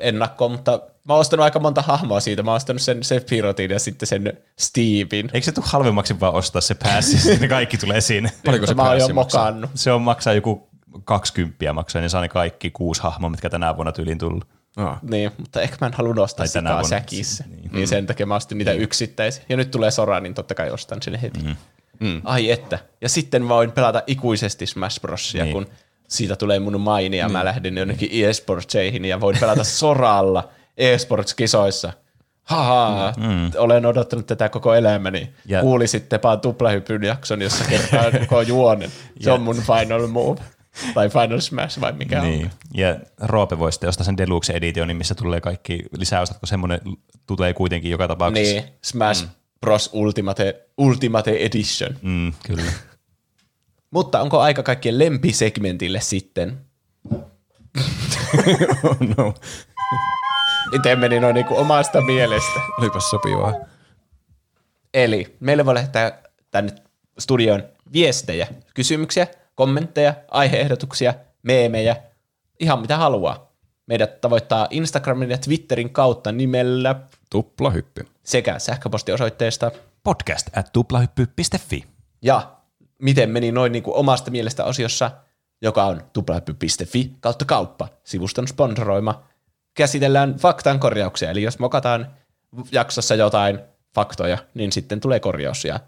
ennakkoa, 0.00 0.48
mutta 0.48 0.82
mä 1.04 1.14
oon 1.14 1.20
ostanut 1.20 1.44
aika 1.44 1.58
monta 1.58 1.82
hahmoa 1.82 2.20
siitä. 2.20 2.42
Mä 2.42 2.50
oon 2.50 2.56
ostanut 2.56 2.82
sen 2.82 3.04
Sephirotin 3.04 3.70
ja 3.70 3.78
sitten 3.78 4.06
sen 4.06 4.32
Steven. 4.58 5.30
Eikö 5.32 5.44
se 5.44 5.52
tule 5.52 5.64
halvemmaksi 5.68 6.20
vaan 6.20 6.34
ostaa 6.34 6.60
se 6.60 6.74
päässi, 6.74 7.18
sitten 7.30 7.48
kaikki 7.48 7.78
tulee 7.78 8.00
siinä? 8.00 8.30
Paljonko 8.44 8.66
se 8.66 8.74
mä 8.74 8.82
oon 8.82 8.98
jo 8.98 9.08
mokannut. 9.08 9.70
Se 9.74 9.92
on 9.92 10.02
maksaa 10.02 10.32
joku 10.32 10.69
20 11.04 11.72
maksaa, 11.72 12.00
niin 12.02 12.10
saa 12.10 12.20
ne 12.20 12.28
kaikki 12.28 12.70
kuusi 12.70 13.02
hahmoa, 13.02 13.30
mitkä 13.30 13.50
tänä 13.50 13.76
vuonna 13.76 13.92
tyyliin 13.92 14.18
tullut. 14.18 14.48
Aa. 14.76 14.98
Niin, 15.02 15.30
mutta 15.38 15.60
ehkä 15.62 15.76
mä 15.80 15.86
en 15.86 15.92
halunnut 15.92 16.24
ostaa 16.24 16.46
Tai 16.46 16.52
tänä 16.52 16.68
sitä 16.70 16.74
vuonna. 16.74 16.88
säkissä. 16.88 17.44
Niin. 17.48 17.60
Niin. 17.62 17.72
niin 17.72 17.88
sen 17.88 18.06
takia 18.06 18.26
mä 18.26 18.34
ostin 18.36 18.58
niitä 18.58 18.72
yksittäisiä. 18.72 19.44
Ja 19.48 19.56
nyt 19.56 19.70
tulee 19.70 19.90
Sora, 19.90 20.20
niin 20.20 20.34
totta 20.34 20.54
kai 20.54 20.70
ostan 20.70 21.02
sen 21.02 21.14
heti. 21.14 21.40
Mm. 21.42 21.56
Mm. 22.00 22.20
Ai 22.24 22.50
että. 22.50 22.78
Ja 23.00 23.08
sitten 23.08 23.42
mä 23.42 23.48
voin 23.48 23.72
pelata 23.72 24.02
ikuisesti 24.06 24.66
Smash 24.66 25.00
Brosia, 25.00 25.44
Niin. 25.44 25.54
niin. 25.54 25.64
kun 25.66 25.74
siitä 26.08 26.36
tulee 26.36 26.58
mun 26.60 26.80
maini 26.80 27.18
ja 27.18 27.26
niin. 27.26 27.32
mä 27.32 27.44
lähden 27.44 27.76
jonnekin 27.78 28.26
eSportseihin 28.28 29.04
ja 29.04 29.20
voin 29.20 29.36
pelata 29.40 29.64
Soralla 29.64 30.48
eSports-kisoissa. 30.78 31.92
Haha, 32.42 33.12
mm. 33.16 33.50
olen 33.58 33.86
odottanut 33.86 34.26
tätä 34.26 34.48
koko 34.48 34.74
elämäni. 34.74 35.32
Ja-. 35.46 35.60
Kuulisittepa 35.60 36.36
tuplahypyn 36.36 37.02
jakson, 37.02 37.42
jossa 37.42 37.64
kertaa 37.64 38.04
koko 38.20 38.40
juonen. 38.42 38.90
Se 39.20 39.32
on 39.32 39.42
mun 39.42 39.56
final 39.56 40.06
move. 40.06 40.40
Tai 40.94 41.08
final 41.08 41.40
smash 41.40 41.80
vai 41.80 41.92
mikä 41.92 42.22
on. 42.22 42.28
Niin. 42.28 42.50
Ja 42.74 42.96
Roope 43.20 43.58
voi 43.58 43.72
sitten 43.72 43.88
ostaa 43.88 44.04
sen 44.04 44.16
Deluxe 44.16 44.52
Editionin, 44.52 44.96
missä 44.96 45.14
tulee 45.14 45.40
kaikki 45.40 45.82
lisäosat, 45.96 46.38
kun 46.38 46.48
semmoinen 46.48 46.80
tulee 47.26 47.54
kuitenkin 47.54 47.90
joka 47.90 48.08
tapauksessa. 48.08 48.54
Niin, 48.54 48.64
Smash 48.82 49.24
mm. 49.24 49.30
Bros. 49.60 49.90
Ultimate, 49.92 50.66
Ultimate 50.78 51.36
Edition. 51.36 51.96
Mm, 52.02 52.32
kyllä. 52.46 52.72
Mutta 53.94 54.20
onko 54.20 54.40
aika 54.40 54.62
kaikkien 54.62 54.98
lempisegmentille 54.98 56.00
sitten? 56.00 56.60
oh 58.84 58.96
no. 59.16 59.34
Itse 60.72 60.96
meni 60.96 61.20
noin 61.20 61.34
niinku 61.34 61.56
omasta 61.56 62.00
mielestä. 62.00 62.60
Olipas 62.78 63.10
sopivaa. 63.10 63.54
Eli 64.94 65.36
meille 65.40 65.66
voi 65.66 65.74
lähettää 65.74 66.22
tänne 66.50 66.72
studioon 67.18 67.62
viestejä, 67.92 68.46
kysymyksiä, 68.74 69.26
kommentteja, 69.60 70.14
aiheehdotuksia, 70.30 71.14
meemejä, 71.42 71.96
ihan 72.60 72.80
mitä 72.80 72.96
haluaa. 72.96 73.52
Meidät 73.86 74.20
tavoittaa 74.20 74.66
Instagramin 74.70 75.30
ja 75.30 75.38
Twitterin 75.38 75.90
kautta 75.90 76.32
nimellä 76.32 77.00
Tuplahyppy. 77.30 78.06
sekä 78.22 78.58
sähköpostiosoitteesta 78.58 79.70
Podcast 80.04 80.56
at 80.56 80.72
tuplahyppy.fi. 80.72 81.84
Ja 82.22 82.56
miten 83.02 83.30
meni 83.30 83.52
noin 83.52 83.72
niin 83.72 83.82
kuin 83.82 83.96
omasta 83.96 84.30
mielestä 84.30 84.64
osiossa, 84.64 85.10
joka 85.62 85.84
on 85.84 86.02
tuplahyppy.fi 86.12 87.12
kautta 87.20 87.44
kauppa, 87.44 87.88
sivuston 88.04 88.48
sponsoroima. 88.48 89.22
Käsitellään 89.74 90.34
faktan 90.34 90.80
korjauksia, 90.80 91.30
eli 91.30 91.42
jos 91.42 91.58
mokataan 91.58 92.10
jaksossa 92.72 93.14
jotain 93.14 93.58
faktoja, 93.94 94.38
niin 94.54 94.72
sitten 94.72 95.00
tulee 95.00 95.20
korjaus. 95.20 95.64
Ja 95.64 95.80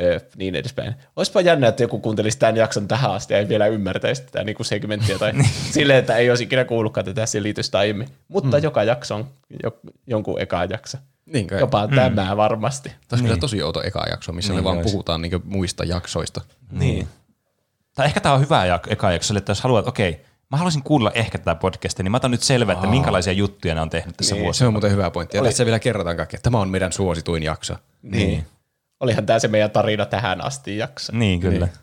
öö, 0.00 0.20
niin 0.36 0.54
edespäin. 0.54 0.94
Olisipa 1.16 1.40
jännä, 1.40 1.68
että 1.68 1.82
joku 1.82 1.98
kuuntelisi 1.98 2.38
tämän 2.38 2.56
jakson 2.56 2.88
tähän 2.88 3.10
asti 3.10 3.34
ja 3.34 3.38
ei 3.38 3.48
vielä 3.48 3.66
ymmärtäisi 3.66 4.22
tätä 4.22 4.44
niin 4.44 4.56
kuin 4.56 4.66
segmenttiä 4.66 5.18
tai 5.18 5.32
silleen, 5.74 5.98
että 5.98 6.16
ei 6.16 6.30
olisi 6.30 6.44
ikinä 6.44 6.64
kuullutkaan 6.64 7.04
tätä 7.06 7.26
selitystä 7.26 7.78
aiemmin. 7.78 8.08
Mutta 8.28 8.56
mm. 8.56 8.62
joka 8.62 8.84
jakso 8.84 9.14
on 9.14 9.28
jo, 9.62 9.78
jonkun 10.06 10.40
eka 10.40 10.64
jakso. 10.64 10.98
Niin 11.26 11.46
kai. 11.46 11.60
Jopa 11.60 11.86
mm. 11.86 11.94
tämä 11.94 12.36
varmasti. 12.36 12.88
Tämä 12.88 12.98
olisi 13.12 13.24
kyllä 13.24 13.36
tosi 13.36 13.62
outo 13.62 13.82
eka 13.82 14.04
jakso, 14.10 14.32
missä 14.32 14.52
Niin 14.52 14.56
niin 14.56 14.62
ne 14.62 14.64
vaan 14.64 14.78
olisi. 14.78 14.92
puhutaan 14.92 15.22
niinku 15.22 15.40
muista 15.44 15.84
jaksoista. 15.84 16.40
Niin. 16.72 17.08
Tai 17.94 18.06
ehkä 18.06 18.20
tämä 18.20 18.34
on 18.34 18.40
hyvä 18.40 18.76
jak- 18.76 18.92
eka 18.92 19.12
jakso, 19.12 19.36
että 19.36 19.50
jos 19.50 19.60
haluat, 19.60 19.88
okei, 19.88 20.24
mä 20.50 20.56
haluaisin 20.56 20.82
kuulla 20.82 21.10
ehkä 21.14 21.38
tätä 21.38 21.54
podcastia, 21.54 22.02
niin 22.02 22.10
mä 22.10 22.16
otan 22.16 22.30
nyt 22.30 22.42
selvää, 22.42 22.74
että 22.74 22.86
minkälaisia 22.86 23.32
juttuja 23.32 23.74
ne 23.74 23.80
on 23.80 23.90
tehnyt 23.90 24.16
tässä 24.16 24.34
niin. 24.34 24.40
Se 24.40 24.44
vuosina. 24.44 24.68
on 24.68 24.74
muuten 24.74 24.90
hyvä 24.90 25.10
pointti. 25.10 25.36
Ja 25.36 25.42
tässä 25.42 25.64
vielä 25.64 25.78
kerrotaan 25.78 26.16
kaikki, 26.16 26.36
että 26.36 26.44
tämä 26.44 26.60
on 26.60 26.68
meidän 26.68 26.92
suosituin 26.92 27.42
jakso. 27.42 27.74
Niin. 28.02 28.46
Olihan 29.00 29.26
tämä 29.26 29.38
se 29.38 29.48
meidän 29.48 29.70
tarina 29.70 30.06
tähän 30.06 30.44
asti 30.44 30.78
jakso. 30.78 31.12
Niin, 31.16 31.40
kyllä. 31.40 31.66
Niin. 31.66 31.76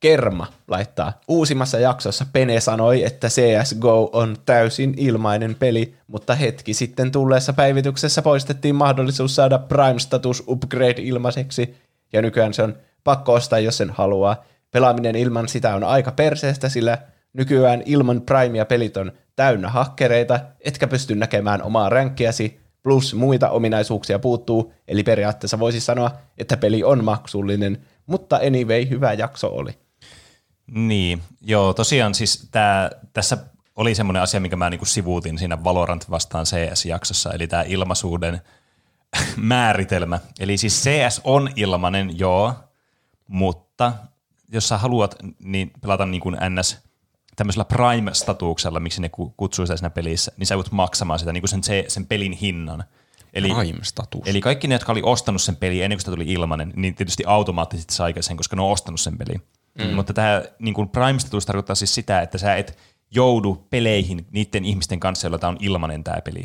Kerma 0.00 0.46
laittaa. 0.68 1.20
Uusimmassa 1.28 1.78
jaksossa 1.78 2.26
Pene 2.32 2.60
sanoi, 2.60 3.04
että 3.04 3.28
CSGO 3.28 4.10
on 4.12 4.36
täysin 4.46 4.94
ilmainen 4.96 5.54
peli, 5.54 5.94
mutta 6.06 6.34
hetki 6.34 6.74
sitten 6.74 7.12
tulleessa 7.12 7.52
päivityksessä 7.52 8.22
poistettiin 8.22 8.74
mahdollisuus 8.74 9.34
saada 9.36 9.58
Prime-status 9.58 10.44
upgrade 10.48 10.94
ilmaiseksi, 10.98 11.76
ja 12.12 12.22
nykyään 12.22 12.54
se 12.54 12.62
on 12.62 12.76
pakko 13.04 13.32
ostaa, 13.32 13.58
jos 13.58 13.76
sen 13.76 13.90
haluaa. 13.90 14.44
Pelaaminen 14.70 15.16
ilman 15.16 15.48
sitä 15.48 15.74
on 15.74 15.84
aika 15.84 16.12
perseestä, 16.12 16.68
sillä 16.68 16.98
nykyään 17.32 17.82
ilman 17.86 18.20
Primea 18.20 18.64
pelit 18.64 18.96
on 18.96 19.12
täynnä 19.36 19.68
hakkereita, 19.68 20.40
etkä 20.60 20.86
pysty 20.86 21.14
näkemään 21.14 21.62
omaa 21.62 21.88
ränkkiäsi, 21.88 22.59
plus 22.82 23.14
muita 23.14 23.50
ominaisuuksia 23.50 24.18
puuttuu, 24.18 24.72
eli 24.88 25.02
periaatteessa 25.02 25.58
voisi 25.58 25.80
sanoa, 25.80 26.10
että 26.38 26.56
peli 26.56 26.84
on 26.84 27.04
maksullinen, 27.04 27.78
mutta 28.06 28.36
anyway, 28.36 28.88
hyvä 28.88 29.12
jakso 29.12 29.48
oli. 29.48 29.78
Niin, 30.66 31.22
joo, 31.40 31.74
tosiaan 31.74 32.14
siis 32.14 32.48
tää, 32.50 32.90
tässä 33.12 33.38
oli 33.76 33.94
semmoinen 33.94 34.22
asia, 34.22 34.40
mikä 34.40 34.56
mä 34.56 34.70
niinku 34.70 34.84
sivuutin 34.84 35.38
siinä 35.38 35.64
Valorant 35.64 36.10
vastaan 36.10 36.46
CS-jaksossa, 36.46 37.32
eli 37.32 37.46
tämä 37.46 37.62
ilmaisuuden 37.62 38.40
määritelmä. 39.36 40.18
Eli 40.40 40.56
siis 40.56 40.82
CS 40.82 41.20
on 41.24 41.50
ilmanen, 41.56 42.18
joo, 42.18 42.54
mutta 43.26 43.92
jos 44.52 44.68
sä 44.68 44.78
haluat 44.78 45.16
niin 45.38 45.70
pelata 45.80 46.06
niin 46.06 46.20
kuin 46.20 46.36
NS 46.48 46.78
tämmöisellä 47.40 47.64
Prime-statuuksella, 47.64 48.80
miksi 48.80 49.00
ne 49.00 49.08
ku- 49.08 49.34
kutsuu 49.36 49.66
sitä 49.66 49.76
siinä 49.76 49.90
pelissä, 49.90 50.32
niin 50.36 50.46
sä 50.46 50.54
joudut 50.54 50.72
maksamaan 50.72 51.18
sitä 51.18 51.32
niin 51.32 51.40
kuin 51.42 51.48
sen, 51.48 51.64
se- 51.64 51.84
sen 51.88 52.06
pelin 52.06 52.32
hinnan. 52.32 52.84
Eli, 53.32 53.48
Prime-status. 53.48 54.20
eli 54.26 54.40
kaikki 54.40 54.68
ne, 54.68 54.74
jotka 54.74 54.92
oli 54.92 55.00
ostanut 55.04 55.42
sen 55.42 55.56
pelin 55.56 55.84
ennen 55.84 55.96
kuin 55.96 56.00
sitä 56.00 56.10
tuli 56.10 56.32
ilmanen, 56.32 56.72
niin 56.76 56.94
tietysti 56.94 57.24
automaattisesti 57.26 57.94
sai 57.94 58.14
sen, 58.20 58.36
koska 58.36 58.56
ne 58.56 58.62
on 58.62 58.70
ostanut 58.70 59.00
sen 59.00 59.18
pelin. 59.18 59.42
Mm. 59.78 59.94
Mutta 59.94 60.12
tämä 60.12 60.42
niin 60.58 60.74
kuin 60.74 60.88
Prime-status 60.88 61.46
tarkoittaa 61.46 61.74
siis 61.74 61.94
sitä, 61.94 62.20
että 62.20 62.38
sä 62.38 62.56
et 62.56 62.78
joudu 63.10 63.66
peleihin 63.70 64.26
niiden 64.30 64.64
ihmisten 64.64 65.00
kanssa, 65.00 65.26
joilla 65.26 65.38
tämä 65.38 65.50
on 65.50 65.56
ilmanen 65.60 66.04
tämä 66.04 66.20
peli. 66.20 66.42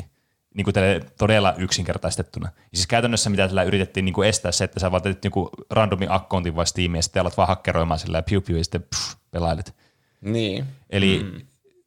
Niin 0.54 0.64
kuin 0.64 0.74
todella 1.18 1.54
yksinkertaistettuna. 1.58 2.48
Ja 2.54 2.76
siis 2.76 2.86
käytännössä 2.86 3.30
mitä 3.30 3.48
tällä 3.48 3.62
yritettiin 3.62 4.04
niin 4.04 4.14
kuin 4.14 4.28
estää 4.28 4.52
se, 4.52 4.64
että 4.64 4.80
sä 4.80 4.90
vaan 4.90 5.02
teet 5.02 5.22
niin 5.22 5.32
randomin 5.70 6.10
accountin 6.10 6.56
vai 6.56 6.66
Steamia, 6.66 6.98
ja 6.98 7.02
sitten 7.02 7.20
alat 7.20 7.36
vaan 7.36 7.48
hakkeroimaan 7.48 8.00
sillä 8.00 8.18
ja 8.18 8.22
piu 8.22 8.40
piu, 8.40 8.56
ja 8.56 8.64
sitten 8.64 8.82
pff, 8.82 9.16
pelailet. 9.30 9.74
Niin. 10.20 10.64
Eli 10.90 11.22
mm. 11.22 11.46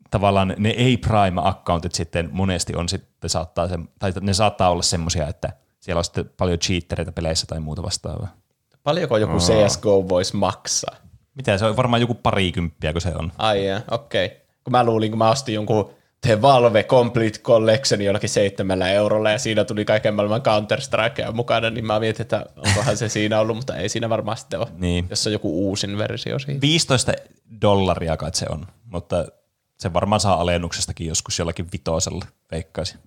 tavallaan 0.09 0.56
ne 0.58 0.69
ei-Prime-accountit 0.69 1.91
sitten 1.93 2.30
monesti 2.32 2.75
on 2.75 2.90
sitten 2.90 3.30
saattaa, 3.30 3.67
se, 3.67 3.80
tai 3.99 4.14
ne 4.22 4.33
saattaa 4.33 4.69
olla 4.69 4.82
semmoisia, 4.82 5.27
että 5.27 5.53
siellä 5.80 5.99
on 5.99 6.06
sitten 6.06 6.32
paljon 6.38 6.59
cheatereita 6.59 7.11
peleissä 7.11 7.48
tai 7.48 7.59
muuta 7.59 7.83
vastaavaa. 7.83 8.35
Paljonko 8.83 9.17
joku 9.17 9.38
CSGO 9.38 10.09
voisi 10.09 10.35
maksaa? 10.35 10.95
Mitä 11.35 11.58
se 11.58 11.66
on 11.66 11.77
varmaan 11.77 12.01
joku 12.01 12.14
parikymppiä, 12.14 12.91
kun 12.91 13.01
se 13.01 13.11
on. 13.16 13.32
Ai 13.38 13.66
jaa, 13.66 13.82
okei. 13.91 14.25
Okay. 14.25 14.38
Kun 14.64 14.72
mä 14.72 14.83
luulin, 14.83 15.11
kun 15.11 15.17
mä 15.17 15.30
ostin 15.30 15.56
jonkun 15.56 15.90
The 16.22 16.41
Valve 16.41 16.83
Complete 16.83 17.39
Collection 17.39 18.01
jollakin 18.01 18.30
seitsemällä 18.30 18.89
eurolla 18.91 19.31
ja 19.31 19.39
siinä 19.39 19.65
tuli 19.65 19.85
kaiken 19.85 20.14
maailman 20.15 20.41
counter 20.41 20.81
strikea 20.81 21.31
mukana, 21.31 21.69
niin 21.69 21.85
mä 21.85 21.99
mietin, 21.99 22.22
että 22.22 22.45
onkohan 22.56 22.98
se 22.98 23.09
siinä 23.09 23.39
ollut, 23.39 23.56
mutta 23.56 23.75
ei 23.77 23.89
siinä 23.89 24.09
varmaan 24.09 24.38
sitten 24.38 24.59
ole, 24.59 24.67
Niin. 24.77 25.07
jos 25.09 25.27
on 25.27 25.33
joku 25.33 25.67
uusin 25.69 25.98
versio 25.98 26.39
siitä. 26.39 26.61
15 26.61 27.11
dollaria 27.61 28.17
kai 28.17 28.30
se 28.33 28.45
on, 28.49 28.67
mutta 28.85 29.25
se 29.80 29.93
varmaan 29.93 30.19
saa 30.19 30.41
alennuksestakin 30.41 31.07
joskus 31.07 31.39
jollakin 31.39 31.67
vitosella, 31.73 32.25
veikkaisin. 32.51 32.99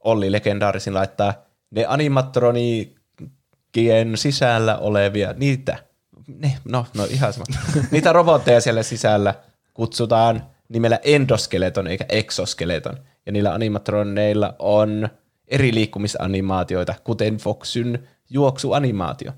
Olli 0.00 0.32
legendaarisin 0.32 0.94
laittaa 0.94 1.34
ne 1.70 1.84
animatronikien 1.88 4.16
sisällä 4.16 4.78
olevia, 4.78 5.34
niitä, 5.36 5.78
ne, 6.26 6.58
no, 6.64 6.86
no 6.94 7.04
ihan 7.04 7.32
sama. 7.32 7.44
niitä 7.90 8.12
robotteja 8.12 8.60
siellä 8.60 8.82
sisällä 8.82 9.34
kutsutaan 9.74 10.46
nimellä 10.68 10.98
endoskeleton 11.02 11.86
eikä 11.86 12.04
exoskeleton. 12.08 12.98
Ja 13.26 13.32
niillä 13.32 13.54
animatroneilla 13.54 14.54
on 14.58 15.08
eri 15.48 15.74
liikkumisanimaatioita, 15.74 16.94
kuten 17.04 17.36
Foxyn 17.36 18.08
juoksuanimaatio. 18.30 19.32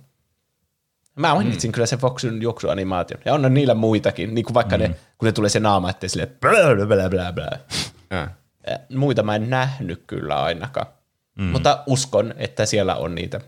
Mä 1.17 1.35
mainitsin 1.35 1.71
mm. 1.71 1.73
kyllä 1.73 1.87
sen 1.87 1.99
Foxyn 1.99 2.43
juoksuanimaation. 2.43 3.21
Ja 3.25 3.35
on 3.35 3.55
niillä 3.55 3.75
muitakin, 3.75 4.35
niin 4.35 4.45
kuin 4.45 4.55
vaikka 4.55 4.77
mm. 4.77 4.83
ne, 4.83 4.89
kun 5.19 5.27
ne 5.27 5.33
tulee 5.33 5.51
se 5.51 5.61
naama, 5.61 5.91
ettei 5.91 6.09
sille 6.09 6.27
blä, 6.27 6.75
blä, 6.75 6.87
blä, 6.87 7.11
blä, 7.11 7.33
blä. 7.33 7.51
Äh. 8.13 8.31
Muita 8.95 9.23
mä 9.23 9.35
en 9.35 9.51
nähnyt 9.51 10.03
kyllä 10.07 10.43
ainakaan. 10.43 10.87
Mm. 11.39 11.45
Mutta 11.45 11.83
uskon, 11.87 12.35
että 12.37 12.67
siellä 12.67 12.95
on 12.95 13.15
niitä. 13.15 13.41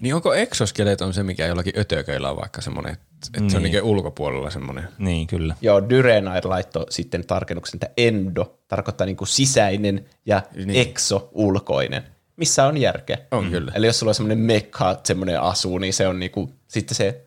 Niin 0.00 0.14
onko 0.14 0.34
exoskeleton 0.34 1.14
se, 1.14 1.22
mikä 1.22 1.46
jollakin 1.46 1.78
ötököillä 1.78 2.30
on 2.30 2.36
vaikka 2.36 2.60
semmoinen, 2.60 2.92
että 2.92 3.40
niin. 3.40 3.50
se 3.50 3.56
on 3.56 3.62
niin 3.62 3.82
ulkopuolella 3.82 4.50
semmoinen? 4.50 4.88
Niin, 4.98 5.26
kyllä. 5.26 5.56
Joo, 5.60 5.88
Dyrenair 5.88 6.48
laittoi 6.48 6.86
sitten 6.90 7.26
tarkennuksen, 7.26 7.76
että 7.76 7.90
endo 7.96 8.58
tarkoittaa 8.68 9.06
niin 9.06 9.16
kuin 9.16 9.28
sisäinen 9.28 10.04
ja 10.26 10.42
niin. 10.54 10.88
exo 10.88 11.28
ulkoinen, 11.32 12.02
missä 12.36 12.66
on 12.66 12.76
järkeä. 12.76 13.18
On 13.30 13.50
kyllä. 13.50 13.72
Eli 13.74 13.86
jos 13.86 13.98
sulla 13.98 14.10
on 14.10 14.14
semmoinen 14.14 14.38
mekka, 14.38 15.00
semmoinen 15.04 15.40
asu, 15.40 15.78
niin 15.78 15.94
se 15.94 16.08
on 16.08 16.18
niinku, 16.18 16.50
sitten 16.68 16.94
se 16.94 17.24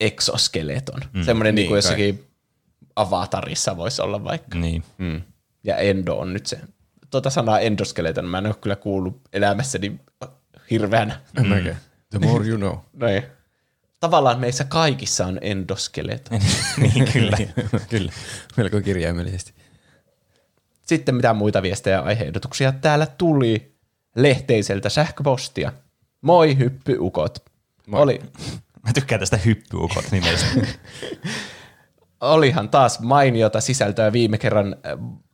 exoskeleton. 0.00 1.00
Mm. 1.12 1.24
Semmoinen 1.24 1.54
niin, 1.54 1.62
Niin 1.62 1.70
kai. 1.70 1.78
jossakin 1.78 2.24
avatarissa 2.96 3.76
voisi 3.76 4.02
olla 4.02 4.24
vaikka. 4.24 4.58
Niin. 4.58 4.82
Mm. 4.98 5.22
Ja 5.64 5.76
endo 5.76 6.14
on 6.14 6.32
nyt 6.32 6.46
se. 6.46 6.58
Tuota 7.10 7.30
sanaa 7.30 7.60
endoskeleton 7.60 8.24
mä 8.24 8.38
en 8.38 8.46
ole 8.46 8.54
kyllä 8.60 8.76
kuullut 8.76 9.20
elämässäni 9.32 10.00
hirveänä. 10.70 11.20
Mm. 11.40 11.76
The 12.10 12.18
more 12.18 12.46
you 12.46 12.58
know. 12.58 12.76
Noin. 13.00 13.22
Tavallaan 14.00 14.40
meissä 14.40 14.64
kaikissa 14.64 15.26
on 15.26 15.38
endoskeleton. 15.40 16.40
niin, 16.82 17.12
kyllä. 17.12 17.36
kyllä, 17.88 18.12
melko 18.56 18.80
kirjaimellisesti. 18.80 19.52
Sitten 20.82 21.14
mitä 21.14 21.34
muita 21.34 21.62
viestejä 21.62 21.96
ja 21.96 22.02
aiheehdotuksia 22.02 22.72
täällä 22.72 23.06
tuli 23.06 23.74
lehteiseltä 24.16 24.88
sähköpostia. 24.88 25.72
Moi 26.20 26.58
hyppyukot. 26.58 27.38
Moi. 27.86 28.02
Oli, 28.02 28.20
Mä 28.86 28.92
tykkään 28.92 29.18
tästä 29.18 29.36
hyppyukot 29.36 30.04
nimestä. 30.10 30.46
olihan 32.20 32.68
taas 32.68 33.00
mainiota 33.00 33.60
sisältöä 33.60 34.12
viime 34.12 34.38
kerran 34.38 34.76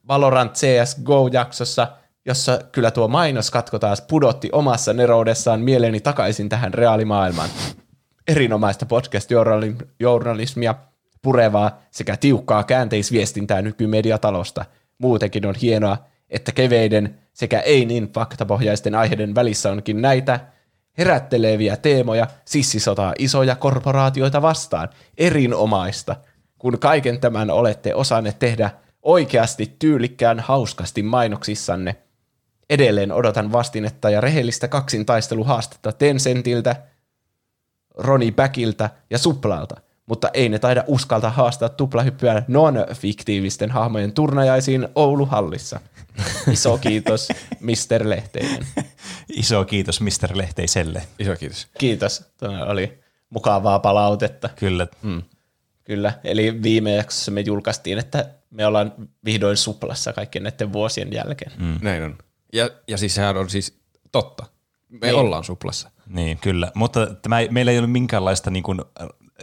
Valorant 0.08 0.52
CSGO-jaksossa, 0.54 1.92
jossa 2.26 2.58
kyllä 2.72 2.90
tuo 2.90 3.08
mainoskatko 3.08 3.78
taas 3.78 4.00
pudotti 4.00 4.48
omassa 4.52 4.92
neroudessaan 4.92 5.60
mieleni 5.60 6.00
takaisin 6.00 6.48
tähän 6.48 6.74
reaalimaailmaan. 6.74 7.48
Erinomaista 8.28 8.86
podcast-journalismia, 8.86 10.74
purevaa 11.22 11.82
sekä 11.90 12.16
tiukkaa 12.16 12.64
käänteisviestintää 12.64 13.62
nykymediatalosta. 13.62 14.64
Muutenkin 14.98 15.46
on 15.46 15.54
hienoa, 15.54 15.98
että 16.30 16.52
keveiden 16.52 17.18
sekä 17.32 17.60
ei 17.60 17.84
niin 17.84 18.12
faktapohjaisten 18.12 18.94
aiheiden 18.94 19.34
välissä 19.34 19.70
onkin 19.70 20.02
näitä 20.02 20.40
herätteleviä 20.98 21.76
teemoja 21.76 22.26
sissisotaa 22.44 23.14
isoja 23.18 23.56
korporaatioita 23.56 24.42
vastaan. 24.42 24.88
Erinomaista, 25.18 26.16
kun 26.58 26.78
kaiken 26.78 27.20
tämän 27.20 27.50
olette 27.50 27.94
osanneet 27.94 28.38
tehdä 28.38 28.70
oikeasti 29.02 29.76
tyylikkään 29.78 30.40
hauskasti 30.40 31.02
mainoksissanne. 31.02 31.96
Edelleen 32.70 33.12
odotan 33.12 33.52
vastinetta 33.52 34.10
ja 34.10 34.20
rehellistä 34.20 34.68
kaksintaisteluhaastetta 34.68 35.92
Tencentiltä, 35.92 36.76
Roni 37.98 38.32
Backiltä 38.32 38.90
ja 39.10 39.18
Suplalta, 39.18 39.80
mutta 40.06 40.30
ei 40.34 40.48
ne 40.48 40.58
taida 40.58 40.84
uskalta 40.86 41.30
haastaa 41.30 41.68
tuplahyppyä 41.68 42.42
non-fiktiivisten 42.48 43.70
hahmojen 43.70 44.12
turnajaisiin 44.12 44.88
Ouluhallissa. 44.94 45.80
Iso 46.52 46.78
kiitos, 46.88 47.28
Mr. 47.60 48.08
Lehteinen. 48.08 48.66
Iso 49.28 49.64
kiitos 49.64 50.00
Mr. 50.00 50.30
Lehteiselle. 50.38 51.02
Iso 51.18 51.36
kiitos. 51.36 51.68
Kiitos, 51.78 52.24
tämä 52.36 52.64
oli 52.64 52.98
mukavaa 53.30 53.78
palautetta. 53.78 54.48
Kyllä. 54.56 54.86
Mm. 55.02 55.22
Kyllä, 55.84 56.12
eli 56.24 56.62
viime 56.62 56.94
jaksossa 56.94 57.30
me 57.30 57.40
julkaistiin, 57.40 57.98
että 57.98 58.30
me 58.50 58.66
ollaan 58.66 58.92
vihdoin 59.24 59.56
suplassa 59.56 60.12
kaikkien 60.12 60.42
näiden 60.42 60.72
vuosien 60.72 61.12
jälkeen. 61.12 61.52
Mm. 61.58 61.78
Näin 61.82 62.02
on. 62.02 62.18
Ja, 62.54 62.70
ja 62.88 62.98
siis 62.98 63.14
sehän 63.14 63.36
on 63.36 63.50
siis 63.50 63.78
totta. 64.12 64.46
Me 64.88 64.98
Niin. 65.06 65.14
ollaan 65.14 65.44
suplassa. 65.44 65.90
Niin, 66.06 66.38
kyllä. 66.38 66.72
Mutta 66.74 67.06
tämä, 67.22 67.40
ei- 67.40 67.48
meillä 67.48 67.72
ei 67.72 67.78
ole 67.78 67.86
minkäänlaista 67.86 68.50
niin 68.50 68.62
kuin, 68.62 68.80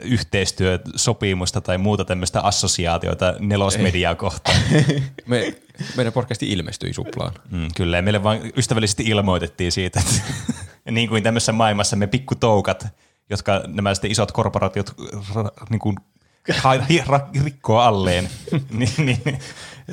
yhteistyösopimusta 0.02 1.62
tai 1.62 1.78
muuta 1.78 2.06
tämmöistä 2.06 2.42
assosiaatiota 2.42 3.34
nelosmediaa 3.40 4.16
kohtaan. 4.16 4.58
Me, 5.28 5.56
meidän 5.96 6.14
podcasti 6.14 6.52
ilmestyi 6.52 6.94
suplaan. 6.94 7.34
Mm, 7.52 7.68
kyllä, 7.76 7.98
ja 7.98 8.02
meille 8.04 8.24
vaan 8.24 8.40
ystävällisesti 8.58 9.04
ilmoitettiin 9.04 9.72
siitä, 9.72 10.00
että 10.00 10.22
niin 10.92 11.10
kuin 11.10 11.24
tämmöisessä 11.24 11.52
maailmassa 11.52 11.96
me 11.96 12.08
pikkutoukat, 12.08 12.88
jotka 13.30 13.62
nämä 13.68 13.94
sitten 13.96 14.12
isot 14.12 14.32
korporaatiot 14.32 14.94
ra, 15.36 15.50
niin 15.70 15.80
kuin, 15.80 15.96
rikkoo 17.46 17.80
alleen, 17.80 18.30
niin, 18.72 18.90
niin, 18.98 19.40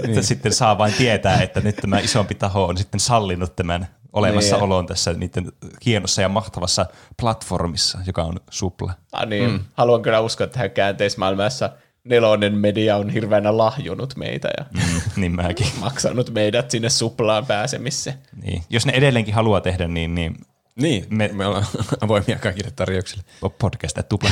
että 0.04 0.22
sitten 0.22 0.52
saa 0.52 0.78
vain 0.78 0.92
tietää, 0.94 1.42
että 1.42 1.60
nyt 1.60 1.76
tämä 1.76 1.98
isompi 1.98 2.34
taho 2.34 2.64
on 2.64 2.76
sitten 2.78 3.00
sallinut 3.00 3.56
tämän 3.56 3.88
olemassaolon 4.12 4.86
tässä 4.86 5.12
niiden 5.12 5.52
hienossa 5.86 6.22
ja 6.22 6.28
mahtavassa 6.28 6.86
platformissa, 7.20 7.98
joka 8.06 8.22
on 8.22 8.40
Supla. 8.50 8.92
Ah, 9.12 9.26
niin. 9.26 9.50
mm. 9.50 9.60
Haluan 9.74 10.02
kyllä 10.02 10.20
uskoa, 10.20 10.44
että 10.44 10.54
tähän 10.54 10.70
käänteismaailmassa 10.70 11.70
nelonen 12.04 12.54
media 12.54 12.96
on 12.96 13.10
hirveänä 13.10 13.56
lahjonut 13.56 14.16
meitä 14.16 14.48
ja 14.58 14.64
Mm, 14.72 15.00
niin 15.16 15.32
mäkin. 15.32 15.66
maksanut 15.80 16.30
meidät 16.30 16.70
sinne 16.70 16.88
suplaan 16.90 17.46
pääsemiseen. 17.46 18.18
Niin. 18.42 18.62
Jos 18.70 18.86
ne 18.86 18.92
edelleenkin 18.92 19.34
haluaa 19.34 19.60
tehdä, 19.60 19.88
niin, 19.88 20.14
niin 20.14 20.36
Niin, 20.80 21.06
Me- 21.10 21.28
me, 21.28 21.34
me 21.34 21.46
ollaan 21.46 21.66
avoimia 22.00 22.38
kaikille 22.38 22.70
tarjouksille. 22.70 23.24
podcast 23.58 23.98
tupla. 24.08 24.30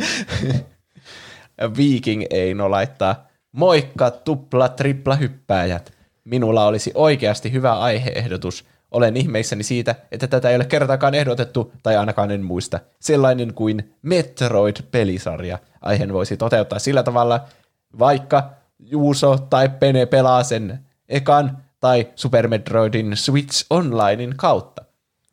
Viking 1.76 2.24
Eino 2.30 2.70
laittaa, 2.70 3.26
moikka 3.52 4.10
tupla 4.10 4.68
tripla 4.68 5.14
hyppääjät. 5.14 5.92
Minulla 6.24 6.66
olisi 6.66 6.92
oikeasti 6.94 7.52
hyvä 7.52 7.78
aiheehdotus. 7.78 8.64
Olen 8.90 9.16
ihmeissäni 9.16 9.62
siitä, 9.62 9.94
että 10.12 10.26
tätä 10.26 10.50
ei 10.50 10.56
ole 10.56 10.64
kertaakaan 10.64 11.14
ehdotettu, 11.14 11.72
tai 11.82 11.96
ainakaan 11.96 12.30
en 12.30 12.42
muista. 12.44 12.80
Sellainen 13.00 13.54
kuin 13.54 13.94
Metroid-pelisarja. 14.02 15.58
Aiheen 15.82 16.12
voisi 16.12 16.36
toteuttaa 16.36 16.78
sillä 16.78 17.02
tavalla, 17.02 17.44
vaikka 17.98 18.50
Juuso 18.78 19.38
tai 19.38 19.68
Pene 19.68 20.06
pelaa 20.06 20.42
sen 20.42 20.78
ekan 21.08 21.58
tai 21.80 22.08
Super 22.14 22.48
Metroidin 22.48 23.16
Switch 23.16 23.66
Onlinein 23.70 24.34
kautta. 24.36 24.84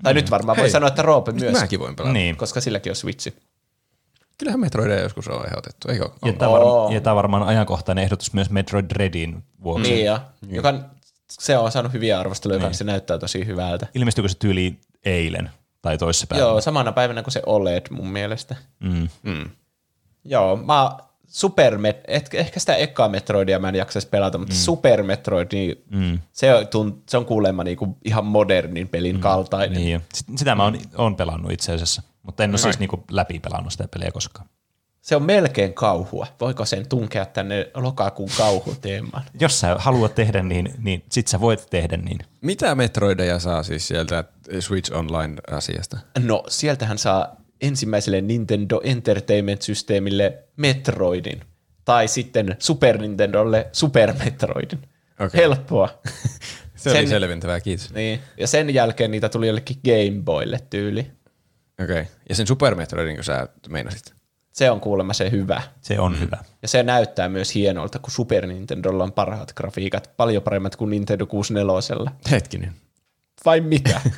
Tai 0.03 0.13
nyt 0.13 0.31
varmaan 0.31 0.57
voi 0.57 0.63
Hei, 0.63 0.71
sanoa, 0.71 0.87
että 0.87 1.01
Roope 1.01 1.31
myös, 1.31 1.61
Mäkin 1.61 1.79
voin 1.79 1.95
pelata. 1.95 2.13
niin. 2.13 2.37
koska 2.37 2.61
silläkin 2.61 2.91
on 2.91 2.95
Switchi. 2.95 3.33
Kyllähän 4.43 4.59
Metroidia 4.59 5.01
joskus 5.01 5.27
on 5.27 5.45
ehdotettu, 5.45 5.87
eikö? 5.87 6.03
Ja 6.03 6.31
On. 6.31 6.37
tämä, 6.37 6.51
varma, 6.51 6.93
ja 6.93 7.01
tämä 7.01 7.15
varmaan 7.15 7.43
ajankohtainen 7.43 8.03
ehdotus 8.03 8.33
myös 8.33 8.49
Metroid 8.49 8.85
Dreadin 8.89 9.43
vuoksi. 9.63 9.91
Niin, 9.91 10.05
ja, 10.05 10.21
joka, 10.47 10.73
se 11.29 11.57
on 11.57 11.71
saanut 11.71 11.93
hyviä 11.93 12.19
arvosteluja, 12.19 12.59
niin. 12.59 12.73
se 12.73 12.83
näyttää 12.83 13.17
tosi 13.17 13.45
hyvältä. 13.45 13.87
Ilmestyykö 13.95 14.27
se 14.27 14.37
tyyli 14.37 14.79
eilen 15.05 15.49
tai 15.81 15.97
toissapäivänä? 15.97 16.49
Joo, 16.49 16.61
samana 16.61 16.91
päivänä 16.91 17.23
kuin 17.23 17.31
se 17.31 17.41
OLED 17.45 17.85
mun 17.89 18.07
mielestä. 18.07 18.55
Mm. 18.79 19.09
Mm. 19.23 19.49
Joo, 20.25 20.55
mä 20.55 20.97
Super 21.33 21.77
Met, 21.77 22.01
et, 22.07 22.33
ehkä 22.33 22.59
sitä 22.59 22.75
ekaa 22.75 23.09
Metroidia 23.09 23.59
mä 23.59 23.69
en 23.69 23.75
jaksaisi 23.75 24.07
pelata, 24.07 24.37
mutta 24.37 24.53
mm. 24.53 24.57
Super 24.57 25.03
Metroid, 25.03 25.47
niin 25.51 25.83
Mm. 25.89 26.19
se, 26.31 26.55
on, 26.55 26.67
tunt, 26.67 27.09
se 27.09 27.17
on 27.17 27.25
kuulemma 27.25 27.63
niinku 27.63 27.97
ihan 28.05 28.25
modernin 28.25 28.87
pelin 28.87 29.15
mm. 29.15 29.21
kaltainen. 29.21 29.77
Niin, 29.77 29.93
jo. 29.93 29.99
Sitä 30.35 30.55
mä 30.55 30.63
oon, 30.63 30.77
oon 30.97 31.15
pelannut 31.15 31.51
itse 31.51 31.73
asiassa, 31.73 32.01
mutta 32.23 32.43
en 32.43 32.49
ole 32.49 32.57
siis 32.57 32.79
niinku 32.79 33.03
läpi 33.11 33.39
pelannut 33.39 33.71
sitä 33.71 33.87
peliä 33.87 34.11
koskaan. 34.11 34.47
Se 35.01 35.15
on 35.15 35.23
melkein 35.23 35.73
kauhua. 35.73 36.27
Voiko 36.41 36.65
sen 36.65 36.89
tunkea 36.89 37.25
tänne 37.25 37.71
lokakuun 37.75 38.29
kauhuteemaan? 38.37 39.23
Jos 39.39 39.59
sä 39.59 39.75
haluat 39.79 40.15
tehdä 40.15 40.43
niin, 40.43 40.73
niin 40.77 41.03
sit 41.11 41.27
sä 41.27 41.39
voit 41.39 41.67
tehdä 41.69 41.97
niin. 41.97 42.19
Mitä 42.41 42.75
Metroideja 42.75 43.39
saa 43.39 43.63
siis 43.63 43.87
sieltä 43.87 44.23
Switch 44.59 44.95
Online-asiasta? 44.95 45.97
No, 46.19 46.43
sieltähän 46.47 46.97
saa 46.97 47.35
ensimmäiselle 47.63 48.21
Nintendo 48.21 48.81
Entertainment-systeemille 48.83 50.33
Metroidin. 50.57 51.41
Tai 51.85 52.07
sitten 52.07 52.55
Super 52.59 52.97
Nintendolle 52.97 53.67
Super 53.71 54.13
Metroidin. 54.23 54.79
Okei. 54.79 55.25
Okay. 55.25 55.41
Helppoa. 55.41 55.89
Se 56.75 56.89
oli 56.89 56.97
Sen- 56.97 57.07
selventävää, 57.07 57.59
kiitos. 57.59 57.93
Niin. 57.93 58.19
Ja 58.37 58.47
sen 58.47 58.73
jälkeen 58.73 59.11
niitä 59.11 59.29
tuli 59.29 59.47
jollekin 59.47 59.77
Game 59.85 60.21
Boylle 60.23 60.59
tyyli. 60.69 61.11
Okei. 61.83 62.01
Okay. 62.01 62.05
Ja 62.29 62.35
sen 62.35 62.47
Super 62.47 62.75
Metroidin, 62.75 63.15
kun 63.15 63.23
sä 63.23 63.47
meinasit. 63.69 64.13
Se 64.51 64.71
on 64.71 64.81
kuulemma 64.81 65.13
se 65.13 65.31
hyvä. 65.31 65.61
Se 65.81 65.99
on 65.99 66.11
mm. 66.11 66.19
hyvä. 66.19 66.37
Ja 66.61 66.67
se 66.67 66.83
näyttää 66.83 67.29
myös 67.29 67.55
hienolta, 67.55 67.99
kun 67.99 68.11
Super 68.11 68.47
Nintendolla 68.47 69.03
on 69.03 69.11
parhaat 69.11 69.53
grafiikat. 69.53 70.11
Paljon 70.17 70.43
paremmat 70.43 70.75
kuin 70.75 70.89
Nintendo 70.89 71.25
64. 71.25 72.11
Hetkinen. 72.31 72.73
Vai 73.45 73.61
mitä? 73.61 74.01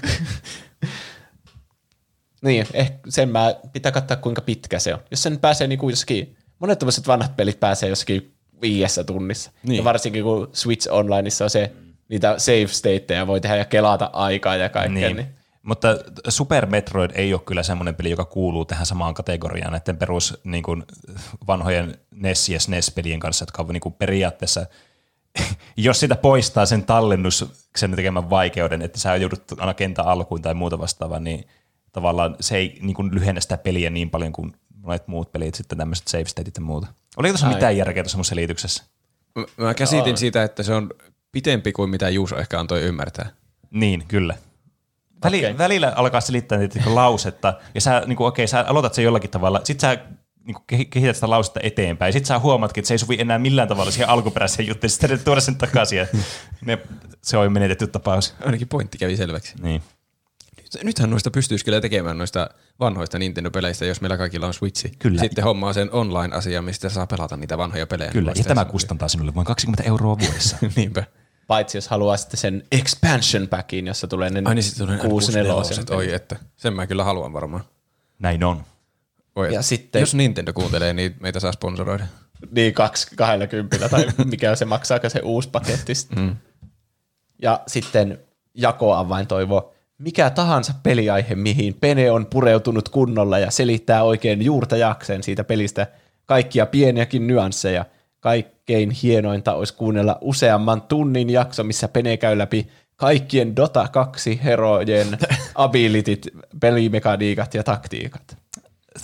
niin, 2.42 2.68
ehkä 2.74 2.98
sen 3.10 3.30
mä 3.30 3.56
pitää 3.74 3.92
katsoa, 3.92 4.18
kuinka 4.18 4.42
pitkä 4.42 4.80
se 4.80 4.94
on. 4.94 5.00
Jos 5.12 5.24
sen 5.24 5.40
pääsee 5.40 5.68
niin 5.68 5.80
kuin 5.80 5.92
jossakin, 5.92 6.38
monet 6.60 6.80
tämmöiset 6.80 7.08
vanhat 7.08 7.36
pelit 7.36 7.60
pääsee 7.60 7.90
jossakin 7.90 8.36
viidessä 8.62 9.04
tunnissa. 9.04 9.52
Niin. 9.64 9.78
Ja 9.78 9.84
varsinkin 9.84 10.24
kun 10.24 10.50
Switch 10.54 10.92
Onlineissa 10.92 11.44
on 11.44 11.50
se, 11.50 11.72
niitä 12.10 12.36
save 12.38 12.68
stateja 12.68 13.28
voi 13.28 13.42
tehdä 13.42 13.56
ja 13.56 13.66
kelata 13.66 14.10
aikaa 14.14 14.56
ja 14.56 14.70
kaikkea. 14.70 15.08
Niin. 15.10 15.16
Niin. 15.16 15.36
Mutta 15.66 15.88
Super 16.30 16.66
Metroid 16.66 17.12
ei 17.14 17.34
ole 17.34 17.42
kyllä 17.46 17.64
semmoinen 17.64 17.96
peli, 17.96 18.10
joka 18.10 18.26
kuuluu 18.26 18.66
tähän 18.66 18.86
samaan 18.86 19.14
kategoriaan 19.14 19.72
näiden 19.72 19.98
perus 19.98 20.38
niin 20.44 20.64
kuin, 20.64 20.84
vanhojen 21.48 21.98
NES- 22.12 22.50
ja 22.50 22.60
SNES-pelien 22.60 23.20
kanssa, 23.20 23.44
jotka 23.44 23.62
on 23.62 23.68
niin 23.68 23.82
kuin, 23.82 23.94
periaatteessa, 23.94 24.66
jos 25.78 26.00
sitä 26.00 26.16
poistaa 26.16 26.66
sen 26.66 26.84
tallennuksen 26.84 27.96
tekemän 27.96 28.30
vaikeuden, 28.30 28.82
että 28.82 29.00
sä 29.00 29.16
joudut 29.16 29.44
aina 29.58 29.74
kentän 29.74 30.06
alkuun 30.06 30.42
tai 30.42 30.54
muuta 30.54 30.80
vastaavaa, 30.80 31.20
niin 31.20 31.48
tavallaan 31.96 32.36
se 32.40 32.58
ei 32.58 32.78
niin 32.82 32.94
kuin, 32.96 33.16
lyhennä 33.16 33.42
sitä 33.42 33.58
peliä 33.58 33.90
niin 33.90 34.10
paljon 34.10 34.34
kuin 34.34 34.54
monet 34.82 35.08
muut 35.08 35.32
pelit, 35.32 35.56
sitten 35.56 35.78
tämmöiset 35.78 36.08
save 36.08 36.26
stateit 36.26 36.56
ja 36.58 36.62
muuta. 36.64 36.88
Oliko 37.18 37.32
tuossa 37.34 37.48
mitään 37.48 37.78
järkeä 37.78 38.04
tuossa 38.04 38.18
mun 38.18 38.26
selityksessä? 38.26 38.84
Mä- 39.36 39.66
Mä 39.66 39.74
käsitin 39.74 40.18
siitä, 40.18 40.44
että 40.44 40.64
se 40.64 40.74
on 40.74 40.90
pitempi 41.32 41.72
kuin 41.72 41.90
mitä 41.90 42.10
Juuso 42.10 42.38
ehkä 42.38 42.60
antoi 42.60 42.82
ymmärtää. 42.82 43.30
Niin, 43.72 44.04
kyllä. 44.08 44.36
Väli, 45.24 45.40
okay. 45.46 45.58
Välillä 45.58 45.94
alkaa 45.96 46.22
selittää 46.22 46.58
niitä 46.58 46.76
niinku 46.80 46.96
lausetta, 46.96 47.54
ja 47.76 47.82
sä, 47.82 48.04
niinku, 48.06 48.26
okei, 48.26 48.48
sä 48.48 48.66
aloitat 48.68 48.94
sen 48.94 49.06
jollakin 49.06 49.30
tavalla, 49.30 49.62
sit 49.64 49.80
sä 49.80 49.98
niinku, 50.46 50.62
kehi- 50.68 50.86
kehität 50.86 51.16
sitä 51.16 51.30
lausetta 51.30 51.60
eteenpäin, 51.64 52.14
sit 52.14 52.26
sä 52.26 52.40
huomaatkin, 52.40 52.82
että 52.82 52.88
se 52.88 52.94
ei 52.94 52.98
sovi 52.98 53.18
enää 53.20 53.40
millään 53.40 53.68
tavalla 53.68 53.92
siihen 53.92 54.10
alkuperäiseen 54.10 54.68
juttuun, 54.68 54.90
sitten 54.90 55.20
tuoda 55.20 55.42
sen 55.42 55.56
takaisin, 55.56 55.98
ja 55.98 56.08
ne, 56.66 56.78
se 57.22 57.38
on 57.38 57.52
menetetty 57.54 57.88
tapaus. 57.88 58.36
Ainakin 58.46 58.68
pointti 58.68 58.98
kävi 58.98 59.18
selväksi. 59.18 59.54
Niin. 59.62 59.82
Nythän 60.84 61.10
noista 61.10 61.32
pystyisi 61.32 61.66
kyllä 61.66 61.82
tekemään 61.82 62.18
noista 62.18 62.50
vanhoista 62.80 63.18
Nintendo-peleistä, 63.18 63.86
jos 63.86 64.02
meillä 64.02 64.18
kaikilla 64.18 64.48
on 64.48 64.54
Switchi. 64.54 64.92
Kyllä. 65.00 65.22
Sitten 65.22 65.44
hommaa 65.44 65.74
sen 65.74 65.90
online-asia, 65.92 66.62
mistä 66.62 66.90
saa 66.90 67.08
pelata 67.08 67.38
niitä 67.38 67.58
vanhoja 67.58 67.88
pelejä. 67.88 68.12
Kyllä, 68.12 68.32
ja 68.36 68.44
tämä 68.44 68.66
kustantaa 68.66 69.08
sinulle 69.08 69.36
vain 69.36 69.45
20 69.48 69.84
euroa 69.84 70.20
vuodessa. 70.20 70.58
Niinpä. 70.76 71.04
Paitsi 71.48 71.78
jos 71.78 71.88
haluaa 71.88 72.18
sitten 72.18 72.38
sen 72.38 72.64
expansion 72.72 73.48
packin, 73.48 73.88
jossa 73.88 74.08
tulee 74.08 74.30
ne 74.30 74.42
Ai 74.45 74.56
niin 74.56 74.78
tulee 74.78 74.95
ne 74.98 75.02
64 75.10 75.54
64. 75.54 75.98
Oi, 75.98 76.14
että 76.16 76.36
sen 76.56 76.74
mä 76.74 76.88
kyllä 76.88 77.04
haluan 77.04 77.34
varmaan. 77.34 77.64
Näin 78.20 78.44
on. 78.44 78.64
Oi, 79.36 79.54
Ja 79.54 79.62
sitten- 79.62 80.00
Jos 80.00 80.16
Nintendo 80.16 80.54
kuuntelee, 80.54 80.94
niin 80.94 81.16
meitä 81.20 81.40
saa 81.40 81.52
sponsoroida. 81.52 82.06
Niin, 82.52 82.74
kaksi, 82.74 83.16
20 83.16 83.90
tai 83.90 84.06
mikä 84.26 84.56
se 84.56 84.66
maksaa 84.66 85.00
se 85.10 85.20
uusi 85.24 85.50
paketti. 85.50 85.95
sitten. 85.95 86.20
Mm. 86.20 86.36
Ja 87.42 87.60
sitten 87.68 88.20
jakoavain 88.54 89.28
toivo, 89.28 89.75
mikä 89.98 90.30
tahansa 90.30 90.74
peliaihe, 90.84 91.36
mihin 91.36 91.74
Pene 91.82 92.12
on 92.12 92.26
pureutunut 92.26 92.90
kunnolla 92.90 93.40
ja 93.40 93.52
selittää 93.52 94.04
oikein 94.04 94.42
juurta 94.42 94.78
jakseen 94.78 95.24
siitä 95.24 95.44
pelistä 95.44 95.88
kaikkia 96.26 96.66
pieniäkin 96.66 97.28
nyansseja. 97.28 97.86
Kaikkein 98.20 98.92
hienointa 98.92 99.54
olisi 99.54 99.74
kuunnella 99.74 100.18
useamman 100.22 100.82
tunnin 100.82 101.30
jakso, 101.30 101.64
missä 101.64 101.88
Pene 101.88 102.18
käy 102.18 102.38
läpi 102.38 102.68
kaikkien 102.96 103.56
Dota 103.56 103.88
2 103.88 104.40
herojen 104.44 105.08
abilityt, 105.56 106.28
pelimekaniikat 106.60 107.54
ja 107.54 107.64
taktiikat. 107.64 108.38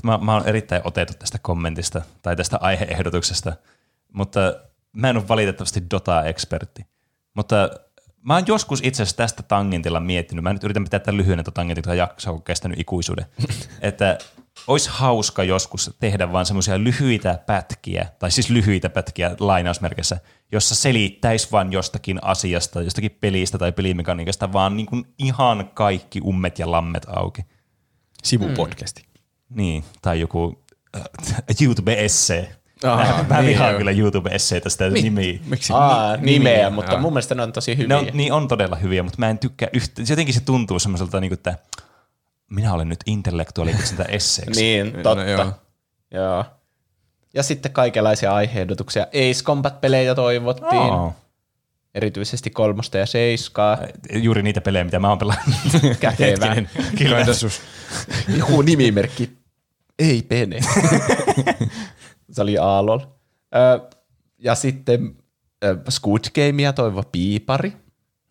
Mä, 0.04 0.18
mä 0.18 0.34
oon 0.34 0.48
erittäin 0.48 0.82
otettu 0.86 1.14
tästä 1.20 1.38
kommentista 1.42 2.02
tai 2.22 2.36
tästä 2.36 2.58
aiheehdotuksesta, 2.62 3.54
mutta 4.14 4.40
mä 4.94 5.10
en 5.10 5.18
ole 5.18 5.28
valitettavasti 5.28 5.84
Dota-ekspertti. 5.94 6.86
Mutta 7.34 7.70
mä 8.24 8.34
oon 8.34 8.44
joskus 8.48 8.80
itse 8.84 9.04
asiassa 9.04 9.18
tästä 9.18 9.44
tangentilla 9.44 10.00
miettinyt, 10.00 10.44
mä 10.44 10.54
nyt 10.54 10.64
yritän 10.64 10.84
pitää 10.84 11.00
tämän 11.00 11.18
lyhyen 11.18 11.38
tämän 11.38 11.54
tangentin, 11.54 11.98
jakso 11.98 12.32
on 12.32 12.44
kestänyt 12.44 12.80
ikuisuuden, 12.80 13.26
että 13.82 14.18
olisi 14.68 14.90
hauska 14.94 15.44
joskus 15.44 15.96
tehdä 16.00 16.32
vaan 16.32 16.46
semmoisia 16.46 16.84
lyhyitä 16.84 17.40
pätkiä, 17.46 18.08
tai 18.20 18.32
siis 18.32 18.50
lyhyitä 18.50 18.90
pätkiä 18.90 19.36
lainausmerkissä, 19.40 20.20
jossa 20.52 20.76
selittäisi 20.76 21.48
vaan 21.52 21.72
jostakin 21.72 22.20
asiasta, 22.24 22.82
jostakin 22.82 23.18
pelistä 23.20 23.58
tai 23.58 23.72
pelimekaniikasta, 23.72 24.54
vaan 24.54 24.78
niin 24.78 24.86
kuin 24.86 25.06
ihan 25.20 25.72
kaikki 25.74 26.22
ummet 26.26 26.60
ja 26.60 26.72
lammet 26.72 27.06
auki. 27.08 27.42
Sivupodcasti. 28.24 29.04
Niin, 29.50 29.84
tai 30.02 30.20
joku 30.20 30.64
äh, 30.96 31.04
YouTube-essee. 31.62 32.61
Aa, 32.84 33.24
mä 33.30 33.36
niin 33.38 33.46
vihaan 33.48 33.76
kyllä 33.78 33.92
YouTube-esseitä 33.92 34.70
sitä 34.70 34.90
Mi- 34.90 35.02
nimiä. 35.02 35.40
Miksi? 35.46 35.74
Aa, 35.76 36.18
ni- 36.18 36.26
nimeä, 36.32 36.54
nimiä? 36.54 36.70
mutta 36.70 36.92
Aa. 36.92 37.00
mun 37.02 37.14
mielestä 37.14 37.36
ne 37.36 37.44
on 37.44 37.54
tosi 37.54 37.72
Ne 37.76 37.78
hyviä. 37.84 37.98
on, 37.98 38.08
niin 38.14 38.34
on 38.34 38.48
todella 38.48 38.76
hyviä, 38.76 39.04
mutta 39.04 39.20
mä 39.20 39.30
en 39.30 39.38
tykkää 39.40 39.70
yhtä. 39.74 40.02
Jotenkin 40.10 40.34
se 40.34 40.42
tuntuu 40.42 40.80
semmoiselta, 40.80 41.20
niin 41.20 41.30
kuin, 41.30 41.38
että 41.38 41.58
minä 42.52 42.74
olen 42.74 42.90
nyt 42.90 43.00
intellektuaali 43.06 43.76
sitä 43.84 44.04
esseeksi. 44.04 44.62
Niin, 44.62 44.92
totta. 44.94 45.16
No, 45.16 45.24
joo. 45.30 45.52
joo. 46.12 46.46
Ja 47.34 47.44
sitten 47.44 47.72
kaikenlaisia 47.72 48.34
aiheehdotuksia. 48.34 49.04
Ace 49.04 49.44
Combat-pelejä 49.44 50.16
toivottiin. 50.16 50.82
Oo. 50.82 51.14
Erityisesti 51.96 52.50
kolmosta 52.50 52.98
ja 52.98 53.06
seiskaa. 53.06 53.78
Juuri 54.14 54.44
niitä 54.44 54.62
pelejä, 54.62 54.84
mitä 54.84 55.00
mä 55.00 55.10
oon 55.10 55.18
pelannut. 55.20 55.56
Kätevä. 56.00 56.56
Kyllä. 56.98 57.26
Joku 58.38 58.62
nimimerkki. 58.62 59.38
Ei 60.00 60.22
pene. 60.22 60.60
Se 62.32 62.42
oli 62.42 62.58
Aalol. 62.58 63.00
Ö, 63.56 63.90
ja 64.38 64.56
sitten 64.56 65.16
Squid 65.90 66.24
Gamea 66.36 66.74
toivo 66.74 67.04
Piipari. 67.12 67.74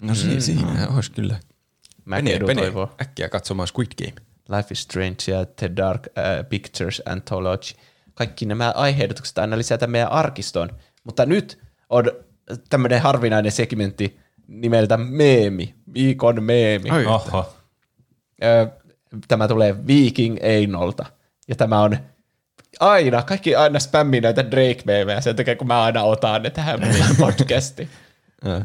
No 0.03 0.15
si- 0.15 0.41
siinä 0.41 0.89
olisi 0.97 1.11
kyllä. 1.13 1.41
Mäkedu 2.05 2.47
Pene, 2.47 2.61
toivoo 2.63 2.95
äkkiä 3.03 3.29
katsomaan 3.29 3.69
Squid 3.69 3.93
Game. 3.99 4.27
Life 4.57 4.69
is 4.73 4.83
Strange 4.83 5.17
ja 5.27 5.47
The 5.47 5.71
Dark 5.77 6.07
uh, 6.07 6.49
Pictures 6.49 7.03
Anthology. 7.07 7.75
Kaikki 8.15 8.47
nämä 8.47 8.71
aiheedotukset 8.77 9.39
aina 9.39 9.59
lisätä 9.59 9.87
meidän 9.87 10.13
arkistoon. 10.13 10.71
Mutta 11.05 11.27
nyt 11.27 11.59
on 11.91 12.05
tämmöinen 12.69 13.01
harvinainen 13.01 13.53
segmentti 13.53 14.21
nimeltä 14.47 14.97
Meemi. 14.97 15.75
Viikon 15.95 16.43
meemi. 16.43 16.91
Ai. 16.91 17.07
Oho. 17.07 17.55
Tämä 19.29 19.49
tulee 19.49 19.87
Viking 19.87 20.37
Einolta. 20.41 21.07
Ja 21.49 21.57
tämä 21.57 21.81
on 21.81 21.97
aina, 22.81 23.23
kaikki 23.23 23.57
aina 23.57 23.79
spämmii 23.79 24.21
näitä 24.21 24.51
Drake-meemejä 24.51 25.21
sen 25.21 25.37
takia, 25.37 25.57
kun 25.57 25.67
mä 25.67 25.83
aina 25.83 26.03
otan 26.03 26.43
ne 26.43 26.51
tähän 26.51 26.81
podcastiin. 27.21 27.89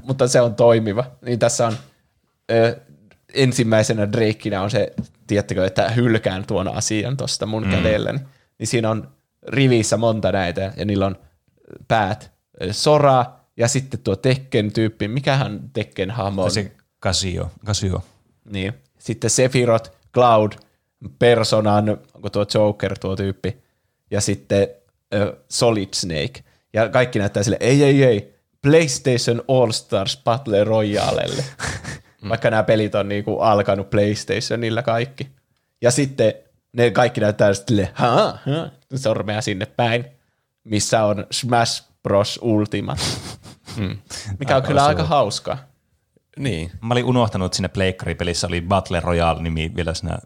Mutta 0.03 0.27
se 0.27 0.41
on 0.41 0.55
toimiva. 0.55 1.05
Niin 1.21 1.39
tässä 1.39 1.67
on 1.67 1.77
ö, 2.51 2.79
ensimmäisenä 3.33 4.11
Drakeina 4.11 4.61
on 4.61 4.71
se, 4.71 4.93
tiedättekö, 5.27 5.65
että 5.65 5.89
hylkään 5.89 6.45
tuon 6.45 6.67
asian 6.67 7.17
tuosta 7.17 7.45
mun 7.45 7.63
mm. 7.63 7.71
kädelläni. 7.71 8.19
Niin 8.59 8.67
siinä 8.67 8.89
on 8.89 9.11
rivissä 9.47 9.97
monta 9.97 10.31
näitä, 10.31 10.73
ja 10.77 10.85
niillä 10.85 11.05
on 11.05 11.15
päät 11.87 12.31
Sora, 12.71 13.25
ja 13.57 13.67
sitten 13.67 13.99
tuo 13.99 14.15
Tekken-tyyppi. 14.15 15.07
Mikähän 15.07 15.59
Tekken-hahmo 15.73 16.43
on? 16.43 16.51
Se 16.51 16.71
Casio. 17.01 17.51
Casio. 17.65 18.03
Niin. 18.45 18.73
Sitten 18.99 19.29
Sephiroth, 19.29 19.91
Cloud, 20.13 20.51
Personan, 21.19 21.97
onko 22.13 22.29
tuo 22.29 22.45
Joker 22.53 22.99
tuo 22.99 23.15
tyyppi, 23.15 23.57
ja 24.15 24.21
sitten 24.21 24.67
ö, 25.13 25.37
Solid 25.49 25.89
Snake. 25.93 26.43
Ja 26.73 26.89
kaikki 26.89 27.19
näyttää 27.19 27.43
sille, 27.43 27.57
ei, 27.59 27.83
ei, 27.83 28.03
ei, 28.03 28.35
PlayStation 28.61 29.43
All 29.47 29.71
Stars 29.71 30.21
Battle 30.23 30.63
Royalelle. 30.63 31.43
Vaikka 32.29 32.49
nämä 32.49 32.63
pelit 32.63 32.95
on 32.95 33.09
niinku 33.09 33.39
alkanut 33.39 33.89
PlayStationilla 33.89 34.81
kaikki. 34.81 35.27
Ja 35.81 35.91
sitten 35.91 36.33
ne 36.73 36.91
kaikki 36.91 37.21
näyttää 37.21 37.53
sille, 37.53 37.91
haa, 37.93 38.37
haa, 38.45 38.69
sormea 38.95 39.41
sinne 39.41 39.65
päin, 39.65 40.05
missä 40.63 41.03
on 41.03 41.27
Smash 41.31 41.83
Bros. 42.03 42.39
Ultimate. 42.41 43.01
Mm. 43.77 43.97
Mikä 44.39 44.57
on 44.57 44.63
kyllä 44.63 44.85
aika 44.85 45.03
hauskaa. 45.03 45.57
Niin. 46.37 46.71
Mä 46.81 46.93
olin 46.93 47.05
unohtanut, 47.05 47.45
että 47.45 47.55
siinä 47.55 47.69
Pleikkaripelissä 47.69 48.47
oli 48.47 48.61
Battle 48.61 48.99
Royale-nimi 48.99 49.71
vielä 49.75 49.93
siinä 49.93 50.17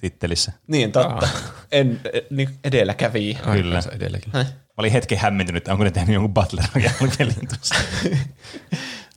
tittelissä. 0.00 0.52
Niin, 0.66 0.92
totta. 0.92 1.28
En, 1.32 1.42
en 1.72 2.00
niin 2.30 2.48
edelläkävijä. 2.64 3.38
Kyllä. 3.52 3.82
Edelläkin. 3.92 4.32
Mä 4.32 4.44
olin 4.76 4.92
hetken 4.92 5.18
hämmentynyt, 5.18 5.60
että 5.60 5.72
onko 5.72 5.84
ne 5.84 5.90
tehnyt 5.90 6.14
jonkun 6.14 6.34
Battle 6.34 6.62
Royale-pelin 6.74 7.48
tuossa. 7.48 7.74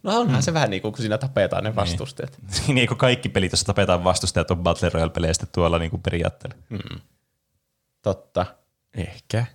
No 0.03 0.19
onhan 0.19 0.43
se 0.43 0.53
vähän 0.53 0.69
niin 0.69 0.81
kuin, 0.81 0.91
kun 0.91 1.01
siinä 1.01 1.17
tapetaan 1.17 1.63
ne 1.63 1.75
vastustajat. 1.75 2.37
niin 2.67 2.77
eikö 2.77 2.95
kaikki 2.95 3.29
pelit, 3.29 3.51
joissa 3.51 3.65
tapetaan 3.65 4.03
vastustajat, 4.03 4.51
on 4.51 4.63
Battle 4.63 4.89
Royale-pelejä 4.89 5.33
sitten 5.33 5.49
tuolla 5.51 5.79
niin 5.79 5.91
kuin 5.91 6.01
periaatteella. 6.01 6.57
Totta. 8.01 8.45
Ehkä. 8.93 9.45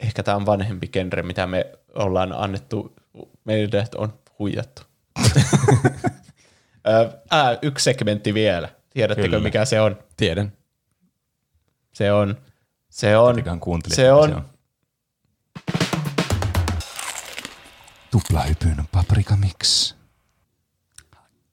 Ehkä 0.00 0.22
tämä 0.22 0.36
on 0.36 0.46
vanhempi 0.46 0.88
genre, 0.88 1.22
mitä 1.22 1.46
me 1.46 1.66
ollaan 1.94 2.32
annettu, 2.32 2.94
meidät 3.44 3.94
on 3.94 4.12
huijattu. 4.38 4.82
Ää, 7.30 7.58
yksi 7.62 7.84
segmentti 7.84 8.34
vielä. 8.34 8.68
Tiedättekö, 8.90 9.28
Kyllä. 9.28 9.42
mikä 9.42 9.64
se 9.64 9.80
on? 9.80 9.98
Tiedän. 10.16 10.52
Se 11.92 12.12
on, 12.12 12.36
se 12.88 13.16
on, 13.16 13.34
se 13.88 14.12
on, 14.12 14.24
se 14.26 14.34
on. 14.34 14.44
Tuplahypyn 18.10 18.88
paprika 18.92 19.36
mix. 19.36 19.94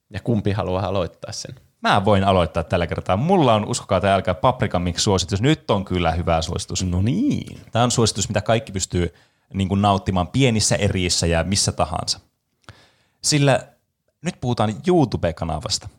ja 0.10 0.20
kumpi 0.20 0.52
haluaa 0.52 0.86
aloittaa 0.86 1.32
sen? 1.32 1.56
Mä 1.82 2.06
voin 2.06 2.24
aloittaa 2.24 2.64
tällä 2.64 2.88
kertaa. 2.88 3.18
Mulla 3.18 3.54
on, 3.54 3.66
uskokaa 3.66 4.02
tai 4.02 4.12
älkää, 4.12 4.34
paprika 4.34 4.80
mix 4.80 5.00
suositus. 5.00 5.42
Nyt 5.42 5.72
on 5.72 5.86
kyllä 5.86 6.12
hyvä 6.12 6.42
suositus. 6.42 6.84
No 6.84 7.02
niin. 7.02 7.62
Tämä 7.72 7.84
on 7.84 7.92
suositus, 7.92 8.30
mitä 8.30 8.42
kaikki 8.42 8.72
pystyy 8.72 9.14
niin 9.54 9.68
kuin 9.68 9.82
nauttimaan 9.82 10.28
pienissä 10.28 10.76
eriissä 10.76 11.28
ja 11.28 11.44
missä 11.44 11.72
tahansa. 11.72 12.20
Sillä 13.24 13.68
nyt 14.22 14.36
puhutaan 14.42 14.76
YouTube-kanavasta. 14.88 15.90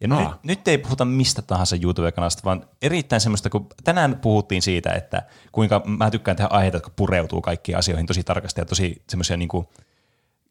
Ja 0.00 0.08
nyt, 0.08 0.18
Aa. 0.18 0.38
nyt 0.42 0.68
ei 0.68 0.78
puhuta 0.78 1.04
mistä 1.04 1.42
tahansa 1.42 1.76
YouTube-kanavasta, 1.82 2.42
vaan 2.44 2.66
erittäin 2.82 3.20
semmoista, 3.20 3.50
kun 3.50 3.66
tänään 3.84 4.18
puhuttiin 4.20 4.62
siitä, 4.62 4.92
että 4.92 5.22
kuinka 5.52 5.82
mä 5.86 6.10
tykkään 6.10 6.36
tehdä 6.36 6.48
aiheita, 6.52 6.76
jotka 6.76 6.90
pureutuu 6.96 7.40
kaikkiin 7.40 7.78
asioihin 7.78 8.06
tosi 8.06 8.24
tarkasti 8.24 8.60
ja 8.60 8.64
tosi 8.64 9.02
semmoisia 9.08 9.36
niin 9.36 9.48
kuin 9.48 9.66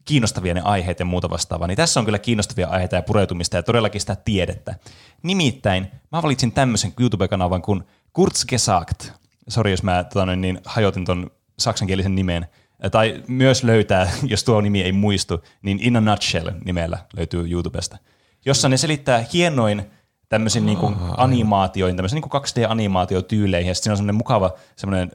kiinnostavia 0.04 0.54
ne 0.54 0.60
aiheet 0.60 0.98
ja 1.00 1.04
muuta 1.04 1.30
vastaavaa, 1.30 1.68
niin 1.68 1.76
tässä 1.76 2.00
on 2.00 2.06
kyllä 2.06 2.18
kiinnostavia 2.18 2.68
aiheita 2.68 2.96
ja 2.96 3.02
pureutumista 3.02 3.56
ja 3.56 3.62
todellakin 3.62 4.00
sitä 4.00 4.16
tiedettä. 4.16 4.74
Nimittäin 5.22 5.90
mä 6.12 6.22
valitsin 6.22 6.52
tämmöisen 6.52 6.92
YouTube-kanavan 7.00 7.62
kuin 7.62 7.82
Kurzgesagt. 8.12 9.12
Sori, 9.48 9.70
jos 9.70 9.82
mä 9.82 10.04
tota, 10.04 10.26
noin, 10.26 10.40
niin, 10.40 10.60
hajotin 10.64 11.04
ton 11.04 11.30
saksankielisen 11.58 12.14
nimen. 12.14 12.46
Tai 12.90 13.22
myös 13.28 13.64
löytää, 13.64 14.10
jos 14.22 14.44
tuo 14.44 14.60
nimi 14.60 14.82
ei 14.82 14.92
muistu, 14.92 15.42
niin 15.62 15.78
In 15.80 15.96
a 15.96 16.00
Nutshell 16.00 16.50
nimellä 16.64 16.98
löytyy 17.16 17.50
YouTubesta. 17.50 17.98
Jossa 18.46 18.68
ne 18.68 18.76
selittää 18.76 19.24
hienoin 19.32 19.90
tämmöisiin 20.28 20.66
niin 20.66 20.78
kuin 20.78 20.96
animaatioihin, 21.16 21.96
tämmöisiin 21.96 22.22
niin 22.22 22.30
kuin 22.30 22.42
2D-animaatiotyyleihin, 22.42 23.68
ja 23.68 23.74
sitten 23.74 23.82
siinä 23.82 23.92
on 23.92 23.96
semmoinen 23.96 24.14
mukava 24.14 24.54
semmoinen 24.76 25.12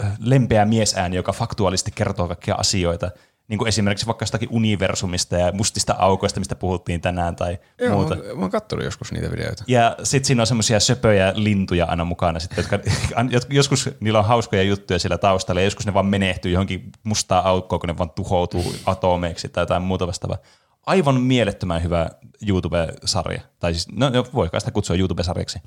äh, 0.00 0.12
lempeä 0.20 0.64
miesääni, 0.64 1.16
joka 1.16 1.32
faktuaalisesti 1.32 1.90
kertoo 1.94 2.28
kaikkia 2.28 2.54
asioita, 2.54 3.10
niin 3.48 3.58
kuin 3.58 3.68
esimerkiksi 3.68 4.06
vaikka 4.06 4.22
jostakin 4.22 4.48
universumista 4.52 5.36
ja 5.36 5.52
mustista 5.52 5.94
aukoista, 5.98 6.40
mistä 6.40 6.54
puhuttiin 6.54 7.00
tänään 7.00 7.36
tai 7.36 7.58
Joo, 7.80 7.94
muuta. 7.94 8.16
mä, 8.16 8.22
mä 8.22 8.40
oon 8.40 8.50
kattonut 8.50 8.84
joskus 8.84 9.12
niitä 9.12 9.30
videoita. 9.30 9.64
Ja 9.66 9.96
sitten 10.02 10.26
siinä 10.26 10.42
on 10.42 10.46
semmoisia 10.46 10.80
söpöjä 10.80 11.32
lintuja 11.36 11.86
aina 11.86 12.04
mukana, 12.04 12.38
sitten, 12.38 12.58
jotka 12.58 12.76
jot- 13.38 13.46
joskus 13.50 13.90
niillä 14.00 14.18
on 14.18 14.24
hauskoja 14.24 14.62
juttuja 14.62 14.98
siellä 14.98 15.18
taustalla, 15.18 15.60
ja 15.60 15.64
joskus 15.64 15.86
ne 15.86 15.94
vaan 15.94 16.06
menehtyy 16.06 16.52
johonkin 16.52 16.92
mustaa 17.04 17.48
aukkoon, 17.48 17.80
kun 17.80 17.88
ne 17.88 17.98
vaan 17.98 18.10
tuhoutuu 18.10 18.74
atomeiksi 18.86 19.48
tai 19.48 19.62
jotain 19.62 19.82
muuta 19.82 20.06
vastaavaa. 20.06 20.38
Aivan 20.86 21.20
mielettömän 21.20 21.82
hyvä 21.82 22.08
YouTube-sarja, 22.48 23.40
tai 23.58 23.74
siis, 23.74 23.88
no, 23.92 24.08
no 24.10 24.24
voi 24.34 24.50
kai 24.50 24.60
sitä 24.60 24.70
kutsua 24.70 24.96
YouTube-sarjaksi. 24.96 25.58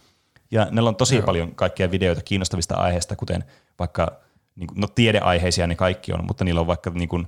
Ja 0.52 0.68
neillä 0.72 0.88
on 0.88 0.96
tosi 0.96 1.16
Joo. 1.16 1.26
paljon 1.26 1.56
kaikkia 1.56 1.92
videoita 1.92 2.22
kiinnostavista 2.22 2.76
aiheista, 2.76 3.16
kuten 3.16 3.44
vaikka, 3.80 4.20
niin 4.56 4.68
kuin, 4.68 4.82
no 4.82 4.88
tiedeaiheisia 4.88 5.68
ne 5.68 5.76
kaikki 5.76 6.14
on, 6.14 6.26
mutta 6.28 6.44
niillä 6.44 6.62
on 6.62 6.68
vaikka 6.68 6.90
niin 6.90 7.10
kuin, 7.10 7.28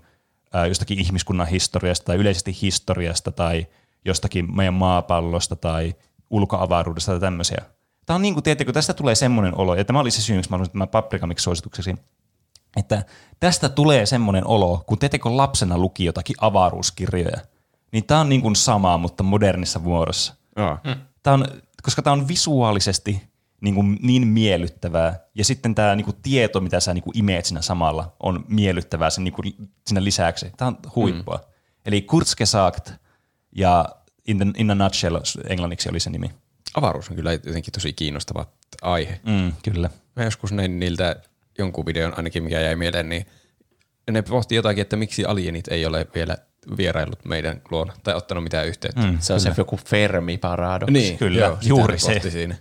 ää, 0.54 0.68
jostakin 0.68 1.00
ihmiskunnan 1.00 1.48
historiasta 1.48 2.06
tai 2.06 2.16
yleisesti 2.16 2.58
historiasta 2.62 3.32
tai 3.32 3.68
jostakin 4.06 4.56
meidän 4.56 4.74
maapallosta 4.74 5.56
tai 5.56 5.96
ulkoavaruudesta 6.30 7.12
tai 7.12 7.20
tämmöisiä. 7.20 7.62
Tämä 8.06 8.16
on 8.16 8.22
niin 8.22 8.34
kuin, 8.34 8.44
tiedättekö, 8.44 8.74
tästä 8.74 8.94
tulee 8.94 9.16
semmoinen 9.16 9.58
olo, 9.58 9.76
ja 9.76 9.86
tämä 9.86 10.00
oli 10.00 10.12
se 10.12 10.22
syy, 10.22 10.36
miksi 10.36 10.52
mä 10.52 10.58
halusin 10.58 10.72
tämän 10.72 10.88
Paprika 10.88 11.28
Mix 11.28 11.40
suositukseksi, 11.40 11.96
että 12.78 13.04
tästä 13.40 13.70
tulee 13.70 14.06
semmoinen 14.06 14.48
olo, 14.48 14.84
kun 14.88 15.00
te 15.00 15.20
kun 15.20 15.38
lapsena 15.38 15.78
luki 15.78 16.06
jotakin 16.06 16.36
avaruuskirjoja, 16.42 17.38
niin 17.92 18.06
tämä 18.06 18.20
on 18.20 18.30
niin 18.30 18.42
kuin 18.42 18.56
sama, 18.56 18.98
mutta 18.98 19.24
modernissa 19.24 19.80
muodossa. 19.80 20.36
Joo. 20.56 20.78
Tämä 21.24 21.34
on, 21.34 21.46
koska 21.84 22.02
tämä 22.02 22.14
on 22.14 22.28
visuaalisesti 22.28 23.22
niin, 23.62 23.76
kuin 23.76 24.00
niin 24.02 24.28
miellyttävää, 24.28 25.20
ja 25.36 25.46
sitten 25.46 25.76
tämä 25.76 25.96
niin 25.96 26.06
kuin 26.06 26.18
tieto, 26.24 26.62
mitä 26.62 26.80
sä 26.80 26.94
niin 26.94 27.04
kuin 27.04 27.18
imeet 27.18 27.46
siinä 27.46 27.62
samalla, 27.62 28.16
on 28.20 28.46
miellyttävää 28.48 29.10
sen 29.10 29.24
niin 29.24 29.34
kuin 29.34 29.56
siinä 29.88 30.04
lisäksi. 30.04 30.52
Tämä 30.58 30.68
on 30.68 30.78
huippua. 30.96 31.36
Mm. 31.36 31.44
Eli 31.86 32.02
Kurzgesagt 32.02 32.94
ja 33.56 33.86
in, 34.28 34.38
the, 34.38 34.46
in 34.58 34.72
a 34.72 34.76
Nutshell 34.76 35.20
englanniksi 35.48 35.90
oli 35.90 36.00
se 36.00 36.10
nimi. 36.10 36.32
Avaruus 36.76 37.10
on 37.10 37.16
kyllä 37.16 37.34
jotenkin 37.34 37.72
tosi 37.72 37.94
kiinnostava 37.94 38.46
aihe. 38.82 39.20
Mm, 39.26 39.54
kyllä. 39.64 39.90
Mä 40.16 40.24
joskus 40.24 40.52
näin 40.52 40.80
niiltä 40.80 41.16
jonkun 41.58 41.86
videon 41.86 42.18
ainakin, 42.18 42.44
mikä 42.44 42.60
jäi 42.60 42.76
mieleen, 42.76 43.10
niin 43.10 43.26
ne 44.12 44.22
pohti 44.22 44.56
jotakin, 44.56 44.82
että 44.82 44.96
miksi 44.96 45.26
alienit 45.26 45.68
ei 45.68 45.86
ole 45.86 46.08
vielä 46.16 46.38
vierailut 46.78 47.26
meidän 47.26 47.62
luona 47.72 47.94
tai 48.04 48.16
ottanut 48.16 48.44
mitään 48.44 48.68
yhteyttä. 48.68 49.02
Mm, 49.02 49.18
Se 49.20 49.34
on 49.34 49.40
se 49.42 49.54
joku 49.58 49.78
Fermi-paradoksi. 49.78 50.94
Niin, 50.94 51.18
Kyllä, 51.18 51.40
joo, 51.40 51.58
juuri 51.62 51.94
ne 51.94 52.00
se. 52.00 52.20
Siinä. 52.30 52.56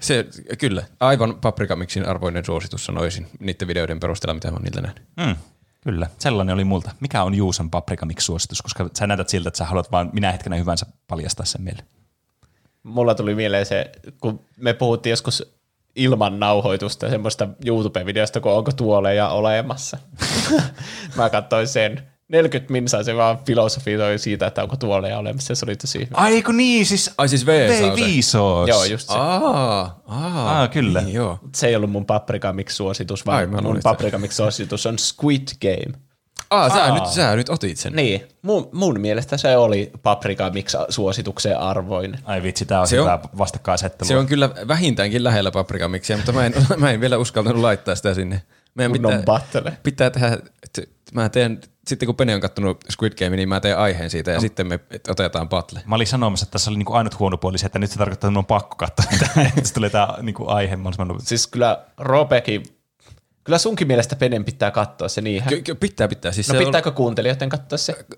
se. 0.00 0.26
Kyllä, 0.58 0.82
aivan 1.00 1.34
paprikamiksin 1.40 2.06
arvoinen 2.08 2.44
suositus 2.44 2.84
sanoisin 2.84 3.26
niiden 3.40 3.68
videoiden 3.68 4.00
perusteella, 4.00 4.34
mitä 4.34 4.50
mä 4.50 4.54
oon 4.54 4.62
niiltä 4.62 4.80
nähnyt. 4.80 5.02
Mm, 5.16 5.36
kyllä, 5.80 6.06
sellainen 6.18 6.54
oli 6.54 6.64
multa. 6.64 6.90
Mikä 7.00 7.22
on 7.22 7.34
Juuson 7.34 7.70
Paprika 7.70 8.06
Mix 8.06 8.22
suositus, 8.22 8.62
koska 8.62 8.90
sä 8.98 9.06
näytät 9.06 9.28
siltä, 9.28 9.48
että 9.48 9.58
sä 9.58 9.64
haluat 9.64 9.92
vaan 9.92 10.10
minä 10.12 10.32
hetkenä 10.32 10.56
hyvänsä 10.56 10.86
paljastaa 11.08 11.46
sen 11.46 11.62
meille. 11.62 11.82
mulla 12.82 13.14
tuli 13.14 13.34
mieleen 13.34 13.66
se, 13.66 13.92
kun 14.20 14.40
me 14.56 14.72
puhuttiin 14.74 15.10
joskus 15.10 15.54
ilman 15.96 16.40
nauhoitusta 16.40 17.10
semmoista 17.10 17.48
YouTube-videosta, 17.66 18.40
kun 18.40 18.52
onko 18.52 18.72
tuoleja 18.72 19.28
olemassa. 19.28 19.98
Mä 21.16 21.30
katsoin 21.30 21.68
sen. 21.68 22.08
40 22.28 22.72
minsaa 22.72 23.02
se 23.02 23.16
vaan 23.16 23.38
filosofitoi 23.46 24.18
siitä, 24.18 24.46
että 24.46 24.62
onko 24.62 24.76
tuoleja 24.76 25.18
olemassa, 25.18 25.52
ja 25.52 25.56
se 25.56 25.66
oli 25.66 25.76
tosi 25.76 25.98
hyvä. 25.98 26.08
Ai 26.16 26.42
kun 26.42 26.56
niin, 26.56 26.86
siis 26.86 27.10
Ai 27.18 27.28
siis 27.28 27.46
V-sause. 27.46 28.02
V5 28.66 28.68
Joo, 28.68 28.84
just 28.84 29.08
se. 29.08 29.14
Aa, 29.18 30.02
aa, 30.06 30.60
Aa, 30.60 30.68
kyllä. 30.68 31.00
Niin, 31.00 31.14
joo. 31.14 31.38
Se 31.54 31.66
ei 31.66 31.76
ollut 31.76 31.90
mun 31.90 32.06
Paprika 32.06 32.52
Mix-suositus, 32.52 33.26
vaan 33.26 33.38
Ai, 33.38 33.46
mun 33.62 33.80
Paprika 33.82 34.18
Mix-suositus 34.18 34.86
on 34.86 34.98
Squid 34.98 35.48
Game. 35.60 35.98
Aa, 36.50 36.68
sä, 36.70 36.84
Aa. 36.84 36.94
nyt, 36.94 37.06
sä 37.06 37.36
nyt 37.36 37.48
otit 37.48 37.78
sen. 37.78 37.92
Niin, 37.92 38.28
mun, 38.42 38.68
mun 38.72 39.00
mielestä 39.00 39.36
se 39.36 39.56
oli 39.56 39.90
Paprika 40.02 40.50
Mix-suositukseen 40.50 41.58
arvoinen. 41.58 42.20
Ai 42.24 42.42
vitsi, 42.42 42.64
tää 42.66 42.80
on 42.80 42.86
Se 42.88 43.00
on- 43.00 43.06
hyvä 43.06 43.18
vastakkainasettelu. 43.38 44.08
Se 44.08 44.16
on 44.16 44.26
kyllä 44.26 44.50
vähintäänkin 44.68 45.24
lähellä 45.24 45.50
paprikamiksiä, 45.50 46.16
mutta 46.16 46.32
mä 46.32 46.46
en, 46.46 46.54
mä 46.76 46.90
en 46.90 47.00
vielä 47.00 47.18
uskaltanut 47.18 47.60
laittaa 47.62 47.94
sitä 47.94 48.14
sinne. 48.14 48.42
Meidän 48.74 48.92
pitää, 48.92 49.22
battle. 49.22 49.72
pitää 49.82 50.10
tehdä, 50.10 50.38
t- 50.72 50.88
mä 51.14 51.28
teen, 51.28 51.60
sitten 51.88 52.06
kun 52.06 52.16
Pene 52.16 52.34
on 52.34 52.40
kattonut 52.40 52.84
Squid 52.90 53.12
Game, 53.18 53.36
niin 53.36 53.48
mä 53.48 53.60
teen 53.60 53.78
aiheen 53.78 54.10
siitä 54.10 54.30
ja 54.30 54.40
sitten 54.40 54.66
me 54.66 54.80
otetaan 55.08 55.48
battle. 55.48 55.80
Mä 55.86 55.94
olin 55.94 56.06
sanomassa, 56.06 56.44
että 56.44 56.52
tässä 56.52 56.70
oli 56.70 56.78
niinku 56.78 56.92
ainut 56.92 57.18
huono 57.18 57.38
puoli 57.38 57.58
se, 57.58 57.66
että 57.66 57.78
nyt 57.78 57.90
se 57.90 57.98
tarkoittaa, 57.98 58.28
että 58.28 58.32
mun 58.32 58.38
on 58.38 58.46
pakko 58.46 58.76
katsoa 58.76 59.06
tätä. 59.18 59.40
että 59.56 59.68
se 59.68 59.74
tulee 59.74 59.90
tää 59.90 60.14
niinku 60.22 60.48
aihe. 60.48 60.76
Mä 60.76 60.82
olin 60.88 60.94
sanonut, 60.96 61.22
Siis 61.26 61.46
kyllä 61.46 61.84
Robekin, 61.98 62.62
kyllä 63.44 63.58
sunkin 63.58 63.86
mielestä 63.86 64.16
Penen 64.16 64.44
pitää 64.44 64.70
katsoa 64.70 65.08
se 65.08 65.20
niin. 65.20 65.42
Ky- 65.48 65.62
ky- 65.62 65.74
pitää, 65.74 66.08
pitää. 66.08 66.32
Siis 66.32 66.48
No 66.48 66.58
se 66.58 66.64
pitääkö 66.64 66.90
kuuntelijoiden 66.90 67.48
katsoa 67.48 67.78
se? 67.78 67.96
on, 67.98 68.16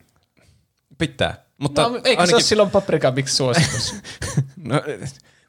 pitää. 0.98 1.44
Mutta 1.58 1.82
No, 1.82 1.94
eikö 1.94 2.08
se 2.08 2.10
ainakin, 2.10 2.34
ole 2.34 2.42
silloin 2.42 2.70
Paprika 2.70 3.10
Mix-suositus? 3.10 3.94
no, 4.64 4.82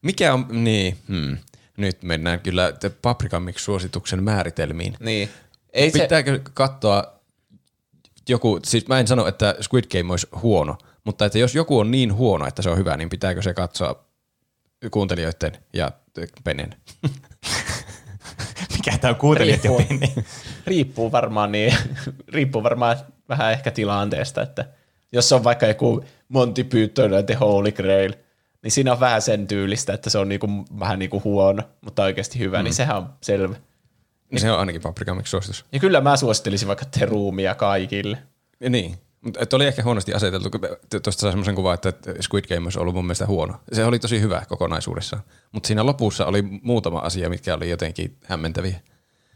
mikä 0.01 0.33
on, 0.33 0.45
niin, 0.51 0.97
hmm. 1.07 1.37
nyt 1.77 2.03
mennään 2.03 2.39
kyllä 2.39 2.73
paprikamiksi 3.01 3.65
suosituksen 3.65 4.23
määritelmiin. 4.23 4.95
niin. 4.99 5.29
Ei 5.73 5.91
se, 5.91 5.99
Pitääkö 5.99 6.39
katsoa 6.53 7.16
joku, 8.29 8.59
siis 8.63 8.87
mä 8.87 8.99
en 8.99 9.07
sano, 9.07 9.27
että 9.27 9.55
Squid 9.61 9.85
Game 9.97 10.13
olisi 10.13 10.27
huono, 10.41 10.77
mutta 11.03 11.25
että 11.25 11.39
jos 11.39 11.55
joku 11.55 11.79
on 11.79 11.91
niin 11.91 12.13
huono, 12.13 12.47
että 12.47 12.61
se 12.61 12.69
on 12.69 12.77
hyvä, 12.77 12.97
niin 12.97 13.09
pitääkö 13.09 13.41
se 13.41 13.53
katsoa 13.53 14.05
kuuntelijoiden 14.91 15.57
ja 15.73 15.91
Penen? 16.43 16.75
mikä 18.77 18.97
tää 18.97 19.09
on 19.09 19.15
kuuntelijat 19.15 19.63
ja 19.63 19.71
Riippuu. 19.71 19.87
Penni. 19.87 20.25
riippuu 20.67 21.11
varmaan 21.11 21.51
niin, 21.51 21.73
riippuu 22.27 22.63
varmaan 22.63 22.97
vähän 23.29 23.51
ehkä 23.51 23.71
tilanteesta, 23.71 24.41
että 24.41 24.65
jos 25.11 25.31
on 25.31 25.43
vaikka 25.43 25.65
joku 25.65 26.03
Monty 26.29 26.63
Python 26.63 27.13
ja 27.13 27.23
The 27.23 27.33
Holy 27.33 27.71
Grail, 27.71 28.13
niin 28.61 28.71
siinä 28.71 28.91
on 28.91 28.99
vähän 28.99 29.21
sen 29.21 29.47
tyylistä, 29.47 29.93
että 29.93 30.09
se 30.09 30.17
on 30.17 30.29
niinku, 30.29 30.47
vähän 30.79 30.99
niinku 30.99 31.21
huono, 31.23 31.63
mutta 31.81 32.03
oikeasti 32.03 32.39
hyvä, 32.39 32.57
mm. 32.57 32.63
niin 32.63 32.73
sehän 32.73 32.97
on 32.97 33.09
selvä. 33.21 33.55
Niin 34.31 34.41
se 34.41 34.51
on 34.51 34.59
ainakin 34.59 34.81
paprikamiksi 34.81 35.31
suositus. 35.31 35.65
Ja 35.71 35.79
kyllä 35.79 36.01
mä 36.01 36.17
suosittelisin 36.17 36.67
vaikka 36.67 36.85
The 36.85 37.05
Roomia 37.05 37.55
kaikille. 37.55 38.17
Ja 38.59 38.69
niin. 38.69 38.95
Mutta 39.21 39.55
oli 39.55 39.65
ehkä 39.65 39.83
huonosti 39.83 40.13
aseteltu, 40.13 40.49
kun 40.49 40.61
tuosta 41.03 41.21
sai 41.21 41.31
semmoisen 41.31 41.55
kuvan, 41.55 41.73
että 41.73 41.93
Squid 42.21 42.45
Game 42.47 42.65
olisi 42.65 42.79
ollut 42.79 42.95
mun 42.95 43.05
mielestä 43.05 43.25
huono. 43.25 43.55
Se 43.73 43.85
oli 43.85 43.99
tosi 43.99 44.21
hyvä 44.21 44.45
kokonaisuudessaan, 44.49 45.23
mutta 45.51 45.67
siinä 45.67 45.85
lopussa 45.85 46.25
oli 46.25 46.41
muutama 46.41 46.99
asia, 46.99 47.29
mitkä 47.29 47.53
oli 47.53 47.69
jotenkin 47.69 48.17
hämmentäviä. 48.25 48.79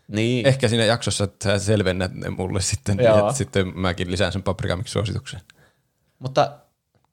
Niin. 0.07 0.47
Ehkä 0.47 0.67
siinä 0.67 0.85
jaksossa 0.85 1.27
sä 1.43 1.59
selvennät 1.59 2.13
ne 2.13 2.29
mulle 2.29 2.61
sitten, 2.61 2.97
Joo. 2.99 3.27
ja 3.27 3.33
sitten 3.33 3.79
mäkin 3.79 4.11
lisään 4.11 4.31
sen 4.31 4.43
paprikamiksi 4.43 4.91
suosituksen. 4.91 5.41
Mutta 6.19 6.51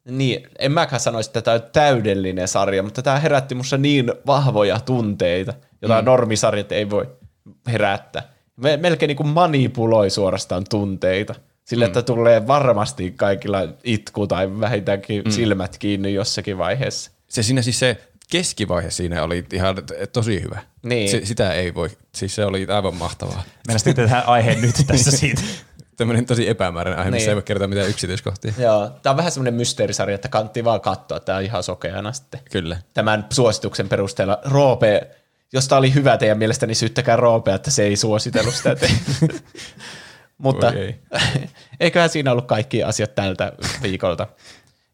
niin, 0.05 0.49
en 0.59 0.73
mäkään 0.73 1.01
sanoisi, 1.01 1.29
että 1.29 1.43
tämä 1.43 1.55
on 1.55 1.63
täydellinen 1.73 2.49
sarja, 2.49 2.83
mutta 2.83 3.03
tämä 3.03 3.19
herätti 3.19 3.55
musta 3.55 3.77
niin 3.77 4.13
vahvoja 4.27 4.81
tunteita, 4.81 5.55
joita 5.83 6.01
mm. 6.01 6.05
normisarjat 6.05 6.73
ei 6.73 6.91
voi 6.91 7.18
herättää. 7.67 8.23
Me, 8.57 8.77
melkein 8.77 9.09
niin 9.09 9.17
kuin 9.17 9.29
manipuloi 9.29 10.11
suorastaan 10.11 10.65
tunteita. 10.71 11.35
Sillä, 11.65 11.85
mm. 11.85 11.87
että 11.87 12.03
tulee 12.03 12.47
varmasti 12.47 13.11
kaikilla 13.11 13.59
itku 13.85 14.27
tai 14.27 14.61
vähintäänkin 14.61 15.25
mm. 15.25 15.31
silmät 15.31 15.79
kiinni 15.79 16.15
jossakin 16.15 16.59
vaiheessa. 16.59 17.11
Se 17.29 17.43
siinä 17.43 17.63
siis 17.63 17.79
se 17.79 17.97
keskivaihe 18.31 18.91
siinä 18.91 19.23
oli 19.23 19.45
ihan 19.53 19.77
tosi 20.13 20.43
hyvä. 20.43 20.61
Niin. 20.83 21.11
Se, 21.11 21.21
sitä 21.25 21.53
ei 21.53 21.75
voi, 21.75 21.91
siis 22.15 22.35
se 22.35 22.45
oli 22.45 22.67
aivan 22.71 22.95
mahtavaa. 22.97 23.43
Mennään 23.67 23.79
sitten 23.79 23.95
tehdään 23.95 24.27
aiheen 24.27 24.61
nyt 24.61 24.75
tässä 24.87 25.11
siitä. 25.11 25.43
Tämmöinen 25.97 26.27
tosi 26.27 26.49
epämääräinen 26.49 26.99
aihe, 26.99 27.11
missä 27.11 27.25
Niin. 27.25 27.29
ei 27.29 27.35
voi 27.35 27.43
kertoa 27.43 27.69
mitään 27.69 27.89
yksityiskohtia. 27.89 28.53
Joo, 28.59 28.91
tämä 29.03 29.11
on 29.11 29.17
vähän 29.17 29.33
semmoinen 29.33 29.55
mysteerisarja, 29.55 30.15
että 30.15 30.29
kannattaa 30.29 30.65
vaan 30.65 30.81
katsoa, 30.81 31.21
tämä 31.21 31.39
on 31.39 31.45
ihan 31.45 31.63
sokeana 31.63 32.13
sitten. 32.13 32.41
Kyllä. 32.53 32.77
Tämän 32.95 33.27
suosituksen 33.33 33.89
perusteella 33.89 34.39
Roope, 34.45 35.11
jos 35.53 35.69
tämä 35.69 35.79
oli 35.79 35.95
hyvä 35.95 36.17
teidän 36.17 36.39
mielestä, 36.39 36.67
niin 36.67 36.77
syyttäkää 36.77 37.17
Roopea, 37.17 37.55
että 37.55 37.71
se 37.71 37.83
ei 37.83 37.97
suositellut 37.97 38.55
sitä 38.55 38.75
teille. 38.75 38.99
Mutta 40.39 40.73
ei. 40.73 40.97
eiköhän 41.81 42.11
siinä 42.11 42.33
ollut 42.33 42.47
kaikki 42.47 42.83
asiat 42.83 43.15
tältä 43.15 43.53
viikolta. 43.83 44.27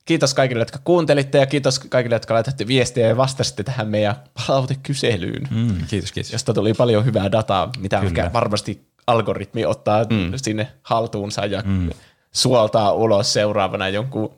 Kiitos 0.05 0.35
kaikille, 0.35 0.61
jotka 0.61 0.79
kuuntelitte 0.85 1.39
ja 1.39 1.47
kiitos 1.47 1.79
kaikille, 1.79 2.15
jotka 2.15 2.35
laitatte 2.35 2.67
viestiä 2.67 3.09
ja 3.09 3.17
vastasitte 3.17 3.63
tähän 3.63 3.89
meidän 3.89 4.15
palautekyselyyn, 4.47 5.49
mm. 5.51 5.87
Kiitos, 5.89 6.13
kiitos. 6.13 6.33
josta 6.33 6.55
tuli 6.55 6.75
paljon 6.75 7.05
hyvää 7.05 7.33
dataa, 7.33 7.71
mitä. 7.79 8.01
Kyllä. 8.01 8.31
varmasti 8.33 8.87
algoritmi 9.07 9.67
ottaa 9.67 10.05
mm. 10.05 10.33
sinne 10.37 10.69
haltuunsa 10.83 11.47
ja 11.47 11.63
mm. 11.65 11.91
suoltaa 12.33 12.93
ulos 12.93 13.33
seuraavana 13.33 13.89
jonkun, 13.89 14.35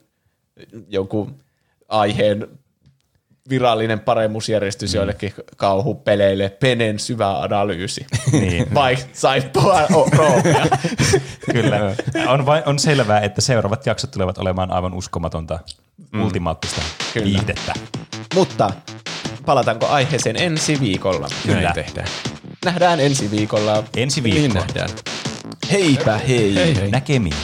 jonkun 0.89 1.35
aiheen 1.89 2.49
virallinen 3.49 4.01
paremmuusjärjestys 4.01 4.93
mm. 4.93 4.97
joillekin 4.97 5.35
kauhupeleille, 5.57 6.49
Penen 6.49 6.99
syvä 6.99 7.39
analyysi. 7.41 8.07
Niin. 8.33 8.75
Vai 8.75 8.97
saippua 9.13 9.81
roopea. 10.17 10.67
Kyllä. 11.53 11.81
On, 12.33 12.47
vain, 12.47 12.63
on 12.67 12.79
selvää, 12.79 13.21
että 13.21 13.41
seuraavat 13.41 13.87
jaksot 13.87 14.11
tulevat 14.11 14.39
olemaan 14.39 14.71
aivan 14.73 14.95
uskomatonta, 14.95 15.59
mm. 16.13 16.23
ultimaattista 16.25 16.83
Kyllä. 17.15 17.25
viihdettä. 17.27 17.75
Mutta 18.35 18.71
palataanko 19.47 19.87
aiheeseen 19.87 20.37
ensi 20.43 20.81
viikolla? 20.81 21.29
Kyllä. 21.47 21.61
Näin 21.61 21.75
tehdään. 21.75 22.09
Nähdään 22.65 23.01
ensi 23.01 23.31
viikolla. 23.31 23.85
Ensi 23.97 24.21
Niin 24.21 24.35
viikko. 24.35 24.59
nähdään. 24.59 24.91
Heipä 25.73 26.19
hei. 26.19 26.55
Hei 26.55 26.77
hei. 26.77 26.91
Näkemiin. 26.91 27.37